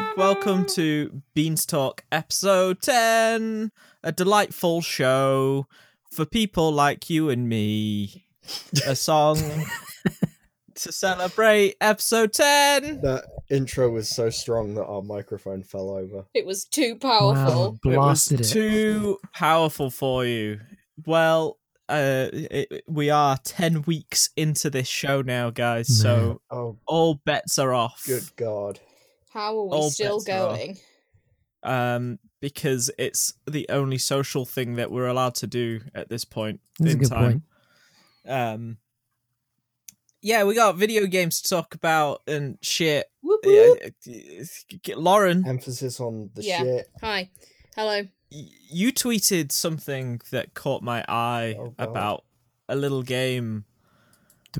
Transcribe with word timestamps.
Hello, 0.00 0.12
welcome 0.16 0.64
to 0.66 1.22
Beans 1.34 1.66
Talk 1.66 2.04
episode 2.12 2.80
10, 2.82 3.72
a 4.04 4.12
delightful 4.12 4.80
show 4.80 5.66
for 6.12 6.24
people 6.24 6.70
like 6.70 7.10
you 7.10 7.30
and 7.30 7.48
me. 7.48 8.24
A 8.86 8.94
song 8.94 9.38
to 10.76 10.92
celebrate 10.92 11.74
episode 11.80 12.32
10. 12.32 13.00
That 13.00 13.24
intro 13.50 13.90
was 13.90 14.08
so 14.08 14.30
strong 14.30 14.74
that 14.74 14.84
our 14.84 15.02
microphone 15.02 15.64
fell 15.64 15.90
over. 15.90 16.26
It 16.32 16.46
was 16.46 16.64
too 16.64 16.96
Wow, 17.02 17.32
powerful. 17.34 17.78
blasted 17.82 18.34
it 18.34 18.42
was 18.44 18.50
it. 18.50 18.52
too 18.52 19.18
powerful 19.34 19.90
for 19.90 20.24
you. 20.24 20.60
Well, 21.06 21.58
uh, 21.88 22.28
it, 22.32 22.84
we 22.86 23.10
are 23.10 23.36
10 23.42 23.82
weeks 23.82 24.30
into 24.36 24.70
this 24.70 24.86
show 24.86 25.22
now, 25.22 25.50
guys, 25.50 25.88
so 25.88 26.40
Oh, 26.52 26.76
all 26.86 27.16
bets 27.16 27.58
are 27.58 27.74
off. 27.74 28.04
good 28.06 28.22
God. 28.36 28.78
How 29.32 29.56
are 29.58 29.64
we 29.64 29.76
All 29.76 29.90
still 29.90 30.18
bets 30.18 30.28
are 30.30 30.48
off. 30.48 30.56
going? 30.58 30.78
um, 31.64 32.18
because 32.40 32.90
it's 32.98 33.34
the 33.46 33.66
only 33.68 33.98
social 33.98 34.44
thing 34.44 34.76
that 34.76 34.90
we're 34.92 35.06
allowed 35.08 35.34
to 35.36 35.46
do 35.46 35.80
at 35.94 36.08
this 36.08 36.24
point 36.24 36.60
That's 36.78 36.90
a 36.90 36.92
in 36.94 36.98
good 37.00 37.08
time. 37.10 37.30
point. 37.32 37.42
Um, 38.32 38.76
yeah, 40.22 40.44
we 40.44 40.54
got 40.54 40.76
video 40.76 41.06
games 41.06 41.40
to 41.42 41.48
talk 41.48 41.74
about 41.74 42.22
and 42.26 42.58
shit. 42.62 43.06
Whoop, 43.22 43.40
Yeah, 43.44 43.74
whoop. 44.06 44.96
Lauren, 44.96 45.46
Emphasis 45.46 46.00
on 46.00 46.30
the 46.34 46.42
Yeah. 46.44 46.58
shit. 46.58 46.88
Hi. 47.02 47.30
Hello. 47.76 48.02
y- 48.30 48.48
you 48.70 48.92
tweeted 48.92 49.50
something 49.52 50.20
that 50.30 50.52
caught 50.54 50.82
my 50.82 51.04
eye 51.08 51.56
Oh, 51.58 51.74
about 51.78 52.24
a 52.68 52.76
little 52.76 53.02
game 53.02 53.64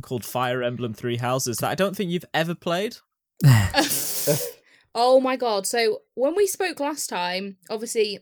called 0.01 0.25
Fire 0.25 0.63
Emblem 0.63 0.95
Three 0.95 1.17
Houses 1.19 1.59
that 1.59 1.71
I 1.71 1.75
don't 1.75 1.97
think 1.97 2.11
you've 2.11 2.25
ever 2.33 2.55
played. 2.55 2.97
oh 5.01 5.21
my 5.21 5.37
god. 5.37 5.67
So 5.67 6.01
when 6.15 6.35
we 6.35 6.47
spoke 6.47 6.81
last 6.81 7.09
time, 7.09 7.57
obviously 7.71 8.19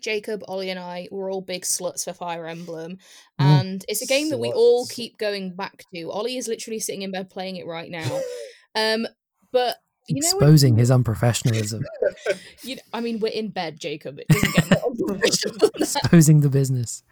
Jacob, 0.00 0.44
Ollie, 0.46 0.68
and 0.68 0.78
I 0.78 1.08
were 1.10 1.30
all 1.30 1.40
big 1.40 1.62
sluts 1.62 2.04
for 2.04 2.12
Fire 2.12 2.46
Emblem. 2.46 2.98
Mm. 3.40 3.44
And 3.44 3.84
it's 3.88 4.02
a 4.02 4.06
game 4.06 4.28
that 4.28 4.38
we 4.38 4.52
all 4.52 4.86
keep 4.86 5.16
going 5.16 5.56
back 5.56 5.82
to. 5.94 6.10
Ollie 6.10 6.36
is 6.36 6.46
literally 6.46 6.78
sitting 6.78 7.02
in 7.02 7.10
bed 7.10 7.30
playing 7.30 7.56
it 7.56 7.66
right 7.66 7.90
now. 7.90 8.20
Um, 8.76 9.06
but 9.52 9.76
you 10.08 10.20
know 10.20 10.26
when- 10.32 10.48
Exposing 10.48 10.78
his 10.78 10.90
unprofessionalism, 10.90 11.84
you 12.64 12.74
know, 12.74 12.82
I 12.92 13.00
mean 13.00 13.20
we're 13.20 13.28
in 13.28 13.50
bed, 13.50 13.78
Jacob. 13.78 14.18
It 14.18 14.26
doesn't 14.26 14.52
get 14.52 14.82
more 14.82 14.90
unprofessional 14.90 15.70
exposing 15.76 16.40
the 16.40 16.48
business. 16.48 17.04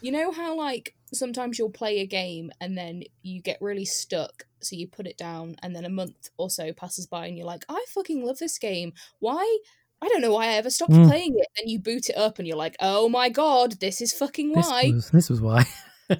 You 0.00 0.10
know 0.10 0.32
how 0.32 0.56
like 0.56 0.96
sometimes 1.12 1.58
you'll 1.58 1.70
play 1.70 2.00
a 2.00 2.06
game 2.06 2.50
and 2.60 2.76
then 2.76 3.02
you 3.22 3.40
get 3.42 3.58
really 3.60 3.84
stuck, 3.84 4.46
so 4.60 4.76
you 4.76 4.86
put 4.88 5.06
it 5.06 5.16
down, 5.18 5.56
and 5.62 5.74
then 5.74 5.84
a 5.84 5.88
month 5.90 6.30
or 6.36 6.50
so 6.50 6.72
passes 6.72 7.06
by 7.06 7.26
and 7.26 7.36
you're 7.36 7.46
like, 7.46 7.64
I 7.68 7.84
fucking 7.88 8.24
love 8.24 8.38
this 8.38 8.58
game. 8.58 8.92
Why? 9.18 9.58
I 10.02 10.08
don't 10.08 10.22
know 10.22 10.32
why 10.32 10.46
I 10.46 10.52
ever 10.54 10.70
stopped 10.70 10.92
Mm. 10.92 11.08
playing 11.08 11.34
it. 11.38 11.46
and 11.60 11.70
you 11.70 11.78
boot 11.78 12.08
it 12.08 12.16
up 12.16 12.38
and 12.38 12.48
you're 12.48 12.56
like, 12.56 12.76
oh 12.80 13.08
my 13.08 13.28
god, 13.28 13.80
this 13.80 14.00
is 14.00 14.12
fucking 14.12 14.52
This 14.52 14.66
why. 14.66 14.90
was, 14.94 15.10
this 15.10 15.28
was 15.28 15.40
why. 15.40 15.64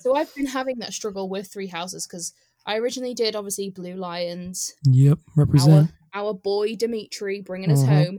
so 0.00 0.14
I've 0.14 0.34
been 0.34 0.47
having 0.47 0.78
that 0.80 0.92
struggle 0.92 1.28
with 1.28 1.50
Three 1.50 1.69
Houses 1.69 2.06
because 2.06 2.32
I 2.66 2.77
originally 2.77 3.14
did 3.14 3.34
obviously 3.34 3.70
Blue 3.70 3.94
Lions, 3.94 4.75
yep, 4.84 5.19
represent. 5.34 5.91
our 6.12 6.34
boy 6.34 6.77
Dimitri 6.77 7.41
bringing 7.41 7.72
us 7.72 7.82
Mhm. 7.84 7.86
home. 7.88 8.19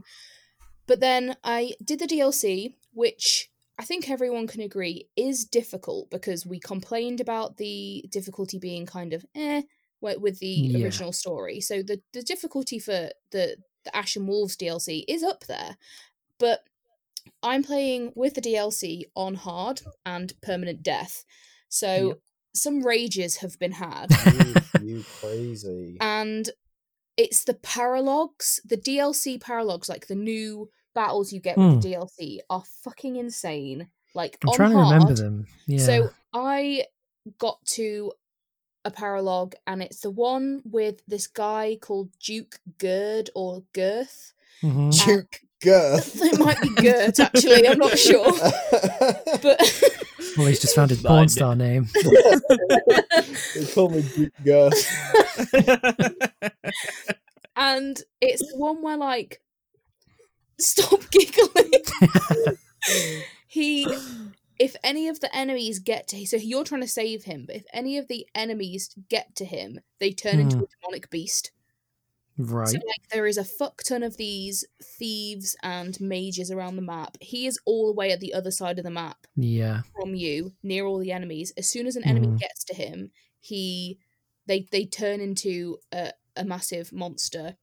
But 0.88 0.98
then 0.98 1.36
I 1.44 1.74
did 1.84 2.00
the 2.00 2.06
DLC, 2.08 2.74
which 2.92 3.48
I 3.78 3.84
think 3.84 4.08
everyone 4.10 4.46
can 4.46 4.60
agree 4.60 5.08
is 5.16 5.44
difficult 5.44 6.10
because 6.10 6.46
we 6.46 6.60
complained 6.60 7.20
about 7.20 7.56
the 7.56 8.04
difficulty 8.10 8.58
being 8.58 8.86
kind 8.86 9.12
of 9.12 9.24
eh 9.34 9.62
wi- 10.00 10.18
with 10.18 10.38
the 10.38 10.46
Yeah. 10.46 10.84
original 10.84 11.12
story. 11.12 11.60
So 11.60 11.82
the 11.82 12.00
the 12.12 12.22
difficulty 12.22 12.78
for 12.78 13.10
the 13.30 13.56
the 13.84 13.96
Ashen 13.96 14.26
Wolves 14.28 14.56
DLC 14.56 15.04
is 15.08 15.22
up 15.24 15.44
there, 15.46 15.76
but 16.38 16.60
I'm 17.42 17.62
playing 17.64 18.12
with 18.14 18.34
the 18.34 18.40
DLC 18.40 19.04
on 19.16 19.34
hard 19.34 19.80
and 20.06 20.32
permanent 20.42 20.82
death. 20.82 21.24
So 21.68 22.08
Yep. 22.08 22.18
some 22.54 22.82
rages 22.86 23.38
have 23.38 23.58
been 23.58 23.72
had 23.72 24.10
you, 24.34 24.54
you 24.86 25.04
crazy. 25.20 25.96
and 26.00 26.50
it's 27.16 27.44
the 27.44 27.54
paralogs, 27.54 28.60
the 28.64 28.76
DLC 28.76 29.38
paralogs, 29.38 29.88
like 29.88 30.06
the 30.06 30.14
new 30.14 30.70
battles 30.94 31.32
you 31.32 31.40
get 31.40 31.56
with 31.58 31.82
the 31.82 31.88
DLC, 31.94 32.38
are 32.50 32.62
fucking 32.84 33.16
insane. 33.16 33.88
Like 34.14 34.38
Hmm. 34.42 34.48
I'm 34.48 34.50
on 34.50 34.56
trying 34.56 34.70
to 34.72 34.76
remember 34.78 35.14
them. 35.14 35.46
Yeah. 35.66 35.78
So 35.84 36.10
I 36.34 36.86
got 37.38 37.64
to 37.66 38.12
a 38.84 38.90
paralog, 38.90 39.54
and 39.66 39.82
it's 39.82 40.00
the 40.00 40.10
one 40.10 40.60
with 40.64 41.02
this 41.06 41.26
guy 41.28 41.78
called 41.80 42.10
Duke 42.18 42.58
Gerd 42.78 43.30
or 43.34 43.62
Girth. 43.72 44.32
Mhm. 44.62 45.04
Duke 45.04 45.40
Girth. 45.62 46.16
it 46.20 46.38
might 46.40 46.60
be 46.60 46.68
Gert 46.74 47.20
actually. 47.20 47.68
I'm 47.68 47.78
not 47.78 47.96
sure, 47.98 48.24
but. 49.40 49.82
well, 50.36 50.46
he's 50.48 50.60
just 50.60 50.74
found 50.74 50.90
his 50.90 51.00
porn 51.02 51.28
star 51.28 51.54
name. 51.54 51.88
they 51.94 53.64
call 53.72 53.88
me 53.90 54.02
Duke 54.02 54.32
Girth. 54.44 54.84
and 57.56 58.02
it's 58.20 58.52
the 58.52 58.58
one 58.58 58.82
where 58.82 58.96
like 58.96 59.40
stop 60.62 61.00
giggling 61.10 61.72
he 63.46 63.86
if 64.58 64.76
any 64.84 65.08
of 65.08 65.20
the 65.20 65.34
enemies 65.34 65.78
get 65.78 66.08
to 66.08 66.24
so 66.26 66.36
you're 66.36 66.64
trying 66.64 66.80
to 66.80 66.88
save 66.88 67.24
him 67.24 67.44
but 67.46 67.56
if 67.56 67.64
any 67.72 67.98
of 67.98 68.08
the 68.08 68.26
enemies 68.34 68.94
get 69.08 69.34
to 69.36 69.44
him 69.44 69.80
they 70.00 70.10
turn 70.12 70.38
into 70.40 70.56
Hmm. 70.56 70.62
a 70.62 70.66
demonic 70.80 71.10
beast 71.10 71.50
Right. 72.38 72.66
so 72.68 72.76
like 72.78 73.08
there 73.12 73.26
is 73.26 73.36
a 73.36 73.44
fuck 73.44 73.82
ton 73.82 74.02
of 74.02 74.16
these 74.16 74.64
thieves 74.82 75.54
and 75.62 76.00
mages 76.00 76.50
around 76.50 76.76
the 76.76 76.82
map 76.82 77.18
he 77.20 77.46
is 77.46 77.58
all 77.66 77.86
the 77.86 77.92
way 77.92 78.10
at 78.10 78.20
the 78.20 78.32
other 78.32 78.50
side 78.50 78.78
of 78.78 78.84
the 78.84 78.90
map 78.90 79.26
yeah. 79.36 79.82
from 79.94 80.14
you 80.14 80.52
near 80.62 80.86
all 80.86 80.98
the 80.98 81.12
enemies 81.12 81.52
as 81.58 81.68
soon 81.70 81.86
as 81.86 81.94
an 81.94 82.04
enemy 82.04 82.28
Mhm. 82.28 82.38
gets 82.40 82.64
to 82.64 82.74
him 82.74 83.10
he 83.38 83.98
they 84.46 84.66
they 84.72 84.86
turn 84.86 85.20
into 85.20 85.76
a, 85.92 86.12
a 86.34 86.44
massive 86.44 86.90
monster 86.90 87.56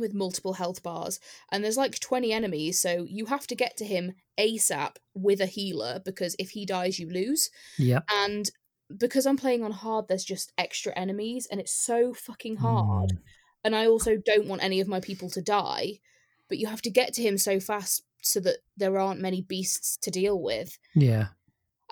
with 0.00 0.14
multiple 0.14 0.54
health 0.54 0.82
bars 0.82 1.20
and 1.52 1.62
there's 1.62 1.76
like 1.76 1.98
20 2.00 2.32
enemies 2.32 2.80
so 2.80 3.06
you 3.08 3.26
have 3.26 3.46
to 3.46 3.54
get 3.54 3.76
to 3.76 3.84
him 3.84 4.12
asap 4.38 4.96
with 5.14 5.40
a 5.40 5.46
healer 5.46 6.00
because 6.04 6.34
if 6.38 6.50
he 6.50 6.64
dies 6.66 6.98
you 6.98 7.08
lose 7.10 7.50
Yep. 7.78 8.04
and 8.12 8.50
because 8.98 9.26
i'm 9.26 9.36
playing 9.36 9.62
on 9.62 9.70
hard 9.72 10.08
there's 10.08 10.24
just 10.24 10.52
extra 10.58 10.92
enemies 10.96 11.46
and 11.50 11.60
it's 11.60 11.74
so 11.74 12.12
fucking 12.14 12.56
hard 12.56 13.10
Mm. 13.10 13.18
and 13.64 13.76
i 13.76 13.86
also 13.86 14.16
don't 14.16 14.46
want 14.48 14.64
any 14.64 14.80
of 14.80 14.88
my 14.88 15.00
people 15.00 15.30
to 15.30 15.42
die 15.42 16.00
but 16.48 16.58
you 16.58 16.66
have 16.66 16.82
to 16.82 16.90
get 16.90 17.12
to 17.14 17.22
him 17.22 17.38
so 17.38 17.60
fast 17.60 18.02
so 18.22 18.40
that 18.40 18.56
there 18.76 18.98
aren't 18.98 19.20
many 19.20 19.40
beasts 19.42 19.96
to 19.98 20.10
deal 20.10 20.40
with 20.42 20.78
Yeah. 20.94 21.26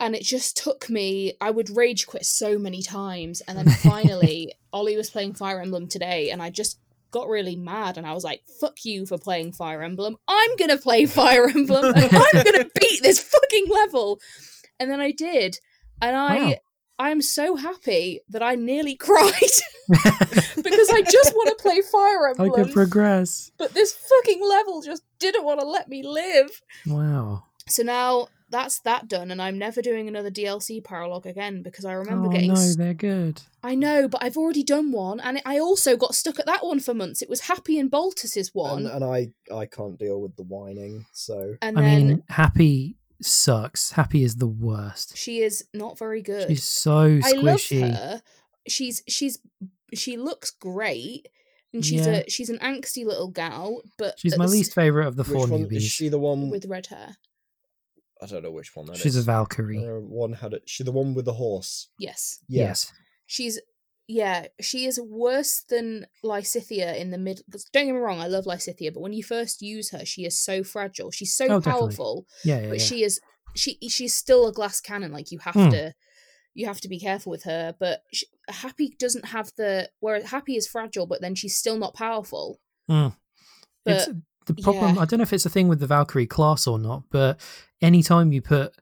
and 0.00 0.14
it 0.16 0.22
just 0.25 0.56
took 0.56 0.90
me 0.90 1.34
i 1.40 1.50
would 1.50 1.70
rage 1.76 2.06
quit 2.06 2.25
so 2.26 2.58
many 2.58 2.82
times 2.82 3.40
and 3.42 3.56
then 3.58 3.69
finally 3.92 4.52
ollie 4.72 4.96
was 4.96 5.10
playing 5.10 5.34
fire 5.34 5.60
emblem 5.60 5.86
today 5.88 6.30
and 6.30 6.42
i 6.42 6.50
just 6.50 6.78
got 7.10 7.28
really 7.28 7.56
mad 7.56 7.96
and 7.96 8.06
i 8.06 8.12
was 8.12 8.24
like 8.24 8.42
fuck 8.60 8.84
you 8.84 9.06
for 9.06 9.16
playing 9.19 9.52
fire 9.52 9.82
emblem 9.82 10.16
i'm 10.28 10.56
gonna 10.56 10.76
play 10.76 11.06
fire 11.20 11.48
emblem 11.48 11.84
i'm 11.96 12.44
gonna 12.44 12.66
beat 12.80 13.02
this 13.02 13.20
fucking 13.20 13.66
level 13.69 14.20
and 14.80 14.91
then 14.91 15.00
i 15.00 15.10
did 15.10 15.58
and 16.02 16.14
i 16.16 16.38
Wow. 16.38 16.54
i'm 16.98 17.22
so 17.22 17.56
happy 17.56 18.20
that 18.28 18.42
i 18.42 18.54
nearly 18.54 18.94
cried 19.06 19.32
because 20.56 20.91
i 20.91 21.02
just 21.10 21.32
want 21.34 21.48
to 21.56 21.62
play 21.62 21.80
fire 21.80 22.28
Emblem. 22.28 22.50
I 22.50 22.54
could 22.64 22.72
progress. 22.72 23.50
but 23.58 23.75
this 23.75 23.92
fucking 23.92 24.40
level 24.46 24.82
just 24.82 25.02
didn't 25.19 25.44
want 25.44 25.60
to 25.60 25.66
let 25.66 25.88
me 25.88 26.02
live 26.02 26.50
Wow. 26.86 27.44
so 27.69 27.82
now 27.82 28.28
that's 28.50 28.81
that 28.81 29.09
done, 29.09 29.31
and 29.31 29.41
I'm 29.42 29.59
never 29.59 29.82
doing 29.82 30.09
another 30.09 30.31
DLC 30.31 30.82
paralog 30.82 31.26
again 31.26 31.62
because 31.62 31.84
I 31.84 31.92
remember 31.92 32.28
oh 32.28 32.31
getting. 32.31 32.48
no, 32.48 32.54
s- 32.54 32.76
they're 32.76 32.94
good. 32.94 33.43
I 33.62 33.75
know, 33.75 34.08
but 34.08 34.23
I've 34.23 34.37
already 34.37 34.62
done 34.62 34.93
one, 34.93 35.20
and 35.20 35.40
I 35.44 35.58
also 35.58 35.96
got 35.96 36.14
stuck 36.14 36.38
at 36.38 36.46
that 36.46 36.64
one 36.64 36.81
for 36.81 36.94
months. 36.94 37.20
It 37.23 37.28
was 37.28 37.43
Hapi 37.43 37.78
and 37.78 37.90
Balthus's 37.90 38.55
one, 38.55 38.87
And, 38.87 39.02
and 39.02 39.05
I, 39.05 39.28
I 39.55 39.67
can't 39.67 39.99
deal 39.99 40.20
with 40.20 40.37
the 40.37 40.44
whining, 40.44 41.06
so 41.12 41.56
and 41.61 41.78
I 41.78 41.82
then 41.82 42.06
mean, 42.08 42.23
Hapi 42.31 42.94
sucks. 43.20 43.93
Hapi 43.93 44.23
is 44.25 44.37
the 44.37 44.46
worst. 44.46 45.17
she 45.17 45.40
is 45.40 45.64
not 45.75 45.99
very 45.99 46.23
good. 46.23 46.49
She's 46.49 46.64
so 46.64 47.19
squishy. 47.19 47.25
I 47.25 47.32
love 47.40 47.58
squishy. 47.61 47.94
her. 47.94 48.23
She's 48.69 49.02
she's 49.08 49.38
she 49.94 50.17
looks 50.17 50.50
great, 50.50 51.28
and 51.73 51.84
she's 51.84 52.06
Yeah. 52.06 52.23
a 52.26 52.31
she's 52.31 52.50
an 52.50 52.58
angsty 52.58 53.05
little 53.05 53.28
gal, 53.28 53.82
but 53.96 54.14
She's 54.19 54.37
my 54.38 54.46
the 54.46 54.52
least 54.52 54.75
favorite 54.75 55.06
of 55.06 55.17
the 55.17 55.23
which 55.23 55.32
four 55.32 55.46
one 55.46 55.64
newbies. 55.64 55.76
is 55.76 55.84
she? 55.84 56.08
The 56.08 56.19
one 56.19 56.50
with 56.50 56.67
red 56.67 56.87
hair. 56.87 57.17
I 58.23 58.26
don't 58.26 58.43
know 58.43 58.50
which 58.50 58.75
one 58.75 58.87
that 58.87 58.97
is. 58.97 59.00
She's 59.00 59.17
a 59.17 59.23
Valkyrie. 59.23 59.79
Uh, 59.87 60.00
one 60.00 60.32
had 60.32 60.53
it. 60.53 60.62
She 60.67 60.82
the 60.85 60.93
one 60.93 61.15
with 61.15 61.25
the 61.25 61.35
horse. 61.35 61.88
Yes, 61.99 62.41
Yeah. 62.49 62.65
Yes. 62.65 62.93
she's 63.26 63.61
yeah, 64.11 64.47
she 64.59 64.87
is 64.87 64.99
worse 64.99 65.62
than 65.69 66.06
Lysithea 66.25 66.97
in 66.99 67.11
the 67.11 67.19
mid. 67.19 67.43
Don't 67.75 67.85
get 67.87 67.93
me 67.93 67.99
wrong, 67.99 68.20
I 68.20 68.26
love 68.26 68.47
Lysithea, 68.47 68.94
but 68.94 69.00
when 69.00 69.12
you 69.12 69.23
first 69.23 69.61
use 69.61 69.91
her, 69.91 70.05
she 70.06 70.25
is 70.25 70.43
so 70.43 70.65
fragile. 70.65 71.11
She's 71.11 71.35
so 71.35 71.44
Oh, 71.44 71.61
definitely. 71.61 71.81
powerful, 71.81 72.26
Yeah, 72.43 72.61
yeah, 72.61 72.69
but 72.70 72.79
yeah. 72.79 72.85
she 72.85 73.05
is 73.05 73.20
she 73.55 73.76
she's 73.88 74.15
still 74.15 74.47
a 74.49 74.53
glass 74.53 74.81
cannon. 74.81 75.12
Like 75.12 75.31
you 75.31 75.38
have 75.41 75.55
Hmm. 75.55 75.71
to 75.71 75.94
you 76.55 76.67
have 76.67 76.81
to 76.81 76.88
be 76.88 76.99
careful 76.99 77.31
with 77.31 77.44
her. 77.44 77.75
But 77.79 78.03
sh 78.12 78.25
Hapi 78.50 78.97
doesn't 78.99 79.26
have 79.26 79.53
the 79.56 79.91
whereas 80.00 80.25
Hapi 80.25 80.56
is 80.56 80.67
fragile, 80.67 81.06
but 81.06 81.21
then 81.21 81.35
she's 81.35 81.56
still 81.56 81.76
not 81.79 81.93
powerful. 81.94 82.61
Mm. 82.91 83.14
But 83.85 83.94
it's 83.94 84.09
the 84.49 84.62
problem. 84.62 84.97
yeah. 84.97 85.03
I 85.03 85.05
don't 85.05 85.19
know 85.19 85.23
if 85.23 85.33
it's 85.33 85.47
a 85.47 85.50
thing 85.50 85.69
with 85.69 85.81
the 85.81 85.87
Valkyrie 85.87 86.27
class 86.27 86.67
or 86.67 86.79
not, 86.79 87.05
but 87.11 87.41
anytime 87.81 88.33
you 88.33 88.43
put 88.43 88.75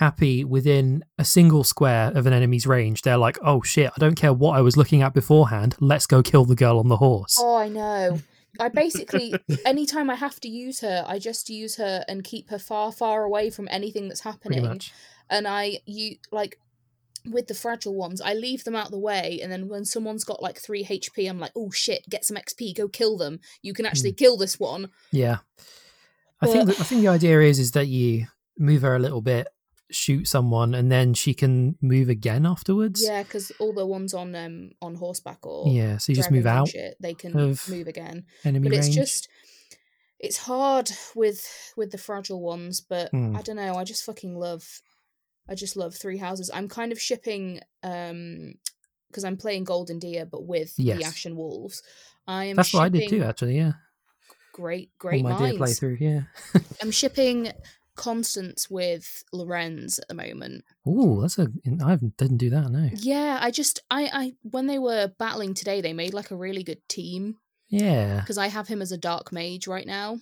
Hapi 0.00 0.44
within 0.44 1.04
a 1.18 1.24
single 1.24 1.64
square 1.64 2.12
of 2.14 2.26
an 2.26 2.32
enemy's 2.32 2.66
range, 2.66 3.02
they're 3.02 3.16
like, 3.18 3.38
"Oh 3.42 3.62
shit! 3.62 3.90
I 3.94 3.98
don't 3.98 4.16
care 4.16 4.32
what 4.32 4.56
I 4.56 4.60
was 4.60 4.76
looking 4.76 5.02
at 5.02 5.14
beforehand. 5.14 5.76
Let's 5.80 6.06
go 6.06 6.22
kill 6.22 6.44
the 6.44 6.56
girl 6.56 6.78
on 6.78 6.88
the 6.88 6.96
horse." 6.96 7.36
Oh, 7.38 7.56
I 7.56 7.68
know. 7.68 8.20
I 8.60 8.68
basically, 8.68 9.34
anytime 9.66 10.10
I 10.10 10.14
have 10.14 10.40
to 10.40 10.48
use 10.48 10.80
her, 10.80 11.04
I 11.06 11.18
just 11.18 11.50
use 11.50 11.76
her 11.76 12.04
and 12.08 12.22
keep 12.22 12.50
her 12.50 12.58
far, 12.58 12.92
far 12.92 13.22
away 13.24 13.50
from 13.50 13.68
anything 13.70 14.08
that's 14.08 14.20
happening. 14.20 14.80
And 15.30 15.48
I, 15.48 15.78
you 15.86 16.16
like, 16.30 16.58
with 17.30 17.46
the 17.46 17.54
fragile 17.54 17.94
ones, 17.94 18.20
I 18.20 18.34
leave 18.34 18.64
them 18.64 18.76
out 18.76 18.90
the 18.90 18.98
way, 18.98 19.40
and 19.42 19.50
then 19.50 19.68
when 19.68 19.84
someone's 19.84 20.24
got 20.24 20.42
like 20.42 20.58
three 20.58 20.84
HP, 20.84 21.28
I'm 21.28 21.38
like, 21.40 21.52
oh 21.56 21.70
shit, 21.70 22.08
get 22.08 22.24
some 22.24 22.36
XP, 22.36 22.76
go 22.76 22.88
kill 22.88 23.16
them. 23.16 23.40
You 23.62 23.72
can 23.72 23.86
actually 23.86 24.12
kill 24.12 24.36
this 24.36 24.58
one. 24.60 24.90
Yeah. 25.10 25.38
I 26.40 26.46
think 26.46 26.66
that, 26.68 26.80
I 26.80 26.84
think 26.84 27.00
the 27.00 27.08
idea 27.08 27.40
is 27.40 27.58
is 27.58 27.72
that 27.72 27.86
you 27.88 28.26
move 28.58 28.82
her 28.82 28.94
a 28.94 28.98
little 28.98 29.22
bit, 29.22 29.46
shoot 29.90 30.28
someone, 30.28 30.74
and 30.74 30.92
then 30.92 31.14
she 31.14 31.32
can 31.32 31.76
move 31.80 32.08
again 32.10 32.44
afterwards. 32.44 33.02
Yeah, 33.02 33.22
because 33.22 33.50
all 33.58 33.72
the 33.72 33.86
ones 33.86 34.12
on 34.12 34.34
um 34.34 34.72
on 34.82 34.96
horseback 34.96 35.46
or 35.46 35.68
Yeah. 35.68 35.96
So 35.98 36.12
you 36.12 36.16
just 36.16 36.30
move 36.30 36.46
out 36.46 36.68
shit, 36.68 36.96
they 37.00 37.14
can 37.14 37.32
move 37.32 37.66
again. 37.86 38.24
enemy 38.44 38.68
but 38.68 38.76
it's 38.78 38.88
just 38.90 39.28
it's 40.20 40.38
hard 40.38 40.90
with 41.14 41.72
with 41.76 41.90
the 41.90 41.98
fragile 41.98 42.40
ones 42.40 42.80
but 42.80 43.10
Hmm. 43.10 43.36
i 43.36 43.42
don't 43.42 43.56
know 43.56 43.74
i 43.74 43.84
just 43.84 44.04
fucking 44.04 44.38
love 44.38 44.80
i 45.48 45.54
just 45.54 45.76
love 45.76 45.94
three 45.94 46.18
houses 46.18 46.50
i'm 46.54 46.68
kind 46.68 46.92
of 46.92 47.00
shipping 47.00 47.60
um 47.82 48.54
because 49.08 49.24
i'm 49.24 49.36
playing 49.36 49.64
golden 49.64 49.98
deer 49.98 50.24
but 50.26 50.44
with 50.46 50.72
Yes. 50.76 50.98
the 50.98 51.04
ashen 51.04 51.36
wolves 51.36 51.82
i 52.26 52.44
am 52.46 52.56
That's 52.56 52.72
what 52.72 52.82
I 52.84 52.88
did 52.88 53.08
too, 53.10 53.22
actually. 53.22 53.56
Yeah. 53.56 53.72
great 54.52 54.90
great 54.98 55.22
my 55.22 55.36
dear 55.38 55.58
minds 55.58 55.78
playthrough. 55.80 56.00
Yeah. 56.00 56.22
i'm 56.82 56.90
shipping 56.90 57.52
constance 57.96 58.68
with 58.68 59.22
lorenz 59.32 59.98
at 60.00 60.08
the 60.08 60.14
moment 60.14 60.64
Oh, 60.86 61.20
that's 61.22 61.38
a. 61.38 61.46
I 61.82 61.96
didn't 61.96 62.36
do 62.38 62.50
that. 62.50 62.70
No. 62.70 62.90
yeah 62.94 63.38
i 63.40 63.50
just 63.50 63.80
i 63.90 64.10
i 64.12 64.32
when 64.42 64.66
they 64.66 64.78
were 64.78 65.12
battling 65.18 65.54
today 65.54 65.80
they 65.80 65.92
made 65.92 66.12
like 66.12 66.30
a 66.30 66.36
really 66.36 66.62
good 66.64 66.80
team 66.88 67.36
Yeah. 67.74 68.20
because 68.20 68.38
i 68.38 68.46
have 68.48 68.68
him 68.68 68.80
as 68.82 68.92
a 68.92 68.98
dark 68.98 69.32
mage 69.32 69.66
right 69.66 69.86
now 69.86 70.18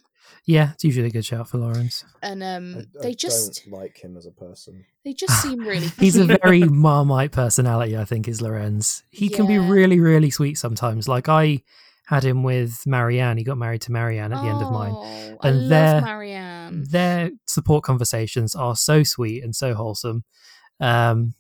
Yeah. 0.47 0.71
It's 0.75 0.85
usually 0.85 1.09
a 1.09 1.11
good 1.11 1.25
shout 1.25 1.49
for 1.49 1.59
Lorenz. 1.59 2.05
and 2.23 2.43
um 2.43 2.77
I, 2.77 2.81
I 2.81 3.03
they 3.03 3.15
just 3.15 3.65
don't 3.65 3.79
like 3.81 3.97
him 4.03 4.17
as 4.17 4.27
a 4.27 4.31
person. 4.31 4.85
they 5.05 5.13
just 5.13 5.43
seem 5.43 5.59
really 5.73 5.89
He's 5.99 6.17
a 6.17 6.25
very 6.43 6.63
marmite 6.89 7.33
personality, 7.33 7.97
I 7.97 8.05
think, 8.05 8.29
is 8.29 8.41
Lorenz. 8.41 9.03
He 9.11 9.29
can 9.29 9.47
be 9.47 9.59
really, 9.59 9.99
really 10.01 10.31
sweet 10.31 10.57
sometimes. 10.59 11.09
Like 11.09 11.29
I 11.29 11.63
had 12.07 12.25
him 12.25 12.43
with 12.43 12.85
Marianne. 12.87 13.37
He 13.39 13.45
got 13.45 13.59
married 13.59 13.83
to 13.83 13.93
Marianne 13.93 14.33
at 14.33 14.43
the 14.43 14.49
end 14.49 14.63
of 14.63 14.71
mine. 14.73 14.93
Oh, 14.95 15.37
I 15.43 15.49
And 15.49 15.61
love 15.61 15.69
they're- 15.71 16.01
Marianne. 16.03 16.85
Their 16.91 17.31
support 17.47 17.85
conversations 17.85 18.55
are 18.55 18.77
so 18.77 19.03
sweet 19.03 19.43
and 19.45 19.55
so 19.55 19.75
wholesome. 19.75 20.25
Um, 20.81 21.35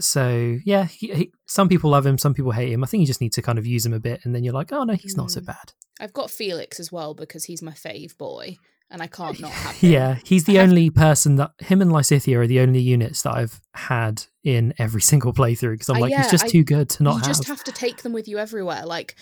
so 0.00 0.58
yeah, 0.64 0.84
he, 0.84 1.08
he, 1.12 1.32
some 1.46 1.68
people 1.68 1.90
love 1.90 2.06
him, 2.06 2.18
some 2.18 2.34
people 2.34 2.52
hate 2.52 2.72
him. 2.72 2.82
I 2.82 2.86
think 2.86 3.00
you 3.02 3.06
just 3.06 3.20
need 3.20 3.32
to 3.34 3.42
kind 3.42 3.58
of 3.58 3.66
use 3.66 3.84
him 3.86 3.92
a 3.92 4.00
bit, 4.00 4.20
and 4.24 4.34
then 4.34 4.42
you're 4.44 4.54
like, 4.54 4.72
oh 4.72 4.84
no, 4.84 4.94
he's 4.94 5.16
not 5.16 5.30
so 5.30 5.40
Mm. 5.40 5.46
bad. 5.46 5.72
I've 6.00 6.12
got 6.12 6.30
Felix 6.30 6.80
as 6.80 6.90
well 6.90 7.14
because 7.14 7.44
he's 7.44 7.62
my 7.62 7.72
fave 7.72 8.16
boy, 8.18 8.56
and 8.90 9.02
I 9.02 9.06
can't 9.06 9.38
not 9.40 9.50
have 9.52 9.76
him. 9.80 9.90
Yeah, 9.92 10.18
he's 10.24 10.44
the 10.44 10.58
I 10.58 10.62
have- 10.62 10.70
only 10.70 10.90
person 10.90 11.36
that 11.36 11.52
him 11.58 11.80
and 11.82 11.90
Lysithea 11.92 12.36
are 12.38 12.46
the 12.46 12.60
only 12.60 12.80
units 12.80 13.22
that 13.22 13.34
I've 13.34 13.60
had 13.74 14.24
in 14.42 14.74
every 14.78 15.00
single 15.12 15.32
playthrough 15.32 15.72
because 15.74 15.88
I'm 15.90 15.96
Uh, 15.96 16.00
like, 16.00 16.10
yeah, 16.10 16.22
he's 16.22 16.30
just 16.30 16.44
I- 16.46 16.48
too 16.48 16.64
good 16.64 16.88
to 16.90 17.02
not 17.02 17.12
you 17.12 17.18
have. 17.18 17.26
just 17.28 17.48
have 17.48 17.64
to 17.64 17.72
take 17.72 18.02
them 18.02 18.12
with 18.12 18.26
you 18.26 18.38
everywhere. 18.38 18.84
Like, 18.86 19.14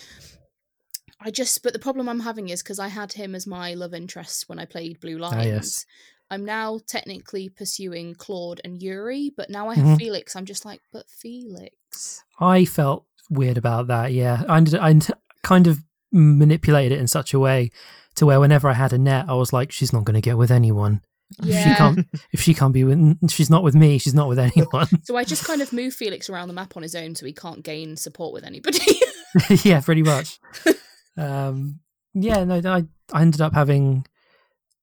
I 1.23 1.29
just, 1.29 1.61
but 1.61 1.73
the 1.73 1.79
problem 1.79 2.09
I'm 2.09 2.21
having 2.21 2.49
is 2.49 2.63
because 2.63 2.79
I 2.79 2.87
had 2.87 3.13
him 3.13 3.35
as 3.35 3.45
my 3.45 3.75
love 3.75 3.93
interest 3.93 4.45
when 4.49 4.57
I 4.57 4.65
played 4.65 4.99
Blue 4.99 5.17
Lions. 5.19 5.35
Ah, 5.37 5.43
yes. 5.43 5.85
I'm 6.31 6.43
now 6.45 6.79
technically 6.87 7.49
pursuing 7.49 8.15
Claude 8.15 8.59
and 8.63 8.81
Yuri, 8.81 9.31
but 9.37 9.49
now 9.51 9.69
I 9.69 9.75
have 9.75 9.85
Mhm. 9.85 9.97
Felix. 9.99 10.35
I'm 10.35 10.45
just 10.45 10.65
like, 10.65 10.81
but 10.91 11.05
Felix. 11.09 12.23
I 12.39 12.65
felt 12.65 13.05
weird 13.29 13.57
about 13.57 13.87
that. 13.87 14.13
Yeah, 14.13 14.43
I, 14.49 14.57
ended, 14.57 14.75
I 14.75 14.99
kind 15.43 15.67
of 15.67 15.83
manipulated 16.11 16.97
it 16.97 17.01
in 17.01 17.07
such 17.07 17.33
a 17.33 17.39
way 17.39 17.69
to 18.15 18.25
where 18.25 18.39
whenever 18.39 18.67
I 18.69 18.73
had 18.73 18.93
a 18.93 18.97
net, 18.97 19.25
I 19.27 19.33
was 19.35 19.53
like, 19.53 19.71
she's 19.71 19.93
not 19.93 20.03
going 20.05 20.15
to 20.15 20.21
get 20.21 20.37
with 20.37 20.51
anyone. 20.51 21.01
If 21.39 21.45
she 21.45 21.51
Yeah. 21.51 21.77
can't, 21.77 22.07
if 22.33 22.41
she 22.41 22.53
can't 22.53 22.73
be 22.73 22.83
with, 22.83 23.29
she's 23.31 23.49
not 23.49 23.63
with 23.63 23.75
me. 23.75 23.97
She's 23.97 24.13
not 24.13 24.27
with 24.27 24.39
anyone. 24.39 24.87
So 25.03 25.15
I 25.15 25.23
just 25.23 25.45
kind 25.45 25.61
of 25.61 25.71
move 25.71 25.93
Felix 25.93 26.29
around 26.29 26.47
the 26.49 26.53
map 26.53 26.75
on 26.75 26.83
his 26.83 26.95
own 26.95 27.15
so 27.15 27.25
he 27.25 27.31
can't 27.33 27.63
gain 27.63 27.95
support 27.97 28.33
with 28.33 28.43
anybody. 28.43 28.79
yeah, 29.63 29.79
pretty 29.81 30.03
much. 30.03 30.39
um, 31.17 31.79
yeah, 32.13 32.43
no, 32.43 32.61
I 32.65 32.85
I 33.13 33.21
ended 33.21 33.41
up 33.41 33.53
having 33.53 34.05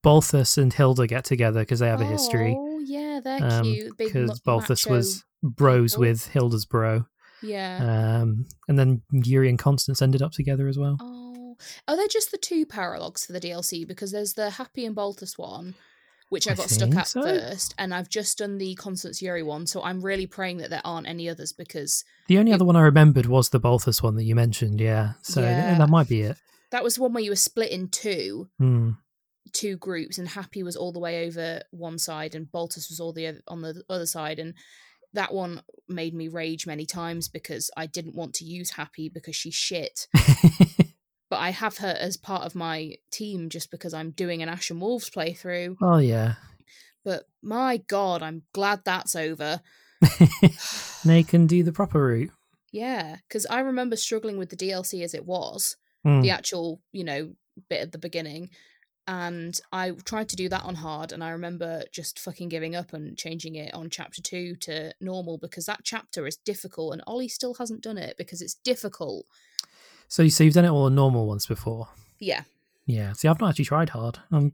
Balthus 0.03 0.57
and 0.59 0.73
Hilda 0.73 1.07
get 1.07 1.25
together 1.25 1.61
because 1.61 1.81
they 1.81 1.89
have 1.89 2.01
a 2.01 2.05
history. 2.05 2.55
Oh, 2.57 2.79
yeah, 2.81 3.21
they're 3.23 3.43
Um, 3.45 3.63
cute. 3.65 3.97
Because 3.99 4.41
Balthus 4.41 4.87
macho 4.87 4.97
was 4.97 5.25
bros 5.43 5.99
with 5.99 6.29
Hilda's 6.29 6.65
bro. 6.67 7.07
Yeah. 7.43 8.21
Um, 8.23 8.47
and 8.69 8.79
then 8.79 9.03
Yuri 9.13 9.49
and 9.49 9.59
Constance 9.59 10.03
ended 10.03 10.23
up 10.23 10.33
together 10.33 10.69
as 10.69 10.79
well. 10.79 10.97
Oh, 11.01 11.57
are 11.87 11.97
they 11.97 12.07
just 12.09 12.31
the 12.31 12.39
two 12.39 12.67
paralogs 12.67 13.27
for 13.27 13.33
the 13.33 13.41
DLC? 13.41 13.87
Because 13.87 14.11
there's 14.13 14.35
the 14.35 14.51
Hapi 14.51 14.85
and 14.87 14.95
Balthus 14.97 15.37
one, 15.39 15.75
which 16.31 16.49
I 16.49 16.53
I 16.53 16.55
got 16.55 16.71
stuck 16.71 16.95
at 16.95 17.09
so. 17.09 17.23
first, 17.23 17.75
and 17.79 17.93
I've 17.95 18.09
just 18.09 18.39
done 18.39 18.59
the 18.59 18.75
Constance 18.77 19.21
Yuri 19.23 19.43
one. 19.43 19.67
So 19.67 19.83
I'm 19.83 20.01
really 20.03 20.27
praying 20.27 20.59
that 20.59 20.71
there 20.71 20.83
aren't 20.85 21.07
any 21.09 21.29
others 21.29 21.53
because 21.53 22.05
The 22.29 22.39
only 22.39 22.51
It- 22.53 22.55
other 22.57 22.65
one 22.65 22.77
I 22.77 22.81
remembered 22.83 23.27
was 23.27 23.49
the 23.51 23.61
Balthus 23.61 24.03
one 24.03 24.17
that 24.17 24.25
you 24.25 24.35
mentioned. 24.35 24.81
Yeah, 24.81 25.15
so 25.23 25.41
Yeah. 25.43 25.79
that 25.79 25.89
might 25.89 26.09
be 26.09 26.23
it. 26.23 26.37
that 26.71 26.85
was 26.85 26.99
one 26.99 27.13
where 27.15 27.23
you 27.25 27.31
were 27.31 27.37
split 27.37 27.71
in 27.71 27.89
two 27.89 28.49
Hmm. 28.59 28.91
Two 29.53 29.77
groups, 29.77 30.19
and 30.19 30.29
Hapi 30.29 30.63
was 30.63 30.77
all 30.77 30.93
the 30.93 30.99
way 31.01 31.27
over 31.27 31.63
one 31.71 31.99
side, 31.99 32.35
and 32.35 32.51
Balthus 32.51 32.89
was 32.89 33.01
all 33.01 33.13
the 33.13 33.27
oth- 33.29 33.43
on 33.49 33.63
the 33.63 33.83
other 33.89 34.07
side, 34.07 34.39
and 34.39 34.55
that 35.15 35.33
one 35.33 35.63
made 35.89 36.15
me 36.15 36.29
rage 36.29 36.67
many 36.67 36.85
times 36.87 37.29
because 37.29 37.71
I 37.77 37.87
didn't 37.87 38.15
want 38.15 38.35
to 38.35 38.45
use 38.45 38.73
Hapi 38.73 39.13
because 39.13 39.35
she's 39.37 39.55
shit. 39.55 40.07
but 41.31 41.37
I 41.39 41.51
have 41.51 41.79
her 41.79 41.97
as 41.99 42.17
part 42.17 42.43
of 42.45 42.55
my 42.55 42.95
team 43.11 43.49
just 43.49 43.71
because 43.71 43.95
I'm 43.95 44.11
doing 44.11 44.43
an 44.43 44.49
Ashen 44.49 44.81
Wolves 44.81 45.09
playthrough. 45.11 45.77
oh 45.81 45.99
yeah, 45.99 46.35
But 47.05 47.25
my 47.43 47.79
god, 47.79 48.23
I'm 48.23 48.43
glad 48.53 48.83
that's 48.85 49.17
over. 49.17 49.61
they 51.05 51.23
can 51.23 51.47
do 51.47 51.63
the 51.63 51.73
proper 51.73 52.05
route. 52.07 52.31
Yeah, 52.71 53.17
because 53.27 53.47
I 53.47 53.61
remember 53.61 53.97
struggling 53.97 54.37
with 54.39 54.51
the 54.51 54.57
DLC 54.57 55.03
as 55.03 55.15
it 55.15 55.25
was, 55.27 55.77
Hmm. 56.05 56.21
the 56.21 56.31
actual, 56.31 56.81
you 56.93 57.03
know, 57.05 57.33
bit 57.69 57.81
at 57.81 57.93
the 57.93 57.99
beginning. 57.99 58.51
And 59.09 59.59
I 59.73 59.93
tried 60.05 60.29
to 60.29 60.37
do 60.37 60.49
that 60.51 60.65
on 60.65 60.75
hard, 60.77 61.13
and 61.13 61.25
I 61.25 61.31
remember 61.31 61.83
just 61.91 62.19
fucking 62.19 62.51
giving 62.51 62.77
up 62.77 62.93
and 62.93 63.17
changing 63.17 63.55
it 63.55 63.73
on 63.73 63.89
chapter 63.89 64.21
two 64.21 64.55
to 64.57 64.93
normal 65.01 65.39
because 65.39 65.65
that 65.67 65.81
chapter 65.83 66.27
is 66.27 66.37
difficult, 66.37 66.93
and 66.93 67.03
Ollie 67.07 67.27
still 67.27 67.55
hasn't 67.55 67.83
done 67.83 67.97
it 67.97 68.17
because 68.19 68.43
it's 68.43 68.55
difficult. 68.55 69.25
So, 70.09 70.23
you 70.23 70.31
so 70.31 70.45
you've 70.45 70.55
done 70.55 70.67
it 70.67 70.71
all 70.71 70.85
on 70.85 70.95
normal 70.95 71.27
once 71.27 71.47
before. 71.47 71.89
Yeah, 72.21 72.43
Yeah. 72.87 73.13
See, 73.15 73.29
I've 73.29 73.41
not 73.41 73.51
actually 73.51 73.65
tried 73.65 73.89
hard. 73.91 74.19
I'm, 74.31 74.53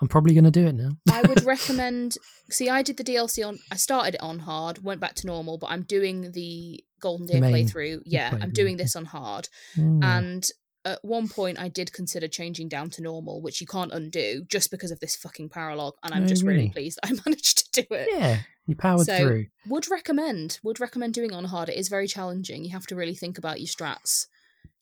I'm 0.00 0.08
probably 0.08 0.34
going 0.34 0.44
to 0.44 0.50
do 0.50 0.66
it 0.66 0.74
now. 0.74 0.90
I 1.12 1.22
would 1.22 1.44
recommend. 1.54 2.16
See, 2.50 2.68
I 2.68 2.82
did 2.82 2.96
the 2.96 3.04
DLC 3.04 3.46
on. 3.46 3.58
I 3.70 3.76
started 3.76 4.14
it 4.16 4.20
on 4.22 4.40
hard, 4.40 4.82
went 4.82 5.00
back 5.00 5.14
to 5.16 5.26
normal, 5.28 5.56
but 5.56 5.70
I'm 5.70 5.82
doing 5.82 6.32
the 6.32 6.82
Golden 7.00 7.26
Deer 7.26 7.40
playthrough. 7.40 8.02
Yeah, 8.06 8.36
I'm 8.40 8.50
doing 8.50 8.76
this 8.76 8.96
on 8.96 9.04
hard, 9.04 9.48
Hmm. 9.76 10.02
and 10.02 10.50
at 10.84 11.04
one 11.04 11.28
point 11.28 11.58
I 11.58 11.68
did 11.68 11.92
consider 11.92 12.28
changing 12.28 12.68
down 12.68 12.90
to 12.90 13.02
normal, 13.02 13.40
which 13.40 13.60
you 13.60 13.66
can't 13.66 13.92
undo 13.92 14.44
just 14.48 14.70
because 14.70 14.90
of 14.90 15.00
this 15.00 15.16
fucking 15.16 15.48
paralog. 15.48 15.92
And 16.02 16.12
I'm 16.14 16.24
Oh, 16.24 16.26
just 16.26 16.42
really 16.42 16.58
really? 16.58 16.70
pleased 16.70 16.98
that 17.02 17.10
I 17.10 17.12
managed 17.26 17.72
to 17.72 17.82
do 17.82 17.94
it. 17.94 18.08
yeah, 18.12 18.40
you 18.66 18.76
powered 18.76 19.06
So- 19.06 19.16
through. 19.18 19.46
Would 19.66 19.90
recommend. 19.90 20.58
Would 20.62 20.80
recommend 20.80 21.14
doing 21.14 21.32
on 21.32 21.44
hard. 21.44 21.68
It 21.68 21.76
is 21.76 21.88
very 21.88 22.06
challenging. 22.06 22.64
You 22.64 22.70
have 22.72 22.86
to 22.88 22.96
really 22.96 23.14
think 23.14 23.38
about 23.38 23.60
your 23.60 23.68
strats. 23.68 24.26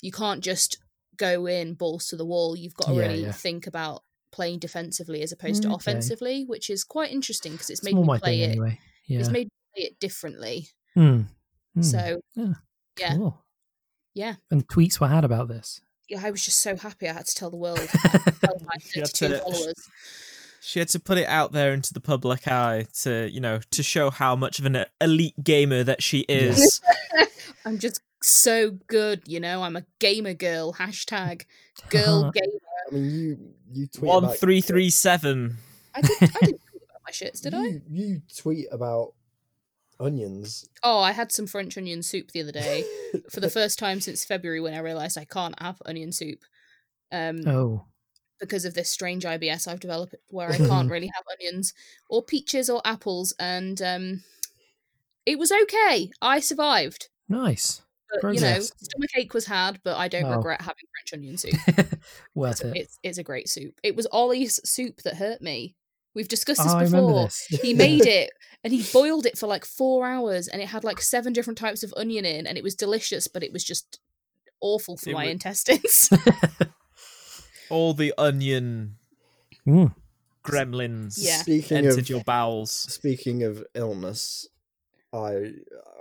You 0.00 0.10
can't 0.12 0.42
just 0.42 0.78
go 1.16 1.46
in 1.46 1.74
balls 1.74 2.08
to 2.08 2.16
the 2.16 2.24
wall. 2.26 2.56
You've 2.56 2.74
got 2.74 2.88
to 2.88 2.94
Yeah, 2.94 3.00
really 3.06 3.22
yeah. 3.22 3.32
think 3.32 3.66
about 3.66 4.02
playing 4.32 4.58
defensively 4.58 5.22
as 5.22 5.30
opposed 5.30 5.62
to 5.62 5.68
Okay. 5.68 5.74
offensively, 5.76 6.44
which 6.44 6.70
is 6.70 6.82
quite 6.84 7.12
interesting 7.12 7.52
because 7.52 7.70
it's 7.70 7.80
It's 7.80 7.84
made 7.84 7.94
me 7.94 8.18
play 8.18 8.40
it. 8.42 8.50
anyway. 8.50 8.80
Yeah. 9.06 9.20
It's 9.20 9.28
made 9.28 9.46
me 9.46 9.50
play 9.76 9.84
it 9.84 10.00
differently. 10.00 10.68
Hmm. 10.94 11.22
Hmm. 11.74 11.82
So 11.82 12.22
Yeah. 12.34 12.54
yeah. 12.98 13.16
Cool. 13.16 13.44
yeah, 14.14 14.34
And 14.50 14.66
tweets 14.66 15.00
were 15.00 15.08
had 15.08 15.24
about 15.24 15.48
this. 15.48 15.80
Yeah, 16.08 16.20
I 16.24 16.30
was 16.30 16.44
just 16.44 16.60
so 16.60 16.76
happy 16.76 17.08
I 17.08 17.12
had 17.12 17.26
to 17.26 17.34
tell 17.34 17.50
the 17.50 17.56
world. 17.56 17.78
I 17.80 18.08
had 18.08 18.24
to 18.24 18.40
tell 18.40 18.60
my 18.64 18.74
She 18.80 19.00
had 19.00 19.14
to- 19.14 19.74
She 20.60 20.78
had 20.78 20.88
to 20.90 21.00
put 21.00 21.18
it 21.18 21.26
out 21.26 21.52
there 21.52 21.72
into 21.72 21.92
the 21.92 22.00
public 22.00 22.46
eye 22.46 22.86
to, 23.02 23.28
you 23.30 23.40
know, 23.40 23.60
to 23.72 23.82
show 23.82 24.10
how 24.10 24.36
much 24.36 24.58
of 24.60 24.66
an 24.66 24.84
elite 25.00 25.34
gamer 25.42 25.82
that 25.82 26.02
she 26.02 26.20
is. 26.28 26.80
I'm 27.64 27.78
just 27.78 28.00
so 28.22 28.70
good, 28.86 29.22
you 29.26 29.40
know. 29.40 29.62
I'm 29.62 29.74
a 29.76 29.84
gamer 29.98 30.34
girl. 30.34 30.72
Hashtag 30.74 31.46
girl 31.88 32.30
gamer. 32.34 32.58
I 32.90 32.94
mean, 32.94 33.10
you 33.10 33.38
you 33.72 33.86
tweet 33.88 34.08
One 34.08 34.24
about 34.24 34.38
three 34.38 34.60
three 34.60 34.90
seven. 34.90 35.56
I 35.94 36.00
did. 36.02 36.10
I 36.22 36.26
didn't 36.26 36.60
tweet 36.70 36.82
about 36.84 37.02
my 37.04 37.10
shits, 37.10 37.40
did 37.42 37.54
I? 37.54 37.62
you, 37.64 37.82
You 37.90 38.22
tweet 38.36 38.66
about 38.70 39.14
onions. 40.02 40.68
Oh, 40.82 40.98
I 41.00 41.12
had 41.12 41.32
some 41.32 41.46
French 41.46 41.76
onion 41.78 42.02
soup 42.02 42.30
the 42.32 42.40
other 42.42 42.52
day 42.52 42.84
for 43.30 43.40
the 43.40 43.50
first 43.58 43.78
time 43.78 44.00
since 44.00 44.24
February 44.24 44.60
when 44.60 44.74
I 44.74 44.78
realised 44.80 45.16
I 45.18 45.24
can't 45.24 45.60
have 45.60 45.80
onion 45.86 46.12
soup. 46.12 46.40
Um, 47.12 47.46
Oh. 47.46 47.84
because 48.40 48.64
of 48.64 48.74
this 48.74 48.88
strange 48.90 49.24
IBS 49.24 49.68
I've 49.68 49.80
developed 49.80 50.14
where 50.28 50.50
I 50.50 50.56
can't 50.70 50.90
really 50.90 51.10
have 51.14 51.24
onions 51.32 51.72
or 52.08 52.22
peaches 52.22 52.68
or 52.70 52.80
apples, 52.84 53.34
and 53.38 53.80
um, 53.82 54.22
it 55.26 55.38
was 55.38 55.52
okay. 55.52 56.10
I 56.20 56.40
survived. 56.40 57.08
Nice. 57.28 57.82
But, 58.20 58.34
you 58.34 58.40
know, 58.40 58.60
stomach 58.60 59.10
ache 59.16 59.32
was 59.32 59.46
had, 59.46 59.80
but 59.84 59.96
I 59.96 60.08
don't 60.08 60.24
Oh. 60.26 60.36
regret 60.36 60.60
having 60.60 60.84
French 60.92 61.14
onion 61.18 61.38
soup. 61.38 61.54
Worth 62.34 62.62
it. 62.62 62.76
it's 62.76 62.98
it's 63.02 63.18
a 63.18 63.22
great 63.22 63.48
soup. 63.48 63.74
It 63.82 63.96
was 63.96 64.06
Ollie's 64.12 64.60
soup 64.68 64.98
that 65.04 65.16
hurt 65.16 65.40
me. 65.40 65.76
We've 66.14 66.28
discussed 66.28 66.60
Oh, 66.60 66.64
this 66.64 66.72
I 66.74 66.84
before. 66.84 67.24
this. 67.24 67.46
He 67.62 67.74
made 67.86 68.06
it 68.06 68.30
and 68.64 68.72
he 68.72 68.84
boiled 68.92 69.26
it 69.26 69.36
for 69.38 69.46
like 69.46 69.64
four 69.64 70.06
hours, 70.06 70.46
and 70.46 70.62
it 70.62 70.68
had 70.68 70.84
like 70.84 71.00
seven 71.00 71.32
different 71.32 71.58
types 71.58 71.82
of 71.82 71.92
onion 71.96 72.24
in, 72.24 72.46
and 72.46 72.56
it 72.56 72.62
was 72.64 72.74
delicious, 72.76 73.26
but 73.26 73.42
it 73.42 73.52
was 73.52 73.64
just 73.64 73.98
awful 74.60 74.96
for 74.96 75.10
It 75.10 75.14
my 75.14 75.24
wa- 75.24 75.30
intestines. 75.30 76.08
All 77.70 77.94
the 77.94 78.12
onion 78.18 78.96
Mm. 79.66 79.94
gremlins 80.44 81.14
Yeah. 81.18 81.38
Speaking 81.42 81.78
entered 81.78 81.98
of 82.00 82.08
your 82.08 82.22
bowels. 82.24 82.70
speaking 82.72 83.42
of 83.44 83.64
illness, 83.74 84.46
I 85.12 85.52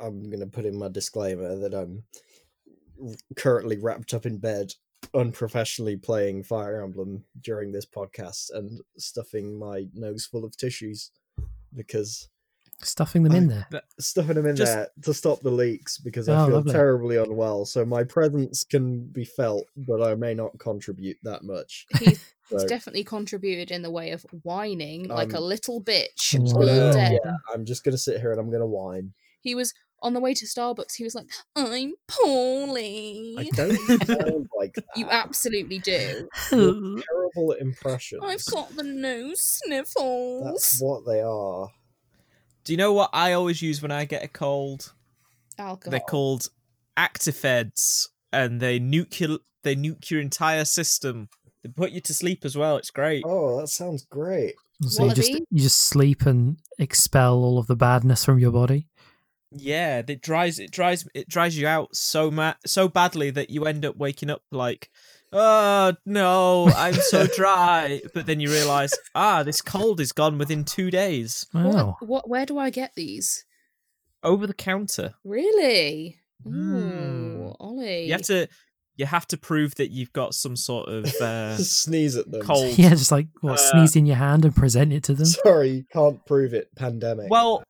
I'm 0.01 0.29
gonna 0.29 0.47
put 0.47 0.65
in 0.65 0.77
my 0.77 0.87
disclaimer 0.87 1.55
that 1.57 1.73
I'm 1.73 2.03
currently 3.35 3.77
wrapped 3.77 4.13
up 4.13 4.25
in 4.25 4.37
bed, 4.37 4.73
unprofessionally 5.13 5.97
playing 5.97 6.43
Fire 6.43 6.81
Emblem 6.81 7.23
during 7.41 7.71
this 7.71 7.85
podcast 7.85 8.51
and 8.53 8.79
stuffing 8.97 9.57
my 9.57 9.85
nose 9.93 10.25
full 10.25 10.45
of 10.45 10.55
tissues 10.57 11.11
because 11.75 12.29
Stuffing 12.83 13.21
them 13.21 13.33
in 13.35 13.51
I- 13.51 13.65
there. 13.69 13.81
stuffing 13.99 14.35
them 14.35 14.47
in 14.47 14.55
Just- 14.55 14.73
there 14.73 14.87
to 15.03 15.13
stop 15.13 15.41
the 15.41 15.51
leaks 15.51 15.99
because 15.99 16.27
I 16.27 16.41
Oh, 16.41 16.45
feel 16.47 16.55
lovely. 16.55 16.71
terribly 16.73 17.17
unwell. 17.17 17.65
So 17.65 17.85
my 17.85 18.03
presence 18.03 18.63
can 18.63 19.05
be 19.05 19.23
felt, 19.23 19.67
but 19.77 20.01
I 20.01 20.15
may 20.15 20.33
not 20.33 20.57
contribute 20.57 21.17
that 21.23 21.43
much. 21.43 21.85
He's 21.99 22.19
So 22.49 22.67
definitely 22.67 23.03
contributed 23.03 23.69
in 23.71 23.81
the 23.83 23.91
way 23.91 24.11
of 24.11 24.23
whining 24.43 25.07
like 25.07 25.31
a 25.33 25.37
Um, 25.37 25.43
little 25.43 25.81
bitch 25.81 26.33
Wow. 26.39 26.45
all 26.59 26.65
gonna- 26.65 27.19
yeah, 27.23 27.31
I'm 27.53 27.65
just 27.65 27.83
gonna 27.83 27.97
sit 27.99 28.19
here 28.19 28.31
and 28.31 28.39
I'm 28.41 28.49
gonna 28.51 28.65
whine. 28.65 29.13
He 29.41 29.53
was 29.55 29.73
on 30.01 30.13
the 30.13 30.19
way 30.19 30.33
to 30.33 30.45
Starbucks. 30.45 30.95
He 30.95 31.03
was 31.03 31.15
like, 31.15 31.27
"I'm 31.55 31.93
poorly." 32.07 33.35
I 33.37 33.43
don't 33.55 33.75
sound 34.05 34.49
like 34.57 34.73
that. 34.75 34.85
You 34.95 35.07
absolutely 35.09 35.79
do. 35.79 36.27
You're 36.51 37.01
terrible 37.01 37.53
at 37.53 37.59
impressions. 37.61 38.21
I've 38.23 38.45
got 38.45 38.75
the 38.75 38.83
nose 38.83 39.41
sniffles. 39.41 40.43
That's 40.45 40.81
what 40.81 41.05
they 41.05 41.21
are. 41.21 41.69
Do 42.63 42.73
you 42.73 42.77
know 42.77 42.93
what 42.93 43.09
I 43.13 43.33
always 43.33 43.61
use 43.61 43.81
when 43.81 43.91
I 43.91 44.05
get 44.05 44.23
a 44.23 44.27
cold? 44.27 44.93
Alcohol. 45.57 45.91
They're 45.91 45.99
called 45.99 46.49
Actifeds, 46.97 48.07
and 48.31 48.59
they 48.59 48.79
nuke 48.79 49.19
your, 49.19 49.39
they 49.63 49.75
nuke 49.75 50.09
your 50.09 50.21
entire 50.21 50.65
system. 50.65 51.29
They 51.63 51.69
put 51.69 51.91
you 51.91 52.01
to 52.01 52.13
sleep 52.13 52.45
as 52.45 52.55
well. 52.57 52.77
It's 52.77 52.91
great. 52.91 53.23
Oh, 53.25 53.59
that 53.59 53.67
sounds 53.67 54.05
great. 54.09 54.55
So 54.87 55.03
What 55.03 55.09
you 55.09 55.15
just 55.15 55.27
these? 55.31 55.41
you 55.51 55.61
just 55.61 55.77
sleep 55.89 56.25
and 56.25 56.57
expel 56.79 57.35
all 57.43 57.59
of 57.59 57.67
the 57.67 57.75
badness 57.75 58.25
from 58.25 58.39
your 58.39 58.51
body. 58.51 58.87
Yeah, 59.53 60.01
it 60.07 60.21
dries 60.21 60.59
it 60.59 60.71
dries 60.71 61.05
it 61.13 61.27
dries 61.27 61.57
you 61.57 61.67
out 61.67 61.95
so 61.95 62.31
ma- 62.31 62.53
so 62.65 62.87
badly 62.87 63.31
that 63.31 63.49
you 63.49 63.65
end 63.65 63.85
up 63.85 63.97
waking 63.97 64.29
up 64.29 64.41
like, 64.51 64.89
oh 65.33 65.93
no, 66.05 66.67
I'm 66.67 66.93
so 66.93 67.27
dry. 67.35 68.01
but 68.13 68.25
then 68.25 68.39
you 68.39 68.49
realize, 68.49 68.93
ah, 69.13 69.43
this 69.43 69.61
cold 69.61 69.99
is 69.99 70.11
gone 70.13 70.37
within 70.37 70.63
two 70.63 70.89
days. 70.91 71.45
Wow. 71.53 71.97
What, 71.99 72.07
what? 72.07 72.29
Where 72.29 72.45
do 72.45 72.57
I 72.57 72.69
get 72.69 72.93
these? 72.95 73.45
Over 74.23 74.47
the 74.47 74.53
counter. 74.53 75.15
Really? 75.25 76.17
Mm. 76.47 77.39
Ooh, 77.41 77.55
Ollie. 77.59 78.05
You 78.05 78.13
have 78.13 78.21
to 78.23 78.47
you 78.97 79.05
have 79.05 79.25
to 79.27 79.37
prove 79.37 79.75
that 79.75 79.89
you've 79.91 80.13
got 80.13 80.33
some 80.33 80.55
sort 80.55 80.87
of 80.89 81.05
uh, 81.21 81.57
Sneeze 81.57 82.15
at 82.15 82.29
them. 82.31 82.41
cold. 82.41 82.73
Yeah, 82.77 82.89
just 82.91 83.11
like 83.11 83.27
what, 83.41 83.53
Uh, 83.53 83.57
sneeze 83.57 83.95
in 83.95 84.05
your 84.05 84.17
hand 84.17 84.45
and 84.45 84.55
present 84.55 84.93
it 84.93 85.03
to 85.05 85.13
them. 85.13 85.25
Sorry, 85.25 85.85
can't 85.91 86.23
prove 86.25 86.53
it. 86.53 86.69
Pandemic. 86.75 87.29
Well, 87.29 87.63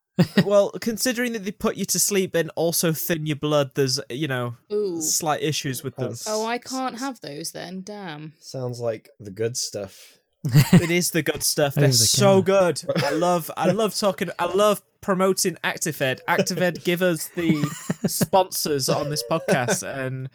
well, 0.45 0.71
considering 0.81 1.33
that 1.33 1.43
they 1.45 1.51
put 1.51 1.75
you 1.77 1.85
to 1.85 1.99
sleep 1.99 2.35
and 2.35 2.51
also 2.55 2.91
thin 2.93 3.25
your 3.25 3.35
blood, 3.37 3.71
there's 3.75 3.99
you 4.09 4.27
know 4.27 4.55
Ooh. 4.71 5.01
slight 5.01 5.41
issues 5.41 5.83
with 5.83 5.95
them. 5.95 6.09
That's- 6.09 6.25
Oh, 6.27 6.45
I 6.45 6.57
can't 6.57 6.99
have 6.99 7.19
those 7.21 7.51
then. 7.51 7.81
Damn. 7.81 8.33
sounds 8.39 8.79
like 8.79 9.09
the 9.19 9.31
good 9.31 9.57
stuff. 9.57 10.17
it 10.43 10.89
is 10.89 11.11
the 11.11 11.21
good 11.21 11.43
stuff. 11.43 11.73
Over 11.77 11.81
They're 11.81 11.89
the 11.89 11.93
so 11.93 12.41
counter. 12.43 12.87
good. 12.87 13.03
I 13.03 13.09
love 13.27 13.51
I 13.55 13.71
love 13.71 13.95
talking 13.95 14.29
I 14.39 14.45
love 14.45 14.81
promoting 15.01 15.55
Actifed. 15.63 16.19
Actifed 16.27 16.83
give 16.83 17.01
us 17.01 17.27
the 17.29 17.63
sponsors 18.07 18.89
on 18.89 19.09
this 19.09 19.23
podcast 19.29 19.83
and 19.87 20.29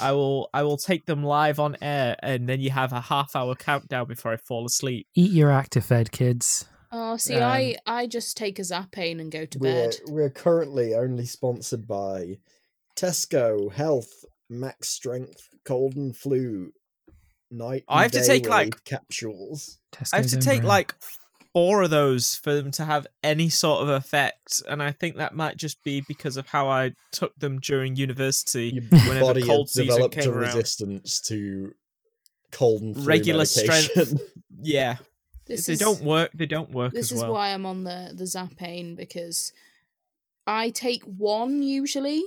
I 0.00 0.12
will 0.12 0.50
I 0.52 0.62
will 0.64 0.76
take 0.76 1.06
them 1.06 1.22
live 1.24 1.58
on 1.60 1.76
air 1.80 2.16
and 2.22 2.48
then 2.48 2.60
you 2.60 2.70
have 2.70 2.92
a 2.92 3.00
half 3.00 3.34
hour 3.36 3.54
countdown 3.54 4.06
before 4.08 4.32
I 4.32 4.36
fall 4.36 4.66
asleep. 4.66 5.06
Eat 5.14 5.30
your 5.32 5.50
Actifed, 5.50 6.10
kids. 6.10 6.66
Oh, 6.94 7.16
see, 7.16 7.36
um, 7.36 7.42
I 7.50 7.76
I 7.86 8.06
just 8.06 8.36
take 8.36 8.58
a 8.58 8.62
Zapain 8.62 9.20
and 9.20 9.32
go 9.32 9.46
to 9.46 9.58
We're 9.58 9.72
bed. 9.90 9.96
we're 10.08 10.30
currently 10.30 10.94
only 10.94 11.24
sponsored 11.26 11.86
by 11.88 12.38
Tesco 12.96 13.72
Health 13.72 14.24
Max 14.50 14.88
Strength 14.88 15.48
Cold 15.64 15.96
and 15.96 16.14
Flu 16.16 16.72
Night. 17.50 17.84
I 17.88 18.04
and 18.04 18.12
have 18.14 18.22
to 18.22 18.26
take, 18.26 18.48
like- 18.48 18.84
capsules. 18.84 19.78
Tesco's 19.92 20.12
I 20.12 20.16
have 20.18 20.26
to 20.28 20.36
take 20.36 20.60
brand. 20.60 20.68
like 20.68 20.94
four 21.54 21.82
of 21.82 21.90
those 21.90 22.34
for 22.36 22.54
them 22.54 22.70
to 22.72 22.84
have 22.84 23.06
any 23.22 23.48
sort 23.50 23.82
of 23.82 23.88
effect 23.90 24.62
and 24.70 24.82
I 24.82 24.90
think 24.90 25.16
that 25.16 25.34
might 25.34 25.58
just 25.58 25.82
be 25.84 26.02
because 26.08 26.38
of 26.38 26.46
how 26.46 26.68
I 26.68 26.92
took 27.10 27.34
them 27.36 27.58
during 27.60 27.94
university. 27.96 28.70
Your 28.70 28.84
Whenever 29.06 29.20
body 29.20 29.42
cold 29.42 29.66
has 29.68 29.72
season 29.74 29.86
developed 29.88 30.14
came 30.14 30.30
a 30.30 30.32
around. 30.32 30.54
resistance 30.56 31.20
to 31.22 31.72
cold 32.52 32.80
and 32.82 32.94
flu 32.94 33.04
Regular 33.04 33.40
medication. 33.44 33.82
strength. 34.06 34.22
Yeah. 34.62 34.96
This 35.46 35.66
they 35.66 35.72
is, 35.74 35.78
don't 35.78 36.02
work 36.02 36.30
they 36.34 36.46
don't 36.46 36.70
work 36.70 36.92
This 36.92 37.06
as 37.10 37.18
is 37.18 37.22
well. 37.22 37.32
why 37.32 37.48
I'm 37.52 37.66
on 37.66 37.84
the 37.84 38.12
the 38.14 38.24
Zapain 38.24 38.96
because 38.96 39.52
I 40.46 40.70
take 40.70 41.02
one 41.04 41.62
usually, 41.62 42.22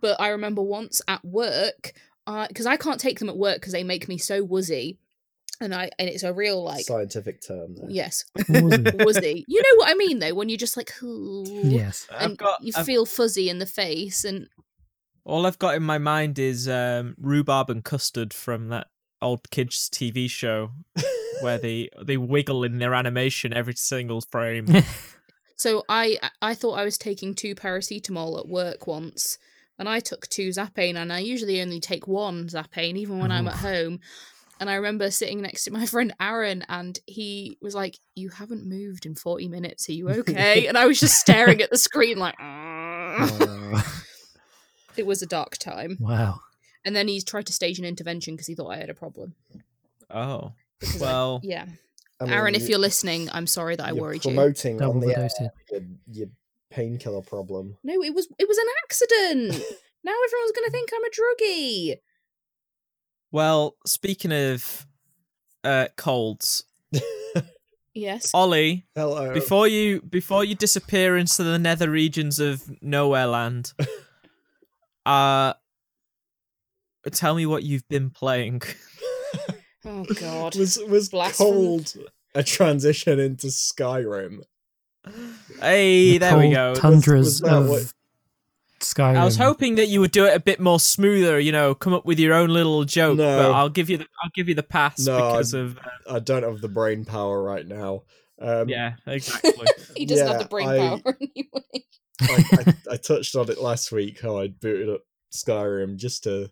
but 0.00 0.20
I 0.20 0.28
remember 0.28 0.62
once 0.62 1.00
at 1.08 1.24
work 1.24 1.92
because 2.48 2.66
I 2.66 2.76
can't 2.76 3.00
take 3.00 3.18
them 3.20 3.28
at 3.28 3.36
work 3.36 3.56
because 3.56 3.72
they 3.72 3.84
make 3.84 4.08
me 4.08 4.18
so 4.18 4.42
woozy, 4.42 4.98
and 5.60 5.72
I 5.74 5.90
and 5.98 6.08
it's 6.08 6.22
a 6.24 6.32
real 6.32 6.62
like 6.64 6.84
Scientific 6.84 7.40
term. 7.40 7.76
There. 7.76 7.86
yes 7.88 8.24
Woozy. 8.48 8.82
woozy. 9.00 9.44
you 9.48 9.62
know 9.62 9.76
what 9.78 9.88
I 9.90 9.94
mean 9.94 10.18
though 10.18 10.34
when 10.34 10.48
you're 10.48 10.58
just 10.58 10.76
like 10.76 10.90
yes. 11.00 12.06
I've 12.12 12.30
and 12.30 12.38
got 12.38 12.62
you 12.62 12.72
I've- 12.76 12.84
feel 12.84 13.06
fuzzy 13.06 13.48
in 13.48 13.58
the 13.60 13.66
face 13.66 14.24
and 14.24 14.48
All 15.24 15.46
I've 15.46 15.58
got 15.58 15.74
in 15.76 15.82
my 15.84 15.98
mind 15.98 16.38
is 16.38 16.68
um, 16.68 17.14
rhubarb 17.18 17.70
and 17.70 17.84
custard 17.84 18.32
from 18.34 18.68
that 18.68 18.88
old 19.22 19.50
kids 19.50 19.88
TV 19.88 20.28
show 20.30 20.70
where 21.40 21.58
they 21.58 21.90
they 22.02 22.16
wiggle 22.16 22.64
in 22.64 22.78
their 22.78 22.94
animation 22.94 23.52
every 23.52 23.74
single 23.74 24.20
frame. 24.20 24.66
So 25.56 25.84
I 25.88 26.18
I 26.42 26.54
thought 26.54 26.78
I 26.78 26.84
was 26.84 26.98
taking 26.98 27.34
two 27.34 27.54
paracetamol 27.54 28.38
at 28.38 28.46
work 28.46 28.86
once, 28.86 29.38
and 29.78 29.88
I 29.88 30.00
took 30.00 30.28
two 30.28 30.50
Zapain, 30.50 30.96
and 30.96 31.10
I 31.12 31.20
usually 31.20 31.62
only 31.62 31.80
take 31.80 32.06
one 32.06 32.46
Zapain, 32.48 32.96
even 32.96 33.18
when 33.18 33.32
I'm 33.32 33.48
at 33.48 33.54
home. 33.54 34.00
And 34.60 34.70
I 34.70 34.74
remember 34.74 35.10
sitting 35.10 35.42
next 35.42 35.64
to 35.64 35.70
my 35.70 35.86
friend 35.92 36.14
Aaron, 36.20 36.64
and 36.68 36.98
he 37.06 37.56
was 37.62 37.74
like, 37.74 37.98
"You 38.14 38.28
haven't 38.28 38.66
moved 38.66 39.06
in 39.06 39.14
forty 39.14 39.48
minutes. 39.48 39.88
Are 39.88 39.92
you 39.92 40.10
okay?" 40.10 40.66
and 40.66 40.76
I 40.76 40.86
was 40.86 41.00
just 41.00 41.18
staring 41.18 41.62
at 41.62 41.70
the 41.70 41.78
screen 41.78 42.18
like, 42.18 42.34
it 44.96 45.06
was 45.06 45.22
a 45.22 45.26
dark 45.26 45.56
time. 45.56 45.96
wow. 45.98 46.40
And 46.84 46.94
then 46.94 47.08
he 47.08 47.20
tried 47.20 47.46
to 47.46 47.52
stage 47.52 47.80
an 47.80 47.84
intervention 47.84 48.34
because 48.34 48.46
he 48.46 48.54
thought 48.54 48.70
I 48.70 48.76
had 48.76 48.90
a 48.90 48.94
problem. 48.94 49.34
Oh 50.10 50.52
Because 50.80 51.00
I- 51.02 51.04
well, 51.04 51.40
yeah, 51.42 51.66
I 52.20 52.24
mean, 52.24 52.32
Aaron, 52.32 52.54
if 52.54 52.62
you- 52.62 52.68
you're 52.70 52.78
listening, 52.78 53.28
I'm 53.32 53.46
sorry 53.46 53.76
that 53.76 53.84
I 53.86 53.90
you're 53.92 54.00
worried 54.02 54.24
you. 54.24 54.30
promoting 54.32 54.80
on 54.82 55.00
the 55.00 55.06
the 55.08 55.18
air 55.18 55.28
your, 55.70 55.82
your 56.10 56.28
painkiller 56.70 57.22
problem. 57.22 57.76
No, 57.82 58.02
it 58.02 58.14
was 58.14 58.28
it 58.38 58.46
was 58.48 58.58
an 58.58 58.66
accident. 58.84 59.48
now 60.04 60.12
everyone's 60.26 60.52
gonna 60.52 60.70
think 60.70 60.90
I'm 60.94 61.04
a 61.04 61.10
druggie. 61.10 61.96
well. 63.32 63.76
Speaking 63.86 64.32
of 64.32 64.86
uh, 65.64 65.88
colds, 65.96 66.64
Yes. 67.94 68.30
Ollie, 68.34 68.86
Hello. 68.94 69.32
before 69.32 69.66
you 69.66 70.02
before 70.02 70.44
you 70.44 70.54
disappear 70.54 71.16
into 71.16 71.42
the 71.42 71.58
nether 71.58 71.90
regions 71.90 72.38
of 72.38 72.62
nowhere 72.82 73.26
land, 73.26 73.72
uh, 75.06 75.54
tell 77.10 77.34
me 77.34 77.46
what 77.46 77.62
you've 77.62 77.88
been 77.88 78.10
playing. 78.10 78.60
Oh 79.86 80.04
God. 80.20 80.56
was 80.56 80.78
was 80.88 81.08
Blasphemy. 81.08 81.50
cold 81.50 81.94
a 82.34 82.42
transition 82.42 83.18
into 83.20 83.46
Skyrim? 83.46 84.42
hey, 85.60 86.12
The 86.12 86.18
there 86.18 86.38
we 86.38 86.50
go. 86.50 86.74
Tundras 86.74 87.24
Was 87.26 87.40
that 87.40 87.52
of 87.52 87.68
what- 87.68 87.92
Skyrim. 88.80 89.16
I 89.16 89.24
was 89.24 89.36
hoping 89.38 89.76
that 89.76 89.86
you 89.88 90.00
would 90.00 90.10
do 90.10 90.26
it 90.26 90.34
a 90.36 90.40
bit 90.40 90.60
more 90.60 90.78
smoother, 90.78 91.40
you 91.40 91.50
know, 91.50 91.74
come 91.74 91.94
up 91.94 92.04
with 92.04 92.18
your 92.18 92.34
own 92.34 92.50
little 92.50 92.84
joke. 92.84 93.16
But 93.16 93.50
I'll 93.52 93.70
give 93.70 93.88
you 93.88 93.96
the 93.96 94.06
I'll 94.22 94.30
give 94.34 94.48
you 94.50 94.54
the 94.54 94.62
pass 94.62 94.98
No, 95.06 95.16
because 95.16 95.54
of 95.54 95.78
uh, 95.78 95.82
I 96.10 96.18
don't 96.18 96.42
have 96.42 96.60
the 96.60 96.68
brain 96.68 97.04
power 97.06 97.42
right 97.42 97.66
now. 97.66 98.02
Um, 98.38 98.68
yeah, 98.68 98.96
exactly. 99.06 99.52
he 99.96 100.04
doesn't 100.04 100.26
have 100.28 100.38
the 100.40 100.44
brain 100.48 100.68
I- 100.68 100.78
power 101.00 101.16
anyway. 101.20 101.84
I, 102.20 102.44
I, 102.52 102.74
I 102.92 102.96
touched 102.98 103.34
on 103.36 103.50
it 103.50 103.60
last 103.60 103.92
week 103.92 104.20
how 104.20 104.38
I 104.38 104.48
booted 104.48 104.88
up 104.90 105.02
Skyrim 105.32 105.96
just 105.96 106.24
to 106.24 106.50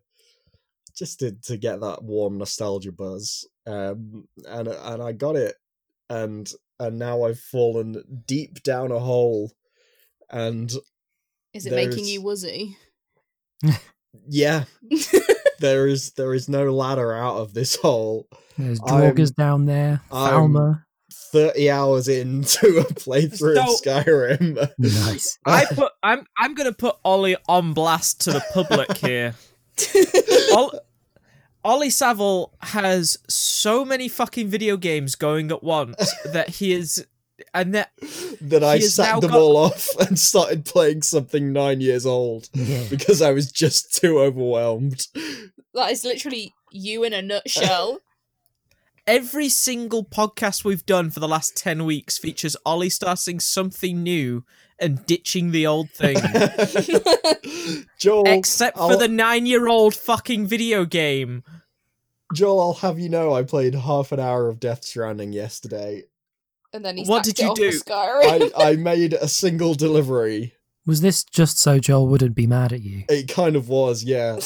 just 0.97 1.21
to, 1.21 1.33
to 1.43 1.57
get 1.57 1.81
that 1.81 2.03
warm 2.03 2.39
nostalgia 2.39 2.93
buzz. 2.93 3.47
Um, 3.67 4.29
and 4.47 4.69
and 4.69 5.03
I 5.03 5.13
got 5.13 5.37
it, 5.37 5.55
and 6.11 6.51
and 6.79 6.99
now 6.99 7.25
I've 7.25 7.41
fallen 7.41 8.23
deep 8.27 8.63
down 8.63 8.93
a 8.93 8.99
hole, 8.99 9.53
and 10.31 10.73
Is 11.53 11.67
it 11.67 11.73
making 11.73 12.07
you 12.07 12.21
woozy? 12.23 12.77
yeah, 14.29 14.65
there 15.61 15.87
is 15.87 16.13
there 16.13 16.35
is 16.35 16.49
no 16.49 16.73
ladder 16.73 17.13
out 17.15 17.37
of 17.37 17.55
this 17.55 17.77
hole. 17.77 18.27
There's 18.59 18.81
I'm- 18.87 19.15
Draugrs 19.15 19.35
down 19.35 19.67
there. 19.67 20.01
I'm- 20.11 20.53
Falmer. 20.53 20.81
Thirty 21.33 21.69
hours 21.69 22.07
into 22.07 22.79
a 22.79 22.85
playthrough 22.85 23.59
of 23.59 23.81
Skyrim. 23.83 24.69
Nice. 24.79 25.37
I 25.45 25.65
put 25.65 25.91
I'm 26.03 26.25
I'm 26.39 26.55
gonna 26.55 26.73
put 26.73 26.97
Ollie 27.05 27.37
on 27.49 27.73
blast 27.73 28.21
to 28.23 28.33
the 28.33 28.45
public 28.53 28.97
here. 28.99 29.35
Ol- 30.53 30.81
Ollie 31.65 31.91
Saville 31.91 32.53
has 32.61 33.19
so 33.29 33.85
many 33.85 34.09
fucking 34.09 34.49
video 34.49 34.77
games 34.77 35.15
going 35.15 35.51
at 35.51 35.63
once 35.63 36.13
that 36.27 36.49
he 36.51 36.73
is 36.75 37.07
and 37.53 37.75
that 37.75 37.91
that 38.41 38.63
I 38.63 38.77
He 38.77 38.83
sacked 38.83 39.23
them 39.23 39.31
got- 39.31 39.41
all 39.41 39.57
off 39.57 39.89
and 40.01 40.19
started 40.19 40.65
playing 40.65 41.03
something 41.03 41.53
nine 41.53 41.81
years 41.81 42.07
old 42.07 42.49
because 42.91 43.21
I 43.23 43.33
was 43.33 43.51
just 43.51 43.95
too 43.95 44.19
overwhelmed. 44.21 45.07
that 45.75 45.91
is 45.91 46.05
literally 46.05 46.53
you 46.71 47.03
in 47.05 47.13
a 47.13 47.23
nutshell. 47.23 48.01
every 49.07 49.49
single 49.49 50.05
podcast 50.05 50.65
we've 50.65 50.87
done 50.87 51.11
for 51.11 51.21
the 51.21 51.29
last 51.29 51.57
10 51.57 51.85
weeks 51.85 52.19
features 52.19 52.57
Ollie 52.65 52.91
starting 52.91 53.39
something 53.41 54.03
new 54.03 54.45
and 54.79 55.05
ditching 55.07 55.51
the 55.53 55.67
old 55.67 55.91
thing. 55.91 56.17
Joel, 57.99 58.27
Except 58.29 58.77
for 58.77 58.83
I'll- 58.93 58.99
the 58.99 59.09
nine 59.09 59.47
year 59.47 59.69
old 59.69 59.95
fucking 59.95 60.47
video 60.47 60.85
game. 60.85 61.43
Joel, 62.35 62.61
I'll 62.61 62.73
have 62.75 62.99
you 62.99 63.09
know, 63.09 63.33
I 63.35 63.43
played 63.43 63.75
half 63.75 64.11
an 64.11 64.19
hour 64.19 64.49
of 64.49 64.59
Death 64.59 64.85
Stranding 64.85 65.33
yesterday. 65.33 66.05
and 66.73 66.85
then 66.85 66.97
he 66.97 67.05
What 67.05 67.23
did 67.23 67.39
you 67.39 67.55
do? 67.55 67.71
for 67.73 67.93
I, 67.93 68.51
I 68.57 68.77
made 68.77 69.13
a 69.13 69.29
single 69.29 69.75
delivery. 69.75 70.55
Was 70.87 71.01
this 71.01 71.23
just 71.23 71.59
so 71.59 71.79
Joel 71.79 72.09
wouldn't 72.09 72.35
be 72.35 72.47
mad 72.47 72.73
at 72.73 72.83
you? 72.83 73.05
It 73.09 73.29
kind 73.29 73.57
of 73.57 73.69
was, 73.69 74.03
yeah. 74.05 74.39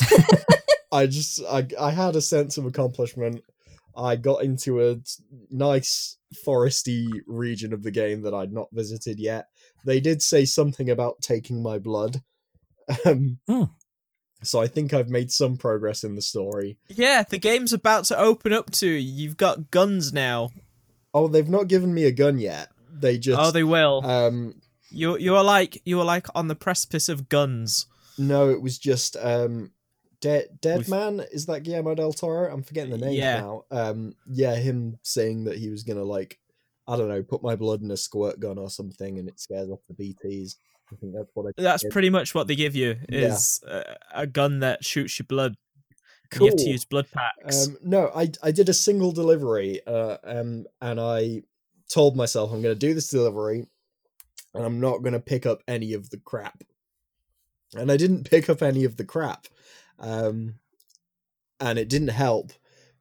I 0.92 1.06
just, 1.06 1.42
I, 1.48 1.66
I 1.80 1.90
had 1.90 2.14
a 2.16 2.20
sense 2.20 2.58
of 2.58 2.66
accomplishment. 2.66 3.42
I 3.96 4.16
got 4.16 4.42
into 4.44 4.86
a 4.88 4.96
nice 5.50 6.16
foresty 6.46 7.08
region 7.26 7.72
of 7.72 7.82
the 7.82 7.90
game 7.90 8.22
that 8.22 8.34
I'd 8.34 8.52
not 8.52 8.68
visited 8.72 9.18
yet. 9.18 9.46
They 9.84 10.00
did 10.00 10.22
say 10.22 10.44
something 10.44 10.90
about 10.90 11.20
taking 11.22 11.62
my 11.62 11.78
blood. 11.78 12.22
Um, 13.04 13.38
Hmm. 13.46 13.64
So 14.42 14.60
I 14.60 14.68
think 14.68 14.94
I've 14.94 15.08
made 15.08 15.32
some 15.32 15.56
progress 15.56 16.04
in 16.04 16.14
the 16.14 16.22
story. 16.22 16.78
Yeah, 16.88 17.24
the 17.28 17.38
game's 17.38 17.72
about 17.72 18.04
to 18.06 18.16
open 18.18 18.52
up 18.52 18.70
to 18.72 18.86
you. 18.86 18.94
You've 18.94 19.36
got 19.36 19.70
guns 19.72 20.12
now. 20.12 20.50
Oh, 21.12 21.26
they've 21.26 21.48
not 21.48 21.66
given 21.68 21.92
me 21.92 22.04
a 22.04 22.12
gun 22.12 22.38
yet. 22.38 22.68
They 22.92 23.18
just 23.18 23.40
oh, 23.40 23.50
they 23.50 23.64
will. 23.64 24.04
um 24.06 24.54
you 24.90 25.18
you 25.18 25.34
are 25.34 25.42
like 25.44 25.82
you 25.84 25.98
are 26.00 26.04
like 26.04 26.26
on 26.36 26.46
the 26.48 26.54
precipice 26.54 27.08
of 27.08 27.28
guns. 27.28 27.86
no, 28.16 28.48
it 28.50 28.62
was 28.62 28.78
just 28.78 29.16
um 29.20 29.72
Dead 30.20 30.46
Dead 30.60 30.78
With- 30.78 30.88
Man 30.88 31.20
is 31.32 31.46
that 31.46 31.62
Guillermo 31.64 31.94
del 31.96 32.12
Toro? 32.12 32.52
I'm 32.52 32.62
forgetting 32.62 32.90
the 32.92 32.98
name 32.98 33.14
Yeah. 33.14 33.40
now. 33.40 33.64
Um 33.72 34.14
yeah, 34.26 34.54
him 34.54 34.98
saying 35.02 35.44
that 35.44 35.58
he 35.58 35.68
was 35.68 35.82
gonna 35.82 36.04
like 36.04 36.38
I 36.88 36.96
don't 36.96 37.08
know, 37.08 37.22
put 37.22 37.42
my 37.42 37.54
blood 37.54 37.82
in 37.82 37.90
a 37.90 37.96
squirt 37.96 38.40
gun 38.40 38.58
or 38.58 38.70
something 38.70 39.18
and 39.18 39.28
it 39.28 39.38
scares 39.38 39.68
off 39.68 39.80
the 39.88 39.94
BTs. 39.94 40.56
I 40.90 40.96
think 40.96 41.14
that's 41.14 41.30
what 41.34 41.46
I 41.56 41.62
That's 41.62 41.82
did. 41.82 41.92
pretty 41.92 42.08
much 42.08 42.34
what 42.34 42.46
they 42.46 42.56
give 42.56 42.74
you 42.74 42.96
Yeah. 43.10 43.34
is 43.34 43.60
a, 43.68 43.96
a 44.14 44.26
gun 44.26 44.60
that 44.60 44.84
shoots 44.84 45.18
your 45.18 45.26
blood. 45.26 45.56
And 46.32 46.40
You 46.40 46.46
have 46.48 46.56
to 46.56 46.70
use 46.70 46.84
blood 46.86 47.06
packs. 47.12 47.66
Um, 47.66 47.76
no, 47.82 48.10
I 48.14 48.30
I 48.42 48.52
did 48.52 48.68
a 48.68 48.74
single 48.74 49.12
delivery, 49.12 49.80
uh, 49.86 50.16
um, 50.24 50.66
and 50.80 50.98
I 51.00 51.42
told 51.90 52.16
myself 52.16 52.52
I'm 52.52 52.60
going 52.62 52.74
to 52.74 52.78
do 52.78 52.92
this 52.94 53.08
delivery, 53.08 53.66
and 54.54 54.64
I'm 54.64 54.78
not 54.80 54.98
going 55.02 55.14
to 55.14 55.20
pick 55.20 55.46
up 55.46 55.62
any 55.66 55.94
of 55.94 56.10
the 56.10 56.18
crap. 56.18 56.62
And 57.74 57.90
I 57.90 57.96
didn't 57.96 58.30
pick 58.30 58.48
up 58.50 58.62
any 58.62 58.84
of 58.84 58.96
the 58.98 59.04
crap, 59.04 59.46
um, 59.98 60.54
and 61.60 61.78
it 61.78 61.88
didn't 61.88 62.08
help 62.08 62.52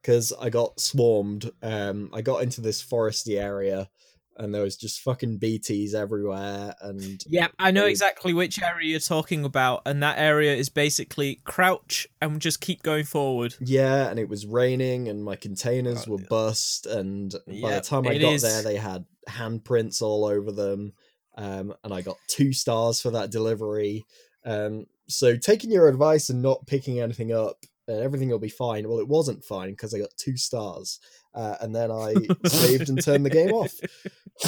because 0.08 0.32
I 0.32 0.50
got 0.50 0.80
swarmed. 0.80 1.52
Um, 1.62 2.10
I 2.14 2.22
got 2.22 2.42
into 2.42 2.62
this 2.62 2.82
foresty 2.82 3.38
area, 3.42 3.90
and 4.38 4.56
there 4.56 4.62
was 4.62 4.78
just 4.78 5.02
fucking 5.02 5.38
BTS 5.38 5.94
everywhere, 5.94 6.74
and 6.80 7.22
Yeah, 7.28 7.50
I 7.60 7.72
know 7.72 7.86
exactly 7.88 8.34
which 8.34 8.62
area 8.62 8.88
you're 8.92 9.00
talking 9.02 9.44
about, 9.44 9.82
and 9.86 10.02
that 10.02 10.18
area 10.18 10.56
is 10.56 10.70
basically 10.70 11.42
crouch 11.44 12.08
and 12.22 12.40
just 12.40 12.62
keep 12.62 12.84
going 12.84 13.04
forward. 13.04 13.56
Yeah, 13.60 14.08
and 14.10 14.18
it 14.18 14.30
was 14.30 14.46
raining, 14.46 15.10
and 15.10 15.26
my 15.26 15.36
containers 15.36 16.08
Oh, 16.08 16.14
were 16.14 16.20
yeah. 16.20 16.28
bust, 16.30 16.86
and 16.86 17.34
by 17.46 17.72
Yep, 17.72 17.84
the 17.84 17.90
time 17.90 18.08
I 18.08 18.18
got 18.18 18.36
is. 18.36 18.42
there, 18.44 18.62
they 18.62 18.78
had 18.78 19.04
handprints 19.28 20.02
all 20.02 20.24
over 20.24 20.54
them, 20.54 20.94
um, 21.36 21.74
and 21.84 21.94
I 21.94 22.02
got 22.02 22.18
two 22.30 22.54
stars 22.54 23.02
for 23.02 23.12
that 23.12 23.30
delivery. 23.30 24.06
Um, 24.46 24.86
so 25.10 25.36
taking 25.36 25.70
your 25.70 25.90
advice 25.90 26.30
and 26.30 26.42
not 26.42 26.66
picking 26.66 27.02
anything 27.02 27.34
up, 27.34 27.58
uh, 27.90 27.94
everything 27.94 28.30
will 28.30 28.40
be 28.40 28.50
fine. 28.50 28.88
Well, 28.88 29.00
it 29.00 29.08
wasn't 29.08 29.44
fine 29.44 29.72
because 29.72 29.94
I 29.94 30.00
got 30.00 30.10
two 30.18 30.38
stars, 30.38 31.00
uh, 31.34 31.56
and 31.62 31.76
then 31.76 31.92
I 31.92 32.16
saved 32.48 32.90
and 32.90 33.02
turned 33.04 33.26
the 33.26 33.30
game 33.30 33.52
off. 33.52 33.74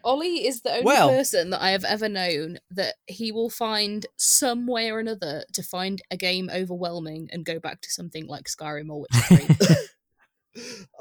Ollie 0.03 0.47
is 0.47 0.63
the 0.63 0.71
only 0.73 0.85
Well- 0.85 1.11
person 1.11 1.51
that 1.51 1.61
I 1.61 1.71
have 1.73 1.85
ever 1.85 2.09
known 2.09 2.59
that 2.71 2.95
he 3.07 3.33
will 3.33 3.51
find 3.51 4.07
some 4.17 4.67
way 4.67 4.91
or 4.91 4.99
another 4.99 5.45
to 5.53 5.63
find 5.63 6.01
a 6.11 6.17
game 6.17 6.49
overwhelming 6.53 7.29
and 7.33 7.45
go 7.45 7.59
back 7.59 7.83
to 7.83 7.91
something 7.91 8.27
like 8.27 8.45
Skyrim 8.47 8.89
or 8.91 9.03
Witcher 9.03 9.37
3. 9.37 9.77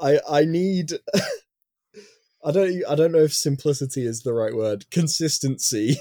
I 0.00 0.20
I 0.28 0.44
need. 0.44 0.92
I 2.44 2.52
don't. 2.52 2.84
I 2.88 2.94
don't 2.94 3.10
know 3.12 3.18
if 3.24 3.34
simplicity 3.34 4.06
is 4.06 4.22
the 4.22 4.32
right 4.32 4.54
word. 4.54 4.88
Consistency. 4.90 5.96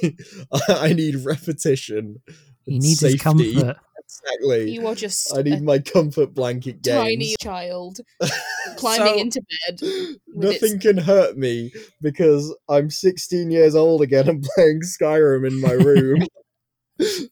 I 0.70 0.94
need 0.94 1.15
repetition. 1.26 2.22
He 2.65 2.76
and 2.76 2.84
needs 2.84 3.00
his 3.00 3.15
comfort. 3.22 3.78
Exactly. 4.10 4.72
you 4.72 4.88
are 4.88 4.95
just 4.95 5.38
I 5.38 5.43
need 5.43 5.62
my 5.62 5.78
comfort 5.80 6.34
blanket 6.34 6.82
games. 6.82 6.98
tiny 6.98 7.36
child 7.39 8.00
climbing 8.78 9.06
So- 9.13 9.19
into 9.19 9.41
bed. 9.67 9.82
Nothing 10.28 10.76
its- 10.76 10.84
can 10.84 10.98
hurt 10.98 11.38
me 11.38 11.72
because 12.02 12.56
I'm 12.67 12.89
16 12.89 13.52
years 13.52 13.76
old 13.76 14.02
again 14.02 14.28
and 14.28 14.43
playing 14.56 14.82
Skyrim 14.82 15.48
in 15.48 15.62
my 15.62 15.72
room. 15.74 16.24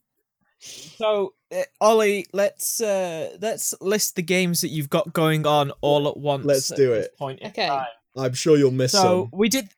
So, 0.60 1.34
uh, 1.56 1.62
Ollie, 1.80 2.26
let's 2.34 2.82
uh, 2.82 3.38
let's 3.42 3.74
list 3.80 4.16
the 4.16 4.22
games 4.24 4.62
that 4.62 4.70
you've 4.70 4.90
got 4.90 5.14
going 5.14 5.46
on 5.46 5.72
all 5.82 6.08
at 6.10 6.18
once. 6.18 6.46
Let's 6.46 6.72
at 6.72 6.78
do 6.78 6.94
it. 6.94 7.16
Point 7.18 7.40
in 7.40 7.48
Okay. 7.50 7.68
time. 7.68 7.86
I'm 8.18 8.34
sure 8.34 8.58
you'll 8.58 8.72
miss 8.72 8.92
So 8.94 9.30
some. 9.30 9.30
we 9.32 9.48
did 9.48 9.70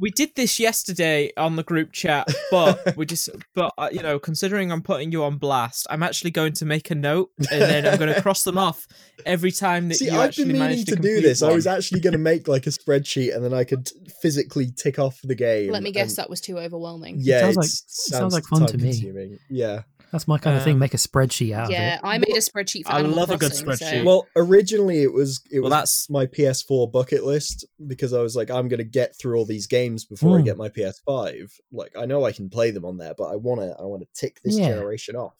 we 0.00 0.10
did 0.10 0.34
this 0.36 0.60
yesterday 0.60 1.32
on 1.36 1.56
the 1.56 1.62
group 1.62 1.92
chat, 1.92 2.28
but 2.50 2.96
we 2.96 3.06
just 3.06 3.28
but 3.54 3.72
uh, 3.78 3.88
you 3.92 4.02
know, 4.02 4.18
considering 4.18 4.70
I'm 4.70 4.82
putting 4.82 5.12
you 5.12 5.24
on 5.24 5.38
blast, 5.38 5.86
I'm 5.90 6.02
actually 6.02 6.30
going 6.30 6.52
to 6.54 6.64
make 6.64 6.90
a 6.90 6.94
note 6.94 7.30
and 7.50 7.62
then 7.62 7.86
I'm 7.86 7.98
going 7.98 8.12
to 8.12 8.22
cross 8.22 8.44
them 8.44 8.58
off 8.58 8.86
every 9.26 9.50
time 9.50 9.88
that 9.88 9.96
See, 9.96 10.06
you 10.06 10.12
I've 10.12 10.28
actually 10.28 10.44
been 10.44 10.52
meaning 10.54 10.68
manage 10.68 10.84
to, 10.86 10.96
to, 10.96 11.02
do 11.02 11.14
complete 11.14 11.20
this. 11.22 11.42
I 11.42 11.52
was 11.52 11.66
actually 11.66 12.00
going 12.00 12.12
to 12.12 12.18
make 12.18 12.48
like 12.48 12.66
a 12.66 12.70
spreadsheet 12.70 13.34
and 13.34 13.44
then 13.44 13.54
I 13.54 13.64
could 13.64 13.90
physically 14.22 14.70
tick 14.76 14.98
off 14.98 15.18
the 15.22 15.34
game. 15.34 15.70
Let 15.72 15.82
me 15.82 15.92
guess, 15.92 16.10
and- 16.10 16.16
that 16.18 16.30
was 16.30 16.40
too 16.40 16.58
overwhelming. 16.58 17.16
Yeah, 17.18 17.40
sounds 17.40 17.56
like- 17.56 17.66
sounds, 17.68 18.34
like 18.34 18.44
fun 18.44 18.66
to 18.66 18.76
me. 18.76 18.92
time-consuming. 18.92 19.38
Yeah. 19.50 19.82
That's 20.10 20.26
my 20.26 20.38
kind 20.38 20.56
of 20.56 20.64
thing. 20.64 20.74
Um, 20.74 20.78
Make 20.78 20.94
a 20.94 20.98
spreadsheet 20.98 21.52
out 21.52 21.64
of 21.64 21.70
it. 21.70 21.74
Yeah, 21.74 22.00
I 22.02 22.18
made 22.18 22.30
a 22.36 22.40
spreadsheet 22.40 22.86
for 22.86 22.92
I 22.92 23.00
Animal 23.00 23.16
love 23.16 23.30
a 23.30 23.36
good 23.36 23.52
spreadsheet. 23.52 24.00
So... 24.00 24.04
Well, 24.04 24.28
originally 24.36 25.02
it 25.02 25.12
was 25.12 25.42
it 25.50 25.60
Well, 25.60 25.64
was 25.64 25.72
that's 25.72 26.10
my 26.10 26.26
PS4 26.26 26.90
bucket 26.90 27.24
list 27.24 27.66
because 27.86 28.12
I 28.12 28.22
was 28.22 28.34
like, 28.34 28.50
I'm 28.50 28.68
gonna 28.68 28.84
get 28.84 29.16
through 29.18 29.36
all 29.36 29.44
these 29.44 29.66
games 29.66 30.04
before 30.04 30.38
I 30.38 30.40
Mm. 30.40 30.44
get 30.46 30.56
my 30.56 30.68
PS5. 30.70 31.50
Like, 31.72 31.92
I 31.96 32.06
know 32.06 32.24
I 32.24 32.32
can 32.32 32.48
play 32.48 32.70
them 32.70 32.84
on 32.84 32.96
there, 32.96 33.14
but 33.16 33.24
I 33.26 33.36
wanna 33.36 33.74
I 33.78 33.84
wanna 33.84 34.06
tick 34.14 34.40
this 34.42 34.58
Yeah. 34.58 34.68
generation 34.68 35.14
off. 35.16 35.36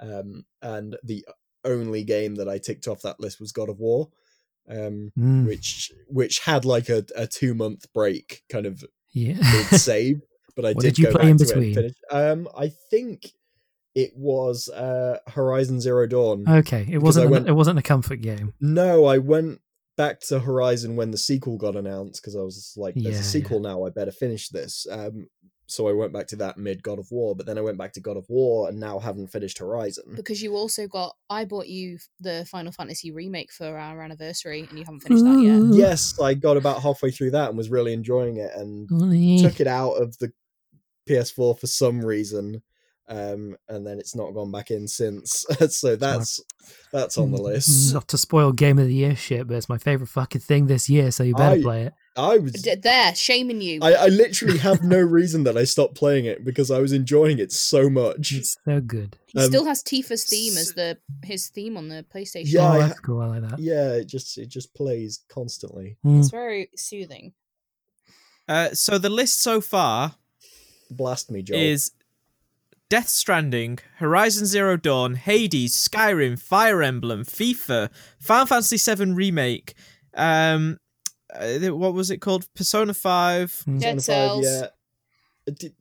Um, 0.00 0.44
and 0.62 0.96
the 1.02 1.26
only 1.64 2.04
game 2.04 2.36
that 2.36 2.48
I 2.48 2.58
ticked 2.58 2.88
off 2.88 3.02
that 3.02 3.20
list 3.20 3.40
was 3.40 3.52
God 3.52 3.68
of 3.68 3.80
War, 3.80 4.08
um. 4.68 5.12
Mm, 5.18 5.46
which 5.46 5.92
which 6.08 6.40
had 6.40 6.64
like 6.64 6.88
a, 6.88 7.04
a 7.16 7.26
two 7.26 7.54
month 7.54 7.92
break 7.92 8.44
kind 8.50 8.66
of 8.66 8.84
yeah. 9.12 9.34
mid 9.34 9.80
save, 9.80 10.22
but 10.56 10.64
I 10.64 10.72
What 10.72 10.82
did, 10.82 10.94
did 10.94 10.98
you 10.98 11.04
go 11.06 11.12
play 11.12 11.22
back 11.22 11.30
in 11.30 11.38
to 11.38 11.44
it 11.44 11.52
and 11.52 11.74
between? 11.74 11.94
Um, 12.10 12.48
I 12.56 12.68
think 12.68 13.32
it 13.96 14.12
was 14.14 14.68
uh 14.68 15.18
Horizon 15.26 15.80
Zero 15.80 16.06
Dawn. 16.06 16.44
okay, 16.48 16.86
it 16.88 16.98
wasn't. 16.98 17.30
Went- 17.30 17.48
it 17.48 17.54
wasn't 17.54 17.78
a 17.78 17.82
comfort 17.82 18.20
game. 18.20 18.52
No, 18.60 19.06
I 19.06 19.18
went 19.18 19.60
back 19.96 20.20
to 20.20 20.38
Horizon 20.38 20.94
when 20.96 21.10
the 21.10 21.16
sequel 21.18 21.56
got 21.56 21.74
announced 21.74 22.20
because 22.20 22.36
I 22.36 22.42
was 22.42 22.74
like, 22.76 22.94
"There's 22.94 23.14
Yeah, 23.16 23.20
a 23.20 23.24
sequel 23.24 23.60
now. 23.60 23.84
I 23.84 23.90
better 23.90 24.12
finish 24.12 24.50
this." 24.50 24.86
Um, 24.90 25.28
so 25.68 25.88
I 25.88 25.92
went 25.92 26.12
back 26.12 26.26
to 26.28 26.36
that 26.36 26.58
mid 26.58 26.82
God 26.82 26.98
of 27.00 27.10
War, 27.10 27.34
but 27.34 27.46
then 27.46 27.56
I 27.58 27.62
went 27.62 27.78
back 27.78 27.94
to 27.94 28.00
God 28.00 28.16
of 28.18 28.26
War 28.28 28.68
and 28.68 28.78
now 28.78 28.98
haven't 29.00 29.28
finished 29.32 29.58
Horizon. 29.58 30.12
Because 30.14 30.40
you 30.40 30.54
also 30.54 30.86
got, 30.86 31.16
I 31.28 31.44
bought 31.44 31.66
you 31.66 31.98
the 32.20 32.46
Final 32.48 32.70
Fantasy 32.70 33.10
remake 33.10 33.50
for 33.50 33.76
our 33.78 34.00
anniversary, 34.02 34.60
and 34.68 34.78
you 34.78 34.84
haven't 34.84 35.00
finished 35.00 35.24
that 35.24 35.40
yet. 35.40 35.60
Yes, 35.74 36.20
I 36.20 36.34
got 36.34 36.56
about 36.58 36.82
halfway 36.82 37.10
through 37.10 37.30
that 37.32 37.48
and 37.48 37.56
was 37.58 37.68
really 37.70 37.94
enjoying 37.94 38.36
it, 38.36 38.52
and 38.54 38.88
Ollie. 38.92 39.40
took 39.42 39.58
it 39.58 39.66
out 39.66 39.94
of 39.94 40.18
the 40.18 40.30
PS4 41.08 41.58
for 41.58 41.66
some 41.66 42.04
reason. 42.04 42.62
Um, 43.08 43.56
and 43.68 43.86
then 43.86 43.98
it's 43.98 44.14
not 44.16 44.32
gone 44.32 44.50
back 44.50 44.70
in 44.70 44.88
since. 44.88 45.44
so 45.70 45.96
that's 45.96 46.40
that's 46.92 47.18
on 47.18 47.30
the 47.30 47.40
list. 47.40 47.94
Not 47.94 48.08
to 48.08 48.18
spoil 48.18 48.52
game 48.52 48.78
of 48.78 48.86
the 48.86 48.94
year 48.94 49.16
shit, 49.16 49.46
but 49.46 49.56
it's 49.56 49.68
my 49.68 49.78
favorite 49.78 50.08
fucking 50.08 50.40
thing 50.40 50.66
this 50.66 50.88
year, 50.88 51.10
so 51.10 51.22
you 51.22 51.34
better 51.34 51.56
I- 51.56 51.62
play 51.62 51.82
it. 51.84 51.94
I 52.18 52.38
was 52.38 52.52
D- 52.52 52.74
there, 52.76 53.14
shaming 53.14 53.60
you. 53.60 53.78
I, 53.82 53.92
I 53.92 54.06
literally 54.06 54.56
have 54.56 54.82
no 54.82 54.98
reason 54.98 55.44
that 55.44 55.58
I 55.58 55.64
stopped 55.64 55.96
playing 55.96 56.24
it 56.24 56.46
because 56.46 56.70
I 56.70 56.78
was 56.78 56.92
enjoying 56.92 57.38
it 57.38 57.52
so 57.52 57.90
much. 57.90 58.32
It's 58.32 58.56
so 58.64 58.80
good. 58.80 59.18
he 59.26 59.38
um, 59.38 59.44
still 59.48 59.66
has 59.66 59.82
Tifa's 59.82 60.24
theme 60.24 60.56
as 60.56 60.72
the 60.72 60.96
his 61.22 61.48
theme 61.48 61.76
on 61.76 61.88
the 61.88 62.06
PlayStation. 62.14 62.52
Yeah, 62.54 62.72
oh, 62.72 62.78
that's 62.78 63.00
cool. 63.00 63.20
I 63.20 63.26
like 63.26 63.50
that. 63.50 63.58
Yeah, 63.58 63.92
it 63.92 64.06
just 64.06 64.38
it 64.38 64.48
just 64.48 64.74
plays 64.74 65.24
constantly. 65.28 65.98
Mm. 66.06 66.20
It's 66.20 66.30
very 66.30 66.70
soothing. 66.74 67.34
Uh, 68.48 68.70
so 68.70 68.96
the 68.96 69.10
list 69.10 69.42
so 69.42 69.60
far 69.60 70.14
Blast 70.90 71.30
me, 71.30 71.42
Joel. 71.42 71.58
is 71.58 71.90
Death 72.88 73.08
Stranding, 73.08 73.78
Horizon 73.96 74.46
Zero 74.46 74.76
Dawn, 74.76 75.16
Hades, 75.16 75.74
Skyrim, 75.74 76.38
Fire 76.40 76.82
Emblem, 76.82 77.24
FIFA, 77.24 77.90
Final 78.20 78.46
Fantasy 78.46 78.76
VII 78.94 79.12
Remake. 79.12 79.74
Um, 80.14 80.78
uh, 81.34 81.58
what 81.74 81.94
was 81.94 82.10
it 82.10 82.18
called? 82.18 82.46
Persona 82.54 82.94
Five. 82.94 83.50
Mm. 83.66 83.80
Dead 83.80 83.94
Persona 83.96 84.28
5, 84.28 84.44
Cells. 84.44 84.44
yeah. 85.46 85.52
Did- 85.54 85.74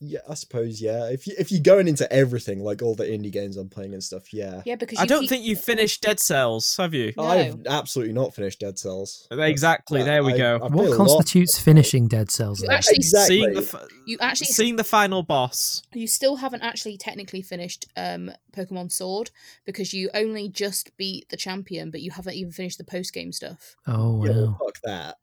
yeah, 0.00 0.20
I 0.28 0.34
suppose. 0.34 0.80
Yeah, 0.80 1.08
if 1.10 1.26
you 1.26 1.34
if 1.38 1.52
you're 1.52 1.60
going 1.62 1.86
into 1.88 2.10
everything, 2.12 2.60
like 2.64 2.82
all 2.82 2.94
the 2.94 3.04
indie 3.04 3.30
games 3.30 3.56
I'm 3.56 3.68
playing 3.68 3.92
and 3.92 4.02
stuff, 4.02 4.32
yeah. 4.32 4.62
Yeah, 4.64 4.76
because 4.76 4.98
I 4.98 5.06
don't 5.06 5.20
keep- 5.22 5.30
think 5.30 5.44
you 5.44 5.56
finished 5.56 6.02
Dead 6.02 6.18
Cells, 6.18 6.76
have 6.78 6.94
you? 6.94 7.12
No. 7.16 7.24
I've 7.24 7.66
absolutely 7.66 8.14
not 8.14 8.34
finished 8.34 8.60
Dead 8.60 8.78
Cells. 8.78 9.28
Exactly. 9.30 10.00
Yeah, 10.00 10.06
There 10.06 10.24
we 10.24 10.32
I- 10.34 10.38
go. 10.38 10.56
I 10.56 10.58
played 10.58 10.72
a 10.72 10.76
What 10.76 10.88
lot. 10.90 10.96
constitutes 10.96 11.58
finishing 11.58 12.08
Dead 12.08 12.30
Cells? 12.30 12.62
You 12.62 12.68
actually 12.70 12.96
Exactly. 12.96 13.36
Seeing 13.36 13.52
the 13.54 13.62
fi- 13.62 13.86
you 14.06 14.16
actually 14.20 14.46
seeing 14.48 14.76
the 14.76 14.84
final 14.84 15.22
boss. 15.22 15.82
you 15.94 16.06
still 16.06 16.36
haven't 16.36 16.62
actually 16.62 16.96
technically 16.96 17.42
finished 17.42 17.86
um 17.96 18.30
Pokemon 18.52 18.90
Sword 18.90 19.30
because 19.66 19.92
you 19.92 20.10
only 20.14 20.48
just 20.48 20.96
beat 20.96 21.28
the 21.28 21.36
champion, 21.36 21.90
but 21.90 22.00
you 22.00 22.10
haven't 22.10 22.34
even 22.34 22.52
finished 22.52 22.78
the 22.78 22.84
post 22.84 23.12
game 23.12 23.32
stuff. 23.32 23.76
Oh 23.86 24.24
Yeah, 24.24 24.32
well, 24.32 24.58
fuck 24.64 24.78
that. 24.84 25.16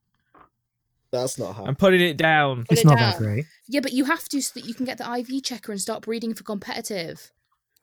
That's 1.11 1.39
not 1.39 1.55
how. 1.55 1.65
I'm 1.65 1.75
putting 1.75 2.01
it 2.01 2.17
down. 2.17 2.61
Put 2.65 2.71
it's 2.73 2.81
it 2.81 2.87
not 2.87 2.97
down. 2.97 3.11
that 3.11 3.17
great. 3.19 3.45
Yeah, 3.67 3.79
but 3.81 3.93
you 3.93 4.05
have 4.05 4.27
to 4.29 4.41
so 4.41 4.59
that 4.59 4.67
you 4.67 4.73
can 4.73 4.85
get 4.85 4.97
the 4.97 5.09
IV 5.11 5.43
checker 5.43 5.71
and 5.71 5.79
start 5.81 6.03
breeding 6.03 6.33
for 6.33 6.43
competitive. 6.43 7.31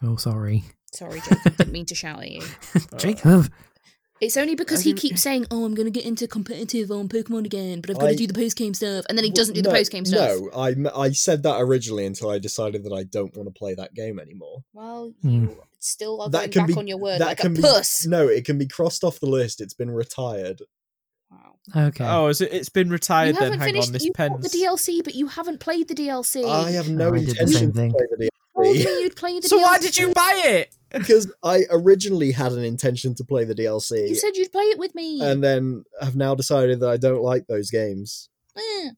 Oh 0.02 0.16
sorry, 0.16 0.64
Sorry, 0.92 1.20
Jacob, 1.20 1.56
didn't 1.56 1.72
mean 1.72 1.86
to 1.86 1.94
shout 1.94 2.20
at 2.22 2.30
you. 2.30 2.42
Jacob. 2.98 3.50
It's 4.20 4.36
only 4.36 4.54
because 4.54 4.82
he 4.82 4.92
keeps 4.92 5.22
saying, 5.22 5.46
"Oh, 5.50 5.64
I'm 5.64 5.74
going 5.74 5.86
to 5.86 5.90
get 5.90 6.04
into 6.06 6.28
competitive 6.28 6.90
on 6.90 7.08
Pokemon 7.08 7.46
again, 7.46 7.80
but 7.80 7.90
I've 7.90 7.98
got 7.98 8.06
I- 8.08 8.12
to 8.12 8.16
do 8.16 8.26
the 8.26 8.32
post 8.34 8.56
game 8.56 8.72
stuff," 8.72 9.04
and 9.08 9.18
then 9.18 9.24
he 9.24 9.30
Well, 9.30 9.34
doesn't 9.36 9.54
do 9.54 9.62
the 9.62 9.68
no- 9.70 9.74
post 9.74 9.90
game 9.90 10.04
stuff. 10.04 10.38
No, 10.40 10.50
I 10.54 10.74
I 10.96 11.10
said 11.12 11.42
that 11.42 11.56
originally 11.60 12.06
until 12.06 12.30
I 12.30 12.38
decided 12.38 12.84
that 12.84 12.92
I 12.92 13.02
don't 13.02 13.36
want 13.36 13.48
to 13.48 13.58
play 13.58 13.74
that 13.74 13.92
game 13.94 14.18
anymore. 14.20 14.62
Well, 14.72 15.12
Hmm. 15.22 15.30
you 15.46 15.62
still 15.80 16.20
are 16.22 16.30
That 16.30 16.38
going 16.38 16.50
can 16.52 16.60
back 16.62 16.68
be- 16.68 16.74
on 16.76 16.86
your 16.86 16.98
word 16.98 17.18
that 17.20 17.26
like 17.26 17.38
can 17.38 17.52
a 17.52 17.54
be 17.56 17.62
puss. 17.62 18.06
no, 18.06 18.28
it 18.28 18.44
can 18.44 18.56
be 18.56 18.66
crossed 18.68 19.02
off 19.04 19.18
the 19.20 19.26
list. 19.26 19.60
It's 19.60 19.74
been 19.74 19.90
retired. 19.90 20.62
Wow. 21.74 21.86
Okay. 21.88 22.04
Oh, 22.06 22.26
is 22.28 22.40
it, 22.40 22.52
it's 22.52 22.68
been 22.68 22.88
You 22.88 22.92
retired 22.94 23.36
then. 23.36 23.52
Hang 23.58 23.68
finished. 23.68 23.88
on, 23.88 23.92
this 23.92 24.04
you 24.04 24.12
bought 24.12 24.42
the 24.42 24.48
DLC, 24.48 25.02
but 25.02 25.14
you 25.14 25.26
haven't 25.28 25.60
played 25.60 25.88
the 25.88 25.94
DLC. 25.94 26.44
I 26.48 26.70
have 26.72 26.88
no 26.90 27.08
Oh, 27.10 27.14
I 27.14 27.18
intention 27.18 27.48
same 27.48 27.72
to 27.72 27.76
thing. 27.78 27.92
play 27.92 28.06
the 28.18 28.24
You 28.24 28.30
told 28.54 28.76
DLC 28.76 28.84
me 28.84 29.00
you'd 29.02 29.16
play 29.16 29.40
the 29.40 29.48
So 29.48 29.58
DLC. 29.58 29.62
why 29.62 29.78
did 29.78 29.96
you 29.96 30.12
buy 30.12 30.42
it? 30.44 30.76
because 30.92 31.32
I 31.42 31.62
originally 31.70 32.30
had 32.30 32.52
an 32.52 32.62
intention 32.62 33.16
to 33.16 33.24
play 33.24 33.44
the 33.44 33.54
DLC, 33.54 34.08
You 34.10 34.14
said 34.14 34.36
you'd 34.36 34.52
play 34.52 34.62
it 34.64 34.78
with 34.78 34.94
me. 34.94 35.20
and 35.22 35.42
then 35.42 35.84
have 36.00 36.14
now 36.14 36.34
decided 36.36 36.78
that 36.80 36.88
I 36.88 36.96
don't 36.98 37.22
like 37.22 37.46
those 37.48 37.68
games. 37.70 38.28
Eh. 38.56 38.90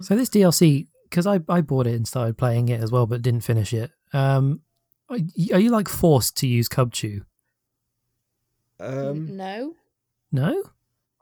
So 0.00 0.16
this 0.16 0.28
DLC, 0.30 0.88
because 1.08 1.26
I, 1.28 1.38
I 1.48 1.60
bought 1.60 1.86
it 1.86 1.94
and 1.94 2.08
started 2.08 2.36
playing 2.38 2.70
it 2.70 2.82
as 2.82 2.90
well, 2.90 3.06
but 3.06 3.22
didn't 3.22 3.42
finish 3.42 3.72
it. 3.72 3.92
Um, 4.12 4.62
are 5.08 5.18
y- 5.18 5.48
are 5.52 5.60
you 5.60 5.70
like 5.70 5.88
forced 5.88 6.36
to 6.38 6.46
use 6.48 6.68
Kubfu? 6.68 7.20
Um, 8.80 9.36
no, 9.36 9.74
No, 10.32 10.64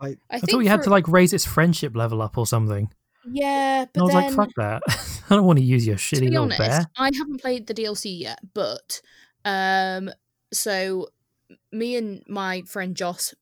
I, 0.02 0.16
I, 0.30 0.38
think 0.38 0.50
thought 0.50 0.58
you 0.60 0.68
had 0.68 0.82
to 0.84 0.90
like 0.90 1.06
raise 1.08 1.32
its 1.32 1.44
friendship 1.44 1.94
level 1.96 2.20
up 2.22 2.36
or 2.38 2.46
something. 2.46 2.90
Yeah, 3.30 3.82
And 3.82 3.90
but 3.94 4.00
I 4.00 4.04
was 4.04 4.12
then 4.12 4.22
like, 4.24 4.34
fuck 4.34 4.48
that. 4.56 4.82
I 5.30 5.36
don't 5.36 5.46
want 5.46 5.58
to 5.58 5.64
use 5.64 5.86
your 5.86 5.96
shitty 5.96 6.24
to 6.24 6.30
be 6.30 6.36
honest, 6.36 6.58
bear. 6.58 6.86
I 6.96 7.10
haven't 7.16 7.40
played 7.40 7.66
the 7.68 7.74
DLC 7.74 8.18
yet, 8.20 8.40
but 8.52 9.00
um, 9.44 10.10
so 10.52 11.08
me 11.70 11.96
and 11.96 12.22
my 12.28 12.62
friend 12.62 12.96
Joss, 12.96 13.32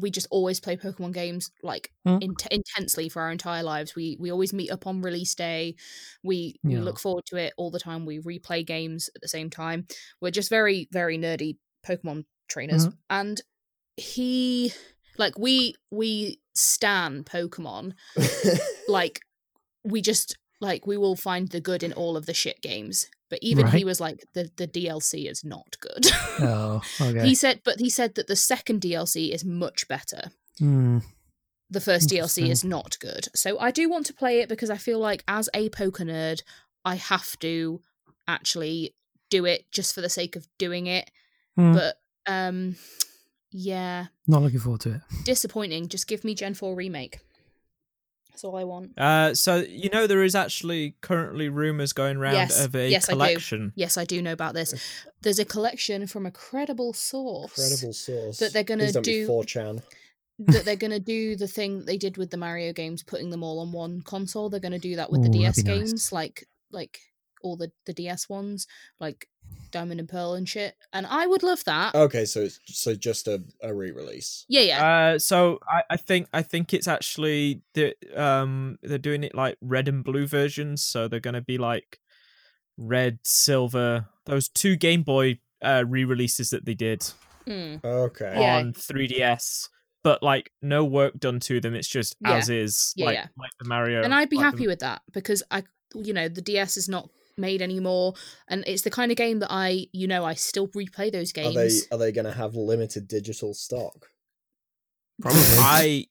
we 0.00 0.10
just 0.10 0.26
always 0.30 0.60
play 0.60 0.76
Pokemon 0.76 1.12
games 1.12 1.50
like 1.62 1.92
Hmm. 2.04 2.18
in- 2.20 2.34
intensely 2.50 3.08
for 3.08 3.22
our 3.22 3.30
entire 3.30 3.62
lives. 3.62 3.94
We 3.94 4.16
we 4.18 4.30
always 4.30 4.52
meet 4.52 4.70
up 4.70 4.86
on 4.86 5.02
release 5.02 5.34
day. 5.34 5.76
We 6.22 6.56
we 6.64 6.76
look 6.76 6.98
forward 6.98 7.24
to 7.26 7.36
it 7.36 7.52
all 7.56 7.70
the 7.70 7.80
time. 7.80 8.06
We 8.06 8.18
replay 8.20 8.66
games 8.66 9.08
at 9.14 9.20
the 9.22 9.28
same 9.28 9.50
time. 9.50 9.86
We're 10.20 10.30
just 10.30 10.50
very 10.50 10.88
very 10.92 11.18
nerdy 11.18 11.56
Pokemon 11.86 12.24
trainers, 12.48 12.86
Mhm. 12.88 12.96
and 13.10 13.40
he 13.96 14.72
like 15.18 15.38
we 15.38 15.74
we 15.90 16.40
stan 16.54 17.24
Pokemon. 17.24 17.94
Like 18.88 19.20
we 19.84 20.02
just 20.02 20.36
like 20.60 20.86
we 20.86 20.96
will 20.96 21.16
find 21.16 21.48
the 21.48 21.60
good 21.60 21.82
in 21.82 21.92
all 21.92 22.16
of 22.16 22.26
the 22.26 22.34
shit 22.34 22.60
games. 22.60 23.06
But 23.30 23.38
even 23.42 23.66
he 23.68 23.84
was 23.84 24.00
like 24.00 24.24
the 24.34 24.50
the 24.56 24.68
dlc 24.68 25.30
is 25.30 25.44
not 25.44 25.76
good. 25.80 26.06
Oh, 26.40 26.82
okay. 27.00 27.26
he 27.26 27.34
said 27.34 27.60
but 27.64 27.80
he 27.80 27.88
said 27.88 28.16
that 28.16 28.26
the 28.26 28.36
second 28.36 28.80
dlc 28.80 29.32
is 29.32 29.44
much 29.44 29.88
better. 29.88 30.32
Hmm. 30.58 30.98
the 31.70 31.80
first 31.80 32.10
dlc 32.10 32.46
is 32.46 32.64
not 32.64 32.98
good. 33.00 33.28
So 33.34 33.58
i 33.58 33.70
do 33.70 33.88
want 33.88 34.06
to 34.06 34.14
play 34.14 34.40
it 34.40 34.48
because 34.48 34.68
i 34.68 34.76
feel 34.76 34.98
like 34.98 35.24
as 35.26 35.48
a 35.54 35.70
poker 35.70 36.04
nerd 36.04 36.42
i 36.84 36.96
have 36.96 37.38
to 37.38 37.80
actually 38.28 38.94
do 39.30 39.46
it 39.46 39.64
just 39.70 39.94
for 39.94 40.02
the 40.02 40.10
sake 40.10 40.36
of 40.36 40.46
doing 40.58 40.86
it. 40.86 41.10
Hmm. 41.56 41.72
but 41.72 41.96
um 42.26 42.76
yeah 43.52 44.06
Not 44.26 44.42
looking 44.42 44.58
forward 44.60 44.80
to 44.82 44.94
it. 44.94 45.00
disappointing 45.24 45.88
just 45.88 46.06
give 46.06 46.24
me 46.24 46.34
gen 46.34 46.54
4 46.54 46.74
remake 46.74 47.20
that's 48.30 48.44
all 48.44 48.56
i 48.56 48.64
want 48.64 48.98
Uh, 48.98 49.34
so 49.34 49.56
you 49.68 49.90
know 49.90 50.06
there 50.06 50.22
is 50.22 50.34
actually 50.34 50.96
currently 51.02 51.48
rumors 51.48 51.92
going 51.92 52.16
around 52.16 52.34
Yes, 52.34 52.64
of 52.64 52.74
a 52.74 52.88
yes, 52.88 53.08
I 53.10 53.34
do. 53.34 53.72
Yes, 53.74 53.96
I 53.98 54.04
do 54.04 54.22
know 54.22 54.32
about 54.32 54.54
this. 54.54 54.74
There's 55.20 55.38
a 55.38 55.44
collection 55.44 56.06
from 56.06 56.24
a 56.26 56.30
credible 56.30 56.92
source 56.94 57.58
Incredible 57.58 57.92
source. 57.92 58.38
That 58.38 58.52
they're 58.54 58.64
gonna 58.64 58.90
don't 58.90 59.04
be 59.04 59.26
4chan. 59.26 59.82
that 60.38 60.64
they're 60.64 60.76
going 60.76 60.90
to 60.92 60.98
do 60.98 61.36
the 61.36 61.46
thing 61.46 61.78
that 61.78 61.86
they 61.86 61.98
did 61.98 62.16
with 62.16 62.30
the 62.30 62.36
Mario 62.38 62.72
games, 62.72 63.02
putting 63.02 63.28
them 63.30 63.44
all 63.44 63.60
on 63.60 63.70
one 63.70 64.00
console. 64.00 64.48
They're 64.48 64.58
going 64.60 64.72
to 64.72 64.78
do 64.78 64.96
that 64.96 65.12
with 65.12 65.22
the 65.22 65.28
DS 65.28 65.56
that'd 65.56 65.66
nice. 65.68 65.90
games, 65.90 66.10
like 66.12 66.48
like 66.72 66.98
all 67.42 67.56
the 67.56 67.70
the 67.84 67.92
DS 67.92 68.28
ones, 68.30 68.66
like 68.98 69.28
Diamond 69.70 70.00
and 70.00 70.08
Pearl 70.08 70.34
and 70.34 70.46
shit. 70.48 70.74
And 70.92 71.06
I 71.06 71.26
would 71.26 71.42
love 71.42 71.64
that. 71.64 71.94
Okay, 71.94 72.24
so 72.26 72.40
it's 72.42 72.60
so 72.66 72.94
just 72.94 73.26
a, 73.26 73.42
a 73.62 73.72
re-release. 73.74 74.44
yeah, 74.48 74.60
yeah. 74.60 74.86
Uh, 75.14 75.18
so 75.18 75.58
I, 75.66 75.82
I 75.90 75.96
think 75.96 76.28
I 76.34 76.42
think 76.42 76.74
it's 76.74 76.86
actually 76.88 77.62
the 77.74 77.94
um 78.14 78.78
they're 78.82 78.98
doing 78.98 79.24
it 79.24 79.34
like 79.34 79.56
red 79.62 79.88
and 79.88 80.04
blue 80.04 80.26
versions. 80.26 80.82
So 80.82 81.08
they're 81.08 81.20
gonna 81.20 81.40
be 81.40 81.56
like 81.58 81.98
red, 82.76 83.18
silver. 83.24 84.06
Those 84.26 84.48
two 84.48 84.76
Game 84.76 85.02
Boy 85.02 85.38
uh 85.62 85.84
re-releases 85.86 86.50
that 86.50 86.64
they 86.64 86.74
did 86.74 87.04
Mm. 87.46 87.84
Okay. 87.84 88.36
Yeah. 88.40 88.58
on 88.58 88.72
3DS, 88.72 89.68
but 90.04 90.22
like 90.22 90.52
no 90.62 90.84
work 90.84 91.18
done 91.18 91.40
to 91.40 91.60
them. 91.60 91.74
It's 91.74 91.88
just 91.88 92.14
Yeah. 92.20 92.34
as 92.36 92.48
is, 92.48 92.92
Yeah, 92.94 93.06
like 93.06 93.14
yeah. 93.16 93.26
like 93.36 93.50
the 93.58 93.68
Mario. 93.68 94.02
and 94.02 94.14
I'd 94.14 94.28
be 94.30 94.36
like 94.36 94.44
happy 94.46 94.58
the- 94.58 94.66
with 94.68 94.78
that 94.80 95.02
because 95.12 95.42
I, 95.50 95.64
you 95.92 96.12
know, 96.12 96.28
the 96.28 96.40
DS 96.40 96.76
is 96.76 96.88
not 96.88 97.08
made 97.36 97.62
anymore, 97.62 98.14
and 98.48 98.64
it's 98.66 98.82
the 98.82 98.90
kind 98.90 99.10
of 99.10 99.16
game 99.16 99.38
that 99.40 99.50
I, 99.50 99.86
you 99.92 100.06
know, 100.06 100.24
I 100.24 100.34
still 100.34 100.68
replay 100.68 101.10
those 101.12 101.32
games. 101.32 101.56
Are 101.56 101.60
games. 101.60 101.86
they 101.88 101.94
are 101.94 101.98
they 101.98 102.12
going 102.12 102.24
to 102.26 102.32
have 102.32 102.54
limited 102.54 103.08
digital 103.08 103.54
stock? 103.54 104.08
Probably. 105.20 105.40
I 105.58 106.06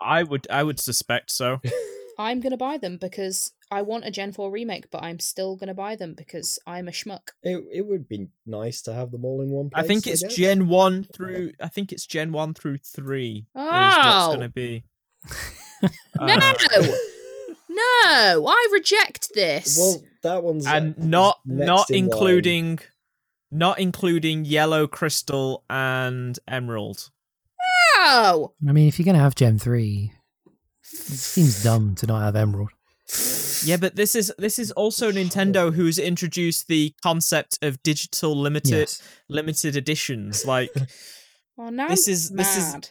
I 0.00 0.22
would 0.22 0.46
I 0.50 0.62
would 0.62 0.78
suspect 0.80 1.30
so. 1.30 1.60
I'm 2.18 2.40
gonna 2.40 2.56
buy 2.56 2.78
them 2.78 2.96
because 2.96 3.52
I 3.70 3.82
want 3.82 4.06
a 4.06 4.10
Gen 4.10 4.32
4 4.32 4.50
remake, 4.50 4.90
but 4.90 5.02
I'm 5.02 5.18
still 5.18 5.54
gonna 5.56 5.74
buy 5.74 5.96
them 5.96 6.14
because 6.14 6.58
I'm 6.66 6.88
a 6.88 6.90
schmuck. 6.90 7.28
It 7.42 7.62
it 7.70 7.86
would 7.86 8.08
be 8.08 8.28
nice 8.46 8.80
to 8.82 8.94
have 8.94 9.10
them 9.10 9.24
all 9.26 9.42
in 9.42 9.50
one 9.50 9.68
place. 9.68 9.84
I 9.84 9.86
think 9.86 10.06
it's 10.06 10.22
guess. 10.22 10.34
Gen 10.34 10.68
one 10.68 11.04
through. 11.04 11.52
I 11.60 11.68
think 11.68 11.92
it's 11.92 12.06
Gen 12.06 12.32
one 12.32 12.54
through 12.54 12.78
three. 12.78 13.40
Is 13.40 13.44
Oh! 13.54 14.26
going 14.28 14.40
to 14.40 14.48
be. 14.48 14.84
No, 16.18 16.32
Uh, 16.32 16.54
no, 17.68 18.46
I 18.48 18.68
reject 18.72 19.34
this. 19.34 19.76
Well, 19.78 20.02
that 20.26 20.42
one's 20.42 20.66
and 20.66 20.94
uh, 20.98 21.04
not 21.04 21.38
not 21.44 21.90
in 21.90 21.94
line. 21.96 22.04
including, 22.04 22.78
not 23.50 23.78
including 23.78 24.44
yellow 24.44 24.86
crystal 24.86 25.64
and 25.70 26.38
emerald. 26.46 27.10
no, 27.98 28.52
I 28.68 28.72
mean, 28.72 28.88
if 28.88 28.98
you're 28.98 29.06
gonna 29.06 29.18
have 29.18 29.34
Gen 29.34 29.58
three, 29.58 30.12
it 30.82 30.88
seems 31.18 31.62
dumb 31.64 31.94
to 31.96 32.06
not 32.06 32.22
have 32.22 32.36
Emerald. 32.36 32.70
Yeah, 33.64 33.76
but 33.78 33.96
this 33.96 34.14
is 34.14 34.32
this 34.38 34.58
is 34.58 34.70
also 34.72 35.10
Nintendo 35.12 35.72
who's 35.72 35.98
introduced 35.98 36.66
the 36.68 36.92
concept 37.02 37.58
of 37.62 37.82
digital 37.82 38.36
limited 38.36 38.70
Yes. 38.90 39.02
limited 39.28 39.76
editions. 39.76 40.44
Like 40.44 40.70
oh, 41.58 41.70
now 41.70 41.88
This 41.88 42.06
I'm 42.08 42.12
is- 42.12 42.30
this 42.30 42.56
is- 42.56 42.72
mad. 42.72 42.88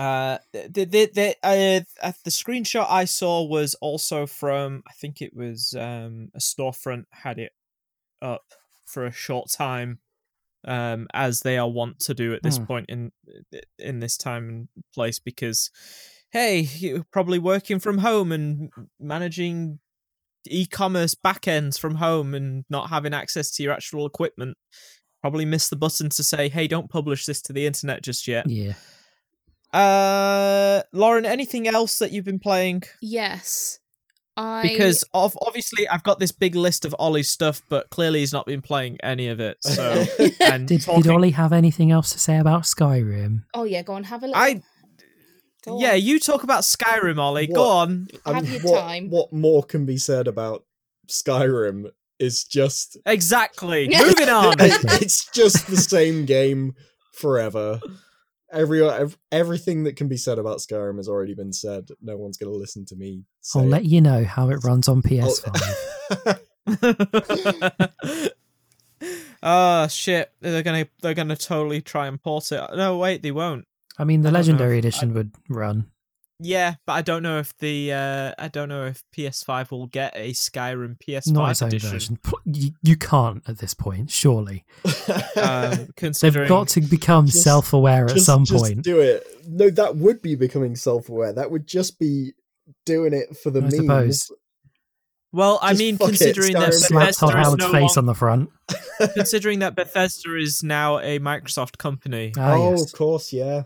Uh, 0.00 0.38
the 0.52 0.84
the 0.84 1.10
the 1.14 1.36
uh, 1.42 1.80
uh, 2.02 2.12
the 2.24 2.30
screenshot 2.30 2.86
I 2.88 3.04
saw 3.04 3.42
was 3.44 3.74
also 3.82 4.26
from 4.26 4.82
I 4.88 4.92
think 4.94 5.20
it 5.20 5.36
was 5.36 5.74
um 5.78 6.30
a 6.34 6.38
storefront 6.38 7.04
had 7.10 7.38
it 7.38 7.52
up 8.22 8.44
for 8.86 9.04
a 9.04 9.12
short 9.12 9.50
time, 9.50 9.98
um, 10.64 11.06
as 11.12 11.40
they 11.40 11.58
are 11.58 11.68
wont 11.68 12.00
to 12.00 12.14
do 12.14 12.32
at 12.32 12.42
this 12.42 12.56
Hmm. 12.56 12.64
point 12.64 12.86
in 12.88 13.12
in 13.78 14.00
this 14.00 14.16
time 14.16 14.48
and 14.48 14.68
place. 14.94 15.18
Because, 15.18 15.70
hey, 16.32 16.60
you're 16.60 17.04
probably 17.12 17.38
working 17.38 17.78
from 17.78 17.98
home 17.98 18.32
and 18.32 18.70
managing 18.98 19.80
e-commerce 20.48 21.14
backends 21.14 21.78
from 21.78 21.96
home 21.96 22.34
and 22.34 22.64
not 22.70 22.88
having 22.88 23.12
access 23.12 23.50
to 23.50 23.62
your 23.62 23.72
actual 23.74 24.06
equipment. 24.06 24.56
Probably 25.20 25.44
missed 25.44 25.68
the 25.68 25.76
button 25.76 26.08
to 26.08 26.22
say, 26.22 26.48
"Hey, 26.48 26.66
don't 26.66 26.88
publish 26.88 27.26
this 27.26 27.42
to 27.42 27.52
the 27.52 27.66
internet 27.66 28.02
just 28.02 28.26
yet." 28.26 28.48
Yeah. 28.48 28.72
Uh, 29.72 30.82
Lauren, 30.92 31.24
anything 31.26 31.68
else 31.68 31.98
that 31.98 32.12
you've 32.12 32.24
been 32.24 32.40
playing? 32.40 32.82
Yes. 33.00 33.78
I 34.36 34.62
Because 34.62 35.04
of 35.12 35.36
obviously 35.42 35.88
I've 35.88 36.02
got 36.02 36.18
this 36.18 36.32
big 36.32 36.54
list 36.54 36.84
of 36.84 36.94
Ollie's 36.98 37.28
stuff, 37.28 37.62
but 37.68 37.90
clearly 37.90 38.20
he's 38.20 38.32
not 38.32 38.46
been 38.46 38.62
playing 38.62 38.98
any 39.02 39.28
of 39.28 39.38
it. 39.40 39.58
So 39.60 40.04
and 40.40 40.66
Did, 40.66 40.82
talking, 40.82 41.02
did 41.02 41.10
Ollie 41.10 41.32
have 41.32 41.52
anything 41.52 41.90
else 41.90 42.12
to 42.12 42.18
say 42.18 42.38
about 42.38 42.62
Skyrim? 42.62 43.42
Oh 43.54 43.64
yeah, 43.64 43.82
go 43.82 43.94
on, 43.94 44.04
have 44.04 44.22
a 44.22 44.28
look. 44.28 44.36
I 44.36 44.62
yeah, 45.66 45.92
you 45.92 46.18
talk 46.18 46.42
about 46.42 46.62
Skyrim, 46.62 47.18
Ollie. 47.18 47.48
Go 47.48 47.60
What? 47.60 47.70
on. 47.70 48.08
Have 48.24 48.48
your 48.48 48.60
what, 48.62 48.80
time. 48.80 49.10
what 49.10 49.32
more 49.32 49.62
can 49.62 49.84
be 49.84 49.98
said 49.98 50.26
about 50.26 50.64
Skyrim 51.06 51.90
is 52.18 52.44
just 52.44 52.96
Exactly. 53.04 53.88
Moving 53.98 54.28
on. 54.28 54.54
it's 54.58 55.30
just 55.32 55.66
the 55.66 55.76
same 55.76 56.24
game 56.24 56.74
forever. 57.12 57.80
Every, 58.52 58.82
ev- 58.86 59.16
everything 59.30 59.84
that 59.84 59.96
can 59.96 60.08
be 60.08 60.16
said 60.16 60.38
about 60.38 60.58
Skyrim 60.58 60.96
has 60.96 61.08
already 61.08 61.34
been 61.34 61.52
said. 61.52 61.88
No 62.02 62.16
one's 62.16 62.36
going 62.36 62.52
to 62.52 62.58
listen 62.58 62.84
to 62.86 62.96
me. 62.96 63.24
Say 63.40 63.60
I'll 63.60 63.66
it. 63.66 63.68
let 63.70 63.84
you 63.84 64.00
know 64.00 64.24
how 64.24 64.50
it 64.50 64.64
runs 64.64 64.88
on 64.88 64.98
Oh. 64.98 65.08
PS5. 65.08 66.40
oh 66.66 68.28
ah, 69.42 69.86
shit! 69.86 70.30
They're 70.40 70.62
gonna 70.62 70.86
they're 71.02 71.14
gonna 71.14 71.36
totally 71.36 71.80
try 71.80 72.06
and 72.06 72.22
port 72.22 72.50
it. 72.52 72.60
No, 72.74 72.98
wait, 72.98 73.22
they 73.22 73.30
won't. 73.30 73.66
I 73.98 74.04
mean, 74.04 74.22
the 74.22 74.28
I 74.28 74.32
Legendary 74.32 74.78
if- 74.78 74.84
Edition 74.84 75.14
would 75.14 75.32
run. 75.48 75.86
Yeah, 76.42 76.76
but 76.86 76.94
I 76.94 77.02
don't 77.02 77.22
know 77.22 77.38
if 77.38 77.54
the 77.58 77.92
uh 77.92 78.32
I 78.38 78.48
don't 78.48 78.68
know 78.70 78.86
if 78.86 79.02
PS5 79.16 79.70
will 79.70 79.86
get 79.88 80.12
a 80.16 80.30
Skyrim 80.32 80.96
PS5 80.98 81.32
Not 81.32 81.50
its 81.50 81.60
own 81.62 81.68
edition. 81.68 81.90
version. 81.90 82.18
You, 82.46 82.70
you 82.82 82.96
can't 82.96 83.42
at 83.48 83.58
this 83.58 83.74
point, 83.74 84.10
surely. 84.10 84.64
Um, 85.36 85.88
They've 85.96 86.48
got 86.48 86.68
to 86.68 86.80
become 86.80 87.26
Just- 87.26 87.42
self 87.42 87.72
aware 87.72 88.06
at 88.06 88.14
Just- 88.14 88.26
some 88.26 88.44
just 88.44 88.64
point. 88.64 88.82
do 88.82 89.00
it. 89.00 89.26
No, 89.46 89.68
that 89.70 89.96
would 89.96 90.22
be 90.22 90.34
becoming 90.36 90.76
self-aware. 90.76 91.32
That 91.32 91.50
would 91.50 91.66
just 91.66 91.98
be 91.98 92.32
doing 92.86 93.12
it 93.12 93.36
for 93.42 93.50
the 93.50 93.60
I 93.60 93.62
memes. 93.62 93.76
suppose. 93.76 94.30
Well, 95.32 95.58
I 95.62 95.74
mean, 95.74 95.96
fuck 95.96 96.08
it, 96.08 96.18
considering 96.18 96.52
that 96.54 96.70
Skyrim. 96.70 96.74
Slap 96.74 97.06
Bethesda 97.08 97.26
is 97.26 97.32
Howard's 97.46 97.56
no 97.64 97.72
face 97.72 97.80
long- 97.96 97.98
on 97.98 98.06
the 98.06 98.14
front. 98.14 98.50
considering 99.14 99.58
that 99.60 99.74
Bethesda 99.76 100.36
is 100.36 100.62
now 100.62 100.98
a 101.00 101.18
Microsoft 101.18 101.78
company, 101.78 102.32
Ah, 102.36 102.54
oh, 102.54 102.70
yes. 102.72 102.84
of 102.92 102.92
course, 102.98 103.32
yeah. 103.32 103.62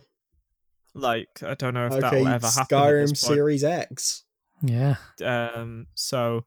Like 0.95 1.43
I 1.43 1.55
don't 1.55 1.75
know 1.75 1.87
if 1.87 1.93
Okay, 1.93 2.01
that'll 2.01 2.29
ever 2.29 2.47
happen. 2.47 2.63
at 2.63 2.69
Skyrim. 2.69 3.17
Series 3.17 3.65
X. 3.65 4.25
Yeah. 4.63 4.97
Um, 5.25 5.87
so 5.95 6.45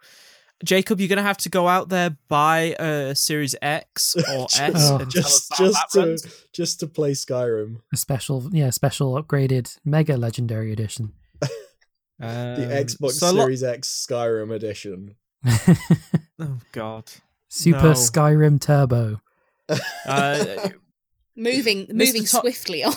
Jacob, 0.63 0.99
you're 0.99 1.10
gonna 1.10 1.21
have 1.21 1.38
to 1.38 1.49
go 1.49 1.67
out 1.67 1.89
there 1.89 2.17
buy 2.27 2.75
a 2.79 3.13
Series 3.13 3.53
X 3.62 4.15
or 4.31 4.47
S 4.60 4.89
Oh. 4.89 4.97
and 4.97 5.12
tell 5.12 5.25
us 5.25 5.47
just 5.49 5.51
just 5.57 5.73
that 5.73 5.89
to 5.91 5.99
runs. 5.99 6.45
just 6.53 6.79
to 6.79 6.88
play 6.88 7.12
Skyrim. 7.12 7.81
A 7.93 7.97
special, 7.97 8.49
yeah, 8.51 8.69
special 8.71 9.21
upgraded 9.21 9.77
Mega 9.86 10.17
Legendary 10.17 10.71
Edition. 10.71 11.13
The 12.19 12.25
Um, 12.25 12.71
Xbox 12.71 13.12
so 13.12 13.29
lo- 13.31 13.43
Series 13.43 13.62
X 13.62 14.07
Skyrim 14.10 14.51
edition. 14.51 15.13
oh 16.39 16.57
God. 16.71 17.12
Super 17.47 17.79
No. 17.83 17.91
Skyrim 17.91 18.60
Turbo. 18.60 19.21
Uh, 20.07 20.69
moving 21.36 21.86
moving 21.91 22.25
Top- 22.25 22.41
swiftly 22.41 22.83
on. 22.83 22.93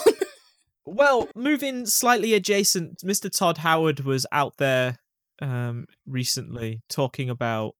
Well, 0.86 1.28
moving 1.36 1.86
slightly 1.86 2.34
adjacent, 2.34 2.98
Mr. 3.04 3.30
Todd 3.30 3.58
Howard 3.58 4.00
was 4.00 4.26
out 4.32 4.56
there 4.58 4.98
um, 5.40 5.86
recently 6.06 6.82
talking 6.88 7.30
about 7.30 7.74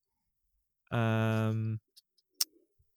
um, 0.91 1.81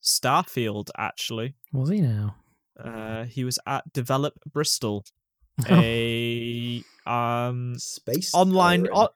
Starfield. 0.03 0.89
Actually, 0.97 1.55
Was 1.71 1.89
he 1.89 2.01
now? 2.01 2.35
uh, 2.83 3.25
he 3.25 3.43
was 3.43 3.59
at 3.65 3.91
Develop 3.93 4.33
Bristol, 4.51 5.05
a 5.69 6.83
um, 7.05 7.75
Space 7.77 8.33
online 8.33 8.87
o- 8.93 9.09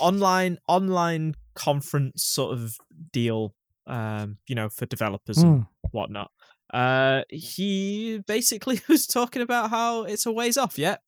online 0.00 0.58
online 0.68 1.34
conference 1.54 2.24
sort 2.24 2.52
of 2.58 2.76
deal. 3.12 3.54
Um, 3.88 4.38
you 4.48 4.56
know, 4.56 4.68
for 4.68 4.84
developers 4.86 5.38
and 5.38 5.60
Mm. 5.62 5.68
whatnot. 5.92 6.32
Uh, 6.72 7.22
he 7.28 8.18
basically 8.26 8.80
was 8.88 9.06
talking 9.06 9.42
about 9.42 9.70
how 9.70 10.04
it's 10.04 10.26
a 10.26 10.32
ways 10.32 10.56
off 10.56 10.78
yet. 10.78 11.00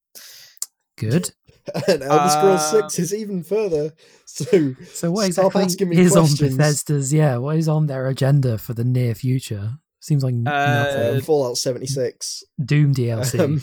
Good. 0.96 1.30
and 1.88 2.02
Elder 2.02 2.30
Scrolls 2.30 2.60
Uh, 2.60 2.88
Six 2.88 2.98
is 2.98 3.14
even 3.14 3.42
further. 3.42 3.92
So 4.24 4.74
So 4.92 5.10
what 5.10 5.26
exactly 5.26 5.62
asking 5.62 5.88
me 5.88 5.98
is 5.98 6.12
questions. 6.12 6.42
on 6.42 6.48
Bethesda's? 6.58 7.12
Yeah, 7.12 7.38
what 7.38 7.56
is 7.56 7.66
on 7.68 7.86
their 7.86 8.06
agenda 8.08 8.56
for 8.58 8.72
the 8.74 8.84
near 8.84 9.14
future? 9.14 9.72
Seems 10.00 10.22
like 10.22 10.34
nothing. 10.34 11.16
Um, 11.16 11.20
Fallout 11.22 11.56
seventy 11.56 11.86
six. 11.86 12.44
Doom 12.64 12.94
DLC. 12.94 13.40
Um, 13.40 13.62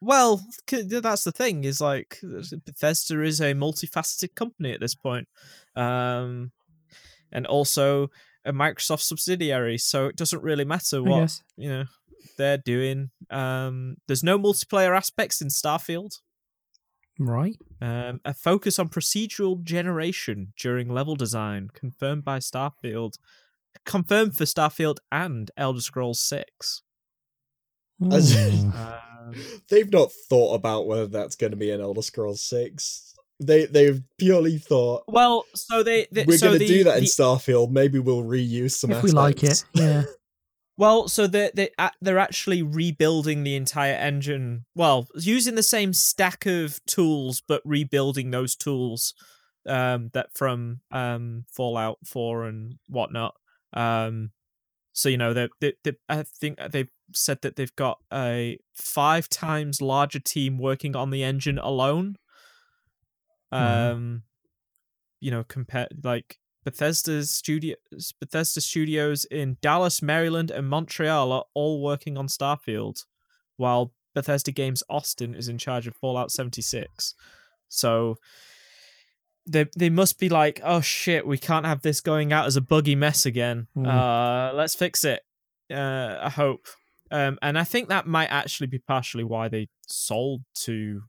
Well, 0.00 0.44
c- 0.68 0.82
that's 0.82 1.24
the 1.24 1.32
thing 1.32 1.64
is 1.64 1.80
like 1.80 2.18
Bethesda 2.22 3.22
is 3.22 3.40
a 3.40 3.54
multifaceted 3.54 4.34
company 4.34 4.72
at 4.72 4.80
this 4.80 4.94
point, 4.94 5.28
um, 5.76 6.52
and 7.32 7.46
also 7.46 8.10
a 8.44 8.52
Microsoft 8.52 9.00
subsidiary. 9.00 9.78
So 9.78 10.06
it 10.06 10.16
doesn't 10.16 10.42
really 10.42 10.64
matter 10.64 11.02
what 11.02 11.40
you 11.56 11.68
know 11.68 11.84
they're 12.36 12.58
doing. 12.58 13.10
Um, 13.30 13.96
there's 14.06 14.22
no 14.22 14.38
multiplayer 14.38 14.96
aspects 14.96 15.40
in 15.40 15.48
Starfield. 15.48 16.20
Right. 17.18 17.56
Um, 17.80 18.20
a 18.24 18.34
focus 18.34 18.78
on 18.78 18.88
procedural 18.88 19.62
generation 19.62 20.52
during 20.58 20.88
level 20.88 21.14
design, 21.14 21.68
confirmed 21.72 22.24
by 22.24 22.38
Starfield, 22.38 23.14
confirmed 23.86 24.36
for 24.36 24.44
Starfield 24.44 24.96
and 25.12 25.50
Elder 25.56 25.80
Scrolls 25.80 26.20
Six. 26.20 26.82
As- 28.10 28.34
Hmm. 28.34 28.70
Um, 28.72 29.34
they've 29.70 29.90
not 29.92 30.10
thought 30.28 30.54
about 30.54 30.86
whether 30.86 31.06
that's 31.06 31.36
going 31.36 31.52
to 31.52 31.56
be 31.56 31.70
an 31.70 31.80
Elder 31.80 32.02
Scrolls 32.02 32.42
Six. 32.42 33.13
They 33.40 33.66
they've 33.66 34.02
purely 34.18 34.58
thought 34.58 35.04
well, 35.08 35.44
so 35.54 35.82
they, 35.82 36.06
they 36.12 36.24
we're 36.24 36.38
so 36.38 36.46
going 36.48 36.60
to 36.60 36.66
the- 36.66 36.72
do 36.72 36.84
that 36.84 36.98
in 36.98 37.04
the- 37.04 37.08
Starfield. 37.10 37.70
Maybe 37.70 37.98
we'll 37.98 38.22
reuse 38.22 38.72
some. 38.72 38.92
if 38.92 39.02
we 39.02 39.10
like 39.10 39.42
it, 39.42 39.64
yeah. 39.74 40.04
Well, 40.76 41.06
so 41.06 41.28
they 41.28 41.50
they 41.54 41.70
a- 41.78 41.92
they're 42.00 42.18
actually 42.18 42.62
rebuilding 42.62 43.44
the 43.44 43.54
entire 43.54 43.94
engine. 43.94 44.64
Well, 44.74 45.06
using 45.14 45.54
the 45.54 45.62
same 45.62 45.92
stack 45.92 46.46
of 46.46 46.84
tools, 46.86 47.42
but 47.46 47.62
rebuilding 47.64 48.32
those 48.32 48.56
tools 48.56 49.14
um, 49.68 50.10
that 50.14 50.36
from 50.36 50.80
um, 50.90 51.44
Fallout 51.48 51.98
Four 52.04 52.44
and 52.46 52.74
whatnot. 52.88 53.36
Um, 53.72 54.30
so 54.92 55.08
you 55.08 55.16
know 55.16 55.32
they, 55.32 55.48
they, 55.60 55.74
they 55.84 55.92
I 56.08 56.24
think 56.24 56.58
they've 56.70 56.90
said 57.12 57.42
that 57.42 57.54
they've 57.54 57.76
got 57.76 57.98
a 58.12 58.58
five 58.74 59.28
times 59.28 59.80
larger 59.80 60.18
team 60.20 60.58
working 60.58 60.96
on 60.96 61.10
the 61.10 61.22
engine 61.22 61.58
alone. 61.58 62.16
Wow. 63.54 63.92
Um, 63.92 64.22
you 65.20 65.30
know, 65.30 65.44
compared 65.44 65.88
like 66.02 66.38
Bethesda's 66.64 67.30
studio, 67.30 67.76
Bethesda 68.20 68.60
studios 68.60 69.24
in 69.26 69.58
Dallas, 69.60 70.02
Maryland, 70.02 70.50
and 70.50 70.68
Montreal 70.68 71.32
are 71.32 71.44
all 71.54 71.82
working 71.82 72.16
on 72.16 72.26
Starfield, 72.26 73.04
while 73.56 73.92
Bethesda 74.14 74.52
Games 74.52 74.82
Austin 74.88 75.34
is 75.34 75.48
in 75.48 75.58
charge 75.58 75.86
of 75.86 75.96
Fallout 75.96 76.30
76. 76.30 77.14
So 77.68 78.16
they 79.46 79.66
they 79.76 79.90
must 79.90 80.18
be 80.18 80.28
like, 80.28 80.60
oh 80.64 80.80
shit, 80.80 81.26
we 81.26 81.38
can't 81.38 81.66
have 81.66 81.82
this 81.82 82.00
going 82.00 82.32
out 82.32 82.46
as 82.46 82.56
a 82.56 82.60
buggy 82.60 82.94
mess 82.94 83.26
again. 83.26 83.68
Hmm. 83.74 83.86
Uh, 83.86 84.52
let's 84.54 84.74
fix 84.74 85.04
it. 85.04 85.22
Uh, 85.72 86.18
I 86.22 86.30
hope. 86.30 86.66
Um, 87.10 87.38
and 87.42 87.58
I 87.58 87.64
think 87.64 87.88
that 87.88 88.06
might 88.06 88.28
actually 88.28 88.66
be 88.66 88.78
partially 88.78 89.24
why 89.24 89.48
they 89.48 89.68
sold 89.86 90.42
to 90.62 91.02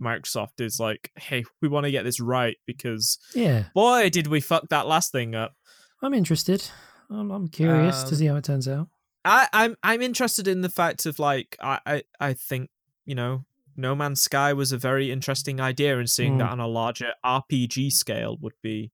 Microsoft. 0.00 0.60
Is 0.60 0.80
like, 0.80 1.10
hey, 1.16 1.44
we 1.60 1.68
want 1.68 1.84
to 1.84 1.90
get 1.90 2.04
this 2.04 2.20
right 2.20 2.56
because 2.66 3.18
Yeah. 3.34 3.64
boy, 3.74 4.10
did 4.10 4.26
we 4.26 4.40
fuck 4.40 4.68
that 4.70 4.86
last 4.86 5.12
thing 5.12 5.34
up. 5.34 5.54
I'm 6.02 6.14
interested. 6.14 6.68
I'm, 7.10 7.30
I'm 7.30 7.48
curious 7.48 8.02
to 8.04 8.08
Um, 8.10 8.14
see 8.14 8.26
how 8.26 8.36
it 8.36 8.44
turns 8.44 8.66
out. 8.68 8.88
I, 9.24 9.48
I'm 9.52 9.76
I'm 9.82 10.00
interested 10.00 10.48
in 10.48 10.62
the 10.62 10.68
fact 10.70 11.04
of 11.06 11.18
like 11.18 11.56
I, 11.60 11.78
I, 11.84 12.02
I 12.20 12.32
think 12.32 12.70
you 13.04 13.14
know 13.14 13.44
No 13.76 13.94
Man's 13.94 14.22
Sky 14.22 14.52
was 14.54 14.72
a 14.72 14.78
very 14.78 15.10
interesting 15.10 15.60
idea, 15.60 15.98
and 15.98 16.08
seeing 16.10 16.34
Mm. 16.36 16.38
that 16.38 16.50
on 16.52 16.60
a 16.60 16.66
larger 16.66 17.12
RPG 17.24 17.92
scale 17.92 18.38
would 18.40 18.54
be 18.62 18.92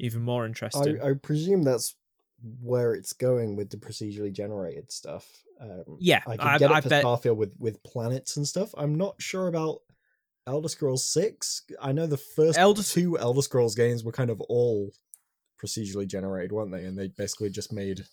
even 0.00 0.22
more 0.22 0.46
interesting. 0.46 1.00
I, 1.00 1.10
I 1.10 1.12
presume 1.14 1.62
that's 1.62 1.94
where 2.62 2.92
it's 2.94 3.12
going 3.12 3.56
with 3.56 3.70
the 3.70 3.76
procedurally 3.76 4.32
generated 4.32 4.90
stuff. 4.92 5.42
Um, 5.60 5.96
Yeah, 6.00 6.22
I 6.26 6.36
can 6.36 6.46
I- 6.46 6.58
get 6.58 6.70
it 6.70 6.74
I 6.76 6.80
for 6.80 6.88
bet- 6.88 7.04
Starfield 7.04 7.36
with 7.36 7.54
with 7.58 7.82
planets 7.82 8.36
and 8.36 8.46
stuff. 8.46 8.74
I'm 8.78 8.96
not 8.96 9.20
sure 9.20 9.48
about 9.48 9.80
Elder 10.48 10.68
Scrolls 10.68 11.06
Six. 11.06 11.62
I 11.80 11.92
know 11.92 12.06
the 12.06 12.16
first 12.16 12.58
Elder- 12.58 12.82
two 12.82 13.18
Elder 13.18 13.42
Scrolls 13.42 13.74
games 13.74 14.02
were 14.02 14.12
kind 14.12 14.30
of 14.30 14.40
all 14.42 14.90
procedurally 15.62 16.06
generated, 16.06 16.52
weren't 16.52 16.72
they? 16.72 16.84
And 16.84 16.98
they 16.98 17.08
basically 17.08 17.50
just 17.50 17.72
made 17.72 18.04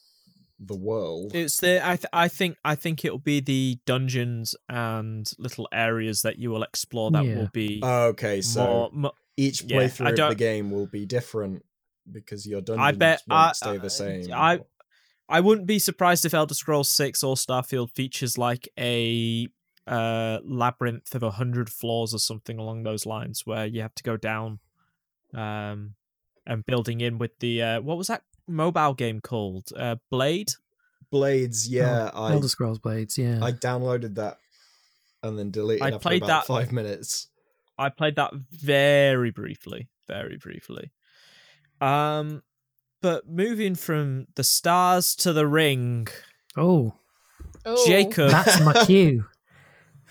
the 0.59 0.75
world. 0.75 1.35
It's 1.35 1.57
the 1.59 1.85
I 1.85 1.95
th- 1.97 2.05
I 2.13 2.27
think 2.27 2.57
I 2.63 2.75
think 2.75 3.03
it'll 3.05 3.17
be 3.19 3.39
the 3.41 3.77
dungeons 3.85 4.55
and 4.69 5.29
little 5.37 5.67
areas 5.73 6.21
that 6.21 6.37
you 6.39 6.49
will 6.49 6.63
explore 6.63 7.11
that 7.11 7.25
Yeah. 7.25 7.35
will 7.37 7.49
be 7.53 7.81
okay, 7.83 8.41
so 8.41 8.65
more, 8.65 8.89
mo- 8.93 9.11
each 9.37 9.63
yeah, 9.63 9.77
playthrough 9.79 10.11
of 10.23 10.29
the 10.29 10.35
game 10.35 10.71
will 10.71 10.87
be 10.87 11.05
different 11.05 11.63
because 12.09 12.45
your 12.47 12.61
dungeons 12.61 12.97
bet- 12.97 13.21
won't 13.27 13.49
I- 13.49 13.51
stay 13.53 13.77
the 13.77 13.85
uh, 13.87 13.89
same. 13.89 14.33
I- 14.33 14.61
I 15.27 15.39
wouldn't 15.41 15.65
be 15.67 15.79
surprised 15.79 16.23
if 16.25 16.35
Elder 16.35 16.53
Scrolls 16.53 16.87
6 16.87 17.23
or 17.23 17.35
Starfield 17.35 17.89
features 17.91 18.37
like 18.37 18.69
a 18.79 19.47
uh 19.87 20.39
labyrinth 20.43 21.13
of 21.13 21.21
a 21.23 21.31
hundred 21.31 21.69
floors 21.69 22.13
or 22.13 22.17
something 22.19 22.57
along 22.57 22.83
those 22.83 23.05
lines 23.05 23.45
where 23.45 23.65
you 23.65 23.81
have 23.81 23.93
to 23.95 24.01
go 24.03 24.17
down 24.17 24.59
um 25.33 25.93
and 26.47 26.65
building 26.65 27.01
in 27.01 27.17
with 27.17 27.37
the 27.39 27.61
uh 27.61 27.81
what 27.81 27.97
was 27.97 28.07
that 28.07 28.23
mobile 28.47 28.93
game 28.93 29.19
called? 29.21 29.69
Uh 29.77 29.95
Blade? 30.09 30.51
Blades, 31.11 31.67
yeah, 31.69 32.09
I 32.13 32.31
Elder 32.33 32.47
Scrolls 32.47 32.79
Blades, 32.79 33.17
yeah. 33.17 33.39
I 33.43 33.51
downloaded 33.51 34.15
that 34.15 34.37
and 35.23 35.37
then 35.37 35.51
deleted 35.51 35.83
I 35.83 35.87
after 35.89 35.99
played 35.99 36.23
about 36.23 36.47
that- 36.47 36.53
five 36.53 36.71
minutes. 36.71 37.27
I 37.77 37.89
played 37.89 38.15
that 38.15 38.33
very 38.33 39.31
briefly, 39.31 39.89
very 40.07 40.37
briefly. 40.37 40.91
Um, 41.81 42.41
but 43.01 43.27
moving 43.27 43.75
from 43.75 44.27
the 44.35 44.43
stars 44.45 45.13
to 45.17 45.33
the 45.33 45.45
ring, 45.45 46.07
oh, 46.55 46.93
Oh, 47.65 47.85
Jacob. 47.85 48.31
that's 48.31 48.61
my 48.61 48.73
cue. 48.85 49.25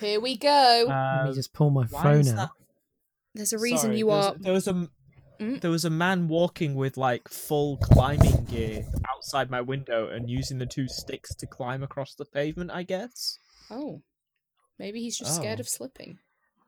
Here 0.00 0.20
we 0.20 0.37
go. 0.37 0.85
Let 0.88 1.20
um, 1.20 1.28
me 1.28 1.35
just 1.35 1.52
pull 1.52 1.70
my 1.70 1.87
phone 1.87 2.26
out. 2.28 2.37
that- 2.37 2.50
There's 3.35 3.52
a 3.52 3.59
reason 3.59 3.78
sorry, 3.90 3.98
you 3.98 4.07
there 4.07 4.16
was- 4.16 4.26
are. 4.26 4.35
There 4.38 4.52
was 4.52 4.68
a 4.68 4.88
Mm? 5.40 5.61
there 5.61 5.70
was 5.72 5.85
a 5.85 5.90
man 5.90 6.28
walking 6.28 6.76
with 6.76 6.96
like 6.96 7.28
full 7.28 7.76
climbing 7.78 8.44
gear 8.44 8.87
outside 9.09 9.50
my 9.50 9.61
window 9.61 10.07
and 10.09 10.30
using 10.30 10.59
the 10.59 10.66
two 10.66 10.87
sticks 10.87 11.35
to 11.35 11.44
climb 11.46 11.83
across 11.83 12.14
the 12.14 12.24
pavement. 12.24 12.70
I 12.70 12.85
guess. 12.85 13.40
Oh, 13.68 14.02
maybe 14.78 15.00
he's 15.00 15.18
just 15.18 15.35
scared 15.35 15.59
Oh. 15.59 15.62
of 15.62 15.68
slipping. 15.68 16.20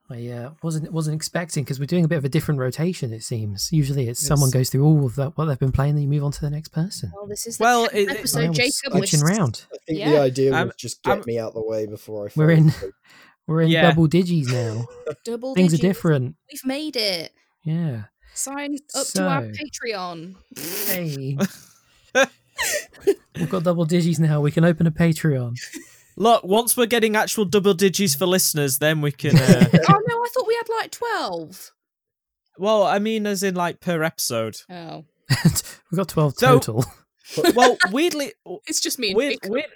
I 0.08 0.28
uh, 0.28 0.50
wasn't 0.62 0.92
wasn't 0.92 1.16
expecting 1.16 1.64
because 1.64 1.80
we're 1.80 1.86
doing 1.86 2.04
a 2.04 2.08
bit 2.08 2.18
of 2.18 2.24
a 2.24 2.28
different 2.28 2.60
rotation. 2.60 3.12
It 3.12 3.24
seems 3.24 3.72
usually 3.72 4.08
it's 4.08 4.24
someone 4.24 4.50
goes 4.50 4.70
through 4.70 4.84
all 4.84 5.04
of 5.04 5.16
that 5.16 5.36
what 5.36 5.46
they've 5.46 5.58
been 5.58 5.72
playing, 5.72 5.94
then 5.96 6.02
you 6.02 6.08
move 6.08 6.22
on 6.22 6.30
to 6.30 6.40
the 6.40 6.50
next 6.50 6.68
person. 6.68 7.10
Well, 7.14 7.26
this 7.26 7.44
is 7.46 7.58
the 7.58 7.64
Well, 7.64 7.88
10th 7.88 7.94
it- 7.94 8.08
it- 8.10 8.16
episode. 8.18 8.50
I 8.50 8.52
Jacob 8.52 8.92
was 8.94 9.10
switching 9.10 9.20
round. 9.26 9.64
I 9.72 9.76
think 9.86 9.98
Yeah. 9.98 10.10
the 10.10 10.20
idea 10.20 10.50
was 10.52 10.58
I'm- 10.58 10.72
just 10.78 11.02
get 11.02 11.10
I'm- 11.10 11.22
me 11.26 11.38
out 11.40 11.48
of 11.48 11.54
the 11.54 11.62
way 11.62 11.86
before 11.86 12.28
I. 12.28 12.30
We're 12.36 12.50
in- 12.50 12.68
asleep. 12.68 12.92
We're 13.48 13.62
in 13.62 13.68
Yeah. 13.68 13.82
double 13.90 14.08
digis 14.08 14.46
now. 14.50 14.86
double. 15.24 15.54
Things 15.54 15.74
are 15.74 15.78
different. 15.78 16.36
We've 16.52 16.64
made 16.64 16.94
it. 16.96 17.32
Yeah. 17.64 18.04
Sign 18.34 18.76
up 18.94 19.06
to 19.08 19.26
our 19.28 19.42
Patreon. 19.42 20.34
Hey. 20.86 21.36
We've 23.36 23.50
got 23.50 23.64
double 23.64 23.86
digis 23.86 24.18
now. 24.18 24.40
We 24.40 24.50
can 24.50 24.64
open 24.64 24.86
a 24.86 24.90
Patreon. 24.90 25.56
Look, 26.16 26.44
once 26.44 26.76
we're 26.76 26.86
getting 26.86 27.14
actual 27.16 27.44
double 27.44 27.74
digits 27.74 28.14
for 28.14 28.26
listeners, 28.26 28.78
then 28.78 29.00
we 29.00 29.12
can. 29.12 29.36
Uh, 29.36 29.64
oh 29.88 30.00
no, 30.08 30.16
I 30.16 30.28
thought 30.32 30.46
we 30.46 30.54
had 30.54 30.68
like 30.80 30.90
twelve. 30.90 31.72
well, 32.58 32.84
I 32.84 32.98
mean, 32.98 33.26
as 33.26 33.42
in 33.42 33.54
like 33.54 33.80
per 33.80 34.02
episode. 34.02 34.56
Oh, 34.70 35.04
We've 35.44 35.96
got 35.96 36.08
12 36.08 36.34
So- 36.36 36.46
total. 36.58 36.84
Well, 37.54 37.76
weirdly, 37.90 38.32
it's 38.66 38.80
just 38.80 38.98
me 39.00 39.12
weird, 39.14 39.38
weird, 39.46 39.66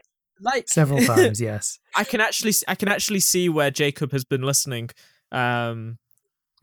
like 0.41 0.69
Several 0.69 1.01
times, 1.01 1.41
yes. 1.41 1.79
I 1.97 2.05
can 2.05 2.21
actually, 2.21 2.53
I 2.69 2.77
can 2.77 2.89
actually 2.89 3.19
see 3.21 3.49
where 3.49 3.71
Jacob 3.73 4.13
has 4.13 4.25
been 4.25 4.43
listening. 4.43 4.91
Um, 5.33 5.99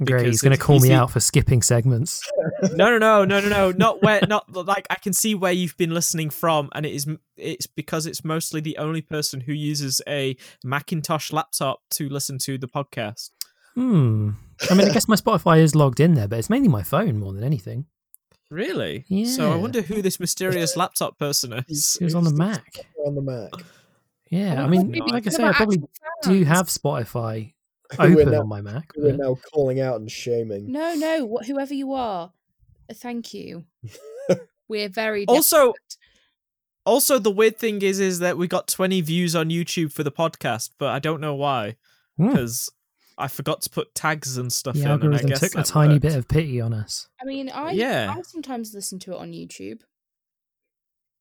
Great. 0.06 0.28
He's 0.28 0.42
going 0.42 0.52
to 0.52 0.56
it's 0.56 0.64
call 0.64 0.80
me 0.80 0.92
out 0.92 1.10
for 1.10 1.20
skipping 1.20 1.64
segments. 1.64 2.22
no, 2.74 2.98
no, 2.98 2.98
no, 3.00 3.26
no, 3.26 3.40
no, 3.40 3.50
no, 3.50 3.72
not 3.72 4.04
where, 4.04 4.22
not 4.28 4.52
like 4.54 4.86
I 4.92 4.96
can 4.96 5.12
see 5.14 5.34
where 5.34 5.52
you've 5.52 5.76
been 5.78 5.92
listening 5.94 6.30
from, 6.30 6.70
and 6.74 6.86
it 6.86 6.94
is, 6.94 7.08
it's 7.36 7.66
because 7.66 8.06
it's 8.06 8.24
mostly 8.24 8.62
the 8.62 8.78
only 8.78 9.02
person 9.02 9.42
who 9.42 9.54
uses 9.54 10.02
a 10.08 10.38
Macintosh 10.64 11.32
laptop 11.32 11.80
to 11.92 12.10
listen 12.10 12.38
to 12.40 12.58
the 12.60 12.68
podcast. 12.68 13.32
Hmm. 13.74 14.32
I 14.70 14.76
mean, 14.76 14.88
I 14.88 14.94
guess 14.94 15.08
my 15.08 15.16
Spotify 15.16 15.60
is 15.60 15.76
logged 15.76 16.00
in 16.00 16.14
there, 16.14 16.28
but 16.28 16.38
it's 16.40 16.50
mainly 16.50 16.68
my 16.68 16.84
phone 16.84 17.18
more 17.18 17.34
than 17.34 17.44
anything. 17.44 17.86
Really? 18.50 19.04
Yeah. 19.08 19.26
So 19.26 19.52
I 19.52 19.56
wonder 19.56 19.82
who 19.82 20.02
this 20.02 20.20
mysterious 20.20 20.78
laptop 20.78 21.18
person 21.20 21.54
is. 21.68 21.98
It 22.00 22.04
was 22.06 22.16
on 22.16 22.24
the 22.24 22.34
Mac. 22.34 22.86
on 23.06 23.16
the 23.16 23.22
Mac. 23.22 23.52
Yeah, 24.30 24.62
I 24.62 24.66
Oh, 24.66 24.68
mean, 24.68 24.92
like 25.08 25.26
I 25.26 25.30
say, 25.32 25.44
I 25.44 25.54
probably 25.54 25.82
do 26.24 26.44
have 26.44 26.68
Spotify 26.68 27.24
We're 27.24 27.57
open 28.00 28.32
now- 28.32 28.42
on 28.42 28.48
my 28.50 28.62
Mac. 28.62 28.92
We're 28.96 29.12
but- 29.12 29.20
now 29.20 29.38
calling 29.54 29.80
out 29.80 30.00
and 30.00 30.12
shaming. 30.12 30.72
No, 30.72 30.94
no, 30.96 31.38
wh- 31.38 31.46
whoever 31.46 31.74
you 31.74 31.94
are, 31.94 32.32
uh, 32.90 32.94
thank 32.94 33.34
you. 33.34 33.66
We're 34.68 34.90
very 34.90 35.26
Also- 35.28 35.68
desperate. 35.74 35.98
Also, 36.86 37.20
the 37.20 37.32
weird 37.32 37.58
thing 37.58 37.82
is, 37.82 38.00
is 38.00 38.20
that 38.20 38.38
we 38.38 38.48
got 38.48 38.68
20 38.68 39.02
views 39.02 39.36
on 39.36 39.50
YouTube 39.50 39.92
for 39.92 40.04
the 40.04 40.12
podcast, 40.12 40.70
but 40.78 40.88
I 40.90 41.00
don't 41.00 41.20
know 41.20 41.36
why, 41.36 41.76
Hmm. 42.18 42.30
because 42.30 42.70
I 43.18 43.28
forgot 43.28 43.62
to 43.64 43.70
put 43.70 43.94
tags 43.94 44.38
and 44.38 44.54
stuff 44.54 44.76
The 44.76 44.82
in. 44.82 44.86
and 44.86 44.92
I 44.92 44.94
algorithm 44.94 45.28
guess 45.30 45.40
took 45.42 45.54
a 45.56 45.58
that 45.58 45.66
tiny 45.66 45.94
worked. 45.96 46.02
bit 46.04 46.16
of 46.16 46.28
pity 46.30 46.62
on 46.62 46.74
us. 46.74 47.10
I 47.22 47.26
mean, 47.26 47.50
I 47.50 47.72
Yeah. 47.72 48.14
I 48.18 48.22
sometimes 48.22 48.74
listen 48.74 49.00
to 49.00 49.12
it 49.14 49.18
on 49.18 49.32
YouTube. 49.34 49.82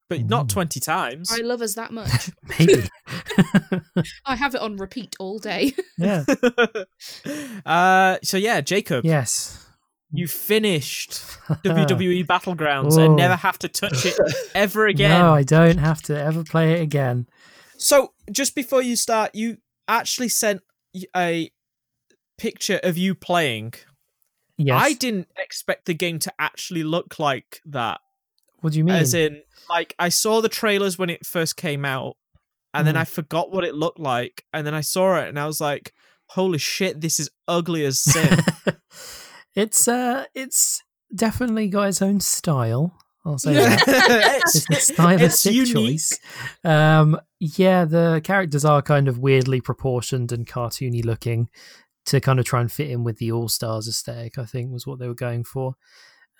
But 0.08 0.24
not 0.24 0.44
Ooh. 0.44 0.54
20 0.54 0.80
times. 0.80 1.30
I 1.32 1.42
love 1.42 1.62
us 1.62 1.74
that 1.74 1.92
much. 1.92 2.30
Maybe. 2.58 2.82
I 4.26 4.36
have 4.36 4.54
it 4.54 4.60
on 4.60 4.76
repeat 4.76 5.16
all 5.18 5.38
day. 5.38 5.72
yeah. 5.98 6.24
uh, 7.64 8.18
so 8.22 8.36
yeah, 8.36 8.60
Jacob, 8.60 9.04
Yes. 9.04 9.66
you 10.12 10.28
finished 10.28 11.10
WWE 11.64 12.24
Battlegrounds 12.26 12.98
Oh. 12.98 13.04
and 13.04 13.16
never 13.16 13.36
have 13.36 13.58
to 13.60 13.68
touch 13.68 14.06
it 14.06 14.18
ever 14.54 14.86
again. 14.86 15.10
No, 15.20 15.34
I 15.34 15.42
don't 15.42 15.78
have 15.78 16.02
to 16.02 16.18
ever 16.18 16.44
play 16.44 16.74
it 16.74 16.82
again. 16.82 17.26
So 17.76 18.12
just 18.30 18.54
before 18.54 18.82
you 18.82 18.96
start, 18.96 19.34
you 19.34 19.58
actually 19.88 20.28
sent 20.28 20.62
a 21.14 21.50
picture 22.38 22.80
of 22.82 22.96
you 22.96 23.14
playing. 23.14 23.74
Yes. 24.58 24.82
I 24.82 24.92
didn't 24.94 25.28
expect 25.36 25.84
the 25.84 25.94
game 25.94 26.18
to 26.20 26.32
actually 26.38 26.82
look 26.82 27.18
like 27.18 27.60
that. 27.66 28.00
What 28.60 28.72
do 28.72 28.78
you 28.78 28.84
mean? 28.84 28.94
As 28.96 29.14
in, 29.14 29.42
like, 29.68 29.94
I 29.98 30.08
saw 30.08 30.40
the 30.40 30.48
trailers 30.48 30.98
when 30.98 31.10
it 31.10 31.24
first 31.26 31.56
came 31.56 31.84
out, 31.84 32.16
and 32.74 32.86
then 32.86 32.94
Mhm. 32.94 32.98
I 33.00 33.04
forgot 33.04 33.50
what 33.50 33.64
it 33.64 33.74
looked 33.74 33.98
like, 33.98 34.44
and 34.52 34.66
then 34.66 34.74
I 34.74 34.80
saw 34.82 35.16
it, 35.20 35.28
and 35.28 35.38
I 35.38 35.46
was 35.46 35.60
like, 35.60 35.92
"Holy 36.30 36.58
shit, 36.58 37.00
this 37.00 37.18
is 37.20 37.30
ugly 37.48 37.84
as 37.84 38.00
sin." 38.00 38.38
it's 39.54 39.88
uh 39.88 40.24
it's 40.34 40.82
definitely 41.14 41.68
got 41.68 41.88
its 41.88 42.02
own 42.02 42.20
style. 42.20 42.98
I'll 43.24 43.38
say 43.38 43.54
that. 43.54 43.82
it's, 44.44 44.54
It's 44.70 44.90
a 44.90 44.92
stylistic 44.94 45.52
unique. 45.52 45.72
choice. 45.74 46.18
Um, 46.62 47.18
yeah, 47.40 47.84
the 47.84 48.20
characters 48.22 48.64
are 48.64 48.82
kind 48.82 49.08
of 49.08 49.18
weirdly 49.18 49.60
proportioned 49.60 50.30
and 50.30 50.46
cartoony 50.46 51.04
looking 51.04 51.48
to 52.04 52.20
kind 52.20 52.38
of 52.38 52.44
try 52.44 52.60
and 52.60 52.70
fit 52.70 52.88
in 52.88 53.02
with 53.02 53.18
the 53.18 53.32
All 53.32 53.48
Stars 53.48 53.88
aesthetic. 53.88 54.38
I 54.38 54.44
think 54.44 54.70
was 54.72 54.86
what 54.86 55.00
they 55.00 55.08
were 55.08 55.14
going 55.14 55.42
for. 55.42 55.74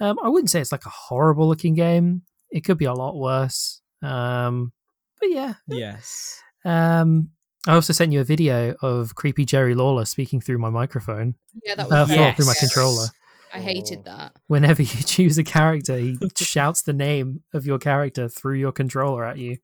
Um, 0.00 0.18
I 0.22 0.28
wouldn't 0.28 0.50
say 0.50 0.60
it's 0.60 0.72
like 0.72 0.84
a 0.86 0.90
horrible 0.90 1.48
looking 1.48 1.74
game. 1.74 2.22
It 2.50 2.60
could 2.64 2.78
be 2.78 2.84
a 2.84 2.92
lot 2.94 3.16
worse. 3.16 3.80
Um, 4.02 4.72
but 5.20 5.30
yeah. 5.30 5.54
Yes. 5.68 6.40
Um, 6.64 7.30
I 7.66 7.74
also 7.74 7.92
sent 7.92 8.12
you 8.12 8.20
a 8.20 8.24
video 8.24 8.74
of 8.82 9.14
creepy 9.14 9.44
Jerry 9.44 9.74
Lawler 9.74 10.04
speaking 10.04 10.40
through 10.40 10.58
my 10.58 10.70
microphone, 10.70 11.34
yeah, 11.64 11.74
that 11.76 11.86
uh, 11.86 11.88
was 11.88 12.08
through- 12.08 12.16
Yes. 12.16 12.36
through 12.36 12.44
my 12.46 12.50
yes. 12.52 12.60
controller. 12.60 13.06
I 13.54 13.58
hated 13.60 14.04
that. 14.04 14.32
Whenever 14.48 14.82
you 14.84 15.02
choose 15.02 15.38
a 15.38 15.44
character, 15.44 15.96
he 15.96 16.18
shouts 16.36 16.82
the 16.82 16.92
name 16.92 17.42
of 17.54 17.64
your 17.66 17.78
character 17.78 18.28
through 18.28 18.58
your 18.58 18.72
controller 18.72 19.24
at 19.24 19.38
you. 19.38 19.56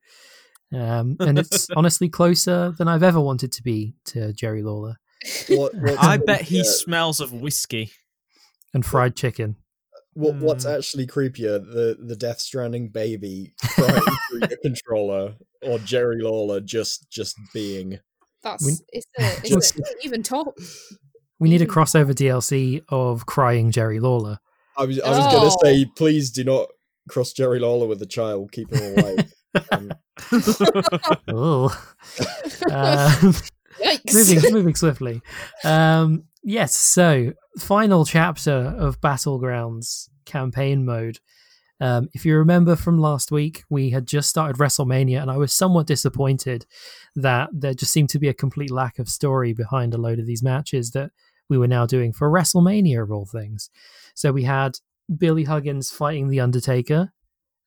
Um, 0.73 1.15
and 1.19 1.37
it's 1.37 1.67
honestly 1.75 2.09
closer 2.09 2.71
than 2.77 2.87
I've 2.87 3.03
ever 3.03 3.21
wanted 3.21 3.51
to 3.53 3.61
be 3.63 3.93
to 4.05 4.33
Jerry 4.33 4.63
Lawler 4.63 4.95
What, 5.49 5.75
what's 5.75 5.97
I 5.97 6.17
bet 6.17 6.41
he 6.41 6.61
creepier- 6.61 6.65
smells 6.65 7.19
of 7.19 7.31
whiskey. 7.31 7.91
and 8.73 8.83
fried 8.85 9.15
chicken. 9.15 9.57
What, 10.15 10.35
what's 10.35 10.65
Mm. 10.65 10.77
actually 10.77 11.07
creepier, 11.07 11.63
the 11.63 11.97
the 11.99 12.15
Death 12.15 12.39
Stranding 12.39 12.89
baby 12.89 13.53
crying 13.59 14.01
through 14.29 14.39
your 14.49 14.57
controller, 14.63 15.35
or 15.63 15.79
Jerry 15.79 16.21
Lawler 16.21 16.59
just 16.59 17.09
just 17.09 17.35
being? 17.53 17.99
That's 18.43 18.65
We- 18.65 18.77
it's 18.91 19.07
a, 19.19 19.23
it's 19.39 19.49
Just- 19.49 19.75
a, 19.75 19.79
it's 19.79 19.89
an 19.91 19.97
even 20.03 20.23
top. 20.23 20.57
We 21.39 21.49
need 21.49 21.61
a 21.61 21.65
crossover 21.65 22.11
DLC 22.13 22.81
of 22.89 23.25
crying 23.25 23.71
Jerry 23.71 23.99
Lawler. 23.99 24.39
I 24.77 24.85
was 24.85 24.99
I 25.01 25.09
was 25.09 25.19
gonna 25.33 25.49
Oh. 25.51 25.57
say, 25.63 25.85
please 25.95 26.31
do 26.31 26.43
not 26.43 26.67
cross 27.09 27.33
Jerry 27.33 27.59
Lawler 27.59 27.87
with 27.87 28.01
a 28.01 28.05
child. 28.05 28.51
Keep 28.51 28.71
him 28.73 28.97
away. 28.99 29.17
um, 29.71 29.91
Ugh. 31.27 31.71
um, 32.71 33.33
Yikes! 33.81 34.13
moving 34.13 34.53
moving 34.53 34.75
swiftly. 34.75 35.21
Um, 35.63 36.23
yes, 36.43 36.75
so 36.75 37.33
final 37.57 38.05
chapter 38.05 38.75
of 38.77 39.01
Battlegrounds 39.01 40.09
campaign 40.25 40.85
mode. 40.85 41.19
Um, 41.79 42.07
if 42.13 42.25
you 42.25 42.37
remember 42.37 42.75
from 42.75 42.97
last 42.97 43.31
week, 43.31 43.63
we 43.69 43.89
had 43.89 44.05
just 44.05 44.29
started 44.29 44.57
WrestleMania, 44.57 45.21
and 45.21 45.29
I 45.29 45.37
was 45.37 45.53
somewhat 45.53 45.87
disappointed 45.87 46.65
that 47.15 47.49
there 47.51 47.73
just 47.73 47.91
seemed 47.91 48.09
to 48.09 48.19
be 48.19 48.29
a 48.29 48.33
complete 48.33 48.71
lack 48.71 48.99
of 48.99 49.09
story 49.09 49.53
behind 49.53 49.93
a 49.93 49.97
load 49.97 50.19
of 50.19 50.25
these 50.25 50.43
matches 50.43 50.91
that 50.91 51.11
we 51.49 51.57
were 51.57 51.67
now 51.67 51.85
doing 51.85 52.13
for 52.13 52.29
WrestleMania 52.29 53.03
of 53.03 53.11
all 53.11 53.25
things. 53.25 53.69
So 54.15 54.31
we 54.31 54.43
had 54.43 54.77
Billy 55.17 55.43
Huggins 55.43 55.91
fighting 55.91 56.29
The 56.29 56.39
Undertaker. 56.39 57.11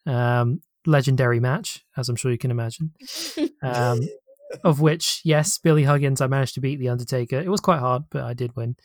Um, 0.06 0.60
legendary 0.86 1.40
match, 1.40 1.84
as 1.96 2.08
I'm 2.08 2.16
sure 2.16 2.30
you 2.30 2.38
can 2.38 2.50
imagine. 2.50 2.92
Um, 3.62 4.00
of 4.64 4.80
which, 4.80 5.20
yes, 5.24 5.58
Billy 5.58 5.84
Huggins, 5.84 6.20
I 6.20 6.26
managed 6.26 6.54
to 6.54 6.60
beat 6.60 6.78
The 6.78 6.88
Undertaker. 6.88 7.38
It 7.38 7.48
was 7.48 7.60
quite 7.60 7.80
hard, 7.80 8.04
but 8.10 8.22
I 8.22 8.34
did 8.34 8.54
win. 8.56 8.76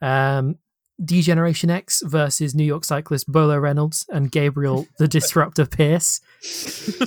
Um, 0.00 0.56
D-Generation 1.02 1.70
X 1.70 2.02
versus 2.04 2.54
New 2.54 2.64
York 2.64 2.84
cyclist 2.84 3.30
Bolo 3.30 3.56
Reynolds 3.58 4.06
and 4.10 4.30
Gabriel 4.30 4.86
the 4.98 5.08
Disruptor 5.08 5.66
Pierce, 5.66 6.20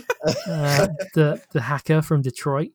uh, 0.48 0.88
the 1.14 1.42
the 1.52 1.62
hacker 1.62 2.02
from 2.02 2.22
Detroit. 2.22 2.72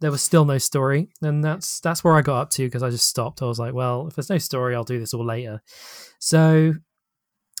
There 0.00 0.12
was 0.12 0.22
still 0.22 0.44
no 0.44 0.58
story, 0.58 1.08
and 1.22 1.42
that's 1.42 1.80
that's 1.80 2.04
where 2.04 2.14
I 2.14 2.22
got 2.22 2.40
up 2.40 2.50
to 2.50 2.64
because 2.64 2.84
I 2.84 2.90
just 2.90 3.08
stopped. 3.08 3.42
I 3.42 3.46
was 3.46 3.58
like, 3.58 3.74
well, 3.74 4.06
if 4.06 4.14
there's 4.14 4.30
no 4.30 4.38
story, 4.38 4.76
I'll 4.76 4.84
do 4.84 5.00
this 5.00 5.12
all 5.12 5.26
later. 5.26 5.60
So 6.20 6.74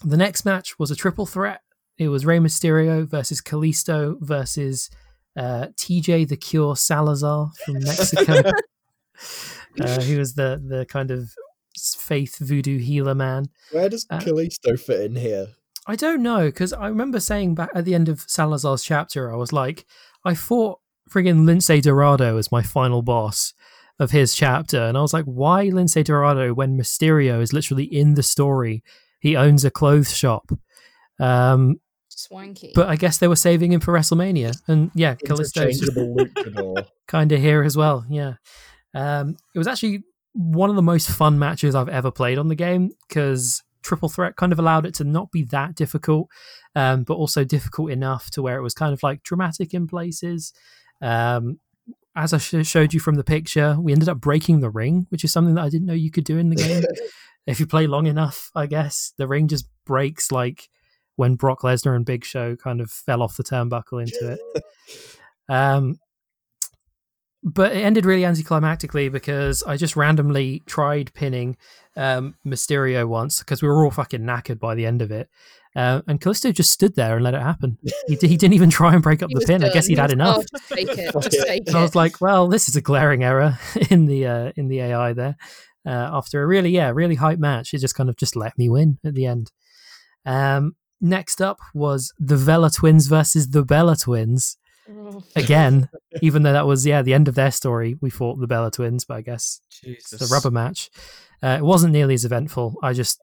the 0.04 0.16
next 0.16 0.44
match 0.44 0.78
was 0.78 0.92
a 0.92 0.96
triple 0.96 1.26
threat. 1.26 1.62
It 1.96 2.08
was 2.08 2.24
Rey 2.24 2.38
Mysterio 2.38 3.08
versus 3.08 3.40
Kalisto 3.40 4.16
versus 4.20 4.88
uh, 5.38 5.68
TJ 5.76 6.28
the 6.28 6.36
Cure 6.36 6.76
Salazar 6.76 7.50
from 7.64 7.74
Mexico. 7.80 8.50
uh, 9.80 10.00
he 10.02 10.16
was 10.16 10.34
the 10.34 10.62
the 10.66 10.84
kind 10.86 11.10
of 11.10 11.32
faith 11.96 12.36
voodoo 12.38 12.78
healer 12.78 13.14
man. 13.14 13.46
Where 13.70 13.88
does 13.88 14.06
Uh, 14.10 14.18
Kalisto 14.18 14.78
fit 14.78 15.00
in 15.02 15.16
here? 15.16 15.48
I 15.86 15.96
don't 15.96 16.22
know 16.22 16.46
because 16.46 16.72
I 16.72 16.88
remember 16.88 17.20
saying 17.20 17.54
back 17.54 17.70
at 17.74 17.84
the 17.84 17.94
end 17.94 18.08
of 18.08 18.24
Salazar's 18.26 18.82
chapter, 18.82 19.32
I 19.32 19.36
was 19.36 19.52
like, 19.52 19.86
I 20.24 20.34
thought 20.34 20.80
friggin' 21.08 21.44
Lince 21.44 21.80
Dorado 21.82 22.36
as 22.36 22.52
my 22.52 22.62
final 22.62 23.00
boss 23.02 23.54
of 23.98 24.10
his 24.10 24.34
chapter, 24.34 24.80
and 24.82 24.98
I 24.98 25.00
was 25.00 25.12
like, 25.14 25.24
why 25.24 25.66
Lince 25.68 26.04
Dorado 26.04 26.52
when 26.52 26.76
Mysterio 26.78 27.40
is 27.40 27.52
literally 27.52 27.84
in 27.84 28.14
the 28.14 28.22
story? 28.22 28.82
He 29.20 29.34
owns 29.36 29.64
a 29.64 29.70
clothes 29.70 30.14
shop. 30.16 30.50
Um, 31.18 31.80
Swanky. 32.18 32.72
but 32.74 32.88
I 32.88 32.96
guess 32.96 33.18
they 33.18 33.28
were 33.28 33.36
saving 33.36 33.72
him 33.72 33.80
for 33.80 33.92
WrestleMania, 33.92 34.60
and 34.66 34.90
yeah, 34.94 35.14
Kalisto's 35.14 35.88
kind 37.06 37.32
of 37.32 37.40
here 37.40 37.62
as 37.62 37.76
well. 37.76 38.04
Yeah, 38.08 38.34
um, 38.94 39.36
it 39.54 39.58
was 39.58 39.68
actually 39.68 40.02
one 40.32 40.70
of 40.70 40.76
the 40.76 40.82
most 40.82 41.10
fun 41.10 41.38
matches 41.38 41.74
I've 41.74 41.88
ever 41.88 42.10
played 42.10 42.38
on 42.38 42.48
the 42.48 42.54
game 42.54 42.90
because 43.08 43.62
triple 43.82 44.08
threat 44.08 44.36
kind 44.36 44.52
of 44.52 44.58
allowed 44.58 44.86
it 44.86 44.94
to 44.94 45.04
not 45.04 45.30
be 45.30 45.44
that 45.44 45.74
difficult, 45.74 46.28
um, 46.74 47.04
but 47.04 47.14
also 47.14 47.44
difficult 47.44 47.90
enough 47.90 48.30
to 48.32 48.42
where 48.42 48.58
it 48.58 48.62
was 48.62 48.74
kind 48.74 48.92
of 48.92 49.02
like 49.02 49.22
dramatic 49.22 49.72
in 49.72 49.86
places. 49.86 50.52
Um, 51.00 51.60
as 52.16 52.32
I 52.32 52.38
sh- 52.38 52.66
showed 52.66 52.92
you 52.92 53.00
from 53.00 53.14
the 53.14 53.24
picture, 53.24 53.76
we 53.80 53.92
ended 53.92 54.08
up 54.08 54.20
breaking 54.20 54.60
the 54.60 54.70
ring, 54.70 55.06
which 55.10 55.24
is 55.24 55.32
something 55.32 55.54
that 55.54 55.64
I 55.64 55.68
didn't 55.68 55.86
know 55.86 55.94
you 55.94 56.10
could 56.10 56.24
do 56.24 56.38
in 56.38 56.50
the 56.50 56.56
game. 56.56 56.84
if 57.46 57.60
you 57.60 57.66
play 57.66 57.86
long 57.86 58.06
enough, 58.06 58.50
I 58.54 58.66
guess 58.66 59.12
the 59.16 59.28
ring 59.28 59.48
just 59.48 59.66
breaks 59.86 60.32
like 60.32 60.68
when 61.18 61.34
Brock 61.34 61.62
Lesnar 61.62 61.96
and 61.96 62.06
Big 62.06 62.24
Show 62.24 62.54
kind 62.54 62.80
of 62.80 62.90
fell 62.90 63.22
off 63.22 63.36
the 63.36 63.42
turnbuckle 63.44 64.00
into 64.00 64.32
it. 64.54 64.64
Um, 65.50 65.98
but 67.42 67.72
it 67.72 67.80
ended 67.80 68.04
really 68.04 68.20
anticlimactically 68.22 69.10
because 69.10 69.62
I 69.62 69.78
just 69.78 69.96
randomly 69.96 70.62
tried 70.66 71.14
pinning 71.14 71.56
um, 71.96 72.34
Mysterio 72.46 73.08
once 73.08 73.38
because 73.38 73.62
we 73.62 73.68
were 73.68 73.82
all 73.82 73.90
fucking 73.90 74.20
knackered 74.20 74.58
by 74.58 74.74
the 74.74 74.84
end 74.84 75.00
of 75.00 75.10
it. 75.10 75.30
Uh, 75.74 76.02
and 76.06 76.20
Kalisto 76.20 76.52
just 76.52 76.70
stood 76.70 76.96
there 76.96 77.14
and 77.14 77.24
let 77.24 77.32
it 77.32 77.40
happen. 77.40 77.78
He, 78.08 78.16
d- 78.16 78.28
he 78.28 78.36
didn't 78.36 78.52
even 78.54 78.68
try 78.68 78.92
and 78.92 79.02
break 79.02 79.22
up 79.22 79.30
He 79.30 79.34
the 79.36 79.38
was 79.38 79.46
pin. 79.46 79.64
I 79.64 79.70
guess 79.72 79.86
He 79.86 79.92
he'd 79.92 80.00
had 80.00 80.10
enough. 80.10 80.44
"Oh, 80.52 80.58
it. 80.72 81.12
Fuck 81.14 81.22
Just 81.22 81.36
it." 81.36 81.46
take 81.46 81.68
And 81.68 81.76
I 81.76 81.82
was 81.82 81.94
like, 81.94 82.20
well, 82.20 82.46
this 82.48 82.68
is 82.68 82.76
a 82.76 82.82
glaring 82.82 83.24
error 83.24 83.58
in 83.90 84.04
the 84.04 84.26
uh, 84.26 84.52
in 84.56 84.68
the 84.68 84.80
AI 84.80 85.14
there. 85.14 85.36
Uh, 85.86 86.10
after 86.12 86.42
a 86.42 86.46
really, 86.46 86.68
yeah, 86.70 86.90
really 86.90 87.14
hype 87.14 87.38
match, 87.38 87.72
it 87.72 87.78
just 87.78 87.94
kind 87.94 88.10
of 88.10 88.16
just 88.16 88.36
let 88.36 88.58
me 88.58 88.68
win 88.68 88.98
at 89.04 89.14
the 89.14 89.24
end. 89.24 89.52
Um, 90.26 90.74
next 91.00 91.40
up 91.40 91.60
was 91.74 92.12
the 92.18 92.36
Vela 92.36 92.70
Twins 92.70 93.06
versus 93.06 93.50
the 93.50 93.64
Bella 93.64 93.96
Twins 93.96 94.56
again. 95.36 95.88
even 96.22 96.42
though 96.42 96.52
that 96.52 96.66
was 96.66 96.86
yeah 96.86 97.02
the 97.02 97.14
end 97.14 97.28
of 97.28 97.34
their 97.34 97.50
story, 97.50 97.96
we 98.00 98.10
fought 98.10 98.40
the 98.40 98.46
Bella 98.46 98.70
Twins, 98.70 99.04
but 99.04 99.16
I 99.18 99.20
guess 99.22 99.60
Jesus. 99.70 100.18
the 100.18 100.26
rubber 100.34 100.50
match. 100.50 100.90
Uh, 101.42 101.56
it 101.58 101.64
wasn't 101.64 101.92
nearly 101.92 102.14
as 102.14 102.24
eventful. 102.24 102.76
I 102.82 102.92
just 102.92 103.20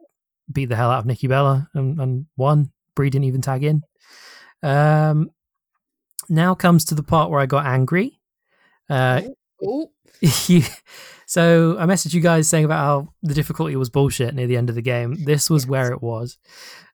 beat 0.51 0.65
the 0.65 0.75
hell 0.75 0.91
out 0.91 0.99
of 0.99 1.05
Nikki 1.05 1.27
Bella 1.27 1.69
and, 1.73 1.99
and 1.99 2.25
won. 2.37 2.71
Brie 2.95 3.09
didn't 3.09 3.25
even 3.25 3.41
tag 3.41 3.63
in. 3.63 3.81
Um, 4.63 5.31
now 6.29 6.55
comes 6.55 6.85
to 6.85 6.95
the 6.95 7.03
part 7.03 7.29
where 7.29 7.41
I 7.41 7.45
got 7.45 7.65
angry. 7.65 8.19
Uh, 8.89 9.21
Ooh. 9.63 9.89
you, 10.47 10.63
so 11.25 11.77
I 11.79 11.85
messaged 11.85 12.13
you 12.13 12.21
guys 12.21 12.47
saying 12.47 12.65
about 12.65 12.79
how 12.79 13.13
the 13.23 13.33
difficulty 13.33 13.75
was 13.75 13.89
bullshit 13.89 14.33
near 14.33 14.47
the 14.47 14.57
end 14.57 14.69
of 14.69 14.75
the 14.75 14.81
game. 14.81 15.25
This 15.25 15.49
was 15.49 15.67
where 15.67 15.91
it 15.91 16.01
was. 16.01 16.37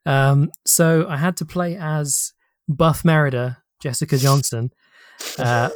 Um, 0.05 0.51
so 0.65 1.05
I 1.07 1.17
had 1.17 1.37
to 1.37 1.45
play 1.45 1.77
as 1.77 2.33
Buff 2.67 3.03
Merida, 3.05 3.59
Jessica 3.81 4.17
Johnson. 4.17 4.71
Uh, 5.37 5.69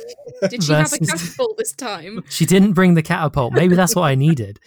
Did 0.50 0.64
she 0.64 0.74
have 0.74 0.92
a 0.92 0.98
catapult 0.98 1.56
this 1.60 1.72
time? 1.72 2.24
she 2.30 2.48
didn't 2.48 2.74
bring 2.74 2.96
the 2.96 3.04
catapult. 3.04 3.54
Maybe 3.54 3.76
that's 3.76 3.96
what 3.96 4.02
I 4.02 4.16
needed. 4.16 4.60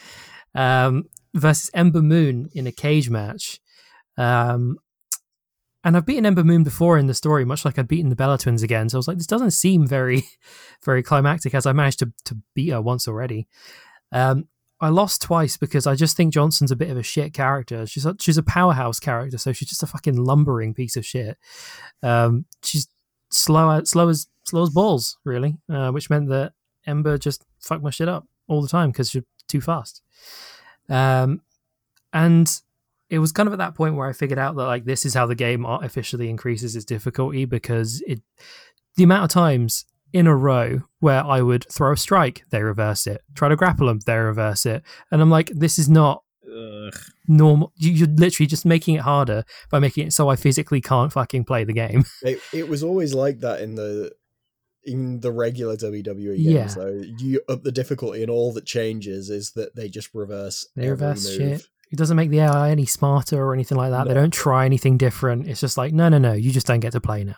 Um, 0.54 1.06
versus 1.34 1.68
Ember 1.74 2.00
Moon 2.00 2.48
in 2.54 2.68
a 2.68 2.70
cage 2.70 3.10
match. 3.10 3.58
Um, 4.16 4.78
and 5.84 5.96
I've 5.96 6.06
beaten 6.06 6.26
Ember 6.26 6.44
Moon 6.44 6.64
before 6.64 6.98
in 6.98 7.06
the 7.06 7.14
story, 7.14 7.44
much 7.44 7.64
like 7.64 7.78
I'd 7.78 7.88
beaten 7.88 8.10
the 8.10 8.16
Bella 8.16 8.38
Twins 8.38 8.62
again. 8.62 8.88
So 8.88 8.96
I 8.96 8.98
was 8.98 9.08
like, 9.08 9.18
this 9.18 9.26
doesn't 9.26 9.52
seem 9.52 9.86
very, 9.86 10.24
very 10.84 11.02
climactic 11.02 11.54
as 11.54 11.66
I 11.66 11.72
managed 11.72 12.00
to, 12.00 12.12
to 12.24 12.36
beat 12.54 12.70
her 12.70 12.82
once 12.82 13.06
already. 13.06 13.46
Um, 14.10 14.48
I 14.80 14.88
lost 14.90 15.22
twice 15.22 15.56
because 15.56 15.86
I 15.86 15.94
just 15.94 16.16
think 16.16 16.32
Johnson's 16.32 16.70
a 16.70 16.76
bit 16.76 16.90
of 16.90 16.96
a 16.96 17.02
shit 17.02 17.32
character. 17.32 17.86
She's 17.86 18.06
a, 18.06 18.14
she's 18.20 18.38
a 18.38 18.42
powerhouse 18.42 19.00
character, 19.00 19.38
so 19.38 19.52
she's 19.52 19.68
just 19.68 19.82
a 19.82 19.86
fucking 19.86 20.16
lumbering 20.16 20.74
piece 20.74 20.96
of 20.96 21.04
shit. 21.04 21.36
Um, 22.02 22.44
she's 22.62 22.86
slow, 23.30 23.82
slow 23.84 24.08
as 24.08 24.28
slow 24.44 24.62
as 24.62 24.70
balls, 24.70 25.18
really, 25.24 25.56
uh, 25.68 25.90
which 25.90 26.10
meant 26.10 26.28
that 26.28 26.52
Ember 26.86 27.18
just 27.18 27.44
fucked 27.60 27.82
my 27.82 27.90
shit 27.90 28.08
up 28.08 28.26
all 28.46 28.62
the 28.62 28.68
time 28.68 28.90
because 28.90 29.10
she's 29.10 29.24
too 29.48 29.60
fast. 29.60 30.02
Um, 30.88 31.42
and 32.12 32.60
it 33.10 33.18
was 33.20 33.32
kind 33.32 33.46
of 33.46 33.52
at 33.52 33.58
that 33.58 33.74
point 33.74 33.94
where 33.96 34.06
I 34.08 34.12
figured 34.12 34.38
out 34.38 34.56
that 34.56 34.64
like 34.64 34.84
this 34.84 35.06
is 35.06 35.14
how 35.14 35.26
the 35.26 35.34
game 35.34 35.64
artificially 35.64 36.28
increases 36.28 36.76
its 36.76 36.84
difficulty 36.84 37.44
because 37.44 38.02
it 38.06 38.20
the 38.96 39.04
amount 39.04 39.24
of 39.24 39.30
times 39.30 39.84
in 40.12 40.26
a 40.26 40.34
row 40.36 40.80
where 41.00 41.24
I 41.24 41.42
would 41.42 41.66
throw 41.70 41.92
a 41.92 41.96
strike, 41.96 42.42
they 42.50 42.62
reverse 42.62 43.06
it, 43.06 43.20
try 43.34 43.48
to 43.48 43.56
grapple 43.56 43.86
them, 43.86 44.00
they 44.06 44.16
reverse 44.16 44.66
it, 44.66 44.82
and 45.10 45.20
I'm 45.22 45.30
like, 45.30 45.50
this 45.54 45.78
is 45.78 45.88
not 45.88 46.22
Ugh. 46.50 46.94
normal. 47.28 47.72
You- 47.76 47.92
You're 47.92 48.08
literally 48.08 48.46
just 48.46 48.64
making 48.64 48.94
it 48.94 49.02
harder 49.02 49.44
by 49.70 49.78
making 49.78 50.06
it 50.06 50.12
so 50.12 50.28
I 50.30 50.36
physically 50.36 50.80
can't 50.80 51.12
fucking 51.12 51.44
play 51.44 51.64
the 51.64 51.74
game. 51.74 52.04
It, 52.22 52.40
it 52.54 52.68
was 52.68 52.82
always 52.82 53.12
like 53.14 53.40
that 53.40 53.60
in 53.60 53.74
the 53.74 54.12
in 54.84 55.20
the 55.20 55.30
regular 55.30 55.76
WWE 55.76 56.36
games. 56.36 56.40
Yeah. 56.40 56.66
So 56.68 57.02
you 57.18 57.40
up 57.48 57.62
the 57.62 57.72
difficulty, 57.72 58.22
and 58.22 58.30
all 58.30 58.52
that 58.54 58.64
changes 58.64 59.28
is 59.28 59.52
that 59.52 59.76
they 59.76 59.88
just 59.88 60.14
reverse. 60.14 60.66
They 60.74 60.84
every 60.88 60.92
reverse 60.92 61.38
move. 61.38 61.60
shit. 61.60 61.66
It 61.90 61.96
doesn't 61.96 62.16
make 62.16 62.30
the 62.30 62.40
AI 62.40 62.70
any 62.70 62.86
smarter 62.86 63.42
or 63.42 63.54
anything 63.54 63.78
like 63.78 63.90
that. 63.90 64.06
They 64.06 64.14
don't 64.14 64.32
try 64.32 64.66
anything 64.66 64.98
different. 64.98 65.48
It's 65.48 65.60
just 65.60 65.78
like, 65.78 65.92
no, 65.92 66.08
no, 66.08 66.18
no, 66.18 66.32
you 66.34 66.52
just 66.52 66.66
don't 66.66 66.80
get 66.80 66.92
to 66.92 67.00
play 67.00 67.24
now. 67.24 67.34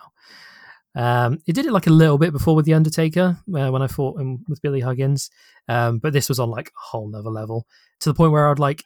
Um, 0.95 1.39
it 1.47 1.55
did 1.55 1.67
it 1.67 1.73
like 1.73 1.87
a 1.87 1.91
little 1.91 2.19
bit 2.19 2.33
before 2.33 2.57
with 2.57 2.67
the 2.67 2.75
Undertaker 2.75 3.39
uh, 3.57 3.71
when 3.71 3.83
I 3.83 3.87
fought 3.87 4.21
him 4.21 4.45
with 4.49 4.61
Billy 4.61 4.81
Huggins, 4.81 5.31
um, 5.69 5.99
but 5.99 6.13
this 6.13 6.29
was 6.29 6.41
on 6.41 6.51
like 6.51 6.69
a 6.69 6.91
whole 6.91 7.09
nother 7.09 7.31
level 7.31 7.67
to 8.01 8.09
the 8.09 8.15
point 8.15 8.33
where 8.33 8.49
I'd 8.49 8.59
like 8.59 8.83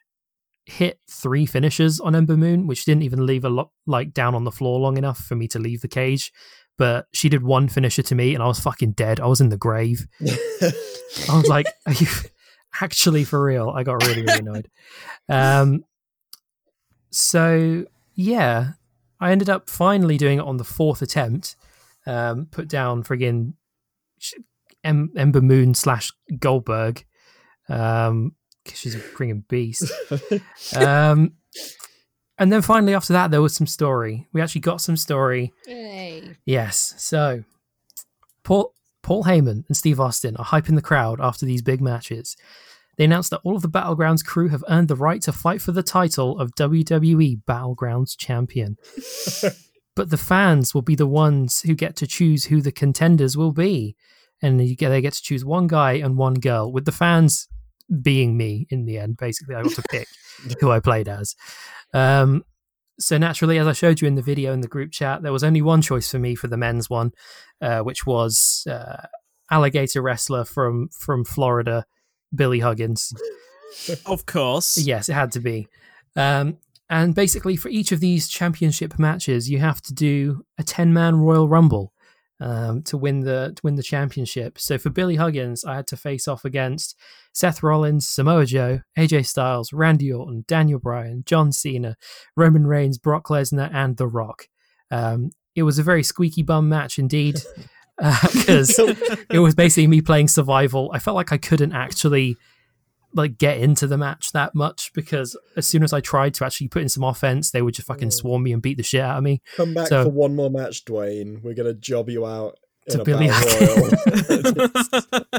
hit 0.66 0.98
three 1.10 1.46
finishes 1.46 2.00
on 2.00 2.14
Ember 2.14 2.36
Moon, 2.36 2.66
which 2.66 2.84
didn't 2.84 3.02
even 3.02 3.24
leave 3.24 3.44
a 3.44 3.50
lot 3.50 3.70
like 3.86 4.12
down 4.12 4.34
on 4.34 4.44
the 4.44 4.52
floor 4.52 4.78
long 4.78 4.96
enough 4.96 5.18
for 5.18 5.34
me 5.34 5.48
to 5.48 5.58
leave 5.58 5.80
the 5.80 5.88
cage. 5.88 6.32
But 6.76 7.06
she 7.12 7.28
did 7.28 7.42
one 7.42 7.68
finisher 7.68 8.02
to 8.02 8.14
me, 8.14 8.34
and 8.34 8.42
I 8.42 8.48
was 8.48 8.58
fucking 8.58 8.92
dead. 8.92 9.20
I 9.20 9.26
was 9.26 9.40
in 9.40 9.48
the 9.48 9.56
grave. 9.56 10.06
I 10.20 11.36
was 11.36 11.46
like, 11.46 11.66
are 11.86 11.92
you 11.92 12.06
actually 12.80 13.24
for 13.24 13.42
real? 13.42 13.70
I 13.70 13.82
got 13.82 14.02
really, 14.04 14.22
really 14.22 14.38
annoyed. 14.40 14.68
Um, 15.28 15.84
so 17.10 17.84
yeah, 18.14 18.72
I 19.20 19.30
ended 19.32 19.48
up 19.50 19.68
finally 19.68 20.16
doing 20.16 20.38
it 20.38 20.44
on 20.44 20.56
the 20.56 20.64
fourth 20.64 21.02
attempt. 21.02 21.56
Um, 22.06 22.46
put 22.50 22.68
down 22.68 23.02
friggin' 23.02 23.54
sh- 24.18 24.34
em- 24.82 25.12
Ember 25.16 25.40
Moon 25.40 25.74
slash 25.74 26.10
Goldberg. 26.38 27.04
um 27.68 28.34
because 28.62 28.78
she's 28.80 28.94
a 28.94 28.98
friggin' 28.98 29.46
beast. 29.48 29.90
Um, 30.76 31.34
and 32.36 32.52
then 32.52 32.62
finally 32.62 32.94
after 32.94 33.12
that, 33.12 33.30
there 33.30 33.40
was 33.42 33.54
some 33.54 33.66
story. 33.66 34.26
We 34.32 34.40
actually 34.40 34.62
got 34.62 34.80
some 34.80 34.96
story. 34.96 35.52
Yay. 35.66 36.36
Yes. 36.44 36.94
So 36.98 37.44
Paul 38.42 38.73
Paul 39.04 39.24
Heyman 39.24 39.64
and 39.68 39.76
Steve 39.76 40.00
Austin 40.00 40.34
are 40.36 40.46
hyping 40.46 40.74
the 40.74 40.82
crowd 40.82 41.20
after 41.20 41.46
these 41.46 41.62
big 41.62 41.80
matches. 41.80 42.36
They 42.96 43.04
announced 43.04 43.30
that 43.30 43.40
all 43.44 43.54
of 43.54 43.62
the 43.62 43.68
Battlegrounds 43.68 44.24
crew 44.24 44.48
have 44.48 44.64
earned 44.68 44.88
the 44.88 44.96
right 44.96 45.20
to 45.22 45.32
fight 45.32 45.60
for 45.60 45.72
the 45.72 45.82
title 45.82 46.38
of 46.38 46.54
WWE 46.54 47.42
Battlegrounds 47.44 48.16
champion. 48.16 48.76
but 49.96 50.10
the 50.10 50.16
fans 50.16 50.74
will 50.74 50.82
be 50.82 50.94
the 50.94 51.06
ones 51.06 51.60
who 51.62 51.74
get 51.74 51.96
to 51.96 52.06
choose 52.06 52.46
who 52.46 52.62
the 52.62 52.72
contenders 52.72 53.36
will 53.36 53.52
be. 53.52 53.94
And 54.40 54.66
you 54.66 54.74
get, 54.74 54.88
they 54.88 55.00
get 55.00 55.12
to 55.12 55.22
choose 55.22 55.44
one 55.44 55.66
guy 55.66 55.92
and 55.92 56.16
one 56.16 56.34
girl, 56.34 56.72
with 56.72 56.86
the 56.86 56.92
fans 56.92 57.48
being 58.02 58.36
me 58.36 58.66
in 58.70 58.86
the 58.86 58.98
end. 58.98 59.18
Basically, 59.18 59.54
I 59.54 59.62
got 59.62 59.72
to 59.72 59.82
pick 59.90 60.08
who 60.60 60.70
I 60.70 60.80
played 60.80 61.08
as. 61.08 61.34
Um, 61.92 62.44
so 62.98 63.18
naturally, 63.18 63.58
as 63.58 63.66
I 63.66 63.72
showed 63.72 64.00
you 64.00 64.08
in 64.08 64.14
the 64.14 64.22
video 64.22 64.52
in 64.52 64.60
the 64.60 64.68
group 64.68 64.92
chat, 64.92 65.22
there 65.22 65.32
was 65.32 65.44
only 65.44 65.62
one 65.62 65.82
choice 65.82 66.10
for 66.10 66.18
me 66.18 66.34
for 66.34 66.48
the 66.48 66.56
men's 66.56 66.88
one, 66.88 67.12
uh, 67.60 67.80
which 67.80 68.06
was 68.06 68.66
uh, 68.70 69.06
alligator 69.50 70.02
wrestler 70.02 70.44
from 70.44 70.88
from 70.88 71.24
Florida, 71.24 71.86
Billy 72.34 72.60
Huggins. 72.60 73.12
Of 74.06 74.24
course. 74.24 74.78
Yes, 74.78 75.08
it 75.08 75.14
had 75.14 75.32
to 75.32 75.40
be. 75.40 75.66
Um, 76.14 76.58
and 76.88 77.12
basically, 77.12 77.56
for 77.56 77.70
each 77.70 77.90
of 77.90 77.98
these 77.98 78.28
championship 78.28 79.00
matches, 79.00 79.50
you 79.50 79.58
have 79.58 79.82
to 79.82 79.92
do 79.92 80.44
a 80.58 80.62
ten 80.62 80.92
man 80.92 81.16
Royal 81.16 81.48
Rumble 81.48 81.92
um, 82.40 82.82
to 82.82 82.96
win 82.96 83.20
the 83.20 83.52
to 83.54 83.60
win 83.62 83.76
the 83.76 83.82
championship. 83.82 84.58
So 84.58 84.78
for 84.78 84.90
Billy 84.90 85.16
Huggins, 85.16 85.64
I 85.64 85.76
had 85.76 85.86
to 85.88 85.96
face 85.96 86.26
off 86.28 86.44
against 86.44 86.96
Seth 87.32 87.62
Rollins, 87.62 88.08
Samoa 88.08 88.46
Joe, 88.46 88.80
AJ 88.98 89.26
Styles, 89.26 89.72
Randy 89.72 90.12
Orton, 90.12 90.44
Daniel 90.46 90.78
Bryan, 90.78 91.22
John 91.26 91.52
Cena, 91.52 91.96
Roman 92.36 92.66
Reigns, 92.66 92.98
Brock 92.98 93.28
Lesnar, 93.28 93.70
and 93.72 93.96
The 93.96 94.06
Rock. 94.06 94.48
Um, 94.90 95.30
it 95.54 95.62
was 95.62 95.78
a 95.78 95.82
very 95.82 96.02
squeaky 96.02 96.42
bum 96.42 96.68
match 96.68 96.98
indeed. 96.98 97.40
Because 97.96 98.78
uh, 98.78 98.94
it 99.30 99.38
was 99.38 99.54
basically 99.54 99.86
me 99.86 100.00
playing 100.00 100.28
survival. 100.28 100.90
I 100.92 100.98
felt 100.98 101.14
like 101.14 101.32
I 101.32 101.38
couldn't 101.38 101.72
actually 101.72 102.36
like 103.14 103.38
get 103.38 103.58
into 103.58 103.86
the 103.86 103.96
match 103.96 104.32
that 104.32 104.54
much 104.54 104.92
because 104.92 105.36
as 105.56 105.66
soon 105.66 105.82
as 105.82 105.92
I 105.92 106.00
tried 106.00 106.34
to 106.34 106.44
actually 106.44 106.68
put 106.68 106.82
in 106.82 106.88
some 106.88 107.04
offense, 107.04 107.50
they 107.50 107.62
would 107.62 107.74
just 107.74 107.86
fucking 107.88 108.08
Oh. 108.08 108.10
swarm 108.10 108.42
me 108.42 108.52
and 108.52 108.60
beat 108.60 108.76
the 108.76 108.82
shit 108.82 109.00
out 109.00 109.18
of 109.18 109.24
me. 109.24 109.40
Come 109.56 109.72
back 109.74 109.88
So- 109.88 110.04
for 110.04 110.10
one 110.10 110.34
more 110.34 110.50
match, 110.50 110.84
Dwayne. 110.84 111.42
We're 111.42 111.54
gonna 111.54 111.74
job 111.74 112.08
you 112.10 112.26
out 112.26 112.58
in 112.86 112.94
To 112.96 113.00
a 113.02 113.04
Billy 113.04 113.28
battle 113.28 113.76
royal. 113.76 115.14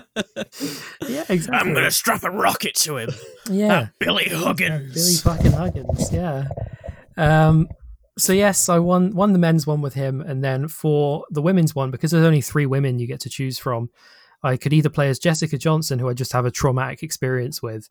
Yeah, 1.07 1.23
exactly. 1.29 1.57
I'm 1.69 1.73
gonna 1.73 1.91
strap 1.91 2.23
a 2.23 2.31
rocket 2.31 2.75
to 2.75 2.97
him. 2.97 3.09
yeah. 3.49 3.87
Billy 3.99 4.29
Huggins. 4.29 4.93
Billy 4.93 5.15
fucking 5.37 5.51
Huggins, 5.51 6.11
yeah. 6.11 6.47
Um, 7.17 7.67
so 8.17 8.33
yes, 8.33 8.69
I 8.69 8.79
won 8.79 9.13
won 9.15 9.33
the 9.33 9.39
men's 9.39 9.67
one 9.67 9.81
with 9.81 9.93
him, 9.93 10.21
and 10.21 10.43
then 10.43 10.67
for 10.67 11.25
the 11.29 11.41
women's 11.41 11.75
one, 11.75 11.91
because 11.91 12.11
there's 12.11 12.25
only 12.25 12.41
three 12.41 12.65
women 12.65 12.99
you 12.99 13.07
get 13.07 13.19
to 13.21 13.29
choose 13.29 13.59
from, 13.59 13.89
I 14.45 14.57
could 14.57 14.73
either 14.73 14.89
play 14.89 15.09
as 15.09 15.17
Jessica 15.17 15.57
Johnson, 15.57 15.97
who 15.97 16.07
I 16.07 16.13
just 16.13 16.31
have 16.33 16.45
a 16.45 16.51
traumatic 16.51 17.01
experience 17.01 17.61
with, 17.61 17.87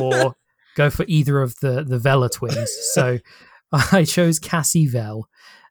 or 0.00 0.36
go 0.76 0.90
for 0.90 1.04
either 1.08 1.40
of 1.40 1.56
the 1.60 1.82
the 1.82 1.98
Vela 1.98 2.28
twins. 2.28 2.70
So 2.92 3.18
I 3.72 4.04
chose 4.04 4.38
Cassie 4.38 4.86
Vell, 4.86 5.28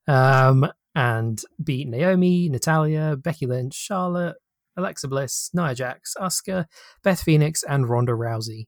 um, 0.07 0.67
and 0.95 1.41
beat 1.63 1.88
Naomi, 1.88 2.49
Natalya, 2.49 3.15
Becky 3.15 3.45
Lynch, 3.45 3.75
Charlotte, 3.75 4.36
Alexa 4.75 5.07
Bliss, 5.07 5.49
Nia 5.53 5.75
Jax, 5.75 6.15
Asuka, 6.19 6.65
Beth 7.03 7.21
Phoenix, 7.21 7.63
and 7.63 7.88
Ronda 7.88 8.13
Rousey. 8.13 8.65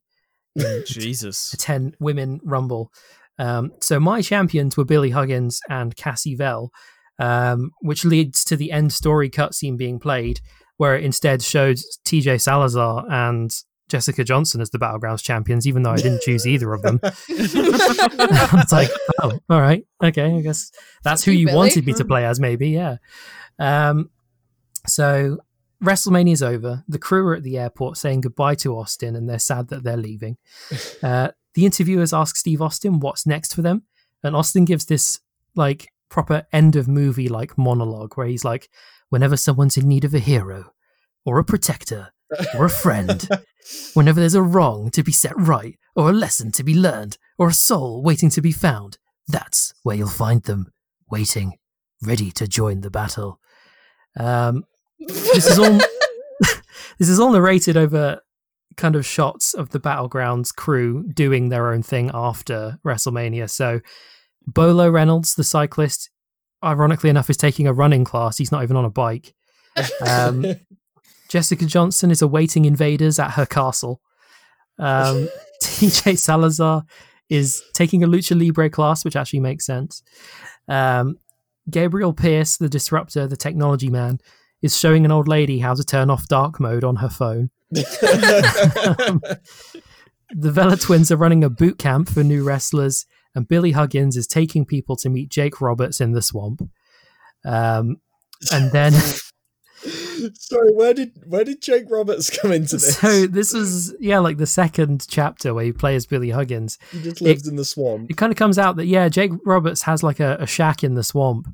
Jesus. 0.85 1.53
a 1.53 1.57
10 1.57 1.95
women 1.99 2.39
rumble. 2.43 2.91
Um, 3.37 3.71
so 3.81 3.99
my 3.99 4.21
champions 4.21 4.77
were 4.77 4.85
Billy 4.85 5.09
Huggins 5.09 5.59
and 5.69 5.95
Cassie 5.95 6.35
Vell, 6.35 6.71
um, 7.19 7.71
which 7.81 8.05
leads 8.05 8.45
to 8.45 8.55
the 8.55 8.71
end 8.71 8.93
story 8.93 9.29
cutscene 9.29 9.77
being 9.77 9.99
played, 9.99 10.39
where 10.77 10.95
it 10.95 11.03
instead 11.03 11.41
showed 11.41 11.77
TJ 12.05 12.41
Salazar 12.41 13.05
and 13.09 13.51
Jessica 13.87 14.23
Johnson 14.23 14.61
as 14.61 14.71
the 14.71 14.79
Battlegrounds 14.79 15.21
champions, 15.21 15.67
even 15.67 15.83
though 15.83 15.91
I 15.91 15.97
didn't 15.97 16.21
choose 16.21 16.47
either 16.47 16.73
of 16.73 16.81
them. 16.81 16.99
it's 17.03 18.71
like, 18.71 18.89
oh, 19.21 19.39
all 19.49 19.61
right, 19.61 19.85
okay, 20.03 20.35
I 20.35 20.41
guess 20.41 20.71
that's 21.03 21.23
who 21.23 21.31
you, 21.31 21.39
you 21.39 21.45
Billy. 21.47 21.57
wanted 21.57 21.85
me 21.85 21.93
to 21.93 22.05
play 22.05 22.25
as, 22.25 22.39
maybe, 22.39 22.69
yeah. 22.69 22.97
Um, 23.59 24.09
so 24.87 25.37
WrestleMania's 25.83 26.41
over. 26.41 26.83
The 26.87 26.99
crew 26.99 27.27
are 27.27 27.35
at 27.35 27.43
the 27.43 27.57
airport 27.57 27.97
saying 27.97 28.21
goodbye 28.21 28.55
to 28.55 28.75
Austin, 28.77 29.15
and 29.15 29.29
they're 29.29 29.39
sad 29.39 29.69
that 29.69 29.83
they're 29.83 29.97
leaving. 29.97 30.37
Uh, 31.03 31.29
the 31.53 31.65
interviewers 31.65 32.13
ask 32.13 32.35
Steve 32.35 32.61
Austin 32.61 32.99
what's 32.99 33.25
next 33.25 33.53
for 33.53 33.61
them, 33.61 33.83
and 34.23 34.35
Austin 34.35 34.65
gives 34.65 34.85
this 34.85 35.19
like 35.55 35.87
proper 36.09 36.45
end 36.51 36.75
of 36.75 36.87
movie 36.87 37.29
like 37.29 37.57
monologue 37.57 38.17
where 38.17 38.27
he's 38.27 38.43
like, 38.43 38.69
"Whenever 39.09 39.37
someone's 39.37 39.77
in 39.77 39.87
need 39.87 40.03
of 40.03 40.13
a 40.13 40.19
hero, 40.19 40.71
or 41.25 41.39
a 41.39 41.43
protector, 41.43 42.11
or 42.57 42.65
a 42.65 42.69
friend, 42.69 43.27
whenever 43.93 44.19
there's 44.19 44.35
a 44.35 44.41
wrong 44.41 44.89
to 44.91 45.03
be 45.03 45.11
set 45.11 45.33
right, 45.37 45.77
or 45.95 46.09
a 46.09 46.13
lesson 46.13 46.51
to 46.53 46.63
be 46.63 46.75
learned, 46.75 47.17
or 47.37 47.49
a 47.49 47.53
soul 47.53 48.03
waiting 48.03 48.29
to 48.29 48.41
be 48.41 48.51
found, 48.51 48.97
that's 49.27 49.73
where 49.83 49.95
you'll 49.95 50.07
find 50.07 50.43
them, 50.43 50.71
waiting, 51.09 51.53
ready 52.01 52.31
to 52.31 52.47
join 52.47 52.81
the 52.81 52.91
battle." 52.91 53.39
Um, 54.17 54.65
this 54.99 55.47
is 55.47 55.59
all. 55.59 55.79
this 56.99 57.09
is 57.09 57.19
all 57.19 57.31
narrated 57.31 57.77
over 57.77 58.21
kind 58.77 58.95
of 58.95 59.05
shots 59.05 59.53
of 59.53 59.69
the 59.69 59.79
battlegrounds 59.79 60.53
crew 60.53 61.03
doing 61.13 61.49
their 61.49 61.71
own 61.71 61.81
thing 61.81 62.11
after 62.13 62.77
WrestleMania. 62.85 63.49
So 63.49 63.81
Bolo 64.45 64.89
Reynolds, 64.89 65.35
the 65.35 65.43
cyclist, 65.43 66.09
ironically 66.63 67.09
enough, 67.09 67.29
is 67.29 67.37
taking 67.37 67.67
a 67.67 67.73
running 67.73 68.03
class. 68.03 68.37
He's 68.37 68.51
not 68.51 68.63
even 68.63 68.75
on 68.75 68.85
a 68.85 68.89
bike. 68.89 69.33
Um, 70.05 70.45
Jessica 71.29 71.65
Johnson 71.65 72.11
is 72.11 72.21
awaiting 72.21 72.65
invaders 72.65 73.19
at 73.19 73.31
her 73.31 73.45
castle. 73.45 74.01
Um, 74.77 75.27
TJ 75.63 76.17
Salazar 76.17 76.83
is 77.29 77.63
taking 77.73 78.03
a 78.03 78.07
lucha 78.07 78.39
libre 78.39 78.69
class, 78.69 79.03
which 79.03 79.15
actually 79.15 79.39
makes 79.39 79.65
sense. 79.65 80.03
Um, 80.67 81.17
Gabriel 81.69 82.13
Pierce, 82.13 82.57
the 82.57 82.69
disruptor, 82.69 83.27
the 83.27 83.37
technology 83.37 83.89
man, 83.89 84.19
is 84.61 84.77
showing 84.77 85.05
an 85.05 85.11
old 85.11 85.27
lady 85.27 85.59
how 85.59 85.73
to 85.73 85.83
turn 85.83 86.09
off 86.09 86.27
dark 86.27 86.59
mode 86.59 86.83
on 86.83 86.97
her 86.97 87.09
phone. 87.09 87.49
the 87.71 89.21
Vela 90.31 90.77
twins 90.77 91.11
are 91.11 91.17
running 91.17 91.43
a 91.43 91.49
boot 91.49 91.77
camp 91.77 92.09
for 92.09 92.23
new 92.23 92.43
wrestlers, 92.43 93.05
and 93.35 93.47
Billy 93.47 93.71
Huggins 93.71 94.17
is 94.17 94.25
taking 94.25 94.65
people 94.65 94.95
to 94.97 95.09
meet 95.09 95.29
Jake 95.29 95.61
Roberts 95.61 96.01
in 96.01 96.13
the 96.13 96.21
swamp. 96.21 96.61
Um, 97.45 97.97
and 98.51 98.71
then, 98.71 98.93
Sorry, 100.33 100.71
where 100.73 100.93
did 100.93 101.11
where 101.27 101.43
did 101.43 101.61
Jake 101.61 101.85
Roberts 101.89 102.29
come 102.29 102.51
into 102.51 102.77
this? 102.77 102.97
so 102.97 103.27
this 103.27 103.53
is 103.53 103.93
yeah, 103.99 104.19
like 104.19 104.37
the 104.37 104.47
second 104.47 105.05
chapter 105.07 105.53
where 105.53 105.65
he 105.65 105.71
plays 105.71 106.05
Billy 106.05 106.31
Huggins. 106.31 106.77
he 106.91 107.01
just 107.01 107.21
lives 107.21 107.47
in 107.47 107.55
the 107.55 107.65
swamp. 107.65 108.09
It 108.09 108.17
kind 108.17 108.31
of 108.31 108.37
comes 108.37 108.57
out 108.57 108.77
that 108.77 108.87
yeah, 108.87 109.09
Jake 109.09 109.31
Roberts 109.45 109.83
has 109.83 110.01
like 110.01 110.19
a, 110.19 110.37
a 110.39 110.47
shack 110.47 110.83
in 110.83 110.95
the 110.95 111.03
swamp, 111.03 111.47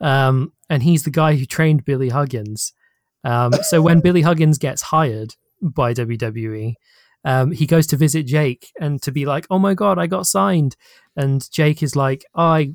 um, 0.00 0.52
and 0.68 0.82
he's 0.82 1.02
the 1.02 1.10
guy 1.10 1.34
who 1.34 1.46
trained 1.46 1.84
Billy 1.84 2.10
Huggins. 2.10 2.72
Um, 3.24 3.52
so 3.62 3.80
when 3.80 4.00
Billy 4.00 4.22
Huggins 4.22 4.58
gets 4.58 4.82
hired 4.82 5.34
by 5.60 5.94
WWE, 5.94 6.74
um, 7.24 7.52
he 7.52 7.66
goes 7.66 7.86
to 7.88 7.96
visit 7.96 8.26
Jake 8.26 8.70
and 8.80 9.00
to 9.02 9.10
be 9.10 9.24
like, 9.24 9.46
"Oh 9.50 9.58
my 9.58 9.74
god, 9.74 9.98
I 9.98 10.06
got 10.06 10.26
signed," 10.26 10.76
and 11.16 11.48
Jake 11.50 11.82
is 11.82 11.94
like, 11.96 12.24
"I 12.34 12.74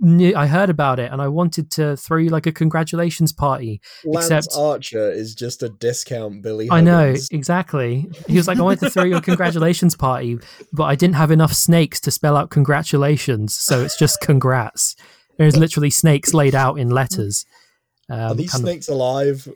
knew, 0.00 0.34
I 0.34 0.46
heard 0.48 0.68
about 0.70 0.98
it, 0.98 1.12
and 1.12 1.22
I 1.22 1.28
wanted 1.28 1.70
to 1.72 1.96
throw 1.96 2.18
you 2.18 2.30
like 2.30 2.46
a 2.46 2.52
congratulations 2.52 3.32
party." 3.32 3.80
Lance 4.04 4.26
Except- 4.30 4.56
Archer 4.56 5.10
is 5.10 5.34
just 5.34 5.62
a 5.62 5.68
discount 5.68 6.42
Billy. 6.42 6.68
I 6.70 6.80
know 6.80 7.14
exactly. 7.30 8.08
He 8.28 8.36
was 8.36 8.48
like, 8.48 8.58
"I 8.58 8.62
wanted 8.62 8.80
to 8.80 8.90
throw 8.90 9.04
you 9.04 9.16
a 9.16 9.20
congratulations 9.30 9.94
party, 9.96 10.38
but 10.72 10.84
I 10.84 10.94
didn't 10.94 11.16
have 11.16 11.30
enough 11.30 11.52
snakes 11.52 12.00
to 12.00 12.10
spell 12.10 12.36
out 12.36 12.50
congratulations, 12.50 13.54
so 13.54 13.82
it's 13.82 13.98
just 13.98 14.20
congrats." 14.20 14.96
There's 15.38 15.56
literally 15.56 15.90
snakes 15.90 16.34
laid 16.34 16.54
out 16.54 16.78
in 16.78 16.90
letters. 16.90 17.46
Um, 18.10 18.18
Are 18.20 18.34
these 18.34 18.50
kind 18.52 18.62
of- 18.62 18.68
snakes 18.68 18.88
alive? 18.88 19.48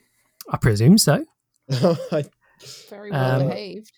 I 0.51 0.57
presume 0.57 0.97
so. 0.99 1.25
I- 1.71 2.25
Very 2.89 3.11
well 3.11 3.41
Um, 3.43 3.49
behaved. 3.49 3.93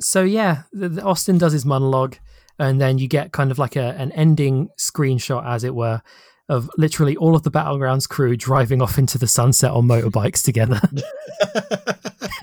so 0.00 0.22
yeah, 0.22 0.62
the, 0.72 0.88
the 0.88 1.02
Austin 1.02 1.38
does 1.38 1.52
his 1.52 1.64
monologue, 1.64 2.16
and 2.60 2.80
then 2.80 2.98
you 2.98 3.08
get 3.08 3.32
kind 3.32 3.50
of 3.50 3.58
like 3.58 3.76
a 3.76 3.94
an 3.98 4.12
ending 4.12 4.68
screenshot, 4.78 5.44
as 5.46 5.64
it 5.64 5.74
were, 5.74 6.02
of 6.48 6.70
literally 6.76 7.16
all 7.16 7.34
of 7.34 7.42
the 7.42 7.50
battlegrounds 7.50 8.08
crew 8.08 8.36
driving 8.36 8.80
off 8.82 8.98
into 8.98 9.18
the 9.18 9.26
sunset 9.26 9.72
on 9.72 9.86
motorbikes 9.86 10.44
together. 10.44 10.80
and 10.82 11.02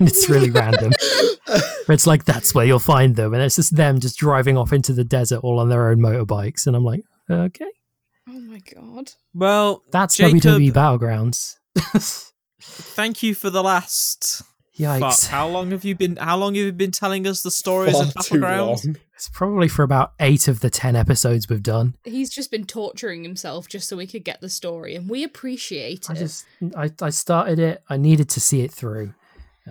it's 0.08 0.28
really 0.28 0.50
random. 0.50 0.92
It's 1.88 2.06
like 2.06 2.24
that's 2.24 2.54
where 2.54 2.66
you'll 2.66 2.78
find 2.78 3.16
them, 3.16 3.32
and 3.32 3.42
it's 3.42 3.56
just 3.56 3.76
them 3.76 4.00
just 4.00 4.18
driving 4.18 4.58
off 4.58 4.72
into 4.72 4.92
the 4.92 5.04
desert 5.04 5.40
all 5.42 5.58
on 5.58 5.68
their 5.68 5.88
own 5.88 5.98
motorbikes, 5.98 6.66
and 6.66 6.76
I'm 6.76 6.84
like, 6.84 7.02
okay, 7.30 7.70
Oh 8.30 8.40
my 8.40 8.60
god. 8.74 9.12
Well, 9.32 9.82
that's 9.90 10.16
Jacob- 10.16 10.40
WWE 10.42 10.72
Battlegrounds. 10.72 11.56
thank 12.60 13.22
you 13.22 13.34
for 13.34 13.48
the 13.48 13.62
last. 13.62 14.42
Fuck, 14.78 15.20
how 15.30 15.48
long 15.48 15.70
have 15.72 15.84
you 15.84 15.94
been? 15.94 16.16
How 16.16 16.36
long 16.36 16.54
have 16.54 16.64
you 16.64 16.72
been 16.72 16.90
telling 16.92 17.26
us 17.26 17.42
the 17.42 17.50
stories 17.50 17.92
Far 17.92 18.02
of 18.02 18.08
too 18.14 18.40
Battleground? 18.40 18.84
long. 18.84 18.96
It's 19.14 19.28
probably 19.28 19.66
for 19.68 19.82
about 19.82 20.12
eight 20.20 20.46
of 20.46 20.60
the 20.60 20.70
ten 20.70 20.94
episodes 20.94 21.48
we've 21.48 21.62
done. 21.62 21.96
He's 22.04 22.30
just 22.30 22.50
been 22.50 22.64
torturing 22.64 23.24
himself 23.24 23.66
just 23.68 23.88
so 23.88 23.96
we 23.96 24.06
could 24.06 24.24
get 24.24 24.40
the 24.40 24.48
story, 24.48 24.94
and 24.94 25.08
we 25.10 25.24
appreciate 25.24 26.06
I 26.08 26.12
it. 26.12 26.18
just 26.18 26.44
I, 26.76 26.90
I 27.02 27.10
started 27.10 27.58
it. 27.58 27.82
I 27.88 27.96
needed 27.96 28.28
to 28.30 28.40
see 28.40 28.60
it 28.62 28.72
through. 28.72 29.14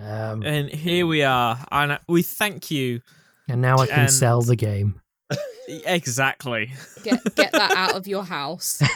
Um, 0.00 0.42
And 0.42 0.68
here 0.68 1.06
we 1.06 1.22
are, 1.22 1.58
and 1.72 1.98
we 2.08 2.22
thank 2.22 2.70
you. 2.70 3.00
and 3.48 3.60
now 3.62 3.78
I 3.78 3.86
can 3.86 4.00
and- 4.00 4.12
sell 4.12 4.42
the 4.42 4.56
game. 4.56 5.00
Exactly. 5.84 6.72
Get 7.04 7.22
get 7.34 7.52
that 7.52 7.72
out 7.76 7.94
of 7.94 8.06
your 8.06 8.24
house. 8.24 8.80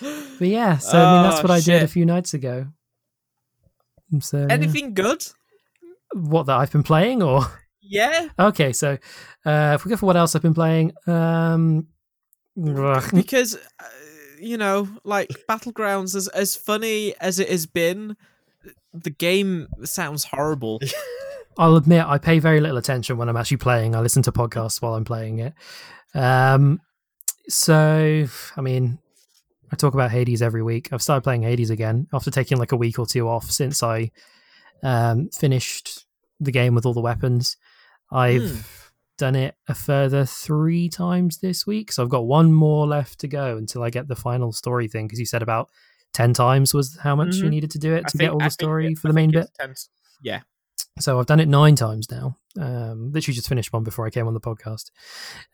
But 0.00 0.48
yeah, 0.48 0.78
so 0.78 0.98
I 0.98 1.14
mean 1.14 1.22
that's 1.30 1.38
Oh, 1.38 1.42
what 1.42 1.50
I 1.52 1.60
did 1.60 1.82
a 1.82 1.88
few 1.88 2.04
nights 2.04 2.34
ago. 2.34 2.66
So 4.20 4.38
yeah. 4.38 4.46
Anything 4.50 4.94
good? 4.94 5.24
what 6.14 6.46
that 6.46 6.56
I've 6.56 6.70
been 6.70 6.82
playing, 6.82 7.22
or 7.22 7.44
Yeah. 7.82 8.28
okay, 8.38 8.72
so 8.72 8.96
uh, 9.44 9.72
if 9.74 9.84
we 9.84 9.90
go 9.90 9.96
for 9.96 10.06
what 10.06 10.16
else 10.16 10.34
I've 10.34 10.42
been 10.42 10.54
playing, 10.54 10.92
um, 11.06 11.88
because 13.12 13.56
uh, 13.56 13.84
you 14.40 14.56
know, 14.56 14.88
like 15.04 15.30
Battlegrounds, 15.48 16.14
as 16.14 16.28
as 16.28 16.56
funny 16.56 17.14
as 17.20 17.38
it 17.38 17.48
has 17.48 17.66
been, 17.66 18.16
the 18.92 19.10
game 19.10 19.68
sounds 19.84 20.24
horrible. 20.24 20.80
I'll 21.58 21.76
admit 21.76 22.04
I 22.06 22.18
pay 22.18 22.38
very 22.40 22.60
little 22.60 22.78
attention 22.78 23.16
when 23.16 23.28
I'm 23.28 23.36
actually 23.36 23.58
playing. 23.58 23.94
I 23.94 24.00
listen 24.00 24.22
to 24.24 24.32
podcasts 24.32 24.82
while 24.82 24.94
I'm 24.94 25.04
playing 25.04 25.38
it. 25.40 25.54
Um, 26.14 26.80
so 27.48 28.26
I 28.56 28.60
mean, 28.60 28.98
I 29.74 29.76
talk 29.76 29.92
about 29.92 30.12
Hades 30.12 30.40
every 30.40 30.62
week. 30.62 30.92
I've 30.92 31.02
started 31.02 31.22
playing 31.22 31.42
Hades 31.42 31.68
again 31.70 32.06
after 32.12 32.30
taking 32.30 32.58
like 32.58 32.70
a 32.70 32.76
week 32.76 32.96
or 33.00 33.06
two 33.06 33.28
off 33.28 33.50
since 33.50 33.82
I 33.82 34.12
um, 34.84 35.30
finished 35.30 36.06
the 36.38 36.52
game 36.52 36.76
with 36.76 36.86
all 36.86 36.94
the 36.94 37.00
weapons. 37.00 37.56
I've 38.12 38.48
Hmm. 38.52 38.60
done 39.18 39.34
it 39.34 39.56
a 39.66 39.74
further 39.74 40.24
three 40.26 40.88
times 40.88 41.38
this 41.38 41.66
week, 41.66 41.90
so 41.90 42.04
I've 42.04 42.08
got 42.08 42.24
one 42.26 42.52
more 42.52 42.86
left 42.86 43.18
to 43.20 43.26
go 43.28 43.56
until 43.56 43.82
I 43.82 43.90
get 43.90 44.06
the 44.06 44.14
final 44.14 44.52
story 44.52 44.86
thing. 44.86 45.06
Because 45.08 45.18
you 45.18 45.26
said 45.26 45.42
about 45.42 45.70
ten 46.12 46.32
times 46.34 46.72
was 46.72 46.96
how 47.02 47.16
much 47.16 47.34
you 47.34 47.46
Mhm. 47.46 47.50
needed 47.50 47.70
to 47.72 47.78
do 47.80 47.94
it 47.94 48.04
I 48.06 48.08
to 48.10 48.16
think- 48.18 48.20
get 48.20 48.30
all 48.30 48.38
the 48.38 48.50
story 48.50 48.94
for 48.94 49.08
the 49.08 49.14
main 49.14 49.32
bit. 49.32 49.48
tense. 49.58 49.88
Yeah. 50.22 50.42
So 51.00 51.18
I've 51.18 51.26
done 51.26 51.40
it 51.40 51.48
nine 51.48 51.74
times 51.74 52.08
now. 52.10 52.36
Um, 52.58 53.10
literally 53.10 53.34
just 53.34 53.48
finished 53.48 53.72
one 53.72 53.82
before 53.82 54.06
I 54.06 54.10
came 54.10 54.28
on 54.28 54.34
the 54.34 54.40
podcast. 54.40 54.90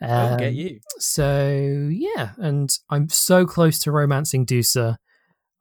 I'll 0.03 0.35
Um, 0.35 0.39
get 0.39 0.53
you. 0.53 0.81
So 0.99 1.89
yeah, 1.91 2.33
and 2.37 2.71
I'm 2.91 3.09
so 3.09 3.47
close 3.47 3.79
to 3.81 3.91
romancing 3.93 4.45
Dusa. 4.45 4.97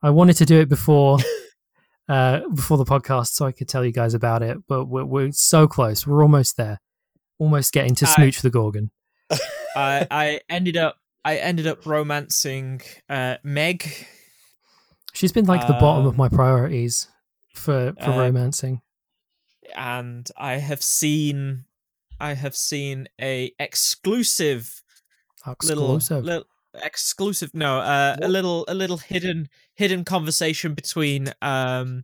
I 0.04 0.10
wanted 0.10 0.36
to 0.38 0.46
do 0.46 0.60
it 0.60 0.68
before, 0.68 1.20
uh, 2.10 2.42
before 2.54 2.78
the 2.78 2.84
podcast, 2.84 3.28
so 3.30 3.46
I 3.46 3.54
could 3.54 3.70
tell 3.70 3.86
you 3.86 3.94
guys 3.94 4.14
about 4.14 4.44
it. 4.44 4.58
But 4.68 4.86
we're, 4.88 5.06
we're 5.06 5.32
so 5.32 5.66
close. 5.66 6.06
We're 6.06 6.24
almost 6.24 6.58
there. 6.58 6.80
Almost 7.38 7.72
getting 7.72 7.96
to 7.96 8.06
I- 8.06 8.10
smooch 8.16 8.42
the 8.42 8.50
Gorgon. 8.50 8.92
I 9.78 10.06
I 10.12 10.40
ended 10.50 10.76
up 10.76 10.98
I 11.24 11.38
ended 11.38 11.68
up 11.68 11.86
romancing 11.86 12.82
uh, 13.08 13.36
Meg. 13.44 13.90
She's 15.14 15.32
been 15.32 15.46
like 15.46 15.68
the 15.68 15.74
bottom 15.74 16.06
of 16.06 16.14
Um, 16.14 16.18
my 16.18 16.28
priorities 16.28 17.08
for 17.56 17.94
for 18.04 18.10
uh, 18.12 18.18
romancing. 18.18 18.82
And 19.76 20.28
I 20.38 20.56
have 20.56 20.82
seen 20.82 21.66
I 22.20 22.34
have 22.34 22.56
seen 22.56 23.08
a 23.22 23.52
exclusive 23.60 24.82
little, 25.64 25.96
Exclusive. 25.96 26.24
little 26.26 26.44
exclusive 26.84 27.52
no 27.54 27.80
uh, 27.80 28.16
a 28.22 28.28
little 28.28 28.66
a 28.68 28.74
little 28.74 28.98
hidden 28.98 29.50
hidden 29.76 30.06
conversation 30.06 30.74
between 30.76 31.34
um 31.42 32.04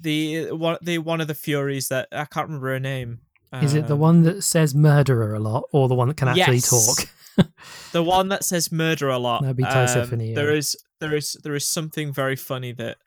the 0.00 0.50
one 0.52 0.78
the 0.82 0.98
one 0.98 1.20
of 1.20 1.28
the 1.28 1.34
furies 1.34 1.88
that 1.88 2.08
I 2.12 2.24
can't 2.24 2.48
remember 2.48 2.68
her 2.72 2.80
name. 2.80 3.20
Is 3.62 3.74
it 3.74 3.86
the 3.86 3.94
Um, 3.94 4.00
one 4.00 4.22
that 4.24 4.42
says 4.44 4.74
murderer 4.74 5.34
a 5.34 5.38
lot, 5.40 5.64
or 5.72 5.88
the 5.88 5.94
one 5.94 6.08
that 6.08 6.16
can 6.18 6.28
actually 6.28 6.56
Yes. 6.56 6.68
talk? 6.68 7.46
the 7.92 8.02
one 8.02 8.28
that 8.28 8.44
says 8.44 8.70
murder 8.70 9.08
a 9.08 9.18
lot. 9.18 9.42
That'd 9.42 9.56
be 9.56 9.64
Um, 9.64 10.10
There 10.34 10.54
is 10.54 10.76
there 11.00 11.14
is 11.16 11.32
there 11.42 11.54
is 11.54 11.64
something 11.64 12.12
very 12.12 12.36
funny 12.36 12.72
that 12.72 12.98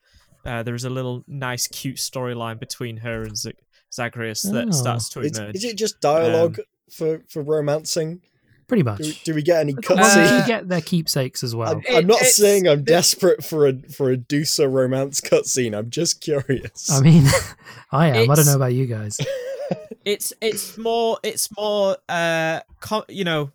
uh, 0.44 0.62
there 0.62 0.74
is 0.74 0.84
a 0.84 0.90
little 0.90 1.24
nice 1.26 1.66
cute 1.66 1.96
storyline 1.96 2.58
between 2.60 2.98
her 2.98 3.22
and 3.22 3.36
Z- 3.36 3.52
Zagreus 3.92 4.42
that 4.42 4.68
Oh. 4.68 4.70
starts 4.72 5.08
to 5.10 5.20
It's, 5.20 5.38
emerge. 5.38 5.54
is 5.56 5.64
it 5.64 5.76
just 5.76 6.00
dialogue 6.00 6.58
Um, 6.60 6.64
for, 6.90 7.20
for 7.28 7.42
romancing? 7.42 8.20
Pretty 8.68 8.82
much. 8.84 8.98
Do, 8.98 9.12
do 9.24 9.34
we 9.34 9.42
get 9.42 9.60
any 9.60 9.74
Why 9.74 9.82
cutscenes? 9.82 10.32
Uh, 10.32 10.40
you 10.40 10.46
get 10.46 10.68
their 10.68 10.80
keepsakes 10.80 11.44
as 11.44 11.54
well? 11.54 11.72
I'm, 11.72 11.78
It- 11.80 11.94
I'm 11.94 12.06
not 12.06 12.16
it's- 12.18 12.36
saying 12.36 12.66
I'm 12.66 12.84
desperate 12.84 13.44
for 13.44 13.66
a 13.66 13.74
for 13.92 14.10
a 14.10 14.16
Dusa 14.16 14.70
romance 14.72 15.20
cutscene. 15.20 15.76
I'm 15.76 15.90
just 15.90 16.20
curious. 16.22 16.90
I 16.90 17.00
mean, 17.02 17.24
I 17.92 18.06
am. 18.08 18.30
I 18.30 18.34
don't 18.34 18.46
know 18.46 18.56
about 18.56 18.72
you 18.72 18.86
guys. 18.86 19.18
it's 20.04 20.32
it's 20.40 20.78
more 20.78 21.18
it's 21.22 21.54
more 21.56 21.96
uh 22.08 22.60
co- 22.80 23.04
you 23.08 23.24
know 23.24 23.50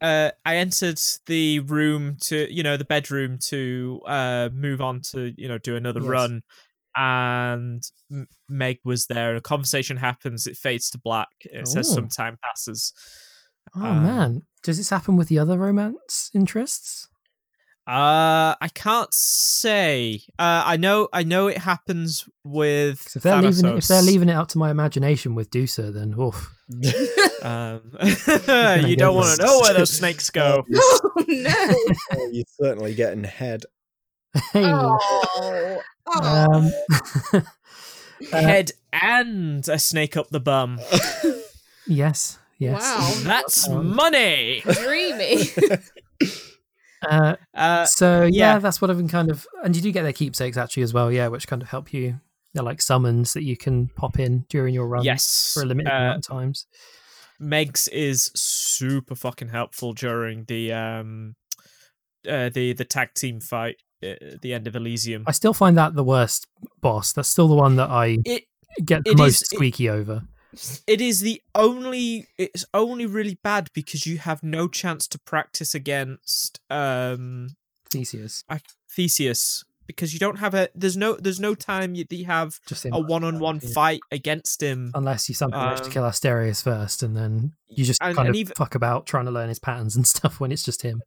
uh 0.00 0.30
i 0.44 0.56
entered 0.56 1.00
the 1.26 1.60
room 1.60 2.16
to 2.20 2.52
you 2.52 2.62
know 2.62 2.76
the 2.76 2.84
bedroom 2.84 3.38
to 3.38 4.00
uh 4.06 4.48
move 4.52 4.80
on 4.80 5.00
to 5.00 5.32
you 5.36 5.48
know 5.48 5.58
do 5.58 5.74
another 5.76 6.00
Yes. 6.00 6.08
run 6.08 6.42
and 6.96 7.82
meg 8.48 8.78
was 8.84 9.06
there 9.06 9.36
a 9.36 9.40
conversation 9.40 9.96
happens 9.96 10.46
it 10.46 10.56
fades 10.56 10.90
to 10.90 10.98
black 10.98 11.28
it 11.44 11.66
says 11.68 11.88
Oh. 11.90 11.94
some 11.94 12.08
time 12.08 12.38
passes 12.42 12.92
Oh 13.74 13.80
Um, 13.80 14.02
man, 14.02 14.42
does 14.62 14.76
this 14.78 14.90
happen 14.90 15.16
with 15.16 15.28
the 15.28 15.38
other 15.40 15.58
romance 15.58 16.30
interests? 16.32 17.08
Uh 17.88 18.54
i 18.60 18.68
can't 18.74 19.14
say 19.14 20.20
uh 20.40 20.62
i 20.66 20.76
know 20.76 21.08
i 21.12 21.22
know 21.22 21.46
it 21.46 21.58
happens 21.58 22.28
with. 22.42 23.14
if 23.16 23.22
they're 23.22 23.40
leaving, 23.40 23.64
it, 23.66 23.78
if 23.78 23.86
they're 23.86 24.02
leaving 24.02 24.28
it 24.28 24.34
up 24.34 24.48
to 24.48 24.58
my 24.58 24.70
imagination 24.72 25.34
with 25.36 25.50
Dusa, 25.50 25.92
then 25.94 26.14
oof. 26.18 26.52
um 27.42 27.80
you 28.88 28.96
don't 28.96 29.14
want 29.14 29.36
to 29.38 29.44
know 29.46 29.60
where 29.60 29.74
those 29.74 29.90
snakes 29.90 30.30
go 30.30 30.64
Oh 30.74 31.12
no! 31.28 31.74
Oh, 32.12 32.30
you're 32.32 32.44
certainly 32.60 32.94
getting 32.94 33.22
head. 33.24 33.64
Hey, 34.52 34.64
Oh, 34.64 35.80
oh. 36.08 36.70
um, 37.32 37.42
head 38.32 38.72
and 38.92 39.66
a 39.68 39.78
snake 39.78 40.16
up 40.16 40.28
the 40.30 40.40
bum. 40.40 40.80
yes, 41.86 42.38
yes. 42.58 42.80
wow, 42.82 43.12
That's 43.22 43.68
Um, 43.68 43.94
money. 43.94 44.62
dreamy. 44.64 45.50
Uh, 47.08 47.36
Uh, 47.54 47.84
so 47.86 48.22
yeah. 48.22 48.54
yeah. 48.54 48.58
that's 48.58 48.80
what 48.80 48.90
I've 48.90 48.96
been 48.98 49.08
kind 49.08 49.30
of, 49.30 49.46
and 49.64 49.74
you 49.76 49.82
do 49.82 49.92
get 49.92 50.02
their 50.02 50.12
keepsakes 50.12 50.56
actually 50.56 50.82
as 50.82 50.92
well, 50.94 51.10
yeah, 51.12 51.28
which 51.28 51.46
kind 51.46 51.62
of 51.62 51.68
help 51.68 51.92
you. 51.92 52.20
They're 52.54 52.62
like 52.64 52.80
summons 52.82 53.32
that 53.34 53.42
you 53.44 53.56
can 53.56 53.88
pop 53.96 54.18
in 54.18 54.46
during 54.48 54.72
your 54.74 54.88
run 54.88 55.04
yes, 55.04 55.52
for 55.54 55.62
a 55.62 55.66
limited 55.66 55.92
uh, 55.92 55.96
amount 55.96 56.18
of 56.18 56.26
times. 56.26 56.66
Megs 57.40 57.86
is 57.92 58.30
super 58.34 59.14
fucking 59.14 59.48
helpful 59.48 59.92
during 59.92 60.44
the 60.48 60.72
um, 60.72 61.34
uh, 62.26 62.48
the 62.48 62.72
the 62.72 62.84
tag 62.84 63.12
team 63.14 63.40
fight 63.40 63.76
at 64.02 64.40
the 64.40 64.54
end 64.54 64.66
of 64.66 64.74
Elysium. 64.74 65.24
I 65.26 65.32
still 65.32 65.52
find 65.52 65.76
that 65.76 65.94
the 65.94 66.04
worst 66.04 66.46
boss. 66.80 67.12
That's 67.12 67.28
still 67.28 67.46
the 67.48 67.54
one 67.54 67.76
that 67.76 67.90
I 67.90 68.18
It 68.24 68.44
get 68.84 69.04
the 69.04 69.14
most 69.14 69.34
is- 69.36 69.42
it- 69.42 69.54
squeaky 69.56 69.90
over. 69.90 70.22
It 70.86 71.00
is 71.00 71.20
the 71.20 71.40
only 71.54 72.26
it's 72.38 72.64
only 72.74 73.06
really 73.06 73.38
bad 73.42 73.68
because 73.74 74.06
you 74.06 74.18
have 74.18 74.42
no 74.42 74.68
chance 74.68 75.06
to 75.08 75.18
practice 75.18 75.74
against 75.74 76.60
um 76.70 77.48
Theseus. 77.90 78.44
Theseus 78.90 79.64
because 79.86 80.12
you 80.12 80.18
don't 80.18 80.38
have 80.38 80.54
a 80.54 80.68
there's 80.74 80.96
no 80.96 81.14
there's 81.14 81.38
no 81.38 81.54
time 81.54 81.94
you, 81.94 82.04
you 82.10 82.24
have 82.24 82.58
Just 82.66 82.84
a 82.86 82.90
one-on-one 82.90 83.60
yeah. 83.62 83.68
fight 83.72 84.00
against 84.10 84.60
him 84.62 84.90
unless 84.94 85.28
you 85.28 85.34
somehow 85.34 85.66
manage 85.66 85.78
to 85.80 85.84
Um, 85.86 85.90
kill 85.92 86.02
Asterius 86.02 86.62
first, 86.64 87.02
and 87.04 87.16
then 87.16 87.52
you 87.68 87.84
just 87.84 88.02
and- 88.02 88.16
kind 88.16 88.26
and 88.28 88.34
of 88.34 88.40
even- 88.40 88.54
fuck 88.56 88.74
about 88.74 89.06
trying 89.06 89.26
to 89.26 89.30
learn 89.30 89.48
his 89.48 89.58
patterns 89.60 89.94
and 89.94 90.06
stuff 90.14 90.40
when 90.40 90.50
it's 90.50 90.64
just 90.64 90.82
him. 90.82 91.02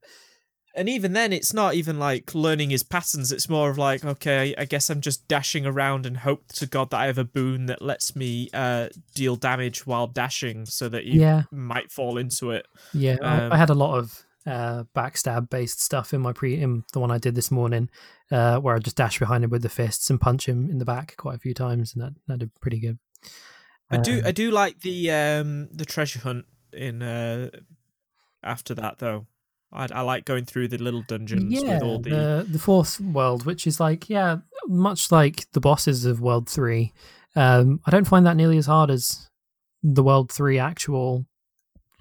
And 0.80 0.88
even 0.90 1.14
then 1.14 1.34
it's 1.34 1.54
not 1.54 1.74
even 1.76 2.00
like 2.00 2.34
learning 2.34 2.70
his 2.70 2.84
patterns 2.84 3.32
it's 3.32 3.50
more 3.50 3.70
of 3.70 3.78
like 3.78 4.04
okay 4.06 4.56
i 4.58 4.66
guess 4.66 4.90
i'm 4.90 5.02
just 5.02 5.28
dashing 5.28 5.66
around 5.66 6.06
and 6.06 6.18
hope 6.18 6.48
to 6.48 6.66
god 6.66 6.90
that 6.90 7.00
i 7.02 7.06
have 7.06 7.18
a 7.18 7.24
boon 7.26 7.66
that 7.66 7.82
lets 7.82 8.16
me 8.16 8.50
uh 8.54 8.88
deal 9.14 9.36
damage 9.36 9.86
while 9.86 10.08
dashing 10.08 10.66
so 10.66 10.88
that 10.88 11.04
you 11.06 11.20
Yeah, 11.20 11.44
might 11.52 11.92
fall 11.92 12.18
into 12.18 12.52
it 12.52 12.66
yeah. 12.94 13.18
Um, 13.22 13.52
I, 13.52 13.56
I 13.56 13.58
had 13.58 13.70
a 13.70 13.76
lot 13.76 13.98
of 13.98 14.24
uh, 14.46 14.84
backstab 14.96 15.50
based 15.50 15.82
stuff 15.82 16.14
in 16.14 16.22
my 16.22 16.34
pre 16.34 16.60
in 16.60 16.84
the 16.94 17.00
one 17.00 17.12
I 17.12 17.18
did 17.20 17.36
this 17.36 17.52
morning, 17.52 17.90
uh, 18.32 18.58
where 18.60 18.76
I 18.76 18.80
just 18.80 18.96
dash 18.96 19.20
behind 19.20 19.44
him 19.44 19.50
with 19.52 19.62
the 19.62 19.70
fists 19.70 20.10
and 20.10 20.20
punch 20.20 20.48
him 20.48 20.70
in 20.72 20.80
the 20.80 20.86
back 20.86 21.16
quite 21.18 21.36
a 21.36 21.40
few 21.40 21.54
times, 21.54 21.94
and 21.94 22.02
that 22.02 22.14
that 22.28 22.40
did 22.40 22.56
pretty 22.62 22.80
good. 22.80 22.98
i 23.92 23.98
do 23.98 24.16
Um, 24.16 24.22
i 24.26 24.32
do 24.32 24.50
like 24.50 24.80
the 24.80 25.12
um 25.12 25.68
the 25.72 25.86
treasure 25.86 26.20
hunt 26.20 26.46
in 26.74 27.02
uh 27.04 27.50
after 28.44 28.74
that 28.76 28.98
though 29.00 29.28
i, 29.72 29.88
I 29.92 30.02
like 30.02 30.26
going 30.26 30.46
through 30.46 30.70
the 30.70 30.78
little 30.78 31.04
dungeons 31.04 31.52
yeah, 31.54 31.76
with 31.76 31.84
all 31.84 32.00
the, 32.00 32.10
the 32.10 32.46
the 32.50 32.60
fourth 32.60 33.00
world, 33.00 33.46
which 33.46 33.68
is 33.68 33.80
like 33.80 34.10
yeah, 34.10 34.38
much 34.68 35.12
like 35.12 35.50
the 35.52 35.60
bosses 35.60 36.06
of 36.06 36.22
World 36.22 36.50
Three. 36.50 36.94
Um, 37.36 37.80
I 37.86 37.92
don't 37.92 38.08
find 38.08 38.26
that 38.26 38.36
nearly 38.36 38.58
as 38.58 38.66
hard 38.66 38.90
as 38.90 39.30
the 39.84 40.04
World 40.04 40.32
Three 40.32 40.60
actual 40.60 41.26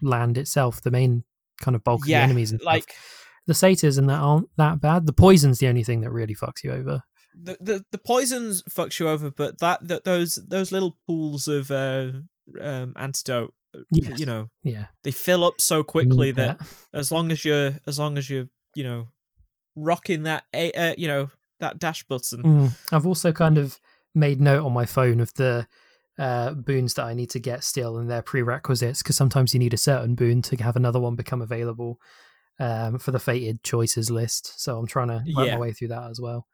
land 0.00 0.38
itself. 0.38 0.80
The 0.82 0.90
main 0.90 1.24
kind 1.60 1.74
of 1.74 1.84
bulk 1.84 2.02
of 2.02 2.06
the 2.06 2.14
enemies 2.14 2.52
and 2.52 2.60
stuff. 2.60 2.72
like 2.72 2.94
the 3.46 3.54
satyrs 3.54 3.98
and 3.98 4.08
that 4.08 4.20
aren't 4.20 4.48
that 4.56 4.80
bad. 4.80 5.06
The 5.06 5.12
poison's 5.12 5.58
the 5.58 5.68
only 5.68 5.84
thing 5.84 6.00
that 6.02 6.10
really 6.10 6.34
fucks 6.34 6.62
you 6.62 6.72
over. 6.72 7.02
the, 7.34 7.56
the 7.60 7.84
the 7.92 7.98
poisons 7.98 8.62
fucks 8.62 8.98
you 8.98 9.08
over, 9.08 9.30
but 9.30 9.58
that, 9.60 9.86
that 9.86 10.04
those 10.04 10.36
those 10.46 10.72
little 10.72 10.96
pools 11.06 11.48
of 11.48 11.70
uh, 11.70 12.12
um, 12.60 12.92
antidote, 12.96 13.54
Yes. 13.90 14.18
you 14.18 14.26
know, 14.26 14.48
Yeah, 14.62 14.86
they 15.04 15.10
fill 15.10 15.44
up 15.44 15.60
so 15.60 15.82
quickly 15.84 16.28
need 16.28 16.36
that 16.36 16.58
as 16.92 17.12
long 17.12 17.30
as 17.30 17.44
you're 17.44 17.74
as 17.86 17.98
long 17.98 18.18
as 18.18 18.28
you're 18.30 18.48
you 18.74 18.84
know 18.84 19.08
rocking 19.76 20.24
that 20.24 20.44
a 20.54 20.72
uh, 20.72 20.94
you 20.98 21.08
know 21.08 21.30
that 21.60 21.78
dash 21.78 22.04
button. 22.04 22.42
Mm. 22.42 22.72
I've 22.92 23.06
also 23.06 23.32
kind 23.32 23.58
of 23.58 23.78
made 24.14 24.40
note 24.40 24.64
on 24.64 24.72
my 24.72 24.86
phone 24.86 25.20
of 25.20 25.32
the 25.34 25.66
uh, 26.18 26.52
boons 26.54 26.94
that 26.94 27.04
I 27.04 27.14
need 27.14 27.30
to 27.30 27.38
get 27.38 27.62
still 27.62 27.98
and 27.98 28.10
their 28.10 28.22
prerequisites 28.22 29.02
because 29.02 29.16
sometimes 29.16 29.54
you 29.54 29.60
need 29.60 29.74
a 29.74 29.78
certain 29.78 30.14
boon 30.14 30.42
to 30.42 30.56
have 30.62 30.76
another 30.76 30.98
one 30.98 31.14
become 31.14 31.42
available 31.42 32.00
um, 32.58 32.98
for 32.98 33.12
the 33.12 33.20
fated 33.20 33.62
choices 33.62 34.10
list. 34.10 34.60
So 34.60 34.78
I'm 34.78 34.86
trying 34.86 35.08
to 35.08 35.22
work 35.36 35.46
Yeah. 35.46 35.54
my 35.54 35.58
way 35.60 35.72
through 35.72 35.88
that 35.88 36.10
as 36.10 36.20
well. 36.20 36.46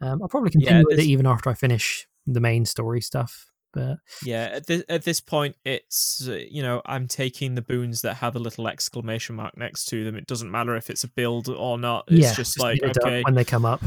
Um, 0.00 0.20
I'll 0.22 0.28
probably 0.28 0.50
Yeah, 0.54 0.60
continue 0.60 0.86
with 0.88 0.98
it 0.98 1.04
even 1.04 1.26
after 1.26 1.50
I 1.50 1.54
finish 1.54 2.06
the 2.26 2.40
main 2.40 2.64
story 2.64 3.00
stuff. 3.00 3.46
But 3.74 3.98
Yeah, 4.24 4.44
at 4.52 4.66
this, 4.66 4.84
at 4.88 5.04
this 5.04 5.20
point, 5.20 5.56
it's 5.64 6.26
uh, 6.28 6.38
you 6.48 6.62
know 6.62 6.80
I'm 6.86 7.08
taking 7.08 7.54
the 7.54 7.62
boons 7.62 8.02
that 8.02 8.14
have 8.14 8.36
a 8.36 8.38
little 8.38 8.68
exclamation 8.68 9.36
mark 9.36 9.56
next 9.56 9.86
to 9.86 10.04
them. 10.04 10.16
It 10.16 10.26
doesn't 10.26 10.50
matter 10.50 10.76
if 10.76 10.88
it's 10.88 11.04
a 11.04 11.08
build 11.08 11.48
or 11.48 11.78
not. 11.78 12.04
It's 12.08 12.20
yeah, 12.20 12.34
just 12.34 12.58
like 12.58 12.82
it 12.82 12.96
up 12.96 13.04
okay, 13.04 13.22
when 13.22 13.34
they 13.34 13.44
come 13.44 13.64
up 13.64 13.82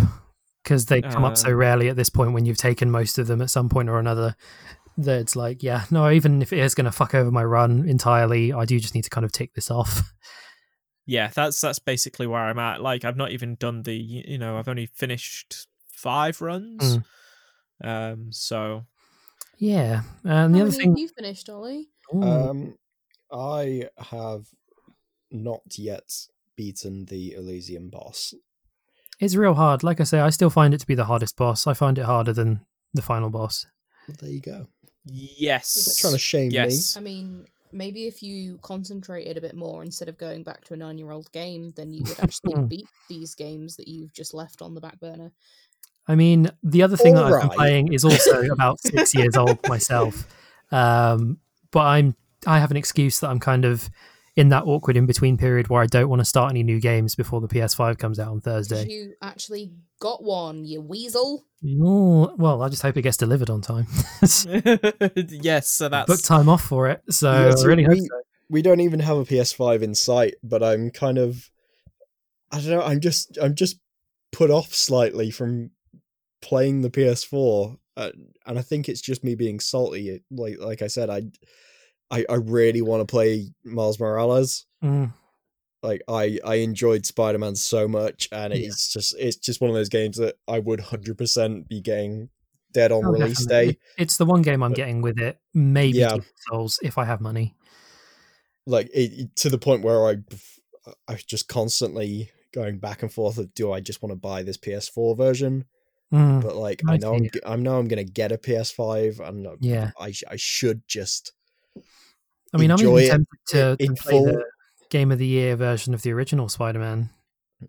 because 0.64 0.88
they 0.88 1.02
come 1.02 1.24
up 1.24 1.38
so 1.38 1.50
Uh, 1.50 1.54
rarely 1.54 1.88
at 1.88 1.96
this 1.96 2.10
point 2.10 2.34
when 2.34 2.46
you've 2.46 2.58
taken 2.58 2.92
most 2.92 3.18
of 3.18 3.28
them 3.28 3.42
at 3.42 3.50
some 3.50 3.70
point 3.70 3.88
or 3.88 4.00
another. 4.00 4.36
That 4.98 5.22
it's 5.22 5.36
like, 5.36 5.62
yeah, 5.62 5.86
no, 5.92 6.10
even 6.10 6.42
if 6.42 6.52
it 6.52 6.60
is 6.60 6.74
going 6.74 6.86
to 6.86 6.92
fuck 6.92 7.14
over 7.14 7.30
my 7.30 7.44
run 7.44 7.88
entirely, 7.88 8.52
I 8.52 8.66
do 8.66 8.80
just 8.80 8.96
need 8.96 9.04
to 9.04 9.12
kind 9.12 9.24
of 9.24 9.32
tick 9.32 9.54
this 9.54 9.70
off. 9.72 10.12
yeah, 11.06 11.30
that's 11.34 11.62
that's 11.62 11.80
basically 11.80 12.28
where 12.28 12.42
I'm 12.42 12.60
at. 12.60 12.82
Like 12.82 13.06
I've 13.06 13.16
not 13.16 13.32
even 13.32 13.56
done 13.56 13.84
the 13.84 13.96
you 13.96 14.38
know 14.38 14.58
I've 14.58 14.68
only 14.68 14.88
finished 14.88 15.68
five 15.90 16.42
runs. 16.42 16.98
Mm. 16.98 17.04
Um, 17.84 18.32
so 18.32 18.86
Yeah, 19.58 20.02
and 20.24 20.54
the 20.54 20.60
How 20.60 20.66
other 20.66 20.74
thing, 20.74 20.92
have 20.92 21.00
you 21.00 21.08
finished, 21.08 21.50
Oli? 21.50 21.90
Um, 22.14 22.78
I 23.32 23.90
have 23.98 24.48
not 25.32 25.62
yet 25.78 26.14
beaten 26.56 27.06
the 27.06 27.34
Elysium 27.34 27.90
boss. 27.90 28.34
it's 29.20 29.36
real 29.36 29.56
hard. 29.56 29.84
Like 29.84 30.00
I 30.00 30.04
say, 30.04 30.20
I 30.20 30.30
still 30.30 30.50
find 30.50 30.74
it 30.74 30.80
to 30.80 30.88
be 30.88 30.96
the 30.96 31.06
hardest 31.06 31.36
boss. 31.38 31.68
I 31.68 31.74
find 31.74 31.98
it 31.98 32.06
harder 32.06 32.34
than 32.34 32.62
the 32.94 33.02
final 33.02 33.30
boss. 33.30 33.66
Well, 34.08 34.18
there 34.22 34.30
you 34.30 34.42
go. 34.42 34.68
yes, 35.06 35.98
Trying 36.00 36.14
to 36.14 36.20
shame 36.20 36.52
yes. 36.52 36.96
I 36.96 37.02
mean, 37.02 37.46
maybe 37.72 38.08
if 38.08 38.24
you 38.24 38.60
concentrated 38.62 39.38
a 39.38 39.42
bit 39.42 39.56
more 39.56 39.84
instead 39.84 40.08
of 40.08 40.18
going 40.18 40.44
back 40.44 40.64
to 40.66 40.74
a 40.74 40.78
nine-year-old 40.78 41.32
game, 41.32 41.74
then 41.76 41.92
you 41.92 42.04
would 42.04 42.20
actually 42.20 42.62
beat 42.68 42.88
these 43.10 43.36
games 43.36 43.76
that 43.76 43.88
you've 43.88 44.14
just 44.14 44.34
left 44.34 44.62
on 44.62 44.74
the 44.74 44.82
back 44.82 45.00
burner. 45.00 45.32
I 46.08 46.16
mean, 46.16 46.50
the 46.64 46.84
other 46.84 46.98
thing 46.98 47.16
that 47.16 47.26
I've 47.26 47.42
been 47.42 47.50
playing 47.50 47.94
is 47.94 48.06
also 48.06 48.42
about 48.52 48.80
six 48.80 49.14
years 49.14 49.36
old 49.36 49.60
myself. 49.68 50.28
Um, 50.72 51.40
but 51.72 51.82
I'm 51.82 52.16
I 52.46 52.60
have 52.60 52.72
an 52.72 52.78
excuse 52.78 53.20
that 53.20 53.30
I'm 53.30 53.40
kind 53.40 53.66
of 53.66 53.90
in 54.36 54.50
that 54.50 54.64
awkward 54.66 54.96
in 54.96 55.08
between 55.08 55.36
period 55.36 55.68
where 55.68 55.82
I 55.82 55.88
don't 55.88 56.10
want 56.10 56.20
to 56.20 56.26
start 56.26 56.52
any 56.52 56.62
new 56.62 56.80
games 56.80 57.16
before 57.16 57.42
the 57.42 57.48
PS5 57.48 57.98
comes 57.98 58.20
out 58.20 58.28
on 58.30 58.40
Thursday. 58.40 58.86
You 58.88 59.14
actually 59.22 59.72
got 60.00 60.24
one, 60.24 60.64
you 60.64 60.80
weasel. 60.80 61.44
Oh, 61.82 62.32
well, 62.38 62.62
I 62.62 62.70
just 62.70 62.84
hope 62.84 62.96
it 62.98 63.02
gets 63.02 63.18
delivered 63.18 63.50
on 63.50 63.62
time. 63.62 63.88
yes, 64.22 65.68
so 65.68 65.90
that's 65.90 66.08
Book 66.08 66.22
time 66.22 66.50
off 66.50 66.62
for 66.62 66.88
it, 66.88 67.02
so 67.10 67.32
Yeah, 67.32 67.48
I 67.48 67.56
see, 67.56 67.68
really 67.68 67.84
hope 67.84 67.94
we, 67.94 68.00
so. 68.02 68.22
we 68.48 68.62
don't 68.62 68.80
even 68.80 69.00
have 69.00 69.18
a 69.18 69.26
PS5 69.26 69.82
in 69.82 69.96
sight, 69.96 70.36
but 70.44 70.62
I'm 70.62 70.92
kind 70.92 71.18
of 71.18 71.50
I 72.52 72.62
don't 72.62 72.70
know, 72.70 72.84
I'm 72.84 73.02
just 73.02 73.40
I'm 73.42 73.56
just 73.56 73.80
put 74.32 74.52
off 74.52 74.74
slightly 74.74 75.32
from 75.32 75.72
playing 76.42 76.82
the 76.82 76.90
PS4. 76.90 77.78
Uh, 77.96 78.12
and 78.46 78.60
I 78.60 78.62
think 78.62 78.88
it's 78.90 79.02
just 79.02 79.24
me 79.24 79.36
being 79.36 79.60
salty. 79.60 80.22
Like 80.32 80.58
like 80.60 80.82
I 80.82 80.88
said, 80.88 81.10
I 81.10 81.24
I, 82.12 82.26
I 82.30 82.36
really 82.36 82.82
want 82.82 83.02
to 83.02 83.12
play 83.12 83.50
Miles 83.66 84.00
Morales. 84.00 84.66
Mm, 84.84 85.14
Like 85.84 86.02
I 86.08 86.40
I 86.46 86.56
enjoyed 86.56 87.06
Spider 87.06 87.40
Man 87.40 87.56
so 87.56 87.88
much, 87.88 88.30
and 88.32 88.54
Yeah. 88.54 88.68
it's 88.68 88.94
just 88.94 89.16
it's 89.18 89.38
just 89.38 89.62
one 89.62 89.70
of 89.70 89.76
those 89.76 89.90
games 89.90 90.18
that 90.18 90.36
I 90.48 90.60
would 90.60 90.80
hundred 90.80 91.18
percent 91.18 91.68
be 91.68 91.82
getting 91.82 92.30
dead 92.74 92.92
on 92.92 93.04
oh, 93.06 93.10
release 93.12 93.46
definitely. 93.46 93.74
day. 93.74 93.80
It's 93.98 94.18
the 94.18 94.26
one 94.26 94.42
game 94.44 94.62
I'm 94.62 94.72
But- 94.72 94.78
getting 94.78 95.02
with 95.02 95.20
it. 95.20 95.40
Maybe 95.54 95.98
Yeah. 96.00 96.18
Souls 96.52 96.80
if 96.84 96.98
I 97.00 97.06
have 97.06 97.20
money. 97.22 97.56
like 98.66 98.90
it, 98.94 99.12
it- 99.20 99.36
to 99.38 99.50
the 99.50 99.58
point 99.58 99.82
where 99.84 100.06
I 100.08 100.18
I 101.08 101.14
was 101.14 101.24
just 101.24 101.48
constantly 101.48 102.30
going 102.54 102.78
back 102.80 103.02
and 103.02 103.12
forth 103.12 103.38
of 103.38 103.54
do 103.54 103.72
I 103.72 103.80
just 103.82 104.02
want 104.02 104.12
to 104.12 104.16
buy 104.18 104.44
this 104.44 104.58
PS4 104.58 105.18
version 105.18 105.66
Mm, 106.14 106.42
but 106.42 106.56
like 106.56 106.82
I 106.88 106.94
I 106.94 106.98
know 106.98 107.16
I'm, 107.16 107.24
see. 107.24 107.30
g- 107.34 107.40
I 107.46 107.56
know 107.58 107.78
I'm 107.78 107.88
gonna 107.88 108.04
get 108.06 108.32
a 108.32 108.38
PS5 108.38 109.20
and 109.20 109.48
Yeah. 109.60 109.92
I 110.00 110.14
I 110.30 110.36
should 110.38 110.82
just 110.88 111.34
I 112.54 112.58
mean, 112.58 112.72
I'm 112.72 112.80
enjoy 112.80 113.02
even 113.02 113.22
it 113.22 113.28
tempted 113.50 113.78
to, 113.80 113.84
in 113.84 113.96
to 113.96 114.02
play 114.04 114.12
full. 114.12 114.26
the 114.26 114.44
Game 114.90 115.12
of 115.12 115.20
the 115.20 115.28
Year 115.28 115.56
version 115.58 115.94
of 115.94 116.02
the 116.02 116.12
original 116.14 116.48
Spider-Man. 116.48 117.10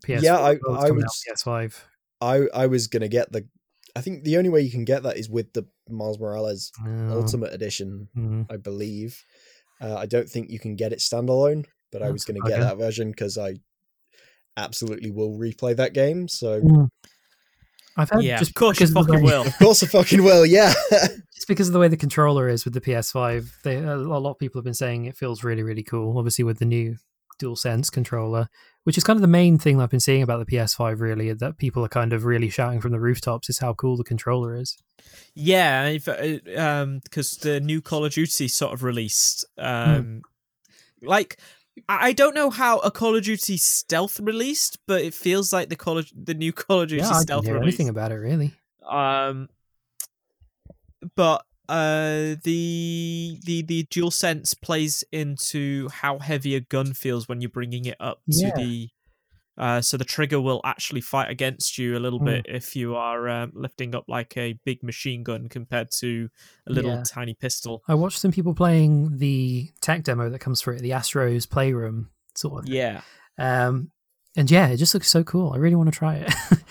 PS 0.05 0.23
yeah 0.23 0.39
I, 0.39 0.51
I 0.71 0.91
was 0.93 1.25
PS5 1.29 1.75
I 2.21 2.47
I 2.55 2.67
was 2.67 2.87
gonna 2.89 3.09
get 3.09 3.33
the 3.33 3.47
I 3.97 4.03
think 4.03 4.23
the 4.23 4.37
only 4.37 4.51
way 4.51 4.61
you 4.61 4.71
can 4.71 4.85
get 4.85 5.03
that 5.03 5.17
is 5.17 5.29
with 5.31 5.53
the 5.55 5.67
Miles 5.89 6.21
Morales 6.21 6.71
Oh, 6.87 7.21
Ultimate 7.23 7.53
Edition 7.55 8.09
mm. 8.17 8.47
I 8.53 8.57
believe 8.59 9.25
uh, 9.81 9.97
I 9.97 10.07
don't 10.07 10.29
think 10.29 10.51
you 10.51 10.59
can 10.61 10.77
get 10.77 10.93
it 10.93 10.99
standalone 11.01 11.65
but 11.91 12.03
I 12.03 12.11
was 12.11 12.25
gonna 12.25 12.41
a 12.45 12.49
get 12.49 12.61
that 12.61 12.77
version 12.77 13.11
because 13.11 13.37
I 13.39 13.55
absolutely 14.57 15.11
will 15.11 15.39
replay 15.39 15.75
that 15.77 15.93
game 15.95 16.29
so 16.29 16.61
Mm. 16.61 16.89
I've 17.99 18.09
heard 18.09 18.23
yeah, 18.23 18.39
just 18.39 18.53
of 18.53 18.55
course 18.55 18.81
you 18.81 18.87
because 18.87 18.97
of 18.97 19.07
the 19.07 19.13
fucking 19.13 19.27
way- 19.27 19.33
will. 19.33 19.47
of 19.47 19.59
course 19.59 19.83
I 19.83 19.87
fucking 19.87 20.23
will 20.23 20.47
yeah 20.47 20.73
just 21.39 21.47
because 21.47 21.69
of 21.69 21.73
the 21.73 21.79
way 21.79 21.87
the 21.87 21.97
controller 21.97 22.49
is 22.49 22.65
with 22.65 22.75
the 22.75 22.81
PS5, 22.81 23.63
they, 23.63 23.77
a 23.77 23.97
lot 23.97 24.33
of 24.33 24.39
people 24.41 24.59
have 24.59 24.65
been 24.65 24.75
saying 24.75 25.05
it 25.05 25.17
feels 25.17 25.45
really, 25.45 25.63
really 25.63 25.85
cool. 25.85 26.19
Obviously, 26.19 26.43
with 26.43 26.59
the 26.59 26.65
new 26.65 26.97
DualSense 27.41 27.93
controller, 27.93 28.49
which 28.83 28.99
is 28.99 29.05
kind 29.05 29.17
of 29.17 29.21
the 29.21 29.29
main 29.29 29.57
thing 29.57 29.81
I've 29.81 29.89
been 29.89 30.01
seeing 30.01 30.23
about 30.23 30.45
the 30.45 30.57
PS5. 30.57 30.99
Really, 30.99 31.33
that 31.33 31.57
people 31.57 31.85
are 31.85 31.89
kind 31.89 32.13
of 32.13 32.25
really 32.25 32.51
shouting 32.51 32.81
from 32.81 32.91
the 32.91 32.99
rooftops 32.99 33.49
is 33.49 33.61
how 33.61 33.73
cool 33.75 33.97
the 33.97 34.03
controller 34.03 34.57
is. 34.57 34.77
Yeah, 35.35 35.87
if, 35.87 36.09
uh, 36.09 36.61
um, 36.61 36.99
because 37.05 37.37
the 37.37 37.61
new 37.61 37.81
Call 37.81 38.05
of 38.05 38.15
Duty 38.15 38.49
sort 38.49 38.73
of 38.73 38.83
released. 38.83 39.45
Hmm. 39.57 39.65
Um, 39.65 40.23
like 41.01 41.39
I 41.89 42.13
don't 42.13 42.35
know 42.35 42.51
how 42.51 42.79
a 42.79 42.91
Call 42.91 43.17
of 43.17 43.25
Duty 43.25 43.57
stealth 43.57 44.19
released, 44.21 44.79
but 44.87 45.03
it 45.03 45.15
feels 45.15 45.53
like 45.53 45.69
the 45.69 45.77
Call 45.77 45.99
of 45.99 46.11
the 46.15 46.35
new 46.35 46.53
Call 46.53 46.81
of 46.83 46.89
Duty 46.89 47.01
yeah, 47.03 47.09
I 47.09 47.13
didn't 47.13 47.23
stealth 47.23 47.49
anything 47.49 47.89
about 47.89 48.13
it 48.13 48.17
really. 48.17 48.53
Um, 48.89 49.49
but 51.15 51.45
uh, 51.69 52.37
the 52.45 53.39
the 53.45 53.63
the 53.63 53.87
dual 53.91 54.11
sense 54.11 54.55
plays 54.55 55.05
into 55.13 55.89
how 55.91 56.19
heavy 56.19 56.55
a 56.55 56.61
gun 56.61 56.95
feels 56.95 57.29
when 57.29 57.41
you're 57.41 57.51
bringing 57.51 57.85
it 57.85 57.97
up 58.01 58.21
Yeah. 58.27 58.51
to 58.51 58.57
the. 58.57 58.89
Uh, 59.59 59.81
so 59.81 59.97
the 59.97 60.05
trigger 60.05 60.41
will 60.41 60.61
actually 60.65 61.01
fight 61.01 61.29
against 61.31 61.77
you 61.79 61.97
a 61.97 62.01
little 62.01 62.21
Mm. 62.21 62.25
bit 62.27 62.47
if 62.49 62.77
you 62.77 62.95
are 62.95 63.29
um, 63.29 63.51
lifting 63.55 63.95
up 63.95 64.05
like 64.09 64.37
a 64.37 64.53
big 64.65 64.83
machine 64.83 65.23
gun 65.25 65.49
compared 65.49 65.91
to 65.99 66.29
a 66.69 66.73
little 66.73 66.93
Yeah. 66.93 67.03
tiny 67.05 67.35
pistol. 67.35 67.83
I 67.89 67.95
watched 67.95 68.19
some 68.21 68.31
people 68.31 68.55
playing 68.55 69.19
the 69.19 69.71
tech 69.81 70.05
demo 70.05 70.31
that 70.31 70.39
comes 70.39 70.63
through 70.63 70.79
the 70.79 70.93
Astro's 70.93 71.45
Playroom 71.45 72.09
sort 72.35 72.65
of. 72.65 72.69
Yeah, 72.71 73.01
Um, 73.37 73.91
and 74.37 74.51
yeah, 74.51 74.69
it 74.69 74.77
just 74.77 74.95
looks 74.95 75.09
so 75.09 75.25
cool. 75.25 75.53
I 75.53 75.57
really 75.59 75.75
want 75.77 75.93
to 75.93 75.99
try 75.99 76.17
it. 76.17 76.33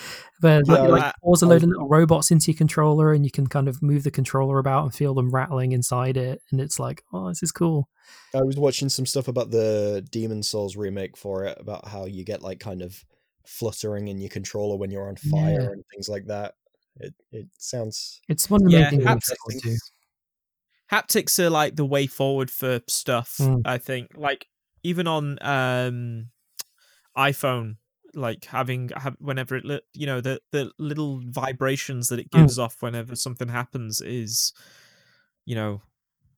but 0.42 0.64
Yeah, 0.68 0.74
like, 0.74 0.90
like 0.90 1.04
I- 1.04 1.14
pours 1.24 1.44
a 1.44 1.46
I- 1.46 1.50
load 1.50 1.64
of 1.64 1.70
little 1.70 1.88
robots 1.88 2.32
into 2.32 2.52
your 2.52 2.58
controller, 2.58 3.14
and 3.14 3.26
you 3.26 3.32
can 3.32 3.48
kind 3.48 3.68
of 3.68 3.82
move 3.82 4.04
the 4.04 4.12
controller 4.12 4.60
about 4.60 4.84
and 4.84 4.94
feel 4.94 5.14
them 5.14 5.32
rattling 5.32 5.72
inside 5.72 6.18
it, 6.18 6.42
and 6.52 6.62
it's 6.62 6.80
like, 6.80 7.04
oh, 7.14 7.30
this 7.30 7.44
is 7.44 7.52
cool. 7.52 7.90
I 8.34 8.42
was 8.42 8.58
watching 8.58 8.90
some 8.90 9.06
stuff 9.06 9.28
about 9.28 9.52
the 9.52 10.06
Demon 10.12 10.44
Souls 10.44 10.76
remake 10.78 11.18
for 11.18 11.44
it, 11.46 11.58
about 11.60 11.88
how 11.88 12.06
you 12.06 12.24
get 12.24 12.42
like 12.42 12.60
kind 12.60 12.82
of 12.82 13.04
fluttering 13.46 14.08
in 14.10 14.20
your 14.20 14.30
controller 14.30 14.76
when 14.78 14.92
you're 14.92 15.08
on 15.08 15.16
fire 15.16 15.62
Yeah. 15.62 15.68
and 15.72 15.84
things 15.94 16.08
like 16.10 16.26
that. 16.28 16.54
It 17.00 17.14
it 17.32 17.48
sounds 17.58 18.22
It's 18.28 18.50
one 18.50 18.66
of 18.66 18.72
the 18.72 18.78
yeah. 18.78 18.90
main 18.92 19.02
things 19.02 19.06
I'm 19.06 19.16
looking 19.16 19.60
forward 19.62 19.62
to. 19.64 19.70
Haptics, 20.96 21.36
haptics 21.36 21.40
are 21.40 21.50
like 21.50 21.76
the 21.76 21.86
way 21.86 22.08
forward 22.08 22.50
for 22.52 22.82
stuff. 22.88 23.38
Mm. 23.40 23.62
I 23.66 23.78
think, 23.78 24.12
like 24.16 24.48
even 24.84 25.08
on 25.08 25.38
um, 25.42 26.28
iPhone, 27.18 27.78
like 28.14 28.46
having 28.46 28.90
have, 28.96 29.16
whenever 29.20 29.56
it 29.56 29.66
li- 29.66 29.82
you 29.94 30.06
know 30.06 30.22
the 30.22 30.40
the 30.52 30.72
little 30.80 31.22
vibrations 31.26 32.08
that 32.10 32.20
it 32.20 32.30
Mm. 32.32 32.40
gives 32.42 32.60
off 32.60 32.82
whenever 32.82 33.16
something 33.16 33.48
happens 33.50 34.02
is, 34.02 34.54
you 35.46 35.56
know. 35.56 35.82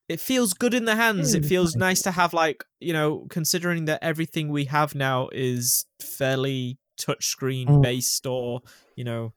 It 0.08 0.20
feels 0.20 0.56
good 0.56 0.74
in 0.74 0.86
the 0.86 0.96
hands. 0.96 1.36
It 1.36 1.46
feels 1.46 1.76
nice. 1.76 1.80
nice 1.80 2.02
to 2.02 2.12
have, 2.12 2.34
like, 2.34 2.66
you 2.80 2.94
know, 2.94 3.28
considering 3.30 3.86
that 3.86 4.00
everything 4.04 4.50
we 4.50 4.66
have 4.66 4.96
now 4.96 5.30
is 5.32 5.86
fairly 6.02 6.80
touchscreen 7.00 7.68
Mm. 7.68 7.84
based 7.84 8.26
or, 8.26 8.62
you 8.96 9.04
know, 9.04 9.34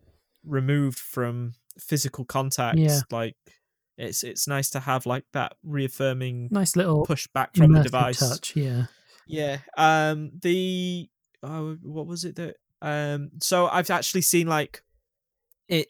removed 0.46 0.98
from 0.98 1.52
physical 1.78 2.24
contact. 2.24 2.78
Yeah. 2.78 3.00
Like, 3.10 3.36
it's 3.98 4.24
it's 4.24 4.48
nice 4.48 4.70
to 4.70 4.80
have 4.80 5.04
like 5.04 5.26
that 5.34 5.52
reaffirming 5.62 6.48
Nice 6.50 6.74
little 6.74 7.04
push 7.04 7.26
back 7.26 7.54
from 7.54 7.72
the 7.74 7.82
device. 7.82 8.18
touch. 8.20 8.56
Yeah. 8.56 8.86
Yeah. 9.26 9.58
Um. 9.76 10.30
The 10.40 11.10
oh, 11.42 11.76
what 11.82 12.06
was 12.06 12.24
it 12.24 12.36
that 12.36 12.56
um? 12.80 13.30
So 13.40 13.66
I've 13.68 13.90
actually 13.90 14.22
seen 14.22 14.46
like 14.46 14.82
it. 15.68 15.88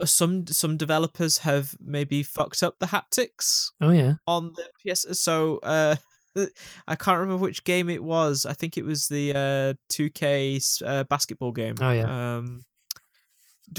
uh, 0.00 0.06
Some 0.06 0.46
some 0.46 0.76
developers 0.76 1.38
have 1.38 1.74
maybe 1.80 2.22
fucked 2.22 2.62
up 2.62 2.78
the 2.78 2.86
haptics 2.86 3.70
Oh 3.80 3.90
yeah. 3.90 4.14
on 4.26 4.52
the 4.56 4.68
PS. 4.94 5.18
So 5.18 5.58
uh, 5.62 5.96
I 6.86 6.94
can't 6.96 7.18
remember 7.18 7.42
which 7.42 7.64
game 7.64 7.88
it 7.88 8.02
was. 8.02 8.46
I 8.46 8.52
think 8.52 8.76
it 8.76 8.84
was 8.84 9.08
the 9.08 9.32
uh 9.32 9.74
2K 9.92 10.82
uh, 10.86 11.04
basketball 11.04 11.52
game. 11.52 11.74
Oh, 11.80 11.90
yeah. 11.90 12.36
Um, 12.36 12.62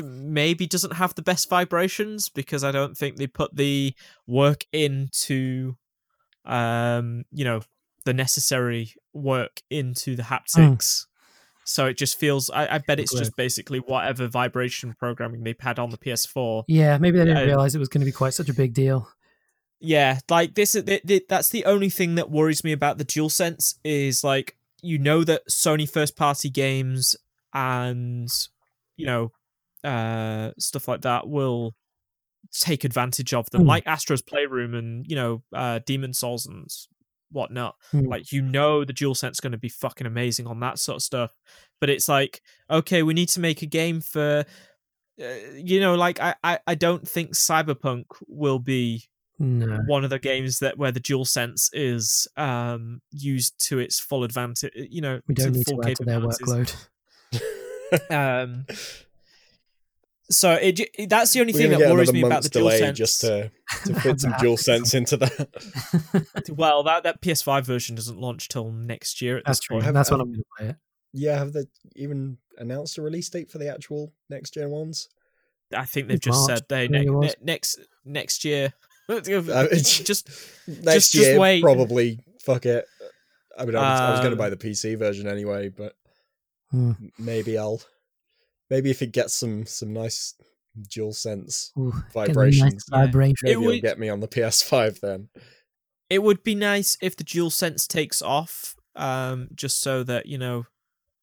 maybe 0.03 0.67
doesn't 0.67 0.93
have 0.93 1.15
the 1.15 1.21
best 1.23 1.49
vibrations 1.49 2.29
because 2.29 2.63
I 2.63 2.71
don't 2.71 2.95
think 2.95 3.15
they 3.15 3.25
put 3.27 3.55
the 3.55 3.93
work 4.27 4.65
into, 4.71 5.75
um, 6.45 7.23
you 7.31 7.43
know, 7.43 7.61
the 8.05 8.13
necessary 8.13 8.93
work 9.13 9.61
into 9.69 10.15
the 10.15 10.23
haptics. 10.23 11.05
So 11.65 11.85
it 11.85 11.97
just 11.97 12.17
feels. 12.19 12.49
I, 12.49 12.75
I 12.75 12.77
bet 12.79 12.99
it's 12.99 13.11
Agreed. 13.11 13.25
just 13.25 13.35
basically 13.35 13.79
whatever 13.79 14.27
vibration 14.27 14.95
programming 14.97 15.43
they've 15.43 15.59
had 15.59 15.77
on 15.77 15.91
the 15.91 15.97
PS4. 15.97 16.63
Yeah, 16.67 16.97
maybe 16.97 17.19
they 17.19 17.25
didn't 17.25 17.43
Uh, 17.43 17.45
realize 17.45 17.75
it 17.75 17.79
was 17.79 17.89
going 17.89 18.01
to 18.01 18.05
be 18.05 18.11
quite 18.11 18.33
such 18.33 18.49
a 18.49 18.53
big 18.53 18.73
deal. 18.73 19.07
Yeah, 19.79 20.19
like 20.29 20.55
this. 20.55 20.71
Th- 20.73 21.03
th- 21.03 21.25
that's 21.29 21.49
the 21.49 21.65
only 21.65 21.89
thing 21.89 22.15
that 22.15 22.31
worries 22.31 22.63
me 22.63 22.71
about 22.71 22.97
the 22.97 23.05
DualSense 23.05 23.75
is 23.83 24.23
like 24.23 24.57
you 24.81 24.97
know 24.97 25.23
that 25.23 25.47
Sony 25.49 25.87
first 25.89 26.15
party 26.15 26.49
games 26.49 27.15
and 27.53 28.29
you 28.97 29.05
know 29.05 29.31
uh 29.83 30.51
stuff 30.57 30.87
like 30.87 31.01
that 31.01 31.27
will 31.29 31.75
take 32.51 32.83
advantage 32.83 33.33
of 33.33 33.49
them, 33.51 33.61
Hmm. 33.61 33.67
like 33.67 33.87
Astro's 33.87 34.21
Playroom 34.21 34.73
and 34.73 35.05
you 35.07 35.15
know 35.15 35.43
uh 35.53 35.79
Demon 35.85 36.13
Souls 36.13 36.45
and 36.47 36.65
whatnot. 37.31 37.75
Hmm. 37.91 38.07
Like 38.07 38.31
you 38.31 38.41
know 38.41 38.83
the 38.85 38.93
DualSense 38.93 39.31
is 39.31 39.39
going 39.39 39.51
to 39.53 39.57
be 39.57 39.69
fucking 39.69 40.07
amazing 40.07 40.47
on 40.47 40.59
that 40.61 40.79
sort 40.79 40.97
of 40.97 41.03
stuff, 41.03 41.31
but 41.79 41.89
it's 41.89 42.07
like 42.09 42.41
okay, 42.69 43.03
we 43.03 43.13
need 43.13 43.29
to 43.29 43.39
make 43.39 43.61
a 43.61 43.67
game 43.67 44.01
for. 44.01 44.45
Uh, 45.21 45.25
you 45.53 45.81
know, 45.81 45.95
like 45.95 46.21
I, 46.21 46.33
I, 46.45 46.59
I 46.65 46.75
don't 46.75 47.05
think 47.05 47.31
Cyberpunk 47.33 48.05
will 48.29 48.57
be 48.59 49.03
No. 49.37 49.79
one 49.85 50.05
of 50.05 50.09
the 50.09 50.17
games 50.19 50.59
that 50.59 50.77
where 50.77 50.93
the 50.93 51.01
dual 51.01 51.25
sense 51.25 51.69
is 51.73 52.25
um 52.37 53.01
used 53.11 53.59
to 53.67 53.79
its 53.79 53.99
full 53.99 54.23
advantage 54.23 54.71
you 54.75 55.01
know 55.01 55.19
We 55.27 55.35
don't 55.35 55.51
to 55.51 55.57
need 55.59 55.65
full 55.67 55.81
to 55.81 55.89
add 55.89 55.97
to 55.97 56.05
their 56.05 56.21
workload. 56.21 56.73
um 58.09 58.65
so 60.31 60.53
it, 60.53 60.73
j- 60.73 61.05
that's 61.07 61.33
the 61.33 61.39
only 61.41 61.53
We're 61.53 61.59
thing 61.59 61.71
that 61.79 61.89
worries 61.91 62.13
me 62.13 62.21
about 62.23 62.43
the 62.43 62.49
dual 62.49 62.63
delay 62.65 62.79
sense 62.79 62.97
just 62.97 63.21
to, 63.21 63.51
to 63.85 63.93
fit 64.01 64.19
some 64.21 64.31
That 64.31 64.39
dual 64.39 64.57
sense 64.57 64.93
into 64.93 65.17
that. 65.17 66.49
well 66.55 66.83
that 66.83 67.03
that 67.03 67.21
ps5 67.21 67.63
version 67.63 67.95
doesn't 67.95 68.19
launch 68.19 68.47
till 68.47 68.71
next 68.71 69.21
year 69.21 69.37
at 69.37 69.45
That's 69.45 69.59
this 69.59 69.65
true. 69.65 69.75
point 69.75 69.85
Have- 69.85 69.93
That's 69.93 70.11
when 70.11 70.19
have- 70.19 70.27
I'm 70.27 70.33
going 70.33 70.43
to 70.43 70.49
play 70.57 70.69
it. 70.69 70.75
Yeah, 71.13 71.37
have 71.39 71.53
they 71.53 71.65
even 71.95 72.37
announced 72.57 72.97
a 72.99 73.01
release 73.01 73.29
date 73.29 73.49
for 73.49 73.57
the 73.57 73.67
actual 73.73 74.13
next 74.29 74.53
gen 74.53 74.69
ones? 74.69 75.09
i 75.75 75.85
think 75.85 76.07
they've 76.07 76.15
It's 76.17 76.25
just 76.25 76.47
March, 76.47 76.59
said 76.59 76.65
they 76.69 76.87
ne- 76.87 77.05
ne- 77.05 77.33
next 77.41 77.79
next 78.05 78.43
year 78.45 78.73
Uh, 79.09 79.21
just 79.21 80.29
Next 80.67 81.11
just 81.11 81.15
year, 81.15 81.39
wait. 81.39 81.63
probably. 81.63 82.19
Fuck 82.43 82.67
it. 82.67 82.85
I 83.57 83.65
mean, 83.65 83.75
I 83.75 83.79
was, 83.91 83.99
I 84.01 84.11
was 84.11 84.19
going 84.19 84.29
to 84.29 84.35
Um, 84.35 84.37
buy 84.37 84.51
the 84.51 84.55
PC 84.55 84.99
version 84.99 85.27
anyway, 85.27 85.69
but 85.69 85.95
Hmm. 86.69 86.91
maybe 87.17 87.57
I'll. 87.57 87.81
Maybe 88.69 88.89
if 88.91 89.01
it 89.01 89.11
gets 89.11 89.33
some 89.33 89.65
some 89.65 89.93
nice 89.93 90.35
dual 90.89 91.13
sense 91.13 91.71
Ooh, 91.77 91.91
getting 91.91 92.01
nice 92.03 92.13
vibrations, 92.13 92.85
Yeah. 92.91 93.05
vibration. 93.05 93.35
maybe 93.43 93.63
It 93.63 93.67
it'll 93.67 93.81
get 93.81 93.99
me 93.99 94.09
on 94.09 94.19
the 94.19 94.27
PS5 94.27 94.99
then. 95.01 95.29
it 96.09 96.23
would 96.23 96.43
be 96.43 96.55
nice 96.55 96.97
if 97.01 97.15
the 97.15 97.23
dual 97.23 97.49
sense 97.49 97.87
takes 97.87 98.21
off 98.21 98.75
um 98.95 99.47
just 99.55 99.81
so 99.81 100.03
that 100.03 100.25
you 100.25 100.37
know 100.37 100.65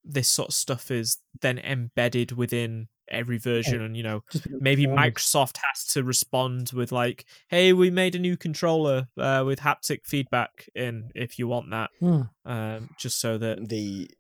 this 0.05 0.29
sort 0.29 0.49
of 0.49 0.55
stuff 0.55 0.91
is 0.91 1.19
then 1.41 1.59
embedded 1.59 2.33
within 2.33 2.89
every 3.09 3.39
version 3.39 3.81
and 3.83 3.97
you 3.97 4.03
know 4.03 4.23
maybe 4.61 4.87
microsoft 4.87 5.59
has 5.59 5.85
to 5.85 6.03
respond 6.05 6.71
with 6.75 6.91
like 6.93 7.25
hey 7.49 7.73
we 7.73 7.91
made 7.91 8.15
a 8.15 8.19
new 8.19 8.37
controller 8.37 9.07
uh, 9.19 9.43
with 9.47 9.61
haptic 9.61 10.01
feedback 10.05 10.69
in 10.75 11.11
if 11.15 11.39
you 11.39 11.47
want 11.49 11.71
that 11.71 11.91
Hmm. 12.01 12.23
um 12.45 12.91
just 12.99 13.21
so 13.21 13.39
that 13.39 13.69
The 13.69 14.11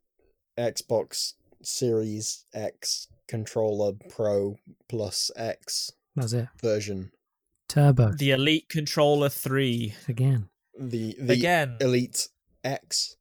Xbox 0.59 1.35
Series 1.62 2.45
X 2.55 3.09
controller 3.29 3.93
Pro 4.11 4.57
Plus 4.89 5.31
X 5.37 5.91
That's 6.14 6.33
it. 6.33 6.49
version, 6.62 7.11
Turbo 7.68 8.12
the 8.12 8.31
elite 8.31 8.68
controller 8.68 9.29
3 9.29 9.95
again. 10.09 10.49
the 10.79 11.16
the 11.18 11.33
again 11.35 11.77
Elite 11.81 12.29
X. 12.64 13.16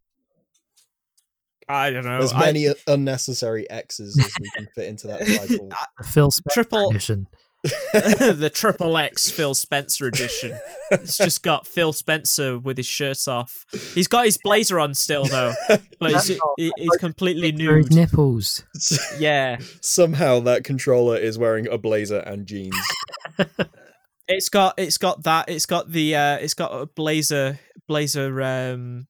i 1.68 1.90
don't 1.90 2.06
know 2.06 2.20
As 2.20 2.34
I- 2.34 2.40
many 2.40 2.68
unnecessary 2.88 3.70
X's 3.70 4.18
as 4.20 4.32
we 4.40 4.50
can 4.56 4.68
fit 4.76 4.88
into 4.88 5.08
that 5.08 5.20
title. 5.26 5.70
The 5.98 6.04
Phil 6.04 6.32
Spencer 6.32 6.54
Triple- 6.64 6.90
edition. 6.90 7.28
the 7.94 8.52
triple 8.54 8.98
X 8.98 9.30
Phil 9.30 9.54
Spencer 9.56 10.06
edition. 10.08 10.58
It's 10.92 11.18
just 11.18 11.42
got 11.44 11.66
Phil 11.66 11.94
Spencer 11.94 12.60
with 12.60 12.78
his 12.78 12.86
shirt 12.86 13.28
off. 13.28 13.66
He's 13.94 14.08
got 14.08 14.26
his 14.26 14.38
blazer 14.44 14.80
on 14.80 14.94
still 14.94 15.26
though, 15.26 15.54
but 15.68 15.82
he's, 16.12 16.28
That's 16.28 16.40
all. 16.40 16.54
he- 16.58 16.72
he's 16.78 16.98
completely 17.00 17.52
For 17.66 17.78
his 17.78 17.90
nude. 17.90 17.96
nipples. 17.96 18.64
Yeah, 19.20 19.58
Somehow 19.82 20.40
that 20.42 20.64
controller 20.64 21.18
is 21.18 21.38
wearing 21.38 21.68
a 21.68 21.78
blazer 21.78 22.20
and 22.20 22.46
jeans. 22.46 22.76
it's 24.28 24.50
got 24.50 24.76
it's 24.78 24.98
got 24.98 25.24
that. 25.24 25.50
It's 25.50 25.66
got 25.66 25.92
the 25.92 26.16
uh, 26.16 26.38
it's 26.38 26.54
got 26.54 26.72
a 26.72 26.86
blazer 26.86 27.60
blazer 27.88 28.42
um 28.42 29.08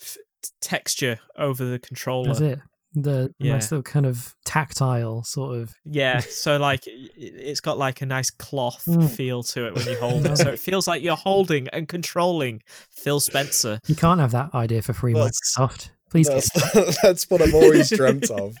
f- 0.00 0.16
texture 0.60 1.18
over 1.36 1.64
the 1.64 1.78
controller. 1.78 2.28
That's 2.28 2.40
it. 2.40 2.58
The 2.94 3.32
Yeah. 3.38 3.54
nice 3.54 3.70
little 3.70 3.82
kind 3.82 4.04
of 4.04 4.34
tactile 4.44 5.24
sort 5.24 5.58
of. 5.58 5.74
Yeah, 5.84 6.18
so 6.28 6.58
like 6.58 6.86
it- 6.86 7.10
it's 7.16 7.60
got 7.60 7.78
like 7.78 8.02
a 8.02 8.06
nice 8.06 8.30
cloth 8.30 8.84
Mm. 8.86 9.08
feel 9.10 9.42
to 9.44 9.66
it 9.66 9.74
when 9.74 9.86
you 9.86 9.96
hold 10.00 10.26
it. 10.26 10.36
So 10.36 10.50
it 10.50 10.58
feels 10.58 10.86
like 10.86 11.02
you're 11.02 11.16
holding 11.16 11.68
and 11.68 11.88
controlling 11.88 12.62
Phil 12.90 13.20
Spencer. 13.20 13.78
You 13.86 13.94
can't 13.96 14.20
have 14.20 14.32
that 14.32 14.54
idea 14.54 14.82
for 14.82 14.92
free, 14.92 15.14
That's- 15.14 15.40
Microsoft. 15.56 15.90
Please. 16.10 16.28
That's, 16.28 16.50
that's 17.02 17.30
what 17.30 17.40
I've 17.40 17.54
always 17.54 17.88
dreamt 17.88 18.30
of. 18.30 18.54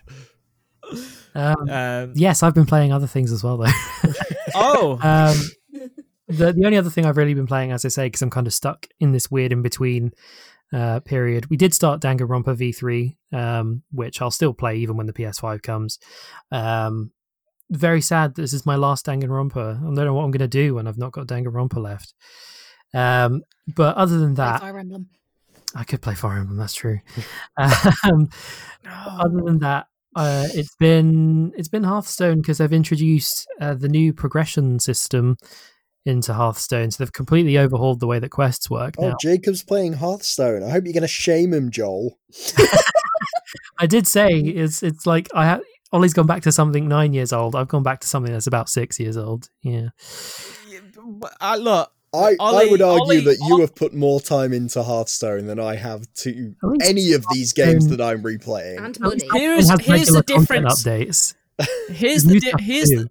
Um, 1.34 1.68
Um, 1.68 2.12
yes, 2.14 2.42
I've 2.42 2.54
been 2.54 2.66
playing 2.66 2.92
other 2.92 3.06
things 3.06 3.30
as 3.32 3.42
well, 3.44 3.58
though. 3.58 3.66
oh, 4.54 4.92
um, 5.02 5.36
the 6.28 6.52
the 6.52 6.64
only 6.64 6.76
other 6.78 6.90
thing 6.90 7.04
I've 7.06 7.16
really 7.16 7.34
been 7.34 7.46
playing, 7.46 7.72
as 7.72 7.84
I 7.84 7.88
say, 7.88 8.06
because 8.06 8.22
I'm 8.22 8.30
kind 8.30 8.46
of 8.46 8.54
stuck 8.54 8.86
in 9.00 9.12
this 9.12 9.30
weird 9.30 9.52
in 9.52 9.60
between 9.62 10.12
uh, 10.72 11.00
period. 11.00 11.50
We 11.50 11.56
did 11.56 11.74
start 11.74 12.00
Danganronpa 12.00 12.56
V3, 12.56 13.16
um, 13.36 13.82
which 13.90 14.22
I'll 14.22 14.30
still 14.30 14.54
play 14.54 14.76
even 14.78 14.96
when 14.96 15.06
the 15.06 15.12
PS5 15.12 15.62
comes. 15.62 15.98
Um, 16.50 17.12
very 17.70 18.00
sad. 18.00 18.34
This 18.34 18.52
is 18.52 18.66
my 18.66 18.76
last 18.76 19.06
Danganronpa. 19.06 19.78
I 19.78 19.80
don't 19.80 19.94
know 19.94 20.14
what 20.14 20.24
I'm 20.24 20.30
going 20.30 20.40
to 20.40 20.48
do 20.48 20.74
when 20.74 20.86
I've 20.86 20.98
not 20.98 21.12
got 21.12 21.26
Danganronpa 21.26 21.78
left. 21.78 22.14
Um, 22.94 23.42
but 23.74 23.96
other 23.96 24.18
than 24.18 24.34
that, 24.34 24.60
Fire 24.60 24.78
Emblem. 24.78 25.08
I 25.74 25.84
could 25.84 26.02
play 26.02 26.14
Fire 26.14 26.38
Emblem. 26.38 26.58
That's 26.58 26.74
true. 26.74 27.00
um, 27.56 28.28
other 28.86 29.40
than 29.42 29.60
that, 29.60 29.86
uh, 30.14 30.46
it's 30.52 30.74
been 30.76 31.52
it's 31.56 31.68
been 31.68 31.84
Hearthstone 31.84 32.42
because 32.42 32.58
they've 32.58 32.72
introduced 32.72 33.46
uh, 33.60 33.74
the 33.74 33.88
new 33.88 34.12
progression 34.12 34.78
system 34.78 35.36
into 36.04 36.32
Hearthstone. 36.34 36.90
So 36.90 37.02
they've 37.04 37.12
completely 37.12 37.58
overhauled 37.58 38.00
the 38.00 38.06
way 38.06 38.18
that 38.18 38.30
quests 38.30 38.68
work 38.70 38.94
Oh, 38.98 39.10
now. 39.10 39.16
Jacob's 39.20 39.62
playing 39.62 39.94
Hearthstone. 39.94 40.62
I 40.62 40.70
hope 40.70 40.84
you're 40.84 40.92
going 40.92 41.02
to 41.02 41.08
shame 41.08 41.52
him, 41.52 41.70
Joel. 41.70 42.18
I 43.78 43.86
did 43.86 44.06
say 44.06 44.28
it's 44.28 44.82
it's 44.82 45.06
like 45.06 45.28
I 45.34 45.46
ha- 45.46 45.60
Oli's 45.92 46.12
gone 46.14 46.26
back 46.26 46.42
to 46.42 46.52
something 46.52 46.88
nine 46.88 47.12
years 47.12 47.32
old. 47.32 47.54
I've 47.54 47.68
gone 47.68 47.82
back 47.82 48.00
to 48.00 48.08
something 48.08 48.32
that's 48.32 48.46
about 48.46 48.68
six 48.68 48.98
years 48.98 49.16
old. 49.16 49.48
Yeah, 49.62 49.88
uh, 51.40 51.56
look, 51.60 51.92
I, 52.14 52.36
I 52.40 52.66
would 52.70 52.80
argue 52.82 53.04
Oli- 53.04 53.20
that 53.20 53.38
you 53.46 53.54
Ol- 53.54 53.60
have 53.60 53.74
put 53.74 53.92
more 53.94 54.20
time 54.20 54.52
into 54.52 54.82
Hearthstone 54.82 55.46
than 55.46 55.58
I 55.60 55.76
have 55.76 56.06
to 56.16 56.54
At 56.80 56.88
any 56.88 57.12
of 57.12 57.24
these 57.32 57.52
games 57.52 57.88
that 57.88 58.00
I'm 58.00 58.22
replaying. 58.22 58.78
And 58.78 58.96
At 58.96 59.00
money. 59.00 59.14
least 59.16 59.26
Here's- 59.34 59.80
here's 59.84 60.08
the 60.08 60.22
difference. 60.22 60.82
Updates. 60.84 61.34
here's 61.90 62.24
the 62.24 62.40
di- 62.40 62.62
here's 62.62 62.88
the, 62.88 63.10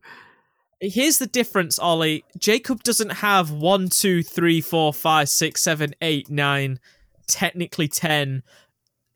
here's 0.82 1.20
the 1.20 1.28
difference, 1.28 1.80
Oli. 1.80 2.26
Jacob 2.38 2.84
doesn't 2.84 3.12
have 3.12 3.52
one, 3.52 3.88
two, 3.90 4.24
three, 4.24 4.62
four, 4.62 4.94
five, 4.94 5.30
six, 5.30 5.62
seven, 5.62 5.94
eight, 6.02 6.30
nine, 6.30 6.80
technically 7.28 7.88
ten 7.88 8.44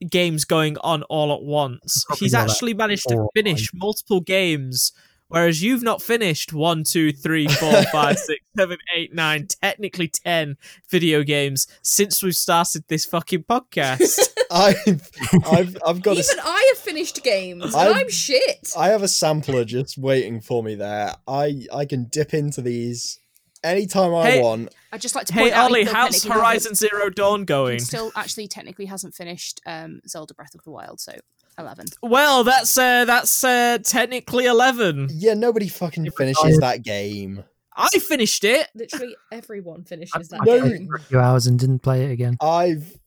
games 0.10 0.46
going 0.46 0.78
on 0.80 1.04
all 1.04 1.34
at 1.34 1.42
once. 1.42 2.06
Probably 2.06 2.26
He's 2.26 2.34
actually 2.34 2.74
managed 2.74 3.08
to 3.10 3.28
finish 3.34 3.72
multiple 3.74 4.22
games. 4.22 4.92
Whereas 5.28 5.64
you've 5.64 5.82
not 5.82 6.04
finished 6.04 6.54
one, 6.54 6.84
two, 6.84 7.12
three, 7.12 7.48
four, 7.48 7.82
five, 7.92 8.20
six, 8.20 8.46
seven, 8.56 8.78
eight, 8.96 9.14
nine, 9.14 9.48
technically 9.48 10.08
ten 10.08 10.58
video 10.90 11.24
games 11.24 11.68
since 11.82 12.22
we've 12.22 12.36
started 12.36 12.84
this 12.88 13.06
fucking 13.06 13.44
podcast. 13.44 14.20
I've, 14.52 15.10
I've, 15.46 15.78
I've 15.86 16.02
got 16.02 16.18
Even 16.18 16.40
I 16.44 16.72
have 16.74 16.78
finished 16.84 17.24
games, 17.24 17.64
and 17.66 17.76
I've- 17.76 18.00
I'm 18.02 18.10
shit. 18.10 18.72
I 18.78 18.90
have 18.90 19.04
a 19.04 19.08
sampler 19.08 19.66
just 19.66 19.98
waiting 19.98 20.42
for 20.42 20.64
me 20.64 20.76
there. 20.76 21.14
I, 21.28 21.66
I 21.74 21.86
can 21.86 22.06
dip 22.06 22.34
into 22.34 22.62
these 22.62 23.20
anytime 23.64 24.14
I 24.14 24.40
want. 24.40 24.74
I'd 24.92 25.02
just 25.02 25.16
like 25.16 25.26
to 25.28 25.34
hey, 25.34 25.42
point 25.42 25.54
out. 25.54 25.70
he 25.70 25.76
Oli, 25.76 25.84
how's 25.86 25.94
technically 25.94 26.30
hasn't- 26.30 26.34
Horizon 26.34 26.76
Zero 26.76 27.10
Dawn 27.10 27.46
going? 27.46 27.80
Still, 27.80 28.12
actually, 28.16 28.48
technically 28.48 28.86
hasn't 28.86 29.14
finished 29.16 29.62
um, 29.66 30.02
Zelda 30.08 30.34
Breath 30.34 30.56
of 30.56 30.64
the 30.64 30.72
Wild, 30.72 31.00
so 31.00 31.14
eleven. 31.58 31.86
Well, 32.02 32.44
that's 32.44 32.78
uh, 32.78 33.06
that's 33.06 33.44
uh, 33.44 33.80
technically 33.84 34.46
eleven. 34.46 35.10
Yeah, 35.12 35.34
nobody 35.34 35.68
fucking 35.68 36.10
finishes 36.12 36.60
that 36.60 36.84
game. 36.84 37.44
I 37.78 37.90
finished 38.00 38.46
it. 38.46 38.70
Literally 38.74 39.18
everyone 39.34 39.82
I 39.86 39.90
finishes 39.90 40.30
that 40.30 40.46
No. 40.46 40.60
played 40.62 40.78
game. 40.78 40.88
for 40.88 40.96
a 40.96 41.00
few 41.02 41.20
hours 41.20 41.46
and 41.46 41.60
didn't 41.60 41.80
play 41.80 42.06
it 42.06 42.12
again. 42.12 42.38
I've 42.42 42.98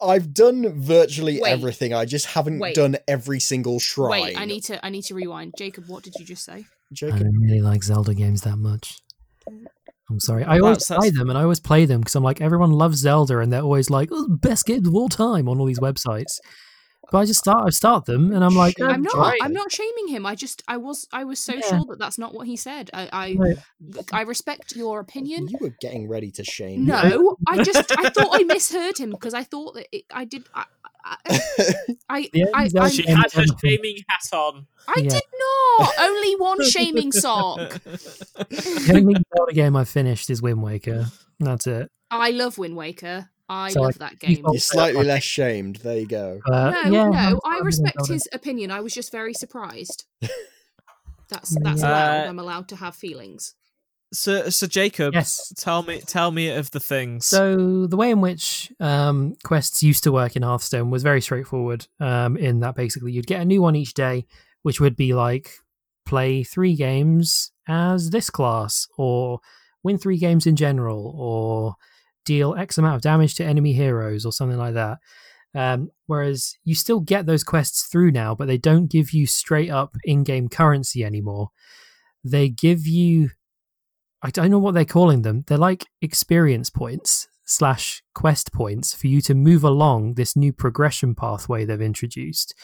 I've 0.00 0.32
done 0.34 0.80
virtually 0.80 1.40
Wait. 1.40 1.50
everything. 1.50 1.92
I 1.94 2.04
just 2.04 2.26
haven't 2.26 2.58
Wait. 2.58 2.74
done 2.74 2.96
every 3.08 3.40
single 3.40 3.78
shrine. 3.78 4.10
Wait, 4.22 4.38
I 4.38 4.44
need 4.44 4.62
to. 4.64 4.84
I 4.84 4.90
need 4.90 5.02
to 5.02 5.14
rewind. 5.14 5.54
Jacob, 5.56 5.84
what 5.88 6.02
did 6.02 6.14
you 6.18 6.24
just 6.24 6.44
say? 6.44 6.64
I 7.02 7.08
don't 7.10 7.40
really 7.40 7.60
like 7.60 7.82
Zelda 7.82 8.14
games 8.14 8.42
that 8.42 8.56
much. 8.56 8.98
I'm 10.08 10.20
sorry. 10.20 10.44
I 10.44 10.58
always 10.60 10.86
That's- 10.86 10.88
that's- 10.88 11.00
play 11.00 11.10
them 11.10 11.30
and 11.30 11.38
I 11.38 11.42
always 11.42 11.58
play 11.60 11.84
them 11.84 12.00
because 12.00 12.14
I'm 12.14 12.22
like, 12.22 12.40
everyone 12.40 12.70
loves 12.70 12.98
Zelda 12.98 13.38
and 13.40 13.52
they're 13.52 13.62
always 13.62 13.90
like, 13.90 14.10
oh, 14.12 14.28
best 14.28 14.64
games 14.66 14.86
of 14.86 14.94
all 14.94 15.08
time 15.08 15.48
on 15.48 15.58
all 15.58 15.66
these 15.66 15.80
websites. 15.80 16.38
But 17.10 17.18
I 17.18 17.24
just 17.24 17.40
start 17.40 17.64
I 17.66 17.70
start 17.70 18.04
them 18.04 18.32
and 18.32 18.44
I'm 18.44 18.54
like, 18.54 18.76
Sure. 18.78 18.88
oh, 18.88 18.92
I'm 18.92 19.02
not. 19.02 19.14
Right. 19.16 19.38
I'm 19.42 19.52
not 19.52 19.70
shaming 19.72 20.08
him. 20.08 20.26
I 20.26 20.34
just. 20.34 20.62
I 20.68 20.76
was. 20.76 21.06
I 21.12 21.24
was 21.24 21.38
so 21.40 21.54
Yeah. 21.54 21.60
sure 21.68 21.84
that 21.88 21.98
that's 21.98 22.18
not 22.18 22.34
what 22.34 22.46
he 22.46 22.56
said. 22.56 22.90
I. 22.92 23.08
I, 23.12 23.36
Right. 23.38 23.56
I 24.12 24.22
respect 24.22 24.74
your 24.76 25.00
opinion. 25.00 25.48
You 25.48 25.58
were 25.60 25.74
getting 25.80 26.08
ready 26.08 26.30
to 26.32 26.44
shame. 26.44 26.80
me. 26.80 26.86
No, 26.86 27.36
I 27.48 27.62
just. 27.62 27.92
I 27.98 28.08
thought 28.10 28.30
I 28.32 28.44
misheard 28.44 28.98
him 28.98 29.10
because 29.10 29.34
I 29.34 29.44
thought 29.44 29.74
that 29.74 29.86
it, 29.92 30.04
I 30.12 30.24
did. 30.24 30.44
I. 30.54 30.64
I, 31.08 31.18
I, 31.28 31.38
I, 32.08 32.30
I, 32.54 32.68
she 32.68 32.76
actually- 32.78 33.12
had 33.14 33.32
her 33.32 33.44
shaming 33.64 33.98
hat 34.08 34.28
on. 34.36 34.66
I 34.88 34.94
Yeah. 35.02 35.08
did 35.10 35.22
not. 35.78 35.92
Only 36.00 36.34
one 36.34 36.64
shaming 36.68 37.12
sock. 37.12 37.58
the 37.84 38.92
only 38.94 39.14
Zelda 39.36 39.52
game 39.52 39.76
I've 39.76 39.88
finished 39.88 40.30
is 40.30 40.42
Wind 40.42 40.62
Waker. 40.62 41.06
That's 41.38 41.66
it. 41.68 41.90
I 42.10 42.30
love 42.30 42.58
Wind 42.58 42.76
Waker. 42.76 43.30
I 43.48 43.70
So, 43.70 43.80
love 43.82 43.98
like, 44.00 44.10
that 44.10 44.18
game. 44.20 44.42
not- 44.42 44.52
You're 44.52 44.60
slightly 44.60 45.04
less 45.04 45.22
shamed. 45.22 45.76
There 45.76 45.98
you 45.98 46.06
go. 46.06 46.40
But, 46.46 46.70
no, 46.70 46.78
Uh, 46.80 46.82
yeah, 46.84 47.08
no, 47.10 47.12
I'm- 47.16 47.40
I 47.44 47.58
respect 47.60 48.06
his 48.08 48.28
opinion. 48.32 48.70
I 48.70 48.80
was 48.80 48.92
just 48.92 49.12
very 49.12 49.34
surprised. 49.34 50.04
That's 51.28 51.56
that's 51.60 51.82
Yeah. 51.82 51.88
allowed. 51.88 52.26
Uh, 52.26 52.28
I'm 52.28 52.38
allowed 52.38 52.68
to 52.68 52.76
have 52.76 52.94
feelings. 52.94 53.54
So, 54.12 54.48
so 54.50 54.68
Jacob, 54.68 55.12
Yes. 55.14 55.52
tell 55.56 55.82
me, 55.82 56.00
tell 56.00 56.30
me 56.30 56.50
of 56.50 56.70
the 56.70 56.78
things. 56.78 57.26
So 57.26 57.88
the 57.88 57.96
way 57.96 58.10
in 58.12 58.20
which 58.20 58.72
um, 58.78 59.34
quests 59.42 59.82
used 59.82 60.04
to 60.04 60.12
work 60.12 60.36
in 60.36 60.42
Hearthstone 60.42 60.90
was 60.90 61.02
very 61.02 61.20
straightforward. 61.20 61.88
Um, 61.98 62.36
in 62.36 62.60
that 62.60 62.76
basically 62.76 63.10
you'd 63.12 63.26
get 63.26 63.40
a 63.40 63.44
new 63.44 63.60
one 63.60 63.74
each 63.74 63.94
day, 63.94 64.26
which 64.62 64.80
would 64.80 64.94
be 64.96 65.12
like 65.14 65.50
play 66.04 66.44
three 66.44 66.76
games 66.76 67.50
as 67.66 68.10
this 68.10 68.30
class, 68.30 68.86
or 68.96 69.40
win 69.82 69.98
three 69.98 70.18
games 70.18 70.46
in 70.46 70.54
general, 70.54 71.12
or 71.18 71.74
deal 72.26 72.54
X 72.54 72.76
amount 72.76 72.96
of 72.96 73.02
damage 73.02 73.34
to 73.36 73.44
enemy 73.44 73.72
heroes, 73.72 74.26
or 74.26 74.32
something 74.32 74.58
like 74.58 74.74
that. 74.74 74.98
Um, 75.54 75.90
whereas 76.06 76.54
you 76.64 76.74
still 76.74 77.00
get 77.00 77.24
those 77.24 77.42
quests 77.42 77.84
through 77.84 78.10
now, 78.10 78.34
but 78.34 78.46
they 78.46 78.58
don't 78.58 78.90
give 78.90 79.12
you 79.12 79.26
straight 79.26 79.70
up 79.70 79.96
in-game 80.04 80.50
currency 80.50 81.02
anymore. 81.02 81.48
They 82.22 82.50
give 82.50 82.86
you 82.86 83.30
I 84.22 84.30
don't 84.30 84.50
know 84.50 84.58
what 84.58 84.74
they're 84.74 84.84
calling 84.84 85.22
them. 85.22 85.44
They're 85.46 85.56
like 85.56 85.86
experience 86.02 86.68
points 86.68 87.28
slash 87.44 88.02
quest 88.14 88.52
points 88.52 88.92
for 88.94 89.06
you 89.06 89.20
to 89.22 89.34
move 89.34 89.62
along 89.62 90.14
this 90.14 90.34
new 90.36 90.52
progression 90.52 91.14
pathway 91.14 91.64
they've 91.64 91.80
introduced. 91.80 92.54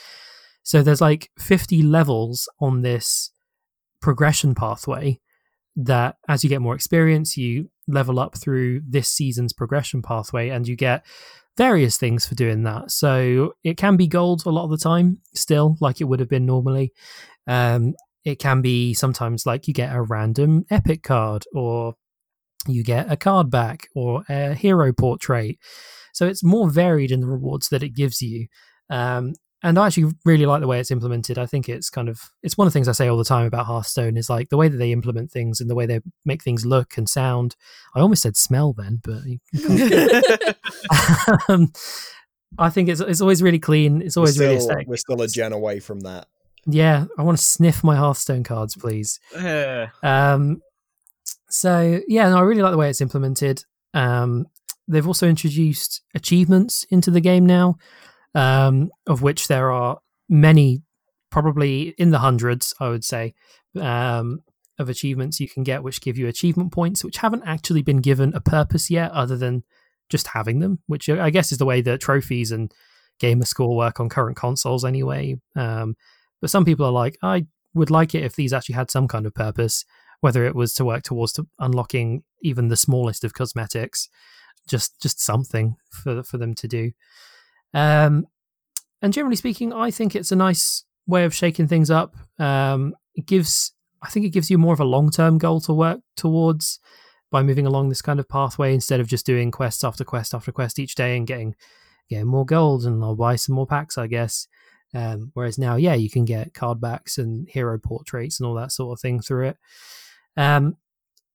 So 0.64 0.82
there's 0.82 1.00
like 1.00 1.30
50 1.38 1.82
levels 1.82 2.48
on 2.60 2.82
this 2.82 3.30
progression 4.00 4.54
pathway 4.54 5.20
that 5.76 6.16
as 6.28 6.42
you 6.42 6.50
get 6.50 6.60
more 6.60 6.74
experience, 6.74 7.36
you 7.36 7.70
level 7.88 8.18
up 8.18 8.36
through 8.36 8.80
this 8.88 9.08
season's 9.08 9.52
progression 9.52 10.02
pathway 10.02 10.48
and 10.48 10.66
you 10.68 10.76
get 10.76 11.04
various 11.56 11.96
things 11.98 12.26
for 12.26 12.34
doing 12.34 12.62
that. 12.62 12.90
So 12.90 13.54
it 13.62 13.76
can 13.76 13.96
be 13.96 14.06
gold 14.06 14.44
a 14.46 14.50
lot 14.50 14.64
of 14.64 14.70
the 14.70 14.78
time, 14.78 15.18
still, 15.34 15.76
like 15.80 16.00
it 16.00 16.04
would 16.04 16.20
have 16.20 16.28
been 16.28 16.46
normally. 16.46 16.92
Um, 17.46 17.94
it 18.24 18.38
can 18.38 18.62
be 18.62 18.94
sometimes 18.94 19.46
like 19.46 19.66
you 19.66 19.74
get 19.74 19.94
a 19.94 20.02
random 20.02 20.64
epic 20.70 21.02
card 21.02 21.44
or 21.52 21.94
you 22.66 22.84
get 22.84 23.10
a 23.10 23.16
card 23.16 23.50
back 23.50 23.88
or 23.94 24.22
a 24.28 24.54
hero 24.54 24.92
portrait. 24.92 25.58
So 26.12 26.26
it's 26.26 26.44
more 26.44 26.70
varied 26.70 27.10
in 27.10 27.20
the 27.20 27.26
rewards 27.26 27.68
that 27.70 27.82
it 27.82 27.90
gives 27.90 28.22
you. 28.22 28.46
Um, 28.90 29.34
and 29.62 29.78
I 29.78 29.86
actually 29.86 30.12
really 30.24 30.46
like 30.46 30.60
the 30.60 30.66
way 30.66 30.80
it's 30.80 30.90
implemented. 30.90 31.38
I 31.38 31.46
think 31.46 31.68
it's 31.68 31.88
kind 31.88 32.08
of 32.08 32.30
it's 32.42 32.58
one 32.58 32.66
of 32.66 32.72
the 32.72 32.76
things 32.76 32.88
I 32.88 32.92
say 32.92 33.08
all 33.08 33.16
the 33.16 33.24
time 33.24 33.46
about 33.46 33.66
Hearthstone 33.66 34.16
is 34.16 34.28
like 34.28 34.48
the 34.48 34.56
way 34.56 34.68
that 34.68 34.76
they 34.76 34.92
implement 34.92 35.30
things 35.30 35.60
and 35.60 35.70
the 35.70 35.74
way 35.74 35.86
they 35.86 36.00
make 36.24 36.42
things 36.42 36.66
look 36.66 36.96
and 36.96 37.08
sound. 37.08 37.54
I 37.94 38.00
almost 38.00 38.22
said 38.22 38.36
smell 38.36 38.72
then, 38.72 39.00
but 39.02 39.22
you 39.24 39.38
um, 41.48 41.72
I 42.58 42.70
think 42.70 42.88
it's 42.88 43.00
it's 43.00 43.20
always 43.20 43.42
really 43.42 43.60
clean. 43.60 44.02
It's 44.02 44.16
always 44.16 44.38
we're 44.38 44.46
really 44.46 44.60
still, 44.60 44.70
aesthetic. 44.70 44.88
we're 44.88 44.96
still 44.96 45.22
a 45.22 45.28
gen 45.28 45.52
away 45.52 45.80
from 45.80 46.00
that. 46.00 46.26
Yeah, 46.66 47.06
I 47.18 47.22
want 47.22 47.38
to 47.38 47.44
sniff 47.44 47.82
my 47.82 47.96
Hearthstone 47.96 48.44
cards, 48.44 48.76
please. 48.76 49.18
Um, 50.02 50.62
so 51.48 52.00
yeah, 52.08 52.28
no, 52.30 52.38
I 52.38 52.42
really 52.42 52.62
like 52.62 52.72
the 52.72 52.78
way 52.78 52.90
it's 52.90 53.00
implemented. 53.00 53.64
Um, 53.94 54.46
they've 54.88 55.06
also 55.06 55.28
introduced 55.28 56.02
achievements 56.14 56.84
into 56.90 57.10
the 57.10 57.20
game 57.20 57.46
now, 57.46 57.76
um, 58.34 58.90
of 59.06 59.22
which 59.22 59.48
there 59.48 59.70
are 59.70 59.98
many, 60.28 60.82
probably 61.30 61.94
in 61.98 62.10
the 62.10 62.18
hundreds, 62.18 62.74
I 62.80 62.88
would 62.88 63.04
say, 63.04 63.34
um, 63.80 64.42
of 64.78 64.88
achievements 64.88 65.40
you 65.40 65.48
can 65.48 65.62
get, 65.62 65.82
which 65.82 66.00
give 66.00 66.18
you 66.18 66.26
achievement 66.28 66.72
points, 66.72 67.04
which 67.04 67.18
haven't 67.18 67.44
actually 67.44 67.82
been 67.82 68.00
given 68.00 68.34
a 68.34 68.40
purpose 68.40 68.90
yet, 68.90 69.10
other 69.12 69.36
than 69.36 69.64
just 70.08 70.28
having 70.28 70.60
them, 70.60 70.80
which 70.86 71.08
I 71.08 71.30
guess 71.30 71.52
is 71.52 71.58
the 71.58 71.66
way 71.66 71.80
that 71.80 72.00
trophies 72.00 72.52
and 72.52 72.72
gamer 73.18 73.44
score 73.44 73.76
work 73.76 74.00
on 74.00 74.08
current 74.08 74.36
consoles 74.36 74.84
anyway. 74.84 75.36
Um, 75.56 75.96
but 76.40 76.50
some 76.50 76.64
people 76.64 76.84
are 76.86 76.92
like, 76.92 77.16
I 77.22 77.46
would 77.74 77.90
like 77.90 78.14
it 78.14 78.24
if 78.24 78.36
these 78.36 78.52
actually 78.52 78.74
had 78.74 78.90
some 78.90 79.08
kind 79.08 79.26
of 79.26 79.34
purpose, 79.34 79.84
whether 80.20 80.44
it 80.44 80.54
was 80.54 80.74
to 80.74 80.84
work 80.84 81.02
towards 81.02 81.32
to 81.34 81.46
unlocking 81.58 82.24
even 82.42 82.68
the 82.68 82.76
smallest 82.76 83.24
of 83.24 83.34
cosmetics, 83.34 84.08
just 84.68 85.00
just 85.00 85.20
something 85.20 85.76
for 85.90 86.22
for 86.22 86.38
them 86.38 86.54
to 86.54 86.68
do. 86.68 86.92
Um, 87.74 88.26
and 89.00 89.12
generally 89.12 89.36
speaking, 89.36 89.72
I 89.72 89.90
think 89.90 90.14
it's 90.14 90.32
a 90.32 90.36
nice 90.36 90.84
way 91.06 91.24
of 91.24 91.34
shaking 91.34 91.66
things 91.68 91.90
up. 91.90 92.14
Um, 92.38 92.94
it 93.14 93.26
gives, 93.26 93.72
I 94.02 94.08
think, 94.08 94.26
it 94.26 94.30
gives 94.30 94.50
you 94.50 94.58
more 94.58 94.74
of 94.74 94.80
a 94.80 94.84
long 94.84 95.10
term 95.10 95.38
goal 95.38 95.60
to 95.62 95.72
work 95.72 96.00
towards 96.16 96.78
by 97.30 97.42
moving 97.42 97.66
along 97.66 97.88
this 97.88 98.02
kind 98.02 98.20
of 98.20 98.28
pathway 98.28 98.74
instead 98.74 99.00
of 99.00 99.08
just 99.08 99.26
doing 99.26 99.50
quest 99.50 99.84
after 99.84 100.04
quest 100.04 100.34
after 100.34 100.52
quest 100.52 100.78
each 100.78 100.94
day 100.94 101.16
and 101.16 101.26
getting 101.26 101.54
getting 102.08 102.26
more 102.26 102.44
gold 102.44 102.84
and 102.84 103.02
I'll 103.02 103.16
buy 103.16 103.36
some 103.36 103.54
more 103.54 103.66
packs, 103.66 103.96
I 103.96 104.06
guess. 104.06 104.46
Um, 104.94 105.30
whereas 105.34 105.58
now, 105.58 105.76
yeah, 105.76 105.94
you 105.94 106.10
can 106.10 106.24
get 106.24 106.52
card 106.52 106.80
backs 106.80 107.16
and 107.16 107.48
hero 107.48 107.78
portraits 107.78 108.38
and 108.38 108.46
all 108.46 108.54
that 108.54 108.72
sort 108.72 108.96
of 108.96 109.00
thing 109.00 109.20
through 109.20 109.48
it. 109.48 109.56
Um, 110.36 110.76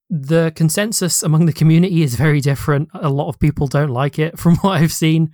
the 0.09 0.53
consensus 0.55 1.23
among 1.23 1.47
the 1.47 1.53
community 1.53 2.03
is 2.03 2.15
very 2.15 2.39
different. 2.39 2.89
A 2.93 3.09
lot 3.09 3.29
of 3.29 3.39
people 3.39 3.67
don't 3.67 3.89
like 3.89 4.19
it, 4.19 4.37
from 4.39 4.55
what 4.57 4.81
I've 4.81 4.93
seen, 4.93 5.31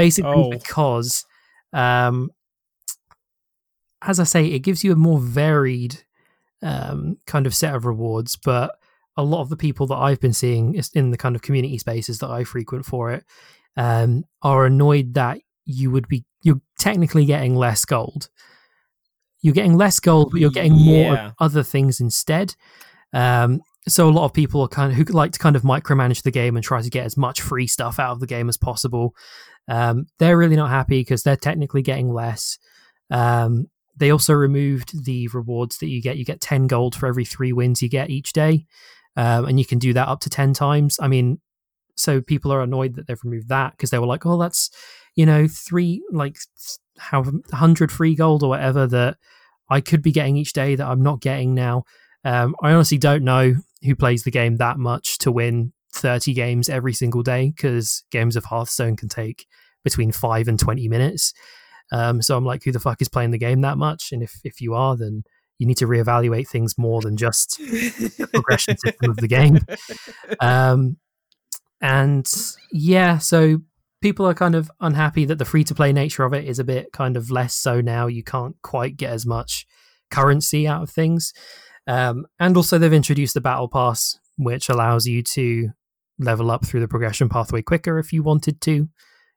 basically 0.00 0.30
Oh. 0.32 0.50
because, 0.50 1.24
um, 1.72 2.30
as 4.02 4.18
I 4.18 4.24
say, 4.24 4.46
it 4.46 4.60
gives 4.60 4.82
you 4.82 4.92
a 4.92 4.96
more 4.96 5.18
varied 5.20 6.02
um, 6.62 7.16
kind 7.26 7.46
of 7.46 7.54
set 7.54 7.74
of 7.74 7.84
rewards. 7.86 8.36
But 8.36 8.72
a 9.16 9.22
lot 9.22 9.40
of 9.42 9.48
the 9.48 9.56
people 9.56 9.86
that 9.88 9.96
I've 9.96 10.20
been 10.20 10.32
seeing 10.32 10.80
in 10.94 11.10
the 11.10 11.16
kind 11.16 11.34
of 11.36 11.42
community 11.42 11.78
spaces 11.78 12.18
that 12.20 12.30
I 12.30 12.44
frequent 12.44 12.84
for 12.86 13.10
it 13.12 13.24
um, 13.76 14.24
are 14.42 14.66
annoyed 14.66 15.14
that 15.14 15.38
you 15.64 15.90
would 15.90 16.08
be 16.08 16.24
you're 16.42 16.60
technically 16.78 17.24
getting 17.26 17.54
less 17.54 17.84
gold. 17.84 18.28
You're 19.42 19.54
getting 19.54 19.76
less 19.76 20.00
gold, 20.00 20.30
but 20.32 20.40
you're 20.40 20.50
getting 20.50 20.72
more 20.74 21.14
Yeah. 21.14 21.30
other 21.38 21.62
things 21.62 22.00
instead. 22.00 22.54
Um, 23.12 23.60
so 23.88 24.08
a 24.08 24.12
lot 24.12 24.24
of 24.26 24.32
people 24.34 24.60
are 24.62 24.68
kind 24.68 24.92
of 24.92 24.98
who 24.98 25.04
like 25.04 25.32
to 25.32 25.38
kind 25.38 25.56
of 25.56 25.62
micromanage 25.62 26.22
the 26.22 26.30
game 26.30 26.56
and 26.56 26.64
try 26.64 26.80
to 26.82 26.90
get 26.90 27.04
as 27.06 27.16
much 27.16 27.40
free 27.40 27.66
stuff 27.66 27.98
out 27.98 28.12
of 28.12 28.20
the 28.20 28.26
game 28.26 28.48
as 28.50 28.56
possible. 28.58 29.14
Um, 29.70 30.06
they're 30.18 30.36
really 30.36 30.56
not 30.56 30.68
happy 30.68 31.00
because 31.00 31.22
they're 31.22 31.36
technically 31.36 31.80
getting 31.80 32.12
less. 32.12 32.58
Um, 33.08 33.68
they 33.96 34.10
also 34.10 34.34
removed 34.34 35.04
the 35.04 35.28
rewards 35.28 35.78
that 35.78 35.88
you 35.88 36.02
get. 36.02 36.16
You 36.16 36.24
get 36.24 36.40
ten 36.40 36.66
gold 36.66 36.96
for 36.96 37.06
every 37.06 37.24
three 37.24 37.52
wins 37.52 37.80
you 37.80 37.88
get 37.88 38.10
each 38.10 38.32
day, 38.32 38.66
um, 39.16 39.46
and 39.46 39.58
you 39.60 39.64
can 39.64 39.78
do 39.78 39.92
that 39.92 40.08
up 40.08 40.20
to 40.20 40.30
ten 40.30 40.52
times. 40.54 40.98
I 41.00 41.06
mean, 41.06 41.40
so 41.96 42.20
people 42.20 42.52
are 42.52 42.62
annoyed 42.62 42.96
that 42.96 43.06
they've 43.06 43.22
removed 43.22 43.48
that 43.48 43.72
because 43.72 43.90
they 43.90 43.98
were 43.98 44.06
like, 44.06 44.26
"Oh, 44.26 44.38
that's 44.38 44.70
you 45.14 45.24
know 45.24 45.46
three 45.46 46.02
like 46.10 46.36
how 46.98 47.24
hundred 47.52 47.92
free 47.92 48.16
gold 48.16 48.42
or 48.42 48.48
whatever 48.48 48.88
that 48.88 49.18
I 49.68 49.80
could 49.80 50.02
be 50.02 50.12
getting 50.12 50.36
each 50.36 50.52
day 50.52 50.74
that 50.74 50.86
I'm 50.86 51.02
not 51.02 51.20
getting 51.20 51.54
now." 51.54 51.84
Um, 52.24 52.56
I 52.60 52.72
honestly 52.72 52.98
don't 52.98 53.22
know 53.22 53.54
who 53.84 53.94
plays 53.94 54.24
the 54.24 54.30
game 54.32 54.56
that 54.56 54.78
much 54.78 55.18
to 55.18 55.30
win 55.30 55.72
30 55.92 56.34
games 56.34 56.68
every 56.68 56.92
single 56.92 57.22
day 57.22 57.52
because 57.54 58.04
games 58.10 58.36
of 58.36 58.44
Hearthstone 58.44 58.96
can 58.96 59.08
take 59.08 59.46
between 59.84 60.12
five 60.12 60.48
and 60.48 60.58
20 60.58 60.88
minutes. 60.88 61.32
Um, 61.92 62.22
so 62.22 62.36
I'm 62.36 62.44
like, 62.44 62.62
who 62.64 62.72
the 62.72 62.80
fuck 62.80 63.02
is 63.02 63.08
playing 63.08 63.32
the 63.32 63.38
game 63.38 63.62
that 63.62 63.78
much? 63.78 64.12
And 64.12 64.22
if, 64.22 64.40
if 64.44 64.60
you 64.60 64.74
are, 64.74 64.96
then 64.96 65.24
you 65.58 65.66
need 65.66 65.76
to 65.78 65.86
reevaluate 65.86 66.48
things 66.48 66.78
more 66.78 67.00
than 67.00 67.16
just 67.16 67.58
the 67.58 68.28
progression 68.32 68.76
system 68.78 69.10
of 69.10 69.16
the 69.16 69.28
game. 69.28 69.60
Um, 70.38 70.96
and 71.82 72.30
yeah, 72.72 73.18
so 73.18 73.58
people 74.00 74.26
are 74.26 74.34
kind 74.34 74.54
of 74.54 74.70
unhappy 74.80 75.24
that 75.24 75.38
the 75.38 75.44
free 75.44 75.64
to 75.64 75.74
play 75.74 75.92
nature 75.92 76.24
of 76.24 76.32
it 76.32 76.44
is 76.46 76.58
a 76.58 76.64
bit 76.64 76.92
kind 76.92 77.16
of 77.16 77.30
less 77.30 77.54
so 77.54 77.80
now. 77.80 78.06
You 78.06 78.22
can't 78.22 78.56
quite 78.62 78.96
get 78.96 79.10
as 79.10 79.26
much 79.26 79.66
currency 80.10 80.68
out 80.68 80.82
of 80.82 80.90
things. 80.90 81.32
Um, 81.86 82.26
and 82.38 82.56
also, 82.56 82.78
they've 82.78 82.92
introduced 82.92 83.34
the 83.34 83.40
battle 83.40 83.68
pass, 83.68 84.18
which 84.36 84.68
allows 84.68 85.06
you 85.06 85.22
to 85.22 85.70
level 86.20 86.50
up 86.50 86.64
through 86.64 86.80
the 86.80 86.88
progression 86.88 87.28
pathway 87.28 87.62
quicker 87.62 87.98
if 87.98 88.12
you 88.12 88.22
wanted 88.22 88.60
to. 88.62 88.88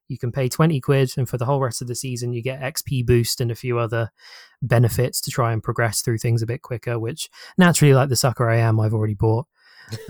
You 0.09 0.17
can 0.17 0.31
pay 0.31 0.49
20 0.49 0.79
quid, 0.81 1.11
and 1.17 1.27
for 1.27 1.37
the 1.37 1.45
whole 1.45 1.61
rest 1.61 1.81
of 1.81 1.87
the 1.87 1.95
season, 1.95 2.33
you 2.33 2.43
get 2.43 2.61
XP 2.61 3.05
boost 3.05 3.39
and 3.39 3.49
a 3.49 3.55
few 3.55 3.79
other 3.79 4.11
benefits 4.61 5.21
to 5.21 5.31
try 5.31 5.53
and 5.53 5.63
progress 5.63 6.01
through 6.01 6.17
things 6.17 6.41
a 6.41 6.45
bit 6.45 6.61
quicker, 6.61 6.99
which 6.99 7.29
naturally, 7.57 7.93
like 7.93 8.09
the 8.09 8.15
sucker 8.15 8.49
I 8.49 8.57
am, 8.57 8.79
I've 8.79 8.93
already 8.93 9.15
bought. 9.15 9.47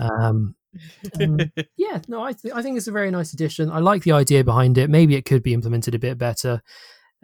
Um, 0.00 0.56
um, 1.20 1.38
yeah, 1.76 2.00
no, 2.08 2.22
I, 2.22 2.32
th- 2.32 2.52
I 2.52 2.60
think 2.60 2.76
it's 2.76 2.88
a 2.88 2.92
very 2.92 3.10
nice 3.12 3.32
addition. 3.32 3.70
I 3.70 3.78
like 3.78 4.02
the 4.02 4.12
idea 4.12 4.42
behind 4.42 4.76
it. 4.76 4.90
Maybe 4.90 5.14
it 5.14 5.24
could 5.24 5.42
be 5.42 5.54
implemented 5.54 5.94
a 5.94 6.00
bit 6.00 6.18
better. 6.18 6.60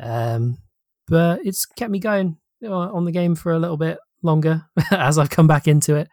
Um, 0.01 0.59
but 1.09 1.45
it's 1.45 1.67
kept 1.67 1.91
me 1.91 1.99
going 1.99 2.39
uh, 2.65 2.71
on 2.71 3.05
the 3.05 3.13
game 3.13 3.35
for 3.35 3.53
a 3.53 3.59
little 3.59 3.77
bit 3.77 3.99
longer 4.23 4.65
as 4.91 5.19
I've 5.19 5.31
come 5.31 5.47
back 5.47 5.67
into 5.67 5.97
it, 5.97 6.09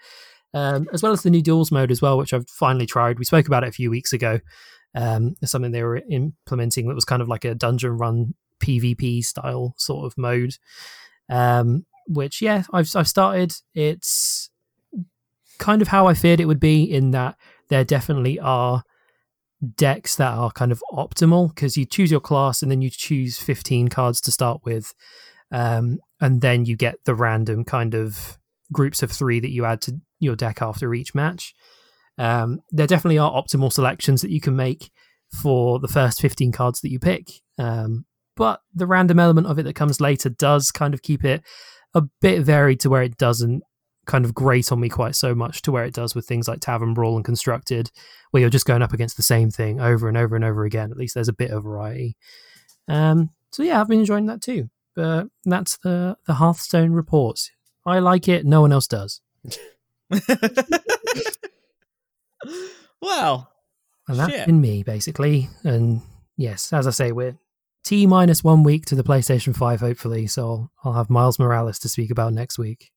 um, 0.53 0.87
as 0.93 1.03
well 1.03 1.11
as 1.11 1.23
the 1.23 1.29
new 1.29 1.41
duels 1.41 1.71
mode 1.71 1.91
as 1.91 2.01
well, 2.01 2.17
which 2.17 2.33
I've 2.33 2.49
finally 2.49 2.85
tried. 2.85 3.19
We 3.19 3.25
spoke 3.25 3.47
about 3.47 3.63
it 3.63 3.69
a 3.69 3.73
few 3.73 3.89
weeks 3.89 4.13
ago. 4.13 4.39
Um, 4.95 5.35
something 5.43 5.71
they 5.71 5.83
were 5.83 6.01
implementing 6.09 6.87
that 6.87 6.95
was 6.95 7.05
kind 7.05 7.21
of 7.21 7.27
like 7.27 7.45
a 7.45 7.55
dungeon 7.55 7.97
run 7.97 8.33
PvP 8.59 9.23
style 9.23 9.75
sort 9.77 10.05
of 10.05 10.17
mode. 10.17 10.55
Um, 11.29 11.85
which 12.07 12.41
yeah, 12.41 12.63
I've 12.71 12.89
I've 12.95 13.07
started. 13.07 13.53
It's 13.73 14.49
kind 15.59 15.81
of 15.81 15.89
how 15.89 16.07
I 16.07 16.13
feared 16.13 16.39
it 16.39 16.45
would 16.45 16.59
be 16.59 16.83
in 16.83 17.11
that 17.11 17.35
there 17.69 17.83
definitely 17.83 18.39
are 18.39 18.83
decks 19.75 20.15
that 20.15 20.33
are 20.33 20.51
kind 20.51 20.71
of 20.71 20.83
optimal 20.93 21.53
because 21.53 21.77
you 21.77 21.85
choose 21.85 22.11
your 22.11 22.19
class 22.19 22.61
and 22.61 22.71
then 22.71 22.81
you 22.81 22.91
choose 22.91 23.39
15 23.39 23.87
cards 23.87 24.21
to 24.21 24.31
start 24.31 24.61
with 24.63 24.93
um, 25.51 25.99
and 26.21 26.41
then 26.41 26.65
you 26.65 26.75
get 26.75 27.03
the 27.05 27.15
random 27.15 27.63
kind 27.63 27.95
of 27.95 28.37
groups 28.71 29.01
of 29.01 29.11
three 29.11 29.39
that 29.39 29.49
you 29.49 29.65
add 29.65 29.81
to 29.81 29.99
your 30.20 30.36
deck 30.36 30.61
after 30.61 30.93
each 30.93 31.13
match 31.15 31.53
um, 32.18 32.59
there 32.72 32.88
definitely 32.88 33.20
are 33.20 33.32
optimal 33.32 33.72
selections 33.72 34.22
that 34.22 34.32
you 34.32 34.41
can 34.41 34.55
make 34.55 34.89
for 35.41 35.80
the 35.80 35.88
first 35.88 36.22
15 36.22 36.51
cards 36.51 36.82
that 36.82 36.91
you 36.91 36.99
pick 36.99 37.28
um, 37.57 38.05
but 38.36 38.61
the 38.74 38.88
random 38.88 39.20
element 39.20 39.47
of 39.47 39.59
it 39.59 39.63
that 39.63 39.76
comes 39.76 39.99
later 39.99 40.30
does 40.30 40.72
kind 40.72 40.93
of 40.93 41.01
keep 41.01 41.24
it 41.26 41.43
a 41.93 42.03
bit 42.22 42.43
varied 42.43 42.80
to 42.80 42.89
where 42.89 43.03
it 43.03 43.18
doesn't 43.18 43.63
kind 44.07 44.26
of 44.26 44.34
grate 44.34 44.72
on 44.72 44.80
me 44.80 44.89
quite 44.89 45.15
so 45.15 45.36
much 45.36 45.61
to 45.61 45.72
where 45.72 45.84
it 45.84 45.93
does 45.93 46.15
with 46.15 46.26
things 46.26 46.47
like 46.47 46.59
Tavern 46.59 46.93
Brawl 46.93 47.15
and 47.18 47.26
Constructed, 47.26 47.91
where 48.32 48.41
you're 48.41 48.49
just 48.49 48.65
going 48.65 48.82
up 48.82 48.93
against 48.93 49.18
the 49.18 49.24
same 49.24 49.51
thing 49.51 49.80
over 49.80 50.07
and 50.07 50.18
over 50.18 50.36
and 50.36 50.43
over 50.43 50.65
again. 50.65 50.91
At 50.91 50.97
least 50.97 51.13
there's 51.13 51.28
a 51.28 51.34
bit 51.34 51.51
of 51.51 51.63
variety. 51.63 52.15
Um, 52.88 53.30
so 53.51 53.63
yeah, 53.63 53.80
I've 53.80 53.88
been 53.88 53.99
enjoying 53.99 54.26
that 54.28 54.41
too. 54.41 54.70
But 54.95 55.28
that's 55.45 55.78
the 55.78 56.18
the 56.26 56.34
Hearthstone 56.36 56.91
reports. 56.91 57.51
I 57.86 57.99
like 57.99 58.28
it. 58.28 58.45
No 58.45 58.61
one 58.61 58.72
else 58.72 58.88
does. 58.88 59.22
well, 63.01 63.51
and 64.08 64.20
that's 64.20 64.32
shit. 64.32 64.45
been 64.45 64.62
me 64.62 64.84
basically. 64.84 65.49
And 65.64 66.01
yes, 66.38 66.72
as 66.72 66.88
I 66.88 66.91
say, 66.91 67.12
we're 67.12 67.38
T 67.84 68.05
minus 68.05 68.43
one 68.43 68.64
week 68.64 68.86
to 68.86 68.95
the 68.95 69.03
PlayStation 69.03 69.55
Five, 69.55 69.80
hopefully. 69.80 70.28
So 70.28 70.47
I'll, 70.47 70.72
I'll 70.84 70.93
have 70.93 71.10
Miles 71.10 71.39
Morales 71.39 71.80
to 71.80 71.89
speak 71.89 72.12
about 72.12 72.34
next 72.34 72.58
week. 72.58 72.91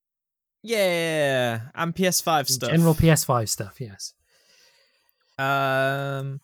yeah, 0.63 1.61
and 1.75 1.95
PS5 1.95 2.49
stuff. 2.49 2.71
General 2.71 2.95
PS5 2.95 3.49
stuff, 3.49 3.81
yes. 3.81 4.15
Um, 5.39 6.41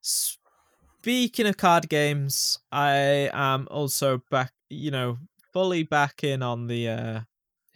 speaking 0.00 1.46
of 1.46 1.56
card 1.56 1.88
games, 1.88 2.58
I 2.70 3.30
am 3.32 3.68
also 3.70 4.22
back. 4.30 4.52
You 4.68 4.90
know, 4.90 5.18
fully 5.52 5.84
back 5.84 6.24
in 6.24 6.42
on 6.42 6.66
the 6.66 6.88
uh, 6.88 7.20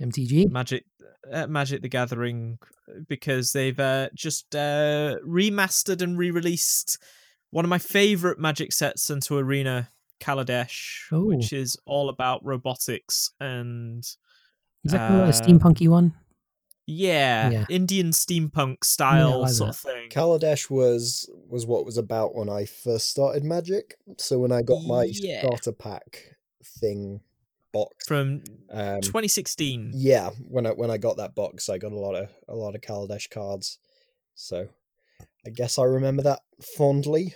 MTG. 0.00 0.50
Magic, 0.50 0.84
uh, 1.30 1.46
Magic 1.46 1.82
the 1.82 1.88
Gathering 1.88 2.58
because 3.08 3.52
they've 3.52 3.78
uh, 3.78 4.08
just 4.14 4.54
uh, 4.56 5.16
remastered 5.26 6.02
and 6.02 6.18
re-released 6.18 6.98
one 7.50 7.64
of 7.64 7.68
my 7.68 7.78
favorite 7.78 8.38
Magic 8.38 8.72
sets 8.72 9.10
into 9.10 9.36
Arena, 9.36 9.90
Kaladesh, 10.20 11.02
Oh. 11.12 11.24
which 11.24 11.52
is 11.52 11.76
all 11.86 12.08
about 12.08 12.44
robotics 12.44 13.30
and 13.40 14.04
Is 14.84 14.92
that 14.92 14.98
kind 15.08 15.20
of 15.20 15.26
like 15.28 15.34
a 15.34 15.38
Uh, 15.38 15.46
steampunky 15.46 15.88
one? 15.88 16.14
yeah, 16.86 17.50
Yeah. 17.50 17.64
Indian 17.68 18.10
steampunk 18.10 18.82
style 18.84 19.42
like 19.42 19.52
sort 19.52 19.68
that. 19.72 19.76
of 19.76 19.80
thing. 19.80 20.10
Kaladesh 20.10 20.68
was 20.70 21.30
was 21.48 21.66
what 21.66 21.84
was 21.84 21.96
about 21.98 22.34
when 22.34 22.48
I 22.48 22.64
first 22.64 23.08
started 23.10 23.44
Magic. 23.44 23.96
So 24.18 24.38
when 24.38 24.52
I 24.52 24.62
got 24.62 24.82
my 24.84 25.04
Yeah. 25.12 25.40
starter 25.42 25.72
pack 25.72 26.36
thing 26.64 27.20
box, 27.72 28.06
From 28.06 28.42
um, 28.70 29.00
2016. 29.00 29.92
yeah, 29.94 30.30
when 30.48 30.66
I 30.66 30.70
when 30.70 30.90
I 30.90 30.98
got 30.98 31.16
that 31.18 31.34
box, 31.34 31.68
I 31.68 31.78
got 31.78 31.92
a 31.92 31.98
lot 31.98 32.14
of 32.14 32.28
a 32.48 32.54
lot 32.54 32.74
of 32.74 32.80
Kaladesh 32.80 33.30
cards. 33.30 33.78
So 34.34 34.68
I 35.46 35.50
guess 35.50 35.78
I 35.78 35.84
remember 35.84 36.22
that 36.22 36.40
fondly. 36.76 37.34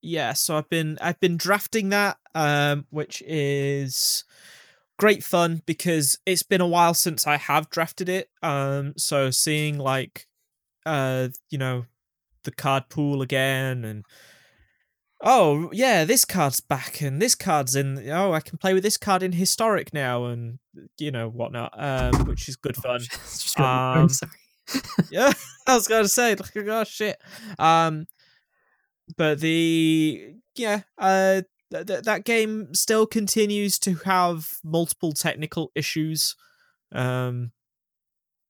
yeah 0.00 0.32
so 0.32 0.56
i've 0.56 0.68
been 0.70 0.96
i've 1.02 1.18
been 1.18 1.36
drafting 1.36 1.88
that 1.88 2.16
um 2.34 2.86
which 2.90 3.20
is 3.26 4.22
great 4.96 5.24
fun 5.24 5.60
because 5.66 6.18
it's 6.24 6.44
been 6.44 6.60
a 6.60 6.66
while 6.68 6.94
since 6.94 7.26
i 7.26 7.36
have 7.36 7.68
drafted 7.68 8.08
it 8.08 8.30
um 8.42 8.94
so 8.96 9.28
seeing 9.30 9.76
like 9.76 10.26
uh 10.86 11.28
you 11.50 11.58
know 11.58 11.84
the 12.44 12.52
card 12.52 12.88
pool 12.88 13.20
again 13.22 13.84
and 13.84 14.04
oh 15.20 15.68
yeah 15.72 16.04
this 16.04 16.24
card's 16.24 16.60
back 16.60 17.00
and 17.00 17.20
this 17.20 17.34
card's 17.34 17.74
in 17.74 18.08
oh 18.10 18.32
i 18.32 18.40
can 18.40 18.56
play 18.56 18.72
with 18.72 18.84
this 18.84 18.96
card 18.96 19.22
in 19.22 19.32
historic 19.32 19.92
now 19.92 20.26
and 20.26 20.60
you 20.98 21.10
know 21.10 21.28
whatnot 21.28 21.72
um 21.76 22.12
which 22.26 22.48
is 22.48 22.54
good 22.54 22.76
fun 22.76 23.00
got 23.56 23.94
my 23.94 24.00
Um, 24.02 24.08
sorry. 24.08 24.32
yeah, 25.10 25.32
I 25.66 25.74
was 25.74 25.88
going 25.88 26.04
to 26.04 26.08
say, 26.08 26.34
like, 26.34 26.56
oh 26.56 26.84
shit. 26.84 27.20
Um, 27.58 28.06
but 29.16 29.40
the 29.40 30.34
yeah, 30.56 30.82
uh, 30.98 31.42
th- 31.72 31.86
th- 31.86 32.04
that 32.04 32.24
game 32.24 32.74
still 32.74 33.06
continues 33.06 33.78
to 33.80 33.94
have 34.04 34.58
multiple 34.62 35.12
technical 35.12 35.72
issues. 35.74 36.36
Um, 36.92 37.52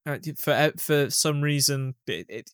uh, 0.06 0.18
for 0.36 0.52
uh, 0.52 0.70
for 0.76 1.10
some 1.10 1.40
reason, 1.40 1.94
it, 2.06 2.26
it 2.28 2.50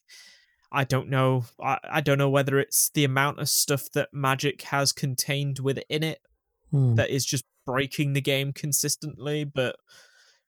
I 0.74 0.84
don't 0.84 1.08
know. 1.08 1.44
I, 1.62 1.78
I 1.84 2.00
don't 2.00 2.18
know 2.18 2.30
whether 2.30 2.58
it's 2.58 2.90
the 2.90 3.04
amount 3.04 3.38
of 3.38 3.48
stuff 3.48 3.90
that 3.94 4.08
Magic 4.12 4.62
has 4.62 4.92
contained 4.92 5.60
within 5.60 6.02
it 6.02 6.20
Hmm. 6.70 6.96
that 6.96 7.10
is 7.10 7.24
just 7.24 7.44
breaking 7.64 8.14
the 8.14 8.20
game 8.20 8.52
consistently, 8.52 9.44
but 9.44 9.76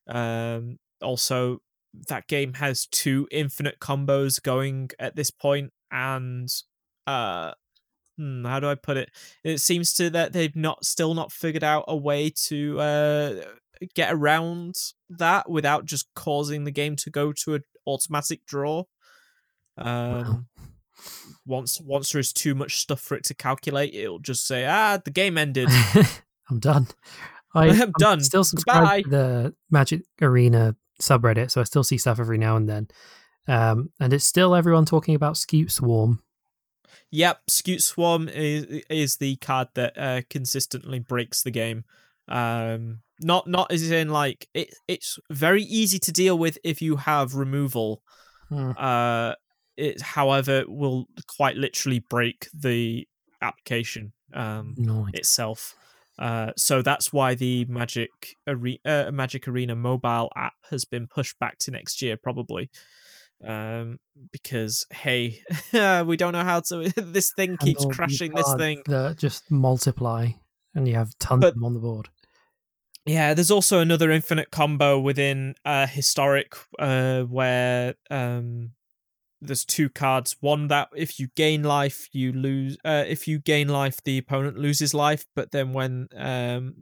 um, 0.08 0.78
also 1.00 1.58
that 2.08 2.26
game 2.26 2.54
has 2.54 2.86
two 2.86 3.28
infinite 3.30 3.78
combos 3.78 4.42
going 4.42 4.90
at 4.98 5.14
this 5.14 5.30
point, 5.30 5.72
and 5.92 6.48
uh, 7.06 7.52
hmm, 8.16 8.44
how 8.44 8.58
do 8.58 8.68
I 8.68 8.74
put 8.74 8.96
it? 8.96 9.10
It 9.44 9.58
seems 9.60 9.94
to 9.94 10.10
that 10.10 10.32
they've 10.32 10.56
not 10.56 10.84
still 10.84 11.14
not 11.14 11.30
figured 11.30 11.64
out 11.64 11.84
a 11.86 11.96
way 11.96 12.30
to 12.48 12.80
uh, 12.80 13.34
get 13.94 14.12
around 14.12 14.74
that 15.08 15.48
without 15.48 15.84
just 15.84 16.08
causing 16.14 16.64
the 16.64 16.72
game 16.72 16.96
to 16.96 17.10
go 17.10 17.32
to 17.44 17.54
an 17.54 17.62
automatic 17.86 18.44
draw. 18.46 18.84
Um, 19.76 20.46
once 21.44 21.80
once 21.80 22.10
there's 22.12 22.32
too 22.32 22.54
much 22.54 22.76
stuff 22.76 23.00
for 23.00 23.16
it 23.16 23.24
to 23.24 23.34
calculate, 23.34 23.94
it'll 23.94 24.18
just 24.18 24.46
say, 24.46 24.64
"Ah, 24.66 24.98
the 25.02 25.10
game 25.10 25.38
ended." 25.38 25.68
I'm 26.50 26.58
done. 26.58 26.88
I, 27.54 27.68
I'm 27.82 27.92
done. 27.98 28.20
Still 28.20 28.44
subscribed 28.44 29.04
to 29.04 29.10
the 29.10 29.54
Magic 29.70 30.02
Arena 30.20 30.76
subreddit, 31.00 31.50
so 31.50 31.60
I 31.60 31.64
still 31.64 31.84
see 31.84 31.98
stuff 31.98 32.20
every 32.20 32.38
now 32.38 32.56
and 32.56 32.68
then. 32.68 32.88
Um, 33.48 33.90
and 34.00 34.12
it's 34.12 34.24
still 34.24 34.54
everyone 34.54 34.84
talking 34.84 35.14
about 35.14 35.34
Scute 35.34 35.70
Swarm. 35.70 36.20
Yep, 37.10 37.42
Scute 37.48 37.82
Swarm 37.82 38.28
is 38.28 38.82
is 38.90 39.16
the 39.16 39.36
card 39.36 39.68
that 39.74 39.96
uh, 39.96 40.22
consistently 40.28 40.98
breaks 40.98 41.42
the 41.42 41.50
game. 41.50 41.84
Um, 42.28 43.00
not 43.20 43.46
not 43.46 43.72
as 43.72 43.90
in 43.90 44.08
like 44.08 44.48
it. 44.54 44.74
It's 44.88 45.18
very 45.30 45.62
easy 45.62 45.98
to 46.00 46.12
deal 46.12 46.36
with 46.36 46.58
if 46.64 46.82
you 46.82 46.96
have 46.96 47.34
removal. 47.34 48.02
Hmm. 48.48 48.72
Uh, 48.76 49.34
it 49.76 50.00
however 50.00 50.64
will 50.66 51.06
quite 51.26 51.56
literally 51.56 51.98
break 51.98 52.48
the 52.54 53.06
application 53.42 54.12
um 54.34 54.74
Nice. 54.76 55.10
itself. 55.14 55.74
Uh, 56.18 56.50
so 56.56 56.80
that's 56.80 57.12
why 57.12 57.34
the 57.34 57.66
Magic 57.66 58.36
Are- 58.48 58.58
uh, 58.86 59.10
Magic 59.12 59.46
Arena 59.46 59.76
mobile 59.76 60.30
app 60.34 60.54
has 60.70 60.86
been 60.86 61.06
pushed 61.06 61.38
back 61.38 61.58
to 61.58 61.70
next 61.70 62.00
year, 62.00 62.16
probably. 62.16 62.70
Um, 63.46 63.98
because 64.32 64.86
hey, 64.90 65.42
we 66.06 66.16
don't 66.16 66.32
know 66.32 66.42
how 66.42 66.60
to. 66.60 66.90
this 66.96 67.32
thing 67.36 67.58
keeps 67.58 67.84
crashing. 67.84 68.34
This 68.34 68.54
thing. 68.54 68.80
that 68.86 69.18
just 69.18 69.50
multiply, 69.50 70.28
and 70.74 70.88
you 70.88 70.94
have 70.94 71.10
tons 71.18 71.42
But- 71.42 71.48
of 71.48 71.54
them 71.54 71.64
on 71.64 71.74
the 71.74 71.80
board. 71.80 72.08
Yeah, 73.04 73.34
there's 73.34 73.50
also 73.52 73.78
another 73.80 74.10
infinite 74.10 74.50
combo 74.50 74.98
within 74.98 75.54
uh 75.66 75.86
historic 75.86 76.54
uh 76.78 77.22
where 77.24 77.94
um 78.10 78.72
there's 79.46 79.64
two 79.64 79.88
cards. 79.88 80.36
One 80.40 80.68
that 80.68 80.88
if 80.94 81.18
you 81.18 81.28
gain 81.36 81.62
life, 81.62 82.08
you 82.12 82.32
lose 82.32 82.76
uh 82.84 83.04
if 83.06 83.26
you 83.28 83.38
gain 83.38 83.68
life, 83.68 84.02
the 84.04 84.18
opponent 84.18 84.58
loses 84.58 84.94
life, 84.94 85.26
but 85.34 85.52
then 85.52 85.72
when 85.72 86.08
um 86.16 86.74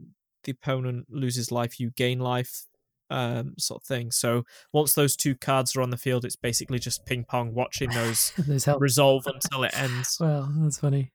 the 0.43 0.51
opponent 0.51 1.07
loses 1.09 1.51
life, 1.51 1.79
you 1.79 1.91
gain 1.91 2.19
life 2.19 2.65
um 3.09 3.53
sort 3.57 3.81
of 3.81 3.87
thing. 3.87 4.11
So 4.11 4.43
once 4.73 4.93
those 4.93 5.15
two 5.15 5.35
cards 5.35 5.75
are 5.75 5.81
on 5.81 5.89
the 5.89 5.97
field, 5.97 6.25
it's 6.25 6.35
basically 6.35 6.79
just 6.79 7.05
ping 7.05 7.23
pong 7.23 7.53
watching 7.53 7.89
those 7.91 8.33
resolve 8.79 9.27
until 9.27 9.63
it 9.63 9.77
ends. 9.77 10.17
Well, 10.21 10.51
that's 10.57 10.79
funny. 10.79 11.11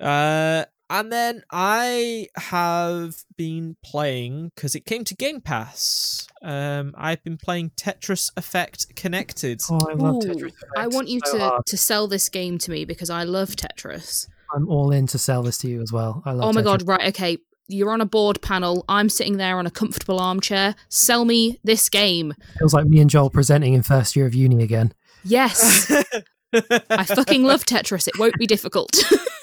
Uh, 0.00 0.64
and 0.92 1.10
then 1.10 1.42
I 1.50 2.28
have 2.36 3.24
been 3.38 3.76
playing 3.82 4.52
because 4.54 4.74
it 4.74 4.84
came 4.84 5.04
to 5.04 5.14
Game 5.14 5.40
Pass. 5.40 6.28
Um, 6.42 6.94
I've 6.98 7.24
been 7.24 7.38
playing 7.38 7.70
Tetris 7.70 8.30
Effect 8.36 8.94
Connected. 8.94 9.62
Oh, 9.70 9.80
I 9.90 9.94
love 9.94 10.16
Ooh, 10.16 10.18
Tetris. 10.20 10.52
I 10.76 10.88
want 10.88 11.08
you 11.08 11.20
so 11.24 11.38
to, 11.38 11.44
hard. 11.44 11.66
to 11.66 11.78
sell 11.78 12.08
this 12.08 12.28
game 12.28 12.58
to 12.58 12.70
me 12.70 12.84
because 12.84 13.08
I 13.08 13.24
love 13.24 13.56
Tetris. 13.56 14.28
I'm 14.54 14.68
all 14.68 14.92
in 14.92 15.06
to 15.06 15.18
sell 15.18 15.42
this 15.42 15.56
to 15.58 15.68
you 15.68 15.80
as 15.80 15.90
well. 15.90 16.22
I 16.26 16.32
love. 16.32 16.50
Oh 16.50 16.52
my 16.52 16.60
Tetris. 16.60 16.64
god, 16.64 16.88
right, 16.88 17.08
okay. 17.08 17.38
you're 17.68 17.90
on 17.90 18.02
a 18.02 18.06
board 18.06 18.42
panel. 18.42 18.84
I'm 18.86 19.08
sitting 19.08 19.38
there 19.38 19.58
on 19.58 19.66
a 19.66 19.70
comfortable 19.70 20.20
armchair. 20.20 20.74
Sell 20.90 21.24
me 21.24 21.58
this 21.64 21.88
game. 21.88 22.34
Feels 22.58 22.74
like 22.74 22.84
me 22.84 23.00
and 23.00 23.08
Joel 23.08 23.30
presenting 23.30 23.72
in 23.72 23.82
first 23.82 24.14
year 24.14 24.26
of 24.26 24.34
uni 24.34 24.62
again. 24.62 24.92
Yes, 25.24 25.90
I 26.52 27.04
fucking 27.04 27.44
love 27.44 27.64
Tetris. 27.64 28.08
It 28.08 28.18
won't 28.18 28.36
be 28.36 28.46
difficult. 28.46 28.94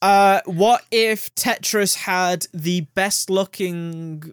Uh, 0.00 0.40
what 0.44 0.84
if 0.90 1.34
Tetris 1.34 1.96
had 1.96 2.46
the 2.54 2.82
best 2.94 3.30
looking 3.30 4.32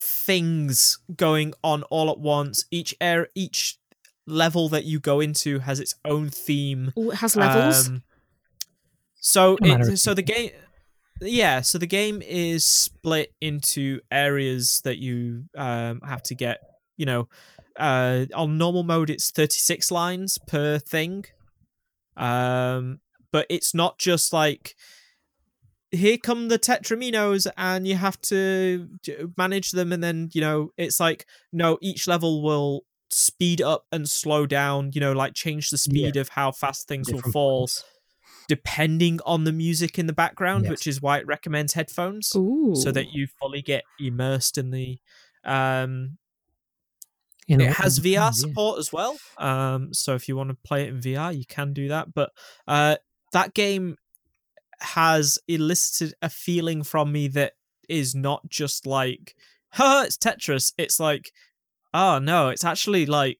things 0.00 0.98
going 1.14 1.54
on 1.62 1.84
all 1.84 2.10
at 2.10 2.18
once? 2.18 2.64
Each 2.70 2.94
air, 3.00 3.28
each 3.34 3.78
level 4.26 4.68
that 4.70 4.84
you 4.84 4.98
go 4.98 5.20
into 5.20 5.60
has 5.60 5.80
its 5.80 5.94
own 6.04 6.28
theme. 6.28 6.92
Ooh, 6.98 7.10
it 7.10 7.16
has 7.16 7.36
levels. 7.36 7.88
Um, 7.88 8.02
so, 9.14 9.56
it, 9.62 9.98
so 9.98 10.14
the 10.14 10.22
game, 10.22 10.50
yeah. 11.20 11.60
So 11.60 11.78
the 11.78 11.86
game 11.86 12.22
is 12.22 12.64
split 12.64 13.32
into 13.40 14.00
areas 14.10 14.80
that 14.84 14.98
you 14.98 15.44
um 15.56 16.00
have 16.00 16.22
to 16.24 16.34
get. 16.34 16.58
You 16.96 17.06
know, 17.06 17.28
uh, 17.78 18.26
on 18.34 18.58
normal 18.58 18.82
mode 18.82 19.08
it's 19.10 19.30
thirty 19.30 19.58
six 19.58 19.90
lines 19.90 20.36
per 20.38 20.78
thing. 20.78 21.24
Um, 22.16 23.00
but 23.32 23.46
it's 23.48 23.74
not 23.74 23.98
just 23.98 24.32
like 24.32 24.74
here 25.92 26.16
come 26.18 26.48
the 26.48 26.58
tetraminos 26.58 27.46
and 27.56 27.86
you 27.86 27.96
have 27.96 28.20
to 28.20 28.88
manage 29.36 29.72
them 29.72 29.92
and 29.92 30.02
then 30.04 30.28
you 30.32 30.40
know 30.40 30.70
it's 30.76 31.00
like 31.00 31.26
no 31.52 31.78
each 31.80 32.06
level 32.06 32.42
will 32.42 32.84
speed 33.10 33.60
up 33.60 33.86
and 33.90 34.08
slow 34.08 34.46
down 34.46 34.90
you 34.94 35.00
know 35.00 35.12
like 35.12 35.34
change 35.34 35.70
the 35.70 35.78
speed 35.78 36.16
of 36.16 36.28
how 36.28 36.52
fast 36.52 36.86
things 36.86 37.12
will 37.12 37.20
fall 37.32 37.68
depending 38.46 39.18
on 39.26 39.42
the 39.44 39.52
music 39.52 39.98
in 39.98 40.06
the 40.06 40.12
background 40.12 40.62
Yes. 40.64 40.70
which 40.70 40.86
is 40.86 41.02
why 41.02 41.18
it 41.18 41.26
recommends 41.26 41.72
headphones 41.72 42.32
Ooh. 42.36 42.74
so 42.76 42.92
that 42.92 43.12
you 43.12 43.26
fully 43.40 43.62
get 43.62 43.82
immersed 43.98 44.58
in 44.58 44.70
the 44.70 44.98
um 45.44 46.18
In 47.48 47.60
it 47.60 47.72
has 47.72 47.98
VR 47.98 48.02
things, 48.02 48.16
yeah. 48.16 48.30
support 48.30 48.78
as 48.78 48.92
well. 48.92 49.16
Um, 49.38 49.92
so 49.92 50.14
if 50.14 50.28
you 50.28 50.36
want 50.36 50.50
to 50.50 50.56
play 50.64 50.84
it 50.84 50.90
in 50.90 51.00
VR, 51.00 51.36
you 51.36 51.44
can 51.44 51.72
do 51.72 51.88
that. 51.88 52.14
But 52.14 52.30
uh, 52.68 52.96
that 53.32 53.54
game 53.54 53.96
has 54.80 55.38
elicited 55.46 56.14
a 56.22 56.30
feeling 56.30 56.82
from 56.82 57.12
me 57.12 57.28
that 57.28 57.52
is 57.88 58.14
not 58.14 58.48
just 58.48 58.86
like, 58.86 59.34
"Huh, 59.70 60.04
it's 60.06 60.16
Tetris." 60.16 60.72
It's 60.78 60.98
like, 60.98 61.32
oh 61.92 62.18
no, 62.18 62.48
it's 62.48 62.64
actually 62.64 63.06
like 63.06 63.38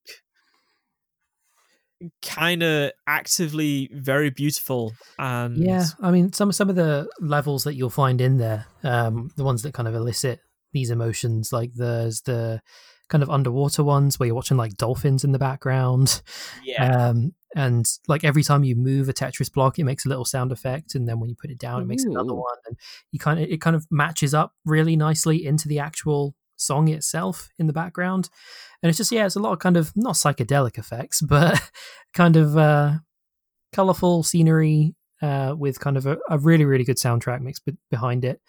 kind 2.23 2.63
of 2.63 2.91
actively 3.07 3.87
very 3.93 4.31
beautiful 4.31 4.93
and 5.19 5.57
Yeah, 5.57 5.85
I 6.01 6.11
mean 6.11 6.33
some 6.33 6.51
some 6.51 6.69
of 6.69 6.75
the 6.75 7.07
levels 7.19 7.63
that 7.65 7.75
you'll 7.75 7.89
find 7.89 8.19
in 8.21 8.37
there, 8.37 8.65
um, 8.83 9.31
the 9.37 9.43
ones 9.43 9.61
that 9.63 9.73
kind 9.73 9.87
of 9.87 9.95
elicit 9.95 10.39
these 10.73 10.89
emotions, 10.89 11.53
like 11.53 11.71
there's 11.75 12.21
the 12.21 12.61
kind 13.09 13.21
of 13.21 13.29
underwater 13.29 13.83
ones 13.83 14.17
where 14.17 14.25
you're 14.27 14.35
watching 14.35 14.57
like 14.57 14.77
dolphins 14.77 15.23
in 15.23 15.31
the 15.31 15.39
background, 15.39 16.21
yeah, 16.63 17.09
um, 17.09 17.33
and 17.55 17.85
like 18.07 18.23
every 18.23 18.43
time 18.43 18.63
you 18.63 18.75
move 18.75 19.09
a 19.09 19.13
Tetris 19.13 19.51
block, 19.51 19.77
it 19.77 19.83
makes 19.83 20.05
a 20.05 20.09
little 20.09 20.25
sound 20.25 20.51
effect, 20.51 20.95
and 20.95 21.07
then 21.07 21.19
when 21.19 21.29
you 21.29 21.35
put 21.35 21.49
it 21.49 21.57
down, 21.57 21.81
it 21.81 21.87
makes 21.87 22.03
another 22.03 22.33
one, 22.33 22.57
and 22.65 22.77
you 23.11 23.19
kind 23.19 23.39
of 23.39 23.49
it 23.49 23.61
kind 23.61 23.75
of 23.75 23.85
matches 23.91 24.33
up 24.33 24.53
really 24.65 24.95
nicely 24.95 25.45
into 25.45 25.67
the 25.67 25.79
actual 25.79 26.35
song 26.55 26.87
itself 26.87 27.49
in 27.59 27.67
the 27.67 27.73
background, 27.73 28.29
and 28.81 28.89
it's 28.89 28.97
just 28.97 29.11
yeah, 29.11 29.25
it's 29.25 29.35
a 29.35 29.39
lot 29.39 29.53
of 29.53 29.59
kind 29.59 29.77
of 29.77 29.91
not 29.95 30.15
psychedelic 30.15 30.77
effects, 30.77 31.21
but 31.27 31.61
kind 32.13 32.37
of 32.37 32.57
uh, 32.57 32.93
colorful 33.73 34.23
scenery 34.23 34.95
uh, 35.21 35.53
with 35.57 35.79
kind 35.79 35.97
of 35.97 36.05
a, 36.05 36.17
a 36.29 36.37
really 36.37 36.65
really 36.65 36.85
good 36.85 36.97
soundtrack 36.97 37.41
mix 37.41 37.59
be- 37.59 37.77
behind 37.89 38.23
it. 38.23 38.41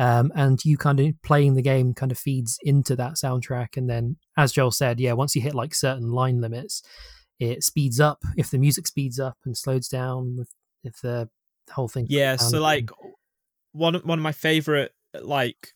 Um, 0.00 0.30
and 0.36 0.64
you 0.64 0.78
kind 0.78 1.00
of 1.00 1.20
playing 1.24 1.54
the 1.54 1.62
game 1.62 1.92
kind 1.92 2.12
of 2.12 2.18
feeds 2.18 2.56
into 2.62 2.96
that 2.96 3.14
soundtrack, 3.14 3.76
and 3.76 3.90
then 3.90 4.16
as 4.38 4.52
Joel 4.52 4.70
said, 4.70 5.00
yeah, 5.00 5.12
once 5.12 5.36
you 5.36 5.42
hit 5.42 5.54
like 5.54 5.74
certain 5.74 6.12
line 6.12 6.40
limits, 6.40 6.82
it 7.38 7.62
speeds 7.62 8.00
up 8.00 8.18
if 8.36 8.50
the 8.50 8.58
music 8.58 8.86
speeds 8.86 9.18
up 9.20 9.36
and 9.44 9.56
slows 9.56 9.88
down 9.88 10.36
with 10.36 10.50
if 10.84 11.00
the 11.00 11.28
whole 11.72 11.88
thing. 11.88 12.06
yeah 12.08 12.36
so 12.36 12.60
like 12.60 12.90
one 13.72 13.94
of- 13.94 14.04
one 14.04 14.18
of 14.18 14.22
my 14.22 14.32
favorite 14.32 14.92
like 15.22 15.72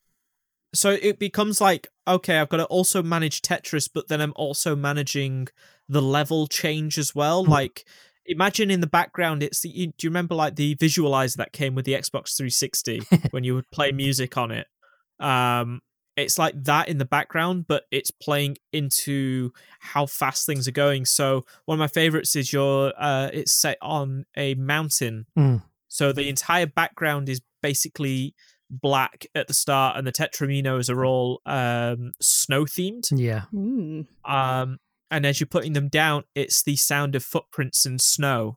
so 0.74 0.90
it 1.02 1.18
becomes 1.18 1.60
like 1.60 1.88
okay 2.08 2.38
i've 2.38 2.48
got 2.48 2.56
to 2.58 2.64
also 2.66 3.02
manage 3.02 3.42
tetris 3.42 3.88
but 3.92 4.08
then 4.08 4.20
i'm 4.20 4.32
also 4.36 4.74
managing 4.74 5.46
the 5.88 6.00
level 6.02 6.46
change 6.46 6.98
as 6.98 7.14
well 7.14 7.44
Hmm. 7.44 7.50
like 7.52 7.84
imagine 8.26 8.70
in 8.70 8.80
the 8.80 8.86
background 8.86 9.42
it's 9.42 9.60
the, 9.60 9.68
you, 9.68 9.86
do 9.88 10.06
you 10.06 10.10
remember 10.10 10.34
like 10.34 10.56
the 10.56 10.74
visualizer 10.76 11.36
that 11.36 11.52
came 11.52 11.74
with 11.74 11.84
the 11.84 11.92
xbox 11.94 12.36
360 12.36 13.02
when 13.32 13.44
you 13.44 13.54
would 13.54 13.70
play 13.70 13.92
music 13.92 14.36
on 14.38 14.50
it 14.50 14.66
um 15.20 15.80
it's 16.16 16.38
like 16.38 16.54
that 16.64 16.88
in 16.88 16.98
the 16.98 17.04
background 17.04 17.66
but 17.66 17.84
it's 17.90 18.10
playing 18.10 18.56
into 18.72 19.50
how 19.80 20.04
fast 20.06 20.44
things 20.46 20.68
are 20.68 20.72
going 20.72 21.04
so 21.04 21.44
one 21.64 21.76
of 21.76 21.80
my 21.80 21.86
favorites 21.88 22.36
is 22.36 22.52
your 22.52 22.92
uh 22.98 23.28
it's 23.32 23.52
set 23.52 23.78
on 23.80 24.24
a 24.36 24.54
mountain 24.54 25.26
Hmm. 25.36 25.56
so 25.88 26.12
the 26.12 26.28
entire 26.28 26.66
background 26.66 27.28
is 27.28 27.40
basically 27.62 28.34
black 28.70 29.26
at 29.34 29.48
the 29.48 29.52
start, 29.54 29.98
and 29.98 30.06
the 30.06 30.12
tetraminos 30.12 30.88
are 30.88 31.04
all 31.04 31.42
um, 31.44 32.12
snow 32.22 32.64
themed. 32.64 33.06
yeah, 33.14 33.42
Ooh. 33.54 34.06
Um, 34.24 34.78
and 35.10 35.26
as 35.26 35.38
you're 35.40 35.46
putting 35.46 35.74
them 35.74 35.88
down, 35.88 36.24
it's 36.34 36.62
the 36.62 36.76
sound 36.76 37.14
of 37.14 37.22
footprints 37.22 37.84
in 37.84 37.98
snow. 37.98 38.56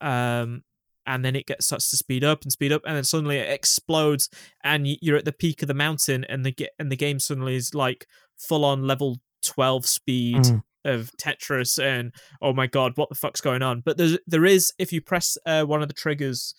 Um, 0.00 0.62
and 1.08 1.24
then 1.24 1.34
it 1.34 1.46
gets 1.46 1.66
starts 1.66 1.90
to 1.90 1.96
speed 1.96 2.22
up 2.22 2.42
and 2.42 2.52
speed 2.52 2.70
up, 2.70 2.82
and 2.86 2.94
then 2.96 3.02
suddenly 3.02 3.38
it 3.38 3.50
explodes, 3.50 4.28
and 4.62 4.86
you're 4.86 5.16
at 5.16 5.24
the 5.24 5.32
peak 5.32 5.62
of 5.62 5.68
the 5.68 5.74
mountain, 5.74 6.24
and 6.28 6.44
the 6.46 6.54
and 6.78 6.92
the 6.92 6.96
game 6.96 7.18
suddenly 7.18 7.56
is 7.56 7.74
like 7.74 8.06
full 8.36 8.64
on 8.64 8.86
level 8.86 9.18
twelve 9.42 9.86
speed 9.86 10.36
Mm. 10.42 10.62
of 10.84 11.10
Tetris, 11.20 11.82
and 11.82 12.12
oh 12.40 12.52
my 12.52 12.66
god, 12.68 12.92
what 12.96 13.08
the 13.08 13.14
fuck's 13.16 13.40
going 13.40 13.62
on? 13.62 13.80
But 13.84 13.96
there's 13.96 14.18
there 14.28 14.44
is 14.46 14.72
if 14.78 14.92
you 14.92 15.00
press 15.00 15.36
uh, 15.46 15.64
one 15.64 15.82
of 15.82 15.88
the 15.88 15.94
triggers, 15.94 16.54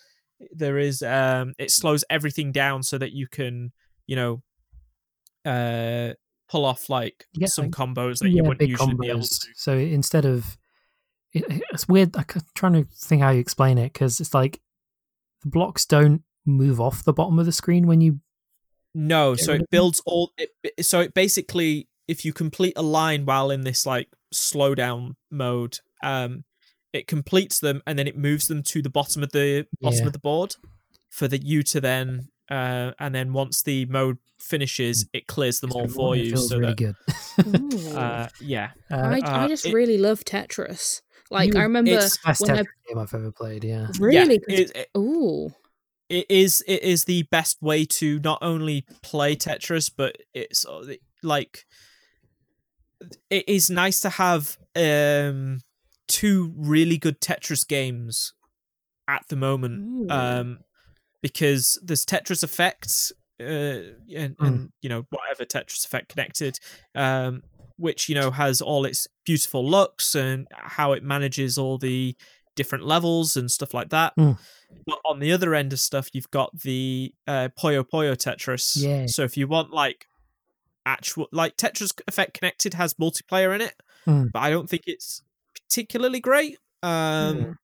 there 0.51 0.77
is 0.77 1.01
um 1.01 1.53
it 1.57 1.71
slows 1.71 2.03
everything 2.09 2.51
down 2.51 2.84
so 2.84 2.97
that 2.97 3.13
you 3.13 3.27
can 3.27 3.71
you 4.07 4.15
know 4.15 4.41
uh 5.45 6.13
pull 6.49 6.65
off 6.65 6.89
like 6.89 7.26
Yeah, 7.34 7.47
some 7.47 7.69
combos 7.71 8.19
that 8.19 8.30
you 8.30 8.43
wouldn't 8.43 8.67
usually 8.67 8.95
be 8.95 9.09
able 9.09 9.19
combos. 9.19 9.39
to. 9.41 9.47
So 9.55 9.77
instead 9.77 10.26
of 10.26 10.57
it, 11.34 11.61
it's 11.72 11.88
weird. 11.88 12.15
I'm 12.15 12.26
trying 12.56 12.73
to 12.73 12.85
think 12.93 13.22
how 13.22 13.30
you 13.31 13.39
explain 13.39 13.77
it 13.77 13.93
because 13.93 14.19
it's 14.19 14.34
like 14.34 14.60
the 15.41 15.49
blocks 15.49 15.85
don't 15.85 16.23
move 16.45 16.80
off 16.81 17.03
the 17.03 17.14
bottom 17.14 17.39
of 17.39 17.45
the 17.45 17.51
screen 17.51 17.88
when 17.88 18.01
you. 18.01 18.19
No, 18.95 19.35
so 19.35 19.53
it 19.53 19.69
builds 19.69 20.01
all. 20.06 20.31
It, 20.38 20.49
it- 20.64 20.85
so 20.85 20.99
it 21.01 21.14
basically, 21.14 21.88
if 22.07 22.26
you 22.26 22.34
complete 22.34 22.73
a 22.76 22.81
line 22.81 23.26
while 23.26 23.51
in 23.51 23.61
this 23.61 23.85
like 23.85 24.10
slowdown 24.34 25.15
mode, 25.30 25.80
um, 26.03 26.43
it 26.91 27.06
completes 27.07 27.60
them 27.60 27.84
and 27.85 27.99
then 27.99 28.07
it 28.07 28.18
moves 28.18 28.47
them 28.47 28.64
to 28.64 28.81
the 28.81 28.89
bottom 28.89 29.22
of 29.22 29.31
the 29.31 29.68
bottom 29.80 29.99
Yeah. 29.99 30.07
of 30.07 30.14
the 30.14 30.19
board 30.19 30.56
for 31.10 31.27
the 31.27 31.38
you 31.38 31.61
to 31.64 31.80
then, 31.81 32.30
uh, 32.49 32.91
and 32.99 33.14
then 33.14 33.31
once 33.34 33.61
the 33.61 33.85
mode 33.85 34.18
finishes, 34.39 35.06
it 35.14 35.27
clears 35.27 35.60
them 35.60 35.72
all 35.73 35.88
for 35.88 36.15
you. 36.15 36.31
feels 36.31 36.49
So 36.49 36.57
really 36.57 36.73
that, 36.73 36.77
good. 36.77 36.95
Uh, 37.95 38.27
yeah, 38.41 38.72
Uh, 38.91 38.95
I, 38.95 39.19
I 39.23 39.45
uh, 39.45 39.47
just 39.47 39.65
it- 39.68 39.73
really 39.73 39.97
love 39.99 40.22
Tetris. 40.26 41.01
Like 41.30 41.53
You- 41.53 41.60
I 41.60 41.64
remember 41.64 41.91
it's 41.91 42.18
best 42.18 42.41
when 42.41 42.51
I, 42.51 42.64
game 42.88 42.97
I've 42.97 43.14
ever 43.14 43.31
played. 43.31 43.64
Yeah, 43.64 43.88
really. 43.99 44.39
yeah, 44.47 44.57
it, 44.57 44.72
it- 44.76 44.89
Ooh. 44.97 45.53
it 46.10 46.26
is 46.30 46.64
it 46.68 46.81
is 46.84 47.06
the 47.06 47.23
best 47.23 47.61
way 47.61 47.85
to 47.85 48.19
not 48.19 48.39
only 48.41 48.85
play 49.03 49.35
Tetris, 49.35 49.91
but 49.95 50.18
it's 50.34 50.65
uh, 50.65 50.93
like 51.23 51.65
it 53.30 53.47
is 53.47 53.69
nice 53.69 53.99
to 54.01 54.10
have 54.10 54.57
um 54.76 55.61
two 56.07 56.53
really 56.57 56.97
good 56.97 57.22
Tetris 57.22 57.68
games 57.68 58.34
at 59.07 59.23
the 59.30 59.35
moment. 59.35 60.10
Ooh. 60.11 60.14
Um 60.14 60.60
because 61.22 61.80
there's 61.84 62.06
Tetris 62.06 62.43
Effect 62.43 63.11
uh 63.39 63.93
and, 64.15 64.35
Mm. 64.38 64.47
and 64.47 64.69
you 64.81 64.89
know 64.89 65.06
whatever 65.11 65.45
Tetris 65.45 65.85
Effect 65.85 66.10
connected 66.10 66.57
um 66.95 67.43
which 67.80 68.10
you 68.10 68.15
know 68.15 68.31
has 68.31 68.61
all 68.61 68.85
its 68.85 69.07
beautiful 69.26 69.68
looks 69.68 70.14
and 70.15 70.47
how 70.51 70.91
it 70.93 71.03
manages 71.03 71.57
all 71.57 71.77
the 71.77 72.15
different 72.56 72.85
levels 72.85 73.38
and 73.38 73.49
stuff 73.49 73.73
like 73.73 73.89
that. 73.89 74.14
Mm. 74.18 74.38
But 74.85 74.99
on 75.06 75.19
the 75.19 75.31
other 75.31 75.56
end 75.56 75.73
of 75.73 75.80
stuff, 75.80 76.10
you've 76.14 76.30
got 76.31 76.51
the 76.60 77.14
uh, 77.27 77.49
Puyo 77.60 77.84
Puyo 77.84 78.15
Tetris. 78.15 78.76
Yeah. 78.81 79.06
So 79.07 79.23
if 79.23 79.35
you 79.38 79.47
want 79.47 79.72
like 79.72 80.06
actual 80.85 81.27
like 81.31 81.56
Tetris 81.57 81.91
Effect 82.07 82.34
Connected 82.34 82.73
has 82.76 82.93
multiplayer 82.95 83.53
in 83.56 83.61
it, 83.61 83.76
Mm. 84.07 84.31
but 84.31 84.39
I 84.39 84.49
don't 84.49 84.69
think 84.69 84.84
it's 84.88 85.23
particularly 85.53 86.19
great. 86.19 86.57
Um, 86.81 86.89
Mm. 87.38 87.56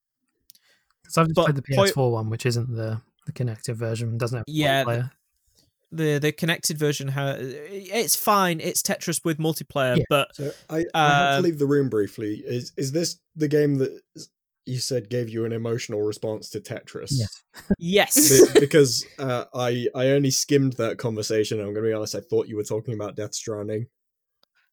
because 1.01 1.17
I've 1.17 1.27
just 1.27 1.35
played 1.35 1.55
the 1.55 1.61
point- 1.61 1.91
PS4 1.93 2.11
one, 2.11 2.29
which 2.29 2.45
isn't 2.45 2.75
the 2.75 3.01
the 3.25 3.31
connected 3.31 3.75
version. 3.75 4.17
Doesn't 4.17 4.37
have 4.39 4.45
Yeah, 4.47 4.83
multiplayer. 4.83 5.11
The 5.95 6.19
the 6.19 6.31
connected 6.31 6.77
version 6.77 7.07
has 7.09 7.37
it's 7.41 8.15
fine. 8.15 8.59
It's 8.59 8.81
Tetris 8.81 9.23
with 9.25 9.37
multiplayer, 9.37 9.97
Yeah. 9.97 10.03
but 10.09 10.35
So 10.35 10.51
I, 10.69 10.85
I 10.93 11.07
have 11.09 11.37
to 11.37 11.41
leave 11.43 11.59
the 11.59 11.65
room 11.65 11.89
briefly. 11.89 12.43
Is 12.45 12.71
is 12.77 12.91
this 12.91 13.19
the 13.35 13.47
game 13.47 13.75
that 13.79 14.01
you 14.67 14.79
said 14.79 15.09
gave 15.09 15.29
you 15.29 15.45
an 15.45 15.51
emotional 15.51 16.01
response 16.01 16.49
to 16.49 16.59
Tetris. 16.59 17.11
Yes. 17.11 17.43
Yes. 17.77 18.53
Be- 18.53 18.59
because 18.59 19.05
uh, 19.19 19.45
I 19.53 19.87
I 19.95 20.07
only 20.09 20.31
skimmed 20.31 20.73
that 20.73 20.97
conversation. 20.97 21.59
I'm 21.59 21.73
gonna 21.73 21.85
be 21.87 21.93
honest. 21.93 22.15
I 22.15 22.21
thought 22.21 22.47
you 22.47 22.55
were 22.55 22.63
talking 22.63 22.93
about 22.93 23.15
Death 23.15 23.35
Stranding. 23.35 23.87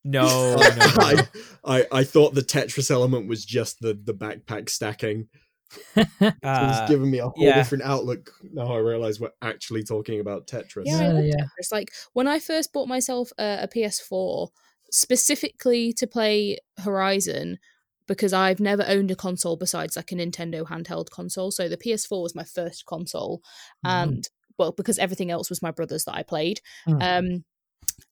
no, 0.05 0.57
no, 0.57 0.57
no. 0.57 0.87
I, 0.99 1.29
I 1.65 1.87
I 1.93 2.05
thought 2.05 2.35
the 2.35 2.43
Tetris 2.43 2.91
element 2.91 3.29
was 3.29 3.45
just 3.45 3.81
the 3.81 3.99
the 4.03 4.15
backpack 4.15 4.69
stacking. 4.69 5.29
So 5.97 6.33
Uh, 6.43 6.79
it's 6.83 6.91
given 6.91 7.11
me 7.11 7.19
a 7.19 7.25
whole 7.29 7.35
yeah. 7.37 7.55
different 7.55 7.85
outlook. 7.85 8.31
Now 8.53 8.73
I 8.73 8.79
realize 8.79 9.21
we're 9.21 9.31
actually 9.43 9.83
talking 9.85 10.21
about 10.21 10.47
Tetris. 10.47 10.85
Yeah, 10.87 10.99
I 10.99 11.03
Yeah, 11.03 11.13
love 11.13 11.25
yeah. 11.25 11.35
Tetris. 11.35 11.73
Like 11.73 11.91
when 12.13 12.27
I 12.29 12.39
first 12.39 12.73
bought 12.73 12.89
myself 12.89 13.33
a, 13.39 13.61
a 13.63 13.69
PS4 13.69 14.49
specifically 14.91 15.93
to 15.95 16.07
play 16.07 16.59
Horizon 16.79 17.59
because 18.07 18.33
I've 18.33 18.61
never 18.61 18.85
owned 18.87 19.11
a 19.11 19.17
console 19.17 19.57
besides 19.57 19.97
like 19.97 20.13
a 20.13 20.15
Nintendo 20.15 20.67
handheld 20.67 21.11
console. 21.11 21.51
So 21.51 21.69
the 21.69 21.77
PS4 21.77 22.23
was 22.23 22.35
my 22.35 22.45
first 22.45 22.85
console, 22.87 23.43
Mhm. 23.85 23.91
and 23.91 24.29
well, 24.59 24.73
because 24.73 24.99
everything 24.99 25.31
else 25.31 25.49
was 25.49 25.63
my 25.63 25.71
brother's 25.71 26.05
that 26.05 26.15
I 26.15 26.23
played. 26.23 26.61
Mm. 26.87 27.03
Um, 27.03 27.45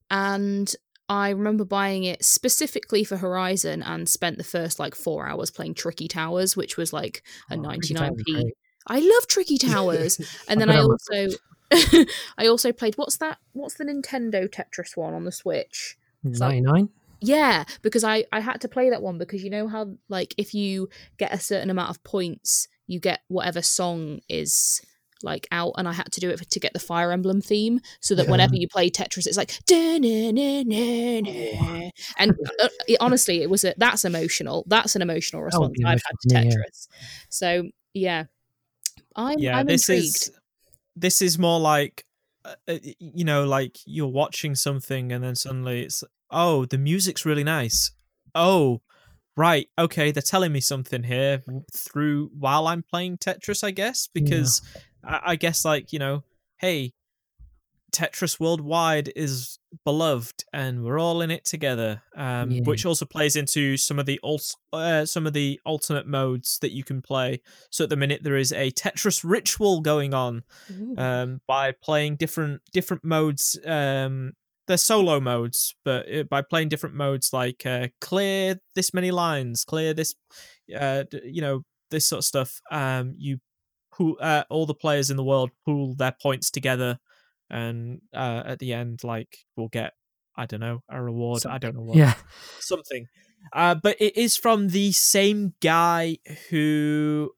and 0.09 0.75
I 1.11 1.31
remember 1.31 1.65
buying 1.65 2.05
it 2.05 2.23
specifically 2.23 3.03
for 3.03 3.17
Horizon 3.17 3.83
and 3.83 4.07
spent 4.07 4.37
the 4.37 4.45
first 4.45 4.79
like 4.79 4.95
four 4.95 5.27
hours 5.27 5.51
playing 5.51 5.73
Tricky 5.73 6.07
Towers, 6.07 6.55
which 6.55 6.77
was 6.77 6.93
like 6.93 7.21
a 7.49 7.57
Oh, 7.57 7.63
Tricky 7.63 7.93
Towers 7.93 8.21
is 8.27 8.33
99p. 8.37 8.51
love 8.99 9.27
Tricky 9.27 9.57
Towers. 9.69 10.21
And 10.47 10.61
then 10.61 10.69
I 10.69 10.75
my 10.77 10.83
also 10.83 11.27
I 12.37 12.47
also 12.47 12.71
played 12.71 12.95
what's 12.97 13.17
that 13.17 13.39
what's 13.51 13.73
the 13.73 13.83
Nintendo 13.83 14.49
Tetris 14.49 14.95
one 14.95 15.13
on 15.13 15.25
the 15.25 15.33
Switch? 15.33 15.97
like- 16.23 16.39
99? 16.63 16.87
Yeah, 17.19 17.65
because 17.81 18.05
I 18.05 18.23
I 18.31 18.39
had 18.39 18.61
to 18.61 18.69
play 18.69 18.89
that 18.89 19.01
one 19.01 19.17
because 19.17 19.43
you 19.43 19.49
know 19.49 19.67
how 19.67 19.89
like 20.07 20.33
if 20.37 20.53
you 20.53 20.87
get 21.17 21.33
a 21.33 21.39
certain 21.39 21.69
amount 21.69 21.89
of 21.89 22.01
points, 22.05 22.69
you 22.87 23.01
get 23.01 23.19
whatever 23.27 23.61
song 23.61 24.21
is 24.29 24.81
like 25.23 25.47
out 25.51 25.73
and 25.77 25.87
I 25.87 25.93
had 25.93 26.11
to 26.11 26.19
do 26.19 26.29
it 26.29 26.49
to 26.49 26.59
get 26.59 26.73
the 26.73 26.79
Fire 26.79 27.11
Emblem 27.11 27.41
theme 27.41 27.79
so 27.99 28.15
that 28.15 28.25
Yeah. 28.25 28.31
whenever 28.31 28.55
you 28.55 28.67
play 28.67 28.89
Tetris 28.89 29.27
it's 29.27 29.37
like 29.37 29.51
and 32.17 32.31
uh, 32.61 32.67
it- 32.87 32.97
honestly 32.99 33.41
it 33.41 33.49
was 33.49 33.63
a 33.63 33.73
that's 33.77 34.05
emotional 34.05 34.63
that's 34.67 34.95
an 34.95 35.01
emotional 35.01 35.41
That 35.49 35.59
would 35.59 35.71
response 35.71 35.77
be 35.77 35.85
I've 35.85 36.01
had 36.05 36.15
to 36.29 36.35
emotional 36.35 36.51
for 36.53 36.59
me, 36.59 36.63
Tetris. 36.65 36.87
So 37.29 37.69
yeah. 37.93 38.25
I'm 39.15 39.39
yeah, 39.39 39.57
I'm 39.57 39.65
this 39.67 39.89
intrigued. 39.89 40.15
is 40.15 40.31
this 40.95 41.21
is 41.21 41.37
more 41.37 41.59
like 41.59 42.05
uh, 42.45 42.55
uh, 42.67 42.77
you 42.99 43.23
know, 43.23 43.43
like 43.45 43.77
you're 43.85 44.07
watching 44.07 44.55
something 44.55 45.11
and 45.11 45.23
then 45.23 45.35
suddenly 45.35 45.81
it's 45.83 46.03
oh, 46.29 46.65
the 46.65 46.77
music's 46.77 47.25
really 47.25 47.43
nice. 47.43 47.91
Oh, 48.33 48.81
right, 49.35 49.67
okay, 49.77 50.11
they're 50.11 50.21
telling 50.21 50.51
me 50.53 50.61
something 50.61 51.03
here 51.03 51.43
through 51.73 52.31
while 52.37 52.67
I'm 52.67 52.83
playing 52.83 53.17
Tetris, 53.17 53.63
I 53.63 53.71
guess, 53.71 54.07
because 54.13 54.61
I, 55.03 55.19
I 55.27 55.35
guess 55.35 55.65
like 55.65 55.91
you 55.93 55.99
know, 55.99 56.23
hey, 56.59 56.93
Tetris 57.91 58.39
Worldwide 58.39 59.11
is 59.15 59.59
beloved, 59.83 60.45
and 60.53 60.83
we're 60.83 60.99
all 60.99 61.21
in 61.21 61.29
it 61.29 61.43
together. 61.43 62.01
Um, 62.15 62.51
Yeah. 62.51 62.61
which 62.63 62.85
also 62.85 63.05
plays 63.05 63.35
into 63.35 63.75
some 63.77 63.99
of 63.99 64.05
the 64.05 64.19
alt- 64.23 64.55
uh, 64.71 65.05
some 65.05 65.27
of 65.27 65.33
the 65.33 65.59
alternate 65.65 66.07
modes 66.07 66.57
that 66.59 66.71
you 66.71 66.83
can 66.83 67.01
play. 67.01 67.41
So 67.69 67.83
at 67.83 67.89
the 67.89 67.97
minute 67.97 68.23
there 68.23 68.37
is 68.37 68.53
a 68.53 68.71
Tetris 68.71 69.23
ritual 69.23 69.81
going 69.81 70.13
on 70.13 70.43
um, 70.97 71.41
by 71.47 71.73
playing 71.73 72.15
different 72.15 72.61
different 72.71 73.03
modes. 73.03 73.59
Um, 73.65 74.33
they're 74.67 74.77
solo 74.77 75.19
modes, 75.19 75.75
but 75.83 76.09
uh, 76.13 76.23
by 76.23 76.41
playing 76.43 76.69
different 76.69 76.95
modes 76.95 77.33
like 77.33 77.65
uh, 77.65 77.87
clear 77.99 78.61
this 78.75 78.93
many 78.93 79.11
lines, 79.11 79.65
clear 79.65 79.93
this, 79.93 80.15
uh, 80.79 81.03
you 81.25 81.41
know, 81.41 81.63
this 81.89 82.05
sort 82.07 82.19
of 82.19 82.25
stuff. 82.25 82.61
Um, 82.71 83.15
you 83.17 83.39
pool 83.91 84.17
uh, 84.21 84.43
all 84.49 84.65
the 84.65 84.73
players 84.73 85.09
in 85.09 85.17
the 85.17 85.23
world 85.23 85.51
pool 85.65 85.95
their 85.95 86.13
points 86.21 86.51
together, 86.51 86.99
and 87.49 88.01
uh, 88.13 88.43
at 88.45 88.59
the 88.59 88.73
end, 88.73 89.03
like 89.03 89.39
we'll 89.55 89.67
get 89.69 89.93
I 90.35 90.45
don't 90.45 90.59
know 90.61 90.83
a 90.89 91.01
reward. 91.01 91.45
I 91.45 91.57
don't 91.57 91.75
know 91.75 91.81
what 91.81 91.97
Yeah. 91.97 92.13
something. 92.59 93.07
Uh, 93.53 93.75
but 93.75 93.97
it 93.99 94.15
is 94.15 94.37
from 94.37 94.69
the 94.69 94.91
same 94.93 95.53
guy 95.61 96.17
who, 96.49 97.31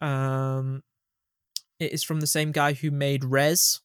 um, 0.00 0.82
it 1.80 1.92
is 1.92 2.02
from 2.04 2.20
the 2.20 2.26
same 2.26 2.52
guy 2.52 2.72
who 2.72 2.90
made 2.90 3.24
Rez, 3.24 3.80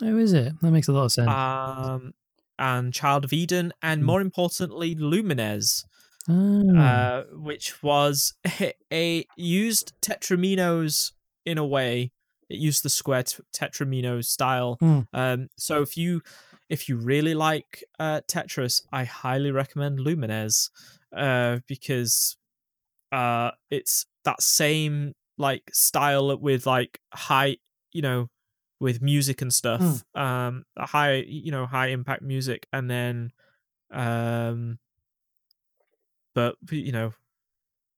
Oh, 0.00 0.16
is 0.16 0.32
it? 0.32 0.52
That 0.62 0.70
makes 0.70 0.88
a 0.88 0.92
lot 0.92 1.06
of 1.06 1.12
sense. 1.12 1.28
um, 1.28 2.12
and 2.58 2.94
Child 2.94 3.24
of 3.24 3.32
Eden, 3.32 3.72
and 3.82 4.00
Hmm. 4.00 4.06
more 4.06 4.20
importantly, 4.20 4.94
Lumines, 4.94 5.84
Oh. 6.28 6.76
uh, 6.78 7.24
which 7.32 7.82
was 7.82 8.34
a 8.92 9.26
used 9.36 9.92
Tetraminos 10.00 11.12
in 11.48 11.58
a 11.58 11.66
way. 11.66 12.12
It 12.48 12.58
used 12.58 12.82
the 12.82 12.88
square 12.88 13.22
t- 13.24 13.42
Tetraminos 13.54 14.24
style. 14.24 14.76
Hmm. 14.80 15.00
Um, 15.12 15.48
so 15.56 15.82
if 15.82 15.96
you 15.96 16.22
if 16.68 16.88
you 16.88 16.96
really 16.96 17.34
like 17.34 17.84
uh, 17.98 18.20
Tetris, 18.28 18.82
I 18.92 19.04
highly 19.04 19.50
recommend 19.50 19.98
Lumines 19.98 20.70
uh, 21.14 21.58
because 21.66 22.36
uh, 23.12 23.50
it's 23.70 24.06
that 24.24 24.42
same 24.42 25.14
like 25.38 25.62
style 25.72 26.36
with 26.36 26.66
like 26.66 27.00
high, 27.12 27.56
you 27.92 28.02
know, 28.02 28.28
with 28.80 29.00
music 29.02 29.42
and 29.42 29.52
stuff. 29.52 30.04
Um, 30.14 30.64
a 30.76 30.86
high, 30.86 31.24
you 31.26 31.50
know, 31.50 31.66
high 31.66 31.88
impact 31.88 32.22
music, 32.22 32.66
and 32.72 32.90
then, 32.90 33.32
um, 33.90 34.78
but 36.34 36.56
you 36.70 36.92
know, 36.92 37.12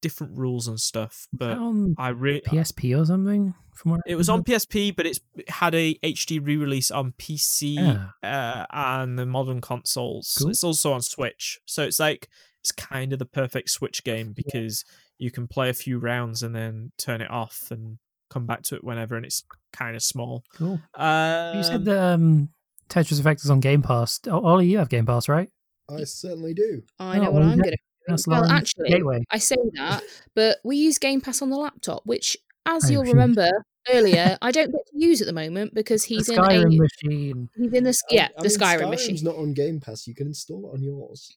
different 0.01 0.37
rules 0.39 0.67
and 0.69 0.81
stuff. 0.81 1.27
But 1.33 1.59
on 1.59 1.95
I 1.99 2.09
really 2.09 2.41
PSP 2.43 2.99
or 3.01 3.05
something? 3.05 3.55
From 3.75 3.93
where 3.93 4.01
it 4.07 4.17
was 4.17 4.29
on 4.29 4.43
PSP, 4.45 4.95
but 4.95 5.07
it's 5.07 5.21
it 5.37 5.49
had 5.49 5.75
a 5.75 5.95
HD 6.03 6.45
re-release 6.45 6.91
on 6.91 7.13
PC 7.19 7.75
Yeah. 7.77 8.09
uh, 8.23 8.67
and 8.71 9.19
the 9.19 9.25
modern 9.27 9.61
consoles. 9.61 10.37
Cool. 10.39 10.51
It's 10.51 10.65
also 10.65 10.93
on 10.93 11.03
Switch, 11.03 11.59
so 11.65 11.83
it's 11.85 11.99
like 12.01 12.29
it's 12.61 12.73
kind 12.73 13.13
of 13.13 13.19
the 13.19 13.25
perfect 13.27 13.71
Switch 13.71 14.05
game 14.05 14.33
because 14.35 14.85
you 15.19 15.31
can 15.31 15.47
play 15.49 15.71
a 15.71 15.75
few 15.75 15.99
rounds 15.99 16.43
and 16.43 16.55
then 16.55 16.93
turn 16.99 17.21
it 17.23 17.31
off 17.31 17.69
and 17.71 17.99
come 18.29 18.47
back 18.47 18.63
to 18.65 18.75
it 18.77 18.85
whenever, 18.85 19.17
and 19.17 19.25
it's 19.25 19.45
kind 19.73 19.97
of 19.97 20.03
small. 20.03 20.45
Cool. 20.55 20.81
Um, 20.95 21.57
You 21.57 21.63
said 21.65 21.85
that 21.87 21.99
um, 22.15 22.51
Tetris 22.89 23.19
Effect 23.19 23.41
is 23.43 23.51
on 23.51 23.61
Game 23.61 23.83
Pass. 23.83 24.21
Oh, 24.29 24.41
Oli, 24.45 24.67
you 24.67 24.79
have 24.79 24.89
Game 24.91 25.07
Pass, 25.07 25.29
right? 25.29 25.49
I 25.91 26.05
certainly 26.05 26.55
do. 26.55 26.83
I 26.99 27.19
know 27.19 27.29
Oh, 27.29 27.31
what 27.33 27.43
well, 27.43 27.51
I'm 27.51 27.59
yeah, 27.59 27.65
gonna 27.65 27.77
That's 28.11 28.27
well 28.27 28.45
actually 28.45 28.91
Gateway. 28.91 29.25
I 29.31 29.39
say 29.39 29.57
that, 29.75 30.03
but 30.35 30.59
we 30.65 30.77
use 30.77 30.99
Game 30.99 31.21
Pass 31.21 31.43
on 31.43 31.51
the 31.51 31.57
laptop, 31.57 32.03
which, 32.05 32.37
as 32.67 32.85
I 32.87 32.93
you'll 32.93 33.03
refuse. 33.03 33.15
remember 33.15 33.51
earlier, 33.91 34.37
I 34.43 34.51
don't 34.51 34.71
get 34.71 34.87
to 34.87 34.93
use 34.99 35.21
at 35.21 35.27
the 35.27 35.33
moment 35.33 35.75
because 35.75 36.05
he's 36.05 36.27
the 36.27 36.35
in 36.35 36.39
a 36.39 36.43
Skyrim 36.43 36.77
machine. 36.79 37.49
he's 37.57 37.73
in 37.73 37.85
the 37.85 38.03
yeah 38.11 38.29
I 38.39 38.43
the 38.43 38.49
mean, 38.49 38.59
Skyrim 38.59 38.81
Skyrim's 38.81 38.91
machine. 38.91 39.25
not 39.25 39.37
on 39.37 39.55
Game 39.55 39.81
Pass. 39.81 40.07
You 40.07 40.15
can 40.15 40.27
install 40.27 40.71
it 40.71 40.75
on 40.75 40.83
yours. 40.83 41.37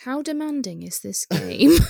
How 0.00 0.20
demanding 0.22 0.82
is 0.82 1.00
this 1.00 1.26
game? 1.26 1.72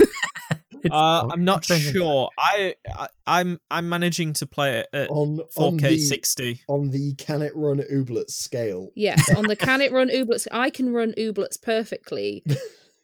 Uh. 0.90 1.26
I'm 1.32 1.42
not 1.44 1.64
sure. 1.64 2.28
I, 2.38 2.74
I 2.94 3.08
I'm 3.26 3.58
I'm 3.72 3.88
managing 3.88 4.34
to 4.34 4.46
play 4.46 4.78
it 4.78 4.86
at 4.92 5.10
On 5.10 5.40
on 5.56 5.78
4K 5.78 5.80
the 5.80 5.98
60. 5.98 6.60
on 6.68 6.90
the 6.90 7.14
can 7.14 7.42
it 7.42 7.50
run 7.56 7.78
Ooblets 7.92 8.30
scale. 8.30 8.90
yes, 8.94 9.28
on 9.34 9.46
the 9.48 9.56
can 9.56 9.80
it 9.80 9.90
run 9.90 10.10
Ooblets? 10.10 10.46
I 10.52 10.70
can 10.70 10.92
run 10.92 11.12
Ooblets 11.18 11.60
perfectly. 11.60 12.44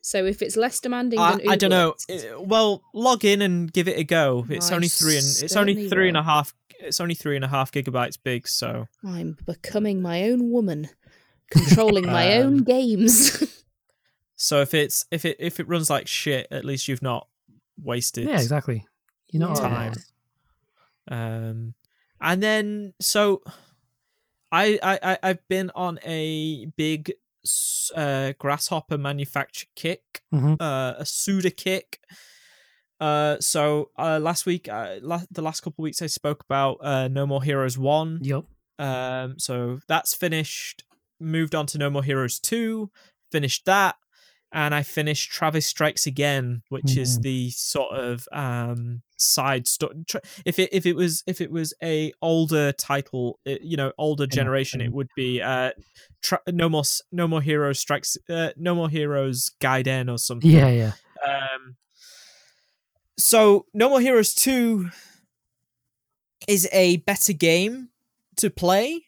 So 0.04 0.24
if 0.26 0.42
it's 0.42 0.56
less 0.56 0.80
demanding 0.80 1.18
I, 1.20 1.36
than 1.36 1.48
I 1.48 1.56
don't 1.56 1.70
know. 1.70 1.92
Ooblets- 1.92 2.32
Uh, 2.36 2.40
Well, 2.42 2.82
log 2.92 3.24
in 3.24 3.40
and 3.40 3.72
give 3.72 3.86
it 3.88 3.96
a 3.98 4.04
go. 4.04 4.44
It's 4.50 4.70
I 4.70 4.74
only 4.74 4.88
three 4.88 5.16
and 5.16 5.24
it's 5.24 5.56
only 5.56 5.74
certainly 5.74 5.88
three 5.88 6.08
and 6.08 6.16
a 6.16 6.20
will. 6.20 6.24
half. 6.24 6.54
It's 6.80 7.00
only 7.00 7.14
three 7.14 7.36
and 7.36 7.44
a 7.44 7.48
half 7.48 7.70
gigabytes 7.70 8.18
big. 8.22 8.48
So 8.48 8.88
I'm 9.04 9.36
becoming 9.46 10.02
my 10.02 10.24
own 10.24 10.50
woman, 10.50 10.88
controlling 11.50 12.06
my 12.06 12.36
own 12.38 12.58
Um, 12.58 12.64
games. 12.64 13.62
so 14.36 14.60
if 14.60 14.74
it's 14.74 15.04
if 15.12 15.24
it 15.24 15.36
if 15.38 15.60
it 15.60 15.68
runs 15.68 15.88
like 15.88 16.08
shit, 16.08 16.48
at 16.50 16.64
least 16.64 16.88
you've 16.88 17.02
not 17.02 17.28
wasted 17.80 18.26
Yeah, 18.26 18.40
exactly. 18.40 18.84
You're 19.30 19.40
not 19.46 19.56
Yeah. 19.58 19.68
time. 19.68 19.94
Um, 21.08 21.74
and 22.20 22.42
then 22.42 22.94
so 23.00 23.42
I 24.50 24.78
I 24.82 24.98
I- 25.12 25.18
I've 25.22 25.48
been 25.48 25.70
on 25.76 25.98
a 26.04 26.66
big 26.76 27.10
s- 27.10 27.16
uh 27.96 28.32
grasshopper 28.38 28.98
manufacture 28.98 29.66
kick. 29.76 30.22
Mhm. 30.32 30.56
uh, 30.60 30.94
a 30.98 31.04
Suda 31.06 31.50
kick. 31.50 31.98
Uh, 33.00 33.36
so 33.40 33.90
uh, 33.98 34.20
last 34.20 34.46
week, 34.46 34.68
uh, 34.68 34.96
la- 35.02 35.22
the 35.30 35.42
last 35.42 35.60
couple 35.60 35.82
of 35.82 35.84
weeks, 35.84 36.00
I 36.02 36.06
spoke 36.06 36.44
about 36.44 36.76
uh, 36.82 37.08
No 37.08 37.26
More 37.26 37.42
Heroes 37.42 37.76
One. 37.76 38.20
Yup. 38.22 38.46
Um, 38.78 39.38
so 39.38 39.80
that's 39.88 40.14
finished. 40.14 40.84
Moved 41.18 41.54
on 41.54 41.66
to 41.66 41.78
No 41.78 41.90
More 41.90 42.04
Heroes 42.04 42.38
Two. 42.38 42.90
Finished 43.32 43.64
that, 43.66 43.96
and 44.52 44.74
I 44.74 44.82
finished 44.82 45.30
Travis 45.30 45.66
Strikes 45.66 46.06
Again, 46.06 46.62
which 46.68 46.96
is 46.96 47.18
Mhm. 47.18 47.22
the 47.22 47.50
sort 47.50 47.94
of 47.94 48.28
um 48.32 49.02
side 49.16 49.66
story. 49.68 49.94
If 50.44 50.58
it 50.58 50.68
if 50.72 50.84
it 50.86 50.94
was 50.96 51.22
if 51.26 51.40
it 51.40 51.50
was 51.50 51.72
a 51.82 52.12
older 52.20 52.72
title, 52.72 53.38
uh, 53.46 53.56
you 53.62 53.76
know, 53.76 53.92
older 53.98 54.26
generation, 54.26 54.80
it 54.80 54.92
would 54.92 55.08
be 55.16 55.40
uh, 55.40 55.72
tra- 56.22 56.42
No 56.48 56.68
More 56.68 56.82
No 57.12 57.26
More 57.28 57.40
Heroes 57.42 57.78
Strikes 57.80 58.16
uh, 58.28 58.50
No 58.56 58.74
More 58.74 58.88
Heroes 58.90 59.50
Gaiden 59.60 60.12
or 60.12 60.18
something. 60.18 60.50
Yeah, 60.50 60.68
yeah. 60.68 60.92
Um, 61.26 61.76
so 63.18 63.66
No 63.72 63.88
More 63.88 64.00
Heroes 64.00 64.34
2 64.34 64.90
is 66.48 66.68
a 66.72 66.96
better 66.98 67.32
game 67.32 67.90
to 68.36 68.50
play, 68.50 69.06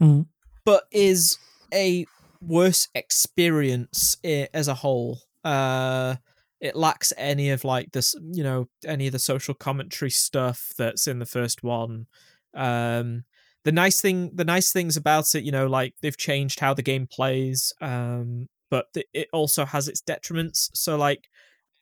Mhm. 0.00 0.26
but 0.64 0.84
is 0.92 1.38
a 1.72 2.06
worse 2.46 2.88
experience 2.94 4.16
i- 4.24 4.48
as 4.54 4.68
a 4.68 4.74
whole. 4.74 5.20
Uh, 5.44 6.16
it 6.60 6.76
lacks 6.76 7.12
any 7.16 7.50
of 7.50 7.64
like 7.64 7.92
this, 7.92 8.14
you 8.32 8.42
know, 8.42 8.68
any 8.86 9.06
of 9.06 9.12
the 9.12 9.18
social 9.18 9.54
commentary 9.54 10.10
stuff 10.10 10.72
that's 10.78 11.06
in 11.06 11.18
the 11.18 11.26
first 11.26 11.62
one. 11.62 12.06
Um, 12.54 13.24
the 13.64 13.72
nice 13.72 14.00
thing, 14.00 14.30
the 14.34 14.44
nice 14.44 14.72
things 14.72 14.96
about 14.96 15.34
it, 15.34 15.44
you 15.44 15.52
know, 15.52 15.66
like 15.66 15.94
they've 16.02 16.16
changed 16.16 16.60
how 16.60 16.74
the 16.74 16.82
game 16.82 17.06
plays. 17.06 17.72
Um, 17.80 18.48
but 18.70 18.86
it 19.12 19.28
also 19.32 19.64
has 19.64 19.88
its 19.88 20.02
detriments. 20.02 20.70
So 20.74 20.96
like 20.96 21.28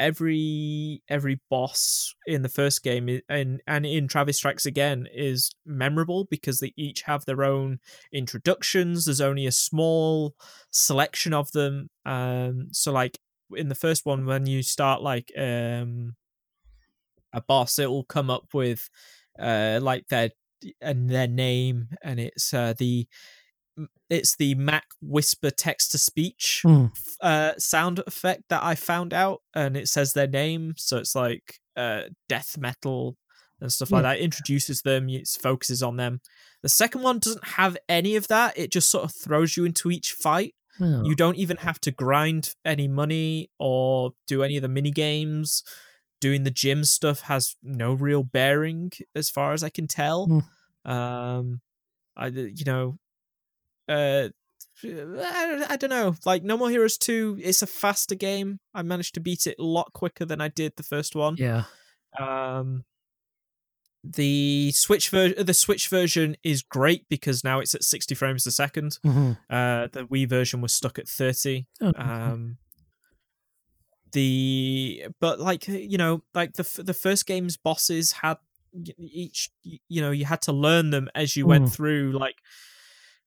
every 0.02 1.00
every 1.08 1.40
boss 1.48 2.14
in 2.26 2.42
the 2.42 2.48
first 2.48 2.82
game 2.82 3.20
and 3.28 3.62
and 3.68 3.86
in 3.86 4.08
Travis 4.08 4.38
Strikes 4.38 4.66
Again 4.66 5.06
is 5.14 5.50
memorable 5.64 6.24
because 6.24 6.58
they 6.58 6.72
each 6.76 7.02
have 7.02 7.24
their 7.24 7.44
own 7.44 7.78
introductions. 8.12 9.04
There's 9.04 9.20
only 9.20 9.46
a 9.46 9.52
small 9.52 10.34
selection 10.72 11.32
of 11.32 11.52
them. 11.52 11.88
Um, 12.04 12.68
so 12.72 12.92
like 12.92 13.18
in 13.54 13.68
the 13.68 13.76
first 13.76 14.04
one, 14.04 14.26
when 14.26 14.46
you 14.46 14.62
start 14.62 15.02
like 15.02 15.30
um 15.38 16.16
a 17.32 17.40
boss, 17.40 17.78
it 17.78 17.88
will 17.90 18.04
come 18.04 18.30
up 18.30 18.52
with 18.52 18.88
uh 19.38 19.78
like 19.82 20.06
their 20.08 20.30
and 20.80 21.08
their 21.10 21.28
name, 21.28 21.88
and 22.02 22.20
it's 22.20 22.52
uh 22.52 22.74
the 22.76 23.06
it's 24.10 24.36
the 24.36 24.54
Mac 24.54 24.84
Whisper 25.00 25.50
text 25.50 25.92
to 25.92 25.98
speech 25.98 26.60
Hmm. 26.64 26.86
f- 26.96 27.16
uh 27.20 27.52
sound 27.58 27.98
effect 28.06 28.44
that 28.48 28.62
I 28.62 28.74
found 28.74 29.12
out, 29.14 29.42
and 29.54 29.76
it 29.76 29.88
says 29.88 30.12
their 30.12 30.26
name, 30.28 30.74
so 30.76 30.98
it's 30.98 31.14
like 31.14 31.60
uh 31.76 32.02
death 32.28 32.56
metal 32.58 33.16
and 33.60 33.72
stuff 33.72 33.90
like 33.90 34.00
Yeah. 34.04 34.10
that. 34.14 34.18
It 34.20 34.24
introduces 34.24 34.82
them, 34.82 35.08
it 35.08 35.28
focuses 35.28 35.82
on 35.82 35.96
them. 35.96 36.20
The 36.62 36.68
second 36.68 37.02
one 37.02 37.18
doesn't 37.18 37.44
have 37.44 37.76
any 37.88 38.16
of 38.16 38.28
that. 38.28 38.58
It 38.58 38.70
just 38.72 38.90
sort 38.90 39.04
of 39.04 39.12
throws 39.14 39.56
you 39.56 39.64
into 39.64 39.90
each 39.90 40.12
fight. 40.12 40.54
Oh. 40.80 41.04
You 41.04 41.14
don't 41.14 41.36
even 41.36 41.58
have 41.58 41.80
to 41.82 41.90
grind 41.90 42.54
any 42.64 42.88
money 42.88 43.50
or 43.58 44.12
do 44.26 44.42
any 44.42 44.56
of 44.56 44.62
the 44.62 44.68
mini 44.68 44.90
games. 44.90 45.62
Doing 46.20 46.44
the 46.44 46.50
gym 46.50 46.84
stuff 46.84 47.22
has 47.22 47.56
no 47.62 47.92
real 47.94 48.22
bearing, 48.22 48.92
as 49.14 49.28
far 49.28 49.52
as 49.54 49.62
I 49.64 49.70
can 49.70 49.86
tell. 49.88 50.42
Um, 50.84 51.60
I 52.16 52.26
you 52.28 52.64
know, 52.64 52.98
uh, 53.92 54.28
I, 54.84 55.66
I 55.70 55.76
don't 55.76 55.90
know. 55.90 56.14
Like 56.24 56.42
No 56.42 56.56
More 56.56 56.70
Heroes 56.70 56.98
Two, 56.98 57.38
it's 57.40 57.62
a 57.62 57.66
faster 57.66 58.14
game. 58.14 58.58
I 58.74 58.82
managed 58.82 59.14
to 59.14 59.20
beat 59.20 59.46
it 59.46 59.56
a 59.58 59.62
lot 59.62 59.92
quicker 59.92 60.24
than 60.24 60.40
I 60.40 60.48
did 60.48 60.72
the 60.76 60.82
first 60.82 61.14
one. 61.14 61.36
yeah. 61.38 61.64
Um, 62.18 62.84
the 64.04 64.72
Switch 64.74 65.10
ver- 65.10 65.34
the 65.34 65.54
Switch 65.54 65.86
version 65.88 66.36
is 66.42 66.62
great 66.62 67.08
because 67.08 67.44
now 67.44 67.60
it's 67.60 67.74
at 67.74 67.84
60 67.84 68.14
frames 68.16 68.44
a 68.46 68.50
second. 68.50 68.98
Mhm. 69.04 69.38
Uh, 69.48 69.86
the 69.92 70.04
Wii 70.06 70.28
version 70.28 70.60
was 70.60 70.74
stuck 70.74 70.98
at 70.98 71.06
30. 71.08 71.66
Oh, 71.80 71.92
Um, 71.96 72.58
the 74.12 75.04
but 75.20 75.40
like 75.40 75.66
you 75.68 75.96
know 75.96 76.22
like 76.34 76.54
the 76.54 76.82
the 76.82 76.92
first 76.94 77.26
game's 77.26 77.56
bosses 77.56 78.12
had 78.12 78.36
each 78.98 79.50
you 79.62 80.00
know 80.02 80.10
you 80.10 80.24
had 80.26 80.42
to 80.42 80.52
learn 80.52 80.90
them 80.90 81.08
as 81.14 81.36
you 81.36 81.46
went 81.46 81.66
Mm. 81.66 81.72
through 81.72 82.12
like 82.12 82.36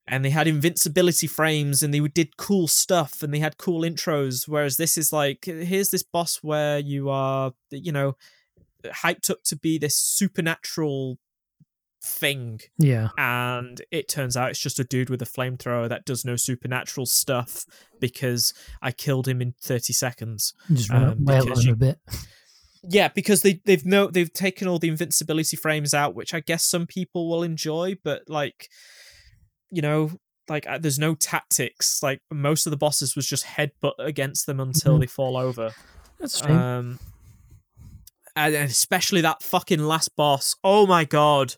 and 0.07 0.23
they 0.23 0.29
had 0.29 0.47
invincibility 0.47 1.27
frames 1.27 1.81
and 1.81 1.93
they 1.93 1.99
did 1.99 2.37
cool 2.37 2.67
stuff 2.67 3.23
and 3.23 3.33
they 3.33 3.39
had 3.39 3.57
cool 3.57 3.81
intros 3.81 4.47
whereas 4.47 4.77
this 4.77 4.97
is 4.97 5.11
like 5.11 5.45
here's 5.45 5.89
this 5.89 6.03
boss 6.03 6.37
where 6.37 6.79
you 6.79 7.09
are 7.09 7.53
you 7.71 7.91
know 7.91 8.15
hyped 8.85 9.29
up 9.29 9.43
to 9.43 9.55
be 9.55 9.77
this 9.77 9.97
supernatural 9.97 11.17
thing 12.05 12.59
yeah. 12.77 13.09
and 13.17 13.81
it 13.89 14.07
turns 14.07 14.37
out 14.37 14.51
it's 14.51 14.59
just 14.59 14.79
a 14.79 14.83
dude 14.83 15.09
with 15.09 15.21
a 15.21 15.25
flamethrower 15.25 15.89
that 15.89 16.05
does 16.05 16.23
no 16.23 16.35
supernatural 16.35 17.05
stuff 17.05 17.65
because 17.99 18.53
I 18.81 18.91
killed 18.91 19.27
him 19.27 19.41
in 19.41 19.55
30 19.61 19.91
seconds. 19.93 20.53
Just 20.71 20.91
um, 20.91 21.25
wail 21.25 21.51
on 21.51 21.61
you- 21.61 21.73
a 21.73 21.75
bit. 21.75 21.99
Yeah, 22.87 23.07
because 23.07 23.41
they 23.41 23.61
they've 23.65 23.83
no 23.83 24.05
they've 24.05 24.31
taken 24.31 24.67
all 24.67 24.77
the 24.77 24.89
invincibility 24.89 25.57
frames 25.57 25.95
out, 25.95 26.13
which 26.13 26.35
I 26.35 26.39
guess 26.39 26.63
some 26.63 26.85
people 26.85 27.27
will 27.27 27.41
enjoy, 27.41 27.97
but 28.03 28.29
like 28.29 28.69
you 29.75 29.81
know, 29.81 30.11
like 30.47 30.65
uh, 30.67 30.77
there's 30.77 30.99
no 30.99 31.15
tactics. 31.15 32.01
Like 32.01 32.21
most 32.31 32.65
of 32.67 32.71
the 32.71 32.77
bosses 32.77 33.15
was 33.15 33.27
just 33.27 33.45
headbutt 33.45 33.93
against 33.99 34.45
them 34.45 34.59
until 34.59 34.97
Mhm. 34.97 35.01
they 35.01 35.07
fall 35.07 35.37
over. 35.37 35.73
That's 36.19 36.41
a 36.41 36.47
shame. 36.47 36.57
Um, 36.57 36.99
and 38.35 38.53
and 38.55 38.69
especially 38.69 39.21
that 39.21 39.41
fucking 39.43 39.79
last 39.79 40.15
boss. 40.15 40.55
Oh 40.63 40.85
my 40.87 41.03
god, 41.05 41.55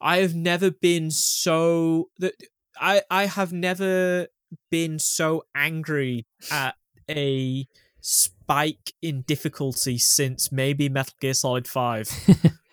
I 0.00 0.18
have 0.18 0.34
never 0.34 0.70
been 0.70 1.10
so 1.10 2.08
that 2.18 2.34
I 2.80 3.02
I 3.10 3.26
have 3.26 3.52
never 3.52 4.28
been 4.70 4.98
so 4.98 5.44
angry 5.54 6.26
at 6.50 6.74
a 7.10 7.66
spike 8.00 8.92
in 9.00 9.22
difficulty 9.22 9.96
since 9.98 10.50
maybe 10.52 10.88
Metal 10.88 11.14
Gear 11.20 11.34
Solid 11.34 11.66
Five, 11.68 12.08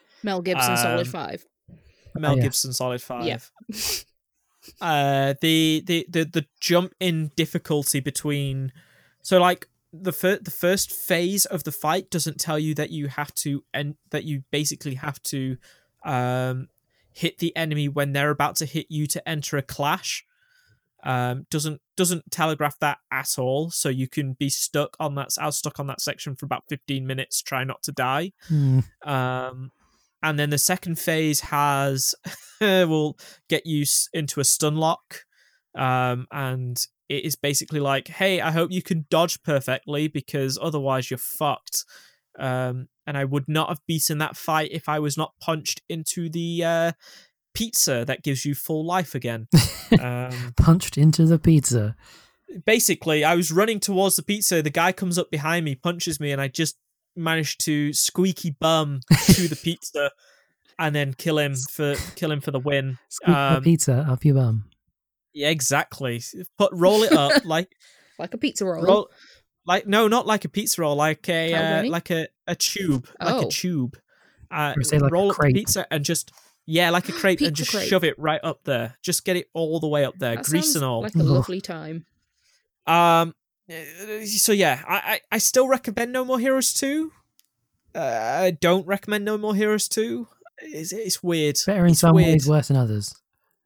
Mel 0.23 0.41
Gibson, 0.41 0.75
Solid 0.75 1.07
Um, 1.07 1.11
Five. 1.11 1.45
Mel 2.15 2.35
yeah. 2.35 2.43
Gibson 2.43 2.73
Solid 2.73 3.01
Five. 3.01 3.25
Yeah. 3.25 3.37
uh 4.81 5.33
the, 5.41 5.83
the 5.85 6.05
the 6.09 6.23
the 6.25 6.45
jump 6.59 6.93
in 6.99 7.31
difficulty 7.35 7.99
between 7.99 8.71
so 9.21 9.39
like 9.39 9.67
the 9.91 10.11
fir- 10.11 10.39
the 10.41 10.51
first 10.51 10.91
phase 10.91 11.45
of 11.45 11.63
the 11.63 11.71
fight 11.71 12.09
doesn't 12.09 12.39
tell 12.39 12.59
you 12.59 12.75
that 12.75 12.91
you 12.91 13.07
have 13.07 13.33
to 13.33 13.63
and 13.73 13.95
that 14.11 14.23
you 14.23 14.43
basically 14.51 14.95
have 14.95 15.21
to 15.23 15.57
um 16.05 16.67
hit 17.11 17.39
the 17.39 17.55
enemy 17.55 17.89
when 17.89 18.13
they're 18.13 18.29
about 18.29 18.55
to 18.57 18.65
hit 18.65 18.85
you 18.89 19.07
to 19.07 19.27
enter 19.27 19.57
a 19.57 19.61
clash. 19.61 20.25
Um 21.03 21.47
doesn't 21.49 21.81
doesn't 21.95 22.31
telegraph 22.31 22.77
that 22.79 22.99
at 23.11 23.37
all. 23.37 23.71
So 23.71 23.89
you 23.89 24.07
can 24.07 24.33
be 24.33 24.49
stuck 24.49 24.95
on 24.99 25.15
that 25.15 25.29
i 25.39 25.45
was 25.45 25.57
stuck 25.57 25.79
on 25.79 25.87
that 25.87 26.01
section 26.01 26.35
for 26.35 26.45
about 26.45 26.65
15 26.69 27.05
minutes 27.05 27.41
try 27.41 27.63
not 27.63 27.81
to 27.83 27.91
die. 27.91 28.31
Hmm. 28.47 28.79
um, 29.03 29.71
and 30.23 30.39
then 30.39 30.49
the 30.49 30.57
second 30.57 30.99
phase 30.99 31.41
has 31.41 32.15
will 32.61 33.17
get 33.49 33.65
you 33.65 33.85
into 34.13 34.39
a 34.39 34.43
stun 34.43 34.75
lock, 34.75 35.25
um, 35.75 36.27
and 36.31 36.85
it 37.09 37.25
is 37.25 37.35
basically 37.35 37.79
like, 37.79 38.07
hey, 38.07 38.39
I 38.39 38.51
hope 38.51 38.71
you 38.71 38.83
can 38.83 39.05
dodge 39.09 39.41
perfectly 39.43 40.07
because 40.07 40.59
otherwise 40.61 41.09
you're 41.09 41.17
fucked. 41.17 41.83
Um, 42.37 42.87
and 43.07 43.17
I 43.17 43.25
would 43.25 43.47
not 43.47 43.69
have 43.69 43.79
beaten 43.87 44.19
that 44.19 44.37
fight 44.37 44.69
if 44.71 44.87
I 44.87 44.99
was 44.99 45.17
not 45.17 45.33
punched 45.41 45.81
into 45.89 46.29
the 46.29 46.63
uh, 46.63 46.91
pizza 47.55 48.05
that 48.05 48.23
gives 48.23 48.45
you 48.45 48.53
full 48.53 48.85
life 48.85 49.15
again. 49.15 49.47
um, 49.99 50.53
Punched 50.57 50.97
into 50.97 51.25
the 51.25 51.39
pizza. 51.39 51.95
basically, 52.65 53.23
I 53.23 53.35
was 53.35 53.51
running 53.51 53.79
towards 53.79 54.15
the 54.15 54.23
pizza. 54.23 54.61
The 54.61 54.69
guy 54.69 54.91
comes 54.91 55.17
up 55.17 55.31
behind 55.31 55.65
me, 55.65 55.73
punches 55.73 56.19
me, 56.19 56.31
and 56.31 56.39
I 56.39 56.47
just 56.47 56.77
managed 57.15 57.63
to 57.65 57.93
squeaky 57.93 58.51
bum 58.59 59.01
to 59.25 59.47
the 59.47 59.55
pizza 59.55 60.11
and 60.77 60.95
then 60.95 61.13
kill 61.13 61.37
him 61.39 61.55
for 61.55 61.95
kill 62.15 62.31
him 62.31 62.41
for 62.41 62.51
the 62.51 62.59
win. 62.59 62.97
Scoop 63.09 63.35
Um, 63.35 63.63
pizza 63.63 64.05
up 64.09 64.23
your 64.23 64.35
bum. 64.35 64.65
Yeah, 65.33 65.49
exactly. 65.49 66.21
Put 66.57 66.71
roll 66.73 67.03
it 67.03 67.11
up 67.11 67.45
like 67.45 67.69
Like 68.17 68.33
a 68.33 68.37
pizza 68.37 68.65
roll. 68.65 68.83
roll 68.83 69.09
like 69.65 69.85
no, 69.87 70.07
not 70.07 70.25
like 70.25 70.45
a 70.45 70.49
pizza 70.49 70.81
roll, 70.81 70.95
like 70.95 71.27
a 71.29 71.53
uh, 71.53 71.83
like 71.89 72.09
a, 72.09 72.27
a 72.47 72.55
tube, 72.55 73.07
like 73.21 73.35
Oh. 73.35 73.47
a 73.47 73.51
tube. 73.51 73.97
Uh, 74.49 74.73
Or 74.75 74.83
say 74.83 74.97
like 74.97 75.11
a 75.11 75.13
roll 75.13 75.29
up 75.29 75.37
the 75.37 75.53
pizza 75.53 75.85
and 75.91 76.03
just 76.03 76.31
yeah, 76.65 76.89
like 76.91 77.09
a 77.09 77.11
crepe, 77.11 77.41
and 77.41 77.55
just 77.55 77.71
crepe. 77.71 77.87
shove 77.89 78.03
it 78.03 78.17
right 78.17 78.39
up 78.43 78.63
there. 78.63 78.95
Just 79.03 79.25
get 79.25 79.35
it 79.35 79.47
all 79.53 79.79
the 79.79 79.87
way 79.87 80.05
up 80.05 80.17
there, 80.19 80.35
That 80.37 80.45
grease 80.45 80.75
and 80.75 80.83
all. 80.85 81.01
Like 81.01 81.15
a 81.15 81.23
lovely 81.23 81.61
time. 81.61 82.05
Um. 82.87 83.33
Uh, 83.69 84.25
So 84.25 84.51
yeah, 84.51 84.81
I 84.87 84.95
I, 84.95 85.19
I 85.33 85.37
still 85.37 85.67
recommend 85.67 86.11
No 86.11 86.25
More 86.25 86.39
Heroes 86.39 86.73
two. 86.73 87.11
Uh, 87.95 88.39
I 88.43 88.51
don't 88.51 88.85
recommend 88.87 89.25
No 89.25 89.37
More 89.37 89.55
Heroes 89.55 89.87
two. 89.87 90.27
It's 90.59 90.91
it's 90.91 91.23
weird. 91.23 91.57
Better 91.65 91.85
in 91.85 91.91
it's 91.91 92.01
some 92.01 92.15
weird. 92.15 92.33
ways, 92.33 92.47
worse 92.47 92.69
in 92.69 92.75
others. 92.75 93.15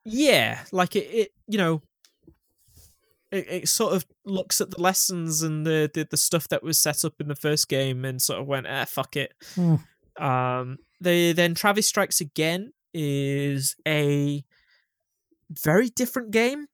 Yeah, 0.06 0.60
like 0.72 0.96
it. 0.96 1.08
it 1.12 1.32
you 1.48 1.58
know. 1.58 1.82
It, 3.32 3.48
it 3.50 3.68
sort 3.70 3.94
of 3.94 4.06
looks 4.26 4.62
at 4.62 4.70
the 4.70 4.80
lessons 4.80 5.42
and 5.42 5.66
the, 5.66 5.90
the 5.92 6.08
the 6.12 6.18
stuff 6.18 6.48
that 6.50 6.62
was 6.62 6.78
set 6.78 7.04
up 7.04 7.16
in 7.20 7.28
the 7.30 7.36
first 7.36 7.68
game 7.68 8.06
and 8.06 8.22
sort 8.22 8.40
of 8.40 8.46
went 8.46 8.68
ah 8.68 8.86
fuck 8.86 9.16
it. 9.16 9.34
Hmm. 9.56 9.76
Um. 10.24 10.78
The 11.02 11.34
then 11.34 11.56
Travis 11.56 11.88
Strikes 11.88 12.22
Again 12.22 12.74
is 12.94 13.76
a 13.88 14.46
very 15.50 15.90
different 15.90 16.32
game. 16.32 16.68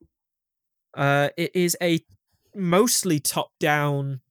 Uh, 0.96 1.30
it 1.38 1.56
is 1.56 1.78
a 1.82 2.02
mostly 2.60 3.20
top 3.20 3.52
down, 3.60 4.22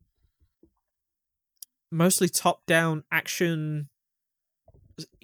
mostly 1.91 2.29
top 2.29 2.65
down 2.67 3.05
action 3.11 3.89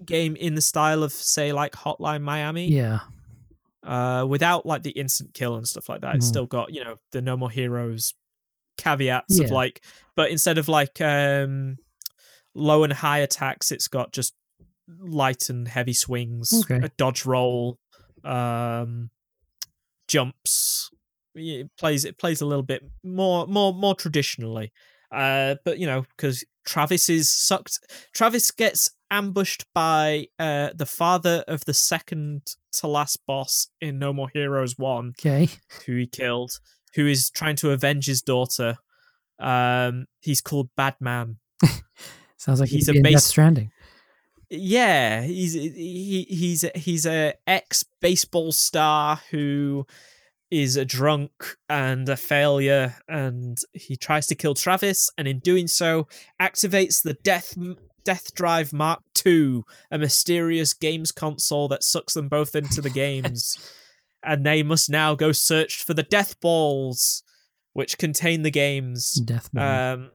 game 0.05 0.36
in 0.36 0.55
the 0.55 0.60
style 0.60 1.02
of 1.02 1.12
say 1.12 1.52
like 1.52 1.72
Hotline 1.72 2.22
Miami. 2.22 2.68
Yeah. 2.68 3.01
Uh, 3.82 4.24
without 4.26 4.64
like 4.64 4.82
the 4.82 4.90
instant 4.93 5.35
kill 5.35 5.56
and 5.56 5.68
stuff 5.68 5.89
like 5.89 6.01
that. 6.01 6.16
It's 6.16 6.26
Mhm. 6.26 6.28
still 6.31 6.47
got 6.47 6.72
you 6.72 6.82
know 6.85 6.97
the 7.12 7.20
No 7.20 7.36
More 7.36 7.51
Heroes 7.51 8.14
caveats 8.78 9.39
of 9.40 9.51
like, 9.51 9.85
but 10.16 10.31
instead 10.31 10.59
of 10.59 10.68
like 10.68 11.01
um. 11.01 11.76
low 12.56 12.85
and 12.85 12.93
high 12.93 13.18
attacks. 13.18 13.72
It's 13.72 13.89
got 13.89 14.12
just 14.12 14.32
light 15.01 15.48
and 15.51 15.66
heavy 15.66 15.93
swings, 15.93 16.52
Okay. 16.64 16.76
a 16.86 16.89
dodge 16.90 17.26
roll, 17.26 17.81
um, 18.22 19.10
jumps. 20.06 20.89
It 21.35 21.70
plays 21.78 22.05
it 22.05 22.19
plays 22.19 22.40
a 22.40 22.47
little 22.47 22.62
bit 22.62 22.82
more 23.02 23.47
more 23.47 23.73
more 23.74 23.94
traditionally. 23.94 24.73
Uh, 25.12 25.56
but 25.65 25.78
you 25.78 25.86
know, 25.86 26.05
because 26.16 26.44
Travis 26.66 27.09
is 27.09 27.28
sucked. 27.31 27.78
Travis 28.15 28.51
gets 28.51 28.90
ambushed 29.11 29.65
by 29.74 30.27
uh 30.39 30.70
the 30.74 30.86
father 30.86 31.44
of 31.47 31.65
the 31.66 31.74
second 31.74 32.43
to 32.73 32.86
last 32.89 33.19
boss 33.27 33.69
in 33.81 33.98
No 33.98 34.12
More 34.12 34.28
Heroes 34.32 34.77
One, 34.78 35.11
Okay. 35.20 35.48
who 35.86 35.97
he 35.97 36.06
killed, 36.06 36.59
who 36.94 37.06
is 37.06 37.31
trying 37.31 37.56
to 37.56 37.70
avenge 37.70 38.06
his 38.06 38.23
daughter. 38.23 38.77
Um, 39.39 40.06
he's 40.20 40.40
called 40.40 40.70
Bad 40.77 40.97
Man. 41.01 41.36
Sounds 42.36 42.61
like 42.61 42.69
He's 42.70 42.89
a 42.89 42.94
Death 42.94 43.02
base- 43.02 43.24
Stranding. 43.24 43.70
Yeah, 44.51 45.23
he's 45.23 45.55
he 45.55 46.27
he's 46.28 46.65
he's 46.77 47.06
a 47.06 47.35
ex 47.47 47.85
baseball 48.01 48.52
star 48.52 49.20
who 49.31 49.86
is 50.55 50.76
a 50.76 50.85
drunk 50.85 51.56
and 51.68 52.09
a 52.09 52.16
failure, 52.16 52.94
and 53.09 53.59
he 53.72 53.97
tries 53.97 54.28
to 54.28 54.36
kill 54.36 54.55
Travis, 54.55 55.10
and 55.18 55.26
in 55.26 55.40
doing 55.40 55.66
so, 55.66 56.06
activates 56.40 57.02
the 57.02 57.14
death 57.14 57.59
Death 58.05 58.35
Drive 58.35 58.72
Mark 58.72 59.02
II, 59.26 59.62
a 59.90 59.98
mysterious 59.98 60.72
games 60.72 61.10
console 61.10 61.66
that 61.68 61.82
sucks 61.82 62.14
them 62.14 62.28
both 62.28 62.55
into 62.55 62.81
the 62.81 62.90
games, 62.90 63.59
and 64.22 64.47
they 64.47 64.62
must 64.62 64.89
now 64.89 65.16
go 65.16 65.32
search 65.32 65.82
for 65.82 65.93
the 65.93 66.05
Death 66.05 66.39
Balls, 66.40 67.24
which 67.72 67.98
contain 67.98 68.43
the 68.43 68.51
games. 68.51 69.14
Death 69.14 69.51
Ball. 69.52 69.93
Um, 69.94 70.10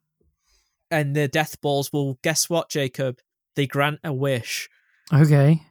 and 0.90 1.16
the 1.16 1.28
death 1.28 1.60
balls 1.62 1.92
will 1.92 2.18
guess 2.24 2.50
what, 2.50 2.70
Jacob? 2.70 3.20
They 3.56 3.68
grant 3.68 4.00
a 4.04 4.14
wish. 4.14 4.70
okay. 5.12 5.62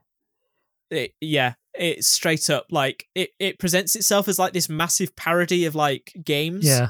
It, 0.91 1.15
yeah, 1.21 1.55
it's 1.79 2.07
straight 2.09 2.51
up 2.51 2.67
like 2.71 3.07
it. 3.15 3.31
It 3.39 3.59
presents 3.59 3.95
itself 3.97 4.29
as 4.29 4.39
like 4.39 4.53
this 4.53 4.69
massive 4.69 5.15
parody 5.17 5.65
of 5.67 5.75
like 5.75 6.13
games. 6.25 6.67
Yeah. 6.67 6.89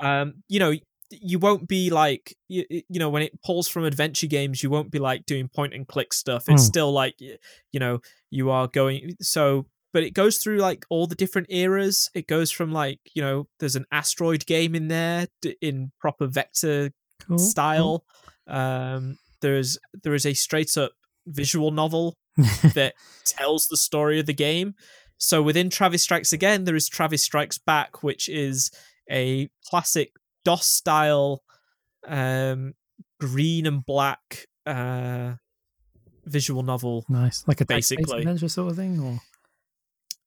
Um, 0.00 0.42
you 0.48 0.58
know, 0.58 0.72
you 1.10 1.38
won't 1.38 1.68
be 1.68 1.90
like 1.90 2.36
you, 2.48 2.64
you 2.70 2.98
know 2.98 3.08
when 3.10 3.22
it 3.22 3.40
pulls 3.42 3.68
from 3.68 3.84
adventure 3.84 4.26
games, 4.26 4.62
you 4.62 4.70
won't 4.70 4.90
be 4.90 4.98
like 4.98 5.26
doing 5.26 5.48
point 5.48 5.74
and 5.74 5.86
click 5.86 6.12
stuff. 6.12 6.44
It's 6.48 6.62
Hmm. 6.62 6.66
still 6.68 6.92
like 6.92 7.14
you 7.20 7.80
know 7.80 8.00
you 8.30 8.50
are 8.50 8.66
going 8.68 9.16
so. 9.20 9.66
But 9.92 10.02
it 10.02 10.10
goes 10.12 10.38
through 10.38 10.56
like 10.58 10.84
all 10.90 11.06
the 11.06 11.14
different 11.14 11.46
eras. 11.50 12.10
It 12.14 12.26
goes 12.26 12.50
from 12.50 12.72
like 12.72 12.98
you 13.14 13.22
know, 13.22 13.46
there's 13.60 13.76
an 13.76 13.86
asteroid 13.92 14.44
game 14.44 14.74
in 14.74 14.88
there 14.88 15.28
in 15.60 15.92
proper 16.00 16.26
vector 16.26 16.90
Cool. 17.28 17.38
style. 17.38 18.04
Um, 18.48 19.18
there's 19.40 19.78
there 20.02 20.14
is 20.14 20.26
a 20.26 20.34
straight 20.34 20.76
up 20.76 20.92
visual 21.26 21.70
novel 21.70 22.10
cool. 22.10 22.18
that 22.74 22.94
tells 23.24 23.68
the 23.68 23.76
story 23.76 24.18
of 24.20 24.26
the 24.26 24.34
game. 24.34 24.74
So 25.18 25.42
within 25.42 25.70
Travis 25.70 26.02
Strikes 26.02 26.32
Again, 26.32 26.64
there 26.64 26.74
is 26.76 26.88
Travis 26.88 27.22
Strikes 27.22 27.58
Back, 27.58 28.02
which 28.02 28.28
is 28.28 28.70
a 29.10 29.48
classic 29.64 30.12
DOS 30.44 30.66
style, 30.66 31.42
um, 32.06 32.74
green 33.20 33.66
and 33.66 33.84
black 33.86 34.46
uh, 34.66 35.34
visual 36.26 36.62
novel. 36.62 37.04
nice. 37.08 37.44
Like 37.46 37.60
a 37.60 37.64
Basically. 37.64 38.18
adventure 38.18 38.48
sort 38.48 38.70
of 38.72 38.76
thing, 38.76 38.98
or 39.00 39.20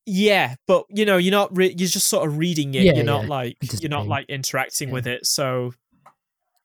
Yeah, 0.05 0.55
but 0.67 0.85
you 0.89 1.05
know, 1.05 1.17
you're 1.17 1.31
not 1.31 1.55
re- 1.55 1.75
you're 1.77 1.89
just 1.89 2.07
sort 2.07 2.27
of 2.27 2.37
reading 2.37 2.73
it. 2.75 2.83
Yeah, 2.83 2.93
you're 2.95 3.03
not 3.03 3.23
yeah, 3.23 3.29
like 3.29 3.57
you're 3.81 3.89
not 3.89 4.07
like 4.07 4.25
interacting 4.29 4.87
Yeah. 4.89 4.93
with 4.93 5.07
it. 5.07 5.25
So, 5.25 5.73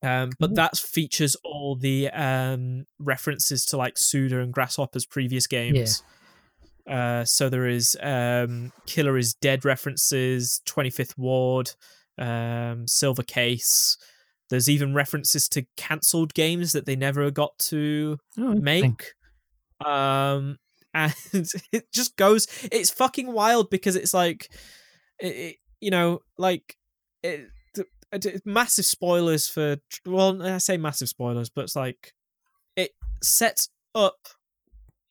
um, 0.03 0.31
but 0.39 0.49
Cool. 0.49 0.57
that 0.57 0.77
features 0.77 1.37
all 1.45 1.77
the 1.77 2.09
um 2.11 2.87
references 2.99 3.65
to 3.67 3.77
like 3.77 3.97
Suda 3.99 4.41
and 4.41 4.53
Grasshopper's 4.53 5.07
previous 5.07 5.47
games. 5.47 6.03
Uh, 6.91 7.25
so 7.25 7.49
there 7.49 7.69
is 7.69 7.97
um, 8.03 8.73
Killer 8.87 9.17
is 9.17 9.35
Dead 9.35 9.65
references, 9.65 10.61
25th 10.67 11.17
Ward, 11.17 11.71
um, 12.19 12.89
Silver 12.89 13.23
Case. 13.23 13.97
There's 14.51 14.69
even 14.69 14.93
references 14.93 15.49
to 15.51 15.65
cancelled 15.77 16.35
games 16.35 16.73
that 16.73 16.85
they 16.85 16.97
never 16.97 17.31
got 17.31 17.57
to 17.71 18.19
oh, 18.37 18.55
make. 18.55 19.13
Um, 19.85 20.59
and 20.95 21.15
it 21.73 21.85
just 21.95 22.17
goes. 22.17 22.49
It's 22.71 22.91
fucking 22.91 23.33
wild 23.33 23.71
because 23.71 23.97
it's 23.97 24.13
like, 24.13 24.49
it, 25.21 25.27
it- 25.27 25.57
you 25.81 25.91
know, 25.91 26.21
like 26.37 26.77
it- 27.23 27.47
massive 28.45 28.85
spoilers 28.85 29.49
for. 29.49 29.79
Well, 30.07 30.43
I 30.43 30.59
say 30.59 30.77
massive 30.77 31.09
spoilers, 31.09 31.49
but 31.51 31.63
it's 31.63 31.77
like 31.77 32.13
it 32.77 32.93
sets 33.23 33.69
up. 33.95 34.29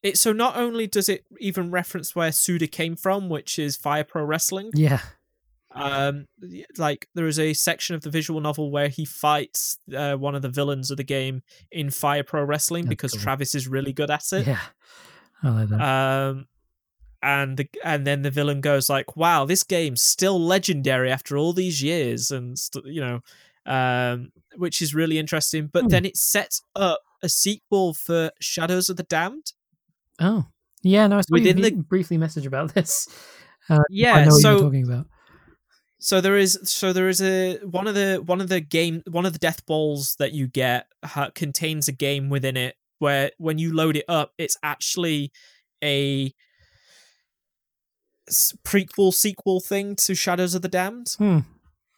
It 0.03 0.17
so 0.17 0.33
not 0.33 0.57
only 0.57 0.87
does 0.87 1.09
it 1.09 1.25
even 1.39 1.71
reference 1.71 2.15
where 2.15 2.31
Suda 2.31 2.67
came 2.67 2.95
from, 2.95 3.29
which 3.29 3.59
is 3.59 3.75
Fire 3.75 4.03
Pro 4.03 4.23
Wrestling. 4.23 4.71
Yeah. 4.73 5.01
Um, 5.73 6.27
like 6.77 7.07
there 7.15 7.27
is 7.27 7.39
a 7.39 7.53
section 7.53 7.95
of 7.95 8.01
the 8.01 8.09
visual 8.09 8.41
novel 8.41 8.71
where 8.71 8.89
he 8.89 9.05
fights 9.05 9.77
uh, 9.95 10.15
one 10.15 10.35
of 10.35 10.41
the 10.41 10.49
villains 10.49 10.91
of 10.91 10.97
the 10.97 11.03
game 11.03 11.43
in 11.71 11.89
Fire 11.89 12.23
Pro 12.23 12.43
Wrestling 12.43 12.85
That's 12.85 12.89
because 12.89 13.11
cool. 13.13 13.21
Travis 13.21 13.55
is 13.55 13.67
really 13.67 13.93
good 13.93 14.11
at 14.11 14.33
it. 14.33 14.47
Yeah. 14.47 14.59
I 15.43 15.49
like 15.49 15.69
that. 15.69 15.81
Um, 15.81 16.47
and 17.23 17.57
the 17.57 17.69
and 17.83 18.05
then 18.07 18.21
the 18.21 18.31
villain 18.31 18.61
goes 18.61 18.89
like, 18.89 19.15
"Wow, 19.15 19.45
this 19.45 19.63
game's 19.63 20.01
still 20.01 20.39
legendary 20.39 21.11
after 21.11 21.37
all 21.37 21.53
these 21.53 21.81
years," 21.83 22.31
and 22.31 22.57
you 22.85 23.01
know, 23.01 23.19
um, 23.65 24.31
which 24.55 24.81
is 24.81 24.93
really 24.95 25.17
interesting. 25.17 25.67
But 25.67 25.83
Hmm. 25.83 25.89
then 25.89 26.05
it 26.05 26.17
sets 26.17 26.61
up 26.75 27.01
a 27.23 27.29
sequel 27.29 27.93
for 27.93 28.31
Shadows 28.39 28.89
of 28.89 28.97
the 28.97 29.03
Damned. 29.03 29.53
oh. 30.19 30.45
Yeah, 30.83 31.05
no, 31.05 31.19
I 31.19 31.21
within 31.29 31.61
the- 31.61 31.71
briefly 31.71 32.17
message 32.17 32.47
about 32.47 32.73
this. 32.73 33.07
I 33.69 33.77
Yeah, 33.91 34.23
know 34.25 34.31
what 34.31 34.41
so 34.41 34.49
you're 34.53 34.59
talking 34.61 34.83
about. 34.83 35.05
so 35.99 36.19
there 36.19 36.37
is 36.37 36.57
so 36.63 36.91
there 36.91 37.07
is 37.07 37.21
a 37.21 37.57
one 37.57 37.85
of 37.87 37.93
the 37.93 38.17
one 38.25 38.41
of 38.41 38.49
the 38.49 38.59
game 38.61 39.03
one 39.07 39.27
of 39.27 39.33
the 39.33 39.37
death 39.39 39.63
balls 39.67 40.15
that 40.17 40.31
you 40.31 40.47
get 40.47 40.87
ha- 41.05 41.29
contains 41.35 41.87
a 41.87 41.91
game 41.91 42.29
within 42.31 42.57
it 42.57 42.75
where 42.97 43.29
when 43.37 43.59
you 43.59 43.71
load 43.75 43.95
it 43.95 44.05
up 44.07 44.33
it's 44.39 44.57
actually 44.63 45.31
a 45.83 46.33
prequel 48.63 49.13
sequel 49.13 49.59
thing 49.59 49.95
to 49.97 50.15
shadows 50.15 50.55
of 50.55 50.61
the 50.61 50.67
damned 50.67 51.15
Hmm. 51.17 51.39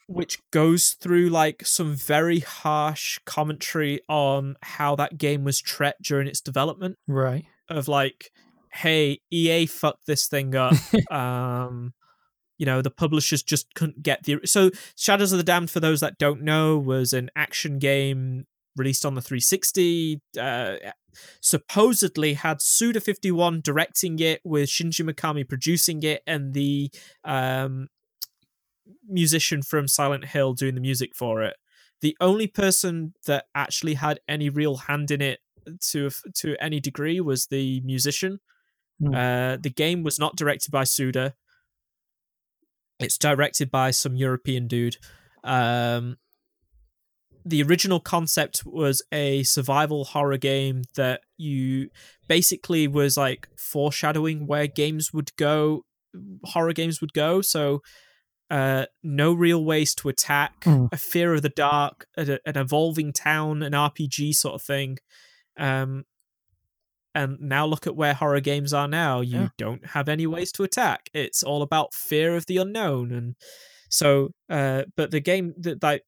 which 0.08 0.40
goes 0.52 0.92
through 0.94 1.30
like 1.30 1.66
some 1.66 1.96
very 1.96 2.40
harsh 2.40 3.20
commentary 3.26 4.02
on 4.10 4.56
how 4.62 4.96
that 4.96 5.18
game 5.18 5.44
was 5.44 5.60
treated 5.62 5.96
during 6.02 6.28
its 6.28 6.42
development 6.42 6.98
Right. 7.08 7.46
of 7.70 7.88
like 7.88 8.32
hey 8.74 9.20
ea 9.32 9.66
fucked 9.66 10.06
this 10.08 10.28
thing 10.28 10.56
up 10.56 10.74
um 11.12 11.94
you 12.58 12.66
know 12.66 12.82
the 12.82 12.90
publishers 12.92 13.42
just 13.44 13.74
couldn't 13.76 14.04
get 14.04 14.24
the 14.24 14.40
so 14.46 14.70
shadows 14.96 15.32
of 15.32 15.38
the 15.38 15.44
damned 15.44 15.70
for 15.70 15.80
those 15.80 16.00
that 16.02 16.18
don't 16.18 16.42
know 16.42 16.78
was 16.78 17.14
an 17.14 17.30
action 17.36 17.78
game 17.80 18.46
released 18.76 19.06
on 19.06 19.16
the 19.16 19.22
360 19.22 20.22
uh 20.40 20.76
supposedly 21.42 22.34
had 22.34 22.62
suda 22.62 23.00
51 23.00 23.62
directing 23.62 24.20
it 24.20 24.42
with 24.44 24.70
shinji 24.70 25.08
mikami 25.08 25.48
producing 25.48 26.02
it 26.04 26.24
and 26.26 26.54
the 26.54 26.90
um 27.24 27.88
musician 29.08 29.62
from 29.62 29.88
silent 29.88 30.26
hill 30.26 30.54
doing 30.54 30.76
the 30.76 30.82
music 30.82 31.16
for 31.16 31.44
it 31.44 31.56
the 32.02 32.18
only 32.20 32.48
person 32.48 33.14
that 33.28 33.46
actually 33.56 33.94
had 33.94 34.20
any 34.28 34.50
real 34.50 34.78
hand 34.78 35.12
in 35.12 35.22
it 35.22 35.40
to 35.80 36.10
to 36.34 36.56
any 36.60 36.80
degree 36.80 37.20
was 37.20 37.48
the 37.48 37.82
musician 37.82 38.40
Hmm. 39.00 39.16
uh 39.16 39.58
the 39.58 39.72
game 39.72 40.04
was 40.04 40.20
not 40.20 40.36
directed 40.36 40.72
by 40.72 40.84
suda 40.84 41.34
it's 43.00 43.18
directed 43.18 43.70
by 43.72 43.92
some 43.92 44.16
European 44.16 44.68
dude. 44.68 44.98
Um, 45.44 46.18
the 47.46 47.62
original 47.64 48.00
concept 48.00 48.66
was 48.66 49.02
a 49.12 49.44
survival 49.44 50.06
horror 50.06 50.38
game 50.38 50.84
that 50.96 51.22
you 51.38 51.90
basically 52.28 52.88
was 52.88 53.18
like 53.18 53.48
foreshadowing 53.58 54.48
where 54.48 54.68
games 54.68 55.12
would 55.14 55.36
go, 55.36 55.84
horror 56.44 56.74
games 56.74 57.02
would 57.02 57.14
go. 57.14 57.42
So, 57.42 57.82
uh, 58.50 58.86
no 59.02 59.34
real 59.34 59.64
ways 59.66 59.96
to 59.96 60.10
attack, 60.10 60.64
Hmm. 60.64 60.86
a 60.92 60.98
fear 60.98 61.34
of 61.34 61.42
the 61.42 61.50
dark, 61.50 62.06
a, 62.18 62.40
an 62.46 62.56
evolving 62.58 63.12
town, 63.14 63.64
an 63.64 63.74
RPG 63.74 64.34
sort 64.36 64.56
of 64.56 64.62
thing. 64.62 65.00
Um, 65.58 66.06
and 67.16 67.40
now 67.40 67.66
look 67.66 67.86
at 67.86 67.96
where 67.96 68.14
horror 68.14 68.40
games 68.40 68.74
are 68.74 68.88
now. 68.88 69.22
You 69.22 69.40
Yeah. 69.40 69.48
don't 69.58 69.86
have 69.88 70.10
any 70.10 70.26
ways 70.28 70.52
to 70.54 70.64
attack. 70.64 71.10
It's 71.14 71.44
all 71.44 71.62
about 71.62 71.94
fear 71.94 72.36
of 72.36 72.46
the 72.48 72.58
unknown. 72.58 73.12
And 73.12 73.36
so, 73.90 74.30
uh, 74.50 74.84
but 74.96 75.12
the 75.12 75.20
game 75.20 75.54
that 75.60 75.84
like 75.84 76.04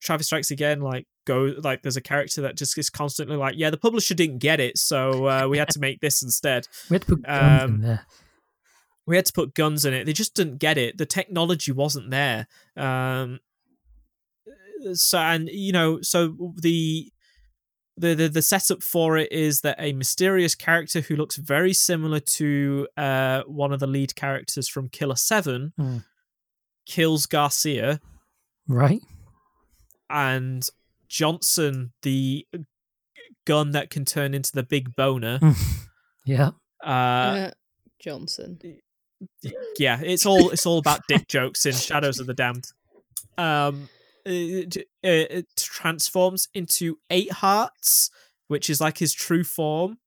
Travis 0.00 0.26
Strikes 0.26 0.50
Again, 0.50 0.80
like 0.80 1.06
go 1.26 1.54
like 1.62 1.82
there's 1.82 1.96
a 1.96 2.00
character 2.00 2.40
that 2.42 2.56
just 2.56 2.76
is 2.78 2.90
constantly 2.90 3.36
like, 3.36 3.54
yeah, 3.56 3.70
the 3.70 3.76
publisher 3.76 4.14
didn't 4.14 4.38
get 4.38 4.58
it, 4.60 4.78
so 4.78 5.26
uh, 5.26 5.46
we 5.48 5.58
had 5.58 5.68
to 5.70 5.80
make 5.80 6.00
this 6.00 6.22
instead. 6.22 6.66
We 6.90 6.94
had 6.94 7.02
to 7.02 7.06
put 7.16 7.22
guns 7.22 7.62
Um, 7.62 7.74
in 7.74 7.80
there. 7.82 8.06
We 9.06 9.16
had 9.16 9.26
to 9.26 9.32
put 9.32 9.54
guns 9.54 9.84
in 9.84 9.92
it. 9.94 10.04
They 10.06 10.12
just 10.12 10.34
didn't 10.34 10.58
get 10.58 10.78
it. 10.78 10.96
The 10.98 11.06
technology 11.06 11.72
wasn't 11.72 12.10
there. 12.10 12.46
Um, 12.76 13.40
so 14.94 15.18
and 15.18 15.48
you 15.50 15.72
know, 15.72 16.00
so 16.00 16.54
the 16.60 17.12
the, 17.96 18.14
the 18.14 18.28
the 18.28 18.42
setup 18.42 18.82
for 18.82 19.18
it 19.18 19.30
is 19.30 19.60
that 19.60 19.76
a 19.78 19.92
mysterious 19.92 20.54
character 20.54 21.00
who 21.02 21.16
looks 21.16 21.36
very 21.36 21.72
similar 21.74 22.20
to 22.20 22.88
uh, 22.96 23.42
one 23.46 23.72
of 23.72 23.80
the 23.80 23.86
lead 23.86 24.14
characters 24.14 24.68
from 24.68 24.88
Killer 24.88 25.16
Seven 25.16 25.72
Hmm. 25.76 25.98
kills 26.86 27.26
Garcia, 27.26 28.00
Right. 28.68 29.02
And 30.10 30.66
Johnson, 31.08 31.92
the 32.02 32.46
gun 33.46 33.70
that 33.72 33.90
can 33.90 34.04
turn 34.04 34.34
into 34.34 34.52
the 34.52 34.62
big 34.62 34.94
boner. 34.96 35.38
Yeah. 36.26 36.50
Uh, 36.84 36.86
Uh, 36.86 37.50
Johnson. 37.98 38.58
yeah, 39.78 40.00
it's 40.02 40.26
all 40.26 40.50
it's 40.50 40.66
all 40.66 40.78
about 40.78 41.00
dick 41.08 41.26
jokes 41.28 41.64
in 41.66 41.72
Shadows 41.72 42.20
of 42.20 42.26
the 42.26 42.34
Damned. 42.34 42.66
Um, 43.38 43.88
it, 44.24 44.76
it, 44.76 44.86
it 45.02 45.46
transforms 45.56 46.48
into 46.54 46.98
Eight 47.08 47.32
Hearts, 47.32 48.10
which 48.48 48.68
is 48.68 48.80
like 48.80 48.98
his 48.98 49.12
true 49.14 49.42
form, 49.42 49.98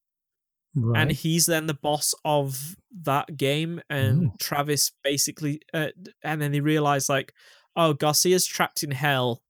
Right. 0.75 1.01
and 1.01 1.11
he's 1.11 1.47
then 1.47 1.65
the 1.65 1.73
boss 1.73 2.13
of 2.23 2.75
that 3.03 3.35
game. 3.35 3.81
And 3.89 4.23
Ooh. 4.25 4.31
Travis 4.39 4.91
basically, 5.03 5.61
uh, 5.73 5.87
and 6.23 6.39
then 6.41 6.51
they 6.51 6.61
realize 6.61 7.09
like, 7.09 7.33
oh, 7.75 7.93
Garcia's 7.93 8.45
trapped 8.45 8.83
in 8.83 8.91
hell. 8.91 9.41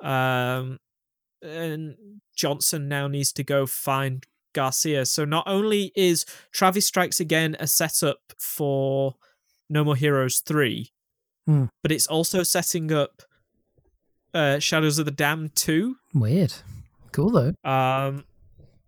Um, 0.00 0.78
and 1.42 1.96
Johnson 2.36 2.88
now 2.88 3.06
needs 3.08 3.32
to 3.34 3.42
go 3.44 3.66
find 3.66 4.24
Garcia. 4.54 5.04
So 5.06 5.24
not 5.24 5.44
only 5.46 5.92
is 5.94 6.24
Travis 6.52 6.86
Strikes 6.86 7.20
Again 7.20 7.56
a 7.60 7.66
setup 7.66 8.18
for 8.38 9.16
No 9.68 9.84
More 9.84 9.96
Heroes 9.96 10.40
3, 10.40 10.90
Hmm. 11.46 11.64
but 11.82 11.92
it's 11.92 12.06
also 12.06 12.42
setting 12.42 12.90
up 12.92 13.22
uh, 14.32 14.58
Shadows 14.58 14.98
of 14.98 15.04
the 15.04 15.10
Damned 15.10 15.54
2, 15.56 15.96
Weird. 16.14 16.54
Cool 17.12 17.30
though. 17.30 17.70
um, 17.70 18.24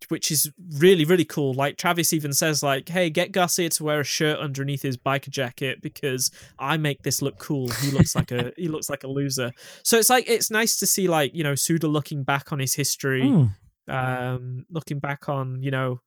which 0.09 0.31
is 0.31 0.51
really, 0.78 1.05
really 1.05 1.24
cool. 1.24 1.55
Like 1.55 1.77
Travis 1.77 2.12
even 2.12 2.33
says, 2.33 2.62
like, 2.62 2.89
hey, 2.89 3.11
get 3.11 3.33
Garcia 3.33 3.69
to 3.70 3.85
wear 3.85 4.01
a 4.01 4.05
shirt 4.05 4.39
underneath 4.39 4.83
his 4.83 4.97
biker 4.97 5.31
jacket 5.31 5.81
because 5.83 6.31
I 6.59 6.77
make 6.77 7.03
this 7.03 7.23
look 7.23 7.39
cool. 7.39 7.69
He 7.69 7.91
looks 7.91 8.15
like 8.15 8.31
a 8.33 8.53
he 8.57 8.69
looks 8.69 8.89
like 8.91 9.05
a 9.05 9.09
loser. 9.09 9.53
So 9.83 9.99
it's 9.99 10.11
like 10.11 10.28
it's 10.28 10.51
nice 10.51 10.78
to 10.78 10.87
see 10.87 11.09
like, 11.09 11.35
you 11.35 11.45
know, 11.45 11.55
Suda 11.55 11.89
looking 11.89 12.23
back 12.24 12.53
on 12.53 12.59
his 12.59 12.74
history 12.74 13.28
Hmm. 13.28 13.47
um, 13.89 14.65
looking 14.70 14.99
back 14.99 15.28
on 15.28 15.62
you 15.62 15.70
know 15.70 16.01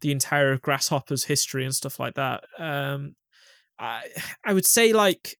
the 0.00 0.10
entire 0.10 0.56
grasshoppers 0.58 1.24
history 1.24 1.64
and 1.64 1.74
stuff 1.74 1.98
like 2.00 2.14
that 2.14 2.44
um, 2.58 3.14
i 3.78 4.02
i 4.44 4.52
would 4.52 4.66
say 4.66 4.92
like 4.92 5.36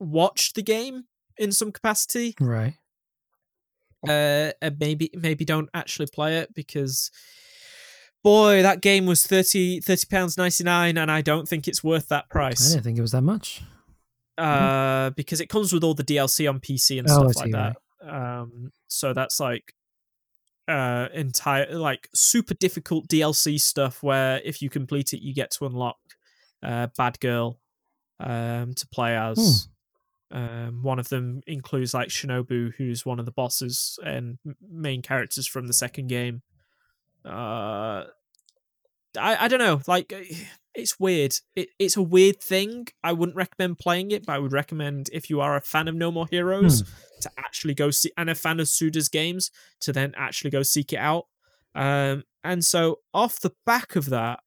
watch 0.00 0.52
the 0.54 0.62
game 0.62 1.04
in 1.38 1.52
some 1.52 1.72
capacity 1.72 2.34
Right. 2.40 2.74
Uh 4.08 4.52
and 4.62 4.76
maybe 4.78 5.10
maybe 5.14 5.44
don't 5.44 5.68
actually 5.74 6.06
play 6.12 6.38
it 6.38 6.52
because 6.54 7.10
boy 8.22 8.62
that 8.62 8.80
game 8.80 9.06
was 9.06 9.26
30 9.26 9.80
30 9.80 10.06
pounds 10.10 10.36
99 10.38 10.96
and 10.96 11.10
i 11.10 11.20
don't 11.20 11.48
think 11.48 11.68
it's 11.68 11.82
worth 11.84 12.08
that 12.08 12.28
price. 12.30 12.66
I 12.70 12.74
didn't 12.74 12.84
think 12.84 12.98
it 12.98 13.02
was 13.02 13.12
that 13.12 13.22
much. 13.22 13.62
uh 14.38 15.10
because 15.10 15.40
it 15.40 15.48
comes 15.48 15.72
with 15.72 15.84
all 15.84 15.94
the 15.94 16.04
dlc 16.04 16.48
on 16.48 16.58
pc 16.60 16.98
and 16.98 17.08
Oh, 17.08 17.30
stuff 17.30 17.36
like 17.44 17.52
that. 17.52 17.76
um 18.12 18.72
so 18.88 19.12
that's 19.12 19.38
like 19.40 19.74
uh 20.66 21.08
entire 21.12 21.74
like 21.76 22.08
super 22.14 22.54
difficult 22.54 23.06
dlc 23.08 23.60
stuff 23.60 24.02
where 24.02 24.40
if 24.44 24.62
you 24.62 24.70
complete 24.70 25.12
it 25.12 25.20
you 25.20 25.34
get 25.34 25.50
to 25.50 25.66
unlock 25.66 25.98
uh 26.62 26.86
bad 26.96 27.20
girl 27.20 27.58
um 28.20 28.72
to 28.74 28.86
play 28.88 29.16
as 29.16 29.68
um 30.30 30.82
one 30.82 30.98
of 30.98 31.08
them 31.08 31.42
includes 31.46 31.94
like 31.94 32.08
shinobu 32.08 32.72
who's 32.76 33.04
one 33.04 33.18
of 33.18 33.26
the 33.26 33.32
bosses 33.32 33.98
and 34.04 34.38
main 34.70 35.02
characters 35.02 35.46
from 35.46 35.66
the 35.66 35.72
second 35.72 36.08
game. 36.08 36.42
Uh 37.24 38.04
i 39.16 39.36
i 39.40 39.48
don't 39.48 39.60
know 39.60 39.80
like 39.86 40.12
it's 40.76 40.98
weird. 40.98 41.36
It, 41.54 41.68
it's 41.78 41.96
a 41.96 42.02
weird 42.02 42.40
thing. 42.40 42.88
I 43.04 43.12
wouldn't 43.12 43.36
recommend 43.36 43.78
playing 43.78 44.10
it 44.10 44.26
but 44.26 44.32
i 44.32 44.38
would 44.38 44.52
recommend 44.52 45.08
if 45.12 45.30
you 45.30 45.40
are 45.40 45.56
a 45.56 45.60
fan 45.60 45.88
of 45.88 45.94
no 45.94 46.10
more 46.10 46.26
heroes 46.30 46.82
to 47.20 47.30
actually 47.38 47.74
go 47.74 47.90
see 47.90 48.10
and 48.16 48.28
a 48.28 48.34
fan 48.34 48.58
of 48.60 48.68
suda's 48.68 49.08
games 49.08 49.50
to 49.80 49.92
then 49.92 50.12
actually 50.16 50.50
go 50.50 50.62
seek 50.62 50.92
it 50.92 50.98
out. 50.98 51.26
Um 51.74 52.24
and 52.42 52.64
so 52.64 53.00
off 53.14 53.40
the 53.40 53.52
back 53.64 53.96
of 53.96 54.10
that 54.10 54.40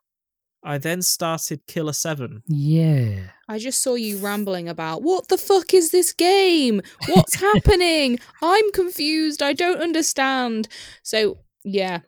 i 0.64 0.78
then 0.78 1.02
started 1.02 1.62
killer 1.68 1.94
7 1.94 2.44
Yeah. 2.48 3.30
I 3.50 3.60
just 3.60 3.82
saw 3.82 3.96
you 3.96 4.18
rambling 4.18 4.68
about 4.68 5.04
what 5.04 5.30
the 5.30 5.38
fuck 5.38 5.74
is 5.74 5.92
this 5.92 6.12
game? 6.12 6.82
What's 7.08 7.36
happening? 7.50 8.20
I'm 8.42 8.72
confused. 8.74 9.42
I 9.42 9.54
don't 9.54 9.82
understand. 9.82 10.68
So 11.04 11.38
yeah, 11.64 12.00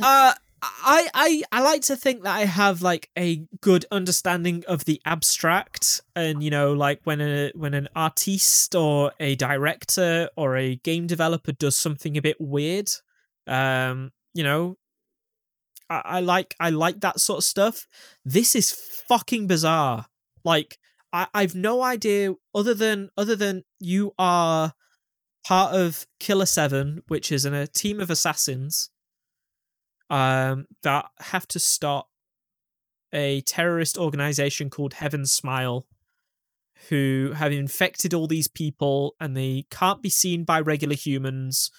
Uh, 0.00 0.34
I, 0.62 1.08
I 1.14 1.42
I 1.50 1.60
like 1.62 1.82
to 1.82 1.96
think 1.96 2.22
that 2.22 2.36
I 2.36 2.44
have 2.44 2.82
like 2.82 3.10
a 3.18 3.44
good 3.62 3.84
understanding 3.90 4.62
of 4.68 4.84
the 4.84 5.00
abstract, 5.04 6.02
and 6.14 6.42
you 6.42 6.50
know, 6.50 6.72
like 6.72 7.00
when 7.04 7.20
a 7.20 7.50
when 7.56 7.74
an 7.74 7.88
artiste 7.96 8.74
or 8.76 9.12
a 9.18 9.34
director 9.34 10.28
or 10.36 10.56
a 10.56 10.76
game 10.76 11.06
developer 11.08 11.52
does 11.52 11.76
something 11.76 12.16
a 12.16 12.22
bit 12.22 12.36
weird, 12.40 12.90
um, 13.48 14.12
you 14.34 14.44
know, 14.44 14.76
I, 15.92 16.02
I 16.04 16.20
like 16.20 16.54
I 16.58 16.70
like 16.70 17.00
that 17.00 17.20
sort 17.20 17.38
of 17.38 17.44
stuff. 17.44 17.86
This 18.24 18.54
is 18.54 18.72
fucking 19.08 19.46
bizarre. 19.46 20.06
Like 20.44 20.78
I 21.12 21.26
I've 21.34 21.54
no 21.54 21.82
idea 21.82 22.34
other 22.54 22.74
than 22.74 23.10
other 23.16 23.36
than 23.36 23.64
you 23.78 24.14
are 24.18 24.72
part 25.44 25.74
of 25.74 26.06
Killer 26.18 26.46
Seven, 26.46 27.02
which 27.08 27.30
is 27.30 27.44
in 27.44 27.54
a 27.54 27.66
team 27.66 28.00
of 28.00 28.10
assassins 28.10 28.90
um, 30.08 30.66
that 30.82 31.06
have 31.20 31.46
to 31.48 31.58
stop 31.58 32.08
a 33.12 33.42
terrorist 33.42 33.98
organization 33.98 34.70
called 34.70 34.94
Heaven 34.94 35.26
Smile, 35.26 35.86
who 36.88 37.32
have 37.34 37.52
infected 37.52 38.14
all 38.14 38.26
these 38.26 38.48
people 38.48 39.14
and 39.20 39.36
they 39.36 39.66
can't 39.70 40.02
be 40.02 40.08
seen 40.08 40.44
by 40.44 40.60
regular 40.60 40.94
humans. 40.94 41.70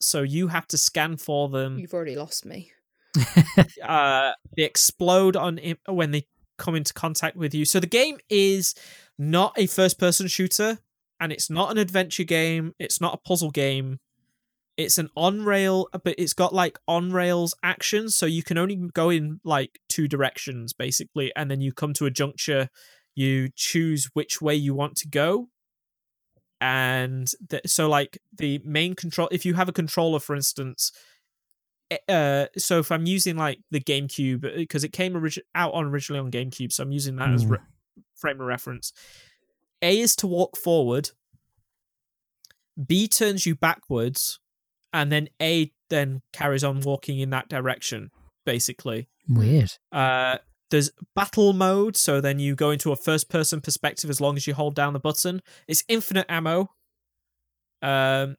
So 0.00 0.22
you 0.22 0.48
have 0.48 0.66
to 0.68 0.78
scan 0.78 1.16
for 1.16 1.48
them. 1.48 1.78
you've 1.78 1.94
already 1.94 2.16
lost 2.16 2.44
me. 2.44 2.72
Uh, 3.82 4.32
they 4.56 4.64
explode 4.64 5.36
on 5.36 5.60
when 5.86 6.10
they 6.10 6.26
come 6.58 6.74
into 6.74 6.92
contact 6.92 7.36
with 7.36 7.54
you. 7.54 7.64
So 7.64 7.78
the 7.78 7.86
game 7.86 8.18
is 8.28 8.74
not 9.18 9.52
a 9.56 9.66
first-person 9.66 10.26
shooter, 10.28 10.78
and 11.20 11.32
it's 11.32 11.48
not 11.48 11.70
an 11.70 11.78
adventure 11.78 12.24
game. 12.24 12.74
It's 12.78 13.00
not 13.00 13.14
a 13.14 13.18
puzzle 13.18 13.50
game. 13.50 14.00
It's 14.76 14.98
an 14.98 15.08
on 15.16 15.44
rail, 15.44 15.88
but 15.92 16.14
it's 16.18 16.34
got 16.34 16.54
like 16.54 16.78
on 16.86 17.12
rails 17.12 17.54
action, 17.62 18.10
so 18.10 18.26
you 18.26 18.42
can 18.42 18.58
only 18.58 18.76
go 18.92 19.08
in 19.08 19.40
like 19.44 19.78
two 19.88 20.06
directions 20.08 20.72
basically, 20.72 21.32
and 21.34 21.50
then 21.50 21.60
you 21.60 21.72
come 21.72 21.94
to 21.94 22.06
a 22.06 22.10
juncture. 22.10 22.68
You 23.14 23.48
choose 23.54 24.10
which 24.12 24.42
way 24.42 24.54
you 24.54 24.74
want 24.74 24.96
to 24.96 25.08
go, 25.08 25.48
and 26.60 27.30
so 27.64 27.88
like 27.88 28.18
the 28.36 28.60
main 28.64 28.94
control. 28.94 29.28
If 29.32 29.46
you 29.46 29.54
have 29.54 29.68
a 29.68 29.72
controller, 29.72 30.18
for 30.18 30.36
instance, 30.36 30.92
uh, 32.08 32.46
so 32.58 32.78
if 32.78 32.90
I'm 32.90 33.06
using 33.06 33.36
like 33.36 33.60
the 33.70 33.80
GameCube 33.80 34.40
because 34.56 34.84
it 34.84 34.92
came 34.92 35.14
origi- 35.14 35.38
out 35.54 35.72
on 35.74 35.84
originally 35.86 36.20
on 36.20 36.30
GameCube, 36.30 36.72
so 36.72 36.82
I'm 36.82 36.92
using 36.92 37.16
that 37.16 37.30
as 37.30 37.44
Mm. 37.44 37.50
re- 37.50 37.58
frame 38.14 38.40
of 38.40 38.46
reference. 38.46 38.92
A 39.82 40.00
is 40.00 40.16
to 40.16 40.26
walk 40.26 40.56
forward. 40.56 41.10
B 42.86 43.08
turns 43.08 43.46
you 43.46 43.54
backwards, 43.54 44.38
and 44.92 45.10
then 45.10 45.28
A 45.40 45.72
then 45.88 46.22
carries 46.32 46.64
on 46.64 46.80
walking 46.80 47.18
in 47.20 47.30
that 47.30 47.48
direction. 47.48 48.10
Basically, 48.44 49.08
Weird. 49.28 49.72
uh, 49.92 50.38
there's 50.70 50.90
battle 51.14 51.52
mode, 51.52 51.96
so 51.96 52.20
then 52.20 52.38
you 52.38 52.54
go 52.54 52.70
into 52.70 52.92
a 52.92 52.96
first 52.96 53.28
person 53.28 53.60
perspective 53.60 54.10
as 54.10 54.20
long 54.20 54.36
as 54.36 54.46
you 54.46 54.54
hold 54.54 54.74
down 54.74 54.92
the 54.92 55.00
button. 55.00 55.40
It's 55.68 55.84
infinite 55.88 56.26
ammo. 56.28 56.70
Um, 57.82 58.36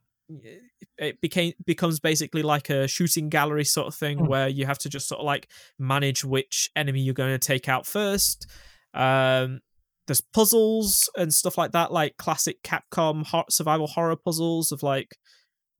it 0.98 1.22
became 1.22 1.54
becomes 1.66 2.00
basically 2.00 2.44
like 2.44 2.70
a 2.70 2.88
shooting 2.88 3.30
gallery 3.30 3.64
sort 3.64 3.88
of 3.88 3.96
thing 3.96 4.18
Hmm. 4.20 4.28
where 4.28 4.48
you 4.48 4.66
have 4.66 4.78
to 4.80 4.90
just 4.90 5.08
sort 5.08 5.20
of 5.20 5.26
like 5.26 5.48
manage 5.80 6.24
which 6.24 6.70
enemy 6.76 7.02
you're 7.02 7.14
going 7.14 7.38
to 7.38 7.48
take 7.48 7.70
out 7.70 7.86
first. 7.86 8.48
Um, 8.94 9.62
there's 10.08 10.22
puzzles 10.22 11.10
and 11.18 11.34
stuff 11.34 11.58
like 11.58 11.72
that, 11.74 11.92
like 11.92 12.18
classic 12.18 12.64
Capcom 12.64 13.26
survival 13.50 13.88
horror 13.88 14.16
puzzles 14.16 14.72
of 14.72 14.82
like, 14.82 15.18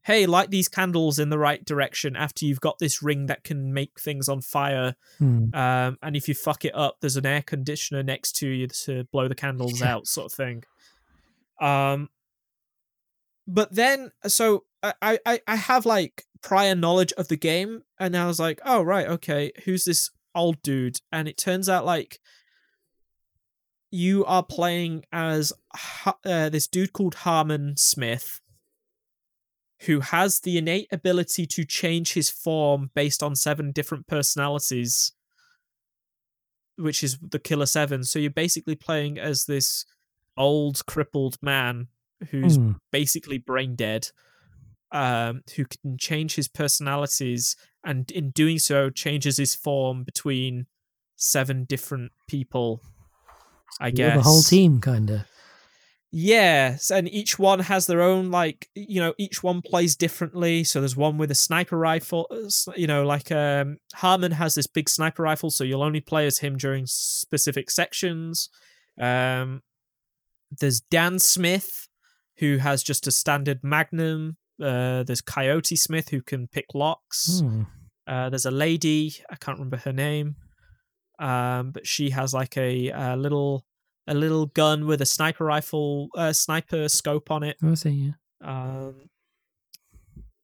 hey, 0.04 0.26
light 0.26 0.52
these 0.52 0.68
candles 0.70 1.18
in 1.20 1.30
the 1.30 1.38
right 1.38 1.64
direction 1.66 2.16
after 2.16 2.46
you've 2.46 2.62
got 2.62 2.78
this 2.80 3.02
ring 3.02 3.26
that 3.28 3.44
can 3.44 3.74
make 3.74 4.00
things 4.00 4.30
on 4.30 4.42
fire. 4.42 4.96
Hmm. 5.18 5.54
Um, 5.54 5.98
and 6.02 6.16
if 6.16 6.28
you 6.28 6.34
fuck 6.34 6.64
it 6.66 6.76
up, 6.76 6.98
there's 7.02 7.18
an 7.18 7.26
air 7.26 7.42
conditioner 7.42 8.04
next 8.04 8.34
to 8.38 8.48
you 8.48 8.68
to 8.86 9.06
blow 9.12 9.28
the 9.28 9.36
candles 9.36 9.82
out, 9.82 10.08
sort 10.08 10.26
of 10.32 10.34
thing. 10.34 10.64
Um, 11.60 12.10
but 13.48 13.74
then, 13.74 14.12
so 14.26 14.66
I, 14.84 15.20
I, 15.26 15.42
I 15.48 15.56
have 15.56 15.86
like 15.86 16.26
prior 16.42 16.76
knowledge 16.76 17.14
of 17.14 17.30
the 17.30 17.38
game, 17.38 17.84
and 18.00 18.16
I 18.16 18.28
was 18.28 18.40
like, 18.40 18.60
oh 18.66 18.82
right, 18.82 19.08
okay, 19.08 19.52
who's 19.66 19.86
this 19.86 20.12
old 20.36 20.62
dude? 20.62 21.00
And 21.12 21.28
it 21.28 21.38
turns 21.38 21.70
out 21.70 21.86
like 21.86 22.20
you 23.90 24.26
are 24.26 24.44
playing 24.44 25.06
as 25.12 25.54
uh, 26.06 26.50
this 26.50 26.68
dude 26.68 26.94
called 26.94 27.16
Harman 27.16 27.78
Smith, 27.78 28.42
who 29.82 30.02
has 30.02 30.42
the 30.42 30.58
innate 30.58 30.88
ability 30.92 31.46
to 31.48 31.64
change 31.64 32.14
his 32.14 32.30
form 32.30 32.92
based 32.94 33.24
on 33.24 33.36
seven 33.36 33.72
different 33.72 34.08
personalities, 34.08 35.14
which 36.76 37.04
is 37.04 37.18
the 37.22 37.40
Killer 37.40 37.66
Seven. 37.66 38.04
So 38.04 38.20
you're 38.20 38.30
basically 38.30 38.76
playing 38.76 39.18
as 39.18 39.46
this 39.46 39.86
old, 40.36 40.86
crippled 40.86 41.38
man 41.42 41.88
who's 42.30 42.58
Hmm. 42.58 42.72
basically 42.92 43.38
brain 43.38 43.76
dead, 43.76 44.10
um, 44.92 45.44
who 45.56 45.66
can 45.66 45.98
change 45.98 46.36
his 46.36 46.48
personalities 46.48 47.56
and 47.84 48.10
in 48.12 48.32
doing 48.32 48.60
so 48.60 48.90
changes 48.90 49.38
his 49.38 49.56
form 49.56 50.04
between 50.04 50.66
seven 51.16 51.66
different 51.66 52.12
people. 52.28 52.82
I 53.80 53.92
guess 53.92 54.16
the 54.16 54.24
whole 54.24 54.42
team, 54.42 54.80
kind 54.82 55.10
of. 55.10 55.22
Yes, 56.10 56.90
and 56.90 57.10
each 57.10 57.38
one 57.38 57.60
has 57.60 57.86
their 57.86 58.02
own 58.02 58.32
like 58.32 58.70
you 58.76 59.02
know 59.02 59.14
each 59.18 59.44
one 59.44 59.62
plays 59.62 59.96
differently. 59.98 60.64
So 60.64 60.80
there's 60.80 60.96
one 60.96 61.18
with 61.18 61.32
a 61.32 61.36
sniper 61.36 61.78
rifle, 61.78 62.28
uh, 62.32 62.72
you 62.78 62.88
know, 62.88 63.06
like 63.06 63.30
um 63.32 63.78
Harman 63.94 64.32
has 64.32 64.56
this 64.56 64.68
big 64.68 64.90
sniper 64.90 65.24
rifle, 65.24 65.50
so 65.52 65.66
you'll 65.66 65.84
only 65.84 66.00
play 66.00 66.26
as 66.26 66.40
him 66.40 66.58
during 66.58 66.86
specific 66.88 67.70
sections. 67.70 68.50
Um, 69.00 69.64
there's 70.50 70.80
Dan 70.80 71.20
Smith, 71.20 71.87
who 72.40 72.58
has 72.58 72.84
just 72.84 73.08
a 73.08 73.12
standard 73.12 73.64
Magnum. 73.64 74.38
Uh, 74.62 75.04
there's 75.04 75.22
Coyote 75.22 75.76
Smith, 75.76 76.10
who 76.10 76.22
can 76.22 76.48
pick 76.48 76.66
locks. 76.74 77.42
Hmm. 77.42 77.64
Uh, 78.08 78.30
there's 78.30 78.46
a 78.46 78.52
lady, 78.52 79.14
I 79.30 79.36
can't 79.36 79.58
remember 79.58 79.78
her 79.78 79.92
name, 79.92 80.38
um, 81.20 81.72
but 81.72 81.86
she 81.86 82.12
has 82.12 82.34
like 82.34 82.56
a, 82.58 82.90
a 82.90 83.18
little 83.18 83.66
a 84.08 84.14
little 84.14 84.46
gun 84.46 84.88
with 84.88 85.02
a 85.02 85.06
sniper 85.06 85.44
rifle, 85.44 86.08
uh, 86.16 86.32
sniper 86.32 86.88
scope 86.88 87.30
on 87.30 87.44
it. 87.44 87.58
I 87.62 87.74
see, 87.74 87.90
yeah. 87.90 88.14
Um, 88.50 88.96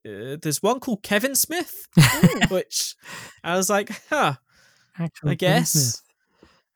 uh, 0.05 0.35
there's 0.41 0.61
one 0.61 0.81
called 0.81 1.01
Kevin 1.03 1.35
Smith, 1.35 1.87
which 2.49 2.95
I 3.41 3.55
was 3.55 3.69
like, 3.69 3.89
huh, 4.09 4.33
Actual 4.99 5.29
I 5.29 5.35
guess 5.35 5.71
Smith. 5.71 6.01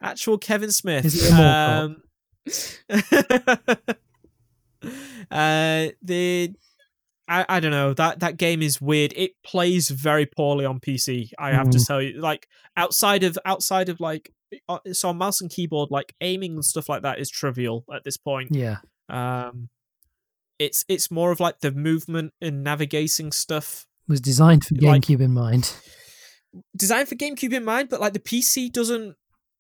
actual 0.02 0.38
Kevin 0.38 0.72
Smith. 0.72 1.04
Is 1.04 1.28
he? 1.28 1.34
Um, 1.34 1.98
uh, 5.32 5.88
the 6.02 6.54
I, 7.30 7.46
I 7.50 7.60
don't 7.60 7.72
know 7.72 7.94
that 7.94 8.20
that 8.22 8.38
game 8.38 8.62
is 8.62 8.80
weird. 8.82 9.14
It 9.16 9.32
plays 9.44 9.90
very 9.90 10.26
poorly 10.26 10.64
on 10.66 10.80
PC. 10.80 11.32
I 11.38 11.52
have 11.52 11.70
to 11.72 11.78
Mm. 11.78 11.86
tell 11.88 12.02
you, 12.02 12.20
like 12.22 12.48
outside 12.78 13.24
of 13.24 13.38
outside 13.46 13.90
of 13.90 14.00
like 14.00 14.32
uh, 14.70 14.80
so 14.94 15.10
on 15.10 15.18
mouse 15.18 15.42
and 15.42 15.50
keyboard, 15.52 15.90
like 15.92 16.16
aiming 16.22 16.54
and 16.54 16.64
stuff 16.64 16.88
like 16.88 17.02
that 17.02 17.20
is 17.20 17.30
trivial 17.30 17.84
at 17.94 18.04
this 18.06 18.16
point. 18.18 18.50
Yeah. 18.56 18.78
Um, 19.10 19.68
it's 20.60 20.86
it's 20.88 21.12
more 21.12 21.32
of 21.32 21.40
like 21.42 21.60
the 21.60 21.72
movement 21.72 22.34
and 22.42 22.64
navigating 22.64 23.32
stuff 23.34 23.86
Was 24.08 24.22
designed 24.22 24.64
for 24.64 24.76
Like- 24.76 25.02
GameCube 25.04 25.20
in 25.22 25.34
mind. 25.34 25.74
designed 26.76 27.10
for 27.10 27.16
GameCube 27.16 27.54
in 27.54 27.66
mind, 27.66 27.90
but 27.90 28.00
like 28.00 28.14
the 28.14 28.20
PC 28.20 28.72
doesn't 28.72 29.16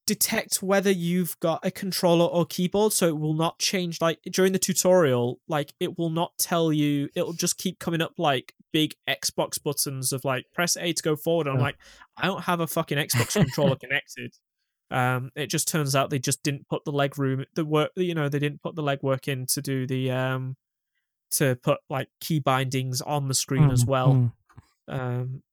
detect 0.07 0.63
whether 0.63 0.89
you've 0.89 1.39
got 1.39 1.63
a 1.63 1.69
controller 1.69 2.25
or 2.25 2.45
keyboard, 2.47 2.93
so 2.93 3.07
it 3.07 3.19
will 3.19 3.35
not 3.35 3.59
change. 3.59 4.01
Like 4.01 4.19
during 4.31 4.53
the 4.53 4.59
tutorial, 4.59 5.39
like 5.47 5.73
it 5.79 5.99
will 5.99 6.09
not 6.09 6.31
tell 6.39 6.73
you. 6.73 7.09
It'll 7.15 7.33
just 7.33 7.59
keep 7.59 7.77
coming 7.77 8.01
up 8.01 8.13
like 8.17 8.53
big 8.73 8.95
Xbox 9.07 9.61
buttons 9.61 10.11
of 10.11 10.25
like 10.25 10.45
press 10.53 10.75
A 10.77 10.93
to 10.93 11.03
go 11.03 11.15
forward. 11.15 11.45
And 11.45 11.57
I'm 11.57 11.59
Oh. 11.59 11.63
like, 11.65 11.77
I 12.17 12.25
don't 12.25 12.43
have 12.45 12.59
a 12.59 12.67
fucking 12.67 12.97
Xbox 12.97 13.33
controller 13.33 13.75
connected. 13.81 14.33
Um, 14.89 15.29
it 15.35 15.47
just 15.47 15.67
turns 15.67 15.95
out 15.95 16.09
they 16.09 16.17
just 16.19 16.41
didn't 16.41 16.67
put 16.69 16.83
the 16.85 16.91
leg 16.91 17.19
room, 17.19 17.45
the 17.55 17.65
work. 17.65 17.91
You 17.95 18.15
know, 18.15 18.29
they 18.29 18.39
didn't 18.39 18.63
put 18.63 18.75
the 18.75 18.81
leg 18.83 18.99
work 19.03 19.27
in 19.27 19.45
to 19.47 19.61
do 19.61 19.85
the 19.85 20.09
um, 20.11 20.55
to 21.31 21.55
put 21.57 21.79
like 21.89 22.07
key 22.21 22.39
bindings 22.39 23.01
on 23.01 23.27
the 23.27 23.33
screen 23.33 23.69
as 23.69 23.83
Mm, 23.83 23.87
well. 23.87 24.13
mm. 24.13 24.31
Um, 24.89 25.43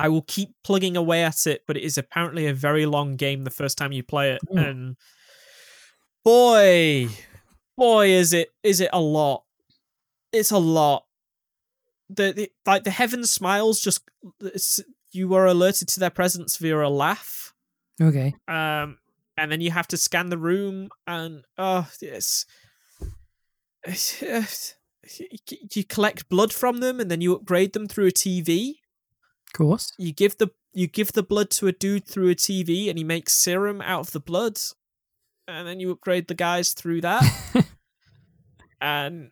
I 0.00 0.08
will 0.08 0.22
keep 0.22 0.50
plugging 0.64 0.96
away 0.96 1.22
at 1.24 1.46
it, 1.46 1.62
but 1.66 1.76
it 1.76 1.82
is 1.82 1.96
apparently 1.98 2.46
a 2.46 2.54
very 2.54 2.86
long 2.86 3.16
game 3.16 3.44
the 3.44 3.50
first 3.50 3.76
time 3.78 3.92
you 3.92 4.02
play 4.02 4.32
it, 4.32 4.40
Mm. 4.50 4.68
and 4.68 4.96
boy, 6.24 7.08
boy, 7.76 8.08
is 8.08 8.32
it 8.32 8.50
is 8.62 8.80
it 8.80 8.90
a 8.92 9.00
lot. 9.00 9.44
It's 10.32 10.50
a 10.50 10.58
lot. 10.58 11.04
The, 12.08 12.32
the 12.32 12.52
like 12.66 12.84
the 12.84 12.90
heaven 12.90 13.24
smiles 13.24 13.80
just 13.80 14.00
you 15.12 15.34
are 15.34 15.46
alerted 15.46 15.88
to 15.88 16.00
their 16.00 16.10
presence 16.10 16.56
via 16.56 16.78
a 16.84 16.88
laugh, 16.88 17.52
Okay. 18.00 18.34
um, 18.48 18.98
and 19.36 19.50
then 19.50 19.60
you 19.60 19.70
have 19.70 19.86
to 19.88 19.96
scan 19.96 20.28
the 20.28 20.38
room, 20.38 20.88
and 21.06 21.44
oh, 21.58 21.88
it's, 22.00 22.46
it's 23.84 24.74
you 25.74 25.84
collect 25.84 26.28
blood 26.28 26.52
from 26.52 26.78
them, 26.78 27.00
and 27.00 27.10
then 27.10 27.20
you 27.20 27.34
upgrade 27.34 27.72
them 27.72 27.86
through 27.88 28.06
a 28.06 28.12
TV 28.12 28.79
Of 29.50 29.58
course. 29.58 29.92
you 29.98 30.12
give 30.12 30.38
the 30.38 30.48
you 30.72 30.86
give 30.86 31.12
the 31.12 31.24
blood 31.24 31.50
to 31.50 31.66
a 31.66 31.72
dude 31.72 32.06
through 32.06 32.30
a 32.30 32.34
TV 32.34 32.88
and 32.88 32.96
he 32.96 33.04
makes 33.04 33.32
serum 33.32 33.80
out 33.80 34.00
of 34.00 34.12
the 34.12 34.20
blood 34.20 34.58
and 35.48 35.66
then 35.66 35.80
you 35.80 35.90
upgrade 35.90 36.28
the 36.28 36.34
guys 36.34 36.72
through 36.72 37.00
that 37.00 37.24
and 38.80 39.30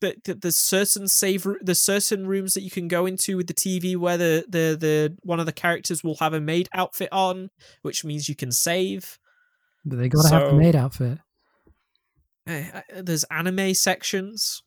the, 0.00 0.16
the, 0.24 0.34
there's 0.34 0.56
certain 0.56 1.06
save 1.06 1.46
there's 1.60 1.80
certain 1.80 2.26
rooms 2.26 2.54
that 2.54 2.62
you 2.62 2.70
can 2.70 2.88
go 2.88 3.06
into 3.06 3.36
with 3.36 3.46
the 3.46 3.54
TV 3.54 3.96
where 3.96 4.16
the, 4.18 4.44
the 4.48 4.76
the 4.78 5.16
one 5.22 5.38
of 5.38 5.46
the 5.46 5.52
characters 5.52 6.02
will 6.02 6.16
have 6.16 6.34
a 6.34 6.40
maid 6.40 6.68
outfit 6.74 7.08
on 7.12 7.50
which 7.82 8.04
means 8.04 8.28
you 8.28 8.34
can 8.34 8.50
save 8.50 9.20
But 9.84 9.98
they 9.98 10.08
got 10.08 10.22
to 10.22 10.34
have 10.34 10.50
the 10.50 10.54
maid 10.54 10.74
outfit. 10.74 11.18
Uh, 12.44 12.80
there's 12.96 13.22
anime 13.30 13.72
sections 13.74 14.64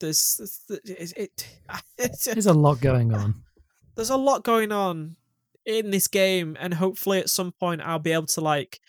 there's 0.00 0.60
it, 0.68 1.12
it, 1.16 1.48
it, 1.98 2.16
There's 2.24 2.46
a 2.46 2.52
lot 2.52 2.80
going 2.80 3.14
on. 3.14 3.42
there's 3.96 4.10
a 4.10 4.16
lot 4.16 4.42
going 4.44 4.72
on 4.72 5.16
in 5.66 5.90
this 5.90 6.08
game 6.08 6.56
and 6.58 6.74
hopefully 6.74 7.18
at 7.18 7.28
some 7.30 7.52
point 7.52 7.82
I'll 7.82 7.98
be 7.98 8.12
able 8.12 8.26
to 8.26 8.40
like 8.40 8.80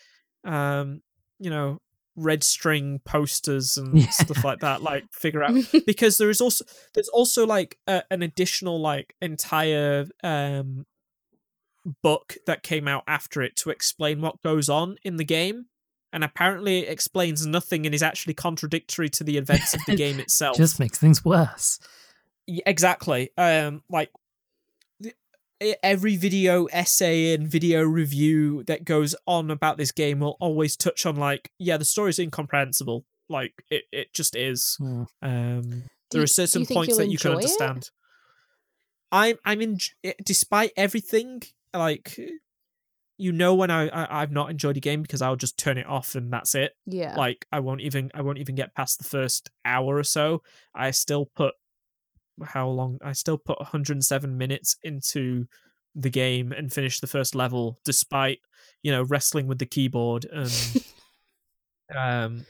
um 0.44 1.02
you 1.38 1.50
know 1.50 1.80
red 2.16 2.42
string 2.42 3.00
posters 3.04 3.76
and 3.76 3.96
Yeah. 3.98 4.10
stuff 4.10 4.44
like 4.44 4.60
that 4.60 4.82
like 4.82 5.04
figure 5.12 5.42
out 5.42 5.54
because 5.86 6.18
there 6.18 6.30
is 6.30 6.40
also 6.40 6.64
there's 6.94 7.08
also 7.08 7.46
like 7.46 7.78
a, 7.86 8.02
an 8.10 8.22
additional 8.22 8.80
like 8.80 9.14
entire 9.22 10.06
um 10.24 10.86
book 12.02 12.36
that 12.46 12.62
came 12.62 12.86
out 12.86 13.02
after 13.08 13.42
it 13.42 13.56
to 13.56 13.70
explain 13.70 14.20
what 14.20 14.40
goes 14.42 14.68
on 14.68 14.96
in 15.04 15.16
the 15.16 15.24
game 15.24 15.66
and 16.12 16.22
apparently 16.24 16.80
it 16.80 16.88
explains 16.90 17.46
nothing 17.46 17.86
and 17.86 17.94
is 17.94 18.02
actually 18.02 18.34
contradictory 18.34 19.08
to 19.10 19.24
the 19.24 19.36
events 19.38 19.74
of 19.74 19.80
the 19.86 19.96
game 20.04 20.20
itself 20.20 20.56
Just 20.56 20.78
makes 20.80 20.98
things 20.98 21.24
worse. 21.24 21.78
yeah, 22.46 22.62
exactly. 22.66 23.30
Um, 23.38 23.82
like 23.88 24.10
the- 25.00 25.14
every 25.84 26.16
video 26.16 26.66
essay 26.66 27.34
and 27.34 27.48
video 27.48 27.82
review 27.82 28.64
that 28.64 28.84
goes 28.84 29.14
on 29.26 29.50
about 29.50 29.76
this 29.78 29.92
game 29.92 30.20
will 30.20 30.36
always 30.40 30.76
touch 30.76 31.06
on 31.06 31.16
like, 31.16 31.50
yeah, 31.58 31.76
the 31.76 31.84
story's 31.84 32.18
incomprehensible. 32.18 33.04
Like 33.28 33.54
it, 33.70 33.84
it 33.92 34.12
just 34.12 34.34
is. 34.36 34.76
Hmm. 34.78 35.04
Um, 35.22 35.70
there 36.10 36.20
you- 36.20 36.24
are 36.24 36.26
certain 36.26 36.66
points 36.66 36.96
that 36.98 37.08
you 37.08 37.16
can 37.16 37.30
enjoy 37.32 37.38
it? 37.40 37.44
understand. 37.60 37.90
I'm, 39.10 39.36
I'm 39.44 39.60
in. 39.60 39.78
Despite 40.24 40.72
everything, 40.76 41.42
like, 41.74 42.18
you 43.18 43.32
know, 43.32 43.54
when 43.54 43.70
I, 43.70 43.88
I 43.88 44.22
I've 44.22 44.32
not 44.32 44.50
enjoyed 44.50 44.76
a 44.76 44.80
game 44.80 45.02
because 45.02 45.22
I'll 45.22 45.36
just 45.36 45.58
turn 45.58 45.78
it 45.78 45.86
off 45.86 46.14
and 46.14 46.32
that's 46.32 46.54
it 46.54 46.72
yeah. 46.86 47.14
like 47.16 47.46
i 47.52 47.60
won't 47.60 47.80
even 47.80 48.10
i 48.14 48.22
won't 48.22 48.38
even 48.38 48.54
get 48.54 48.74
past 48.74 48.98
the 48.98 49.04
first 49.04 49.50
hour 49.64 49.96
or 49.96 50.04
so 50.04 50.42
i 50.74 50.90
still 50.90 51.26
put 51.26 51.54
how 52.44 52.68
long 52.68 52.98
i 53.04 53.12
still 53.12 53.38
put 53.38 53.58
107 53.58 54.36
minutes 54.36 54.76
into 54.82 55.46
the 55.94 56.10
game 56.10 56.52
and 56.52 56.72
finish 56.72 57.00
the 57.00 57.06
first 57.06 57.34
level 57.34 57.78
despite 57.84 58.38
you 58.82 58.90
know 58.90 59.02
wrestling 59.02 59.46
with 59.46 59.58
the 59.58 59.66
keyboard 59.66 60.24
and 60.32 60.84
um 61.96 62.46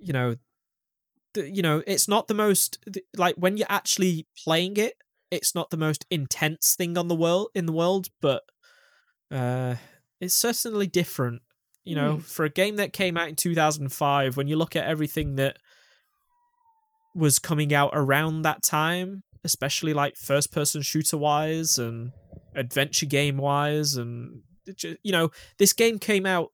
you 0.00 0.12
know 0.12 0.34
the, 1.34 1.48
you 1.48 1.62
know 1.62 1.82
it's 1.86 2.08
not 2.08 2.26
the 2.26 2.34
most 2.34 2.78
like 3.16 3.36
when 3.36 3.56
you're 3.56 3.66
actually 3.70 4.26
playing 4.42 4.76
it 4.76 4.94
it's 5.30 5.54
not 5.54 5.70
the 5.70 5.76
most 5.76 6.04
intense 6.10 6.74
thing 6.74 6.98
on 6.98 7.08
the 7.08 7.14
world 7.14 7.48
in 7.54 7.66
the 7.66 7.72
world 7.72 8.08
but 8.20 8.42
uh 9.30 9.74
it's 10.20 10.34
certainly 10.34 10.86
different 10.86 11.42
you 11.84 11.94
know 11.94 12.18
for 12.18 12.44
a 12.44 12.50
game 12.50 12.76
that 12.76 12.92
came 12.92 13.16
out 13.16 13.28
in 13.28 13.34
2005 13.36 14.36
when 14.36 14.48
you 14.48 14.56
look 14.56 14.76
at 14.76 14.86
everything 14.86 15.36
that 15.36 15.56
was 17.14 17.38
coming 17.38 17.72
out 17.72 17.90
around 17.92 18.42
that 18.42 18.62
time 18.62 19.22
especially 19.44 19.94
like 19.94 20.16
first 20.16 20.52
person 20.52 20.82
shooter 20.82 21.16
wise 21.16 21.78
and 21.78 22.12
adventure 22.54 23.06
game 23.06 23.36
wise 23.36 23.96
and 23.96 24.42
you 25.02 25.12
know 25.12 25.30
this 25.58 25.72
game 25.72 25.98
came 25.98 26.26
out 26.26 26.50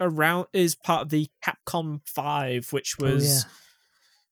around 0.00 0.46
is 0.52 0.74
part 0.74 1.02
of 1.02 1.08
the 1.10 1.28
capcom 1.44 2.00
5 2.06 2.72
which 2.72 2.96
Oh, 3.00 3.04
was 3.04 3.46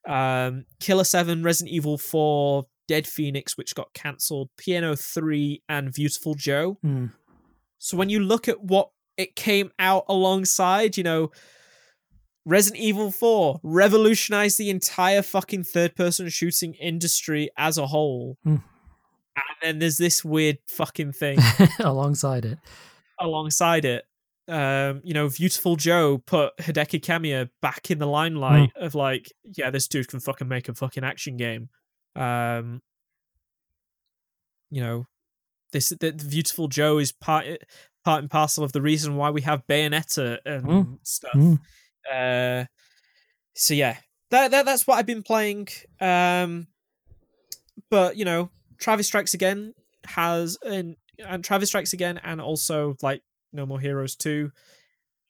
um 0.09 0.65
killer 0.81 1.05
7 1.05 1.43
resident 1.43 1.75
evil 1.75 1.99
4 1.99 2.65
dead 2.89 3.07
phoenix 3.07 3.57
which 3.57 3.75
got 3.75 3.93
cancelled 3.93 4.49
P.N.03 4.57 5.61
and 5.69 5.93
beautiful 5.93 6.35
joe. 6.35 6.79
Hmm. 6.83 7.07
So 7.81 7.97
when 7.97 8.11
you 8.11 8.21
look 8.21 8.47
at 8.47 8.63
what 8.63 8.91
it 9.17 9.35
came 9.35 9.73
out 9.79 10.05
alongside, 10.07 10.99
you 10.99 11.03
know, 11.03 11.31
Resident 12.45 12.83
Evil 12.83 13.11
4 13.11 13.61
revolutionized 13.63 14.59
the 14.59 14.69
entire 14.69 15.23
fucking 15.23 15.65
third 15.65 15.97
person 15.97 16.29
shooting 16.29 16.75
industry 16.75 17.49
as 17.57 17.79
a 17.79 17.87
whole. 17.87 18.37
Hmm. 18.45 18.57
And 19.35 19.57
then 19.63 19.79
there's 19.79 19.97
this 19.97 20.23
weird 20.23 20.59
fucking 20.67 21.13
thing 21.13 21.39
alongside 21.81 22.45
it. 22.45 22.59
alongside 23.19 23.87
it. 23.87 24.05
Um, 24.47 25.01
you 25.03 25.15
know, 25.15 25.31
Beautiful 25.31 25.77
Joe 25.77 26.19
put 26.19 26.55
Hideki 26.59 27.01
Kamiya 27.01 27.49
back 27.63 27.91
in 27.91 27.99
the 27.99 28.07
limelight 28.07 28.73
of 28.77 28.95
like, 28.95 29.33
yeah, 29.57 29.71
this 29.71 29.89
dude 29.89 30.09
can 30.09 30.21
fucking 30.21 30.49
make 30.49 30.69
a 30.69 30.75
fucking 30.75 31.05
action 31.05 31.39
game. 31.39 31.71
Um, 32.15 32.83
you 34.71 34.83
know, 34.83 35.07
this 35.73 35.91
the 35.91 36.13
Beautiful 36.13 36.69
Joe 36.69 36.99
is 36.99 37.13
part 37.13 37.47
part 38.05 38.23
and 38.23 38.31
parcel 38.31 38.65
of 38.65 38.73
the 38.73 38.83
reason 38.83 39.17
why 39.17 39.31
we 39.31 39.43
have 39.43 39.67
Bayonetta 39.67 40.39
and 40.47 40.65
Mm. 40.65 40.99
stuff. 41.03 41.35
Mm. 41.35 41.59
Uh, 42.11 42.65
so 43.55 43.75
yeah, 43.75 43.97
that, 44.31 44.51
that 44.53 44.65
that's 44.65 44.87
what 44.87 44.99
I've 44.99 45.07
been 45.07 45.23
playing. 45.23 45.69
Um, 46.01 46.67
but 47.91 48.17
you 48.17 48.25
know, 48.25 48.51
Travis 48.79 49.07
Strikes 49.07 49.35
Again 49.35 49.75
has 50.07 50.57
and 50.65 50.97
and 51.19 51.45
Travis 51.45 51.69
Strikes 51.69 51.93
Again, 51.93 52.19
and 52.25 52.41
also 52.41 52.97
like 53.03 53.23
No 53.53 53.67
More 53.67 53.81
Heroes 53.81 54.17
two, 54.17 54.51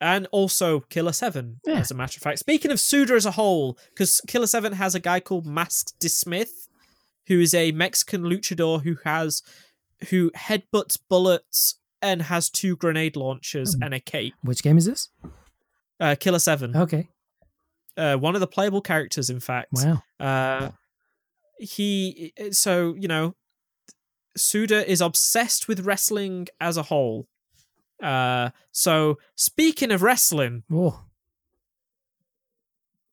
and 0.00 0.26
also 0.30 0.80
Killer 0.80 1.12
Seven. 1.12 1.60
Yeah. 1.66 1.80
As 1.80 1.90
a 1.90 1.94
matter 1.94 2.18
of 2.18 2.22
fact, 2.22 2.38
speaking 2.38 2.70
of 2.70 2.78
Suda 2.80 3.14
as 3.14 3.26
a 3.26 3.32
whole, 3.32 3.76
because 3.90 4.20
Killer 4.28 4.46
Seven 4.46 4.74
has 4.74 4.94
a 4.94 5.00
guy 5.00 5.18
called 5.20 5.46
Masked 5.46 6.08
Smith, 6.08 6.68
who 7.26 7.40
is 7.40 7.54
a 7.54 7.72
Mexican 7.72 8.22
luchador 8.22 8.82
who 8.82 8.96
has 9.04 9.42
who 10.09 10.31
headbutts 10.32 10.98
bullets 11.09 11.77
and 12.02 12.22
has 12.22 12.48
two 12.48 12.77
grenade 12.77 13.14
launchers 13.16 13.74
Hmm. 13.74 13.82
and 13.82 13.94
a 13.94 14.01
cape. 14.01 14.35
Which 14.43 14.62
game 14.62 14.78
is 14.78 14.86
this? 14.86 15.10
Uh, 16.01 16.16
Killer 16.18 16.39
Seven 16.39 16.74
Okay. 16.74 17.09
uh, 17.97 18.16
one 18.16 18.35
of 18.35 18.40
the 18.40 18.47
playable 18.47 18.81
characters, 18.81 19.28
in 19.28 19.39
fact. 19.40 19.68
Wow. 19.72 20.02
Uh, 20.18 20.70
he 21.59 22.32
so 22.52 22.94
you 22.98 23.06
know, 23.09 23.35
Suda 24.36 24.90
is 24.90 25.01
obsessed 25.02 25.68
with 25.68 25.81
wrestling 25.81 26.47
as 26.60 26.77
a 26.78 26.85
whole. 26.85 27.28
Uh, 28.02 28.48
so 28.72 29.18
speaking 29.36 29.90
of 29.93 30.01
wrestling, 30.01 30.62
Oh, 30.72 31.05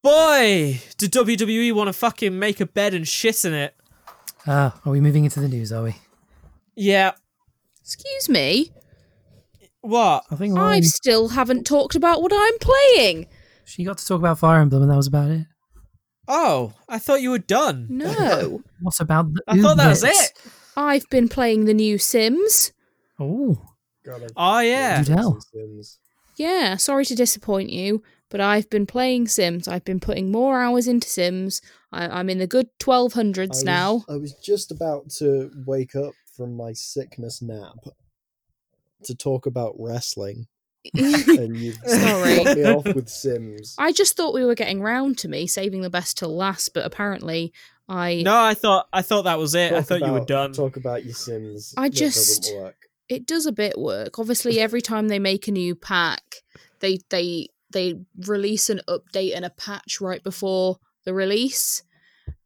boy, 0.03 0.81
did 0.97 1.11
WWE 1.11 1.73
want 1.73 1.87
to 1.87 1.93
fucking 1.93 2.37
make 2.37 2.59
a 2.61 2.65
bed 2.65 2.93
and 2.93 3.07
shit 3.07 3.43
in 3.43 3.53
it? 3.53 3.75
ah, 4.47 4.79
are 4.85 4.91
we 4.91 5.01
moving 5.01 5.25
into 5.25 5.39
the 5.41 5.49
news? 5.49 5.71
Are 5.73 5.83
we? 5.83 5.95
Yeah. 6.77 7.11
Excuse 7.81 8.29
me, 8.29 8.71
What? 9.81 10.25
I 10.31 10.35
think 10.35 10.57
I 10.57 10.61
Lauren, 10.61 10.83
still 10.83 11.29
haven't 11.29 11.65
talked 11.65 11.95
about 11.95 12.21
what 12.21 12.31
I'm 12.35 12.57
playing. 12.59 13.27
she 13.65 13.83
got 13.83 13.97
to 13.97 14.05
talk 14.05 14.19
about 14.19 14.39
Fire 14.39 14.59
Emblem, 14.61 14.81
and 14.83 14.91
that 14.91 14.95
was 14.97 15.07
about 15.07 15.31
it. 15.31 15.47
Oh, 16.27 16.73
I 16.89 16.99
thought 16.99 17.21
you 17.21 17.29
were 17.31 17.39
done. 17.39 17.87
No, 17.89 18.61
What 18.81 18.99
about 18.99 19.33
the? 19.33 19.41
I 19.47 19.59
thought 19.61 19.77
that 19.77 19.87
was 19.87 20.03
it. 20.03 20.33
I've 20.75 21.09
been 21.09 21.29
playing 21.29 21.65
the 21.65 21.73
new 21.73 21.97
Sims. 21.97 22.73
Oh, 23.19 23.57
God, 24.05 24.23
I've 24.23 24.29
Oh 24.35 24.59
yeah. 24.59 25.01
Do 25.03 25.15
tell. 25.15 25.39
Sims. 25.53 25.99
Yeah, 26.35 26.75
sorry 26.75 27.05
to 27.05 27.15
disappoint 27.15 27.69
you, 27.71 28.03
but 28.29 28.41
I've 28.41 28.69
been 28.69 28.85
playing 28.85 29.29
Sims. 29.29 29.67
I've 29.69 29.85
been 29.85 29.99
putting 30.01 30.29
more 30.31 30.61
hours 30.61 30.87
into 30.87 31.07
Sims. 31.07 31.61
I, 31.93 32.07
I'm 32.19 32.29
in 32.29 32.37
the 32.39 32.45
good 32.47 32.67
I 32.81 32.83
1200s 32.83 33.47
was- 33.49 33.63
now. 33.63 34.03
I 34.09 34.17
was 34.17 34.33
just 34.33 34.71
about 34.71 35.09
to 35.19 35.49
wake 35.65 35.95
up 35.95 36.13
from 36.37 36.55
my 36.55 36.71
sickness 36.73 37.41
nap 37.41 37.75
to 39.03 39.15
talk 39.15 39.45
about 39.45 39.75
wrestling, 39.77 40.47
and 40.93 41.57
you 41.57 41.73
Sorry. 41.85 42.43
cut 42.43 42.57
me 42.57 42.63
off 42.63 42.85
with 42.95 43.09
Sims. 43.09 43.75
I 43.77 43.91
just 43.91 44.15
thought 44.15 44.33
we 44.33 44.45
were 44.45 44.55
getting 44.55 44.81
round 44.81 45.17
to 45.19 45.27
me, 45.27 45.47
saving 45.47 45.81
the 45.81 45.89
best 45.89 46.17
till 46.17 46.35
last, 46.35 46.73
but 46.73 46.85
apparently 46.85 47.51
I 47.89 48.21
No, 48.23 48.35
I 48.35 48.53
thought 48.53 48.87
I 48.93 49.01
thought 49.01 49.23
that 49.23 49.39
was 49.39 49.55
it. 49.55 49.71
I 49.73 49.77
Talk 49.77 49.85
thought 49.87 50.05
you 50.05 50.11
were 50.13 50.25
done. 50.25 50.53
Talk 50.53 50.77
about 50.77 51.03
your 51.03 51.13
Sims. 51.13 51.73
I 51.77 51.89
just- 51.89 52.53
work. 52.55 52.75
it 53.09 53.25
does 53.25 53.45
a 53.45 53.51
bit 53.51 53.77
work. 53.77 54.19
Obviously, 54.19 54.59
every 54.67 54.81
time 54.81 55.07
they 55.07 55.19
make 55.19 55.47
a 55.47 55.51
new 55.51 55.75
pack, 55.75 56.37
they 56.79 56.99
they 57.09 57.49
they 57.71 57.99
release 58.25 58.69
an 58.69 58.79
update 58.87 59.35
and 59.35 59.43
a 59.45 59.49
patch 59.49 59.99
right 59.99 60.23
before 60.23 60.77
the 61.03 61.13
release, 61.13 61.83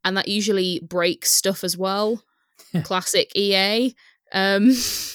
and 0.03 0.17
that 0.17 0.27
usually 0.27 0.79
breaks 0.83 1.31
stuff 1.31 1.63
as 1.63 1.77
well. 1.77 2.23
Classic 2.83 3.31
EA. 3.35 3.93
Um, 4.33 4.71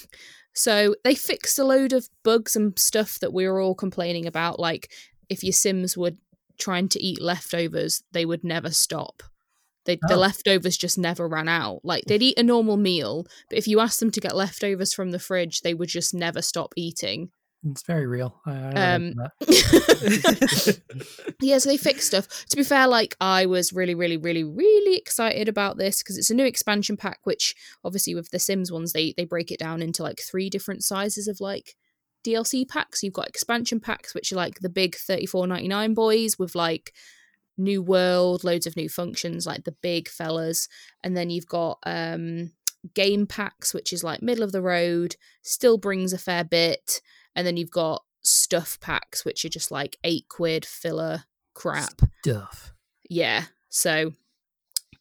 so 0.55 0.95
they 1.05 1.15
fixed 1.15 1.59
a 1.59 1.65
load 1.65 1.93
of 1.93 2.09
bugs 2.23 2.57
and 2.57 2.79
stuff 2.79 3.19
that 3.21 3.33
we 3.33 3.47
were 3.49 3.61
all 3.61 3.75
complaining 3.75 4.27
about. 4.27 4.59
Like 4.59 4.93
if 5.29 5.43
your 5.43 5.53
Sims 5.53 5.97
were 5.97 6.13
trying 6.59 6.89
to 6.91 7.03
eat 7.03 7.21
leftovers, 7.21 8.03
they 8.13 8.25
would 8.25 8.45
never 8.45 8.71
stop. 8.71 9.23
They, 9.85 9.97
The 10.09 10.15
Oh. 10.15 10.19
leftovers 10.19 10.77
just 10.77 10.99
never 10.99 11.29
ran 11.29 11.49
out. 11.49 11.81
Like 11.85 12.05
they'd 12.07 12.23
eat 12.23 12.39
a 12.39 12.43
normal 12.43 12.77
meal, 12.77 13.27
but 13.49 13.59
if 13.59 13.69
you 13.69 13.79
asked 13.81 14.01
them 14.01 14.11
to 14.13 14.21
get 14.21 14.35
leftovers 14.35 14.93
from 14.93 15.11
the 15.13 15.19
fridge, 15.19 15.61
they 15.61 15.75
would 15.75 15.89
just 15.89 16.13
never 16.15 16.43
stop 16.43 16.73
eating. 16.77 17.31
It's 17.65 17.83
very 17.83 18.07
real. 18.07 18.41
I, 18.47 18.53
I 18.53 18.95
Um, 18.95 19.15
that. 19.41 20.81
yeah, 21.41 21.59
so 21.59 21.69
they 21.69 21.77
fixed 21.77 22.09
stuff. 22.09 22.47
To 22.51 22.57
be 22.57 22.63
fair, 22.63 22.87
like 22.87 23.17
I 23.21 23.47
was 23.47 23.73
really, 23.73 23.95
really, 23.95 24.17
really, 24.17 24.45
really 24.45 24.97
excited 24.97 25.49
about 25.49 25.77
this 25.77 26.03
because 26.03 26.19
it's 26.19 26.31
a 26.31 26.35
new 26.35 26.45
expansion 26.45 26.97
pack. 26.97 27.21
Which 27.25 27.55
obviously 27.85 28.15
with 28.15 28.31
the 28.31 28.39
Sims 28.39 28.71
ones, 28.71 28.93
they 28.93 29.15
they 29.17 29.25
break 29.25 29.51
it 29.51 29.59
down 29.59 29.83
into 29.83 30.03
like 30.03 30.21
three 30.21 30.51
different 30.51 30.85
sizes 30.85 31.29
of 31.29 31.41
like 31.41 31.75
DLC 32.25 32.69
packs. 32.69 33.03
You've 33.03 33.15
got 33.15 33.29
expansion 33.29 33.81
packs, 33.81 34.15
which 34.15 34.33
are 34.33 34.37
like 34.37 34.61
the 34.61 34.69
big 34.69 34.97
thirty 34.97 35.27
four 35.27 35.47
ninety 35.47 35.69
nine 35.69 35.95
boys 35.95 36.39
with 36.39 36.55
like 36.55 36.93
new 37.59 37.83
world, 37.83 38.45
loads 38.45 38.67
of 38.67 38.77
new 38.77 38.89
functions, 38.89 39.47
like 39.47 39.65
the 39.65 39.77
big 39.83 40.09
fellas, 40.09 40.69
and 41.03 41.17
then 41.17 41.31
you've 41.31 41.49
got 41.49 41.79
um 41.87 42.53
game 42.95 43.27
packs, 43.27 43.75
which 43.75 43.93
is 43.93 44.05
like 44.05 44.23
middle 44.23 44.45
of 44.45 44.53
the 44.53 44.63
road, 44.63 45.17
still 45.43 45.79
brings 45.79 46.13
a 46.13 46.19
fair 46.19 46.45
bit, 46.45 47.01
and 47.37 47.47
then 47.47 47.57
you've 47.57 47.71
got 47.71 48.03
stuff 48.23 48.81
packs, 48.81 49.25
which 49.25 49.45
are 49.45 49.49
just 49.49 49.71
like 49.71 49.97
eight 50.03 50.27
quid 50.29 50.65
filler 50.65 51.25
crap. 51.55 52.03
Duff. 52.25 52.73
Yeah. 53.09 53.45
So 53.69 54.13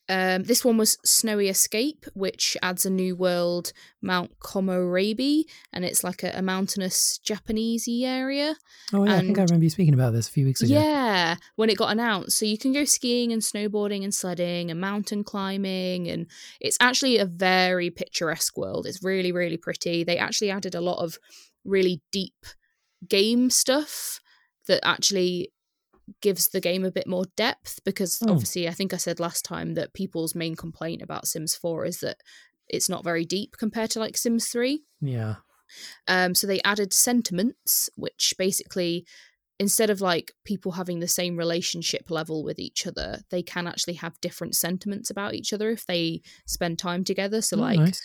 um, 0.07 0.43
this 0.43 0.63
one 0.63 0.77
was 0.77 0.99
Snowy 1.03 1.49
Escape, 1.49 2.05
which 2.13 2.55
adds 2.61 2.85
a 2.85 2.91
new 2.91 3.15
world, 3.15 3.73
Mount 4.01 4.37
Komorebi, 4.39 5.45
and 5.73 5.83
it's 5.83 6.03
like 6.03 6.21
a, 6.21 6.31
a 6.35 6.43
mountainous 6.43 7.19
Japanesey 7.25 8.03
area. 8.03 8.55
Oh 8.93 9.05
yeah, 9.05 9.15
I 9.15 9.19
think 9.21 9.39
I 9.39 9.43
remember 9.43 9.63
you 9.63 9.69
speaking 9.71 9.95
about 9.95 10.13
this 10.13 10.27
a 10.27 10.31
few 10.31 10.45
weeks 10.45 10.61
ago. 10.61 10.73
Yeah, 10.73 11.37
when 11.55 11.71
it 11.71 11.77
got 11.77 11.91
announced. 11.91 12.37
So 12.37 12.45
you 12.45 12.57
can 12.57 12.71
go 12.71 12.85
skiing 12.85 13.31
and 13.31 13.41
snowboarding 13.41 14.03
and 14.03 14.13
sledding 14.13 14.69
and 14.69 14.79
mountain 14.79 15.23
climbing. 15.23 16.07
And 16.07 16.27
it's 16.61 16.77
actually 16.79 17.17
a 17.17 17.25
very 17.25 17.89
picturesque 17.89 18.55
world. 18.57 18.85
It's 18.85 19.03
really, 19.03 19.31
really 19.31 19.57
pretty. 19.57 20.03
They 20.03 20.17
actually 20.17 20.51
added 20.51 20.75
a 20.75 20.81
lot 20.81 21.03
of 21.03 21.17
really 21.65 22.01
deep 22.11 22.45
game 23.07 23.49
stuff 23.49 24.19
that 24.67 24.79
actually 24.83 25.51
gives 26.21 26.49
the 26.49 26.61
game 26.61 26.85
a 26.85 26.91
bit 26.91 27.07
more 27.07 27.25
depth 27.35 27.79
because 27.83 28.21
Oh. 28.25 28.31
obviously 28.31 28.67
I 28.67 28.71
think 28.71 28.93
I 28.93 28.97
said 28.97 29.19
last 29.19 29.43
time 29.43 29.73
that 29.73 29.93
people's 29.93 30.35
main 30.35 30.55
complaint 30.55 31.01
about 31.01 31.27
Sims 31.27 31.55
4 31.55 31.85
is 31.85 31.99
that 31.99 32.17
it's 32.67 32.89
not 32.89 33.03
very 33.03 33.25
deep 33.25 33.57
compared 33.57 33.89
to 33.91 33.99
like 33.99 34.15
Sims 34.17 34.47
3. 34.47 34.83
Yeah. 35.01 35.35
Um, 36.07 36.35
so 36.35 36.45
they 36.47 36.61
added 36.63 36.93
sentiments, 36.93 37.89
which 37.95 38.33
basically, 38.37 39.05
instead 39.59 39.89
of 39.89 39.99
like 40.01 40.31
people 40.45 40.73
having 40.73 40.99
the 40.99 41.07
same 41.07 41.37
relationship 41.37 42.09
level 42.11 42.43
with 42.43 42.59
each 42.59 42.85
other, 42.85 43.21
they 43.31 43.41
can 43.41 43.65
actually 43.67 43.95
have 43.95 44.19
different 44.21 44.55
sentiments 44.55 45.09
about 45.09 45.33
each 45.33 45.53
other 45.53 45.69
if 45.71 45.85
they 45.87 46.21
spend 46.45 46.77
time 46.77 47.03
together. 47.03 47.41
So, 47.41 47.57
Oh, 47.57 47.61
like, 47.61 47.79
nice. 47.79 48.01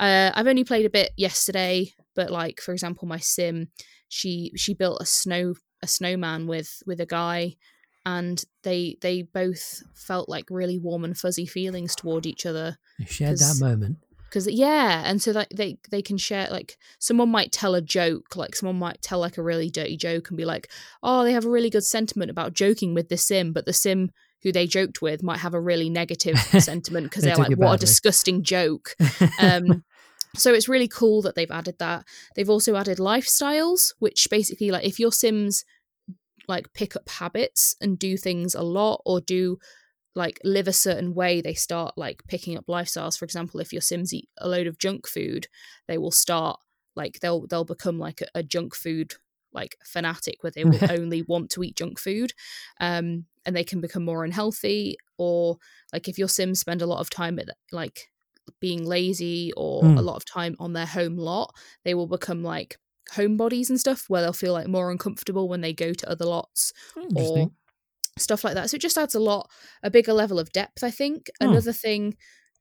Uh, 0.00 0.32
I've 0.34 0.46
only 0.48 0.64
played 0.64 0.86
a 0.86 0.90
bit 0.90 1.12
yesterday, 1.16 1.92
but 2.16 2.30
like 2.30 2.60
for 2.60 2.72
example, 2.72 3.06
my 3.06 3.18
sim, 3.18 3.68
she 4.08 4.50
she 4.56 4.74
built 4.74 5.00
a 5.00 5.06
snow 5.06 5.54
a 5.82 5.86
snowman 5.86 6.46
with 6.46 6.82
with 6.86 7.00
a 7.00 7.06
guy, 7.06 7.56
and 8.04 8.42
they 8.64 8.96
they 9.00 9.22
both 9.22 9.82
felt 9.94 10.28
like 10.28 10.46
really 10.50 10.78
warm 10.78 11.04
and 11.04 11.16
fuzzy 11.16 11.46
feelings 11.46 11.94
toward 11.94 12.26
each 12.26 12.44
other 12.46 12.78
You 12.98 13.06
shared 13.06 13.38
that 13.38 13.58
moment. 13.60 13.98
because 14.24 14.46
yeah 14.50 15.02
and 15.06 15.20
so 15.22 15.32
like 15.32 15.48
they 15.50 15.78
they 15.90 16.02
can 16.02 16.16
share 16.18 16.48
like 16.50 16.76
someone 16.98 17.28
might 17.30 17.52
tell 17.52 17.74
a 17.74 17.80
joke 17.82 18.36
like 18.36 18.54
someone 18.56 18.78
might 18.78 19.02
tell 19.02 19.18
like 19.20 19.38
a 19.38 19.42
really 19.42 19.70
dirty 19.70 19.96
joke 19.96 20.28
and 20.30 20.36
be 20.38 20.44
like 20.44 20.70
oh 21.02 21.24
they 21.24 21.32
have 21.32 21.44
a 21.46 21.50
really 21.50 21.70
good 21.70 21.84
sentiment 21.84 22.30
about 22.30 22.54
joking 22.54 22.94
with 22.94 23.08
the 23.08 23.16
sim 23.16 23.52
but 23.52 23.66
the 23.66 23.72
sim 23.72 24.10
who 24.42 24.50
they 24.52 24.66
joked 24.66 25.02
with 25.02 25.22
might 25.22 25.38
have 25.40 25.52
a 25.54 25.60
really 25.60 25.90
negative 25.90 26.38
sentiment 26.58 27.04
because 27.04 27.22
They 27.24 27.30
they 27.30 27.34
are 27.34 27.44
like 27.48 27.58
what 27.58 27.74
a 27.74 27.78
disgusting 27.78 28.42
joke 28.42 28.96
um 29.38 29.84
so 30.36 30.52
it's 30.52 30.68
really 30.68 30.88
cool 30.88 31.22
that 31.22 31.34
they've 31.34 31.50
added 31.50 31.76
that. 31.78 32.04
They've 32.36 32.50
also 32.50 32.76
added 32.76 32.98
lifestyles 32.98 33.92
which 33.98 34.28
basically 34.30 34.70
like 34.70 34.84
if 34.84 34.98
your 34.98 35.12
sims 35.12 35.64
like 36.48 36.72
pick 36.72 36.96
up 36.96 37.08
habits 37.08 37.76
and 37.80 37.98
do 37.98 38.16
things 38.16 38.54
a 38.54 38.62
lot 38.62 39.02
or 39.04 39.20
do 39.20 39.58
like 40.16 40.40
live 40.42 40.66
a 40.66 40.72
certain 40.72 41.14
way 41.14 41.40
they 41.40 41.54
start 41.54 41.96
like 41.96 42.22
picking 42.28 42.56
up 42.56 42.66
lifestyles. 42.66 43.18
For 43.18 43.24
example 43.24 43.60
if 43.60 43.72
your 43.72 43.82
sims 43.82 44.12
eat 44.12 44.28
a 44.38 44.48
load 44.48 44.66
of 44.66 44.78
junk 44.78 45.06
food 45.06 45.46
they 45.88 45.98
will 45.98 46.10
start 46.10 46.58
like 46.96 47.20
they'll 47.20 47.46
they'll 47.46 47.64
become 47.64 47.98
like 47.98 48.20
a, 48.20 48.26
a 48.36 48.42
junk 48.42 48.74
food 48.74 49.14
like 49.52 49.76
fanatic 49.84 50.42
where 50.42 50.52
they 50.54 50.64
will 50.64 50.78
only 50.90 51.22
want 51.22 51.50
to 51.50 51.62
eat 51.62 51.76
junk 51.76 51.98
food 51.98 52.32
um 52.80 53.24
and 53.44 53.56
they 53.56 53.64
can 53.64 53.80
become 53.80 54.04
more 54.04 54.24
unhealthy. 54.24 54.96
Or 55.18 55.58
like 55.92 56.08
if 56.08 56.18
your 56.18 56.28
sims 56.28 56.60
spend 56.60 56.82
a 56.82 56.86
lot 56.86 57.00
of 57.00 57.10
time 57.10 57.38
at 57.38 57.48
like 57.72 58.10
being 58.60 58.84
lazy 58.84 59.52
or 59.56 59.82
Hmm. 59.82 59.98
a 59.98 60.02
lot 60.02 60.16
of 60.16 60.24
time 60.24 60.56
on 60.58 60.72
their 60.72 60.86
home 60.86 61.16
lot 61.16 61.54
they 61.84 61.94
will 61.94 62.06
become 62.06 62.42
like 62.42 62.78
homebodies 63.12 63.68
and 63.68 63.80
stuff 63.80 64.08
where 64.08 64.22
they'll 64.22 64.32
feel 64.32 64.52
like 64.52 64.68
more 64.68 64.90
uncomfortable 64.90 65.48
when 65.48 65.60
they 65.62 65.72
go 65.72 65.92
to 65.92 66.08
other 66.08 66.24
lots 66.24 66.72
or 67.16 67.50
stuff 68.18 68.44
like 68.44 68.54
that. 68.54 68.70
So 68.70 68.76
it 68.76 68.80
just 68.82 68.98
adds 68.98 69.14
a 69.14 69.20
lot, 69.20 69.50
a 69.82 69.90
bigger 69.90 70.12
level 70.12 70.38
of 70.38 70.52
depth, 70.52 70.84
I 70.84 70.90
think. 70.90 71.30
Hmm. 71.40 71.46
Another 71.50 71.72
thing 71.72 72.16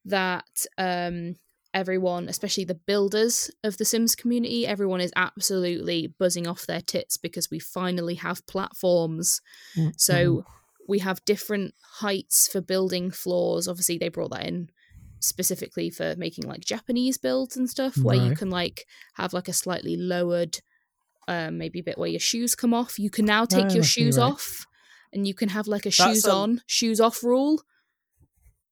that 0.05 0.65
um, 0.77 1.35
everyone, 1.73 2.29
especially 2.29 2.63
the 2.65 2.75
builders 2.75 3.51
of 3.63 3.77
the 3.77 3.85
Sims 3.85 4.15
community, 4.15 4.65
everyone 4.65 5.01
is 5.01 5.11
absolutely 5.15 6.07
buzzing 6.07 6.47
off 6.47 6.65
their 6.65 6.81
tits 6.81 7.17
because 7.17 7.49
we 7.51 7.59
finally 7.59 8.15
have 8.15 8.45
platforms. 8.47 9.41
Mm, 9.75 9.93
So 9.97 10.45
we 10.87 10.99
have 10.99 11.23
different 11.25 11.75
heights 11.99 12.47
for 12.47 12.61
building 12.61 13.11
floors. 13.11 13.67
Obviously, 13.67 13.97
they 13.97 14.09
brought 14.09 14.31
that 14.31 14.47
in 14.47 14.69
specifically 15.19 15.89
for 15.89 16.15
making 16.17 16.45
like 16.45 16.61
Japanese 16.65 17.17
builds 17.17 17.57
and 17.57 17.69
stuff, 17.69 17.97
where 17.97 18.15
you 18.17 18.35
can 18.35 18.49
like 18.49 18.85
have 19.15 19.33
like 19.33 19.47
a 19.47 19.53
slightly 19.53 19.95
lowered, 19.97 20.57
um, 21.27 21.57
maybe 21.57 21.81
bit 21.81 21.97
where 21.97 22.09
your 22.09 22.19
shoes 22.19 22.55
come 22.55 22.73
off. 22.73 22.97
You 22.99 23.09
can 23.09 23.25
now 23.25 23.45
take 23.45 23.67
Oh, 23.71 23.73
your 23.75 23.83
shoes 23.83 24.17
right. 24.17 24.25
off, 24.31 24.65
and 25.13 25.27
you 25.27 25.33
can 25.33 25.49
have 25.49 25.67
like 25.67 25.81
a 25.85 25.89
That's 25.89 25.95
shoes 25.97 26.25
a- 26.25 26.31
on, 26.31 26.61
shoes 26.67 26.99
off 27.01 27.23
rule. 27.23 27.61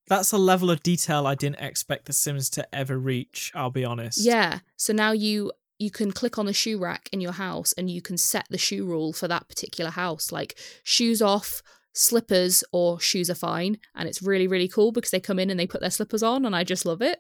That's 0.10 0.32
a 0.32 0.38
level 0.38 0.72
of 0.72 0.82
detail 0.84 1.28
I 1.28 1.36
didn't 1.36 1.60
expect 1.60 2.06
The 2.06 2.14
Sims 2.14 2.50
to 2.52 2.74
ever 2.74 2.98
reach. 2.98 3.52
I'll 3.54 3.72
be 3.72 3.84
honest. 3.84 4.20
Yeah. 4.24 4.60
So 4.78 4.94
now 4.94 5.12
you 5.12 5.52
you 5.80 5.92
can 5.92 6.12
click 6.12 6.40
on 6.40 6.46
the 6.48 6.54
shoe 6.54 6.80
rack 6.80 7.08
in 7.12 7.22
your 7.22 7.34
house 7.34 7.72
and 7.74 7.88
you 7.90 8.02
can 8.02 8.18
set 8.18 8.48
the 8.50 8.58
shoe 8.58 8.84
rule 8.86 9.14
for 9.14 9.28
that 9.28 9.48
particular 9.48 9.92
house, 9.92 10.32
like 10.32 10.58
shoes 10.84 11.22
off, 11.22 11.62
slippers, 11.98 12.64
or 12.72 13.00
shoes 13.00 13.30
are 13.30 13.36
fine. 13.36 13.78
And 13.96 14.08
it's 14.08 14.22
really, 14.22 14.48
really 14.48 14.68
cool 14.68 14.92
because 14.92 15.12
they 15.12 15.20
come 15.20 15.40
in 15.40 15.50
and 15.50 15.60
they 15.60 15.68
put 15.68 15.82
their 15.82 15.92
slippers 15.92 16.24
on, 16.24 16.46
and 16.46 16.56
I 16.56 16.64
just 16.64 16.86
love 16.86 17.02
it. 17.02 17.20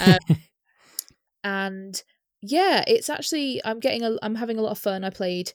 um, 0.00 0.18
and 1.44 2.02
yeah, 2.42 2.84
it's 2.86 3.10
actually 3.10 3.60
I'm 3.64 3.80
getting 3.80 4.02
a 4.02 4.16
I'm 4.22 4.34
having 4.34 4.58
a 4.58 4.62
lot 4.62 4.72
of 4.72 4.78
fun. 4.78 5.04
I 5.04 5.10
played 5.10 5.52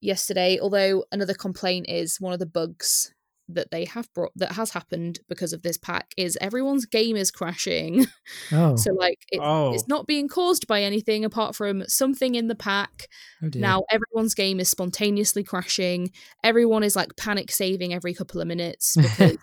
yesterday, 0.00 0.58
although 0.60 1.04
another 1.12 1.34
complaint 1.34 1.86
is 1.88 2.20
one 2.20 2.32
of 2.32 2.38
the 2.38 2.46
bugs 2.46 3.12
that 3.54 3.70
they 3.70 3.84
have 3.84 4.12
brought 4.14 4.32
that 4.36 4.52
has 4.52 4.70
happened 4.70 5.20
because 5.28 5.52
of 5.52 5.62
this 5.62 5.76
pack 5.76 6.12
is 6.16 6.38
everyone's 6.40 6.86
game 6.86 7.16
is 7.16 7.30
crashing. 7.30 8.06
oh, 8.52 8.76
So 8.76 8.92
like 8.92 9.18
it, 9.30 9.40
Oh. 9.42 9.72
it's 9.74 9.88
not 9.88 10.06
being 10.06 10.28
caused 10.28 10.66
by 10.66 10.82
anything 10.82 11.24
apart 11.24 11.54
from 11.56 11.84
something 11.86 12.34
in 12.34 12.48
the 12.48 12.54
pack. 12.54 13.08
oh. 13.42 13.48
Now 13.54 13.84
everyone's 13.90 14.34
game 14.34 14.60
is 14.60 14.68
spontaneously 14.68 15.44
crashing. 15.44 16.10
Everyone 16.44 16.82
is 16.82 16.96
like 16.96 17.16
panic 17.16 17.50
saving 17.50 17.92
every 17.94 18.14
couple 18.14 18.40
of 18.40 18.46
minutes 18.48 18.96
because 19.00 19.36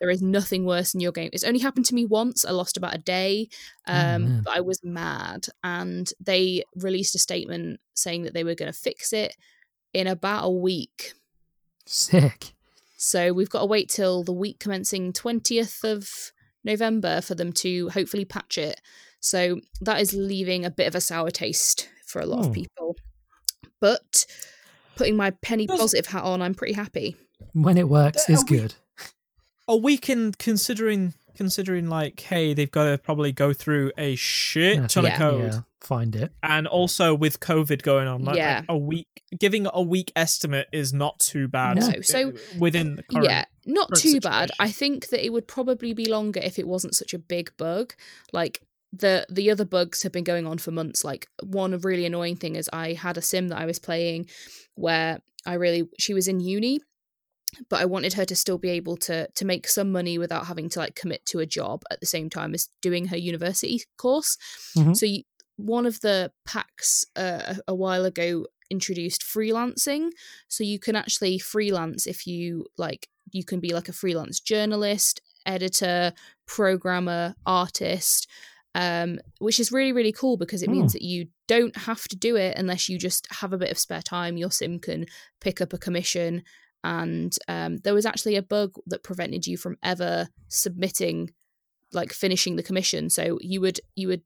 there 0.00 0.10
is 0.10 0.20
nothing 0.20 0.64
worse 0.66 0.92
in 0.92 1.00
your 1.00 1.12
game. 1.12 1.30
It's 1.32 1.44
only 1.44 1.60
happened 1.60 1.86
to 1.86 1.94
me 1.94 2.04
once. 2.04 2.44
I 2.44 2.50
lost 2.50 2.76
about 2.76 2.94
a 2.94 2.98
day, 2.98 3.48
Oh, 3.88 3.92
um, 3.92 4.22
man. 4.24 4.42
but 4.44 4.54
I 4.56 4.60
was 4.60 4.80
mad. 4.84 5.46
And 5.64 6.10
they 6.20 6.64
released 6.74 7.14
a 7.14 7.18
statement 7.18 7.80
saying 7.94 8.24
that 8.24 8.34
they 8.34 8.44
were 8.44 8.54
going 8.54 8.70
to 8.70 8.78
fix 8.78 9.12
it 9.14 9.34
in 9.94 10.06
about 10.06 10.44
a 10.44 10.50
week. 10.50 11.14
Sick. 11.86 12.52
So 12.96 13.32
we've 13.32 13.50
got 13.50 13.60
to 13.60 13.66
wait 13.66 13.88
till 13.88 14.22
the 14.24 14.32
week 14.32 14.58
commencing 14.58 15.12
20th 15.12 15.84
of 15.84 16.32
November 16.64 17.20
for 17.20 17.34
them 17.34 17.52
to 17.54 17.88
hopefully 17.90 18.24
patch 18.24 18.58
it. 18.58 18.80
So 19.20 19.60
that 19.80 20.00
is 20.00 20.14
leaving 20.14 20.64
a 20.64 20.70
bit 20.70 20.86
of 20.88 20.94
a 20.94 21.00
sour 21.00 21.30
taste 21.30 21.88
for 22.06 22.20
a 22.20 22.26
lot 22.26 22.44
Oh. 22.44 22.48
of 22.48 22.54
people. 22.54 22.96
But 23.80 24.26
putting 24.96 25.16
my 25.16 25.30
penny 25.30 25.66
Does- 25.66 25.78
positive 25.78 26.06
hat 26.06 26.24
on, 26.24 26.40
I'm 26.42 26.54
pretty 26.54 26.72
happy. 26.74 27.16
When 27.52 27.76
it 27.76 27.88
works, 27.88 28.28
Uh, 28.28 28.34
is 28.34 28.44
we- 28.48 28.56
good. 28.58 28.74
Are 29.68 29.76
we 29.76 29.98
can 29.98 30.32
considering 30.32 31.14
considering 31.36 31.88
like, 31.88 32.18
hey, 32.20 32.54
they've 32.54 32.70
got 32.70 32.84
to 32.90 32.98
probably 32.98 33.32
go 33.32 33.52
through 33.52 33.92
a 33.96 34.16
shit 34.16 34.78
That's 34.80 34.94
ton 34.94 35.06
it, 35.06 35.12
of 35.12 35.18
code, 35.18 35.52
Yeah, 35.52 35.60
find 35.80 36.16
it. 36.16 36.32
and 36.42 36.66
also 36.66 37.14
with 37.14 37.40
COVID 37.40 37.82
going 37.82 38.08
on, 38.08 38.24
like, 38.24 38.36
Yeah. 38.36 38.56
like 38.60 38.64
a 38.68 38.76
week 38.76 39.06
giving 39.38 39.66
a 39.72 39.82
week 39.82 40.12
estimate 40.16 40.68
is 40.72 40.92
not 40.92 41.18
too 41.18 41.48
bad. 41.48 41.76
No, 41.78 42.00
so- 42.00 42.32
within 42.58 42.96
the 42.96 43.02
current, 43.04 43.26
yeah, 43.26 43.44
not 43.66 43.88
current 43.90 44.02
too 44.02 44.20
bad. 44.20 44.50
I 44.58 44.70
think 44.70 45.08
that 45.08 45.24
it 45.24 45.32
would 45.32 45.46
probably 45.48 45.92
be 45.92 46.06
longer 46.06 46.40
if 46.42 46.58
it 46.58 46.66
wasn't 46.66 46.94
such 46.94 47.12
a 47.12 47.18
big 47.18 47.52
bug. 47.56 47.94
Like 48.32 48.62
the 48.92 49.26
the 49.28 49.50
other 49.50 49.64
bugs 49.64 50.02
have 50.04 50.12
been 50.12 50.24
going 50.24 50.46
on 50.46 50.58
for 50.58 50.70
months. 50.70 51.04
Like 51.04 51.28
one 51.42 51.76
really 51.78 52.06
annoying 52.06 52.36
thing 52.36 52.54
is 52.56 52.70
I 52.72 52.92
had 52.94 53.18
a 53.18 53.22
sim 53.22 53.48
that 53.48 53.58
I 53.58 53.66
was 53.66 53.78
playing 53.78 54.28
where 54.76 55.20
I 55.44 55.54
really 55.54 55.88
she 55.98 56.14
was 56.14 56.28
in 56.28 56.40
uni 56.40 56.80
but 57.68 57.80
I 57.80 57.84
wanted 57.84 58.14
her 58.14 58.24
to 58.24 58.36
still 58.36 58.58
be 58.58 58.70
able 58.70 58.96
to 58.98 59.28
to 59.28 59.44
make 59.44 59.68
some 59.68 59.90
money 59.92 60.18
without 60.18 60.46
having 60.46 60.68
to 60.70 60.78
like 60.78 60.94
commit 60.94 61.24
to 61.26 61.40
a 61.40 61.46
job 61.46 61.82
at 61.90 62.00
the 62.00 62.06
same 62.06 62.30
time 62.30 62.54
as 62.54 62.68
doing 62.82 63.06
her 63.06 63.16
university 63.16 63.82
course. 63.96 64.36
Mhm. 64.76 64.96
So 64.96 65.06
you, 65.06 65.22
one 65.56 65.86
of 65.86 66.00
the 66.00 66.32
packs 66.46 67.04
uh, 67.16 67.54
a 67.66 67.74
while 67.74 68.04
ago 68.04 68.46
introduced 68.70 69.22
freelancing, 69.22 70.10
so 70.48 70.64
you 70.64 70.78
can 70.78 70.96
actually 70.96 71.38
freelance 71.38 72.06
if 72.06 72.26
you 72.26 72.66
like. 72.76 73.08
You 73.32 73.44
can 73.44 73.60
be 73.60 73.72
like 73.74 73.88
a 73.88 73.92
freelance 73.92 74.40
journalist, 74.40 75.20
editor, 75.44 76.12
programmer, 76.46 77.34
artist. 77.44 78.28
Um, 78.74 79.20
which 79.38 79.58
is 79.58 79.72
really 79.72 79.92
really 79.92 80.12
cool 80.12 80.36
because 80.36 80.62
it 80.62 80.68
means 80.68 80.92
that 80.92 81.00
you 81.00 81.28
don't 81.48 81.74
have 81.74 82.06
to 82.08 82.16
do 82.16 82.36
it 82.36 82.58
unless 82.58 82.90
you 82.90 82.98
just 82.98 83.26
have 83.40 83.54
a 83.54 83.58
bit 83.58 83.70
of 83.70 83.78
spare 83.78 84.02
time. 84.02 84.36
Your 84.36 84.50
sim 84.50 84.78
can 84.78 85.06
pick 85.40 85.62
up 85.62 85.72
a 85.72 85.78
commission 85.78 86.42
and 86.94 87.36
um, 87.48 87.72
there 87.84 87.94
was 87.94 88.06
actually 88.06 88.36
a 88.36 88.42
bug 88.42 88.70
that 88.86 89.02
prevented 89.02 89.46
you 89.46 89.56
from 89.56 89.76
ever 89.82 90.28
submitting 90.48 91.30
like 91.92 92.12
finishing 92.12 92.56
the 92.56 92.62
commission. 92.68 93.10
So 93.10 93.38
you 93.40 93.60
would 93.60 93.78
you 93.94 94.08
would 94.08 94.22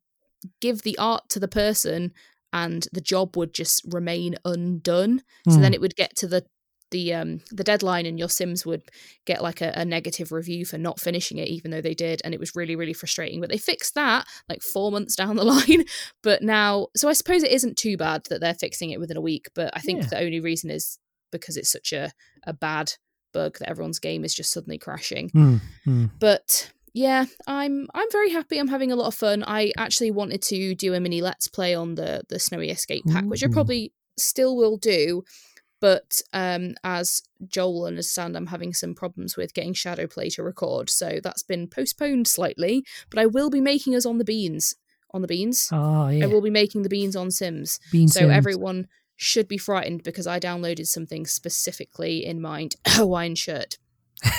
give 0.60 0.82
the 0.82 0.98
art 0.98 1.22
to 1.30 1.40
the 1.40 1.48
person 1.48 2.12
and 2.52 2.86
the 2.92 3.00
job 3.12 3.36
would 3.36 3.52
just 3.54 3.82
remain 3.88 4.34
undone. 4.44 5.22
So 5.48 5.56
Hmm. 5.56 5.62
then 5.62 5.74
it 5.74 5.80
would 5.80 5.96
get 5.96 6.16
to 6.16 6.26
the 6.28 6.44
the 6.90 7.14
um 7.14 7.40
the 7.52 7.62
deadline 7.62 8.04
and 8.06 8.18
your 8.18 8.28
sims 8.28 8.66
would 8.66 8.82
get 9.24 9.40
like 9.42 9.60
a, 9.60 9.72
a 9.76 9.84
negative 9.84 10.32
review 10.32 10.64
for 10.64 10.76
not 10.76 10.98
finishing 10.98 11.38
it 11.38 11.48
even 11.48 11.70
though 11.70 11.80
they 11.80 11.94
did. 11.94 12.20
And 12.24 12.34
it 12.34 12.40
was 12.40 12.56
really 12.56 12.74
really 12.76 12.92
frustrating. 12.94 13.40
But 13.40 13.50
they 13.50 13.58
fixed 13.58 13.94
that 13.94 14.26
like 14.48 14.62
four 14.62 14.90
months 14.90 15.14
down 15.16 15.36
the 15.36 15.44
line. 15.56 15.84
But 16.22 16.42
now 16.42 16.88
so 16.96 17.08
i 17.08 17.12
suppose 17.14 17.42
it 17.44 17.52
isn't 17.52 17.76
too 17.78 17.96
bad 17.96 18.20
that 18.28 18.40
they're 18.40 18.54
fixing 18.66 18.90
it 18.90 19.00
within 19.00 19.16
a 19.16 19.26
week. 19.30 19.46
But 19.54 19.70
i 19.74 19.80
think 19.80 20.00
Yeah. 20.02 20.08
the 20.08 20.20
only 20.26 20.40
reason 20.40 20.68
is 20.70 20.98
because 21.30 21.56
it's 21.56 21.70
such 21.70 21.92
a 21.92 22.12
a 22.44 22.52
bad 22.52 22.92
bug 23.32 23.58
that 23.58 23.68
everyone's 23.68 23.98
game 23.98 24.24
is 24.24 24.34
just 24.34 24.52
suddenly 24.52 24.78
crashing. 24.78 25.28
Hmm, 25.30 25.56
hmm. 25.84 26.06
but 26.18 26.72
yeah 26.92 27.26
i'm 27.46 27.86
i'm 27.94 28.10
very 28.10 28.30
happy. 28.30 28.58
I'm 28.58 28.68
having 28.68 28.92
a 28.92 28.96
lot 28.96 29.06
of 29.06 29.14
fun. 29.14 29.44
I 29.46 29.72
actually 29.76 30.10
wanted 30.10 30.42
to 30.42 30.74
do 30.74 30.94
a 30.94 31.00
mini 31.00 31.22
let's 31.22 31.48
play 31.48 31.74
on 31.74 31.94
the 31.94 32.22
the 32.28 32.38
snowy 32.38 32.70
escape 32.70 33.04
pack 33.06 33.24
which 33.24 33.44
i 33.44 33.48
probably 33.48 33.92
still 34.16 34.56
will 34.56 34.76
do. 34.76 35.24
But 35.80 36.20
um 36.32 36.74
as 36.84 37.22
joel 37.46 37.86
understand 37.86 38.36
i'm 38.36 38.48
having 38.48 38.74
some 38.74 38.94
problems 38.94 39.36
with 39.36 39.54
getting 39.54 39.74
ShadowPlay 39.74 40.34
to 40.34 40.42
record. 40.42 40.90
So 40.90 41.20
that's 41.22 41.42
been 41.42 41.68
postponed 41.68 42.26
slightly 42.26 42.84
but 43.08 43.18
i 43.18 43.26
will 43.26 43.50
be 43.50 43.60
making 43.60 43.94
us 43.94 44.04
on 44.04 44.18
the 44.18 44.24
beans 44.24 44.74
on 45.12 45.22
the 45.22 45.28
beans. 45.28 45.68
Ah, 45.72 46.08
yeah. 46.08 46.24
i 46.24 46.26
will 46.26 46.42
be 46.42 46.50
making 46.50 46.82
the 46.82 46.88
beans 46.88 47.16
on 47.16 47.30
sims. 47.30 47.78
Bean 47.92 48.08
so 48.08 48.20
Sims. 48.20 48.32
everyone 48.32 48.88
should 49.22 49.46
be 49.46 49.58
frightened 49.58 50.02
because 50.02 50.26
i 50.26 50.40
downloaded 50.40 50.86
something 50.86 51.26
specifically 51.26 52.24
in 52.24 52.40
mind 52.40 52.74
a 52.86 52.90
hawaiian 52.90 53.34
shirt 53.34 53.76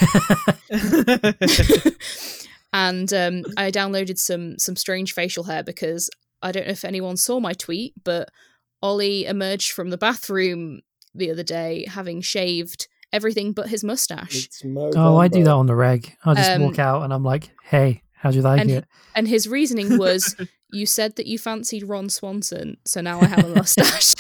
and 2.74 3.12
um, 3.14 3.44
I 3.58 3.72
downloaded 3.72 4.18
some 4.18 4.58
some 4.60 4.76
strange 4.76 5.14
facial 5.14 5.44
hair 5.46 5.64
because 5.64 6.10
I 6.42 6.52
don't 6.52 6.66
know 6.68 6.72
if 6.72 6.86
anyone 6.86 7.18
saw 7.18 7.40
my 7.40 7.54
tweet, 7.54 7.94
but 8.04 8.30
Oli 8.82 9.26
emerged 9.26 9.72
from 9.72 9.90
the 9.90 9.98
bathroom 9.98 10.82
the 11.14 11.30
other 11.32 11.44
day 11.44 11.86
having 11.90 12.22
shaved 12.22 12.88
everything 13.12 13.52
but 13.52 13.70
his 13.70 13.84
mustache, 13.84 14.48
Oh, 14.64 15.18
I 15.18 15.28
do 15.28 15.44
that 15.44 15.52
on 15.52 15.66
the 15.66 15.76
reg. 15.76 16.16
I 16.24 16.34
just 16.34 16.50
Um, 16.52 16.62
walk 16.64 16.80
out 16.80 17.04
and 17.04 17.14
I'm 17.14 17.24
like, 17.24 17.50
"Hey, 17.64 18.04
how'd 18.14 18.36
you 18.36 18.42
like 18.42 18.62
and- 18.62 18.72
it?" 18.72 18.86
and 19.16 19.28
his 19.28 19.48
reasoning 19.48 19.98
was, 19.98 20.36
"You 20.72 20.86
said 20.86 21.16
that 21.18 21.28
you 21.28 21.38
fancied 21.38 21.84
Ron 21.84 22.10
Swanson, 22.10 22.78
so 22.86 23.02
now 23.02 23.20
I 23.20 23.26
have 23.26 23.46
a 23.46 23.50
mustache." 23.56 24.14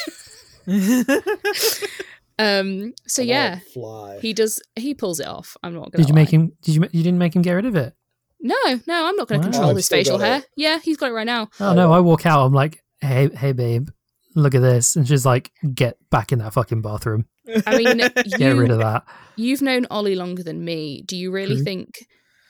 Um, 2.40 2.94
so 3.08 3.22
yeah, 3.22 3.60
fly. 3.74 4.18
he 4.20 4.34
does. 4.34 4.60
He 4.76 4.96
pulls 4.96 5.20
it 5.20 5.28
off. 5.28 5.56
I'm 5.62 5.76
not 5.76 5.92
gonna. 5.92 6.04
Did 6.04 6.10
you 6.10 6.16
make 6.16 6.30
him? 6.30 6.54
Did 6.64 6.76
you? 6.76 6.82
You 6.92 7.04
didn't 7.04 7.20
make 7.20 7.36
him 7.36 7.44
get 7.44 7.52
rid 7.54 7.66
of 7.68 7.76
it? 7.76 7.94
No, 8.40 8.56
no, 8.88 9.06
I'm 9.06 9.16
not 9.16 9.28
going 9.28 9.42
to 9.42 9.48
Wow. 9.48 9.52
control 9.52 9.70
I've 9.70 9.76
his 9.76 9.88
facial 9.88 10.18
hair. 10.18 10.38
it. 10.40 10.46
Yeah, 10.56 10.80
he's 10.80 10.98
got 10.98 11.10
it 11.12 11.14
right 11.14 11.28
now. 11.28 11.50
Oh 11.60 11.70
Oh, 11.70 11.74
no! 11.76 11.92
I 11.92 12.00
walk 12.00 12.26
out. 12.26 12.44
I'm 12.44 12.54
like, 12.54 12.82
"Hey, 13.00 13.30
hey, 13.30 13.52
babe, 13.52 13.90
look 14.34 14.56
at 14.56 14.62
this," 14.62 14.96
and 14.96 15.08
she's 15.08 15.26
like, 15.26 15.52
"Get 15.76 15.98
back 16.10 16.32
in 16.32 16.40
that 16.40 16.54
fucking 16.54 16.82
bathroom. 16.82 17.26
I 17.68 17.78
mean, 17.78 17.98
Get 18.38 18.56
rid 18.56 18.72
of 18.72 18.80
that." 18.80 19.04
you've 19.36 19.62
known 19.62 19.86
Oli 19.92 20.16
longer 20.16 20.42
than 20.42 20.66
me. 20.66 21.04
Do 21.04 21.16
you 21.16 21.30
really 21.32 21.56
True. 21.58 21.64
think, 21.64 22.08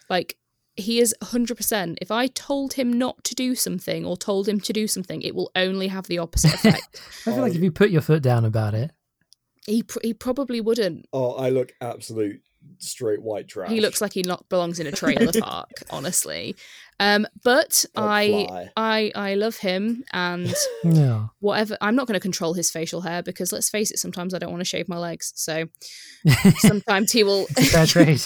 like, 0.10 0.38
he 0.76 1.00
is 1.00 1.14
100%. 1.22 1.98
If 2.02 2.12
I 2.12 2.28
told 2.28 2.74
him 2.74 2.94
not 2.94 3.24
to 3.26 3.36
do 3.36 3.56
something 3.56 4.06
or 4.06 4.16
told 4.18 4.48
him 4.48 4.60
to 4.62 4.74
do 4.74 4.88
something, 4.88 5.22
it 5.22 5.36
will 5.36 5.52
only 5.56 5.88
have 5.88 6.08
the 6.08 6.18
opposite 6.18 6.54
effect. 6.66 7.02
I 7.28 7.32
feel 7.32 7.42
like 7.42 7.54
if 7.54 7.60
oh. 7.60 7.64
you 7.64 7.72
put 7.72 7.92
your 7.92 8.02
foot 8.02 8.24
down 8.24 8.46
about 8.46 8.74
it, 8.74 8.92
he 9.66 9.84
pr- 9.84 10.00
he 10.02 10.14
probably 10.14 10.62
wouldn't. 10.62 11.08
Oh, 11.14 11.34
I 11.34 11.50
look 11.50 11.74
absolute 11.82 12.42
straight 12.78 13.22
white 13.22 13.48
trash. 13.48 13.70
He 13.70 13.82
looks 13.82 14.02
like 14.02 14.14
he 14.14 14.24
not 14.24 14.48
belongs 14.50 14.80
in 14.80 14.88
a 14.88 14.92
trailer 14.92 15.32
park, 15.40 15.72
honestly. 15.90 16.56
Um, 17.02 17.26
but 17.44 17.84
Like 17.96 18.32
I 18.32 18.46
fly. 18.48 18.70
I 18.78 19.12
I 19.16 19.34
love 19.34 19.58
him 19.58 20.04
and 20.14 20.54
no. 20.84 21.32
whatever. 21.40 21.76
I'm 21.82 21.96
not 21.96 22.06
going 22.06 22.14
to 22.14 22.20
control 22.20 22.54
his 22.54 22.70
facial 22.70 23.02
hair 23.02 23.24
because 23.24 23.52
let's 23.52 23.70
face 23.70 23.90
it, 23.90 23.98
sometimes 23.98 24.36
I 24.36 24.38
don't 24.38 24.52
want 24.52 24.62
to 24.62 24.66
shave 24.66 24.88
my 24.88 25.00
legs. 25.00 25.34
So 25.36 25.66
sometimes 26.58 27.12
he 27.12 27.24
will. 27.24 27.48
Fair 27.48 27.88
trade. 27.88 28.22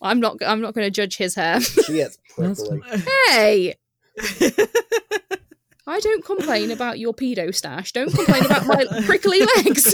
I'm 0.00 0.20
not. 0.20 0.36
I'm 0.46 0.60
not 0.60 0.74
going 0.74 0.86
to 0.86 0.90
judge 0.92 1.16
his 1.16 1.34
hair. 1.34 1.60
She 1.60 1.94
gets 1.94 2.16
prickly. 2.36 2.80
hey. 3.28 3.74
I 5.86 5.98
don't 5.98 6.24
complain 6.24 6.70
about 6.70 7.00
your 7.00 7.12
pedo 7.12 7.52
stash. 7.52 7.90
Don't 7.90 8.14
complain 8.14 8.44
about 8.44 8.66
my 8.66 8.84
prickly 9.06 9.40
legs. 9.56 9.92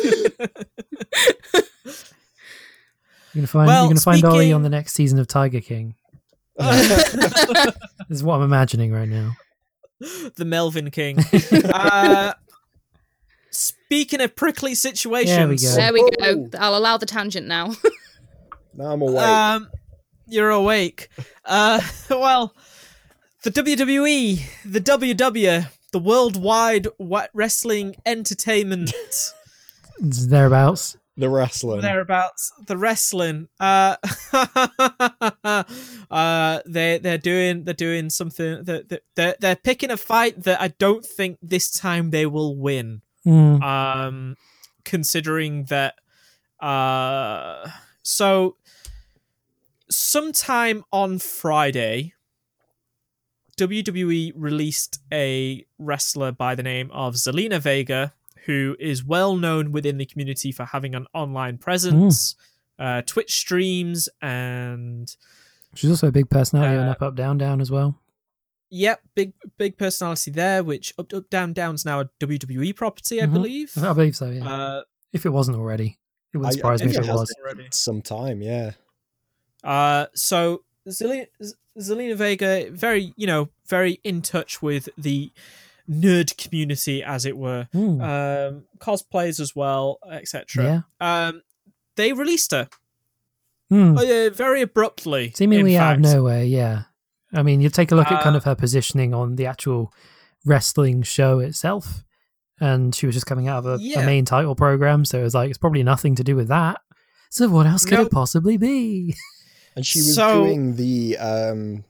You're 3.37 3.43
gonna 3.43 3.47
find 3.47 3.67
Well, 3.67 3.85
you're 3.85 3.91
gonna 3.91 4.01
find 4.01 4.25
Oli 4.25 4.53
on 4.53 4.63
the 4.63 4.69
next 4.69 4.93
season 4.93 5.19
of 5.19 5.27
Tiger 5.29 5.61
King. 5.63 5.95
This 8.09 8.19
is 8.19 8.25
what 8.25 8.37
I'm 8.37 8.43
imagining 8.43 8.93
right 8.93 9.09
now. 9.09 9.33
the 10.37 10.45
Melvin 10.45 10.91
King. 10.91 11.19
uh, 11.73 12.35
speaking 13.51 14.21
of 14.21 14.37
prickly 14.37 14.75
situations, 14.75 15.63
go. 15.65 15.75
there 15.75 15.93
we 15.93 16.01
go. 16.01 16.09
Oh. 16.21 16.49
I'll 16.59 16.77
allow 16.77 16.97
the 16.97 17.07
tangent 17.07 17.47
now. 17.47 17.73
now 18.75 18.93
I'm 18.93 19.03
awake. 19.03 19.25
Um, 19.25 19.69
you're 20.27 20.51
awake. 20.51 21.09
Uh, 21.45 21.81
well, 22.11 22.55
the 23.43 23.51
WWE, 23.51 24.41
the 24.65 24.81
WW, 24.81 25.69
the 25.93 25.99
Worldwide 25.99 26.89
Wrestling 27.35 27.97
Entertainment, 28.05 28.93
It's 29.99 30.27
thereabouts. 30.27 30.97
The 31.17 31.29
wrestling. 31.31 31.81
thereabouts, 31.81 32.53
the 32.67 32.77
wrestling. 32.77 33.49
Uh, 33.59 33.97
uh, 36.11 36.61
they 36.67 36.99
they're 36.99 37.19
doing 37.19 37.65
they're 37.65 37.75
doing 37.75 38.11
something 38.11 38.65
that 38.65 38.89
that- 38.89 39.03
they're 39.15 39.37
they're 39.41 39.57
picking 39.57 39.91
a 39.91 39.97
fight 39.97 40.43
that 40.45 40.61
I 40.61 40.69
don't 40.69 41.05
think 41.05 41.39
this 41.43 41.71
time 41.71 42.11
they 42.11 42.27
will 42.27 42.57
win. 42.57 43.03
Mm. 43.27 43.61
um 43.61 44.37
considering 44.85 45.65
that 45.65 45.97
uh 46.61 47.69
so 48.05 48.57
sometime 49.91 50.85
on 50.93 51.19
friday 51.19 52.13
wwe 53.59 54.33
released 54.37 55.01
a 55.13 55.67
wrestler 55.77 56.31
by 56.31 56.55
the 56.55 56.63
name 56.63 56.89
of 56.93 57.15
zelina 57.15 57.59
vega 57.61 58.15
who 58.47 58.77
is 58.81 59.05
well 59.05 59.37
known 59.37 59.73
within 59.73 59.99
the 59.99 60.07
community 60.07 60.51
for 60.53 60.65
having 60.65 60.95
an 60.95 61.07
online 61.13 61.59
presence 61.59 62.35
uh 62.79 63.03
twitch 63.07 63.33
streams 63.39 64.09
and 64.23 65.17
She's 65.75 65.91
also 65.91 66.09
a 66.09 66.13
big 66.13 66.31
personality 66.31 66.77
on 66.77 66.89
Uh, 66.89 66.93
Up 66.93 67.03
Up 67.03 67.15
Down 67.15 67.37
Down 67.39 67.61
as 67.61 67.71
well. 67.71 68.01
yep 68.71 69.01
big 69.15 69.33
big 69.59 69.77
personality 69.79 70.31
there 70.31 70.63
which 70.65 70.93
up 70.99 71.13
up 71.15 71.29
down 71.31 71.53
down's 71.53 71.85
now 71.85 72.01
a 72.01 72.05
wwe 72.21 72.75
property 72.75 73.23
i 73.23 73.27
Mhm. 73.27 73.33
believe 73.33 73.73
I 73.79 73.93
believe 73.93 74.17
so. 74.17 74.31
Yeah. 74.31 74.49
uh 74.49 74.83
if 75.13 75.25
it 75.25 75.31
wasn't 75.31 75.57
already, 75.57 75.99
it 76.35 76.39
wouldn't 76.39 76.55
I 76.55 76.57
surprise 76.57 76.83
me 76.83 76.91
if 76.91 76.99
it 76.99 77.07
it 77.09 77.13
was. 77.13 77.33
Some 77.71 78.03
time, 78.03 78.43
yeah. 78.43 78.73
Uh, 79.65 80.07
so 80.15 80.63
Zelina, 80.89 81.27
Zelina 81.79 82.15
Vega, 82.17 82.71
very 82.71 83.15
you 83.17 83.27
know, 83.27 83.49
very 83.67 83.99
in 84.05 84.21
touch 84.23 84.61
with 84.61 84.89
the 84.99 85.31
nerd 85.91 86.37
community, 86.37 87.03
as 87.03 87.25
it 87.25 87.37
were, 87.37 87.69
Mm. 87.75 88.01
um, 88.03 88.65
cosplayers 88.79 89.41
as 89.41 89.55
well, 89.55 89.99
etc. 90.11 90.85
yeah. 91.01 91.27
Um, 91.29 91.43
they 91.97 92.13
released 92.13 92.51
her 92.53 92.69
Mm. 93.73 93.97
uh, 93.99 94.31
very 94.35 94.63
abruptly, 94.63 95.33
Seemingly 95.35 95.77
out 95.77 95.97
of 95.97 96.01
nowhere. 96.01 96.45
Yeah. 96.45 96.83
I 97.33 97.43
mean, 97.43 97.61
you 97.61 97.69
take 97.69 97.91
a 97.91 97.97
look 97.97 98.11
at 98.13 98.23
kind 98.23 98.37
Uh, 98.37 98.39
of 98.39 98.45
her 98.45 98.55
positioning 98.55 99.13
on 99.13 99.35
the 99.37 99.47
actual 99.47 99.93
wrestling 100.45 101.03
show 101.03 101.41
itself, 101.41 102.05
and 102.61 102.95
she 102.95 103.07
was 103.07 103.15
just 103.17 103.27
coming 103.27 103.49
out 103.49 103.65
of 103.67 103.81
a, 103.81 103.83
Yeah. 103.83 104.01
a 104.03 104.07
main 104.07 104.25
title 104.25 104.55
program, 104.55 105.05
so 105.05 105.19
it 105.19 105.25
was 105.25 105.35
like 105.35 105.51
it's 105.51 105.59
probably 105.59 105.83
nothing 105.83 106.15
to 106.15 106.23
do 106.25 106.37
with 106.37 106.47
that. 106.49 106.81
So 107.31 107.49
what 107.49 107.67
else 107.67 107.85
could 107.85 107.99
Nope. 107.99 108.07
it 108.07 108.13
possibly 108.13 108.57
be? 108.57 109.17
And 109.75 109.85
she 109.85 109.99
was 109.99 110.15
So- 110.15 110.45
doing 110.45 110.77
the 110.77 111.19
um 111.19 111.85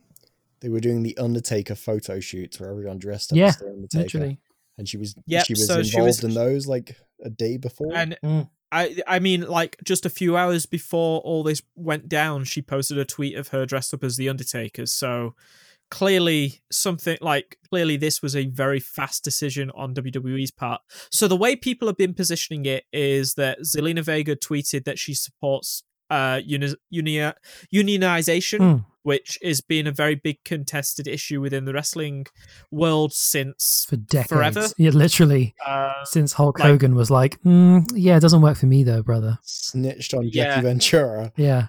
they 0.61 0.69
were 0.69 0.81
doing 0.81 1.03
the 1.03 1.17
Undertaker 1.19 1.75
photo 1.75 2.21
shoots 2.21 2.59
where 2.61 2.71
everyone 2.71 2.99
dressed 2.99 3.33
up 3.33 3.37
Yeah, 3.39 3.47
as 3.49 3.57
the 3.59 3.69
Undertaker. 3.69 4.03
Literally. 4.19 4.41
And 4.79 4.89
she 4.89 4.97
was 4.97 5.15
Yep, 5.27 5.47
she 5.47 5.53
was 5.55 5.67
so 5.67 5.75
involved 5.75 5.89
she 5.91 6.01
was- 6.01 6.25
in 6.25 6.35
those 6.35 6.67
like 6.67 6.97
a 7.25 7.31
day 7.31 7.57
before. 7.57 7.95
And 7.95 8.17
Mm. 8.25 8.51
I, 8.73 8.97
I 9.07 9.21
mean, 9.21 9.43
like 9.43 9.77
just 9.85 10.05
a 10.05 10.11
few 10.11 10.37
hours 10.37 10.67
before 10.67 11.21
all 11.21 11.43
this 11.45 11.63
went 11.77 12.09
down, 12.09 12.45
she 12.45 12.61
posted 12.63 12.99
a 12.99 13.05
tweet 13.05 13.37
of 13.37 13.49
her 13.49 13.65
dressed 13.65 13.95
up 13.95 14.03
as 14.03 14.17
the 14.17 14.29
Undertaker. 14.29 14.87
So 14.87 15.35
clearly, 15.91 16.61
something 16.71 17.17
like 17.21 17.59
clearly 17.71 17.97
this 17.97 18.21
was 18.23 18.35
a 18.35 18.47
very 18.47 18.81
fast 18.81 19.23
decision 19.23 19.71
on 19.77 19.95
WWE's 19.95 20.51
part. 20.51 20.81
So 21.13 21.29
the 21.29 21.37
way 21.37 21.55
people 21.55 21.87
have 21.87 21.97
been 21.97 22.13
positioning 22.13 22.67
it 22.67 22.85
is 22.93 23.35
that 23.35 23.61
Zelina 23.61 24.03
Vega 24.03 24.35
tweeted 24.35 24.85
that 24.85 24.99
she 24.99 25.15
supports 25.15 25.85
uh 26.11 26.41
uni- 26.45 26.75
uni- 26.91 27.33
unionization, 27.73 28.59
Mm. 28.61 28.85
Which 29.07 29.39
is 29.41 29.61
being 29.61 29.87
a 29.87 29.93
very 29.93 30.17
big 30.17 30.43
contested 30.45 31.07
issue 31.07 31.41
within 31.41 31.65
the 31.65 31.73
wrestling 31.73 32.27
world 32.73 33.13
since 33.13 33.87
For 33.89 33.95
decades. 33.95 34.29
Forever? 34.31 34.67
Yeah, 34.79 34.91
literally. 34.91 35.55
uh, 35.65 35.93
Since 36.05 36.33
Hulk 36.33 36.59
like- 36.59 36.69
Hogan 36.69 36.97
was 36.97 37.09
like, 37.09 37.41
mm, 37.43 37.89
yeah, 37.95 38.17
it 38.17 38.21
doesn't 38.21 38.43
work 38.43 38.57
for 38.59 38.67
me 38.67 38.83
though, 38.83 39.05
brother. 39.05 39.39
Snitched 39.43 40.13
on 40.13 40.25
Yeah. 40.33 40.47
Jackie 40.57 40.63
Ventura. 40.63 41.33
Yeah. 41.37 41.69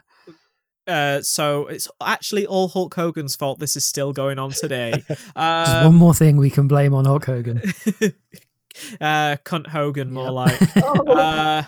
Uh, 0.87 1.21
so 1.21 1.67
it's 1.67 1.87
actually 2.01 2.47
all 2.47 2.69
Hulk 2.69 2.95
Hogan's 2.95 3.35
fault. 3.35 3.59
This 3.59 3.75
is 3.75 3.85
still 3.85 4.13
going 4.13 4.39
on 4.39 4.49
today. 4.49 5.03
Just 5.07 5.21
Uh, 5.35 5.83
one 5.83 5.93
more 5.95 6.15
thing 6.15 6.37
we 6.37 6.49
can 6.49 6.67
blame 6.67 6.95
on 6.95 7.05
Hulk 7.05 7.25
Hogan. 7.25 7.61
uh, 8.99 9.35
cunt 9.45 9.67
Hogan, 9.67 10.11
more 10.11 10.25
Yep. 10.25 10.33
like. 10.33 10.77
uh, 11.07 11.63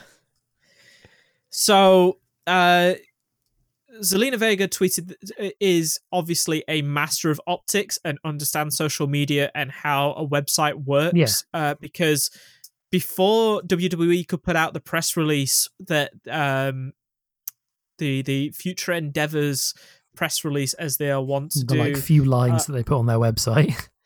so, 1.49 2.17
uh, 2.47 2.93
Zelina 4.01 4.37
Vega 4.37 4.67
tweeted 4.67 5.13
is 5.59 5.99
obviously 6.11 6.63
a 6.67 6.81
master 6.81 7.29
of 7.29 7.39
optics 7.47 7.99
and 8.03 8.17
understands 8.23 8.75
social 8.75 9.07
media 9.07 9.51
and 9.55 9.71
how 9.71 10.11
a 10.13 10.27
website 10.27 10.75
works. 10.85 11.15
Yeah. 11.15 11.27
Uh, 11.53 11.75
because 11.79 12.31
before 12.91 13.61
WWE 13.61 14.27
could 14.27 14.43
put 14.43 14.55
out 14.55 14.73
the 14.73 14.79
press 14.79 15.15
release 15.15 15.69
that 15.87 16.11
um, 16.29 16.93
the 17.97 18.21
the 18.21 18.49
future 18.51 18.91
endeavors 18.93 19.73
press 20.15 20.43
release 20.43 20.73
as 20.73 20.97
they 20.97 21.11
are 21.11 21.21
wont 21.23 21.51
to 21.51 21.59
the 21.59 21.65
do. 21.75 21.79
like 21.79 21.97
few 21.97 22.25
lines 22.25 22.63
uh, 22.63 22.65
that 22.67 22.73
they 22.73 22.83
put 22.83 22.97
on 22.97 23.05
their 23.05 23.19
website. 23.19 23.87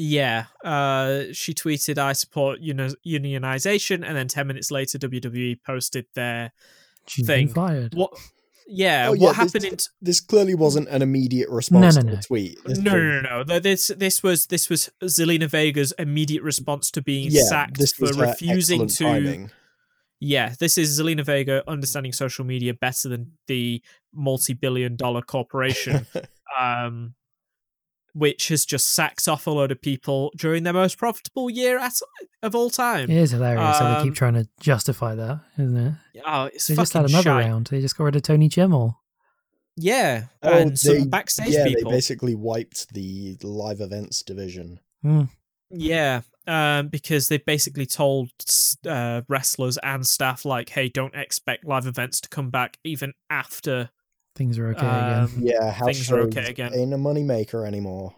Yeah, 0.00 0.44
uh, 0.64 1.24
she 1.32 1.54
tweeted, 1.54 1.98
"I 1.98 2.12
support 2.12 2.60
uni- 2.60 2.94
unionization," 3.04 4.06
and 4.06 4.16
then 4.16 4.28
ten 4.28 4.46
minutes 4.46 4.70
later, 4.70 4.96
WWE 4.96 5.60
posted 5.66 6.06
their 6.14 6.52
She's 7.08 7.26
thing. 7.26 7.48
fired. 7.48 7.94
what. 7.96 8.12
Yeah, 8.70 9.06
Oh, 9.08 9.10
what 9.12 9.20
yeah, 9.20 9.32
happened 9.32 9.64
this, 9.64 9.72
in? 9.72 9.78
This 10.02 10.20
clearly 10.20 10.54
wasn't 10.54 10.88
an 10.88 11.00
immediate 11.00 11.48
response 11.48 11.96
no, 11.96 12.02
to 12.02 12.06
no. 12.06 12.16
the 12.16 12.22
tweet. 12.22 12.58
This 12.66 12.78
No, 12.78 12.92
no, 12.92 13.20
no, 13.20 13.42
no. 13.42 13.58
This 13.58 13.88
this 13.96 14.22
was 14.22 14.46
this 14.48 14.68
was 14.68 14.90
Zelina 15.02 15.48
Vega's 15.48 15.92
immediate 15.98 16.42
response 16.42 16.90
to 16.92 17.02
being 17.02 17.28
Yeah, 17.30 17.42
sacked 17.44 17.78
this 17.78 17.92
for 17.92 18.12
refusing 18.12 18.86
to. 18.86 19.04
timing. 19.04 19.50
Yeah, 20.20 20.54
this 20.60 20.76
is 20.76 21.00
Zelina 21.00 21.24
Vega 21.24 21.62
understanding 21.66 22.12
social 22.12 22.44
media 22.44 22.74
better 22.74 23.08
than 23.08 23.32
the 23.46 23.80
multi-billion-dollar 24.12 25.22
corporation, 25.22 26.06
um, 26.60 27.14
which 28.18 28.48
has 28.48 28.64
just 28.64 28.90
sacked 28.94 29.28
off 29.28 29.46
a 29.46 29.50
load 29.50 29.70
of 29.70 29.80
people 29.80 30.32
during 30.36 30.64
their 30.64 30.72
most 30.72 30.98
profitable 30.98 31.48
year 31.48 31.78
at, 31.78 31.94
of 32.42 32.54
all 32.54 32.68
time. 32.70 33.10
It 33.10 33.16
is 33.16 33.30
hilarious 33.30 33.78
how 33.78 33.88
they 33.94 34.00
Um, 34.00 34.04
keep 34.04 34.14
trying 34.14 34.34
to 34.34 34.48
justify 34.60 35.14
that, 35.14 35.40
isn't 35.58 35.76
it? 35.76 35.94
Oh, 36.26 36.44
it's 36.44 36.66
They 36.66 36.74
just 36.74 36.92
had 36.92 37.04
another 37.08 37.22
shite. 37.22 37.46
round. 37.46 37.66
They 37.68 37.80
just 37.80 37.96
got 37.96 38.04
rid 38.04 38.16
of 38.16 38.22
Tony 38.22 38.48
Chimel. 38.48 38.96
Yeah, 39.76 40.24
Oh, 40.42 40.52
and 40.52 40.78
some 40.78 40.94
they- 40.98 41.04
backstage 41.06 41.50
yeah, 41.54 41.64
people. 41.64 41.90
they 41.90 41.96
basically 41.96 42.34
wiped 42.34 42.92
the 42.92 43.36
live 43.42 43.80
events 43.80 44.22
division. 44.22 44.80
Mm. 45.04 45.28
Yeah, 45.70 46.22
um, 46.48 46.88
because 46.88 47.28
they 47.28 47.36
basically 47.38 47.86
told 47.86 48.30
uh, 48.86 49.22
wrestlers 49.28 49.78
and 49.78 50.04
staff 50.06 50.44
like, 50.44 50.70
"Hey, 50.70 50.88
don't 50.88 51.14
expect 51.14 51.64
live 51.64 51.86
events 51.86 52.20
to 52.22 52.28
come 52.28 52.50
back 52.50 52.78
even 52.82 53.12
after." 53.30 53.90
Things 54.38 54.58
are 54.58 54.68
okay 54.68 54.80
again. 54.86 55.22
Um, 55.24 55.32
Yeah, 55.38 55.70
house 55.70 55.86
Things 55.86 56.10
are 56.12 56.20
okay 56.20 56.46
again. 56.48 56.72
ain't 56.72 56.94
a 56.94 56.96
moneymaker 56.96 57.66
anymore. 57.66 58.14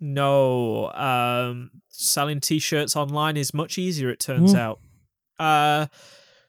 No, 0.00 0.90
um, 0.92 1.70
selling 1.88 2.40
t-shirts 2.40 2.94
online 2.96 3.36
is 3.36 3.52
much 3.52 3.76
easier. 3.76 4.08
It 4.10 4.20
turns 4.20 4.54
Mm. 4.54 4.58
out. 4.58 4.80
Uh, 5.38 5.86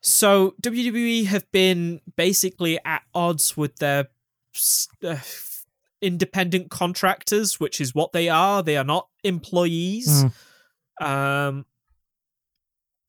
so 0.01 0.53
WWE 0.61 1.25
have 1.25 1.51
been 1.51 1.99
basically 2.15 2.77
at 2.85 3.01
odds 3.13 3.57
with 3.57 3.77
their 3.77 4.07
s- 4.53 4.87
uh, 5.03 5.17
independent 6.01 6.69
contractors, 6.69 7.59
which 7.59 7.81
is 7.81 7.95
what 7.95 8.11
they 8.13 8.29
are. 8.29 8.61
They 8.61 8.77
are 8.77 8.83
not 8.83 9.07
employees. 9.23 10.25
Mm. 11.01 11.05
Um, 11.05 11.65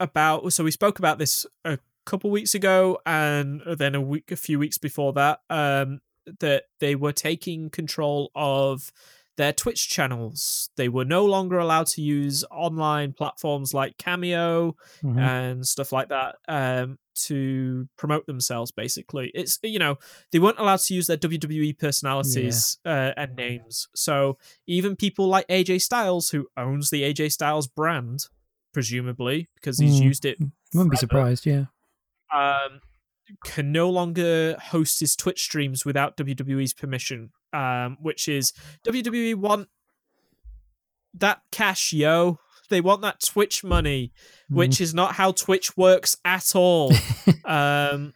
about 0.00 0.52
so 0.52 0.62
we 0.64 0.70
spoke 0.70 0.98
about 0.98 1.18
this 1.18 1.44
a 1.64 1.78
couple 2.10 2.30
weeks 2.30 2.54
ago, 2.54 2.98
and 3.06 3.60
then 3.76 3.94
a 3.94 4.00
week, 4.00 4.30
a 4.32 4.36
few 4.36 4.58
weeks 4.58 4.78
before 4.78 5.12
that, 5.14 5.40
um, 5.50 6.00
that 6.40 6.64
they 6.80 6.94
were 6.94 7.12
taking 7.12 7.70
control 7.70 8.30
of 8.34 8.92
their 9.36 9.52
Twitch 9.52 9.88
channels. 9.88 10.68
They 10.76 10.88
were 10.88 11.04
no 11.04 11.24
longer 11.24 11.58
allowed 11.58 11.86
to 11.88 12.02
use 12.02 12.44
online 12.50 13.12
platforms 13.12 13.72
like 13.72 13.96
Cameo 13.96 14.74
Mhm. 15.04 15.18
and 15.18 15.66
stuff 15.66 15.92
like 15.92 16.08
that 16.08 16.36
um, 16.48 16.98
to 17.26 17.88
promote 17.96 18.26
themselves. 18.26 18.72
Basically, 18.72 19.30
it's 19.34 19.58
you 19.62 19.78
know 19.78 19.96
they 20.32 20.38
weren't 20.40 20.58
allowed 20.58 20.80
to 20.80 20.94
use 20.94 21.06
their 21.06 21.16
WWE 21.16 21.72
personalities 21.78 22.78
uh, 22.84 23.12
and 23.16 23.36
names. 23.36 23.86
So 23.94 24.38
even 24.66 24.96
people 24.96 25.28
like 25.28 25.46
AJ 25.48 25.82
Styles, 25.82 26.30
who 26.30 26.48
owns 26.56 26.90
the 26.90 27.02
AJ 27.04 27.30
Styles 27.32 27.68
brand, 27.68 28.26
presumably 28.74 29.48
because 29.54 29.78
he's 29.78 30.00
Mm. 30.00 30.04
used 30.04 30.24
it, 30.24 30.38
Wouldn't 30.74 30.90
be 30.90 30.96
surprised. 30.96 31.46
Yeah. 31.46 31.66
Um, 32.34 32.80
can 33.44 33.72
no 33.72 33.90
longer 33.90 34.56
host 34.58 35.00
his 35.00 35.16
Twitch 35.16 35.42
streams 35.42 35.84
without 35.84 36.16
WWE's 36.16 36.74
permission. 36.74 37.30
Um, 37.52 37.96
which 38.02 38.28
is 38.28 38.52
WWE 38.86 39.34
want 39.34 39.68
that 41.14 41.40
cash, 41.50 41.92
yo. 41.92 42.38
They 42.70 42.82
want 42.82 43.00
that 43.00 43.20
Twitch 43.24 43.64
money, 43.64 44.12
which 44.50 44.78
is 44.78 44.92
not 44.92 45.14
how 45.14 45.32
Twitch 45.32 45.74
works 45.76 46.18
at 46.24 46.54
all. 46.54 46.92
um, 47.46 48.12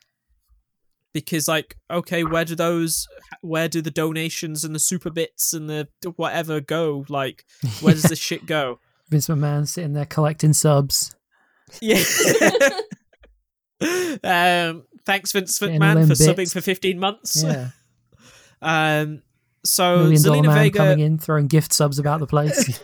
because 1.14 1.48
like, 1.48 1.76
okay, 1.90 2.24
where 2.24 2.44
do 2.44 2.54
those, 2.54 3.06
where 3.40 3.68
do 3.68 3.80
the 3.80 3.90
donations 3.90 4.64
and 4.64 4.74
the 4.74 4.78
super 4.78 5.10
bits 5.10 5.54
and 5.54 5.70
the 5.70 5.88
whatever 6.16 6.60
go? 6.60 7.06
Like, 7.08 7.44
where 7.80 7.94
does 7.94 8.04
this 8.04 8.18
shit 8.18 8.44
go? 8.44 8.78
Vince 9.08 9.28
McMahon 9.28 9.66
sitting 9.66 9.94
there 9.94 10.06
collecting 10.06 10.52
subs. 10.52 11.14
Yeah. 11.80 12.02
um, 14.24 14.84
thanks, 15.04 15.32
Vince 15.32 15.58
McMahon, 15.58 15.94
them 15.94 16.08
for 16.08 16.14
subbing 16.14 16.52
for 16.52 16.60
15 16.60 16.98
months. 16.98 17.42
Yeah. 17.42 17.70
Um, 18.64 19.22
so 19.64 20.04
Million 20.04 20.22
Zelina 20.22 20.46
man 20.46 20.54
Vega, 20.54 20.78
coming 20.78 21.00
in, 21.00 21.18
throwing 21.18 21.48
gift 21.48 21.72
subs 21.72 21.98
about 21.98 22.20
the 22.20 22.28
place. 22.28 22.80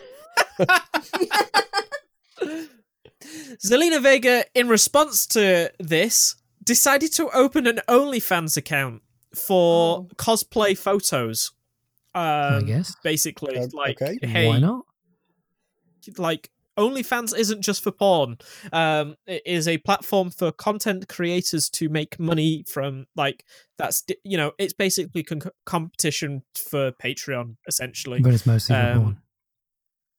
Zelina 3.63 4.01
Vega, 4.01 4.43
in 4.53 4.67
response 4.67 5.25
to 5.27 5.71
this, 5.79 6.35
decided 6.63 7.11
to 7.13 7.29
open 7.29 7.67
an 7.67 7.79
OnlyFans 7.87 8.57
account 8.57 9.01
for 9.33 9.99
Oh. 9.99 10.07
cosplay 10.15 10.77
photos. 10.77 11.51
I 12.13 12.55
Um, 12.57 12.65
guess. 12.65 12.95
basically, 13.03 13.57
O- 13.57 13.69
like, 13.73 14.01
okay. 14.01 14.17
hey, 14.21 14.47
Why 14.47 14.59
not? 14.59 14.85
like 16.17 16.49
OnlyFans 16.79 17.37
isn't 17.37 17.61
just 17.61 17.83
for 17.83 17.91
porn. 17.91 18.37
Um, 18.73 19.15
it 19.27 19.41
is 19.45 19.67
a 19.67 19.77
platform 19.79 20.31
for 20.31 20.51
content 20.51 21.07
creators 21.09 21.69
to 21.71 21.89
make 21.89 22.19
money 22.19 22.63
from 22.67 23.05
like 23.15 23.43
that's 23.77 24.03
you 24.23 24.37
know 24.37 24.53
it's 24.57 24.73
basically 24.73 25.23
con- 25.23 25.41
competition 25.65 26.43
for 26.55 26.91
Patreon 26.93 27.57
essentially, 27.67 28.21
But 28.21 28.33
it's 28.33 28.45
mostly 28.45 28.75
um, 28.75 28.97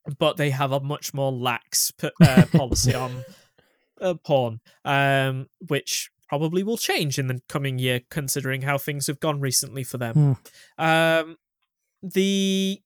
porn. 0.05 0.17
but 0.19 0.37
they 0.37 0.51
have 0.51 0.73
a 0.73 0.81
much 0.81 1.15
more 1.15 1.33
lax 1.33 1.91
p- 1.93 2.11
uh, 2.23 2.45
policy 2.53 2.95
on 2.95 3.25
uh, 4.01 4.15
porn, 4.23 4.61
um, 4.85 5.47
which 5.69 6.11
probably 6.29 6.63
will 6.63 6.77
change 6.79 7.19
in 7.19 7.27
the 7.27 7.41
coming 7.49 7.79
year 7.79 8.01
considering 8.11 8.63
how 8.63 8.79
things 8.79 9.09
have 9.09 9.19
gone 9.19 9.41
recently 9.41 9.83
for 9.83 9.99
them. 9.99 10.37
Um, 10.79 11.37
the 12.03 12.81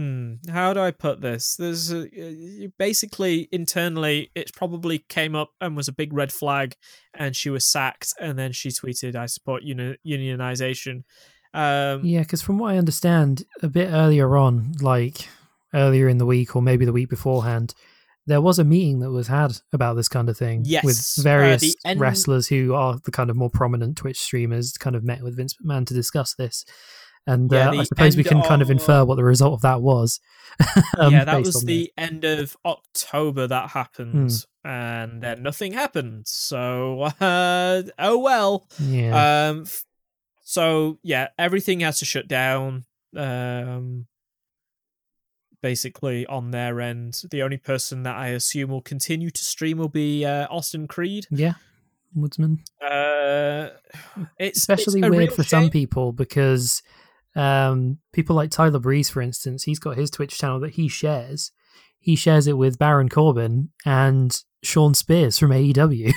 Hmm. 0.00 0.34
How 0.50 0.72
do 0.72 0.80
I 0.80 0.92
put 0.92 1.20
this? 1.20 1.56
There's 1.56 1.92
a, 1.92 2.04
uh, 2.04 2.68
basically 2.78 3.48
internally, 3.52 4.30
it 4.34 4.50
probably 4.54 5.00
came 5.00 5.34
up 5.34 5.50
and 5.60 5.76
was 5.76 5.88
a 5.88 5.92
big 5.92 6.14
red 6.14 6.32
flag, 6.32 6.74
and 7.12 7.36
she 7.36 7.50
was 7.50 7.66
sacked. 7.66 8.14
And 8.18 8.38
then 8.38 8.52
she 8.52 8.70
tweeted, 8.70 9.14
"I 9.14 9.26
support 9.26 9.62
uni- 9.62 9.98
unionization." 10.06 11.02
Um, 11.52 12.02
Yeah, 12.02 12.20
because 12.20 12.40
from 12.40 12.58
what 12.58 12.72
I 12.72 12.78
understand, 12.78 13.44
a 13.62 13.68
bit 13.68 13.90
earlier 13.92 14.38
on, 14.38 14.72
like 14.80 15.28
earlier 15.74 16.08
in 16.08 16.16
the 16.16 16.26
week 16.26 16.56
or 16.56 16.62
maybe 16.62 16.86
the 16.86 16.92
week 16.92 17.10
beforehand, 17.10 17.74
there 18.26 18.40
was 18.40 18.58
a 18.58 18.64
meeting 18.64 19.00
that 19.00 19.10
was 19.10 19.26
had 19.28 19.58
about 19.72 19.94
this 19.96 20.08
kind 20.08 20.28
of 20.30 20.36
thing 20.38 20.62
Yes, 20.64 20.84
with 20.84 21.14
uh, 21.18 21.22
various 21.22 21.60
the 21.60 21.74
end- 21.84 22.00
wrestlers 22.00 22.46
who 22.48 22.72
are 22.72 22.98
the 23.04 23.10
kind 23.10 23.28
of 23.28 23.36
more 23.36 23.50
prominent 23.50 23.98
Twitch 23.98 24.18
streamers. 24.18 24.72
Kind 24.78 24.96
of 24.96 25.04
met 25.04 25.22
with 25.22 25.36
Vince 25.36 25.56
McMahon 25.62 25.86
to 25.86 25.94
discuss 25.94 26.34
this, 26.34 26.64
and 27.32 27.50
Yeah, 27.50 27.70
uh, 27.70 27.74
I 27.80 27.84
suppose 27.84 28.16
we 28.16 28.24
can 28.24 28.42
kind 28.42 28.62
of 28.62 28.66
of- 28.66 28.72
infer 28.72 29.04
what 29.04 29.16
the 29.16 29.24
result 29.24 29.54
of 29.54 29.60
that 29.62 29.80
was. 29.82 30.20
um, 30.98 31.12
yeah, 31.12 31.24
that 31.24 31.42
was 31.42 31.62
the 31.62 31.90
end 31.96 32.24
of 32.24 32.56
October 32.64 33.46
that 33.46 33.70
happened, 33.70 34.44
and 34.64 35.22
then 35.22 35.42
nothing 35.42 35.72
happened. 35.72 36.26
So, 36.26 37.02
uh, 37.20 37.82
oh 37.98 38.18
well. 38.18 38.66
Yeah, 38.78 39.48
Um, 39.50 39.66
so 40.42 40.98
yeah, 41.02 41.28
everything 41.38 41.80
has 41.80 41.98
to 42.00 42.04
shut 42.04 42.28
down. 42.28 42.84
Um, 43.16 44.06
basically 45.62 46.26
on 46.26 46.50
their 46.50 46.80
end, 46.80 47.22
the 47.30 47.42
only 47.42 47.58
person 47.58 48.02
that 48.04 48.16
I 48.16 48.28
assume 48.28 48.70
will 48.70 48.82
continue 48.82 49.30
to 49.30 49.44
stream 49.44 49.78
will 49.78 49.88
be 49.88 50.24
uh, 50.24 50.46
Austin 50.50 50.88
Creed. 50.88 51.26
yeah, 51.30 51.54
Woodsman. 52.14 52.62
Uh, 52.82 53.68
it's 54.38 54.58
especially 54.58 55.00
it's 55.00 55.10
weird 55.10 55.32
for 55.32 55.42
some 55.44 55.70
people 55.70 56.12
because 56.12 56.82
um, 57.36 57.98
people 58.12 58.34
like 58.36 58.50
Tyler 58.50 58.78
Breeze, 58.78 59.10
for 59.10 59.20
instance, 59.22 59.64
he's 59.64 59.78
got 59.78 59.96
his 59.96 60.10
Twitch 60.10 60.36
channel 60.38 60.60
that 60.60 60.74
he 60.74 60.88
shares. 60.88 61.52
He 61.98 62.16
shares 62.16 62.46
it 62.46 62.56
with 62.56 62.78
Baron 62.78 63.08
Corbin 63.08 63.70
and 63.84 64.36
Shawn 64.62 64.94
Spears 64.94 65.38
from 65.38 65.50
AEW. 65.50 66.12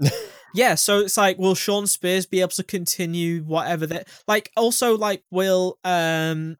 Yeah, 0.54 0.76
so 0.76 1.00
it's 1.00 1.18
like, 1.18 1.38
will 1.38 1.54
Shawn 1.54 1.86
Spears 1.86 2.24
be 2.24 2.40
able 2.40 2.48
to 2.52 2.62
continue 2.64 3.42
whatever 3.42 3.86
that? 3.88 4.08
Like, 4.26 4.50
also, 4.56 4.96
like, 4.96 5.22
will 5.30 5.78
um, 5.84 6.56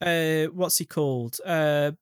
uh, 0.00 0.46
what's 0.46 0.78
he 0.78 0.84
called? 0.84 1.38
Uh, 1.46 1.92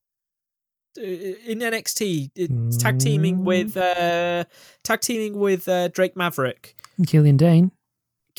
in 0.97 1.59
NXT, 1.61 2.31
it's 2.35 2.79
tag 2.79 2.99
teaming 2.99 3.41
Mm. 3.41 3.45
with 3.45 3.77
uh, 3.77 4.45
tag 4.83 5.01
teaming 5.03 5.39
with 5.39 5.69
uh, 5.69 5.89
Drake 5.89 6.17
Maverick. 6.17 6.75
Killian 7.07 7.37
Dain. 7.37 7.73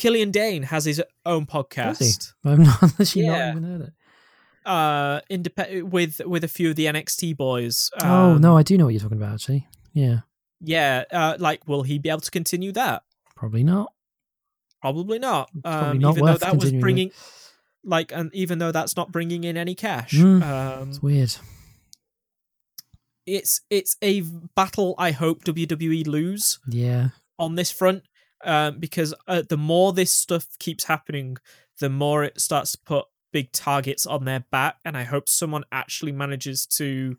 Killian 0.00 0.30
Dain 0.30 0.62
has 0.64 0.84
his 0.86 1.02
own 1.26 1.46
podcast. 1.46 2.32
I've 2.44 2.58
not 2.58 2.82
actually 3.00 3.24
Yeah. 3.26 3.52
not 3.52 3.56
even 3.58 3.62
heard 3.64 3.80
it. 3.88 3.92
Uh, 4.66 5.20
independent 5.30 5.88
with 5.88 6.20
with 6.26 6.44
a 6.44 6.48
few 6.48 6.70
of 6.70 6.76
the 6.76 6.86
NXT 6.86 7.36
boys. 7.36 7.90
oh 8.02 8.32
Um, 8.32 8.40
no, 8.40 8.56
I 8.56 8.62
do 8.62 8.76
know 8.78 8.84
what 8.86 8.90
you're 8.94 9.00
talking 9.00 9.16
about. 9.18 9.34
Actually, 9.34 9.66
yeah, 9.94 10.20
yeah. 10.60 11.04
Uh, 11.10 11.36
like, 11.38 11.66
will 11.68 11.82
he 11.82 11.98
be 11.98 12.08
able 12.10 12.20
to 12.20 12.30
continue 12.30 12.72
that? 12.72 13.02
probably 13.36 13.64
not. 13.64 13.92
Probably 14.82 15.18
not. 15.18 15.50
Probably 15.62 15.88
Um, 15.90 15.98
not 15.98 16.10
even 16.16 16.24
though 16.26 16.36
that 16.36 16.54
was 16.54 16.64
continuing 16.64 16.74
with. 16.76 16.80
bringing, 16.82 17.10
like, 17.84 18.12
and 18.12 18.34
even 18.34 18.58
though 18.58 18.70
that's 18.72 18.96
not 18.96 19.10
bringing 19.12 19.44
in 19.44 19.56
any 19.56 19.74
cash, 19.74 20.12
Mm. 20.12 20.42
um, 20.42 20.88
It's 20.90 21.02
weird. 21.02 21.34
it's 23.26 23.60
it's 23.70 23.96
a 24.02 24.20
battle. 24.54 24.94
I 24.98 25.12
hope 25.12 25.44
WWE 25.44 26.06
lose 26.06 26.58
Yeah, 26.68 27.08
on 27.38 27.54
this 27.54 27.70
front, 27.70 28.02
um, 28.44 28.78
because 28.78 29.14
uh, 29.28 29.42
the 29.48 29.56
more 29.56 29.92
this 29.92 30.12
stuff 30.12 30.46
keeps 30.58 30.84
happening, 30.84 31.36
the 31.78 31.88
more 31.90 32.24
it 32.24 32.40
starts 32.40 32.72
to 32.72 32.78
put 32.78 33.04
big 33.32 33.52
targets 33.52 34.06
on 34.06 34.24
their 34.24 34.40
back, 34.50 34.76
and 34.84 34.96
I 34.96 35.04
hope 35.04 35.28
someone 35.28 35.64
actually 35.70 36.12
manages 36.12 36.66
to 36.66 37.16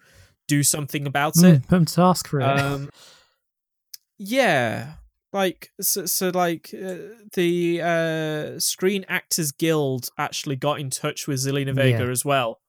do 0.48 0.64
something 0.64 1.08
about 1.08 1.36
Mm, 1.36 1.56
it. 1.58 1.68
put 1.68 1.76
him 1.78 1.86
to 1.86 1.94
task 1.96 2.28
for 2.28 2.42
it. 2.42 2.44
Um, 2.44 2.90
yeah, 4.18 4.94
like 5.34 5.72
so, 5.80 6.06
so 6.06 6.30
like 6.30 6.74
uh, 6.74 6.96
the 7.34 7.82
uh, 7.82 8.60
Screen 8.60 9.06
Actors 9.08 9.52
Guild 9.52 10.10
actually 10.18 10.56
got 10.58 10.80
in 10.80 10.90
touch 10.90 11.28
with 11.28 11.40
Zelina 11.40 11.74
Vega 11.74 12.04
Yeah. 12.04 12.10
as 12.12 12.26
well, 12.26 12.60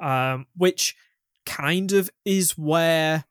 um, 0.00 0.46
which 0.56 0.94
kind 1.46 1.92
of 1.92 2.10
is 2.24 2.56
where 2.58 3.24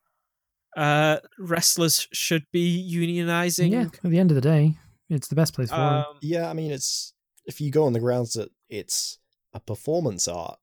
uh, 0.78 1.18
wrestlers 1.38 2.08
should 2.14 2.46
be 2.52 2.90
unionizing. 2.94 3.72
yeah, 3.72 3.88
at 4.04 4.10
the 4.10 4.20
end 4.20 4.32
of 4.32 4.36
the 4.36 4.42
day, 4.42 4.76
it's 5.10 5.28
the 5.28 5.36
best 5.36 5.54
place 5.54 5.70
for 5.70 5.76
him. 5.76 5.82
Um, 5.82 6.06
Yeah, 6.22 6.50
I 6.50 6.54
mean, 6.54 6.72
it's 6.72 7.14
if 7.46 7.60
you 7.60 7.72
go 7.72 7.84
on 7.86 7.94
the 7.94 8.00
grounds 8.00 8.34
that 8.34 8.50
it's 8.70 9.18
a 9.54 9.60
performance 9.60 10.28
art. 10.28 10.58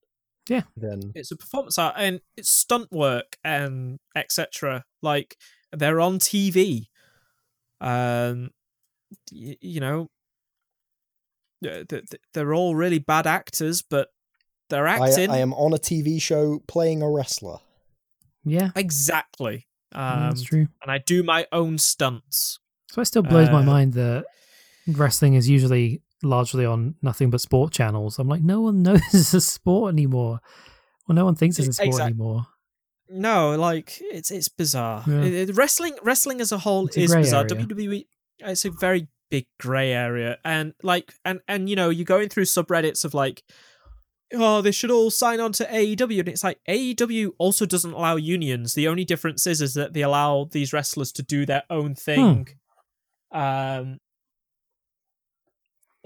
Yeah. 0.48 0.62
Then 0.76 1.12
it's 1.14 1.30
a 1.30 1.36
performance 1.36 1.76
art 1.78 1.94
and 1.98 2.20
it's 2.36 2.48
stunt 2.48 2.90
work 2.90 3.36
and 3.44 3.98
etc. 4.16 4.84
Like 5.02 5.36
they're 5.72 6.00
on 6.00 6.18
TV. 6.18 6.86
Um, 7.82 8.50
y- 9.30 9.58
you 9.60 9.80
know, 9.80 10.08
th- 11.62 11.86
th- 11.88 12.06
th- 12.10 12.22
they're 12.32 12.54
all 12.54 12.74
really 12.74 12.98
bad 12.98 13.26
actors, 13.26 13.82
but 13.82 14.08
they're 14.70 14.88
I, 14.88 15.08
acting 15.08 15.30
I 15.30 15.38
am 15.38 15.52
on 15.52 15.74
a 15.74 15.78
TV 15.78 16.20
show 16.20 16.60
playing 16.66 17.02
a 17.02 17.10
wrestler. 17.10 17.58
yeah, 18.44 18.70
exactly. 18.74 19.66
Um, 19.94 20.20
that's 20.28 20.42
true. 20.42 20.68
and 20.82 20.90
I 20.90 20.98
do 20.98 21.22
my 21.22 21.46
own 21.52 21.78
stunts. 21.78 22.58
So 22.90 23.00
it 23.02 23.06
still 23.06 23.22
blows 23.22 23.50
my 23.50 23.60
uh, 23.60 23.64
mind 23.64 23.94
that 23.94 24.24
wrestling 24.86 25.34
is 25.34 25.48
usually 25.48 26.02
largely 26.22 26.64
on 26.64 26.94
nothing 27.02 27.30
but 27.30 27.40
sport 27.40 27.72
channels. 27.72 28.18
I'm 28.18 28.28
like, 28.28 28.42
no 28.42 28.60
one 28.60 28.82
knows 28.82 29.00
it's 29.12 29.34
a 29.34 29.40
sport 29.40 29.92
anymore. 29.92 30.40
Well, 31.06 31.14
no 31.16 31.24
one 31.24 31.34
thinks 31.34 31.58
it's 31.58 31.68
a 31.68 31.72
sport 31.72 32.00
anymore. 32.02 32.46
No, 33.10 33.56
like 33.56 33.98
it's 34.00 34.30
it's 34.30 34.48
bizarre. 34.48 35.02
Yeah. 35.06 35.22
It- 35.22 35.48
it- 35.50 35.56
wrestling 35.56 35.96
wrestling 36.02 36.40
as 36.40 36.52
a 36.52 36.58
whole 36.58 36.88
a 36.94 37.00
is 37.00 37.14
bizarre. 37.14 37.46
area. 37.50 37.64
WWE 37.66 38.06
it's 38.40 38.64
a 38.66 38.70
very 38.70 39.08
big 39.30 39.46
grey 39.58 39.92
area, 39.92 40.38
and 40.44 40.74
like 40.82 41.14
and 41.24 41.40
and 41.48 41.68
you 41.70 41.76
know 41.76 41.88
you're 41.88 42.04
going 42.04 42.28
through 42.28 42.44
subreddits 42.44 43.04
of 43.04 43.14
like, 43.14 43.42
oh 44.34 44.60
they 44.62 44.72
should 44.72 44.90
all 44.90 45.10
sign 45.10 45.40
on 45.40 45.52
to 45.52 45.64
AEW, 45.64 46.20
and 46.20 46.28
it's 46.28 46.44
like 46.44 46.58
AEW 46.68 47.30
also 47.38 47.66
doesn't 47.66 47.92
allow 47.92 48.16
unions. 48.16 48.74
The 48.74 48.88
only 48.88 49.04
difference 49.04 49.46
is 49.46 49.60
is 49.62 49.74
that 49.74 49.92
they 49.92 50.02
allow 50.02 50.48
these 50.50 50.72
wrestlers 50.72 51.12
to 51.12 51.22
do 51.22 51.46
their 51.46 51.62
own 51.70 51.94
thing. 51.94 52.48
Um, 53.32 53.98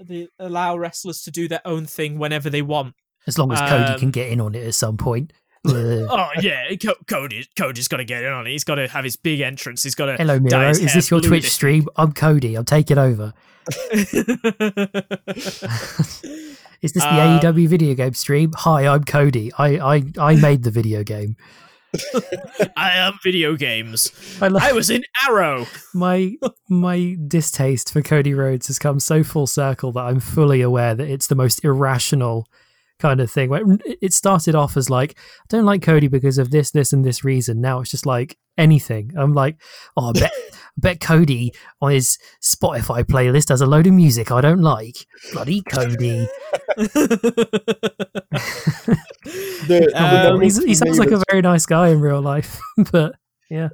they 0.03 0.27
allow 0.39 0.77
wrestlers 0.77 1.21
to 1.23 1.31
do 1.31 1.47
their 1.47 1.61
own 1.65 1.85
thing 1.85 2.19
whenever 2.19 2.49
they 2.49 2.61
want. 2.61 2.95
As 3.25 3.37
long 3.37 3.51
as 3.53 3.59
Cody 3.61 3.93
Um, 3.93 3.99
can 3.99 4.11
get 4.11 4.29
in 4.31 4.41
on 4.41 4.53
it 4.55 4.67
at 4.67 4.75
some 4.75 4.97
point. 4.97 5.31
Oh 5.65 6.27
yeah, 6.41 6.75
Co- 6.75 6.95
Cody. 7.07 7.47
Cody's 7.57 7.87
got 7.87 7.95
to 7.97 8.03
get 8.03 8.21
in 8.23 8.33
on 8.33 8.45
it. 8.45 8.49
He's 8.51 8.65
got 8.65 8.75
to 8.75 8.87
have 8.89 9.05
his 9.05 9.15
big 9.15 9.39
entrance. 9.39 9.81
He's 9.81 9.95
got 9.95 10.07
to. 10.07 10.15
Hello, 10.17 10.37
Miro. 10.37 10.69
Is 10.69 10.93
this 10.93 11.09
your 11.09 11.21
Twitch 11.21 11.49
stream? 11.49 11.87
I'm 11.95 12.11
Cody. 12.11 12.55
I'm 12.55 12.65
taking 12.65 12.97
over. 12.97 13.33
Is 16.83 16.91
this 16.91 17.03
the 17.03 17.09
Um, 17.09 17.39
AEW 17.39 17.67
video 17.69 17.95
game 17.95 18.13
stream? 18.13 18.51
Hi, 18.57 18.85
I'm 18.85 19.05
Cody. 19.05 19.51
I 19.57 19.77
I, 19.77 20.03
I 20.19 20.35
made 20.35 20.63
the 20.63 20.69
video 20.71 21.03
game. 21.03 21.37
I 22.75 22.91
am 22.97 23.13
video 23.23 23.55
games. 23.55 24.11
I 24.41 24.49
love 24.49 24.63
I 24.63 24.73
was 24.73 24.89
in 24.89 25.03
Arrow. 25.27 25.65
my 25.93 26.35
my 26.69 27.15
distaste 27.27 27.93
for 27.93 28.01
Cody 28.01 28.33
Rhodes 28.33 28.67
has 28.67 28.79
come 28.79 28.99
so 28.99 29.23
full 29.23 29.47
circle 29.47 29.93
that 29.93 30.01
I'm 30.01 30.19
fully 30.19 30.61
aware 30.61 30.93
that 30.93 31.07
it's 31.07 31.27
the 31.27 31.35
most 31.35 31.63
irrational 31.63 32.47
kind 32.99 33.21
of 33.21 33.31
thing. 33.31 33.79
It 34.01 34.13
started 34.13 34.55
off 34.55 34.75
as 34.75 34.89
like, 34.89 35.15
I 35.17 35.45
don't 35.49 35.65
like 35.65 35.81
Cody 35.81 36.07
because 36.07 36.37
of 36.37 36.51
this, 36.51 36.71
this, 36.71 36.93
and 36.93 37.03
this 37.05 37.23
reason. 37.23 37.61
Now 37.61 37.79
it's 37.81 37.91
just 37.91 38.05
like 38.05 38.37
anything. 38.57 39.11
I'm 39.17 39.33
like, 39.33 39.57
oh, 39.97 40.09
I 40.09 40.11
bet, 40.13 40.31
I 40.33 40.57
bet 40.77 40.99
Cody 40.99 41.53
on 41.81 41.91
his 41.91 42.17
Spotify 42.41 43.03
playlist 43.03 43.49
has 43.49 43.61
a 43.61 43.65
load 43.65 43.87
of 43.87 43.93
music 43.93 44.31
I 44.31 44.41
don't 44.41 44.61
like. 44.61 45.05
Bloody 45.33 45.61
Cody. 45.61 46.27
The- 46.77 48.33
the 49.67 50.31
Um, 50.33 50.41
He's, 50.41 50.63
he 50.63 50.75
sounds 50.75 50.99
like 50.99 51.11
a 51.11 51.21
very 51.29 51.41
nice 51.41 51.65
guy 51.65 51.89
in 51.89 52.01
real 52.01 52.21
life, 52.21 52.59
but 52.91 53.15
yeah. 53.49 53.69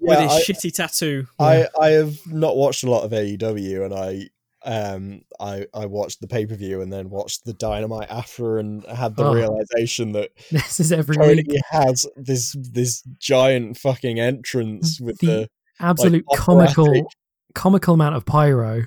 with 0.00 0.18
yeah, 0.18 0.22
his 0.22 0.32
I- 0.32 0.42
shitty 0.42 0.74
tattoo. 0.74 1.26
I 1.38 1.66
I 1.80 1.90
have 1.90 2.16
not 2.26 2.56
watched 2.56 2.82
a 2.84 2.90
lot 2.90 3.04
of 3.04 3.10
AEW, 3.12 3.84
and 3.84 3.94
I 3.94 4.28
um 4.64 5.22
I 5.40 5.66
I 5.74 5.86
watched 5.86 6.20
the 6.20 6.26
pay 6.26 6.46
per 6.46 6.54
view 6.56 6.80
and 6.80 6.92
then 6.92 7.10
watched 7.10 7.44
the 7.44 7.52
Dynamite 7.52 8.10
after, 8.10 8.58
and 8.58 8.84
had 8.86 9.16
the 9.16 9.24
Oh. 9.24 9.34
realization 9.34 10.12
that 10.12 10.30
This 10.50 10.80
is 10.80 10.92
every 10.92 11.16
Cody 11.16 11.44
week. 11.46 11.60
has 11.70 12.06
this 12.16 12.56
this 12.58 13.02
giant 13.18 13.76
fucking 13.78 14.18
entrance 14.18 15.00
with 15.00 15.18
The 15.18 15.26
the, 15.26 15.48
Absolute 15.80 16.24
like, 16.28 16.38
comical, 16.38 16.84
operatic- 16.84 17.04
comical 17.54 17.94
amount 17.94 18.14
of 18.16 18.24
pyro. 18.26 18.84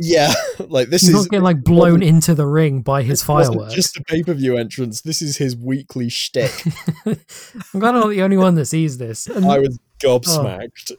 Yeah 0.00 0.32
like 0.68 0.88
this 0.88 1.02
He's 1.02 1.10
is 1.10 1.14
not 1.16 1.30
getting 1.30 1.44
like 1.44 1.62
blown 1.62 2.02
into 2.02 2.34
the 2.34 2.46
ring 2.46 2.82
by 2.82 3.02
his 3.02 3.22
fireworks. 3.22 3.74
just 3.74 3.96
a 3.96 4.02
pay 4.04 4.22
per 4.22 4.34
view 4.34 4.56
entrance. 4.56 5.02
This 5.02 5.22
is 5.22 5.36
his 5.36 5.56
weekly 5.56 6.08
shtick. 6.08 6.52
I'm 7.06 7.16
glad 7.80 7.94
I'm 7.94 8.00
not 8.00 8.10
the 8.10 8.22
only 8.22 8.36
one 8.36 8.54
that 8.56 8.66
sees 8.66 8.98
this. 8.98 9.26
And 9.26 9.46
I 9.46 9.58
was 9.58 9.78
gobsmacked. 10.02 10.92
Oh, 10.92 10.96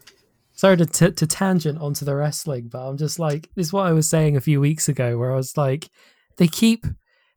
sorry 0.54 0.78
to, 0.78 0.86
t- 0.86 1.12
to 1.12 1.28
tangent 1.28 1.80
onto 1.80 2.04
the 2.04 2.16
wrestling, 2.16 2.68
but 2.68 2.86
I'm 2.86 2.98
just 2.98 3.18
like, 3.18 3.50
this 3.56 3.68
is 3.68 3.74
what 3.74 3.88
I 3.88 3.94
was 3.94 4.10
saying 4.10 4.36
a 4.36 4.42
few 4.42 4.60
weeks 4.60 4.90
ago, 4.90 5.18
where 5.18 5.32
I 5.32 5.36
was 5.36 5.56
like, 5.56 5.90
they 6.38 6.48
keep, 6.48 6.86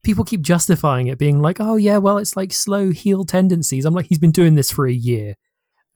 people 0.02 0.24
keep 0.24 0.42
justifying 0.42 1.06
it, 1.06 1.18
being 1.18 1.40
like, 1.40 1.60
oh 1.60 1.76
yeah, 1.76 1.98
well, 1.98 2.18
it's 2.18 2.36
like 2.36 2.52
slow 2.52 2.90
heel 2.90 3.24
tendencies. 3.24 3.84
I'm 3.84 3.94
like, 3.94 4.06
he's 4.06 4.18
been 4.18 4.32
doing 4.32 4.56
this 4.56 4.72
for 4.72 4.86
a 4.86 4.92
year. 4.92 5.36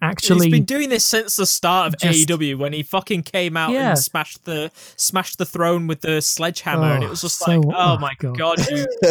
Actually, 0.02 0.46
He's 0.48 0.52
been 0.52 0.64
doing 0.64 0.88
this 0.90 1.04
since 1.06 1.36
the 1.36 1.46
start 1.46 1.94
of 1.94 1.98
Just- 2.00 2.28
AEW 2.28 2.58
when 2.58 2.72
he 2.74 2.82
fucking 2.82 3.22
came 3.22 3.56
out 3.56 3.70
Yeah. 3.72 3.90
and 3.90 3.98
smashed 3.98 4.44
the 4.44 4.70
smashed 4.96 5.38
the 5.38 5.46
throne 5.46 5.86
with 5.86 6.02
the 6.02 6.20
sledgehammer, 6.20 6.92
and 6.94 7.02
it 7.02 7.06
Oh, 7.06 7.10
was 7.10 7.22
just 7.22 7.40
oh, 7.42 7.46
so- 7.46 7.60
like, 7.60 7.76
oh, 7.76 7.94
oh, 7.94 7.98
my 7.98 8.12
God. 8.18 8.36
god, 8.36 8.70
you, 8.70 8.86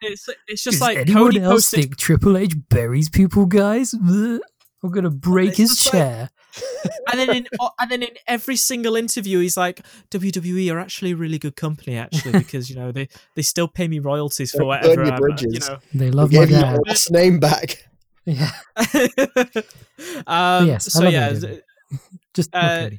it's 0.00 0.28
it's 0.48 0.64
just 0.64 0.76
does 0.76 0.80
like 0.80 0.96
anyone 0.98 1.24
Cody 1.24 1.40
else 1.40 1.52
posted 1.70 1.80
think 1.80 1.96
Triple 1.98 2.36
H 2.38 2.54
buries 2.70 3.08
people, 3.10 3.44
guys? 3.46 3.92
I'm 3.94 4.40
gonna 4.90 5.10
break 5.10 5.56
his 5.56 5.76
just 5.76 5.86
like- 5.86 5.92
chair. 5.92 6.30
and 7.10 7.18
then 7.18 7.30
in 7.36 7.46
oh, 7.60 7.70
and 7.80 7.90
then 7.90 8.02
in 8.04 8.10
every 8.28 8.54
single 8.54 8.94
interview 8.94 9.40
he's 9.40 9.56
like 9.56 9.80
WWE 10.12 10.72
are 10.72 10.78
actually 10.78 11.10
a 11.10 11.16
really 11.16 11.36
good 11.38 11.56
company 11.56 11.96
actually 11.98 12.30
because 12.38 12.70
you 12.70 12.76
know 12.76 12.92
they 12.92 13.08
they 13.34 13.42
still 13.42 13.66
pay 13.66 13.88
me 13.88 13.98
royalties 13.98 14.52
for 14.52 14.58
Burn 14.58 14.66
whatever 14.68 15.04
your 15.04 15.06
I'm, 15.06 15.14
uh, 15.14 15.18
bridges. 15.18 15.52
you 15.52 15.58
know 15.74 15.78
They 15.92 15.98
They 16.06 16.10
love 16.12 16.32
my 16.32 16.44
dad. 16.44 16.78
last 16.86 17.10
name 17.10 17.40
back. 17.40 17.84
Yeah. 18.26 18.50
um 20.26 20.66
yes, 20.66 20.92
so 20.92 21.08
yeah. 21.08 21.32
Just 22.34 22.50
Uh, 22.54 22.90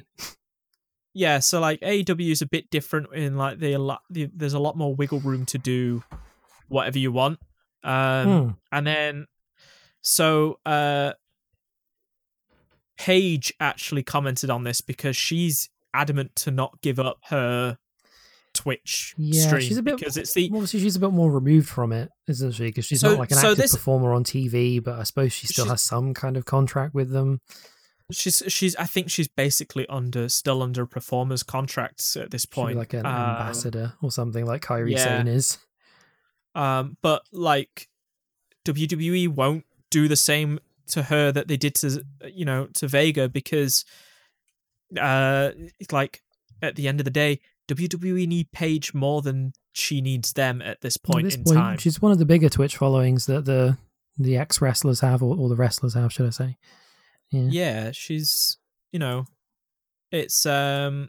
yeah 1.14 1.38
so 1.40 1.60
like 1.60 1.80
AEW 1.80 2.30
is 2.30 2.42
a 2.42 2.46
bit 2.46 2.70
different 2.70 3.12
in 3.14 3.36
like 3.36 3.58
the, 3.58 3.72
a 3.72 3.78
lot 3.78 4.02
the 4.10 4.30
there's 4.34 4.54
a 4.54 4.58
lot 4.58 4.76
more 4.76 4.94
wiggle 4.94 5.20
room 5.20 5.44
to 5.46 5.58
do 5.58 6.02
whatever 6.68 6.98
you 6.98 7.10
want 7.12 7.38
um 7.82 8.26
Hmm. 8.26 8.50
and 8.72 8.86
then 8.86 9.26
so 10.02 10.58
uh 10.64 11.12
Paige 12.98 13.52
actually 13.60 14.02
commented 14.02 14.50
on 14.50 14.64
this 14.64 14.80
because 14.80 15.16
she's 15.16 15.68
adamant 15.92 16.34
to 16.36 16.50
not 16.50 16.80
give 16.82 16.98
up 16.98 17.18
her 17.28 17.78
Twitch 18.66 19.14
Yeah, 19.16 19.46
stream 19.46 19.60
she's 19.62 19.76
a 19.76 19.82
bit 19.82 19.96
because 19.96 20.16
it's 20.16 20.32
the 20.34 20.50
Obviously, 20.52 20.80
she's 20.80 20.96
a 20.96 21.00
bit 21.00 21.12
more 21.12 21.30
removed 21.30 21.68
from 21.68 21.92
it, 21.92 22.10
isn't 22.26 22.50
she? 22.52 22.64
Because 22.64 22.84
she's 22.84 23.00
So- 23.00 23.10
not 23.10 23.18
like 23.20 23.30
an 23.30 23.36
so 23.36 23.50
active 23.52 23.58
this- 23.58 23.72
performer 23.72 24.12
on 24.12 24.24
TV, 24.24 24.82
but 24.82 24.98
I 24.98 25.04
suppose 25.04 25.32
she 25.32 25.46
still 25.46 25.66
has 25.66 25.82
some 25.82 26.14
kind 26.14 26.36
of 26.36 26.44
contract 26.46 26.92
with 26.94 27.10
them. 27.10 27.40
she's 28.10 28.42
she's 28.48 28.74
I 28.76 28.84
think 28.86 29.08
she's 29.10 29.28
basically 29.28 29.86
under 29.88 30.28
still 30.28 30.62
under 30.62 30.84
performers 30.86 31.42
contracts 31.44 32.16
at 32.16 32.30
this 32.32 32.44
point. 32.46 32.76
like 32.76 32.92
an 32.92 33.06
Um, 33.06 33.12
ambassador 33.12 33.94
or 34.02 34.10
something 34.10 34.44
like 34.46 34.62
Kairi 34.62 34.90
yeah. 34.92 35.04
Sane 35.04 35.28
is. 35.28 35.58
Um, 36.56 36.96
but 37.02 37.22
like 37.32 37.88
WWE 38.64 39.28
won't 39.28 39.64
do 39.90 40.08
the 40.08 40.16
same 40.16 40.58
to 40.88 41.04
her 41.04 41.30
that 41.32 41.46
they 41.48 41.56
did 41.56 41.74
to 41.76 42.04
you 42.32 42.44
know 42.44 42.66
to 42.74 42.88
Vega 42.88 43.28
because 43.28 43.84
uh 45.00 45.50
it's 45.80 45.92
like 45.92 46.22
at 46.62 46.76
the 46.76 46.86
end 46.88 47.00
of 47.00 47.04
the 47.04 47.10
day 47.10 47.40
WWE 47.68 48.26
need 48.28 48.50
Paige 48.52 48.94
more 48.94 49.22
than 49.22 49.52
she 49.72 50.00
needs 50.00 50.32
them 50.32 50.62
at 50.62 50.80
this 50.80 50.96
At 50.96 51.02
point 51.02 51.24
this 51.24 51.34
in 51.36 51.44
point, 51.44 51.56
time. 51.56 51.78
she's 51.78 52.00
one 52.00 52.12
of 52.12 52.18
the 52.18 52.24
bigger 52.26 52.48
Twitch 52.48 52.76
followings 52.76 53.26
that 53.26 53.44
the 53.44 53.76
the 54.18 54.36
ex 54.38 54.60
wrestlers 54.62 55.00
have, 55.00 55.22
or, 55.22 55.36
or 55.36 55.48
the 55.48 55.56
wrestlers 55.56 55.94
have, 55.94 56.12
should 56.12 56.26
I 56.26 56.30
say? 56.30 56.56
Yeah. 57.30 57.48
yeah 57.50 57.90
she's 57.92 58.56
you 58.92 58.98
know 59.00 59.26
it's 60.12 60.46
um 60.46 61.08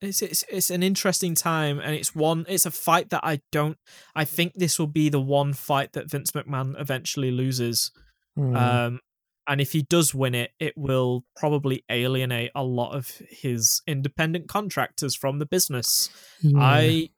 it's 0.00 0.22
it's 0.22 0.44
it's 0.48 0.70
an 0.70 0.82
interesting 0.82 1.34
time 1.34 1.80
and 1.80 1.94
it's 1.94 2.14
one 2.14 2.46
it's 2.48 2.66
a 2.66 2.70
fight 2.70 3.10
that 3.10 3.20
I 3.24 3.40
don't 3.50 3.76
I 4.14 4.24
think 4.24 4.54
this 4.54 4.78
will 4.78 4.86
be 4.86 5.08
the 5.08 5.20
one 5.20 5.52
fight 5.52 5.92
that 5.94 6.08
Vince 6.10 6.30
McMahon 6.30 6.80
eventually 6.80 7.30
loses 7.30 7.90
Hmm. 8.36 8.56
um 8.56 9.00
and 9.46 9.60
if 9.60 9.72
he 9.72 9.82
does 9.82 10.14
win 10.14 10.34
it 10.34 10.50
it 10.58 10.72
will 10.76 11.24
probably 11.36 11.84
alienate 11.90 12.50
a 12.54 12.62
lot 12.64 12.94
of 12.94 13.20
his 13.28 13.82
independent 13.86 14.48
contractors 14.48 15.14
from 15.14 15.38
the 15.38 15.46
business 15.46 16.08
Yeah. 16.40 16.58
I 16.60 17.10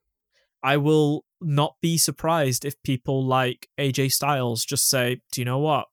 I 0.63 0.77
will 0.79 1.25
not 1.41 1.77
be 1.81 1.97
surprised 1.99 2.65
if 2.65 2.83
people 2.83 3.25
like 3.25 3.69
AJ 3.79 4.13
Styles 4.13 4.65
just 4.65 4.89
say 4.91 5.21
do 5.33 5.41
you 5.41 5.45
know 5.45 5.59
what 5.59 5.87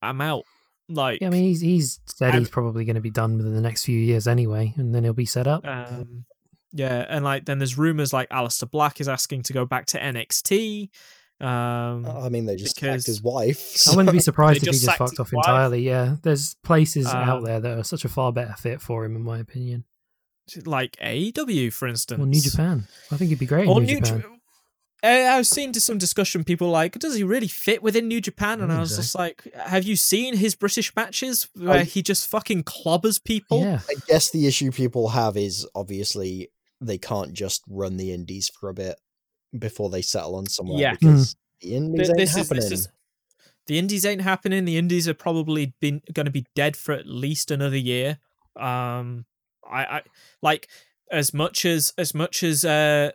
I'm 0.00 0.20
out 0.20 0.44
like 0.88 1.20
Yeah, 1.20 1.28
I 1.28 1.30
mean, 1.30 1.44
he's 1.44 1.60
he's 1.60 2.00
said 2.06 2.32
I'm- 2.32 2.38
he's 2.40 2.50
probably 2.50 2.84
going 2.84 2.96
to 2.96 3.00
be 3.00 3.10
done 3.10 3.36
within 3.36 3.54
the 3.54 3.60
next 3.60 3.84
few 3.84 3.98
years 3.98 4.26
anyway, 4.26 4.74
and 4.76 4.94
then 4.94 5.04
he'll 5.04 5.12
be 5.14 5.24
set 5.24 5.46
up. 5.46 5.66
Um, 5.66 6.24
yeah, 6.72 7.06
and 7.08 7.24
like 7.24 7.44
then 7.46 7.58
there's 7.58 7.78
rumors 7.78 8.12
like 8.12 8.28
Aleister 8.30 8.70
Black 8.70 9.00
is 9.00 9.08
asking 9.08 9.42
to 9.44 9.52
go 9.52 9.64
back 9.64 9.86
to 9.86 9.98
NXT. 9.98 10.90
Um, 11.42 12.06
I 12.06 12.28
mean, 12.28 12.46
they 12.46 12.56
just 12.56 12.76
because- 12.76 13.00
sacked 13.02 13.06
his 13.06 13.22
wife. 13.22 13.76
I 13.90 13.96
wouldn't 13.96 14.12
be 14.12 14.20
surprised 14.30 14.58
if 14.58 14.62
he 14.62 14.66
just 14.70 14.84
just 14.84 14.96
fucked 14.98 15.18
off 15.18 15.32
wife. 15.32 15.44
entirely. 15.46 15.82
Yeah, 15.82 16.16
there's 16.22 16.54
places 16.62 17.06
out 17.06 17.38
Um, 17.38 17.44
there 17.44 17.60
that 17.60 17.78
are 17.78 17.84
such 17.84 18.04
a 18.04 18.08
far 18.08 18.32
better 18.32 18.54
fit 18.58 18.80
for 18.80 19.04
him, 19.04 19.16
in 19.16 19.22
my 19.22 19.38
opinion. 19.38 19.84
like 20.64 20.96
AEW, 21.02 21.72
for 21.72 21.88
instance, 21.88 22.20
Or 22.20 22.26
New 22.26 22.40
Japan. 22.40 22.86
I 23.10 23.16
think 23.16 23.30
he'd 23.30 23.38
be 23.38 23.46
great 23.46 23.64
in 23.64 23.68
Or 23.70 23.80
New, 23.80 23.86
New 23.94 24.00
Japan. 24.00 24.20
Japan. 24.22 24.38
I 25.04 25.36
was 25.36 25.48
seeing 25.48 25.72
to 25.72 25.80
some 25.80 25.98
discussion. 25.98 26.44
People 26.44 26.70
like, 26.70 26.96
does 27.00 27.16
he 27.16 27.24
really 27.24 27.48
fit 27.48 27.82
within 27.82 28.06
New 28.06 28.20
Japan? 28.20 28.60
And 28.60 28.72
I 28.72 28.76
I 28.76 28.80
was 28.80 28.94
so. 28.94 29.02
just 29.02 29.16
like, 29.16 29.52
have 29.56 29.82
you 29.82 29.96
seen 29.96 30.36
his 30.36 30.54
British 30.54 30.94
matches 30.94 31.48
where 31.56 31.80
I- 31.80 31.82
he 31.84 32.02
just 32.02 32.28
fucking 32.30 32.62
clobbers 32.64 33.22
people? 33.22 33.62
Yeah, 33.62 33.80
I 33.88 33.94
guess 34.06 34.30
the 34.30 34.46
issue 34.46 34.70
people 34.70 35.08
have 35.08 35.36
is 35.36 35.66
obviously 35.74 36.50
they 36.80 36.98
can't 36.98 37.32
just 37.32 37.62
run 37.68 37.96
the 37.96 38.12
indies 38.12 38.48
for 38.60 38.68
a 38.68 38.74
bit 38.74 38.96
before 39.58 39.90
they 39.90 40.02
settle 40.02 40.36
on 40.36 40.46
somewhere 40.46 40.80
Yeah. 40.80 40.92
because 40.92 41.36
the 41.60 41.74
indies 41.74 41.98
Th- 41.98 42.08
ain't 42.10 42.18
this 42.18 42.30
is 42.30 42.36
happening. 42.36 42.62
this 42.70 42.72
is 42.80 42.88
the 43.66 43.78
indies 43.78 44.04
ain't 44.04 44.22
happening. 44.22 44.64
The 44.64 44.76
indies 44.76 45.06
are 45.08 45.14
probably 45.14 45.74
been 45.80 46.02
going 46.12 46.24
to 46.26 46.32
be 46.32 46.46
dead 46.54 46.76
for 46.76 46.92
at 46.92 47.06
least 47.06 47.50
another 47.50 47.76
year. 47.76 48.18
Um, 48.56 49.24
I, 49.70 49.84
I 49.84 50.02
like 50.42 50.68
as 51.10 51.32
much 51.32 51.64
as 51.64 51.92
as 51.96 52.14
much 52.14 52.42
as 52.42 52.64
uh 52.64 53.12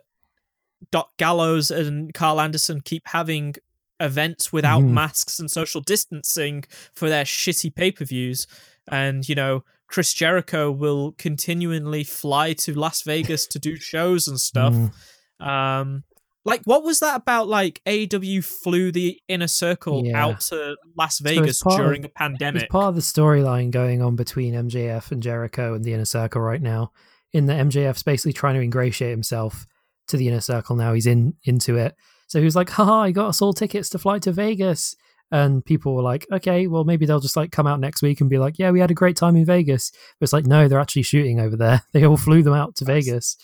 Doc 0.90 1.10
Gallows 1.18 1.70
and 1.70 2.14
Karl 2.14 2.40
Anderson 2.40 2.80
keep 2.80 3.02
having 3.08 3.54
events 4.00 4.52
without 4.52 4.82
Mhm. 4.82 4.90
masks 4.92 5.40
and 5.40 5.50
social 5.50 5.80
distancing 5.80 6.64
for 6.94 7.08
their 7.08 7.24
shitty 7.24 7.74
pay 7.74 7.90
per 7.90 8.04
views. 8.04 8.46
And, 8.90 9.28
you 9.28 9.34
know, 9.34 9.64
Chris 9.88 10.14
Jericho 10.14 10.70
will 10.70 11.12
continually 11.18 12.04
fly 12.04 12.52
to 12.54 12.74
Las 12.74 13.02
Vegas 13.02 13.46
to 13.48 13.58
do 13.58 13.76
shows 13.76 14.28
and 14.28 14.40
stuff. 14.40 14.72
Mm. 14.72 15.46
Um, 15.46 16.04
like, 16.48 16.62
what 16.64 16.82
was 16.84 17.00
that 17.00 17.16
about? 17.16 17.48
Like, 17.48 17.80
AW 17.86 18.40
flew 18.42 18.90
the 18.92 19.18
inner 19.28 19.46
circle 19.48 20.02
Yeah. 20.04 20.24
out 20.24 20.40
to 20.42 20.76
Las 20.96 21.18
Vegas 21.20 21.62
of- 21.64 21.76
during 21.76 22.04
a 22.04 22.08
pandemic? 22.08 22.62
It's 22.64 22.70
part 22.72 22.86
of 22.88 22.94
the 22.94 23.00
storyline 23.00 23.70
going 23.70 24.02
on 24.02 24.16
between 24.16 24.54
MJF 24.54 25.12
and 25.12 25.22
Jericho 25.22 25.74
and 25.74 25.84
the 25.84 25.92
Inner 25.92 26.04
Circle 26.04 26.40
right 26.40 26.62
now. 26.62 26.92
In 27.32 27.46
that 27.46 27.58
MJF's 27.60 28.02
basically 28.02 28.32
trying 28.32 28.54
to 28.54 28.60
ingratiate 28.62 29.10
himself 29.10 29.66
to 30.08 30.16
the 30.16 30.28
Inner 30.28 30.40
Circle 30.40 30.76
now. 30.76 30.94
He's 30.94 31.06
in 31.06 31.34
into 31.44 31.76
it. 31.76 31.94
So 32.26 32.38
he 32.38 32.44
was 32.44 32.56
like, 32.56 32.70
haha, 32.70 33.02
I 33.02 33.10
got 33.10 33.28
us 33.28 33.42
all 33.42 33.52
tickets 33.52 33.88
to 33.90 33.98
fly 33.98 34.18
to 34.20 34.32
Vegas. 34.32 34.96
And 35.30 35.62
people 35.62 35.94
were 35.94 36.02
like, 36.02 36.26
okay, 36.32 36.66
well, 36.66 36.84
maybe 36.84 37.04
they'll 37.04 37.20
just 37.20 37.36
like 37.36 37.52
come 37.52 37.66
out 37.66 37.80
next 37.80 38.00
week 38.00 38.22
and 38.22 38.30
be 38.30 38.38
like, 38.38 38.58
yeah, 38.58 38.70
we 38.70 38.80
had 38.80 38.90
a 38.90 38.94
great 38.94 39.16
time 39.16 39.36
in 39.36 39.44
Vegas. 39.44 39.90
But 40.18 40.24
it's 40.24 40.32
like, 40.32 40.46
no, 40.46 40.68
they're 40.68 40.80
actually 40.80 41.02
shooting 41.02 41.38
over 41.38 41.54
there. 41.56 41.82
They 41.92 42.04
all 42.06 42.16
flew 42.16 42.42
them 42.42 42.54
out 42.54 42.76
to 42.76 42.86
Vegas. 42.86 43.36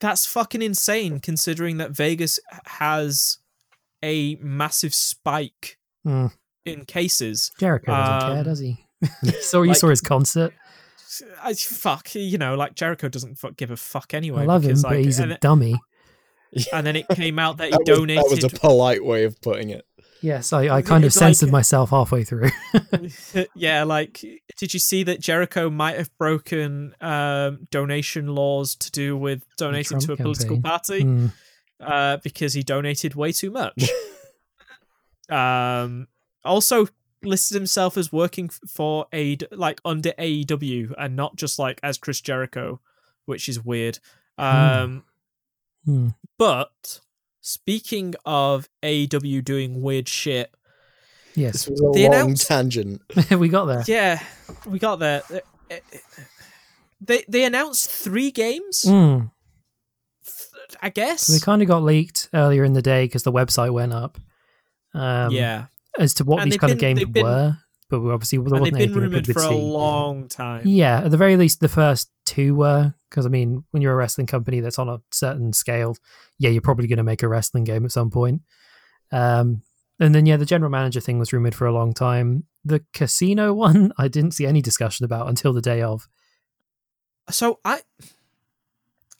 That's 0.00 0.26
fucking 0.26 0.62
insane 0.62 1.18
considering 1.20 1.78
that 1.78 1.90
Vegas 1.90 2.38
has 2.66 3.38
a 4.04 4.36
massive 4.36 4.94
spike 4.94 5.78
Mm. 6.06 6.32
in 6.64 6.84
cases. 6.84 7.50
Jericho 7.58 7.90
doesn't 7.92 8.28
care, 8.28 8.38
Um, 8.38 8.44
does 8.44 8.58
he? 8.60 8.76
so 9.40 9.62
you 9.62 9.70
like- 9.70 9.78
saw 9.78 9.88
his 9.88 10.00
concert. 10.00 10.52
I, 11.42 11.54
fuck, 11.54 12.14
you 12.14 12.38
know, 12.38 12.54
like 12.54 12.74
Jericho 12.74 13.08
doesn't 13.08 13.36
fuck, 13.38 13.56
give 13.56 13.70
a 13.72 13.76
fuck 13.76 14.14
anyway. 14.14 14.42
I 14.42 14.44
love 14.44 14.62
him, 14.62 14.68
because, 14.68 14.82
but 14.84 14.98
he's 15.00 15.18
and, 15.18 15.32
a 15.32 15.38
dummy. 15.38 15.74
and 16.72 16.86
then 16.86 16.94
it 16.96 17.08
came 17.08 17.38
out 17.40 17.56
that 17.56 17.66
he 17.66 17.70
That 17.72 17.80
was, 17.80 17.98
donated. 17.98 18.24
that 18.24 18.30
was 18.30 18.44
a 18.44 18.50
polite 18.50 19.04
way 19.04 19.24
of 19.24 19.40
putting 19.40 19.70
it. 19.70 19.84
Yes, 20.20 20.52
I, 20.52 20.68
I 20.68 20.82
kind 20.82 21.04
of 21.04 21.08
like- 21.14 21.18
censored 21.18 21.52
myself 21.52 21.90
halfway 21.90 22.24
through. 22.24 22.50
yeah, 23.54 23.84
like, 23.84 24.20
did 24.56 24.74
you 24.74 24.80
see 24.80 25.02
that 25.04 25.20
Jericho 25.20 25.70
might 25.70 25.96
have 25.96 26.10
broken 26.18 26.94
um, 27.00 27.66
donation 27.70 28.26
laws 28.34 28.74
to 28.76 28.90
do 28.90 29.16
with 29.16 29.44
donating 29.56 29.98
to 30.00 30.12
a 30.12 30.16
political 30.16 30.56
campaign. 30.56 30.62
party? 30.62 31.04
Mm. 31.04 31.32
uh, 31.80 32.16
because 32.24 32.54
he 32.54 32.62
donated 32.62 33.14
way 33.14 33.30
too 33.32 33.50
much. 33.50 33.88
um, 35.30 36.08
also 36.44 36.88
listed 37.22 37.54
himself 37.56 37.96
as 37.96 38.12
working 38.12 38.48
for 38.48 39.06
a 39.12 39.36
like 39.50 39.80
under 39.84 40.10
AEW 40.12 40.94
and 40.96 41.16
not 41.16 41.36
just 41.36 41.58
like 41.58 41.80
as 41.82 41.98
Chris 41.98 42.20
Jericho, 42.20 42.80
which 43.26 43.48
is 43.48 43.64
weird. 43.64 43.98
Um, 44.36 45.04
Hmm. 45.84 46.08
but 46.38 47.00
speaking 47.48 48.14
of 48.24 48.68
AW 48.82 49.40
doing 49.42 49.80
weird 49.82 50.08
shit, 50.08 50.52
Yes, 51.34 51.52
This 51.52 51.68
was 51.68 51.80
a 51.80 51.90
They 51.98 52.04
long 52.08 52.14
announced- 52.14 52.48
tangent. 52.48 53.02
we 53.38 53.48
got 53.48 53.66
there. 53.66 53.84
yeah, 53.86 54.20
we 54.66 54.78
got 54.80 54.96
there. 54.98 55.22
Uh, 55.30 55.76
They 57.00 57.22
they 57.28 57.44
announced 57.44 57.88
three 57.90 58.30
games, 58.32 58.84
Mm. 58.86 59.30
I 60.82 60.88
guess. 60.90 61.22
So 61.22 61.32
they 61.34 61.38
kind 61.38 61.62
of 61.62 61.68
got 61.68 61.82
leaked 61.84 62.28
earlier 62.34 62.64
in 62.64 62.72
the 62.72 62.82
day 62.82 63.04
because 63.04 63.22
the 63.22 63.32
website 63.32 63.72
went 63.72 63.92
up. 63.92 64.18
Um, 64.94 65.30
yeah, 65.32 65.66
As 65.98 66.14
to 66.14 66.24
what 66.24 66.40
And 66.42 66.46
these 66.50 66.54
they've 66.54 66.60
kind 66.60 66.72
of 66.72 66.78
games 66.78 67.04
been- 67.04 67.22
were, 67.24 67.56
but 67.88 68.00
we 68.00 68.10
obviously 68.10 68.38
there 68.38 68.46
and 68.46 68.54
they've 68.54 68.60
wasn't 68.60 68.74
been 68.74 68.82
anything 68.82 69.00
we 69.00 69.06
rumored 69.06 69.26
for 69.26 69.42
a 69.42 69.50
long 69.56 70.28
time. 70.28 70.62
Yeah, 70.66 71.02
at 71.04 71.10
the 71.12 71.16
very 71.16 71.36
least, 71.36 71.60
the 71.60 71.68
first 71.68 72.10
two 72.26 72.54
were 72.56 72.94
because 73.08 73.26
I 73.26 73.28
mean, 73.28 73.64
when 73.70 73.82
you're 73.82 73.92
a 73.92 73.96
wrestling 73.96 74.26
company 74.26 74.60
that's 74.60 74.78
on 74.78 74.88
a 74.88 75.00
certain 75.10 75.52
scale, 75.52 75.96
yeah, 76.38 76.50
you're 76.50 76.62
probably 76.62 76.86
going 76.86 76.96
to 76.98 77.02
make 77.04 77.22
a 77.22 77.28
wrestling 77.28 77.64
game 77.64 77.84
at 77.84 77.92
some 77.92 78.10
point. 78.10 78.42
Um, 79.12 79.62
and 80.00 80.14
then 80.14 80.26
yeah, 80.26 80.36
the 80.36 80.44
general 80.46 80.70
manager 80.70 81.00
thing 81.00 81.18
was 81.18 81.32
rumored 81.32 81.54
for 81.54 81.66
a 81.66 81.72
long 81.72 81.92
time. 81.94 82.44
The 82.64 82.84
casino 82.92 83.52
one, 83.66 83.92
I 83.98 84.08
didn't 84.08 84.32
see 84.32 84.46
any 84.46 84.62
discussion 84.62 85.04
about 85.04 85.28
until 85.28 85.52
the 85.52 85.62
day 85.62 85.82
of. 85.82 86.08
So 87.30 87.60
I 87.64 87.80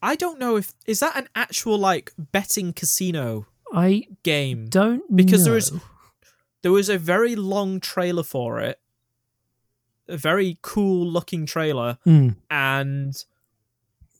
I 0.00 0.14
don't 0.16 0.38
know 0.38 0.56
if 0.56 0.72
is 0.86 1.00
that 1.00 1.16
an 1.16 1.28
actual 1.34 1.76
like 1.78 2.12
betting 2.16 2.72
casino 2.72 3.46
I 3.72 4.04
game 4.22 4.66
don't 4.68 5.02
Because 5.14 5.40
know. 5.40 5.50
there 5.50 5.56
is- 5.58 5.72
there 6.62 6.72
was 6.72 6.88
a 6.88 6.98
very 6.98 7.36
long 7.36 7.78
trailer 7.80 8.22
for 8.24 8.60
it. 8.60 8.80
A 10.08 10.16
very 10.16 10.58
cool 10.62 11.06
looking 11.06 11.44
trailer 11.46 11.98
Hmm. 12.04 12.30
and 12.50 13.14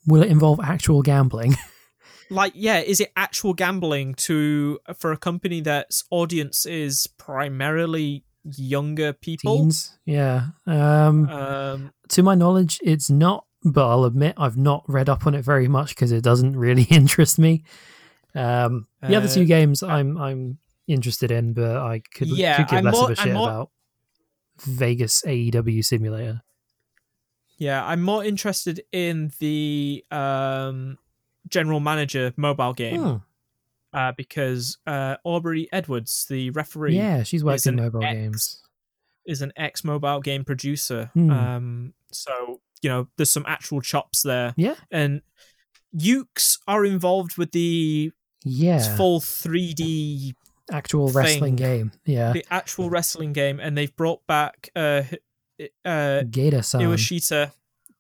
Will 0.09 0.23
it 0.23 0.31
involve 0.31 0.59
actual 0.63 1.03
gambling? 1.03 1.55
like 2.31 2.53
yeah, 2.57 2.79
is 2.81 3.01
it 3.01 3.13
actual 3.17 3.55
gambling 3.55 4.15
to 4.15 4.79
for 4.97 5.13
a 5.13 5.17
company 5.17 5.61
that's 5.61 6.05
audience 6.11 6.67
is 6.67 7.07
primarily 7.19 8.25
younger 8.45 9.13
people? 9.13 9.57
Teens, 9.59 9.99
yeah. 10.05 10.49
Um, 10.67 11.29
Um 11.29 11.93
to 12.09 12.23
my 12.23 12.35
knowledge, 12.35 12.81
it's 12.83 13.09
not. 13.11 13.45
But 13.65 13.89
I'll 13.89 14.05
admit 14.05 14.35
I've 14.39 14.57
not 14.57 14.85
read 14.87 15.09
up 15.09 15.27
on 15.27 15.35
it 15.35 15.45
very 15.45 15.67
much 15.67 15.89
because 15.91 16.13
it 16.13 16.23
doesn't 16.23 16.57
really 16.57 16.83
interest 16.91 17.39
me. 17.41 17.65
Um, 18.35 18.87
the 19.03 19.17
other 19.17 19.27
Uh, 19.27 19.35
two 19.35 19.45
games 19.47 19.83
I'm 19.83 20.17
I'm 20.17 20.59
interested 20.87 21.31
in, 21.33 21.55
but 21.55 21.77
I 21.77 22.01
could, 22.15 22.29
Yeah, 22.29 22.57
could 22.57 22.69
give 22.69 22.79
I'm 22.79 22.85
less 22.85 22.95
more- 22.95 23.05
of 23.11 23.19
a 23.19 23.23
shit 23.23 23.33
more- 23.35 23.49
about 23.49 23.71
Vegas 24.65 25.23
AEW 25.27 25.85
Simulator. 25.85 26.43
Yeah, 27.59 27.85
I'm 27.85 28.03
more 28.03 28.25
interested 28.25 28.83
in 28.93 29.33
the 29.41 30.05
um, 30.11 30.97
general 31.49 31.81
manager 31.81 32.33
mobile 32.37 32.73
game 32.73 33.01
Hmm. 33.03 33.17
uh, 33.93 34.13
because 34.17 34.79
uh, 34.87 35.17
Aubrey 35.25 35.69
Edwards, 35.73 36.27
the 36.29 36.51
referee, 36.51 36.97
Yeah, 36.97 37.23
she's 37.25 37.43
worked 37.45 37.67
in 37.67 37.77
mobile 37.77 38.03
ex- 38.05 38.15
games. 38.15 38.63
is 39.27 39.43
an 39.43 39.53
ex 39.57 39.83
mobile 39.85 40.21
game 40.21 40.45
producer. 40.45 41.11
Hmm. 41.15 41.31
Um, 41.31 41.95
so 42.13 42.61
you 42.81 42.89
know, 42.89 43.09
there's 43.17 43.31
some 43.31 43.45
actual 43.49 43.81
chops 43.81 44.23
there, 44.23 44.55
Yeah, 44.57 44.77
and 44.91 45.21
Yuke's 45.97 46.59
are 46.69 46.85
involved 46.85 47.37
with 47.37 47.51
the 47.53 48.13
yeah. 48.45 48.97
full 48.97 49.19
3D, 49.21 50.35
Actual 50.71 51.09
wrestling 51.09 51.57
game. 51.57 51.91
Yeah, 52.05 52.33
the 52.33 52.45
actual 52.51 52.89
wrestling 52.91 53.33
game, 53.33 53.59
and 53.59 53.77
they've 53.77 53.95
brought 53.97 54.25
back 54.27 54.69
uh, 54.77 55.03
uh, 55.85 56.23
Geta-san. 56.31 56.81
Iwashita 56.81 57.53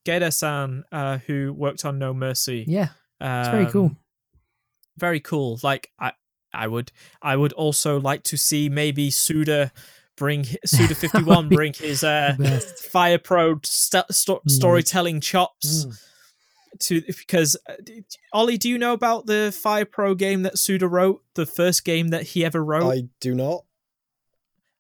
Geta-san, 0.05 0.85
uh, 0.93 1.19
who 1.19 1.53
worked 1.53 1.85
on 1.85 1.99
No 1.99 2.15
Mercy. 2.15 2.65
Yeah, 2.67 2.89
it's 3.21 3.49
very 3.49 3.67
cool. 3.67 3.87
Um, 3.87 3.97
Very 4.97 5.21
cool. 5.21 5.59
Like 5.63 5.91
I, 5.99 6.13
I 6.53 6.67
would, 6.67 6.91
I 7.23 7.37
would 7.37 7.53
also 7.53 8.01
like 8.01 8.23
to 8.25 8.37
see 8.37 8.69
maybe 8.69 9.11
Suda 9.11 9.71
bring 10.17 10.45
Suda 10.65 10.95
Fifty 10.95 11.23
One 11.23 11.49
bring 11.49 11.73
his 11.73 12.03
uh. 12.03 12.35
Fire 12.91 13.19
Pro 13.19 13.61
st- 13.65 14.07
sto- 14.11 14.41
Mm. 14.47 14.51
storytelling 14.51 15.21
chops 15.21 15.85
Mm. 15.87 16.01
to 16.81 17.01
because 17.03 17.57
uh, 17.69 17.75
Oli, 18.33 18.57
do 18.59 18.69
you 18.69 18.79
know 18.79 18.93
about 18.93 19.27
the 19.27 19.55
Fire 19.57 19.85
Pro 19.85 20.15
game 20.15 20.43
that 20.43 20.59
Suda 20.59 20.89
wrote? 20.89 21.23
The 21.35 21.47
first 21.47 21.85
game 21.85 22.09
that 22.09 22.23
he 22.23 22.45
ever 22.45 22.65
wrote. 22.65 22.91
I 22.91 23.03
do 23.21 23.35
not. 23.35 23.65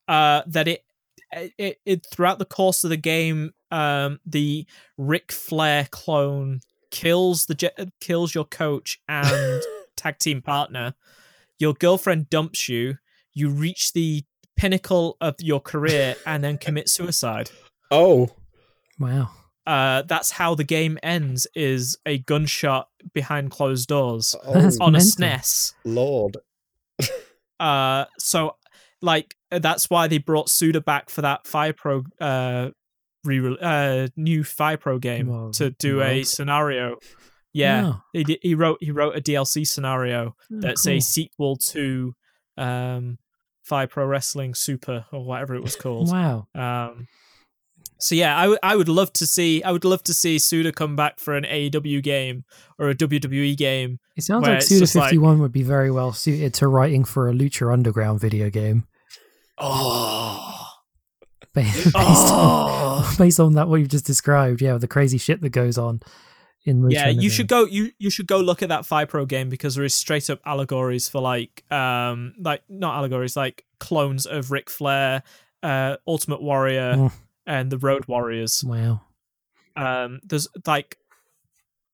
uh, 0.09 0.42
that 0.46 0.66
it, 0.68 0.84
it 1.32 1.80
it 1.84 2.06
throughout 2.10 2.38
the 2.38 2.44
course 2.44 2.84
of 2.84 2.90
the 2.90 2.96
game, 2.96 3.52
um, 3.70 4.20
the 4.26 4.66
Ric 4.96 5.32
Flair 5.32 5.86
clone 5.90 6.60
kills 6.90 7.46
the 7.46 7.55
je- 7.55 7.90
kills 8.00 8.34
your 8.34 8.44
coach 8.44 9.00
and 9.09 9.62
tag 9.96 10.18
team 10.18 10.42
partner. 10.42 10.94
Your 11.59 11.74
girlfriend 11.74 12.30
dumps 12.30 12.68
you. 12.68 12.98
You 13.34 13.50
reach 13.50 13.92
the 13.92 14.24
pinnacle 14.56 15.16
of 15.20 15.36
your 15.40 15.60
career 15.60 16.16
and 16.26 16.42
then 16.42 16.59
commit 16.59 16.88
suicide. 16.88 17.50
Oh, 17.90 18.30
Wow. 18.98 19.30
Uh, 19.66 20.02
that's 20.02 20.30
how 20.30 20.55
the 20.55 20.64
game 20.64 20.98
ends: 21.02 21.46
is 21.55 21.98
a 22.06 22.18
gunshot 22.18 22.88
behind 23.12 23.50
closed 23.50 23.88
doors 23.88 24.34
oh 24.44 24.55
That's 24.62 24.80
on 24.80 24.94
a. 24.94 24.98
SNES. 24.98 25.74
Lord. 25.84 26.38
Uh, 27.60 28.05
so 28.20 28.55
like 29.02 29.34
that's 29.51 29.89
why 29.91 30.07
they 30.09 30.19
brought 30.19 30.49
Suda 30.51 30.81
back 30.81 31.11
for 31.11 31.23
that 31.23 31.47
Fire 31.47 31.73
Pro 31.73 32.03
uh 32.20 32.70
re 33.25 33.57
uh 33.61 34.09
new 34.16 34.45
Fire 34.45 34.77
Pro 34.77 34.99
game 34.99 35.53
to 35.53 35.70
do 35.70 36.03
a 36.03 36.23
scenario. 36.25 36.97
Yeah, 37.53 37.93
Oh, 37.95 38.01
he 38.12 38.39
he 38.43 38.55
wrote 38.55 38.79
he 38.81 38.91
wrote 38.91 39.16
a 39.16 39.20
DLC 39.20 39.66
scenario 39.66 40.35
oh, 40.39 40.61
that's 40.61 40.85
cool. 40.85 40.93
a 40.95 41.01
sequel 41.01 41.57
to 41.57 42.15
um 42.57 43.19
Fire 43.65 43.87
Pro 43.87 44.07
Wrestling 44.07 44.55
Super 44.55 45.07
or 45.12 45.25
whatever 45.25 45.55
it 45.55 45.62
was 45.62 45.77
called. 45.77 46.11
Wow. 46.11 46.47
Um, 46.55 47.07
so 48.01 48.15
yeah, 48.15 48.37
I 48.37 48.49
would 48.49 48.59
I 48.62 48.77
would 48.77 48.89
love 48.89 49.12
to 49.15 49.27
see 49.27 49.62
I 49.62 49.73
would 49.73 49.85
love 49.85 50.03
to 50.05 50.15
see 50.15 50.39
Suda 50.39 50.73
come 50.73 50.95
back 50.95 51.19
for 51.19 51.35
an 51.37 51.45
AEW 51.45 52.03
game 52.03 52.45
or 52.79 52.91
a 52.91 52.95
WWE 52.95 53.57
game. 53.57 53.99
It 54.16 54.23
sounds 54.23 54.47
like 54.47 54.62
Suda 54.62 54.81
just 54.81 54.95
like- 54.95 55.07
51 55.11 55.41
would 55.41 55.53
be 55.53 55.62
very 55.65 55.91
well 55.91 56.12
suited 56.12 56.55
to 56.55 56.69
writing 56.69 57.05
for 57.05 57.29
a 57.29 57.33
Lucha 57.33 57.73
Underground 57.73 58.20
video 58.20 58.51
game. 58.51 58.87
Oh, 59.60 60.55
Based, 61.55 61.85
based, 61.93 61.94
on, 62.32 63.14
based 63.18 63.40
on 63.40 63.55
that, 63.55 63.68
what 63.68 63.76
you've 63.80 63.89
just 63.89 64.06
described, 64.06 64.60
yeah, 64.60 64.76
the 64.76 64.86
crazy 64.89 65.18
shit 65.18 65.40
that 65.40 65.48
goes 65.51 65.78
on. 65.78 66.01
in 66.64 66.82
Lucha 66.82 66.93
yeah, 66.93 66.98
you 67.06 67.10
Underground. 67.10 67.32
should 67.32 67.48
go. 67.48 67.64
You 67.64 67.90
you 67.98 68.10
should 68.10 68.26
go 68.26 68.39
look 68.39 68.62
at 68.62 68.68
that 68.68 68.85
Fire 68.86 69.06
Pro 69.06 69.24
game 69.26 69.48
because 69.48 69.74
there 69.74 69.85
is 69.85 69.94
straight 69.94 70.28
up 70.30 70.40
allegories 70.44 71.09
for 71.09 71.20
like 71.20 71.64
um 71.72 72.35
like 72.39 72.62
not 72.68 72.97
allegories 72.97 73.36
like 73.36 73.64
clones 73.80 74.26
of 74.26 74.51
Ric 74.52 74.68
Flair, 74.70 75.22
uh, 75.62 75.97
Ultimate 76.06 76.43
Warrior, 76.43 76.94
Mm. 76.97 77.12
and 77.47 77.70
the 77.72 77.78
Road 77.78 78.05
Warriors. 78.06 78.62
Wow. 78.64 79.01
Um, 79.74 80.20
there's 80.24 80.48
like 80.66 80.98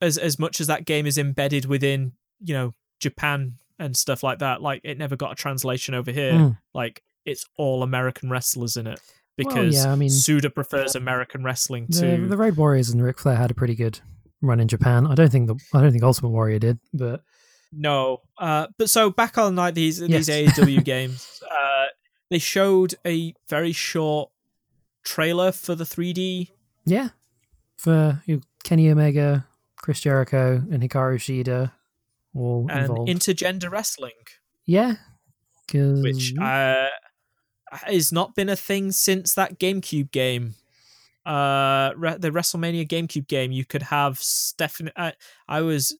as 0.00 0.18
as 0.18 0.38
much 0.38 0.60
as 0.60 0.66
that 0.66 0.84
game 0.84 1.06
is 1.06 1.16
embedded 1.16 1.64
within 1.66 2.12
you 2.42 2.54
know 2.54 2.74
Japan 3.00 3.54
and 3.78 3.96
stuff 3.96 4.22
like 4.22 4.40
that. 4.40 4.60
Like 4.60 4.80
it 4.84 4.98
never 4.98 5.16
got 5.16 5.32
a 5.32 5.36
translation 5.36 5.94
over 5.94 6.10
here. 6.10 6.32
Mm. 6.32 6.58
Like 6.74 7.02
it's 7.24 7.46
all 7.56 7.82
American 7.82 8.30
wrestlers 8.30 8.76
in 8.76 8.86
it 8.86 9.00
Well, 9.38 9.48
because 9.48 9.84
yeah, 9.84 9.92
I 9.92 9.96
mean- 9.96 10.10
Suda 10.10 10.50
prefers 10.50 10.94
American 10.94 11.42
wrestling 11.44 11.86
The, 11.88 12.16
to 12.16 12.28
the 12.28 12.36
Road 12.36 12.56
Warriors 12.56 12.90
and 12.90 13.02
Ric 13.02 13.18
Flair 13.18 13.36
had 13.36 13.50
a 13.50 13.54
pretty 13.54 13.74
good 13.74 14.00
run 14.42 14.60
in 14.60 14.68
Japan. 14.68 15.06
I 15.06 15.14
don't 15.14 15.30
think 15.32 15.46
the 15.48 15.56
I 15.72 15.80
don't 15.80 15.90
think 15.92 16.02
Ultimate 16.04 16.30
Warrior 16.30 16.58
did, 16.58 16.78
but 16.92 17.22
No, 17.72 18.20
uh, 18.38 18.66
but 18.78 18.90
so 18.90 19.10
back 19.10 19.38
on 19.38 19.56
like 19.56 19.74
these 19.74 20.00
Yes. 20.00 20.26
these 20.26 20.52
AEW 20.52 20.84
games, 20.94 21.42
uh, 21.50 21.86
they 22.30 22.38
showed 22.38 22.94
a 23.06 23.34
very 23.48 23.72
short 23.72 24.30
trailer 25.04 25.52
for 25.52 25.74
the 25.74 25.84
3D. 25.84 26.48
yeah, 26.84 27.08
for 27.76 28.22
you, 28.26 28.40
Kenny 28.64 28.90
Omega, 28.90 29.46
Chris 29.76 30.00
Jericho, 30.00 30.62
and 30.70 30.82
Hikaru 30.82 31.16
Shida 31.16 31.72
all 32.34 32.66
and 32.70 32.80
involved. 32.90 33.08
intergender 33.10 33.70
wrestling, 33.70 34.12
Yeah, 34.66 34.94
which 35.72 36.34
uh, 36.40 36.86
has 37.82 38.12
not 38.12 38.34
been 38.34 38.48
a 38.48 38.56
thing 38.56 38.92
since 38.92 39.34
that 39.34 39.58
GameCube 39.58 40.10
game. 40.10 40.54
Uh, 41.26 41.92
re- 41.96 42.18
the 42.18 42.30
WrestleMania 42.30 42.86
GameCube 42.86 43.26
game, 43.28 43.52
you 43.52 43.64
could 43.64 43.82
have 43.82 44.18
Stephanie. 44.18 44.92
I, 44.96 45.14
I 45.48 45.62
was 45.62 45.96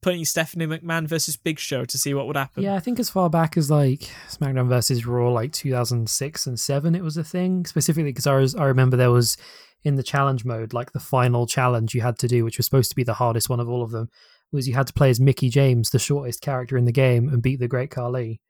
putting 0.00 0.24
Stephanie 0.24 0.66
McMahon 0.66 1.06
versus 1.06 1.36
Big 1.36 1.58
Show 1.58 1.84
to 1.84 1.98
see 1.98 2.12
what 2.12 2.26
would 2.26 2.36
happen. 2.36 2.62
Yeah, 2.62 2.74
I 2.74 2.80
think 2.80 2.98
as 2.98 3.08
far 3.08 3.30
back 3.30 3.56
as 3.56 3.70
like 3.70 4.10
SmackDown 4.28 4.68
versus 4.68 5.06
Raw, 5.06 5.30
like 5.30 5.52
2006 5.52 6.46
and 6.46 6.58
seven, 6.58 6.94
it 6.94 7.02
was 7.02 7.16
a 7.16 7.24
thing. 7.24 7.64
Specifically 7.64 8.10
because 8.10 8.26
I 8.26 8.36
was, 8.36 8.54
I 8.54 8.64
remember 8.64 8.96
there 8.96 9.10
was 9.10 9.36
in 9.84 9.96
the 9.96 10.02
challenge 10.02 10.44
mode, 10.44 10.72
like 10.72 10.92
the 10.92 11.00
final 11.00 11.46
challenge 11.46 11.94
you 11.94 12.00
had 12.00 12.18
to 12.18 12.28
do, 12.28 12.44
which 12.44 12.58
was 12.58 12.66
supposed 12.66 12.90
to 12.90 12.96
be 12.96 13.04
the 13.04 13.14
hardest 13.14 13.48
one 13.48 13.60
of 13.60 13.68
all 13.68 13.82
of 13.82 13.90
them, 13.90 14.08
was 14.52 14.68
you 14.68 14.74
had 14.74 14.86
to 14.88 14.92
play 14.92 15.10
as 15.10 15.20
Mickie 15.20 15.48
James, 15.48 15.90
the 15.90 15.98
shortest 15.98 16.40
character 16.40 16.76
in 16.76 16.84
the 16.84 16.92
game, 16.92 17.28
and 17.28 17.42
beat 17.42 17.58
the 17.58 17.68
Great 17.68 17.90
Khali. 17.90 18.40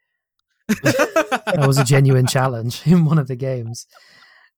That 0.69 1.65
was 1.67 1.79
a 1.79 1.85
genuine 1.85 2.27
challenge 2.27 2.83
in 2.87 3.05
one 3.05 3.19
of 3.19 3.29
the 3.29 3.37
games. 3.37 3.87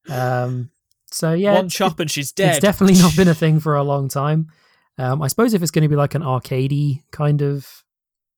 Um, 0.09 0.71
so 1.11 1.33
yeah, 1.33 1.55
One 1.55 1.69
chop 1.69 1.99
and 2.01 2.11
she's 2.11 2.33
dead. 2.33 2.51
it's 2.57 2.59
definitely 2.61 2.99
not 3.01 3.17
been 3.17 3.29
a 3.29 3.35
thing 3.35 3.61
for 3.61 3.75
a 3.77 3.83
long 3.83 4.09
time. 4.09 4.49
Um, 4.99 5.23
I 5.23 5.29
suppose 5.29 5.55
if 5.55 5.63
it's 5.63 5.71
going 5.71 5.83
to 5.83 5.89
be 5.89 5.97
like 5.97 6.15
an 6.15 6.23
arcadey 6.23 7.03
kind 7.11 7.43
of 7.43 7.83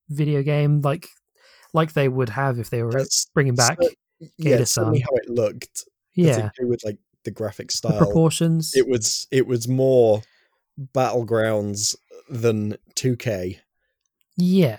video 0.08 0.42
game, 0.42 0.80
like 0.82 1.08
like 1.74 1.92
they 1.92 2.08
would 2.08 2.30
have 2.30 2.58
if 2.58 2.70
they 2.70 2.82
were 2.82 2.92
That's 2.92 3.26
bringing 3.34 3.54
back, 3.54 3.78
so- 3.82 3.88
yeah, 4.38 4.52
Geta-san. 4.56 4.84
how 5.00 5.10
it 5.14 5.28
looked. 5.28 5.84
yeah, 6.14 6.48
with 6.60 6.82
like 6.84 6.98
the 7.24 7.30
graphic 7.30 7.68
the 7.68 7.76
style. 7.76 7.98
proportions. 7.98 8.72
It 8.74 8.88
was 8.88 9.26
it 9.30 9.46
was 9.46 9.68
more 9.68 10.22
battlegrounds 10.94 11.96
than 12.30 12.76
2K. 12.94 13.58
yeah, 14.36 14.78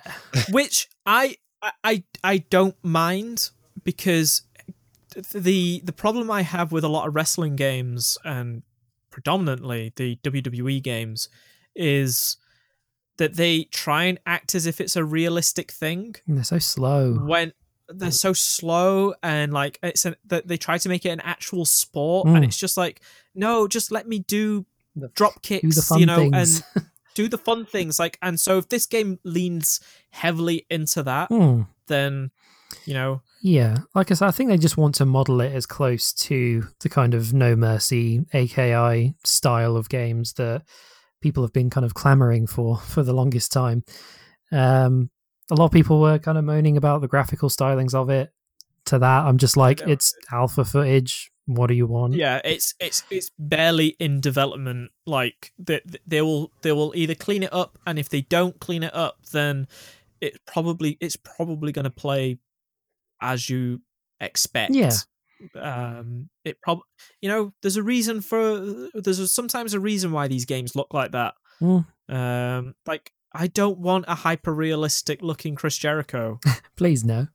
which 0.52 0.88
I 1.06 1.36
I- 1.84 2.04
I 2.24 2.38
don't 2.50 2.76
mind 2.84 3.50
because 3.84 4.44
the 5.34 5.82
the 5.84 5.94
problem 5.94 6.30
I 6.30 6.42
have 6.44 6.72
with 6.72 6.84
a 6.84 6.88
lot 6.90 7.08
of 7.08 7.16
wrestling 7.16 7.56
games 7.56 8.18
and 8.24 8.62
predominantly 9.10 9.92
the 9.96 10.18
WWE 10.24 10.82
games 10.84 11.30
is 11.76 12.38
that 13.18 13.36
they 13.36 13.64
try 13.64 14.04
and 14.04 14.20
act 14.28 14.54
as 14.54 14.66
if 14.68 14.80
it's 14.80 14.96
a 14.96 15.04
realistic 15.04 15.72
thing 15.72 16.16
they're 16.28 16.44
so 16.44 16.60
slow. 16.60 17.14
when 17.16 17.52
they're 17.90 18.12
so 18.12 18.34
slow 18.34 19.16
and 19.24 19.52
like 19.54 19.80
it's 19.82 20.06
an, 20.06 20.16
that 20.26 20.48
they 20.48 20.58
try 20.58 20.78
to 20.78 20.90
make 20.90 21.04
it 21.06 21.10
an 21.10 21.22
actual 21.22 21.66
sport 21.66 22.28
and 22.28 22.38
Mm. 22.38 22.44
it's 22.48 22.58
just 22.58 22.78
like 22.78 23.02
no 23.34 23.68
just 23.68 23.92
let 23.92 24.08
me 24.08 24.20
do 24.20 24.66
The- 24.96 25.08
drop 25.10 25.42
Do 25.42 25.58
the 25.58 25.62
kicks 25.62 25.88
fun 25.88 26.00
you 26.00 26.06
know 26.06 26.18
things. 26.30 26.64
and 26.76 26.86
do 27.18 27.28
the 27.28 27.38
fun 27.48 27.66
things 27.66 27.98
like 28.00 28.18
and 28.22 28.40
so 28.40 28.58
if 28.60 28.70
this 28.70 28.86
game 28.86 29.20
leans 29.24 29.80
heavily 30.12 30.66
into 30.70 31.02
that 31.04 31.28
Hmm. 31.30 31.62
then 31.88 32.32
you 32.86 32.94
know 32.94 33.22
Yeah, 33.42 33.78
like 33.96 34.12
I 34.12 34.16
said, 34.16 34.28
I 34.28 34.32
think 34.36 34.50
they 34.50 34.58
just 34.68 34.78
want 34.78 34.96
to 34.96 35.06
model 35.06 35.40
it 35.42 35.54
as 35.54 35.66
close 35.66 36.12
to 36.28 36.38
the 36.82 36.90
kind 36.90 37.14
of 37.14 37.34
No 37.34 37.56
Mercy 37.56 38.26
AKI 38.34 39.14
style 39.24 39.76
of 39.78 39.88
games 39.90 40.34
that 40.34 40.64
people 41.22 41.44
have 41.44 41.54
been 41.54 41.70
kind 41.70 41.86
of 41.86 41.94
clamoring 41.94 42.46
for 42.48 42.78
for 42.94 43.04
the 43.04 43.14
longest 43.14 43.52
time. 43.52 43.84
Um, 44.52 45.10
a 45.50 45.56
lot 45.56 45.66
of 45.66 45.72
people 45.72 46.02
were 46.02 46.20
kind 46.20 46.38
of 46.38 46.44
moaning 46.44 46.78
about 46.78 47.00
the 47.02 47.08
graphical 47.08 47.50
stylings 47.50 47.94
of 47.94 48.10
it. 48.10 48.32
To 48.86 49.00
that, 49.00 49.26
I'm 49.26 49.38
just 49.38 49.56
like, 49.58 49.82
it's 49.82 50.14
alpha 50.32 50.64
footage. 50.66 51.32
What 51.48 51.68
do 51.68 51.74
you 51.74 51.88
want? 51.88 52.14
yeah 52.14 52.40
it's 52.46 52.76
it's 52.80 53.04
it's 53.10 53.32
barely 53.40 53.96
in 54.00 54.22
development 54.22 54.92
like 55.06 55.52
they, 55.58 55.82
they 56.06 56.22
will 56.22 56.52
they 56.62 56.72
will 56.74 56.92
either 56.96 57.16
clean 57.16 57.42
it 57.44 57.54
up 57.54 57.80
and 57.88 57.98
if 57.98 58.10
they 58.10 58.22
don't 58.22 58.60
clean 58.60 58.84
it 58.84 58.94
up 58.94 59.26
then 59.32 59.68
it 60.22 60.40
probably 60.46 60.98
it's 61.02 61.16
probably 61.16 61.72
going 61.72 61.86
to 61.86 61.90
play 61.90 62.38
as 63.22 63.50
you 63.50 63.82
expect 64.20 64.74
Yeah. 64.74 64.92
um 65.56 66.30
it 66.44 66.60
prob 66.62 66.80
you 67.22 67.30
know 67.30 67.54
there's 67.62 67.78
a 67.78 67.84
reason 67.84 68.22
for 68.22 68.90
there's 68.94 69.20
a, 69.20 69.28
sometimes 69.28 69.74
a 69.74 69.80
reason 69.80 70.12
why 70.12 70.28
these 70.28 70.46
games 70.46 70.76
look 70.76 70.94
like 70.94 71.12
that 71.12 71.34
Mm. 71.62 71.86
um 72.10 72.76
like 72.86 73.12
i 73.34 73.48
don't 73.48 73.80
want 73.80 74.06
a 74.08 74.14
hyper 74.16 74.54
realistic 74.54 75.22
looking 75.24 75.56
chris 75.56 75.76
jericho 75.78 76.40
Please 76.76 77.04
no. 77.04 77.28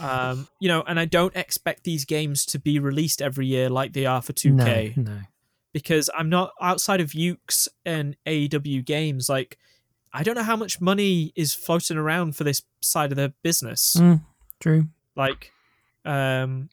Um 0.00 0.48
you 0.60 0.68
know 0.68 0.82
and 0.86 0.98
i 0.98 1.04
don't 1.04 1.34
expect 1.36 1.84
these 1.84 2.04
games 2.04 2.46
to 2.46 2.58
be 2.58 2.78
released 2.78 3.20
every 3.20 3.46
year 3.46 3.68
like 3.68 3.92
they 3.92 4.06
are 4.06 4.22
for 4.22 4.32
2k 4.32 4.96
No, 4.96 5.02
no. 5.12 5.18
because 5.72 6.08
i'm 6.16 6.28
not 6.30 6.52
outside 6.60 7.00
of 7.00 7.10
Yuke's 7.10 7.68
and 7.84 8.16
aew 8.26 8.84
games 8.84 9.28
like 9.28 9.58
i 10.12 10.22
don't 10.22 10.34
know 10.36 10.42
how 10.42 10.56
much 10.56 10.80
money 10.80 11.32
is 11.36 11.52
floating 11.54 11.96
around 11.98 12.34
for 12.36 12.44
this 12.44 12.62
side 12.80 13.12
of 13.12 13.16
the 13.16 13.32
business 13.42 13.96
Mm, 13.98 14.22
true. 14.58 14.88
like 15.16 15.52
um 16.04 16.70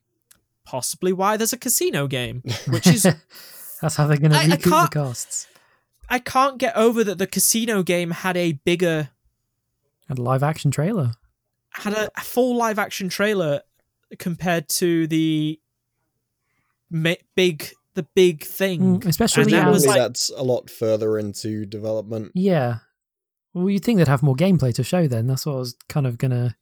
possibly 0.63 1.11
why 1.13 1.37
there's 1.37 1.53
a 1.53 1.57
casino 1.57 2.07
game 2.07 2.43
which 2.69 2.87
is 2.87 3.03
That's 3.81 3.95
how 3.95 4.07
they're 4.07 4.17
going 4.17 4.31
to 4.31 4.39
recoup 4.39 4.63
the 4.63 4.89
costs. 4.91 5.47
i 6.09 6.17
can't 6.19 6.57
get 6.57 6.75
over 6.77 7.03
that 7.03 7.17
the 7.17 7.27
casino 7.27 7.83
game 7.83 8.11
had 8.11 8.35
a 8.37 8.53
bigger 8.53 9.09
And 10.09 10.17
live 10.17 10.43
action 10.43 10.71
trailer. 10.71 11.11
Had 11.77 11.93
a, 11.93 12.09
a 12.15 12.21
full 12.21 12.55
live 12.55 12.79
action 12.79 13.09
trailer 13.09 13.61
compared 14.19 14.69
to 14.69 15.07
the 15.07 15.59
ma- 16.89 17.13
big 17.35 17.69
the 17.93 18.03
big 18.03 18.43
thing 18.43 18.99
Mm, 19.01 19.05
especially 19.07 19.43
And 19.43 19.51
that 19.53 19.69
was 19.69 19.85
like- 19.87 19.97
that's 19.97 20.29
a 20.35 20.43
lot 20.43 20.69
further 20.69 21.17
into 21.17 21.65
development. 21.65 22.31
Yeah. 22.35 22.79
Well, 23.53 23.69
you'd 23.71 23.83
think 23.83 23.97
they'd 23.97 24.07
have 24.07 24.21
more 24.21 24.35
gameplay 24.35 24.73
to 24.75 24.83
show 24.83 25.07
then. 25.07 25.25
That's 25.25 25.45
what 25.47 25.53
I 25.53 25.57
was 25.57 25.75
kind 25.89 26.05
of 26.05 26.19
going 26.19 26.29
to 26.31 26.55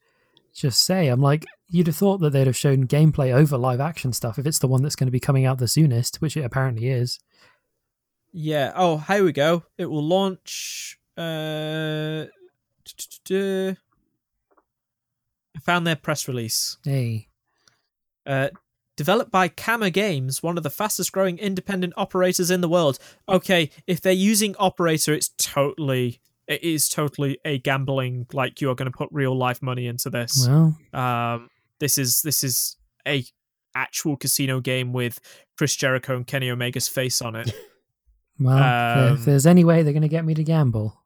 just 0.54 0.82
say. 0.84 1.10
I'm 1.10 1.20
like, 1.20 1.46
you'd 1.68 1.88
have 1.88 1.96
thought 1.98 2.20
that 2.20 2.30
they'd 2.30 2.48
have 2.48 2.56
shown 2.56 2.88
gameplay 2.88 3.34
over 3.34 3.58
live 3.58 3.82
action 3.82 4.14
stuff 4.14 4.40
if 4.40 4.46
it's 4.48 4.60
the 4.60 4.68
one 4.70 4.82
that's 4.82 4.96
going 4.96 5.08
to 5.08 5.12
be 5.12 5.20
coming 5.20 5.46
out 5.46 5.58
the 5.58 5.68
soonest, 5.68 6.22
which 6.22 6.38
it 6.38 6.46
apparently 6.46 6.88
is. 6.88 7.20
Yeah. 8.32 8.72
Oh, 8.76 8.98
here 8.98 9.26
we 9.26 9.34
go. 9.34 9.64
It 9.78 9.88
will 9.88 10.04
launch. 10.08 10.98
Uh, 11.18 12.26
I 13.30 13.76
found 15.66 15.86
their 15.86 15.96
press 15.96 16.28
release. 16.28 16.78
Hey. 16.84 17.28
Uh, 18.26 18.50
developed 18.96 19.32
by 19.32 19.48
Kama 19.50 19.90
Games, 19.92 20.42
one 20.42 20.58
of 20.58 20.64
the 20.64 20.70
fastest 20.70 21.12
growing 21.12 21.38
independent 21.38 21.94
operators 21.98 22.50
in 22.50 22.62
the 22.62 22.70
world. 22.70 22.98
Okay, 23.28 23.70
if 23.88 24.00
they're 24.02 24.14
using 24.14 24.56
operator, 24.58 25.14
it's 25.14 25.30
totally. 25.38 26.22
It 26.48 26.64
is 26.64 26.88
totally 26.88 27.40
a 27.44 27.58
gambling. 27.58 28.28
Like 28.32 28.62
you 28.62 28.70
are 28.70 28.76
going 28.76 28.92
to 28.92 28.96
put 28.98 29.10
real 29.12 29.36
life 29.36 29.62
money 29.64 29.88
into 29.88 30.10
this. 30.12 30.48
Well, 30.48 30.78
Um, 30.94 31.50
this 31.80 31.98
is 31.98 32.22
this 32.22 32.44
is 32.44 32.78
a 33.08 33.26
actual 33.76 34.16
casino 34.16 34.60
game 34.62 34.94
with 34.94 35.20
Chris 35.58 35.76
Jericho 35.76 36.16
and 36.16 36.26
Kenny 36.26 36.50
Omega's 36.50 36.88
face 36.88 37.22
on 37.22 37.36
it. 37.36 37.52
well, 38.40 39.14
if 39.14 39.20
Um, 39.20 39.26
there's 39.26 39.46
any 39.48 39.64
way 39.64 39.82
they're 39.84 39.92
going 39.94 40.02
to 40.04 40.08
get 40.08 40.24
me 40.24 40.34
to 40.36 40.44
gamble. 40.44 41.02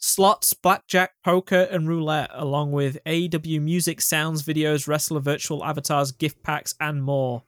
Slots, 0.00 0.54
blackjack, 0.54 1.12
poker, 1.22 1.68
and 1.70 1.86
roulette, 1.88 2.30
along 2.32 2.72
with 2.72 2.98
AW 3.06 3.60
music, 3.60 4.00
sounds, 4.00 4.42
videos, 4.42 4.88
wrestler 4.88 5.20
virtual 5.20 5.64
avatars, 5.64 6.10
gift 6.10 6.42
packs, 6.42 6.74
and 6.80 7.02
more. 7.04 7.44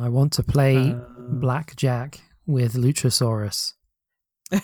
I 0.00 0.08
want 0.08 0.32
to 0.34 0.42
play 0.42 0.76
Um, 0.92 1.38
blackjack 1.40 2.20
with 2.46 2.74
Luchasaurus. 2.74 3.74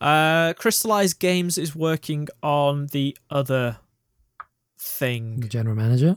uh, 0.00 0.54
Crystallized 0.54 1.18
Games 1.18 1.58
is 1.58 1.74
working 1.76 2.28
on 2.42 2.86
the 2.92 3.16
other 3.30 3.78
thing. 4.78 5.40
The 5.40 5.48
general 5.48 5.76
manager. 5.76 6.16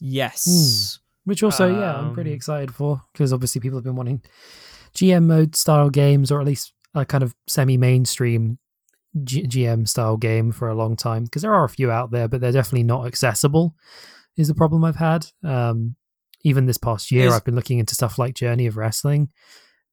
Yes. 0.00 0.98
Which 1.24 1.42
also, 1.42 1.68
yeah, 1.78 1.96
I'm 1.96 2.14
pretty 2.14 2.30
Um, 2.30 2.36
excited 2.36 2.74
for 2.74 3.02
because 3.12 3.32
obviously 3.32 3.60
people 3.60 3.76
have 3.78 3.84
been 3.84 3.96
wanting 3.96 4.22
GM 4.94 5.24
mode 5.24 5.56
style 5.56 5.90
games 5.90 6.30
or 6.30 6.40
at 6.40 6.46
least 6.46 6.72
a 6.94 7.04
kind 7.04 7.22
of 7.22 7.34
semi 7.46 7.76
mainstream 7.76 8.58
G- 9.24 9.46
GM 9.46 9.88
style 9.88 10.16
game 10.16 10.52
for 10.52 10.68
a 10.68 10.74
long 10.74 10.96
time 10.96 11.24
because 11.24 11.42
there 11.42 11.54
are 11.54 11.64
a 11.64 11.68
few 11.68 11.90
out 11.90 12.10
there, 12.10 12.28
but 12.28 12.40
they're 12.40 12.52
definitely 12.52 12.84
not 12.84 13.06
accessible. 13.06 13.74
Is 14.36 14.48
the 14.48 14.54
problem 14.54 14.84
I've 14.84 14.96
had. 14.96 15.26
Um, 15.44 15.96
even 16.42 16.66
this 16.66 16.78
past 16.78 17.10
year, 17.10 17.26
Is- 17.26 17.34
I've 17.34 17.44
been 17.44 17.56
looking 17.56 17.78
into 17.78 17.94
stuff 17.94 18.18
like 18.18 18.34
Journey 18.34 18.66
of 18.66 18.76
Wrestling, 18.76 19.28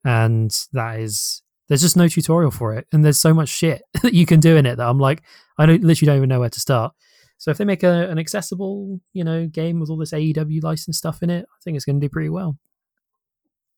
and 0.05 0.51
that 0.73 0.99
is 0.99 1.41
there's 1.67 1.81
just 1.81 1.97
no 1.97 2.07
tutorial 2.07 2.51
for 2.51 2.73
it, 2.75 2.87
and 2.91 3.03
there's 3.03 3.19
so 3.19 3.33
much 3.33 3.49
shit 3.49 3.81
that 4.03 4.13
you 4.13 4.25
can 4.25 4.39
do 4.39 4.55
in 4.55 4.65
it 4.65 4.77
that 4.77 4.87
I'm 4.87 4.99
like, 4.99 5.23
I 5.57 5.65
don't 5.65 5.83
literally 5.83 6.07
don't 6.07 6.17
even 6.17 6.29
know 6.29 6.39
where 6.39 6.49
to 6.49 6.59
start. 6.59 6.93
So 7.39 7.51
if 7.51 7.57
they 7.57 7.65
make 7.65 7.83
a, 7.83 8.09
an 8.09 8.17
accessible, 8.17 8.99
you 9.13 9.23
know, 9.23 9.47
game 9.47 9.79
with 9.79 9.89
all 9.89 9.97
this 9.97 10.13
AEW 10.13 10.63
license 10.63 10.97
stuff 10.97 11.21
in 11.21 11.29
it, 11.29 11.45
I 11.45 11.57
think 11.63 11.75
it's 11.75 11.85
going 11.85 11.99
to 11.99 12.05
do 12.05 12.09
pretty 12.09 12.29
well. 12.29 12.57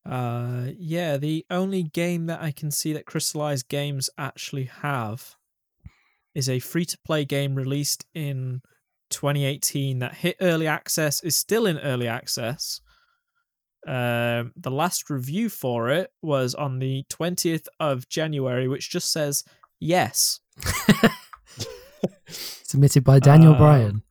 Uh, 0.10 0.72
yeah, 0.78 1.18
the 1.18 1.46
only 1.52 1.84
game 1.84 2.26
that 2.26 2.42
I 2.42 2.52
can 2.52 2.72
see 2.72 2.94
that 2.94 3.06
Crystallized 3.06 3.68
Games 3.70 4.10
actually 4.18 4.66
have 4.82 5.36
is 6.34 6.50
a 6.50 6.60
free 6.60 6.86
to 6.86 6.98
play 7.06 7.26
game 7.26 7.54
released 7.54 8.06
in 8.16 8.62
2018 9.12 10.00
that 10.00 10.16
hit 10.16 10.38
early 10.42 10.68
access, 10.68 11.24
is 11.24 11.36
still 11.36 11.66
in 11.66 11.78
early 11.80 12.08
access. 12.08 12.82
Um, 13.88 14.52
the 14.56 14.72
last 14.72 15.10
review 15.10 15.48
for 15.50 15.90
it 15.90 16.12
was 16.22 16.56
on 16.56 16.80
the 16.80 17.06
20th 17.10 17.68
of 17.80 18.10
January, 18.10 18.68
which 18.68 18.90
just 18.90 19.12
says 19.12 19.44
yes. 19.80 20.40
Submitted 22.28 23.04
by 23.04 23.20
Daniel 23.20 23.54
Um, 23.54 23.58
Bryan. 23.58 24.04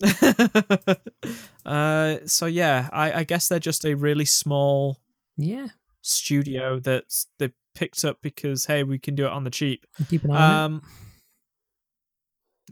uh, 1.66 2.16
so 2.26 2.46
yeah, 2.46 2.88
I, 2.92 3.12
I 3.12 3.24
guess 3.24 3.48
they're 3.48 3.58
just 3.58 3.84
a 3.84 3.94
really 3.94 4.24
small 4.24 4.98
Yeah, 5.36 5.68
studio 6.02 6.78
that 6.80 7.04
they 7.38 7.52
picked 7.74 8.04
up 8.04 8.18
because 8.22 8.66
hey, 8.66 8.82
we 8.84 8.98
can 8.98 9.14
do 9.14 9.26
it 9.26 9.32
on 9.32 9.44
the 9.44 9.50
cheap. 9.50 9.86
keep 10.08 10.24
an 10.24 10.30
eye 10.30 10.34
on 10.34 10.50
it. 10.50 10.64
Um, 10.64 10.82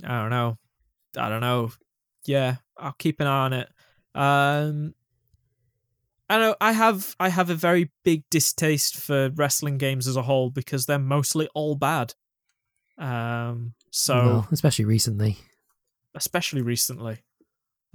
I 0.05 0.21
don't 0.21 0.31
know. 0.31 0.59
I 1.17 1.29
don't 1.29 1.41
know. 1.41 1.73
Yeah, 2.27 2.57
I'll 2.77 2.93
keep 2.99 3.21
an 3.21 3.27
eye 3.27 3.45
on 3.45 3.53
it. 3.53 3.69
Um, 4.15 4.95
I 6.29 6.39
know 6.39 6.57
I 6.61 6.73
have 6.73 7.15
I 7.21 7.29
have 7.29 7.51
a 7.51 7.55
very 7.55 7.91
big 8.05 8.25
distaste 8.31 8.97
for 8.97 9.31
wrestling 9.31 9.79
games 9.79 10.09
as 10.09 10.17
a 10.17 10.23
whole 10.23 10.51
because 10.51 10.87
they're 10.87 10.99
mostly 10.99 11.49
all 11.55 11.77
bad. 11.77 12.15
Um, 12.99 13.75
so 13.91 14.15
Well, 14.25 14.49
especially 14.51 14.87
recently. 14.87 15.39
Especially 16.17 16.63
recently, 16.63 17.19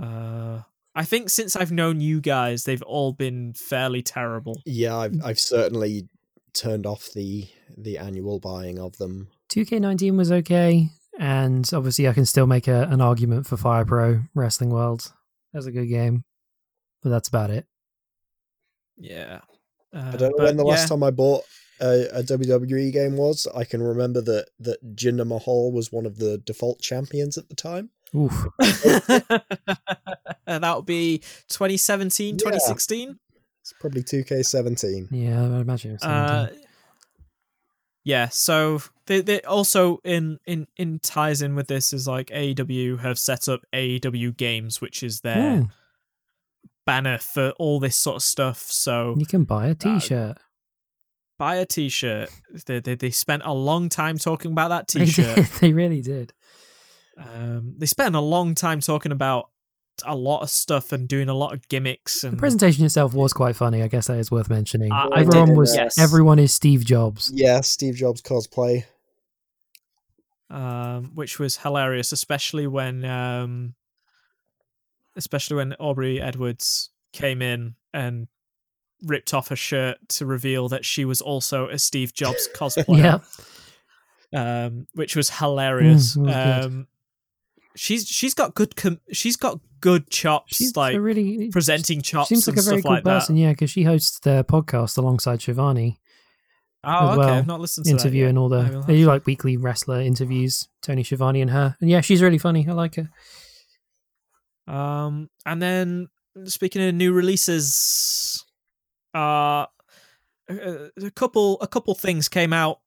uh, 0.02 0.61
I 0.95 1.03
think 1.03 1.30
since 1.30 1.56
I've 1.56 1.72
known 1.72 2.02
you 2.02 2.22
guys, 2.22 2.64
they've 2.64 2.81
all 2.84 3.14
been 3.14 3.53
fairly 3.53 4.02
terrible. 4.02 4.61
Yeah, 4.65 4.98
I've 4.98 5.15
I've 5.23 5.39
certainly 5.39 6.07
turned 6.53 6.85
off 6.85 7.10
the 7.14 7.48
the 7.77 7.98
annual 7.98 8.39
buying 8.39 8.80
of 8.80 8.98
them. 8.98 9.30
2K19 9.49 10.18
was 10.18 10.31
okay, 10.31 10.89
and 11.19 11.69
obviously 11.73 12.07
I 12.07 12.14
can 12.14 12.26
still 12.26 12.48
make 12.48 12.68
a, 12.68 12.84
an 12.89 13.02
argument 13.02 13.48
for 13.48 13.57
Fire 13.57 13.85
Pro 13.85 14.22
Wrestling 14.34 14.69
World. 14.69 15.11
That's 15.53 15.65
a 15.65 15.72
good 15.72 15.88
game, 15.88 16.23
but 17.02 17.10
that's 17.10 17.27
about 17.27 17.49
it. 17.49 17.65
Yeah. 18.98 19.41
Uh, 19.93 20.11
I 20.14 20.18
don't 20.18 20.38
know 20.38 20.45
when 20.45 20.57
the 20.57 20.65
yeah. 20.65 20.72
last 20.72 20.88
time 20.88 21.03
I 21.03 21.11
bought 21.11 21.43
a, 21.81 22.19
a 22.19 22.23
WWE 22.23 22.93
game 22.93 23.18
was. 23.18 23.48
I 23.53 23.65
can 23.65 23.81
remember 23.81 24.22
that 24.22 24.49
that 24.60 24.95
Jinder 24.95 25.27
Mahal 25.27 25.72
was 25.72 25.91
one 25.91 26.06
of 26.06 26.18
the 26.18 26.38
default 26.38 26.80
champions 26.80 27.38
at 27.38 27.49
the 27.49 27.56
time. 27.56 27.89
Oof. 28.16 28.46
that 28.60 29.44
would 30.76 30.86
be 30.86 31.20
2017, 31.48 32.36
Yeah. 32.36 32.38
2016. 32.38 33.20
It's 33.62 33.74
probably 33.80 34.04
2K17. 34.04 35.08
Yeah, 35.12 35.42
I 35.44 35.62
imagine. 35.62 35.98
Uh, 35.98 36.50
yeah, 38.04 38.30
so 38.30 38.82
they, 39.06 39.22
they 39.22 39.42
also 39.42 40.00
in, 40.04 40.40
in 40.48 40.68
in 40.78 40.98
ties 41.00 41.42
in 41.44 41.54
with 41.56 41.68
this 41.68 41.94
is 41.94 42.08
like 42.08 42.28
AEW 42.28 43.00
have 43.02 43.20
set 43.20 43.48
up 43.48 43.62
AEW 43.74 44.36
Games, 44.36 44.82
which 44.82 45.04
is 45.04 45.22
their 45.22 45.58
Hmm, 45.58 45.64
banner 46.88 47.20
for 47.20 47.52
all 47.60 47.80
this 47.80 47.96
sort 47.96 48.16
of 48.18 48.24
stuff. 48.24 48.58
So 48.60 49.16
you 49.20 49.28
can 49.28 49.44
buy 49.44 49.68
a 49.68 49.76
T-shirt. 49.76 50.38
buy 51.38 51.58
a 51.58 51.66
T-shirt. 51.68 52.30
They, 52.66 52.80
they 52.80 52.96
they 52.96 53.12
spent 53.12 53.44
a 53.46 53.54
long 53.54 53.88
time 53.90 54.18
talking 54.18 54.52
about 54.52 54.70
that 54.70 54.88
T-shirt. 55.00 55.36
did. 55.36 55.46
They 55.60 55.72
really 55.72 56.02
did. 56.02 56.34
Um, 57.22 57.76
they 57.77 57.85
spent 57.85 58.15
a 58.15 58.19
long 58.22 58.56
time 58.56 58.80
talking 58.81 59.11
about 59.11 59.49
a 60.06 60.15
lot 60.15 60.41
of 60.41 60.49
stuff 60.49 60.91
and 60.91 61.08
doing 61.08 61.30
a 61.30 61.33
lot 61.33 61.53
of 61.53 61.67
gimmicks 61.67 62.22
The 62.22 62.32
presentation 62.35 62.85
itself 62.85 63.14
was 63.14 63.33
quite 63.33 63.56
funny. 63.56 63.83
I 63.83 63.88
guess 63.88 64.08
that 64.08 64.17
is 64.17 64.32
worth 64.32 64.50
mentioning. 64.50 64.91
I- 64.91 65.08
I 65.11 65.19
everyone 65.22 65.50
did, 65.50 65.58
was. 65.58 65.75
yes. 65.75 65.98
Everyone 66.00 66.40
is 66.40 66.53
Steve 66.53 66.85
Jobs. 66.85 67.32
Yeah, 67.33 67.61
Steve 67.61 67.95
Jobs 67.95 68.22
cosplay. 68.22 68.85
um, 70.50 71.11
which 71.16 71.40
was 71.40 71.58
hilarious, 71.58 72.11
especially 72.11 72.67
when, 72.67 73.06
um, 73.06 73.75
especially 75.16 75.58
when 75.58 75.74
Aubrey 75.75 76.19
Edwards 76.22 76.90
came 77.14 77.41
in 77.41 77.75
and 77.93 78.27
ripped 79.03 79.33
off 79.33 79.50
her 79.50 79.56
shirt 79.56 79.98
to 80.09 80.25
reveal 80.25 80.67
that 80.69 80.85
she 80.85 81.06
was 81.06 81.22
also 81.22 81.67
a 81.69 81.77
Steve 81.80 82.14
Jobs 82.14 82.50
cosplayer, 82.56 83.22
Yeah, 84.32 84.64
um, 84.66 84.88
which 84.93 85.16
was 85.16 85.30
hilarious. 85.30 86.16
Mm, 86.17 86.24
it 86.24 86.25
was 86.25 86.35
good. 86.35 86.66
um, 86.66 86.88
she's 87.75 88.08
she's 88.08 88.33
got 88.33 88.56
good 88.56 88.75
com- 88.75 89.00
she's 89.11 89.35
got 89.38 89.59
good 89.80 90.09
chops, 90.09 90.56
she's 90.56 90.75
like 90.75 90.98
really 90.98 91.50
presenting 91.50 92.01
chops. 92.01 92.30
Seems 92.30 92.48
like 92.48 92.58
and 92.58 92.67
a 92.67 92.69
very 92.69 92.82
cool 92.82 92.91
like 92.91 93.03
person. 93.03 93.38
Yeah, 93.38 93.51
because 93.51 93.69
she 93.69 93.83
hosts 93.83 94.19
their 94.19 94.43
podcast 94.43 94.98
alongside 94.98 95.41
Schiavone. 95.41 96.00
Oh, 96.83 97.09
okay, 97.09 97.17
well, 97.17 97.30
I've 97.30 97.48
not 97.48 97.59
listened 97.59 97.85
to 97.85 97.91
interviewing 97.91 98.38
all 98.38 98.50
the. 98.50 98.83
They 98.88 98.98
do 98.98 99.06
like 99.06 99.25
weekly 99.25 99.56
wrestler 99.58 100.01
interviews. 100.01 100.67
Tony 100.82 101.03
Schiavone 101.03 101.41
and 101.41 101.51
her, 101.51 101.75
and 101.80 101.90
yeah, 101.90 102.01
she's 102.01 102.22
really 102.22 102.40
funny. 102.40 102.66
I 102.67 102.74
like 102.74 102.95
her. 102.95 104.74
Um, 104.74 105.30
and 105.45 105.61
then 105.61 106.08
speaking 106.45 106.82
of 106.82 106.95
new 106.95 107.14
releases, 107.14 108.43
uh, 109.14 109.66
a 110.50 111.11
couple 111.16 111.59
a 111.61 111.67
couple 111.67 111.93
things 111.93 112.30
came 112.30 112.53
out 112.53 112.80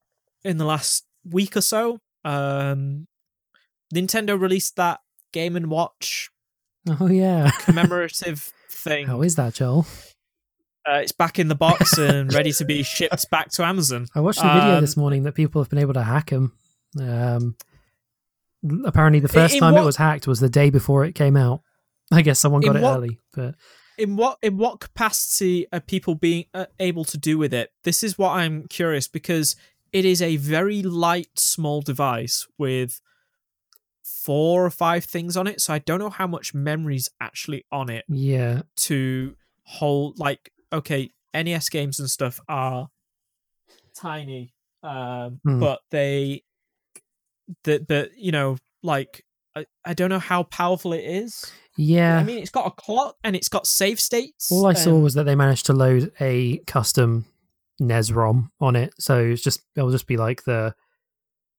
in 0.44 0.58
the 0.58 0.64
last 0.64 1.06
week 1.24 1.56
or 1.56 1.60
so. 1.60 2.00
Um, 2.24 3.06
Nintendo 3.94 4.39
released 4.39 4.76
that 4.76 5.00
Game 5.32 5.56
and 5.56 5.68
Watch 5.70 6.31
Oh 7.00 7.06
yeah, 7.06 7.50
commemorative 7.60 8.52
thing. 8.70 9.06
how 9.06 9.23
is 9.23 9.36
that, 9.36 9.55
Joel? 9.55 9.86
Uh, 10.86 10.97
it's 11.02 11.12
back 11.12 11.39
in 11.39 11.48
the 11.48 11.55
box 11.55 11.97
and 11.98 12.32
ready 12.34 12.52
to 12.52 12.64
be 12.64 12.82
shipped 12.82 13.31
back 13.31 13.50
to 13.52 13.64
Amazon. 13.64 14.06
I 14.14 14.20
watched 14.20 14.40
a 14.40 14.42
video 14.52 14.74
Um, 14.76 14.81
this 14.82 14.97
morning 14.97 15.23
that 15.23 15.32
people 15.32 15.62
have 15.62 15.70
been 15.70 15.78
able 15.78 15.94
to 15.94 16.02
hack 16.02 16.28
them. 16.31 16.52
Um, 17.00 17.56
apparently, 18.84 19.20
the 19.20 19.28
first 19.28 19.58
time 19.58 19.76
it 19.76 19.84
was 19.84 19.97
hacked 19.97 20.26
was 20.26 20.40
the 20.40 20.48
day 20.50 20.70
before 20.70 21.05
it 21.05 21.14
came 21.14 21.36
out. 21.36 21.62
I 22.12 22.20
guess 22.23 22.39
someone 22.39 22.60
got 22.60 22.76
it 22.76 22.82
what- 22.82 22.97
early, 22.98 23.18
but 23.32 23.55
in 23.97 24.16
what 24.16 24.39
in 24.42 24.58
what 24.58 24.81
capacity 24.81 25.66
are 25.73 25.81
people 25.81 26.14
being 26.16 26.44
uh, 26.52 26.66
able 26.78 27.05
to 27.06 27.16
do 27.16 27.39
with 27.39 27.55
it? 27.55 27.73
This 27.84 28.02
is 28.02 28.18
what 28.18 28.32
I'm 28.32 28.66
curious 28.68 29.08
because 29.08 29.56
it 29.92 30.05
is 30.05 30.20
a 30.20 30.36
very 30.36 30.82
light, 30.82 31.39
small 31.39 31.81
device 31.81 32.47
with 32.58 33.00
four 34.24 34.64
or 34.64 34.70
five 34.70 35.04
things 35.04 35.36
on 35.36 35.46
it. 35.46 35.60
So 35.60 35.72
I 35.74 35.78
don't 35.78 35.98
know 35.98 36.10
how 36.10 36.26
much 36.26 36.54
memory's 36.54 37.08
actually 37.20 37.64
on 37.70 37.90
it 37.90 38.04
yeah, 38.08 38.62
to 38.76 39.34
hold. 39.64 40.18
Like, 40.18 40.50
okay, 40.72 41.10
NES 41.34 41.68
games 41.68 42.00
and 42.00 42.10
stuff 42.10 42.40
are 42.48 42.88
tiny, 43.94 44.52
um, 44.82 45.40
Hmm. 45.44 45.60
but 45.60 45.80
they, 45.90 46.42
the 47.64 47.84
the 47.86 48.10
you 48.16 48.32
know, 48.32 48.56
like 48.82 49.24
I, 49.56 49.66
I 49.84 49.94
don't 49.94 50.10
know 50.10 50.18
how 50.18 50.44
powerful 50.44 50.92
it 50.92 51.04
is. 51.04 51.52
yeah. 51.76 52.18
I 52.18 52.24
mean, 52.24 52.38
it's 52.38 52.50
got 52.50 52.66
a 52.66 52.70
clock 52.70 53.16
and 53.22 53.36
it's 53.36 53.48
got 53.48 53.66
save 53.66 54.00
states. 54.00 54.50
All 54.50 54.66
I 54.66 54.72
saw 54.74 54.98
was 54.98 55.14
that 55.14 55.24
they 55.24 55.34
managed 55.34 55.66
to 55.66 55.72
load 55.72 56.12
a 56.20 56.58
custom 56.66 57.26
NES 57.80 58.12
ROM 58.12 58.50
on 58.60 58.76
it, 58.76 58.94
so 58.98 59.18
it's 59.20 59.42
just 59.42 59.60
it'll 59.76 59.90
just 59.90 60.06
be 60.06 60.16
like 60.16 60.44
the 60.44 60.74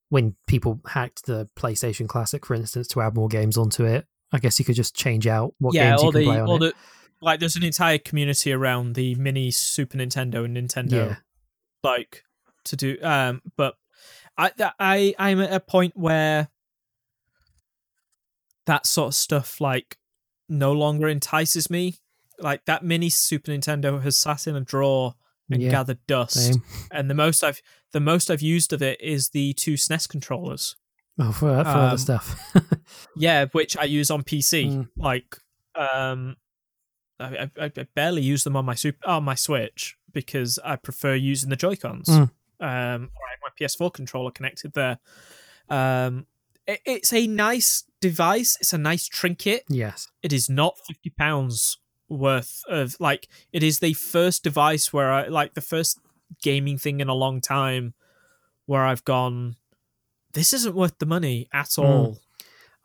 when 0.09 0.35
people 0.47 0.79
hacked 0.87 1.25
the 1.25 1.49
PlayStation 1.57 2.07
Classic, 2.07 2.45
for 2.45 2.53
instance, 2.55 2.87
to 2.89 3.01
add 3.01 3.15
more 3.15 3.27
games 3.27 3.57
onto 3.57 3.85
it. 3.85 4.05
I 4.31 4.39
guess 4.39 4.59
you 4.59 4.65
could 4.65 4.75
just 4.75 4.95
change 4.95 5.27
out 5.27 5.53
what 5.59 5.73
yeah, 5.73 5.91
games 5.91 6.03
you 6.03 6.11
can 6.11 6.19
the 6.21 6.25
play 6.25 6.39
on 6.41 6.49
it. 6.49 6.59
the 6.59 6.73
like. 7.21 7.39
There's 7.39 7.55
an 7.55 7.63
entire 7.63 7.97
community 7.97 8.51
around 8.51 8.95
the 8.95 9.15
mini 9.15 9.51
Super 9.51 9.97
Nintendo 9.97 10.45
and 10.45 10.57
Nintendo, 10.57 10.91
Yeah. 10.91 11.15
like 11.83 12.23
to 12.65 12.75
do. 12.75 12.97
Um, 13.01 13.41
but 13.55 13.75
I 14.37 14.51
I 14.79 15.15
I'm 15.19 15.39
at 15.41 15.53
a 15.53 15.59
point 15.59 15.93
where 15.95 16.49
that 18.65 18.85
sort 18.85 19.09
of 19.09 19.15
stuff 19.15 19.61
like 19.61 19.97
no 20.49 20.71
longer 20.71 21.07
entices 21.07 21.69
me. 21.69 21.95
Like 22.39 22.65
that 22.65 22.83
mini 22.83 23.09
Super 23.09 23.51
Nintendo 23.51 24.01
has 24.01 24.17
sat 24.17 24.47
in 24.47 24.55
a 24.55 24.61
drawer 24.61 25.15
and 25.49 25.61
Yeah, 25.61 25.69
gathered 25.71 25.99
dust, 26.07 26.33
Same. 26.53 26.63
and 26.91 27.09
the 27.09 27.13
most 27.13 27.43
I've 27.43 27.61
the 27.95 28.01
most 28.01 28.29
I've 28.29 28.41
used 28.41 28.73
of 28.73 28.81
it 28.81 28.99
is 28.99 29.29
the 29.29 29.53
two 29.53 29.75
SNES 29.75 30.09
controllers. 30.09 30.75
Oh, 31.17 31.31
for, 31.31 31.47
for 31.63 31.69
other 31.69 31.91
Um, 31.91 31.97
stuff. 31.97 32.37
Yeah, 33.15 33.45
which 33.53 33.77
I 33.77 33.85
use 33.85 34.11
on 34.11 34.23
PC. 34.23 34.69
Mm. 34.69 34.89
Like, 34.97 35.37
um, 35.75 36.35
I, 37.21 37.49
I, 37.57 37.71
I 37.77 37.87
barely 37.95 38.21
use 38.21 38.43
them 38.43 38.57
on 38.57 38.65
my 38.65 38.75
super 38.75 39.07
on 39.07 39.23
my 39.23 39.35
Switch 39.35 39.95
because 40.11 40.59
I 40.65 40.75
prefer 40.75 41.15
using 41.15 41.49
the 41.49 41.55
Joy 41.55 41.77
Cons. 41.77 42.09
Mm. 42.09 42.23
Um, 42.23 42.29
I 42.59 43.29
have 43.31 43.39
my 43.41 43.49
PS4 43.57 43.93
controller 43.93 44.31
connected 44.31 44.73
there. 44.73 44.99
Um, 45.69 46.27
it, 46.67 46.81
it's 46.85 47.13
a 47.13 47.27
nice 47.27 47.85
device. 48.01 48.57
It's 48.59 48.73
a 48.73 48.77
nice 48.77 49.07
trinket. 49.07 49.63
Yes. 49.69 50.09
It 50.21 50.33
is 50.33 50.49
not 50.49 50.77
fifty 50.85 51.11
pounds 51.11 51.77
worth 52.09 52.61
of 52.67 52.97
like. 52.99 53.29
It 53.53 53.63
is 53.63 53.79
the 53.79 53.93
first 53.93 54.43
device 54.43 54.91
where 54.91 55.11
I 55.13 55.27
like 55.27 55.53
the 55.53 55.61
first 55.61 55.99
gaming 56.41 56.77
thing 56.77 56.99
in 56.99 57.07
a 57.09 57.13
long 57.13 57.41
time 57.41 57.93
where 58.65 58.85
I've 58.85 59.03
gone. 59.05 59.55
This 60.33 60.53
isn't 60.53 60.75
worth 60.75 60.97
the 60.99 61.05
money 61.05 61.47
at 61.53 61.67
Mm. 61.69 61.83
all. 61.83 62.19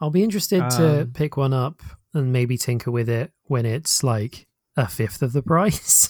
I'll 0.00 0.10
be 0.10 0.22
interested 0.22 0.68
to 0.70 1.02
Um, 1.02 1.12
pick 1.12 1.36
one 1.36 1.52
up 1.52 1.82
and 2.14 2.32
maybe 2.32 2.56
tinker 2.56 2.90
with 2.90 3.08
it 3.08 3.32
when 3.44 3.66
it's 3.66 4.02
like 4.02 4.46
a 4.76 4.86
fifth 4.88 5.22
of 5.22 5.32
the 5.32 5.42
price. 5.52 6.08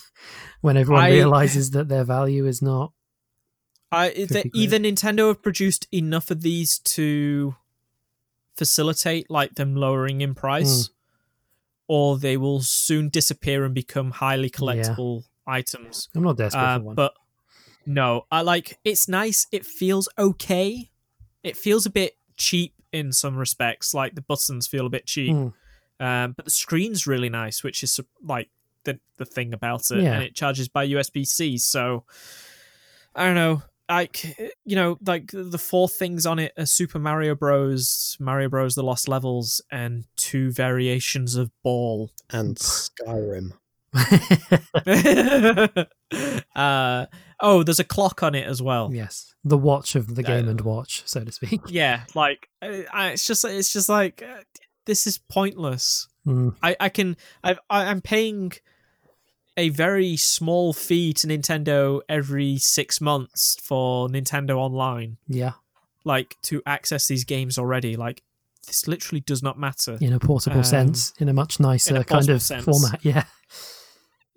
when 0.60 0.76
everyone 0.76 1.04
I- 1.04 1.10
realizes 1.12 1.70
that 1.70 1.88
their 1.88 2.04
value 2.04 2.46
is 2.46 2.60
not. 2.60 2.92
I 3.92 4.10
the, 4.10 4.48
either 4.54 4.78
Nintendo 4.78 5.28
have 5.28 5.42
produced 5.42 5.88
enough 5.92 6.30
of 6.30 6.42
these 6.42 6.78
to 6.80 7.56
facilitate 8.56 9.30
like 9.30 9.54
them 9.54 9.74
lowering 9.74 10.20
in 10.20 10.34
price, 10.34 10.86
Hmm. 10.88 10.92
or 11.88 12.18
they 12.18 12.36
will 12.36 12.60
soon 12.60 13.08
disappear 13.08 13.64
and 13.64 13.74
become 13.74 14.10
highly 14.12 14.50
collectible 14.50 15.24
items. 15.46 16.08
I'm 16.14 16.22
not 16.22 16.36
desperate 16.36 16.60
Uh, 16.62 16.78
for 16.78 16.84
one. 16.84 16.94
but 16.94 17.14
no, 17.92 18.26
I 18.30 18.42
like 18.42 18.78
it's 18.84 19.08
nice. 19.08 19.46
It 19.50 19.66
feels 19.66 20.08
okay. 20.16 20.90
It 21.42 21.56
feels 21.56 21.86
a 21.86 21.90
bit 21.90 22.16
cheap 22.36 22.74
in 22.92 23.12
some 23.12 23.36
respects. 23.36 23.92
Like 23.94 24.14
the 24.14 24.22
buttons 24.22 24.66
feel 24.66 24.86
a 24.86 24.90
bit 24.90 25.06
cheap, 25.06 25.34
Mm. 25.34 25.52
um, 25.98 26.32
but 26.32 26.44
the 26.44 26.50
screen's 26.50 27.06
really 27.06 27.28
nice, 27.28 27.64
which 27.64 27.82
is 27.82 27.98
like 28.22 28.48
the 28.84 29.00
the 29.16 29.24
thing 29.24 29.52
about 29.52 29.90
it. 29.90 30.02
Yeah. 30.02 30.14
And 30.14 30.22
it 30.22 30.34
charges 30.36 30.68
by 30.68 30.86
USB 30.86 31.26
C. 31.26 31.58
So 31.58 32.04
I 33.14 33.24
don't 33.24 33.34
know. 33.34 33.62
Like 33.88 34.38
you 34.64 34.76
know, 34.76 34.98
like 35.04 35.32
the 35.32 35.58
four 35.58 35.88
things 35.88 36.24
on 36.24 36.38
it 36.38 36.52
are 36.56 36.66
Super 36.66 37.00
Mario 37.00 37.34
Bros, 37.34 38.16
Mario 38.20 38.48
Bros: 38.48 38.76
The 38.76 38.84
Lost 38.84 39.08
Levels, 39.08 39.60
and 39.72 40.04
two 40.14 40.52
variations 40.52 41.34
of 41.34 41.50
Ball. 41.64 42.12
And 42.30 42.56
Skyrim. 42.56 43.50
uh, 46.54 47.06
oh, 47.42 47.62
there's 47.62 47.80
a 47.80 47.84
clock 47.84 48.22
on 48.22 48.34
it 48.34 48.46
as 48.46 48.60
well. 48.62 48.90
yes. 48.92 49.34
The 49.42 49.56
watch 49.58 49.94
of 49.96 50.14
the 50.16 50.22
game 50.22 50.46
Uh, 50.46 50.50
and 50.50 50.60
watch, 50.60 51.02
so 51.06 51.24
to 51.24 51.32
speak. 51.32 51.60
Yeah, 51.68 52.02
like 52.14 52.48
I, 52.60 52.84
I- 52.92 53.10
it's 53.12 53.26
just 53.26 53.44
it's 53.44 53.72
just 53.72 53.88
like 53.88 54.22
uh, 54.22 54.42
this 54.86 55.06
is 55.06 55.16
pointless. 55.18 56.08
Mm. 56.26 56.54
I 56.62 56.76
I 56.78 56.88
can 56.90 57.16
I 57.42 57.56
I'm 57.70 58.02
paying 58.02 58.52
a 59.56 59.70
very 59.70 60.16
small 60.16 60.72
fee 60.72 61.12
to 61.14 61.26
Nintendo 61.26 62.00
every 62.08 62.58
six 62.58 63.00
months 63.00 63.56
for 63.62 64.08
Nintendo 64.08 64.56
Online, 64.58 65.16
Yeah. 65.26 65.52
like 66.04 66.36
to 66.42 66.62
access 66.66 67.08
these 67.08 67.24
games 67.24 67.58
already. 67.58 67.96
Like 67.96 68.22
this 68.66 68.86
literally 68.86 69.20
does 69.20 69.42
not 69.42 69.58
matter. 69.58 69.96
In 70.02 70.12
a 70.12 70.18
portable 70.20 70.58
Um, 70.58 70.64
sense, 70.64 71.14
in 71.18 71.28
a 71.30 71.32
much 71.32 71.58
nicer 71.60 72.04
kind 72.04 72.28
of 72.28 72.42
sense. 72.42 72.64
format. 72.64 73.00
Yeah. 73.04 73.24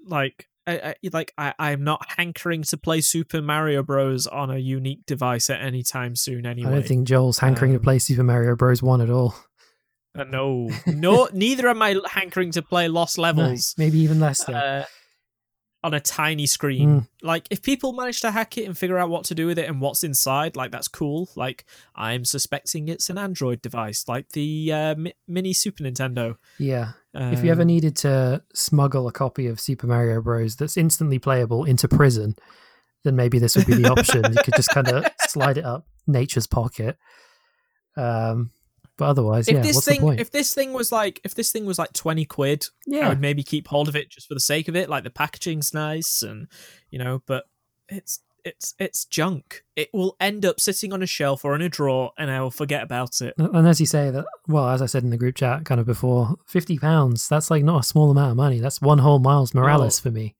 Like 0.05 0.47
I, 0.65 0.79
I 0.79 0.95
like 1.11 1.33
I 1.37 1.53
I'm 1.59 1.83
not 1.83 2.05
hankering 2.17 2.63
to 2.63 2.77
play 2.77 3.01
Super 3.01 3.41
Mario 3.41 3.83
Bros 3.83 4.27
on 4.27 4.49
a 4.49 4.57
unique 4.57 5.05
device 5.05 5.49
at 5.49 5.61
any 5.61 5.83
time 5.83 6.15
soon. 6.15 6.45
Anyway, 6.45 6.69
I 6.69 6.73
don't 6.75 6.85
think 6.87 7.07
Joel's 7.07 7.39
hankering 7.39 7.71
Um, 7.71 7.77
to 7.79 7.83
play 7.83 7.99
Super 7.99 8.23
Mario 8.23 8.55
Bros. 8.55 8.81
1 8.81 9.01
at 9.01 9.09
all. 9.09 9.35
Uh, 10.17 10.23
no, 10.25 10.69
no, 10.87 11.27
neither 11.33 11.67
am 11.67 11.81
I 11.81 11.95
hankering 12.09 12.51
to 12.51 12.61
play 12.61 12.87
Lost 12.87 13.17
No, 13.17 13.23
Levels. 13.23 13.73
maybe 13.77 13.97
even 13.99 14.19
less 14.19 14.47
uh, 14.47 14.85
on 15.83 15.93
a 15.93 15.99
tiny 15.99 16.45
screen. 16.45 17.07
Like, 17.21 17.47
if 17.49 17.61
people 17.61 17.91
manage 17.93 18.21
to 18.21 18.31
hack 18.31 18.57
it 18.57 18.65
and 18.65 18.77
figure 18.77 18.97
out 18.97 19.09
what 19.09 19.25
to 19.25 19.35
do 19.35 19.47
with 19.47 19.57
it 19.59 19.67
and 19.67 19.81
what's 19.81 20.03
inside, 20.03 20.55
like 20.55 20.71
that's 20.71 20.87
cool. 20.87 21.29
Like, 21.35 21.65
I'm 21.95 22.23
suspecting 22.25 22.87
it's 22.87 23.09
an 23.09 23.17
Android 23.17 23.61
device, 23.61 24.05
like 24.07 24.29
the 24.29 24.71
uh, 24.71 24.95
mi- 24.95 25.13
mini 25.27 25.51
Super 25.51 25.83
Nintendo. 25.83 26.37
yeah. 26.59 26.91
If 27.15 27.43
you 27.43 27.51
ever 27.51 27.61
Um, 27.61 27.67
needed 27.67 27.95
to 27.97 28.41
smuggle 28.53 29.07
a 29.07 29.11
copy 29.11 29.47
of 29.47 29.59
Super 29.59 29.87
Mario 29.87 30.21
Bros. 30.21 30.55
that's 30.55 30.77
instantly 30.77 31.19
playable 31.19 31.63
into 31.63 31.87
prison, 31.87 32.35
then 33.03 33.15
maybe 33.15 33.37
this 33.39 33.55
would 33.55 33.67
be 33.67 33.75
the 33.75 33.89
option. 33.91 34.23
you 34.33 34.43
could 34.43 34.55
just 34.55 34.69
kind 34.69 34.87
of 34.89 35.05
slide 35.27 35.57
it 35.57 35.65
up 35.65 35.85
nature's 36.07 36.47
pocket. 36.47 36.97
Um, 37.95 38.51
but 38.97 39.05
otherwise, 39.05 39.47
if 39.47 39.55
yeah, 39.55 39.61
this 39.61 39.75
what's 39.75 39.87
thing, 39.87 39.99
the 40.01 40.05
point? 40.07 40.19
if 40.19 40.31
this 40.31 40.53
thing 40.53 40.73
was 40.73 40.91
like, 40.91 41.19
if 41.23 41.33
this 41.35 41.51
thing 41.51 41.65
was 41.65 41.79
like 41.79 41.93
twenty 41.93 42.25
quid, 42.25 42.67
yeah. 42.85 43.05
I 43.05 43.09
would 43.09 43.21
maybe 43.21 43.43
keep 43.43 43.67
hold 43.67 43.87
of 43.87 43.95
it 43.95 44.09
just 44.09 44.27
for 44.27 44.33
the 44.35 44.39
sake 44.39 44.67
of 44.67 44.75
it. 44.75 44.89
Like 44.89 45.03
the 45.03 45.09
packaging's 45.09 45.73
nice, 45.73 46.21
and 46.21 46.47
you 46.91 46.99
know, 46.99 47.21
but 47.25 47.45
it's 47.89 48.19
it's 48.45 48.73
it's 48.79 49.05
junk. 49.05 49.63
It 49.75 49.89
will 49.93 50.15
end 50.19 50.45
up 50.45 50.59
sitting 50.59 50.93
on 50.93 51.01
a 51.01 51.07
shelf 51.07 51.43
or 51.45 51.55
in 51.55 51.61
a 51.61 51.69
drawer, 51.69 52.11
and 52.17 52.29
I 52.29 52.41
will 52.41 52.51
forget 52.51 52.83
about 52.83 53.21
it. 53.21 53.33
and 53.37 53.67
as 53.67 53.79
you 53.79 53.85
say 53.85 54.09
that, 54.11 54.25
well, 54.47 54.69
as 54.69 54.81
I 54.81 54.85
said 54.85 55.03
in 55.03 55.09
the 55.09 55.17
group 55.17 55.35
chat 55.35 55.65
kind 55.65 55.79
of 55.79 55.85
before, 55.85 56.35
fifty 56.45 56.77
pounds—that's 56.77 57.49
like 57.49 57.63
not 57.63 57.81
a 57.81 57.87
small 57.87 58.11
amount 58.11 58.31
of 58.31 58.37
money. 58.37 58.59
That's 58.59 58.81
one 58.81 58.99
whole 58.99 59.19
Miles 59.19 59.53
Morales 59.53 59.99
for 59.99 60.11
me. 60.11 60.35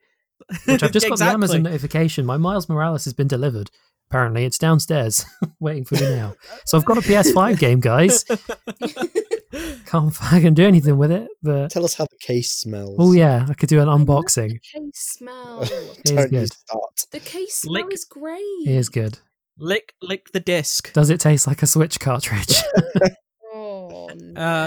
Which 0.66 0.84
I've 0.84 0.92
just 0.92 1.08
got 1.08 1.20
the 1.20 1.26
Amazon 1.26 1.64
notification. 1.64 2.26
My 2.26 2.38
Miles 2.38 2.68
Morales 2.68 3.06
has 3.06 3.14
been 3.14 3.28
delivered. 3.28 3.72
Apparently, 4.10 4.46
it's 4.46 4.58
downstairs 4.58 5.26
waiting 5.60 5.86
for 5.86 5.96
me 5.96 6.16
now. 6.16 6.36
So 6.66 6.78
I've 6.78 6.86
got 6.86 6.98
a 6.98 7.02
PS5 7.02 7.58
game, 7.58 7.80
guys. 7.80 8.26
Can't 9.86 10.14
fucking 10.14 10.54
do 10.54 10.66
anything 10.66 10.98
with 10.98 11.12
it. 11.12 11.28
But 11.42 11.72
Tell 11.72 11.86
us 11.86 11.94
how 11.96 12.06
the 12.06 12.18
case 12.20 12.52
smells. 12.52 12.96
oh 13.00 13.12
yeah, 13.14 13.46
I 13.50 13.54
could 13.54 13.70
do 13.70 13.80
an 13.82 13.88
I 13.90 13.94
love 13.94 14.02
unboxing. 14.02 14.50
The 14.50 14.60
case 14.80 14.92
smell. 14.94 15.62
is 15.62 15.70
Don't 16.06 16.32
you 16.32 16.40
good. 16.40 16.54
start. 16.54 17.06
the 17.12 17.20
case 17.20 17.56
smell 17.56 17.74
Lick- 17.86 17.94
is 17.94 18.06
great. 18.06 18.42
It 18.66 18.76
is 18.76 18.90
good. 18.90 19.20
lick 19.58 19.94
lick 20.02 20.32
the 20.32 20.40
disc. 20.40 20.92
Does 20.94 21.10
it 21.10 21.20
taste 21.20 21.48
like 21.48 21.62
a 21.64 21.68
Switch 21.68 22.00
cartridge? 22.00 22.56
Oh, 23.56 24.10
Uh, 24.10 24.14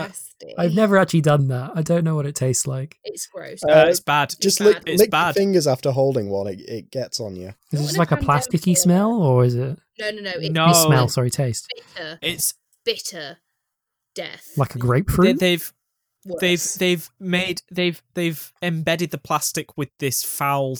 nasty. 0.07 0.55
I've 0.57 0.75
never 0.75 0.97
actually 0.97 1.23
done 1.23 1.49
that. 1.49 1.73
I 1.75 1.83
don't 1.83 2.05
know 2.05 2.15
what 2.15 2.25
it 2.27 2.37
tastes 2.37 2.69
like. 2.69 2.97
It's 3.03 3.27
gross. 3.27 3.61
Uh, 3.65 3.87
it's 3.89 3.99
bad. 4.01 4.33
Just 4.41 4.61
bad. 4.61 4.65
lick, 4.67 4.83
It's 4.87 5.01
lick 5.01 5.11
bad. 5.11 5.35
fingers 5.35 5.67
after 5.67 5.91
holding 5.91 6.29
one. 6.31 6.47
It, 6.47 6.61
it 6.61 6.91
gets 6.93 7.19
on 7.19 7.35
you. 7.35 7.49
Is 7.49 7.55
Not 7.73 7.81
it 7.81 7.83
just 7.83 7.91
in 7.95 7.97
a 7.97 7.99
like 7.99 8.13
a 8.13 8.17
pandemic 8.17 8.45
plasticky 8.45 8.77
smell, 8.77 9.13
or 9.23 9.45
is 9.45 9.57
it 9.57 9.77
no, 9.99 10.11
no, 10.11 10.23
no. 10.23 10.31
It's 10.37 10.51
No. 10.51 10.73
Smell? 10.73 11.09
Sorry, 11.09 11.31
taste 11.31 11.67
bitter, 11.95 12.19
It's 12.23 12.55
bitter 12.85 13.39
death. 14.17 14.51
like 14.57 14.75
a 14.75 14.79
grapefruit. 14.79 15.39
they've 15.39 15.73
Worse. 16.25 16.41
they've 16.41 16.79
they've 16.79 17.11
made 17.21 17.63
they've 17.71 18.03
they've 18.15 18.53
embedded 18.61 19.13
the 19.13 19.19
plastic 19.19 19.77
with 19.79 19.91
this 19.99 20.25
foul 20.25 20.77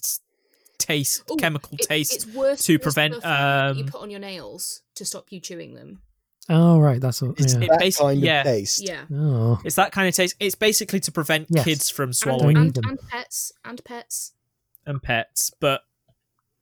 taste 0.79 1.23
Ooh, 1.31 1.37
chemical 1.37 1.77
It- 1.79 1.87
taste. 1.89 2.13
It's 2.15 2.27
worse 2.27 2.65
to 2.65 2.79
prevent, 2.81 3.15
stuff 3.15 3.23
that 3.23 3.77
you 3.77 3.85
um, 3.85 3.89
put 3.89 4.03
on 4.03 4.11
your 4.11 4.19
nails 4.21 4.83
to 4.97 5.05
stop 5.05 5.27
you 5.31 5.39
chewing 5.41 5.75
them. 5.75 6.01
oh 6.49 6.81
right, 6.81 7.01
that's 7.01 7.23
what. 7.23 7.33
It's- 7.39 7.55
Yeah. 7.55 7.61
it 7.65 7.69
That 7.69 7.81
basi- 7.81 7.99
kind 7.99 8.21
yeah. 8.21 8.41
of 8.41 8.47
taste. 8.47 8.83
Yeah. 8.89 9.05
oh, 9.13 9.61
It's 9.65 9.77
that 9.77 9.93
kind 9.93 10.09
of 10.09 10.15
taste. 10.17 10.35
It's 10.41 10.55
basically 10.57 10.99
to 11.01 11.13
prevent 11.13 11.47
Yes. 11.51 11.65
kids 11.65 11.91
from 11.91 12.13
swallowing 12.13 12.55
Don't 12.57 12.65
and, 12.67 12.75
them. 12.75 12.85
and 12.91 13.01
pets. 13.09 13.53
And 13.65 13.85
pets. 13.85 14.33
and 14.85 15.03
pets, 15.03 15.51
but 15.61 15.83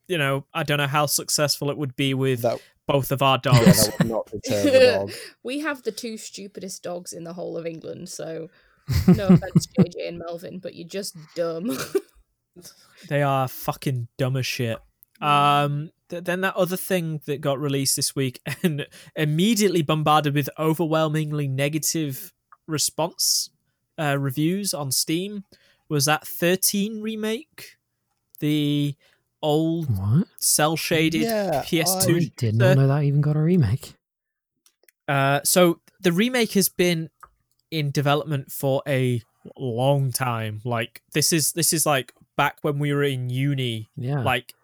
you 0.08 0.18
know, 0.18 0.44
I 0.52 0.62
don't 0.62 0.76
know 0.78 0.86
how 0.86 1.06
successful 1.06 1.70
it 1.70 1.78
would 1.78 1.96
be 1.96 2.12
with 2.12 2.42
That, 2.42 2.60
both 2.86 3.10
of 3.10 3.22
our 3.22 3.40
yeah, 3.44 3.52
dogs. 3.52 3.86
that 3.86 3.98
would 3.98 4.08
not 4.08 4.26
deter 4.30 4.62
the 4.70 4.92
dog. 4.98 5.12
we 5.42 5.60
have 5.60 5.82
the 5.82 5.92
two 5.92 6.16
stupidest 6.16 6.82
dogs 6.82 7.12
in 7.12 7.24
the 7.24 7.32
whole 7.32 7.56
of 7.56 7.66
England, 7.66 8.08
so 8.08 8.48
no 9.08 9.28
offense, 9.28 9.66
JJ 9.78 10.08
and 10.08 10.18
Melvin, 10.18 10.58
but 10.58 10.74
you're 10.74 10.88
just 10.88 11.16
dumb. 11.34 11.76
they 13.08 13.22
are 13.22 13.48
fucking 13.48 14.08
dumb 14.18 14.36
as 14.36 14.46
shit. 14.46 14.78
Um, 15.20 15.90
th- 16.10 16.24
then 16.24 16.42
that 16.42 16.56
other 16.56 16.76
thing 16.76 17.20
that 17.26 17.40
got 17.40 17.58
released 17.58 17.96
this 17.96 18.14
week 18.14 18.40
and 18.62 18.86
immediately 19.16 19.82
bombarded 19.82 20.34
with 20.34 20.50
overwhelmingly 20.58 21.48
negative 21.48 22.32
response 22.66 23.50
uh, 23.98 24.18
reviews 24.18 24.74
on 24.74 24.90
Steam 24.90 25.44
was 25.88 26.06
that 26.06 26.26
13 26.26 27.00
remake, 27.00 27.76
the 28.40 28.96
old 29.44 29.88
cell 30.40 30.76
shaded 30.76 31.22
Yeah, 31.22 31.62
PS2. 31.62 32.16
I 32.26 32.32
did 32.36 32.54
not 32.54 32.76
know 32.76 32.88
that 32.88 33.04
even 33.04 33.20
got 33.20 33.36
a 33.36 33.40
remake. 33.40 33.94
Uh, 35.06 35.40
so 35.44 35.80
the 36.00 36.12
remake 36.12 36.52
has 36.52 36.68
been 36.68 37.10
in 37.70 37.90
development 37.90 38.50
for 38.50 38.82
a 38.88 39.22
long 39.56 40.10
time. 40.12 40.62
Like 40.64 41.02
this 41.12 41.32
is 41.32 41.52
this 41.52 41.72
is 41.72 41.84
like 41.84 42.12
back 42.36 42.58
when 42.62 42.78
we 42.78 42.92
were 42.92 43.04
in 43.04 43.28
uni. 43.28 43.90
Yeah, 43.96 44.22
Like 44.22 44.54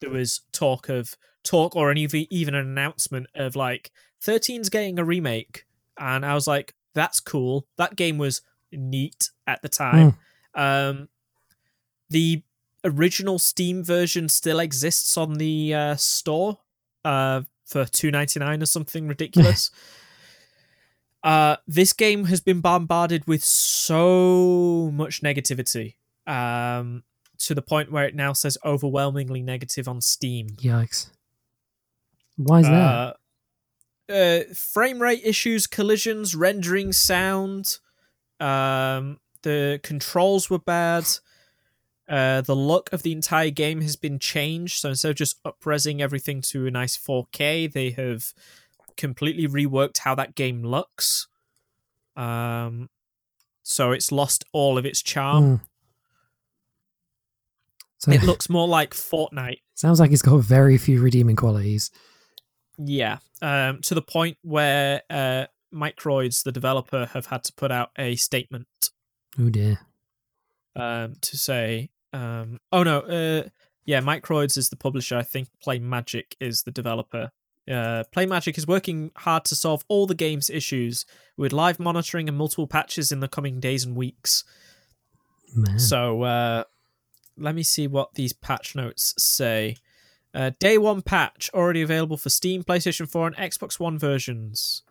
there 0.00 0.10
was 0.10 0.40
talk 0.52 0.88
of 0.88 1.16
talk 1.42 1.76
or 1.76 1.90
an 1.90 1.98
even 1.98 2.26
even 2.30 2.54
an 2.54 2.66
announcement 2.66 3.26
of 3.34 3.54
like 3.54 3.90
13's 4.24 4.70
getting 4.70 4.98
a 4.98 5.04
remake, 5.04 5.66
and 5.98 6.24
I 6.24 6.34
was 6.34 6.46
like, 6.46 6.74
that's 6.94 7.20
cool. 7.20 7.66
That 7.76 7.94
game 7.96 8.16
was 8.16 8.40
neat 8.72 9.28
at 9.46 9.60
the 9.60 9.68
time. 9.68 10.16
Um, 10.54 11.08
the 12.08 12.42
original 12.84 13.38
Steam 13.38 13.82
version 13.82 14.28
still 14.28 14.60
exists 14.60 15.16
on 15.16 15.34
the 15.34 15.74
uh, 15.74 15.96
store 15.96 16.58
uh, 17.04 17.42
for 17.64 17.84
two 17.84 18.10
ninety 18.10 18.40
nine 18.40 18.62
or 18.62 18.66
something 18.66 19.08
ridiculous. 19.08 19.70
uh, 21.22 21.56
this 21.66 21.92
game 21.92 22.24
has 22.24 22.40
been 22.40 22.60
bombarded 22.60 23.26
with 23.26 23.42
so 23.42 24.90
much 24.92 25.22
negativity 25.22 25.94
um, 26.26 27.02
to 27.38 27.54
the 27.54 27.62
point 27.62 27.90
where 27.90 28.06
it 28.06 28.14
now 28.14 28.32
says 28.32 28.58
overwhelmingly 28.64 29.42
negative 29.42 29.88
on 29.88 30.00
Steam. 30.00 30.48
Yikes. 30.48 31.10
Why 32.36 32.60
is 32.60 32.66
that? 32.66 32.72
Uh, 32.72 34.12
uh, 34.12 34.40
frame 34.54 35.00
rate 35.00 35.22
issues, 35.24 35.66
collisions, 35.66 36.34
rendering 36.34 36.92
sound. 36.92 37.78
Um, 38.40 39.20
the 39.42 39.80
controls 39.82 40.50
were 40.50 40.58
bad. 40.58 41.06
Uh, 42.08 42.42
the 42.42 42.54
look 42.56 42.92
of 42.92 43.02
the 43.02 43.12
entire 43.12 43.50
game 43.50 43.80
has 43.80 43.96
been 43.96 44.18
changed. 44.18 44.78
So 44.80 44.90
instead 44.90 45.10
of 45.10 45.16
just 45.16 45.42
upresing 45.42 46.00
everything 46.00 46.42
to 46.42 46.66
a 46.66 46.70
nice 46.70 46.96
4K, 46.96 47.72
they 47.72 47.90
have 47.90 48.32
completely 48.96 49.48
reworked 49.48 49.98
how 49.98 50.14
that 50.14 50.34
game 50.34 50.62
looks. 50.62 51.28
Um, 52.16 52.90
so 53.62 53.92
it's 53.92 54.12
lost 54.12 54.44
all 54.52 54.76
of 54.76 54.84
its 54.84 55.02
charm. 55.02 55.44
Mm. 55.44 55.60
So 57.98 58.12
It 58.12 58.22
looks 58.22 58.50
more 58.50 58.68
like 58.68 58.92
Fortnite. 58.92 59.60
sounds 59.74 59.98
like 59.98 60.12
it's 60.12 60.20
got 60.22 60.36
very 60.38 60.76
few 60.76 61.00
redeeming 61.00 61.36
qualities. 61.36 61.90
Yeah, 62.76 63.18
um, 63.40 63.80
to 63.82 63.94
the 63.94 64.02
point 64.02 64.36
where 64.42 65.02
uh, 65.08 65.46
Microids, 65.72 66.42
the 66.42 66.52
developer, 66.52 67.06
have 67.14 67.26
had 67.26 67.44
to 67.44 67.52
put 67.54 67.70
out 67.70 67.90
a 67.96 68.16
statement 68.16 68.66
Oh 69.40 69.48
dear. 69.48 69.78
um, 70.76 71.14
to 71.20 71.38
say, 71.38 71.90
um, 72.14 72.60
"Oh 72.72 72.82
no, 72.82 73.00
uh, 73.00 73.48
yeah, 73.84 74.00
Microids 74.00 74.56
is 74.56 74.70
the 74.70 74.76
publisher. 74.76 75.16
I 75.16 75.22
think 75.22 75.48
Play 75.62 75.78
Magic 75.78 76.36
is 76.40 76.62
the 76.62 76.70
developer. 76.70 77.30
Uh, 77.70 78.04
Play 78.12 78.26
Magic 78.26 78.58
is 78.58 78.66
working 78.66 79.10
hard 79.16 79.44
to 79.46 79.54
solve 79.54 79.84
all 79.88 80.06
the 80.06 80.14
game's 80.14 80.50
issues 80.50 81.06
with 81.36 81.52
live 81.52 81.80
monitoring 81.80 82.28
and 82.28 82.36
multiple 82.36 82.66
patches 82.66 83.10
in 83.10 83.20
the 83.20 83.28
coming 83.28 83.60
days 83.60 83.84
and 83.84 83.96
weeks. 83.96 84.44
Man. 85.54 85.78
So 85.78 86.22
uh, 86.22 86.64
let 87.36 87.54
me 87.54 87.62
see 87.62 87.86
what 87.86 88.14
these 88.14 88.32
patch 88.32 88.74
notes 88.74 89.14
say. 89.18 89.76
Uh, 90.34 90.50
day 90.58 90.78
one 90.78 91.00
patch 91.00 91.48
already 91.54 91.80
available 91.80 92.16
for 92.16 92.28
Steam, 92.28 92.64
PlayStation 92.64 93.08
4, 93.08 93.28
and 93.28 93.36
Xbox 93.36 93.78
One 93.78 93.98
versions. 93.98 94.82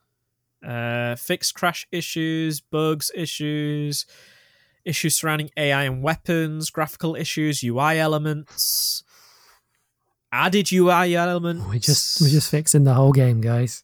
Uh, 0.66 1.16
fixed 1.16 1.54
crash 1.54 1.86
issues, 1.92 2.62
bugs 2.62 3.12
issues, 3.14 4.06
issues 4.86 5.16
surrounding 5.16 5.50
AI 5.58 5.84
and 5.84 6.04
weapons, 6.04 6.70
graphical 6.70 7.16
issues, 7.16 7.64
UI 7.64 8.00
elements, 8.00 9.04
added 10.32 10.72
UI 10.72 11.16
elements. 11.16 11.66
we're 11.68 11.80
just 11.80 12.22
we're 12.22 12.30
just 12.30 12.50
fixing 12.52 12.84
the 12.84 12.94
whole 12.94 13.12
game, 13.14 13.42
guys. 13.42 13.84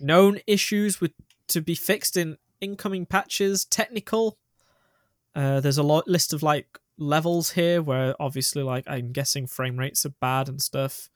known 0.00 0.38
issues 0.46 1.00
with 1.00 1.12
to 1.48 1.60
be 1.60 1.74
fixed 1.74 2.16
in 2.16 2.36
incoming 2.60 3.06
patches 3.06 3.64
technical 3.64 4.36
uh 5.34 5.60
there's 5.60 5.78
a 5.78 5.82
lot 5.82 6.06
list 6.08 6.32
of 6.32 6.42
like 6.42 6.78
levels 6.98 7.52
here 7.52 7.80
where 7.80 8.14
obviously 8.20 8.62
like 8.64 8.84
i'm 8.88 9.12
guessing 9.12 9.46
frame 9.46 9.76
rates 9.78 10.04
are 10.04 10.12
bad 10.20 10.48
and 10.48 10.60
stuff 10.60 11.08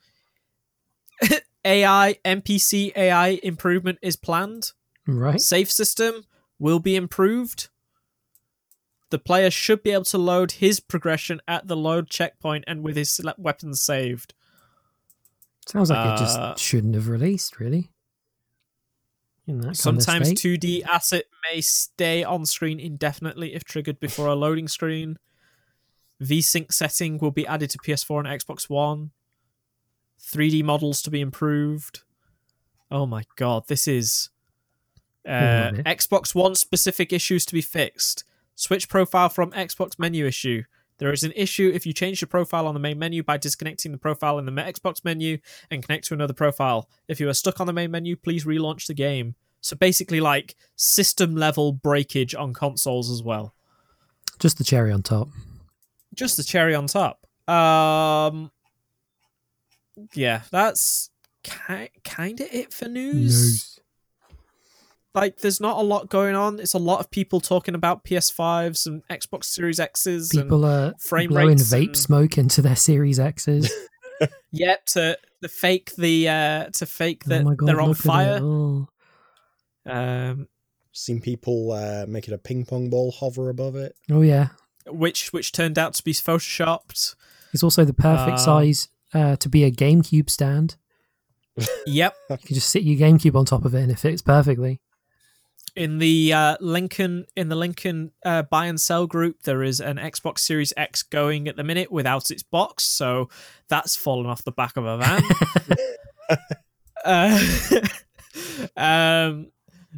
ai 1.65 2.17
npc 2.25 2.93
ai 2.97 3.41
improvement 3.43 3.99
is 4.03 4.17
planned 4.17 4.71
Right? 5.07 5.41
safe 5.41 5.71
system 5.71 6.25
will 6.61 6.79
be 6.79 6.95
improved 6.95 7.69
the 9.13 9.19
player 9.19 9.51
should 9.51 9.83
be 9.83 9.91
able 9.91 10.05
to 10.05 10.17
load 10.17 10.53
his 10.53 10.81
progression 10.81 11.39
at 11.47 11.69
the 11.69 11.77
load 11.77 12.09
checkpoint 12.09 12.65
and 12.67 12.83
with 12.83 12.97
his 12.97 13.21
weapons 13.37 13.81
saved 13.81 14.33
Sounds 15.67 15.91
like 15.91 15.99
it 15.99 16.23
Uh, 16.23 16.55
just 16.55 16.63
shouldn't 16.63 16.95
have 16.95 17.09
released, 17.09 17.61
really. 17.61 17.91
In 19.47 19.61
that 19.61 19.77
Sometimes 19.77 20.33
2D 20.33 20.83
asset 20.85 21.25
may 21.49 21.61
stay 21.61 22.25
on 22.25 22.47
screen 22.47 22.81
indefinitely 22.81 23.55
if 23.55 23.65
triggered 23.65 24.01
before 24.01 24.27
a 24.29 24.35
loading 24.35 24.67
screen. 24.67 25.19
VSync 26.21 26.73
setting 26.73 27.19
will 27.19 27.31
be 27.31 27.47
added 27.47 27.71
to 27.71 27.79
PS4 27.79 28.21
and 28.27 28.41
Xbox 28.41 28.69
One. 28.69 29.11
3D 30.21 30.65
models 30.65 31.03
to 31.03 31.11
be 31.11 31.21
improved. 31.21 32.03
Oh 32.91 33.07
my 33.07 33.25
god, 33.37 33.69
this 33.69 33.87
is 33.87 34.31
uh. 35.27 35.73
Xbox 35.87 36.35
One 36.35 36.55
specific 36.55 37.13
issues 37.13 37.45
to 37.47 37.53
be 37.55 37.63
fixed. 37.63 38.25
Switch 38.55 38.89
profile 38.89 39.29
from 39.29 39.51
Xbox 39.53 39.99
menu 39.99 40.27
issue. 40.27 40.63
There 40.99 41.13
is 41.13 41.25
an 41.25 41.33
issue 41.35 41.71
if 41.75 41.85
you 41.85 41.93
change 41.93 42.21
your 42.21 42.29
profile 42.29 42.67
on 42.67 42.75
the 42.75 42.81
main 42.81 42.99
menu 42.99 43.23
by 43.23 43.37
disconnecting 43.37 43.91
the 43.93 43.99
profile 43.99 44.39
in 44.39 44.45
the 44.45 44.53
Xbox 44.53 45.05
menu 45.05 45.39
and 45.71 45.83
connect 45.85 46.07
to 46.07 46.15
another 46.15 46.35
profile. 46.35 46.89
If 47.09 47.19
you 47.19 47.29
are 47.29 47.35
stuck 47.35 47.61
on 47.61 47.67
the 47.67 47.73
main 47.73 47.91
menu, 47.91 48.15
please 48.15 48.45
relaunch 48.45 48.87
the 48.87 48.95
game. 48.95 49.35
So 49.61 49.75
basically, 49.75 50.21
like 50.21 50.55
system 50.77 51.35
level 51.35 51.73
breakage 51.73 52.35
on 52.35 52.53
consoles 52.53 53.11
as 53.11 53.23
well. 53.23 53.55
Just 54.39 54.59
the 54.59 54.65
cherry 54.65 54.93
on 54.93 55.03
top. 55.03 55.29
Just 56.15 56.37
the 56.37 56.45
cherry 56.45 56.75
on 56.75 56.87
top. 56.87 57.27
Um, 57.49 58.51
yeah, 60.15 60.43
that's 60.51 61.11
ki- 61.43 61.91
kind 62.05 62.41
of 62.41 62.49
it 62.53 62.73
for 62.73 62.89
news. 62.89 63.72
Like, 65.15 65.39
there's 65.39 65.61
not 65.61 65.77
a 65.79 65.83
lot 65.83 66.09
going 66.09 66.35
on. 66.35 66.59
It's 66.59 66.73
a 66.75 66.79
lot 66.79 67.01
of 67.01 67.11
people 67.11 67.41
talking 67.41 67.75
about 67.75 68.05
PS5s 68.05 68.87
and 68.87 69.03
Xbox 69.09 69.45
Series 69.45 69.79
X's. 69.79 70.31
People 70.31 70.65
are 70.65 70.95
frame 70.99 71.29
blowing 71.29 71.49
rates 71.49 71.69
vape 71.73 71.89
and- 71.89 71.97
smoke 71.97 72.39
into 72.39 72.63
their 72.63 72.77
Series 72.77 73.21
X's. 73.21 73.71
and 74.21 74.31
yeah, 74.53 74.77
to 74.87 75.19
to 75.43 75.49
fake 75.49 75.93
the 75.99 76.29
uh 76.29 76.65
to 76.71 76.87
fake 76.87 77.25
that 77.25 77.45
oh 77.45 77.51
god, 77.55 77.67
they're 77.69 77.81
on 77.81 77.89
look 77.91 77.99
at 77.99 78.05
it. 78.05 78.07
fire. 78.09 78.39
Oh. 78.43 78.89
Um, 79.85 80.49
Seen 80.93 81.21
people 81.21 81.73
uh, 81.73 82.05
making 82.07 82.35
a 82.35 82.39
ping 82.39 82.65
pong 82.67 82.91
ball 82.91 83.11
hover 83.13 83.49
above 83.49 83.77
it. 83.77 83.95
Oh, 84.11 84.21
yeah. 84.23 84.49
which 84.87 85.33
which 85.33 85.51
turned 85.53 85.79
out 85.79 85.95
to 85.95 86.03
be 86.05 86.13
photoshopped. 86.13 87.15
It's 87.55 87.63
also 87.63 87.85
the 87.85 87.95
perfect 87.95 88.35
Uh, 88.35 88.39
size 88.39 88.89
uh, 89.15 89.37
to 89.37 89.49
be 89.49 89.65
a 89.65 89.71
GameCube 89.71 90.29
stand. 90.31 90.77
Yep. 91.87 92.15
You 92.31 92.37
can 92.39 92.55
just 92.55 92.71
sit 92.71 92.83
your 92.83 92.99
GameCube 92.99 93.35
on 93.35 93.45
top 93.45 93.65
of 93.65 93.75
it 93.75 93.81
and 93.83 93.91
it 93.93 93.99
fits 93.99 94.23
perfectly. 94.23 94.81
In 95.75 95.99
the 95.99 96.35
uh, 96.35 96.57
Lincoln 96.61 97.25
in 97.35 97.49
the 97.49 97.57
Lincoln 97.57 98.13
uh, 98.27 98.43
buy 98.43 98.67
and 98.67 98.79
sell 98.79 99.07
group, 99.07 99.43
there 99.45 99.63
is 99.63 99.81
an 99.81 99.97
Xbox 99.97 100.41
Series 100.41 100.73
X 100.77 101.03
going 101.03 101.49
at 101.49 101.57
the 101.57 101.65
minute 101.65 101.91
without 101.91 102.31
its 102.31 102.43
box, 102.43 102.85
so 102.85 103.31
that's 103.69 103.97
fallen 103.97 104.27
off 104.27 104.45
the 104.45 104.53
back 104.53 104.77
of 104.77 104.85
a 104.85 104.99
van. 104.99 105.23
uh, 108.77 108.77
um, 108.77 109.51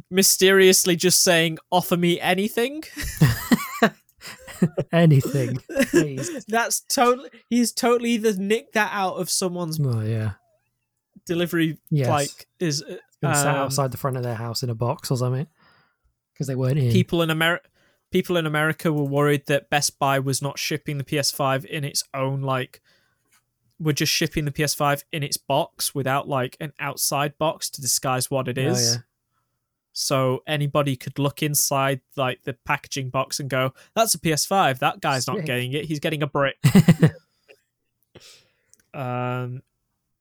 mysteriously, 0.09 0.95
just 0.95 1.23
saying, 1.23 1.57
"Offer 1.71 1.97
me 1.97 2.19
anything." 2.21 2.83
Anything. 4.93 5.59
Please. 5.89 6.45
That's 6.47 6.79
totally. 6.79 7.29
He's 7.49 7.73
totally 7.73 8.11
either 8.11 8.33
nicked 8.37 8.73
that 8.73 8.89
out 8.93 9.15
of 9.15 9.29
someone's 9.29 9.79
Oh, 9.83 9.99
yeah. 9.99 10.31
delivery. 11.25 11.77
Yes. 11.91 12.07
Like 12.07 12.47
is 12.59 12.81
uh, 12.81 12.95
Been 13.21 13.35
sat 13.35 13.47
um, 13.47 13.55
outside 13.57 13.91
the 13.91 13.97
front 13.97 14.15
of 14.15 14.23
their 14.23 14.35
house 14.35 14.63
in 14.63 14.69
a 14.69 14.73
box 14.75 15.11
or 15.11 15.17
something. 15.17 15.45
Because 16.35 16.45
they 16.47 16.55
weren't 16.55 16.77
in. 16.77 16.91
people 16.91 17.23
in 17.23 17.31
America 17.31 17.67
people 18.11 18.37
in 18.37 18.45
America 18.45 18.93
were 18.93 19.03
worried 19.03 19.45
that 19.47 19.69
Best 19.69 19.97
Buy 19.99 20.19
was 20.19 20.41
not 20.41 20.57
shipping 20.59 20.97
the 20.99 21.03
PS5 21.03 21.65
in 21.65 21.83
its 21.83 22.03
own 22.13 22.41
like 22.41 22.81
we're 23.79 23.91
just 23.93 24.13
shipping 24.13 24.45
the 24.45 24.51
PS5 24.51 25.03
in 25.11 25.21
its 25.23 25.35
box 25.37 25.93
without 25.93 26.27
like 26.27 26.55
an 26.61 26.71
outside 26.79 27.37
box 27.37 27.69
to 27.71 27.81
disguise 27.81 28.31
what 28.31 28.47
it 28.47 28.57
is. 28.57 28.77
Oh, 28.77 28.93
yeah. 28.93 28.97
So 29.91 30.43
anybody 30.47 30.95
could 30.95 31.19
look 31.19 31.43
inside 31.43 31.99
like 32.15 32.43
the 32.43 32.53
packaging 32.53 33.09
box 33.09 33.39
and 33.39 33.49
go, 33.49 33.73
"That's 33.95 34.13
a 34.13 34.19
PS5. 34.19 34.79
That 34.79 35.01
guy's 35.01 35.27
not 35.27 35.43
getting 35.45 35.73
it. 35.73 35.85
He's 35.85 35.99
getting 35.99 36.21
a 36.23 36.27
brick." 36.27 36.57
um, 38.93 39.61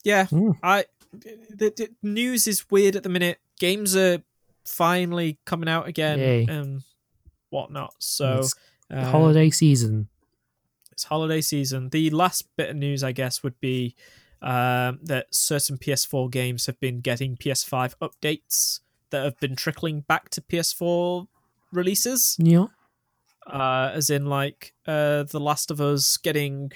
yeah, 0.04 0.26
Mm. 0.26 0.56
I 0.62 0.84
the, 1.12 1.72
the 1.76 1.90
news 2.02 2.46
is 2.48 2.68
weird 2.70 2.96
at 2.96 3.02
the 3.04 3.08
minute. 3.08 3.38
Games 3.60 3.94
are 3.96 4.20
finally 4.64 5.38
coming 5.44 5.68
out 5.68 5.86
again 5.88 6.18
Yay. 6.18 6.46
and 6.48 6.82
whatnot. 7.50 7.94
So 7.98 8.38
It's 8.40 8.54
uh, 8.90 9.10
holiday 9.10 9.50
season. 9.50 10.08
it's 10.92 11.04
holiday 11.04 11.40
season. 11.40 11.90
The 11.90 12.10
last 12.10 12.46
bit 12.56 12.70
of 12.70 12.76
news, 12.76 13.02
I 13.04 13.12
guess, 13.12 13.42
would 13.42 13.58
be 13.60 13.94
um, 14.42 14.98
that 15.02 15.26
certain 15.34 15.78
PS4 15.78 16.30
games 16.30 16.66
have 16.66 16.78
been 16.80 17.00
getting 17.00 17.36
PS5 17.36 17.94
updates 18.02 18.80
that 19.10 19.24
have 19.24 19.38
been 19.40 19.56
trickling 19.56 20.00
back 20.00 20.28
to 20.30 20.40
PS4 20.40 21.26
releases. 21.72 22.36
Yeah. 22.38 22.66
Uh, 23.46 23.90
as 23.94 24.08
in, 24.10 24.26
like, 24.26 24.72
uh, 24.86 25.22
The 25.24 25.38
Last 25.40 25.70
of 25.70 25.80
Us 25.80 26.16
getting 26.16 26.72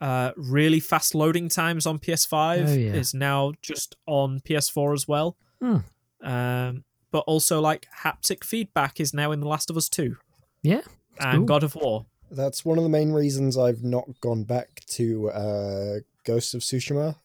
uh, 0.00 0.32
really 0.36 0.80
fast 0.80 1.14
loading 1.14 1.48
times 1.48 1.86
on 1.86 1.98
PS5 1.98 2.68
Oh, 2.68 2.72
yeah. 2.72 2.92
is 2.92 3.14
now 3.14 3.52
just 3.62 3.96
on 4.06 4.40
PS4 4.40 4.94
as 4.94 5.06
well. 5.08 5.36
Hmm. 5.60 5.76
Um, 6.22 6.84
but 7.16 7.24
also, 7.26 7.62
like, 7.62 7.88
haptic 8.04 8.44
feedback 8.44 9.00
is 9.00 9.14
now 9.14 9.32
in 9.32 9.40
The 9.40 9.48
Last 9.48 9.70
of 9.70 9.76
Us 9.78 9.88
2 9.88 10.18
Yeah. 10.62 10.82
and 11.18 11.38
cool. 11.38 11.46
God 11.46 11.62
of 11.62 11.74
War. 11.74 12.04
That's 12.30 12.62
one 12.62 12.76
of 12.76 12.84
the 12.84 12.90
main 12.90 13.10
reasons 13.12 13.56
I've 13.56 13.82
not 13.82 14.20
gone 14.20 14.44
back 14.44 14.82
to 14.88 15.30
uh, 15.30 15.94
Ghost 16.24 16.52
of 16.52 16.60
Tsushima. 16.60 17.16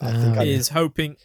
I, 0.00 0.08
I 0.08 0.12
think 0.12 0.36
Ah. 0.38 0.40
I 0.40 0.44
is 0.44 0.70
hoping 0.70 1.16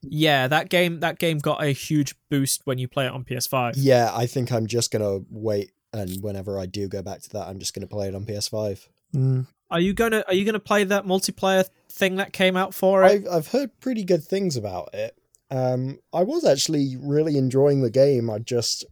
yeah 0.00 0.48
that 0.48 0.70
game 0.70 1.00
that 1.00 1.18
game 1.18 1.36
got 1.38 1.62
a 1.62 1.72
huge 1.72 2.14
boost 2.30 2.62
when 2.64 2.78
you 2.78 2.88
play 2.88 3.04
it 3.04 3.12
on 3.12 3.24
ps5 3.24 3.72
Yeah, 3.76 4.10
I 4.14 4.24
think 4.26 4.50
I'm 4.52 4.66
just 4.66 4.90
gonna 4.90 5.18
wait 5.28 5.72
and 5.92 6.22
whenever 6.22 6.58
I 6.58 6.64
do 6.64 6.88
go 6.88 7.02
back 7.02 7.20
to 7.22 7.30
that, 7.30 7.48
I'm 7.48 7.58
just 7.58 7.74
going 7.74 7.80
to 7.86 7.88
play 7.88 8.08
it 8.08 8.14
on 8.14 8.24
PS5. 8.24 8.86
Mm. 9.14 9.46
Are 9.70 9.80
you 9.80 9.92
gonna 9.92 10.24
Are 10.28 10.34
you 10.34 10.46
gonna 10.46 10.58
play 10.60 10.84
that 10.84 11.04
multiplayer 11.04 11.66
thing 11.90 12.16
that 12.16 12.32
came 12.32 12.56
out 12.56 12.72
for 12.72 13.04
it? 13.04 13.06
I've 13.08 13.26
I've 13.30 13.48
heard 13.48 13.78
pretty 13.80 14.04
good 14.04 14.24
things 14.24 14.56
about 14.56 14.94
it. 14.94 15.17
Um, 15.50 15.98
I 16.12 16.22
was 16.24 16.44
actually 16.44 16.96
really 16.98 17.36
enjoying 17.38 17.82
the 17.82 17.90
game. 17.90 18.28
I 18.30 18.38
just, 18.38 18.84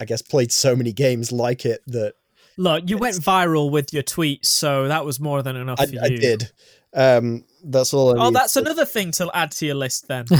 I 0.00 0.04
guess, 0.04 0.22
played 0.22 0.52
so 0.52 0.76
many 0.76 0.92
games 0.92 1.32
like 1.32 1.64
it 1.66 1.80
that 1.88 2.14
Look, 2.56 2.88
you 2.90 2.98
went 2.98 3.16
viral 3.16 3.70
with 3.70 3.92
your 3.92 4.02
tweets, 4.02 4.46
so 4.46 4.88
that 4.88 5.04
was 5.04 5.20
more 5.20 5.42
than 5.42 5.56
enough 5.56 5.80
I, 5.80 5.86
for 5.86 5.92
you. 5.92 6.00
I 6.02 6.08
did. 6.08 6.50
Um, 6.94 7.44
that's 7.64 7.92
all. 7.94 8.10
I 8.18 8.24
Oh, 8.24 8.28
need 8.28 8.34
that's 8.36 8.54
to- 8.54 8.60
another 8.60 8.84
thing 8.84 9.10
to 9.12 9.30
add 9.34 9.50
to 9.52 9.66
your 9.66 9.74
list 9.76 10.08
then. 10.08 10.26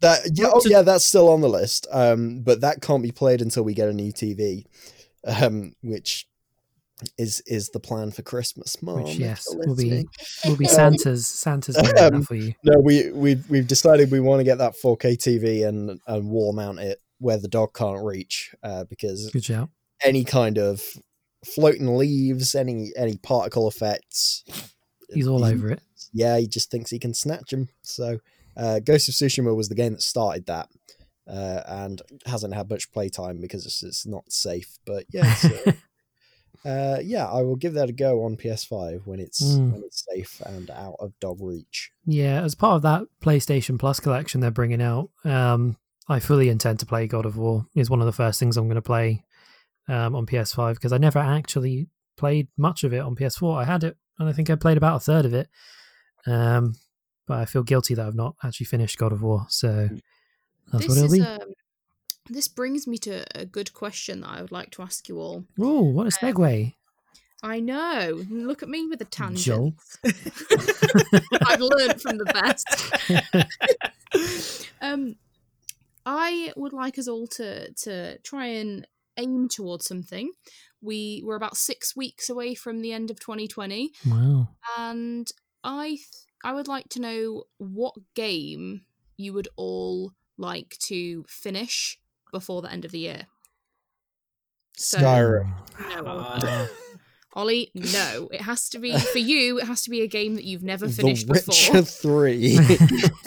That 0.00 0.20
yeah, 0.32 0.50
oh 0.54 0.62
yeah, 0.64 0.82
that's 0.82 1.04
still 1.04 1.28
on 1.28 1.40
the 1.40 1.48
list. 1.48 1.88
Um, 1.90 2.42
but 2.42 2.60
that 2.60 2.80
can't 2.80 3.02
be 3.02 3.10
played 3.10 3.42
until 3.42 3.64
we 3.64 3.74
get 3.74 3.88
a 3.88 3.92
new 3.92 4.12
TV, 4.12 4.64
um, 5.26 5.74
which 5.82 6.28
is 7.16 7.40
is 7.46 7.68
the 7.70 7.80
plan 7.80 8.10
for 8.10 8.22
Christmas. 8.22 8.82
Mom, 8.82 9.02
Which 9.02 9.16
yes 9.16 9.46
will 9.50 9.76
be 9.76 10.04
will 10.44 10.56
be 10.56 10.66
Um, 10.66 10.70
Santa's 10.74 11.26
Santa's 11.26 11.76
um, 12.00 12.22
for 12.22 12.34
you. 12.34 12.54
No, 12.64 12.78
we 12.80 13.10
we've 13.12 13.48
we've 13.48 13.66
decided 13.68 14.10
we 14.10 14.20
want 14.20 14.40
to 14.40 14.44
get 14.44 14.58
that 14.58 14.74
4K 14.82 15.16
TV 15.16 15.66
and 15.66 16.00
and 16.06 16.28
wall 16.30 16.52
mount 16.52 16.80
it 16.80 17.00
where 17.20 17.38
the 17.38 17.48
dog 17.48 17.74
can't 17.74 18.04
reach, 18.04 18.54
uh, 18.62 18.84
because 18.84 19.30
any 20.04 20.24
kind 20.24 20.56
of 20.58 20.82
floating 21.44 21.96
leaves, 21.96 22.54
any 22.54 22.90
any 22.96 23.16
particle 23.16 23.68
effects, 23.68 24.44
He's 25.12 25.26
all 25.26 25.44
he- 25.44 25.52
over 25.52 25.70
it. 25.72 25.80
yeah, 26.12 26.36
he 26.38 26.46
just 26.46 26.70
thinks 26.70 26.90
he 26.90 26.98
can 26.98 27.14
snatch 27.14 27.52
him. 27.52 27.68
So, 27.82 28.18
uh, 28.56 28.80
Ghost 28.80 29.08
of 29.08 29.14
Tsushima 29.14 29.54
was 29.56 29.68
the 29.68 29.74
game 29.74 29.92
that 29.94 30.02
started 30.02 30.46
that, 30.46 30.68
uh, 31.28 31.62
and 31.66 32.02
hasn't 32.26 32.54
had 32.54 32.70
much 32.70 32.92
playtime 32.92 33.40
because 33.40 33.66
it's, 33.66 33.82
it's 33.82 34.06
not 34.06 34.30
safe. 34.30 34.78
But 34.86 35.04
yeah, 35.12 35.34
uh, 36.64 36.98
yeah, 37.02 37.26
I 37.26 37.42
will 37.42 37.56
give 37.56 37.74
that 37.74 37.88
a 37.88 37.92
go 37.92 38.24
on 38.24 38.36
PS5 38.36 39.06
when 39.06 39.20
it's 39.20 39.42
Mm. 39.42 39.72
when 39.72 39.82
it's 39.84 40.04
safe 40.12 40.40
and 40.44 40.70
out 40.70 40.96
of 40.98 41.12
dog 41.20 41.38
reach. 41.40 41.90
Yeah, 42.04 42.42
as 42.42 42.54
part 42.54 42.76
of 42.76 42.82
that 42.82 43.02
PlayStation 43.22 43.78
Plus 43.78 44.00
collection 44.00 44.40
they're 44.40 44.50
bringing 44.50 44.82
out, 44.82 45.10
um, 45.24 45.76
I 46.08 46.18
fully 46.20 46.48
intend 46.48 46.80
to 46.80 46.86
play 46.86 47.06
God 47.06 47.26
of 47.26 47.36
War. 47.36 47.66
Is 47.74 47.90
one 47.90 48.00
of 48.00 48.06
the 48.06 48.12
first 48.12 48.40
things 48.40 48.56
I'm 48.56 48.66
going 48.66 48.74
to 48.76 48.82
play 48.82 49.24
um, 49.88 50.14
on 50.14 50.26
PS5 50.26 50.74
because 50.74 50.92
I 50.92 50.98
never 50.98 51.18
actually 51.18 51.88
played 52.16 52.48
much 52.56 52.84
of 52.84 52.92
it 52.92 52.98
on 53.00 53.14
PS4. 53.14 53.58
I 53.60 53.64
had 53.64 53.84
it, 53.84 53.96
and 54.18 54.28
I 54.28 54.32
think 54.32 54.50
I 54.50 54.54
played 54.56 54.76
about 54.76 54.96
a 54.96 55.00
third 55.00 55.24
of 55.24 55.34
it. 55.34 55.48
Um, 56.26 56.74
but 57.26 57.38
I 57.38 57.44
feel 57.44 57.62
guilty 57.62 57.94
that 57.94 58.06
I've 58.06 58.14
not 58.14 58.34
actually 58.42 58.66
finished 58.66 58.98
God 58.98 59.12
of 59.12 59.22
War, 59.22 59.46
so 59.48 59.88
that's 60.72 60.86
this 60.86 60.88
what 60.88 60.98
it'll 60.98 61.12
is 61.14 61.18
be. 61.38 61.44
Um, 62.28 62.34
this 62.34 62.48
brings 62.48 62.86
me 62.86 62.98
to 62.98 63.24
a 63.34 63.44
good 63.44 63.72
question 63.74 64.20
that 64.20 64.28
I 64.30 64.40
would 64.42 64.52
like 64.52 64.70
to 64.72 64.82
ask 64.82 65.08
you 65.08 65.18
all. 65.18 65.44
Oh, 65.58 65.82
what 65.82 66.06
a 66.06 66.10
segue, 66.10 66.74
I 67.42 67.60
know. 67.60 68.22
Look 68.28 68.62
at 68.62 68.68
me 68.68 68.86
with 68.86 69.00
a 69.00 69.04
tangent. 69.04 69.44
Joel. 69.44 69.74
I've 71.46 71.60
learned 71.60 72.00
from 72.02 72.18
the 72.18 72.24
best. 72.24 73.46
um, 74.80 75.16
I 76.04 76.52
would 76.56 76.72
like 76.72 76.98
us 76.98 77.08
all 77.08 77.26
to 77.28 77.72
to 77.72 78.18
try 78.18 78.46
and 78.46 78.86
aim 79.16 79.48
towards 79.48 79.86
something. 79.86 80.32
We 80.80 81.22
we're 81.24 81.36
about 81.36 81.56
six 81.56 81.96
weeks 81.96 82.30
away 82.30 82.54
from 82.54 82.80
the 82.80 82.92
end 82.92 83.10
of 83.10 83.20
2020, 83.20 83.92
Wow. 84.06 84.48
and 84.78 85.28
I 85.62 85.88
th- 85.88 86.06
I 86.44 86.52
would 86.52 86.68
like 86.68 86.88
to 86.90 87.00
know 87.00 87.44
what 87.58 87.94
game 88.14 88.82
you 89.16 89.32
would 89.32 89.48
all 89.56 90.12
like 90.36 90.76
to 90.86 91.24
finish 91.28 91.98
before 92.32 92.62
the 92.62 92.70
end 92.72 92.84
of 92.84 92.90
the 92.92 92.98
year. 93.00 93.26
So- 94.76 94.98
Skyrim. 94.98 95.52
No, 95.80 96.04
Uh, 96.06 96.66
Ollie, 97.34 97.70
no. 97.74 98.28
It 98.32 98.40
has 98.40 98.68
to 98.70 98.78
be 98.78 98.98
for 98.98 99.18
you. 99.18 99.58
It 99.60 99.66
has 99.66 99.82
to 99.82 99.90
be 99.90 100.00
a 100.00 100.06
game 100.08 100.34
that 100.34 100.44
you've 100.44 100.62
never 100.64 100.86
The 100.88 100.92
finished 100.92 101.28
Witcher 101.28 101.72
before. 101.72 101.82
Three. 101.82 102.58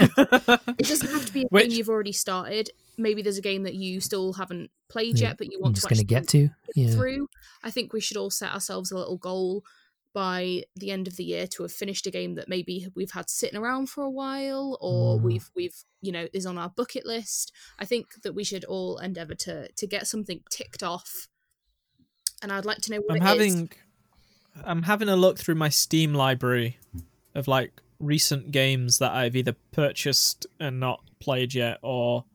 It 0.02 0.88
doesn't 0.88 1.12
have 1.12 1.26
to 1.28 1.34
be 1.34 1.44
a 1.44 1.48
Which- 1.50 1.70
game 1.70 1.78
you've 1.78 1.90
already 1.90 2.12
started. 2.12 2.72
Maybe 2.98 3.22
there's 3.22 3.38
a 3.38 3.42
game 3.42 3.64
that 3.64 3.76
you 3.76 4.02
still 4.02 4.34
haven't 4.34 4.70
played 4.90 5.18
Yeah, 5.20 5.30
yet, 5.30 5.38
but 5.38 5.48
you 5.52 5.58
I'm 5.60 5.62
want 5.64 5.76
just 5.76 5.88
to 5.88 5.94
going 5.96 6.00
to 6.00 6.06
get 6.06 6.28
to. 6.30 6.50
Yeah. 6.76 6.92
through. 6.92 7.28
I 7.64 7.72
think 7.72 7.94
we 7.94 8.02
should 8.02 8.18
all 8.18 8.30
set 8.30 8.52
ourselves 8.54 8.92
a 8.92 8.98
little 8.98 9.18
goal 9.18 9.64
by 10.14 10.64
the 10.76 10.92
end 10.92 11.08
of 11.08 11.16
the 11.16 11.24
year 11.24 11.48
to 11.48 11.64
have 11.64 11.72
finished 11.72 12.06
a 12.06 12.12
game 12.12 12.36
that 12.36 12.50
maybe 12.50 12.88
we've 12.96 13.12
had 13.12 13.30
sitting 13.30 13.58
around 13.58 13.90
for 13.90 14.04
a 14.04 14.10
while 14.10 14.78
or 14.82 15.18
Mm. 15.18 15.22
we've 15.24 15.50
we've 15.56 15.84
you 16.02 16.12
know 16.12 16.28
is 16.34 16.46
on 16.46 16.58
our 16.58 16.70
bucket 16.70 17.06
list. 17.06 17.52
I 17.80 17.86
think 17.86 18.08
that 18.24 18.34
we 18.34 18.44
should 18.44 18.66
all 18.66 18.98
endeavor 18.98 19.36
to 19.36 19.72
to 19.72 19.88
get 19.88 20.08
something 20.08 20.42
ticked 20.50 20.84
off. 20.84 21.28
And 22.42 22.52
I'd 22.52 22.66
like 22.66 22.80
to 22.80 22.92
know 22.92 23.02
what 23.06 23.12
I'm 23.12 23.18
it 23.18 23.24
is. 23.42 23.54
having 23.54 23.72
I'm 24.66 24.84
having 24.84 25.10
a 25.10 25.16
look 25.16 25.38
through 25.40 25.56
my 25.56 25.70
Steam 25.70 26.14
library 26.14 26.78
of 27.36 27.48
like 27.48 27.82
recent 28.00 28.52
games 28.52 28.98
that 28.98 29.12
I've 29.14 29.36
either 29.36 29.56
purchased 29.72 30.46
and 30.60 30.80
not 30.80 31.02
played 31.20 31.54
yet 31.54 31.78
or 31.82 32.26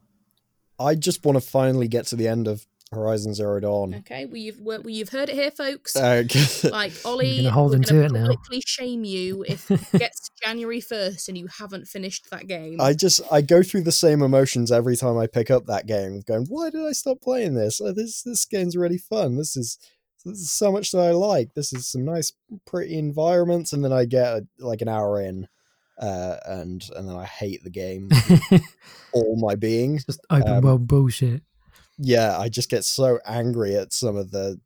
I 0.79 0.95
just 0.95 1.25
want 1.25 1.37
to 1.37 1.41
finally 1.47 1.89
get 1.89 2.07
to 2.09 2.17
the 2.17 2.29
end 2.29 2.47
of 2.49 2.67
Horizon 2.97 3.35
Zero 3.35 3.61
Dawn. 3.61 3.95
Okay, 3.95 4.25
well 4.27 4.37
you've 4.37 4.61
well 4.61 4.89
you've 4.89 5.11
heard 5.11 5.29
it 5.29 5.35
here, 5.35 5.51
folks. 5.51 5.95
Uh, 6.07 6.25
like 6.71 6.93
Ollie, 7.05 7.37
gonna 7.39 7.51
hold 7.51 7.71
we're 7.71 7.77
him 7.77 7.83
gonna 7.83 8.03
it 8.03 8.13
now. 8.13 8.21
publicly 8.23 8.63
shame 8.67 9.05
you 9.05 9.45
if 9.49 9.71
it 9.71 9.81
gets 9.99 10.29
to 10.29 10.31
January 10.45 10.81
first 10.81 11.29
and 11.29 11.37
you 11.39 11.47
haven't 11.47 11.87
finished 11.87 12.31
that 12.31 12.47
game. 12.47 12.81
I 12.81 12.93
just 12.95 13.21
I 13.31 13.43
go 13.43 13.63
through 13.63 13.83
the 13.83 13.93
same 13.93 14.23
emotions 14.23 14.73
every 14.73 14.97
time 14.97 15.17
I 15.19 15.27
pick 15.27 15.51
up 15.51 15.67
that 15.67 15.87
game, 15.87 16.23
going, 16.27 16.47
"Why 16.49 16.71
did 16.71 16.85
I 16.87 16.93
stop 16.93 17.21
playing 17.21 17.55
this? 17.55 17.81
Oh, 17.81 17.93
this 17.93 18.23
this 18.23 18.45
game's 18.45 18.77
really 18.77 18.99
fun. 18.99 19.37
This 19.37 19.57
is 19.57 19.79
this 20.25 20.39
is 20.39 20.51
so 20.51 20.73
much 20.73 20.91
that 20.93 21.01
I 21.01 21.13
like. 21.13 21.55
This 21.55 21.73
is 21.73 21.87
some 21.87 22.05
nice, 22.05 22.33
pretty 22.67 22.99
environments." 22.99 23.73
And 23.73 23.85
then 23.85 23.93
I 23.93 24.05
get 24.07 24.27
uh, 24.27 24.41
like 24.59 24.81
an 24.83 24.89
hour 24.89 25.21
in, 25.21 25.47
uh, 26.01 26.37
and 26.47 26.85
and 26.97 27.09
then 27.09 27.17
I 27.17 27.25
hate 27.25 27.63
the 27.65 27.71
game, 27.71 28.11
all 29.13 29.37
my 29.37 29.55
being. 29.55 29.99
Just 29.99 30.21
open 30.31 30.53
Um, 30.53 30.65
world 30.65 30.87
bullshit. 30.87 31.43
Yeah, 31.99 32.39
I 32.39 32.49
just 32.49 32.71
get 32.71 32.85
so 32.85 33.19
angry 33.27 33.77
at 33.77 33.93
some 33.93 34.17
of 34.17 34.31
the, 34.31 34.61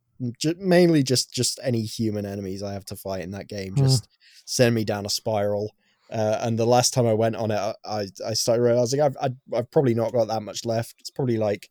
mainly 0.58 1.02
just 1.02 1.32
just 1.32 1.58
any 1.62 1.82
human 1.82 2.26
enemies 2.26 2.62
I 2.62 2.72
have 2.72 2.84
to 2.86 2.96
fight 2.96 3.22
in 3.22 3.30
that 3.32 3.48
game. 3.48 3.74
Hmm. 3.74 3.84
Just 3.84 4.08
send 4.44 4.74
me 4.74 4.84
down 4.84 5.06
a 5.06 5.10
spiral. 5.10 5.74
Uh, 6.10 6.38
and 6.40 6.58
the 6.58 6.66
last 6.66 6.92
time 6.92 7.06
I 7.06 7.14
went 7.14 7.36
on 7.36 7.50
it, 7.50 7.58
I 7.58 7.74
I, 7.84 8.06
I 8.26 8.34
started 8.34 8.62
realizing 8.62 9.00
I've, 9.00 9.16
I've 9.20 9.36
I've 9.54 9.70
probably 9.70 9.94
not 9.94 10.12
got 10.12 10.28
that 10.28 10.42
much 10.42 10.64
left. 10.64 10.96
It's 10.98 11.10
probably 11.10 11.36
like 11.36 11.70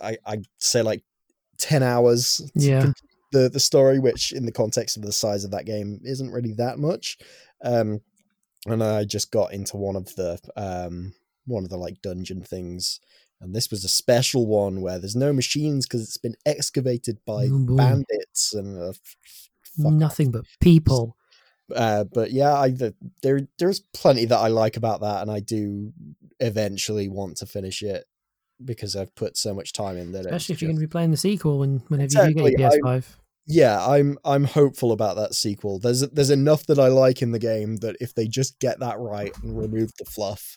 I 0.00 0.18
I 0.26 0.42
say 0.58 0.82
like 0.82 1.02
ten 1.58 1.82
hours. 1.82 2.42
Yeah. 2.54 2.92
The 3.32 3.48
the 3.48 3.60
story, 3.60 3.98
which 3.98 4.32
in 4.32 4.44
the 4.44 4.52
context 4.52 4.96
of 4.96 5.02
the 5.02 5.12
size 5.12 5.44
of 5.44 5.52
that 5.52 5.66
game, 5.66 6.00
isn't 6.04 6.32
really 6.32 6.54
that 6.54 6.78
much. 6.78 7.18
Um, 7.64 8.00
and 8.66 8.82
I 8.82 9.04
just 9.04 9.30
got 9.30 9.52
into 9.52 9.76
one 9.76 9.96
of 9.96 10.14
the 10.16 10.38
um 10.56 11.14
one 11.46 11.64
of 11.64 11.70
the 11.70 11.78
like 11.78 12.02
dungeon 12.02 12.42
things. 12.42 13.00
And 13.40 13.54
this 13.54 13.70
was 13.70 13.84
a 13.84 13.88
special 13.88 14.46
one 14.46 14.80
where 14.80 14.98
there's 14.98 15.14
no 15.16 15.32
machines 15.32 15.86
because 15.86 16.02
it's 16.02 16.16
been 16.16 16.36
excavated 16.46 17.18
by 17.26 17.48
Oh, 17.52 17.76
bandits 17.76 18.54
and 18.54 18.80
uh, 18.80 18.92
Nothing 19.78 20.30
but 20.30 20.44
people. 20.60 21.16
uh, 21.74 22.04
but 22.04 22.30
yeah, 22.30 22.54
I 22.54 22.70
the, 22.70 22.94
there 23.22 23.46
there's 23.58 23.80
plenty 23.92 24.24
that 24.24 24.38
I 24.38 24.48
like 24.48 24.76
about 24.76 25.00
that, 25.02 25.20
and 25.22 25.30
I 25.30 25.40
do 25.40 25.92
eventually 26.40 27.08
want 27.08 27.36
to 27.38 27.46
finish 27.46 27.82
it 27.82 28.06
because 28.64 28.96
I've 28.96 29.14
put 29.14 29.36
so 29.36 29.52
much 29.52 29.72
time 29.74 29.98
in 29.98 30.12
that. 30.12 30.24
Especially 30.24 30.54
if 30.54 30.62
you're 30.62 30.68
going 30.70 30.76
to 30.80 30.86
be 30.86 30.90
playing 30.90 31.10
the 31.10 31.16
sequel 31.18 31.58
when 31.58 31.80
whenever 31.88 32.04
you 32.04 32.04
Exactly, 32.04 32.50
do 32.52 32.56
get 32.56 32.58
your 32.58 32.70
PS5. 32.84 33.16
yeah, 33.46 33.86
I'm 33.86 34.16
I'm 34.24 34.44
hopeful 34.44 34.92
about 34.92 35.16
that 35.16 35.34
sequel. 35.34 35.78
There's 35.78 36.00
there's 36.00 36.30
enough 36.30 36.64
that 36.66 36.78
I 36.78 36.88
like 36.88 37.20
in 37.20 37.32
the 37.32 37.38
game 37.38 37.76
that 37.78 37.96
if 38.00 38.14
they 38.14 38.28
just 38.28 38.58
get 38.60 38.80
that 38.80 38.98
right 38.98 39.32
and 39.42 39.58
remove 39.58 39.92
the 39.98 40.06
fluff, 40.06 40.56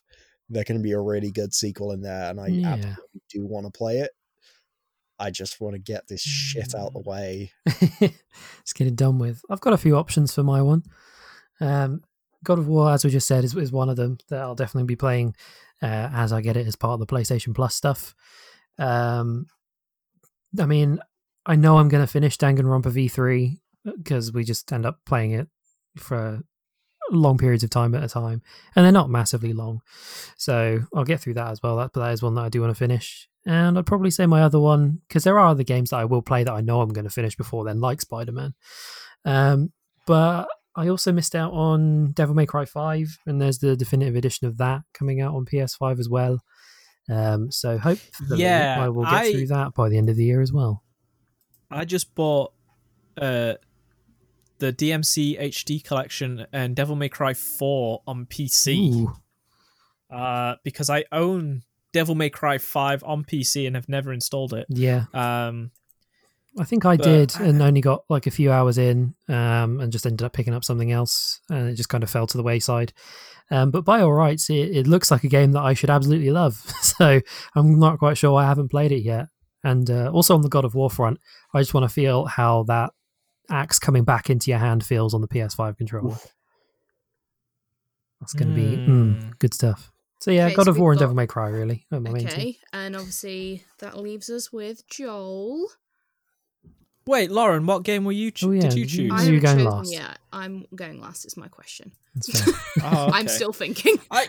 there 0.50 0.64
can 0.64 0.82
be 0.82 0.92
a 0.94 1.00
really 1.00 1.32
good 1.32 1.54
sequel 1.54 1.92
in 1.92 2.02
there, 2.02 2.30
and 2.30 2.40
I 2.40 2.48
Yeah. 2.48 2.74
absolutely 2.74 3.22
do 3.30 3.46
want 3.46 3.66
to 3.66 3.72
play 3.78 4.00
it. 4.00 4.12
I 5.22 5.32
just 5.32 5.60
want 5.60 5.74
to 5.76 5.80
get 5.80 6.08
this 6.08 6.22
shit 6.22 6.74
out 6.76 6.94
the 6.94 7.00
way. 7.00 7.52
Let's 8.02 8.74
get 8.74 8.88
it 8.88 8.96
done 8.96 9.20
with. 9.20 9.42
I've 9.50 9.60
got 9.60 9.74
a 9.74 9.78
few 9.78 9.98
options 9.98 10.34
for 10.34 10.44
my 10.44 10.62
one. 10.62 10.84
Um, 11.60 12.04
God 12.44 12.58
of 12.58 12.68
War, 12.70 12.92
as 12.92 13.04
we 13.04 13.12
just 13.12 13.28
said, 13.28 13.44
is, 13.44 13.54
is 13.56 13.72
one 13.72 13.90
of 13.90 13.98
them 13.98 14.18
that 14.30 14.40
I'll 14.40 14.56
definitely 14.56 14.88
be 14.88 14.96
playing 14.96 15.36
uh, 15.82 16.10
as 16.14 16.32
I 16.32 16.40
get 16.40 16.56
it 16.56 16.68
as 16.68 16.78
part 16.78 16.94
of 16.94 17.06
the 17.06 17.14
PlayStation 17.14 17.54
Plus 17.54 17.76
stuff. 17.76 18.16
Um, 18.78 19.48
I 20.58 20.66
mean, 20.66 21.00
I 21.46 21.58
know 21.58 21.78
I'm 21.78 21.90
going 21.90 22.04
to 22.04 22.08
finish 22.12 22.38
Danganronpa 22.38 22.84
V3 22.94 23.60
because 23.98 24.32
we 24.32 24.46
just 24.46 24.72
end 24.72 24.86
up 24.86 25.00
playing 25.06 25.32
it 25.32 25.50
for 25.98 26.42
long 27.12 27.38
periods 27.38 27.64
of 27.64 27.70
time 27.70 27.94
at 27.96 28.04
a 28.04 28.08
time, 28.08 28.42
and 28.76 28.86
they're 28.86 28.92
not 28.92 29.10
massively 29.10 29.54
long. 29.54 29.82
So 30.38 30.82
I'll 30.96 31.04
get 31.06 31.20
through 31.20 31.36
that 31.36 31.50
as 31.52 31.62
well. 31.64 31.78
That, 31.78 31.92
but 31.94 32.02
that 32.02 32.14
is 32.14 32.22
one 32.22 32.36
that 32.36 32.42
I 32.44 32.50
do 32.50 32.62
want 32.62 32.72
to 32.72 32.80
finish. 32.80 33.28
And 33.46 33.78
I'd 33.80 33.86
probably 33.86 34.12
say 34.12 34.26
my 34.26 34.42
other 34.42 34.60
one 34.60 35.02
because 35.08 35.24
there 35.24 35.40
are 35.40 35.48
other 35.48 35.64
games 35.64 35.90
that 35.92 35.98
I 35.98 36.06
will 36.06 36.22
play 36.22 36.44
that 36.44 36.52
I 36.54 36.62
know 36.62 36.82
I'm 36.82 36.90
going 36.94 37.06
to 37.08 37.10
finish 37.10 37.36
before 37.36 37.64
then, 37.66 37.80
like 37.80 38.02
Spider 38.02 38.32
Man. 38.34 38.54
Um, 39.26 39.72
but 40.06 40.48
I 40.76 40.88
also 40.88 41.12
missed 41.12 41.36
out 41.36 41.52
on 41.54 42.12
Devil 42.12 42.36
May 42.36 42.46
Cry 42.46 42.66
Five, 42.66 43.18
and 43.26 43.42
there's 43.42 43.60
the 43.60 43.76
definitive 43.76 44.16
edition 44.16 44.48
of 44.48 44.58
that 44.58 44.82
coming 44.94 45.22
out 45.22 45.34
on 45.36 45.46
PS5 45.46 46.00
as 46.00 46.10
well. 46.10 46.40
Um, 47.10 47.50
so 47.52 47.78
hopefully 47.80 48.42
Yeah, 48.44 48.78
I 48.80 48.90
will 48.90 49.04
get 49.04 49.14
I- 49.14 49.32
through 49.32 49.48
that 49.48 49.74
by 49.74 49.90
the 49.90 49.98
end 49.98 50.10
of 50.10 50.16
the 50.16 50.26
year 50.26 50.42
as 50.42 50.54
well. 50.54 50.84
I 51.72 51.86
just 51.86 52.14
bought 52.16 52.52
uh 53.18 53.54
the 54.60 54.72
DMC 54.72 55.40
HD 55.40 55.84
collection 55.84 56.46
and 56.54 56.76
Devil 56.76 56.96
May 56.96 57.10
Cry 57.10 57.34
4 57.34 58.04
on 58.08 58.26
PC 58.26 59.08
uh 60.12 60.56
because 60.64 60.90
I 60.90 61.06
own 61.12 61.64
Devil 61.94 62.16
May 62.16 62.30
Cry 62.30 62.58
5 62.58 63.04
on 63.04 63.24
PC 63.24 63.66
and 63.68 63.76
have 63.76 63.90
never 63.90 64.14
installed 64.14 64.54
it. 64.54 64.66
yeah, 64.70 65.06
Um 65.14 65.72
I 66.60 66.64
think 66.64 66.84
I 66.84 66.98
But- 66.98 67.04
did, 67.06 67.36
and 67.40 67.62
only 67.62 67.80
got 67.80 68.04
like 68.10 68.26
a 68.26 68.32
few 68.32 68.52
hours 68.52 68.78
in, 68.80 69.14
um, 69.30 69.80
and 69.80 69.92
just 69.92 70.06
ended 70.08 70.26
up 70.26 70.34
picking 70.34 70.54
up 70.56 70.64
something 70.66 70.92
else, 70.92 71.40
and 71.48 71.70
it 71.70 71.76
just 71.76 71.90
kind 71.90 72.04
of 72.04 72.10
fell 72.10 72.26
to 72.26 72.38
the 72.38 72.44
wayside. 72.44 72.92
Um, 73.52 73.70
but 73.70 73.86
by 73.86 74.02
all 74.02 74.12
rights, 74.12 74.50
it, 74.50 74.76
it 74.76 74.88
looks 74.88 75.12
like 75.12 75.24
a 75.24 75.28
game 75.30 75.52
that 75.52 75.62
I 75.62 75.74
should 75.76 75.92
absolutely 75.92 76.32
love. 76.32 76.56
so 76.82 77.22
I'm 77.56 77.78
not 77.80 78.00
quite 78.00 78.18
sure 78.18 78.32
why 78.32 78.44
I 78.46 78.48
haven't 78.48 78.70
played 78.72 78.92
it 78.92 79.04
yet. 79.04 79.28
And 79.64 79.90
uh, 79.92 80.10
also 80.12 80.34
on 80.34 80.42
the 80.42 80.50
God 80.50 80.66
of 80.66 80.74
War 80.74 80.90
front, 80.90 81.20
I 81.54 81.60
just 81.60 81.74
want 81.76 81.84
to 81.84 81.94
feel 81.94 82.26
how 82.26 82.64
that 82.64 82.92
axe 83.50 83.80
coming 83.80 84.04
back 84.04 84.30
into 84.30 84.50
your 84.52 84.60
hand 84.60 84.86
feels 84.86 85.14
on 85.14 85.22
the 85.22 85.28
PS5 85.28 85.78
controller. 85.78 86.18
That's 88.20 88.34
going 88.34 88.50
to 88.50 88.56
be 88.56 88.78
mm, 88.78 88.88
Mm. 88.88 89.40
good 89.40 89.54
stuff. 89.54 89.92
So 90.20 90.32
yeah, 90.32 90.48
Okay, 90.48 90.56
God 90.56 90.66
so 90.66 90.72
of 90.72 90.76
we've 90.76 90.82
War 90.82 90.92
and 90.92 91.00
Devil 91.00 91.16
May 91.16 91.28
Cry 91.28 91.48
really. 91.50 91.86
are 91.92 92.00
my 92.02 92.10
main 92.12 92.28
two. 92.28 92.34
Okay, 92.34 92.58
and 92.74 92.96
obviously 92.96 93.64
that 93.80 93.98
leaves 93.98 94.30
us 94.30 94.52
with 94.52 94.86
Joel. 94.90 95.68
wait, 97.06 97.32
Lauren, 97.32 97.66
what 97.66 97.84
game 97.84 98.04
were 98.04 98.12
you 98.12 98.30
cho- 98.30 98.50
Oh, 98.50 98.52
yeah, 98.52 98.62
did 98.64 98.74
you 98.74 98.86
choose? 98.86 99.12
I 99.14 99.24
Who 99.24 99.30
are 99.30 99.34
you 99.34 99.40
going 99.40 99.58
chosen 99.60 99.72
last? 99.72 99.94
yet. 99.94 100.20
I'm 100.34 100.66
going 100.76 101.00
last. 101.00 101.26
Is 101.26 101.38
my 101.38 101.48
question. 101.48 101.94
That's 102.16 102.42
fair. 102.44 102.54
Oh, 102.84 103.10
I'm 103.14 103.28
still 103.30 103.54
thinking. 103.54 103.96
I, 104.12 104.28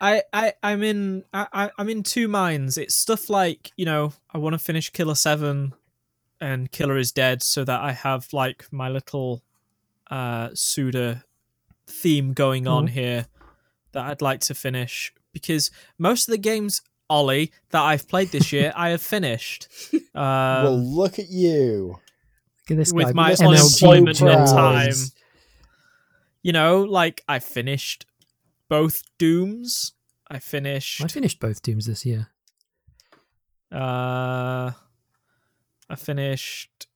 I, 0.00 0.22
I, 0.34 0.52
I'm 0.62 0.82
in, 0.82 1.24
I, 1.32 1.46
I- 1.52 1.70
I'm 1.78 1.88
in 1.88 2.02
two 2.02 2.28
minds. 2.28 2.76
It's 2.76 2.94
stuff 2.94 3.30
like 3.30 3.72
you 3.76 3.86
know, 3.86 4.12
I 4.34 4.36
want 4.38 4.52
to 4.52 4.58
finish 4.58 4.90
Killer 4.90 5.14
Seven, 5.14 5.72
and 6.40 6.70
Killer 6.70 6.96
is 6.98 7.12
dead, 7.12 7.42
so 7.42 7.64
that 7.64 7.80
I 7.80 7.92
have 7.92 8.32
like 8.32 8.66
my 8.72 8.88
little, 8.88 9.42
uh, 10.10 10.50
Suda 10.54 11.24
theme 11.86 12.32
going 12.32 12.66
on 12.66 12.86
Mhm. 12.86 12.90
here 12.90 13.26
that 13.92 14.04
I'd 14.06 14.22
like 14.22 14.40
to 14.40 14.54
finish 14.54 15.12
because 15.32 15.70
most 15.98 16.28
of 16.28 16.32
the 16.32 16.38
games, 16.38 16.80
Ollie, 17.10 17.52
that 17.70 17.82
I've 17.82 18.08
played 18.08 18.30
this 18.30 18.52
year, 18.52 18.72
I 18.76 18.90
have 18.90 19.02
finished. 19.02 19.68
Um, 20.16 20.22
well, 20.64 20.78
look 20.78 21.18
at 21.18 21.28
you. 21.28 21.98
Look 22.62 22.70
at 22.70 22.76
this 22.76 22.92
with 22.92 23.06
guy, 23.08 23.12
my 23.14 23.32
MLG 23.32 23.48
unemployment 23.48 24.20
and 24.22 24.46
time. 24.48 24.92
you 26.40 26.52
know, 26.52 26.82
like 26.84 27.24
I 27.28 27.40
finished 27.40 28.06
both 28.68 29.02
Dooms. 29.18 29.92
I 30.30 30.38
finished. 30.38 31.02
I 31.02 31.08
finished 31.08 31.40
both 31.40 31.62
Dooms 31.62 31.86
this 31.86 32.06
year. 32.06 32.28
Uh, 33.72 34.70
I 35.90 35.96
finished. 35.96 36.86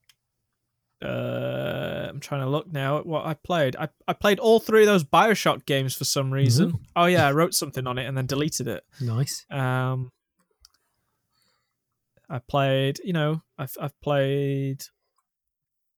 Uh, 1.00 2.06
I'm 2.08 2.18
trying 2.20 2.40
to 2.40 2.48
look 2.48 2.72
now 2.72 2.98
at 2.98 3.06
what 3.06 3.24
I 3.24 3.34
played. 3.34 3.76
I, 3.76 3.88
I 4.08 4.12
played 4.14 4.40
all 4.40 4.58
three 4.58 4.80
of 4.82 4.86
those 4.86 5.04
Bioshock 5.04 5.64
games 5.64 5.94
for 5.94 6.04
some 6.04 6.32
reason. 6.32 6.78
Oh 6.96 7.04
yeah, 7.04 7.26
I 7.28 7.32
wrote 7.32 7.54
something 7.54 7.86
on 7.86 7.98
it 7.98 8.06
and 8.06 8.16
then 8.16 8.26
deleted 8.26 8.66
it. 8.66 8.84
Nice. 9.00 9.46
Um, 9.50 10.10
I 12.28 12.40
played. 12.40 13.00
You 13.04 13.12
know, 13.12 13.42
I've 13.56 13.76
I've 13.80 13.98
played. 14.00 14.82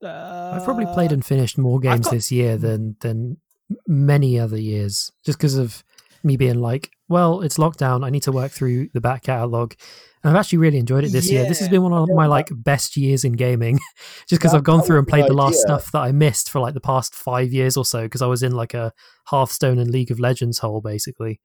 Uh, 0.04 0.52
I've 0.56 0.64
probably 0.64 0.86
played 0.86 1.12
and 1.12 1.24
finished 1.24 1.56
more 1.58 1.80
games 1.80 2.06
got- 2.06 2.12
this 2.12 2.30
year 2.30 2.56
than 2.56 2.96
than 3.00 3.38
many 3.86 4.38
other 4.38 4.58
years, 4.60 5.10
just 5.24 5.38
because 5.38 5.56
of 5.56 5.82
me 6.22 6.36
being 6.36 6.60
like, 6.60 6.90
well, 7.10 7.40
it's 7.40 7.58
lockdown. 7.58 8.04
I 8.06 8.10
need 8.10 8.22
to 8.22 8.32
work 8.32 8.52
through 8.52 8.88
the 8.94 9.00
back 9.00 9.24
catalog. 9.24 9.74
And 10.22 10.30
I've 10.30 10.38
actually 10.38 10.58
really 10.58 10.78
enjoyed 10.78 11.02
it 11.02 11.10
this 11.10 11.28
year. 11.30 11.44
This 11.44 11.58
has 11.58 11.68
been 11.68 11.82
one 11.82 11.92
of 11.92 12.08
my 12.14 12.26
like 12.26 12.48
best 12.52 12.96
years 12.96 13.24
in 13.24 13.32
gaming, 13.32 13.80
just 14.28 14.40
because 14.40 14.54
I've 14.54 14.62
gone 14.62 14.82
through 14.82 14.98
and 14.98 15.06
was 15.06 15.14
a 15.14 15.16
good 15.16 15.22
played 15.22 15.30
the 15.30 15.34
last 15.34 15.54
idea. 15.54 15.60
stuff 15.60 15.92
that 15.92 15.98
I 15.98 16.12
missed 16.12 16.50
for 16.50 16.60
like 16.60 16.74
the 16.74 16.80
past 16.80 17.14
five 17.14 17.52
years 17.52 17.76
or 17.76 17.84
so, 17.84 18.02
because 18.02 18.22
I 18.22 18.26
was 18.26 18.44
in 18.44 18.52
like 18.52 18.74
a 18.74 18.92
Hearthstone 19.26 19.80
and 19.80 19.90
League 19.90 20.12
of 20.12 20.20
Legends 20.20 20.58
hole 20.58 20.80
basically. 20.80 21.40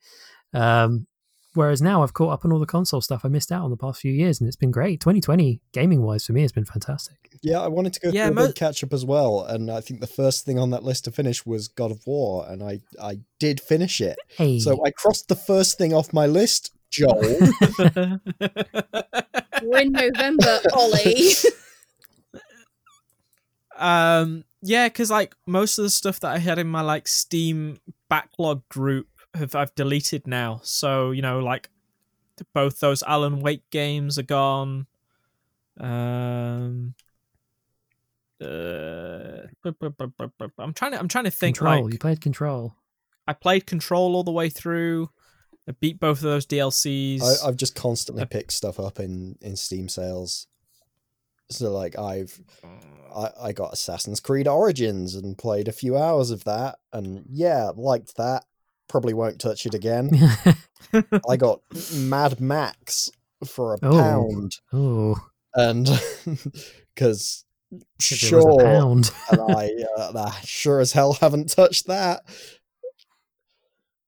Um, 0.53 1.07
whereas 1.55 1.81
now 1.81 2.03
I've 2.03 2.13
caught 2.13 2.33
up 2.33 2.45
on 2.45 2.51
all 2.51 2.59
the 2.59 2.67
console 2.67 3.01
stuff 3.01 3.25
I 3.25 3.29
missed 3.29 3.51
out 3.51 3.63
on 3.63 3.71
the 3.71 3.77
past 3.77 4.01
few 4.01 4.11
years, 4.11 4.39
and 4.39 4.47
it's 4.47 4.57
been 4.57 4.71
great. 4.71 4.99
2020 4.99 5.61
gaming 5.73 6.03
wise 6.03 6.25
for 6.25 6.33
me 6.33 6.41
has 6.41 6.51
been 6.51 6.65
fantastic. 6.65 7.34
Yeah, 7.45 7.59
I 7.61 7.67
wanted 7.67 7.93
to 7.93 7.99
go 7.99 8.09
Yeah, 8.11 8.29
through 8.31 8.43
a 8.43 8.47
mo- 8.47 8.51
catch 8.53 8.83
up 8.83 8.91
as 8.91 9.05
well, 9.05 9.43
and 9.43 9.69
I 9.69 9.79
think 9.79 10.01
the 10.01 10.07
first 10.07 10.45
thing 10.45 10.57
on 10.57 10.71
that 10.71 10.83
list 10.83 11.05
to 11.05 11.11
finish 11.11 11.45
was 11.45 11.67
God 11.67 11.91
of 11.91 12.05
War, 12.07 12.43
and 12.49 12.63
I 12.63 12.79
I 12.99 13.19
did 13.39 13.61
finish 13.61 14.01
it. 14.01 14.17
Hey, 14.35 14.57
So 14.59 14.83
I 14.83 14.89
crossed 14.89 15.27
the 15.27 15.35
first 15.35 15.77
thing 15.77 15.93
off 15.93 16.11
my 16.11 16.25
list, 16.25 16.71
Joel. 16.89 17.11
We're 19.61 19.79
in 19.79 19.91
November, 19.91 20.59
Ollie. 20.73 21.31
um 23.77 24.43
yeah 24.61 24.87
because 24.87 25.11
like 25.11 25.35
most 25.45 25.77
of 25.77 25.83
the 25.83 25.89
stuff 25.89 26.21
that 26.21 26.31
i 26.31 26.37
had 26.37 26.57
in 26.57 26.65
my 26.67 26.79
like 26.81 27.07
steam 27.09 27.77
backlog 28.09 28.61
group 28.69 29.07
have 29.33 29.53
i've 29.53 29.75
deleted 29.75 30.25
now 30.27 30.61
so 30.63 31.11
you 31.11 31.21
know 31.21 31.39
like 31.39 31.69
both 32.53 32.79
those 32.79 33.03
alan 33.03 33.41
wake 33.41 33.69
games 33.71 34.17
are 34.17 34.23
gone 34.23 34.87
um 35.77 36.93
uh, 38.41 39.47
i'm 40.59 40.73
trying 40.73 40.91
to 40.91 40.99
i'm 40.99 41.07
trying 41.07 41.23
to 41.23 41.31
think 41.31 41.57
Control. 41.57 41.83
like 41.85 41.93
you 41.93 41.99
played 41.99 42.21
Control. 42.21 42.75
i 43.27 43.33
played 43.33 43.65
control 43.65 44.15
all 44.15 44.23
the 44.23 44.31
way 44.31 44.49
through 44.49 45.09
i 45.69 45.71
beat 45.79 45.99
both 45.99 46.17
of 46.17 46.23
those 46.23 46.45
dlcs 46.45 47.21
I, 47.21 47.47
I've 47.47 47.55
just 47.57 47.75
constantly 47.75 48.25
picked 48.25 48.51
stuff 48.51 48.79
up 48.79 48.99
in 48.99 49.37
in 49.41 49.55
Steam 49.55 49.87
sales. 49.89 50.47
So 51.51 51.71
like 51.71 51.97
I've 51.97 52.41
I, 53.15 53.29
I 53.39 53.51
got 53.51 53.71
Assassin's 53.71 54.19
Creed 54.19 54.47
Origins 54.47 55.13
and 55.13 55.37
played 55.37 55.67
a 55.67 55.71
few 55.71 55.95
hours 55.95 56.31
of 56.31 56.43
that, 56.45 56.79
and 56.91 57.23
yeah, 57.29 57.69
liked 57.75 58.17
that. 58.17 58.43
Probably 58.89 59.13
won't 59.13 59.39
touch 59.39 59.65
it 59.67 59.73
again. 59.75 60.09
I 61.29 61.37
got 61.37 61.61
Mad 61.93 62.41
Max 62.41 63.11
for 63.45 63.75
a 63.75 63.77
Oh. 63.83 63.91
pound, 63.91 64.55
oh, 64.73 65.15
and 65.53 65.87
because 66.95 67.44
'cause 67.99 68.11
was 68.11 68.23
a 68.23 68.25
sure, 68.27 68.59
pound. 68.59 69.11
and 69.31 69.41
I 69.41 69.71
uh, 69.97 70.31
sure 70.43 70.79
as 70.79 70.91
hell 70.93 71.13
haven't 71.13 71.49
touched 71.49 71.87
that. 71.87 72.21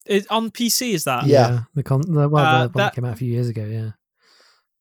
It- 0.05 0.27
on 0.29 0.51
pc 0.51 0.93
is 0.93 1.03
that 1.03 1.25
Yeah. 1.25 1.63
the 1.75 1.83
con. 1.83 2.01
The, 2.01 2.29
well, 2.29 2.45
Uh, 2.45 2.51
the 2.51 2.57
one 2.59 2.61
that 2.67 2.73
that- 2.77 2.95
came 2.95 3.05
out 3.05 3.13
a 3.13 3.17
few 3.17 3.31
years 3.31 3.49
ago. 3.49 3.65
Yeah. 3.65 3.91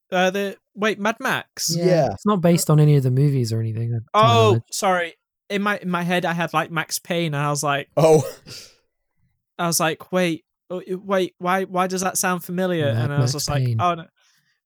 uh 0.09 0.29
the 0.29 0.55
wait 0.73 0.99
mad 0.99 1.17
max 1.19 1.75
Yeah. 1.75 2.13
It's 2.13 2.25
not 2.25 2.39
based 2.41 2.69
on 2.69 2.79
any 2.79 2.95
of 2.95 3.03
the 3.03 3.11
movies 3.11 3.51
or 3.51 3.59
anything. 3.59 3.99
Oh, 4.13 4.21
knowledge. 4.21 4.63
sorry. 4.71 5.15
In 5.49 5.61
my 5.61 5.77
in 5.79 5.89
my 5.89 6.03
head, 6.03 6.23
I 6.25 6.33
had 6.33 6.53
like 6.53 6.71
Max 6.71 6.99
Payne, 6.99 7.33
and 7.33 7.37
I 7.43 7.49
was 7.49 7.63
like, 7.63 7.89
Oh, 7.97 8.21
I 9.57 9.67
was 9.67 9.79
like, 9.79 10.11
wait, 10.11 10.43
oh, 10.69 10.81
wait, 10.87 11.35
why 11.39 11.63
why 11.63 11.87
does 11.87 12.01
that 12.01 12.17
sound 12.17 12.43
familiar? 12.43 12.93
Mad 12.93 13.03
and 13.05 13.13
I 13.13 13.19
was 13.19 13.33
Max 13.33 13.45
just 13.45 13.49
Payne. 13.49 13.77
like, 13.77 13.85
oh 13.85 13.95
no, 14.01 14.07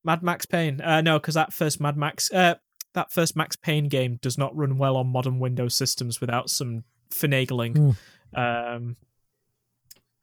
Mad 0.04 0.22
Max 0.24 0.46
Payne. 0.48 0.82
Uh, 0.82 1.02
no, 1.02 1.18
because 1.20 1.36
that 1.36 1.54
first 1.54 1.80
Mad 1.80 1.98
Max, 1.98 2.32
uh, 2.32 2.56
that 2.94 3.12
first 3.12 3.36
Max 3.36 3.56
Payne 3.56 3.88
game 3.88 4.20
does 4.22 4.38
not 4.38 4.56
run 4.56 4.78
well 4.78 4.98
on 4.98 5.08
modern 5.08 5.40
Windows 5.40 5.74
systems 5.76 6.20
without 6.22 6.50
some 6.50 6.84
finagling. 7.10 7.96
Um, 8.36 8.96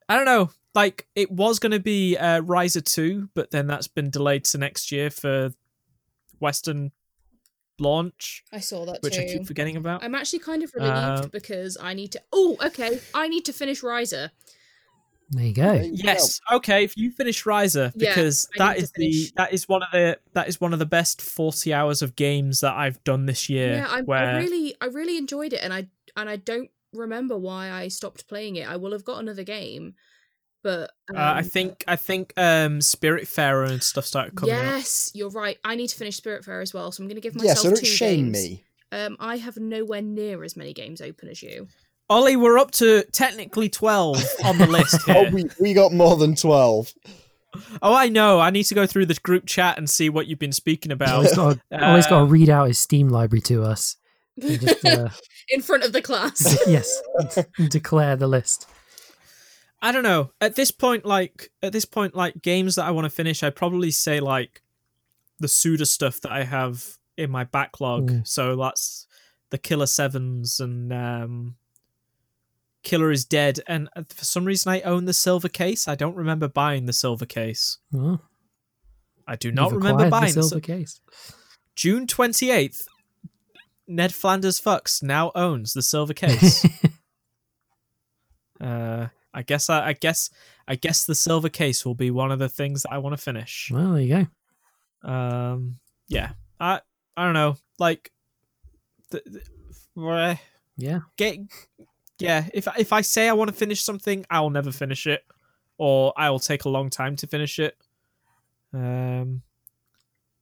I 0.09 0.17
don't 0.17 0.25
know. 0.25 0.51
Like 0.75 1.07
it 1.15 1.31
was 1.31 1.59
going 1.59 1.73
to 1.73 1.81
be 1.81 2.17
uh, 2.17 2.41
Ryza 2.43 2.85
two, 2.85 3.29
but 3.35 3.51
then 3.51 3.67
that's 3.67 3.89
been 3.89 4.11
delayed 4.11 4.45
to 4.47 4.59
next 4.59 4.93
year 4.93 5.11
for 5.11 5.51
Western 6.41 6.93
launch, 7.81 8.45
I 8.53 8.61
saw 8.61 8.85
that 8.87 8.95
too. 8.95 9.01
which 9.03 9.15
too. 9.15 9.23
I 9.23 9.25
keep 9.27 9.47
forgetting 9.47 9.77
about. 9.77 10.03
I'm 10.03 10.15
actually 10.15 10.41
kind 10.41 10.63
of 10.63 10.73
relieved 10.75 10.93
Uh, 10.95 11.27
because 11.31 11.77
I 11.81 11.95
need 11.95 12.13
to. 12.13 12.23
Oh, 12.33 12.57
okay. 12.65 13.01
I 13.15 13.29
need 13.29 13.45
to 13.47 13.53
finish 13.53 13.83
Ryza. 13.83 14.31
There 15.31 15.45
you 15.45 15.53
go. 15.53 15.63
there 15.75 15.85
you 15.85 16.03
go. 16.03 16.03
Yes. 16.05 16.41
Okay. 16.51 16.85
If 16.85 16.97
you 16.97 17.11
finish 17.11 17.45
Ryza, 17.45 17.93
because 17.97 18.49
I 18.55 18.59
that 18.59 18.71
need 18.71 18.79
to 18.79 18.83
is 18.83 18.93
the 18.93 19.33
that 19.37 19.53
is 19.53 19.69
one 19.69 19.83
of 19.83 19.89
the 19.93 20.19
that 20.33 20.49
is 20.49 20.61
one 20.61 20.73
of 20.73 20.79
the 20.79 20.87
best 20.87 21.21
forty 21.21 21.75
hours 21.75 22.01
of 22.01 22.17
games 22.17 22.61
that 22.61 22.75
I've 22.75 23.03
done 23.05 23.27
this 23.27 23.49
year. 23.49 23.77
Yeah, 23.77 23.89
I, 23.91 24.03
where 24.03 24.37
I 24.37 24.39
really, 24.39 24.75
I 24.81 24.87
really 24.87 25.19
enjoyed 25.19 25.53
it, 25.53 25.63
and 25.63 25.73
I 25.73 25.89
and 26.17 26.31
I 26.31 26.37
don't 26.37 26.71
remember 26.95 27.37
why 27.37 27.71
I 27.71 27.89
stopped 27.89 28.27
playing 28.29 28.57
it. 28.57 28.69
I 28.69 28.77
will 28.77 28.93
have 28.93 29.05
got 29.05 29.21
another 29.21 29.45
game, 29.45 29.95
but 30.63 30.93
um, 31.11 31.17
uh, 31.17 31.33
I 31.35 31.43
think 31.43 31.85
I 31.87 31.97
think 31.97 32.33
um 32.39 32.79
Spiritfarer 32.79 33.71
and 33.71 33.83
stuff 33.83 34.07
started 34.07 34.35
coming 34.35 34.55
out. 34.55 34.63
yes, 34.63 35.11
you're 35.15 35.31
right. 35.31 35.59
I 35.63 35.75
need 35.75 35.89
to 35.89 35.97
finish 35.97 36.17
Spirit 36.17 36.45
Spiritfarer 36.45 36.63
as 36.63 36.73
well, 36.73 36.91
so 36.91 37.03
I'm 37.03 37.09
going 37.09 37.17
to 37.17 37.21
give 37.21 37.37
yeah. 37.37 37.51
myself 37.51 37.59
So 37.59 37.71
don't 37.71 37.79
two 37.81 37.85
shame 37.87 38.33
games. 38.33 38.45
me. 38.45 38.65
Um, 38.91 39.19
I 39.21 39.37
have 39.37 39.59
nowhere 39.59 40.01
near 40.01 40.43
as 40.43 40.57
many 40.57 40.73
games 40.73 41.03
open 41.03 41.29
as 41.29 41.43
you. 41.43 41.69
Ollie, 42.11 42.37
we're 42.37 42.59
up 42.59 42.71
to 42.73 43.05
technically 43.13 43.69
twelve 43.69 44.23
on 44.45 44.59
the 44.59 44.67
list 44.67 45.03
here. 45.07 45.15
Oh, 45.17 45.31
we, 45.31 45.45
we 45.61 45.75
got 45.75 45.93
more 45.93 46.17
than 46.17 46.35
twelve. 46.35 46.93
oh, 47.83 47.95
I 47.95 48.09
know. 48.09 48.41
I 48.41 48.51
need 48.51 48.65
to 48.65 48.75
go 48.75 48.87
through 48.87 49.07
this 49.07 49.19
group 49.19 49.47
chat 49.47 49.77
and 49.79 49.89
see 49.89 50.09
what 50.09 50.27
you've 50.27 50.39
been 50.39 50.53
speaking 50.53 50.91
about. 50.93 51.11
Always 51.17 51.35
got 51.37 51.59
to, 51.71 51.85
always 51.87 52.07
got 52.07 52.19
to 52.21 52.25
Uh, 52.25 52.27
read 52.27 52.49
out 52.49 52.69
his 52.69 52.79
Steam 52.79 53.09
library 53.09 53.43
to 53.43 53.63
us. 53.63 53.97
Just, 54.41 54.85
uh, 54.85 55.09
In 55.51 55.63
front 55.63 55.83
of 55.85 55.93
the 55.93 56.03
class. 56.03 56.59
yes, 56.67 57.03
declare 57.69 58.17
the 58.17 58.29
list. 58.29 58.67
I 59.81 59.93
don't 59.93 60.03
know. 60.03 60.31
At 60.41 60.57
this 60.57 60.71
point, 60.71 61.05
like 61.05 61.51
at 61.63 61.73
this 61.73 61.85
point, 61.85 62.15
like 62.15 62.41
games 62.43 62.75
that 62.77 62.85
I 62.85 62.91
want 62.91 63.05
to 63.05 63.11
finish, 63.11 63.43
I'd 63.43 63.57
probably 63.57 63.91
say 63.91 64.21
like 64.21 64.63
the 65.41 65.49
Suda 65.49 65.87
stuff 65.87 66.21
that 66.23 66.33
I 66.33 66.45
have 66.45 66.97
in 67.17 67.31
my 67.31 67.45
backlog. 67.45 68.11
Mm. 68.11 68.27
So 68.27 68.57
that's 68.57 69.07
the 69.51 69.59
Killer 69.59 69.87
Sevens 69.87 70.61
and 70.61 70.93
um, 70.93 71.57
Killer 72.89 73.11
is 73.11 73.25
Dead. 73.25 73.61
And 73.67 73.89
uh, 73.95 74.03
for 74.09 74.25
some 74.25 74.45
reason, 74.45 74.73
I 74.73 74.81
own 74.81 75.05
the 75.05 75.13
silver 75.13 75.49
case. 75.49 75.87
I 75.89 75.95
don't 75.95 76.17
remember 76.17 76.49
buying 76.49 76.87
the 76.87 76.93
silver 76.93 77.27
case. 77.27 77.79
Well, 77.93 78.23
I 79.27 79.37
do 79.37 79.53
not 79.53 79.73
you've 79.73 79.83
remember 79.83 80.09
buying 80.09 80.33
the 80.35 80.41
the 80.41 80.43
silver 80.49 80.65
sil- 80.65 80.77
case. 80.77 81.01
June 81.77 82.07
twenty 82.07 82.51
eighth. 82.51 82.87
Ned 83.87 84.13
Flanders 84.15 84.61
fucks 84.61 85.03
now 85.03 85.33
owns 85.35 85.73
the 85.73 85.83
silver 85.83 86.13
case. 86.15 86.65
uh, 88.61 89.07
I 89.33 89.43
guess 89.43 89.71
I, 89.71 89.89
I 89.89 89.93
guess 89.93 90.31
I 90.67 90.75
guess 90.75 91.05
the 91.05 91.15
silver 91.15 91.49
case 91.49 91.85
will 91.87 91.95
be 91.95 92.11
one 92.11 92.33
of 92.33 92.39
the 92.39 92.49
things 92.49 92.83
that 92.83 92.93
I 92.93 92.99
want 92.99 93.17
to 93.17 93.23
finish. 93.23 93.71
well, 93.73 93.93
there 93.93 94.03
you 94.03 94.27
go. 95.05 95.11
Um, 95.11 95.77
yeah, 96.09 96.33
I 96.59 96.81
I 97.17 97.25
don't 97.25 97.35
know, 97.35 97.57
like, 97.79 98.13
the, 99.11 99.23
the, 99.27 100.39
Yeah. 100.77 101.01
get 101.17 101.39
yeah. 102.19 102.47
If 102.53 102.69
if 102.79 102.93
I 102.93 103.01
say 103.01 103.29
I 103.29 103.33
want 103.33 103.49
to 103.49 103.57
finish 103.57 103.83
something, 103.83 104.25
I'll 104.31 104.51
never 104.51 104.73
finish 104.73 105.07
it, 105.07 105.25
or 105.77 106.13
I 106.17 106.31
will 106.31 106.39
take 106.39 106.65
a 106.65 106.69
long 106.69 106.91
time 106.91 107.17
to 107.17 107.27
finish 107.27 107.59
it. 107.59 107.77
Um, 108.73 109.43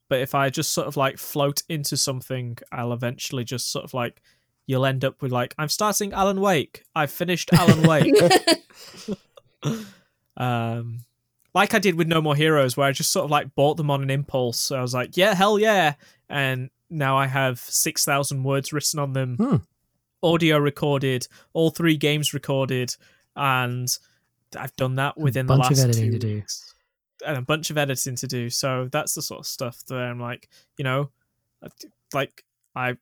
but 0.09 0.21
if 0.21 0.35
I 0.35 0.51
just 0.51 0.73
sort 0.73 0.87
of 0.87 0.97
like 0.97 1.19
float 1.19 1.63
into 1.69 1.97
something, 1.97 2.59
I'll 2.73 2.93
eventually 2.93 3.45
just 3.45 3.71
sort 3.71 3.85
of 3.85 3.95
like 3.95 4.21
you'll 4.67 4.87
end 4.87 5.05
up 5.05 5.23
with 5.23 5.33
like 5.33 5.55
I'm 5.59 5.69
starting 5.69 6.13
Alan 6.13 6.41
Wake. 6.41 6.85
I've 6.95 7.11
finished 7.11 7.51
Alan 7.53 7.83
Wake. 7.83 8.15
um 10.37 11.01
like 11.57 11.73
I 11.73 11.79
did 11.79 11.95
with 11.95 12.07
No 12.07 12.21
More 12.21 12.37
Heroes, 12.37 12.77
where 12.77 12.87
I 12.87 12.93
just 12.93 13.11
sort 13.11 13.25
of 13.25 13.31
like 13.31 13.55
bought 13.55 13.79
them 13.79 13.91
on 13.91 14.03
an 14.03 14.11
impulse. 14.11 14.61
So 14.61 14.77
I 14.77 14.83
was 14.83 14.93
like, 14.93 15.17
yeah, 15.17 15.35
hell 15.35 15.59
yeah. 15.59 15.95
And 16.29 16.69
now 16.91 17.17
I 17.17 17.27
have 17.27 17.59
6,000 17.59 18.45
words 18.45 18.75
written 18.75 19.01
on 19.01 19.15
them, 19.15 19.37
Hmm. 19.37 19.57
Audio 20.23 20.59
recorded, 20.59 21.27
all 21.53 21.70
three 21.70 21.97
games 21.97 22.35
recorded. 22.35 22.95
And 23.35 23.89
I've 24.59 24.75
done 24.77 24.97
that 24.97 25.19
within 25.19 25.47
the 25.47 25.57
bunch 25.57 25.67
of 25.67 25.78
last 25.78 25.85
editing 25.85 26.12
two 26.12 26.19
to 26.19 26.19
do. 26.19 26.35
weeks. 26.36 26.75
And 27.27 27.39
a 27.39 27.43
bunch 27.43 27.70
of 27.70 27.78
editing 27.78 28.17
to 28.17 28.27
do. 28.27 28.51
So 28.51 28.89
that's 28.91 29.15
the 29.15 29.23
sort 29.23 29.41
of 29.41 29.47
stuff 29.47 29.83
that 29.89 29.97
I'm 29.97 30.20
like, 30.20 30.49
you 30.77 30.85
know, 30.85 31.11
like 32.12 32.45
I 32.75 32.97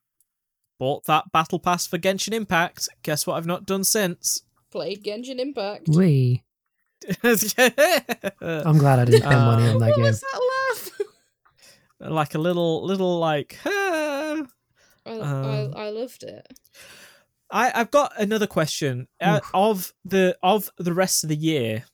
bought 0.78 1.05
that 1.07 1.33
battle 1.33 1.59
pass 1.59 1.86
for 1.86 1.99
Genshin 1.99 2.33
Impact. 2.33 2.89
Guess 3.02 3.26
what 3.26 3.34
I've 3.34 3.47
not 3.47 3.67
done 3.67 3.84
since? 3.84 4.43
Played 4.70 5.05
Genshin 5.05 5.39
Impact. 5.39 5.89
We. 5.89 6.43
I'm 7.23 8.78
glad 8.78 8.99
I 9.01 9.05
didn't 9.05 9.23
spend 9.23 9.41
money 9.41 9.68
on 9.68 9.78
that 9.78 9.91
what 9.91 9.97
game. 9.97 10.05
was 10.05 10.20
that 10.20 10.41
laugh? 10.70 10.91
like 12.01 12.34
a 12.34 12.39
little 12.39 12.84
little 12.84 13.18
like 13.18 13.59
ah. 13.67 14.43
I, 15.07 15.10
Um, 15.10 15.75
I, 15.76 15.86
I 15.86 15.91
loved 15.91 16.23
it. 16.23 16.47
I 17.50 17.73
I've 17.74 17.90
got 17.90 18.12
another 18.20 18.47
question. 18.47 19.08
Uh, 19.20 19.40
of 19.52 19.92
the 20.05 20.36
of 20.42 20.70
the 20.78 20.92
rest 20.94 21.24
of 21.24 21.28
the 21.28 21.36
year 21.36 21.84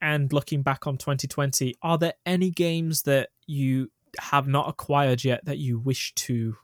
and 0.00 0.32
looking 0.32 0.62
back 0.62 0.86
on 0.86 0.96
2020 0.98 1.76
are 1.80 1.96
there 1.96 2.14
any 2.26 2.50
games 2.50 3.02
that 3.02 3.28
you 3.46 3.88
have 4.18 4.48
not 4.48 4.68
acquired 4.68 5.22
yet 5.22 5.44
that 5.44 5.58
you 5.58 5.78
wish 5.78 6.12
to 6.14 6.56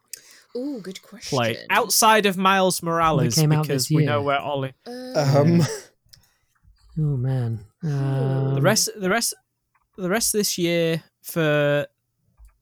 Oh, 0.57 0.81
good 0.81 1.00
question. 1.02 1.39
play 1.39 1.57
outside 1.70 2.26
of 2.26 2.36
Miles 2.36 2.83
Morales 2.83 3.36
came 3.36 3.50
because 3.50 3.86
this 3.89 3.91
we 3.91 4.05
know 4.05 4.23
where 4.23 4.41
Ollie 4.41 4.75
Um, 4.86 5.62
Oh 6.99 7.17
man. 7.17 7.65
Um, 7.84 8.55
the 8.57 8.60
rest 8.62 8.89
the 8.97 9.08
rest 9.08 9.34
the 9.97 10.08
rest 10.10 10.34
of 10.34 10.39
this 10.41 10.58
year 10.58 11.05
for 11.23 11.86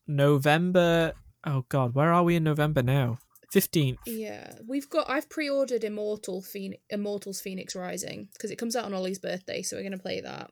November 0.06 1.12
oh 1.46 1.64
god 1.68 1.94
where 1.94 2.12
are 2.12 2.22
we 2.22 2.36
in 2.36 2.44
November 2.44 2.82
now 2.82 3.18
15th 3.56 3.98
Yeah, 4.06 4.52
we've 4.66 4.88
got. 4.90 5.08
I've 5.08 5.28
pre-ordered 5.28 5.82
Immortal 5.84 6.42
Phoenix, 6.42 6.82
Immortals 6.90 7.40
Fenyx 7.42 7.74
Rising 7.74 8.28
because 8.32 8.50
it 8.50 8.56
comes 8.56 8.76
out 8.76 8.84
on 8.84 8.92
Ollie's 8.94 9.18
birthday, 9.18 9.62
so 9.62 9.76
we're 9.76 9.82
gonna 9.82 9.98
play 9.98 10.20
that. 10.20 10.50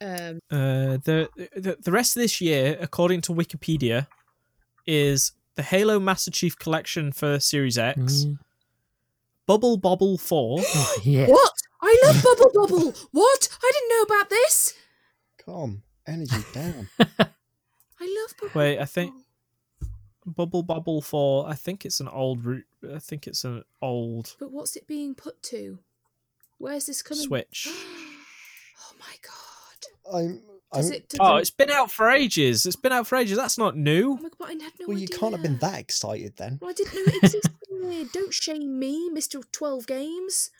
Um, 0.00 0.38
Uh, 0.50 0.98
the, 1.04 1.28
the 1.56 1.76
the 1.80 1.90
rest 1.92 2.16
of 2.16 2.20
this 2.22 2.40
year, 2.40 2.76
according 2.80 3.20
to 3.22 3.32
Wikipedia, 3.32 4.06
is 4.86 5.32
the 5.56 5.62
Halo 5.62 5.98
Master 5.98 6.30
Chief 6.30 6.56
Collection 6.58 7.10
for 7.12 7.40
Series 7.40 7.76
X, 7.78 8.24
Mm. 8.24 8.38
Bubble 9.46 9.76
Bobble 9.76 10.16
Four, 10.18 10.60
Oh, 10.64 11.00
yeah. 11.02 11.26
what? 11.26 11.52
I 11.82 12.00
love 12.04 12.22
Bubble 12.22 12.50
Bubble. 12.54 12.94
What? 13.12 13.48
I 13.62 13.72
didn't 13.74 13.88
know 13.90 14.02
about 14.02 14.30
this. 14.30 14.74
calm, 15.44 15.82
energy 16.06 16.44
down. 16.52 16.88
I 17.00 17.06
love 18.00 18.34
Bubble. 18.40 18.52
Wait, 18.54 18.78
I 18.78 18.84
think- 18.84 19.10
Bobble. 19.12 19.24
Bubble 20.28 20.62
Bobble 20.62 21.00
for 21.02 21.48
I 21.48 21.54
think 21.54 21.84
it's 21.84 22.00
an 22.00 22.08
old 22.08 22.44
root. 22.44 22.66
I 22.94 22.98
think 22.98 23.26
it's 23.26 23.44
an 23.44 23.64
old 23.82 24.34
But 24.38 24.52
what's 24.52 24.76
it 24.76 24.86
being 24.86 25.14
put 25.14 25.42
to? 25.44 25.78
Where's 26.58 26.86
this 26.86 27.02
coming? 27.02 27.24
Switch. 27.24 27.68
oh 27.70 28.92
my 28.98 29.14
god! 29.22 30.16
I'm. 30.20 30.40
Does 30.72 30.90
I'm 30.90 30.96
it? 30.96 31.14
Oh, 31.18 31.36
it's 31.36 31.50
been 31.50 31.70
out 31.70 31.90
for 31.90 32.10
ages. 32.10 32.66
It's 32.66 32.76
been 32.76 32.92
out 32.92 33.06
for 33.06 33.16
ages. 33.16 33.38
That's 33.38 33.56
not 33.58 33.76
new. 33.76 34.12
Oh 34.12 34.14
new. 34.16 34.22
my 34.22 34.28
god! 34.28 34.38
But 34.38 34.48
I 34.48 34.52
had 34.52 34.72
no 34.80 34.86
well, 34.88 34.98
you 34.98 35.08
can't 35.08 35.32
have 35.32 35.42
been 35.42 35.58
that 35.58 35.78
excited 35.78 36.34
then. 36.36 36.58
Well, 36.60 36.70
I 36.70 36.74
didn't 36.74 36.94
know 36.94 37.02
it 37.06 37.24
existed. 37.24 37.52
Don't 38.12 38.34
shame 38.34 38.78
me, 38.78 39.08
Mister 39.08 39.40
Twelve 39.52 39.86
Games. 39.86 40.50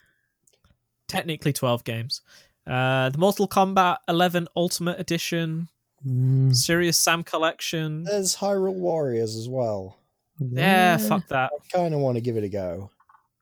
Technically, 1.08 1.52
twelve 1.52 1.84
games. 1.84 2.22
Uh, 2.68 3.08
the 3.08 3.16
Mortal 3.16 3.48
Kombat 3.48 3.96
11 4.08 4.46
Ultimate 4.54 5.00
Edition, 5.00 5.68
Mm, 6.06 6.54
Serious 6.54 6.98
Sam 6.98 7.22
Collection. 7.24 8.04
There's 8.04 8.36
Hyrule 8.36 8.74
Warriors 8.74 9.36
as 9.36 9.48
well. 9.48 9.98
Yeah, 10.38 10.96
fuck 10.98 11.26
that. 11.28 11.50
I 11.52 11.76
kind 11.76 11.92
of 11.94 12.00
want 12.00 12.16
to 12.16 12.20
give 12.20 12.36
it 12.36 12.44
a 12.44 12.48
go. 12.48 12.90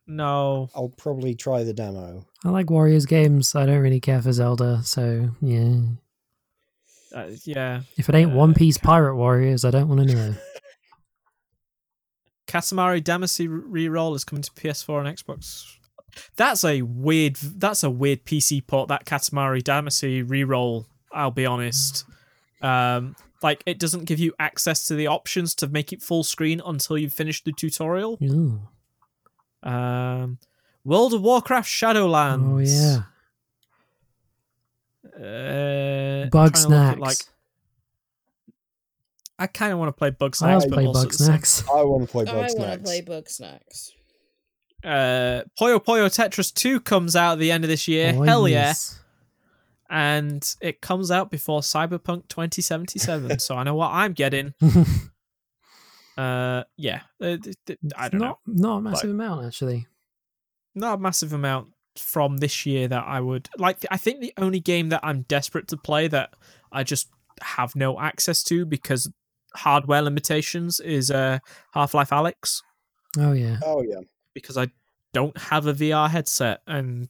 No. 0.07 0.70
I'll 0.75 0.89
probably 0.97 1.35
try 1.35 1.62
the 1.65 1.75
demo. 1.75 2.25
I 2.44 2.49
like 2.51 2.70
Warriors 2.70 3.07
games. 3.07 3.55
I 3.55 3.67
don't 3.67 3.81
really 3.81 4.01
care 4.01 4.23
for 4.23 4.33
Zelda, 4.33 4.81
so 4.85 5.31
yeah. 5.43 5.81
Uh, 7.15 7.31
yeah. 7.44 7.83
If 7.97 8.09
it 8.09 8.15
ain't 8.15 8.33
Uh, 8.33 8.36
One 8.36 8.55
Piece 8.55 8.78
Pirate 8.78 9.17
Warriors, 9.17 9.65
I 9.65 9.70
don't 9.70 9.89
want 9.89 10.09
to 10.09 10.15
know. 10.15 10.35
Katamari 12.47 13.02
Damacy 13.02 13.49
re-roll 13.51 14.15
is 14.15 14.25
coming 14.25 14.43
to 14.43 14.51
PS4 14.52 15.05
and 15.07 15.18
Xbox. 15.18 15.65
That's 16.36 16.65
a 16.65 16.83
weird. 16.83 17.36
That's 17.36 17.83
a 17.83 17.91
weird 17.91 18.25
PC 18.25 18.67
port. 18.67 18.89
That 18.89 19.05
Katamari 19.05 19.62
Damacy 19.62 20.25
re-roll. 20.28 20.86
I'll 21.12 21.31
be 21.31 21.44
honest. 21.47 22.05
Um, 22.62 23.15
like 23.43 23.62
it 23.67 23.78
doesn't 23.78 24.05
give 24.07 24.18
you 24.18 24.33
access 24.39 24.86
to 24.89 24.94
the 24.94 25.07
options 25.09 25.55
to 25.57 25.67
make 25.68 25.93
it 25.93 26.02
full 26.02 26.25
screen 26.25 26.60
until 26.65 26.97
you've 26.99 27.12
finished 27.12 27.44
the 27.44 27.52
tutorial. 27.52 28.18
Ooh. 28.23 28.60
Um, 29.62 30.39
World 30.85 31.15
of 31.15 31.23
Warcraft 31.23 31.68
Shadowlands. 31.68 32.52
Oh 32.52 32.59
yeah. 32.59 33.02
Uh, 35.17 36.26
Bug 36.26 36.55
trying 36.55 36.65
to 36.65 36.68
look 36.68 36.78
at, 36.78 36.94
snacks. 36.94 37.01
Like, 37.01 37.17
I 39.39 39.47
kind 39.47 39.73
of 39.73 39.78
want 39.78 39.89
to 39.89 39.93
play 39.93 40.10
Bugsnax. 40.10 40.43
also 40.55 40.68
but 40.68 40.75
play 40.75 40.86
Bug 40.86 40.97
at 41.07 41.09
the 41.12 41.15
same 41.18 41.26
Snacks. 41.26 41.65
I 41.68 41.83
want 41.83 42.02
to 42.05 42.09
play 42.10 42.25
Bug 42.25 42.35
I 42.35 42.39
want 42.39 42.49
to 42.49 42.57
Snacks. 42.57 42.83
play 42.83 43.02
Bugsnax. 43.02 43.91
uh 44.85 45.43
Puyo 45.60 45.78
Puyo 45.85 46.07
Tetris 46.09 46.52
2 46.55 46.81
comes 46.81 47.17
out 47.17 47.33
at 47.33 47.39
the 47.39 47.51
end 47.51 47.65
of 47.65 47.68
this 47.70 47.86
year. 47.89 48.12
Oh, 48.17 48.23
Hell 48.23 48.49
yeah. 48.49 48.73
Yes. 49.90 49.97
And 49.98 50.55
it 50.60 50.81
comes 50.81 51.10
out 51.10 51.31
before 51.31 51.60
Cyberpunk 51.60 52.28
2077. 52.28 53.39
so 53.39 53.56
I 53.56 53.62
know 53.62 53.74
what 53.74 53.90
I'm 53.92 54.12
getting. 54.12 54.55
Uh 56.16 56.65
yeah. 56.78 57.00
Uh, 57.20 57.36
th- 57.36 57.56
th- 57.66 57.78
I 57.94 58.08
don't 58.08 58.20
not, 58.20 58.39
know. 58.47 58.70
Not 58.70 58.78
a 58.78 58.81
massive 58.81 59.10
amount, 59.10 59.44
actually. 59.44 59.86
Not 60.74 60.94
a 60.94 60.98
massive 60.98 61.32
amount 61.34 61.68
from 61.98 62.39
this 62.39 62.65
year 62.65 62.89
that 62.89 63.05
I 63.06 63.20
would 63.20 63.48
like 63.58 63.84
I 63.90 63.97
think 63.98 64.20
the 64.20 64.32
only 64.39 64.60
game 64.60 64.89
that 64.90 65.00
I'm 65.02 65.23
desperate 65.23 65.68
to 65.68 65.76
play 65.76 66.08
that 66.08 66.34
I 66.73 66.84
just 66.84 67.08
have 67.42 67.76
no 67.76 68.00
access 68.00 68.42
to 68.44 68.65
because 68.65 69.10
hardware 69.55 70.02
limitations 70.02 70.81
is 70.81 71.10
uh 71.10 71.39
Half-Life 71.73 72.10
Alyx 72.10 72.62
Oh 73.18 73.32
yeah. 73.32 73.58
Oh 73.62 73.82
yeah. 73.82 74.00
because 74.34 74.56
I 74.56 74.68
don't 75.12 75.36
have 75.36 75.66
a 75.66 75.74
VR 75.74 76.08
headset 76.10 76.60
and 76.66 77.08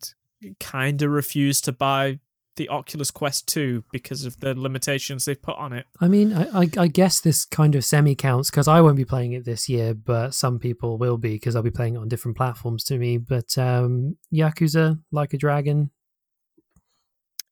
kind 0.60 1.02
of 1.02 1.10
refuse 1.10 1.60
to 1.62 1.72
buy 1.72 2.18
the 2.56 2.68
Oculus 2.68 3.10
Quest 3.10 3.46
2 3.48 3.84
because 3.92 4.24
of 4.24 4.40
the 4.40 4.54
limitations 4.54 5.24
they've 5.24 5.40
put 5.40 5.56
on 5.56 5.72
it. 5.72 5.86
I 6.00 6.08
mean, 6.08 6.32
I, 6.32 6.62
I, 6.62 6.70
I 6.78 6.86
guess 6.88 7.20
this 7.20 7.44
kind 7.44 7.74
of 7.74 7.84
semi 7.84 8.14
counts 8.14 8.50
because 8.50 8.66
I 8.68 8.80
won't 8.80 8.96
be 8.96 9.04
playing 9.04 9.32
it 9.32 9.44
this 9.44 9.68
year, 9.68 9.94
but 9.94 10.34
some 10.34 10.58
people 10.58 10.98
will 10.98 11.18
be 11.18 11.34
because 11.34 11.54
I'll 11.56 11.62
be 11.62 11.70
playing 11.70 11.94
it 11.94 11.98
on 11.98 12.08
different 12.08 12.36
platforms 12.36 12.84
to 12.84 12.98
me. 12.98 13.18
But 13.18 13.56
um, 13.58 14.16
Yakuza, 14.34 15.00
Like 15.12 15.34
a 15.34 15.38
Dragon, 15.38 15.90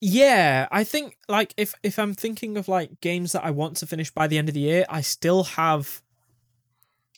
Yeah, 0.01 0.69
I 0.71 0.85
think 0.85 1.17
like 1.29 1.55
if 1.57 1.75
if 1.83 1.99
I'm 1.99 2.15
thinking 2.15 2.57
of 2.57 2.69
like 2.69 3.01
games 3.01 3.33
that 3.33 3.45
I 3.45 3.51
want 3.51 3.77
to 3.79 3.87
finish 3.87 4.11
by 4.11 4.27
the 4.27 4.39
end 4.39 4.49
of 4.49 4.55
the 4.55 4.61
year, 4.61 4.85
I 4.89 5.01
still 5.01 5.45
have 5.45 6.03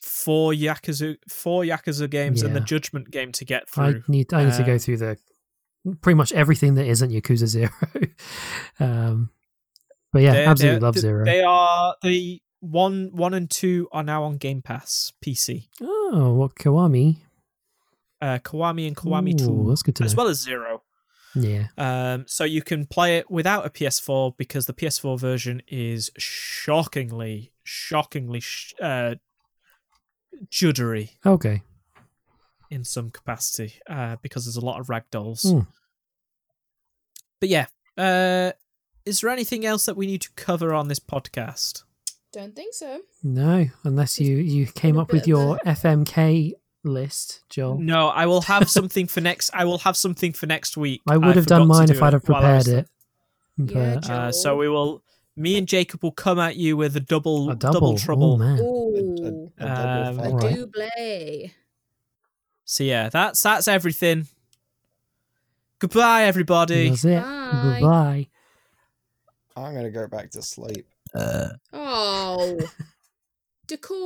four 0.01 0.53
Yakuza 0.53 1.17
four 1.29 1.63
Yakuza 1.65 2.09
games 2.09 2.43
and 2.43 2.55
the 2.55 2.61
Judgment 2.61 3.11
game 3.11 3.33
to 3.33 3.45
get 3.45 3.69
through. 3.69 3.85
I 3.85 3.95
need 4.09 4.33
I 4.33 4.45
need 4.45 4.55
to 4.55 4.63
Uh, 4.63 4.67
go 4.67 4.79
through 4.79 4.99
the 4.99 5.17
pretty 6.01 6.17
much 6.17 6.33
everything 6.33 6.75
that 6.75 6.87
isn't 6.87 7.11
Yakuza 7.11 7.47
Zero. 7.47 7.71
um, 8.81 9.31
but 10.13 10.23
yeah, 10.23 10.33
They're- 10.33 10.49
absolutely 10.49 10.79
they're- 10.81 10.87
love 10.87 10.99
Zero. 10.99 11.25
They 11.25 11.43
are 11.43 11.95
the 12.03 12.41
one, 12.61 13.11
one 13.13 13.35
and 13.35 13.51
two 13.51 13.89
are 13.93 14.03
now 14.03 14.25
on 14.25 14.37
Game 14.39 14.63
Pass 14.63 15.13
PC. 15.25 15.69
oh, 15.81 16.33
what 16.35 16.55
Kiwami? 16.55 17.19
Uh, 18.21 18.39
Kiwami 18.39 18.87
and 18.89 18.97
Kiwami 18.97 19.35
Ooh, 19.41 19.47
Two, 19.47 19.67
that's 19.69 19.83
good 19.83 19.95
to 19.97 20.05
as 20.05 20.15
know. 20.17 20.23
well 20.23 20.29
as 20.31 20.41
Zero. 20.41 20.83
Yeah. 21.35 21.67
Um, 21.77 22.25
so 22.27 22.45
you 22.45 22.63
can 22.63 22.87
play 22.87 23.19
it 23.19 23.31
without 23.31 23.67
a 23.67 23.71
PS4 23.71 24.39
because 24.39 24.65
the 24.65 24.73
PS4 24.73 25.21
version 25.21 25.61
is 25.69 26.11
shockingly, 26.17 27.53
shockingly 27.63 28.41
sh- 28.41 28.73
uh, 28.81 29.17
juddery 30.51 31.11
Okay. 31.27 31.63
In 32.71 32.85
some 32.85 33.11
capacity 33.11 33.75
uh, 33.89 34.17
because 34.23 34.45
there's 34.45 34.57
a 34.57 34.65
lot 34.65 34.81
of 34.81 34.87
ragdolls. 34.89 35.43
Hmm. 35.51 35.61
But 37.41 37.49
yeah, 37.49 37.67
uh, 37.99 38.53
is 39.05 39.21
there 39.21 39.31
anything 39.31 39.65
else 39.67 39.87
that 39.87 39.97
we 39.97 40.07
need 40.07 40.23
to 40.23 40.31
cover 40.37 40.73
on 40.75 40.89
this 40.89 40.99
podcast? 41.01 41.83
Don't 42.33 42.55
think 42.57 42.75
so. 42.75 43.01
No, 43.23 43.67
unless 43.85 44.21
you 44.21 44.37
you 44.37 44.67
came 44.67 44.99
up 44.99 45.13
with 45.13 45.27
your 45.27 45.59
FMK 45.65 46.53
list, 46.85 47.43
Joel. 47.49 47.79
No, 47.79 48.09
I 48.09 48.27
will 48.27 48.43
have 48.43 48.69
something 48.79 49.07
for 49.07 49.21
next. 49.21 49.51
I 49.55 49.65
will 49.65 49.79
have 49.79 49.97
something 49.97 50.33
for 50.33 50.47
next 50.47 50.77
week. 50.77 51.03
I 51.09 51.17
would 51.17 51.37
have 51.37 51.47
done 51.47 51.67
mine 51.69 51.87
do 51.87 51.95
if 51.95 52.03
I'd 52.03 52.13
have 52.15 52.29
while 52.29 52.45
I 52.45 52.55
was- 52.57 52.65
prepared 52.65 52.85
it. 52.85 52.91
Yeah, 53.75 53.95
But 53.95 54.03
Joel. 54.05 54.17
Uh, 54.21 54.33
so 54.33 54.57
we 54.57 54.69
will. 54.69 55.03
Me 55.39 55.59
and 55.59 55.69
Jacob 55.69 56.03
will 56.03 56.13
come 56.13 56.39
at 56.39 56.57
you 56.57 56.79
with 56.79 56.97
a 56.97 57.01
double, 57.01 57.51
a 57.51 57.55
double, 57.57 57.99
trouble. 57.99 58.33
Oh, 58.35 58.37
man. 58.39 58.59
Ooh, 58.59 59.51
A 59.59 59.67
double 59.67 60.09
Um, 60.09 60.17
fight. 60.17 60.27
a 60.27 60.31
Alright. 60.31 61.53
Double. 62.67 62.73
So 62.73 62.85
yeah, 62.85 63.09
that's 63.09 63.43
that's 63.43 63.69
everything. 63.69 64.27
Goodbye, 65.79 66.25
everybody. 66.25 66.91
That's 66.91 67.05
it. 67.05 67.23
Bye. 67.23 67.79
Goodbye. 67.81 68.29
I'm 69.57 69.75
gonna 69.75 69.91
go 69.91 70.07
back 70.07 70.31
to 70.33 70.43
sleep. 70.43 70.87
Uh, 71.15 71.49
oh, 71.73 72.59
decor. 73.67 73.95